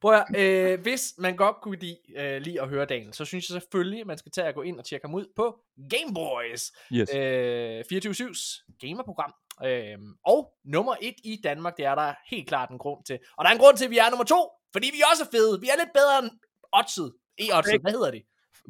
Prøv 0.00 0.14
at, 0.14 0.24
høre, 0.36 0.72
øh, 0.72 0.80
hvis 0.80 1.14
man 1.18 1.36
godt 1.36 1.56
kunne 1.62 1.78
lide, 1.78 1.96
øh, 2.16 2.40
lide 2.40 2.62
at 2.62 2.68
høre 2.68 2.84
Daniel, 2.84 3.14
så 3.14 3.24
synes 3.24 3.48
jeg 3.48 3.62
selvfølgelig, 3.62 4.00
at 4.00 4.06
man 4.06 4.18
skal 4.18 4.32
tage 4.32 4.48
og 4.48 4.54
gå 4.54 4.62
ind 4.62 4.78
og 4.78 4.84
tjekke 4.84 5.06
ham 5.06 5.14
ud 5.14 5.26
på 5.36 5.56
Gameboys. 5.90 6.72
Yes. 6.92 7.14
Øh, 7.14 7.80
24-7's 7.80 8.76
gamerprogram. 8.80 9.34
Øh, 9.64 9.98
og 10.26 10.50
nummer 10.74 10.94
et 11.02 11.14
i 11.24 11.40
Danmark, 11.44 11.76
det 11.76 11.84
er 11.84 11.94
der 11.94 12.12
helt 12.30 12.48
klart 12.48 12.70
en 12.70 12.78
grund 12.78 13.04
til. 13.06 13.18
Og 13.38 13.44
der 13.44 13.48
er 13.50 13.54
en 13.54 13.60
grund 13.60 13.76
til, 13.76 13.84
at 13.84 13.90
vi 13.90 13.98
er 13.98 14.10
nummer 14.10 14.24
to, 14.24 14.50
fordi 14.72 14.86
vi 14.96 15.02
også 15.12 15.22
er 15.24 15.28
fede. 15.36 15.60
Vi 15.60 15.68
er 15.72 15.76
lidt 15.82 15.92
bedre 15.94 16.18
end 16.22 16.30
Oddset. 16.78 17.12
E-Oddset, 17.40 17.80
hvad 17.82 17.92
hedder 17.92 18.10
det? 18.10 18.22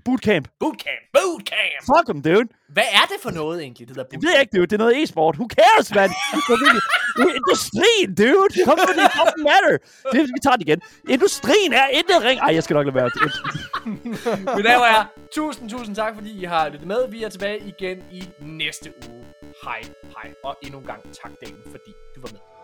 Bootcamp. 0.04 0.46
Bootcamp. 0.60 1.02
Bootcamp. 1.16 1.80
Fuck 1.90 2.06
them, 2.10 2.20
dude. 2.28 2.48
Hvad 2.76 2.88
er 3.00 3.04
det 3.12 3.18
for 3.22 3.30
noget 3.40 3.56
egentlig, 3.62 3.88
det 3.88 3.96
der 3.96 4.02
Det 4.02 4.08
bootcamp? 4.10 4.22
ved 4.24 4.32
jeg 4.34 4.40
ikke, 4.44 4.54
dude. 4.56 4.66
Det 4.66 4.72
er 4.72 4.84
noget 4.84 5.02
e-sport. 5.02 5.34
Who 5.40 5.46
cares, 5.58 5.88
man? 5.98 6.08
Det 6.08 6.42
det 7.22 7.34
Industrien, 7.40 8.08
dude. 8.20 8.52
Kom 8.68 8.78
med 8.86 8.94
det. 9.00 9.06
doesn't 9.18 9.42
matter. 9.48 9.74
Det, 10.12 10.20
vi 10.34 10.38
tager 10.44 10.56
det 10.56 10.64
igen. 10.68 10.80
Industrien 11.08 11.72
er 11.72 11.86
intet 11.98 12.18
ring. 12.28 12.38
Ej, 12.40 12.50
jeg 12.54 12.62
skal 12.64 12.74
nok 12.74 12.86
lade 12.86 12.94
være. 13.00 13.10
Mine 14.56 14.68
damer 14.68 14.86
og 14.98 15.06
tusind, 15.34 15.70
tusind 15.70 15.94
tak, 15.96 16.14
fordi 16.14 16.30
I 16.42 16.44
har 16.44 16.68
lyttet 16.68 16.88
med. 16.88 17.08
Vi 17.10 17.22
er 17.22 17.28
tilbage 17.28 17.58
igen 17.72 17.98
i 18.12 18.22
næste 18.40 18.92
uge 19.10 19.24
hej, 19.64 19.82
hej, 20.16 20.34
og 20.44 20.56
endnu 20.62 20.78
en 20.78 20.84
gang 20.84 21.02
tak, 21.12 21.32
Daniel, 21.40 21.62
fordi 21.70 21.92
du 22.14 22.20
var 22.20 22.32
med. 22.32 22.57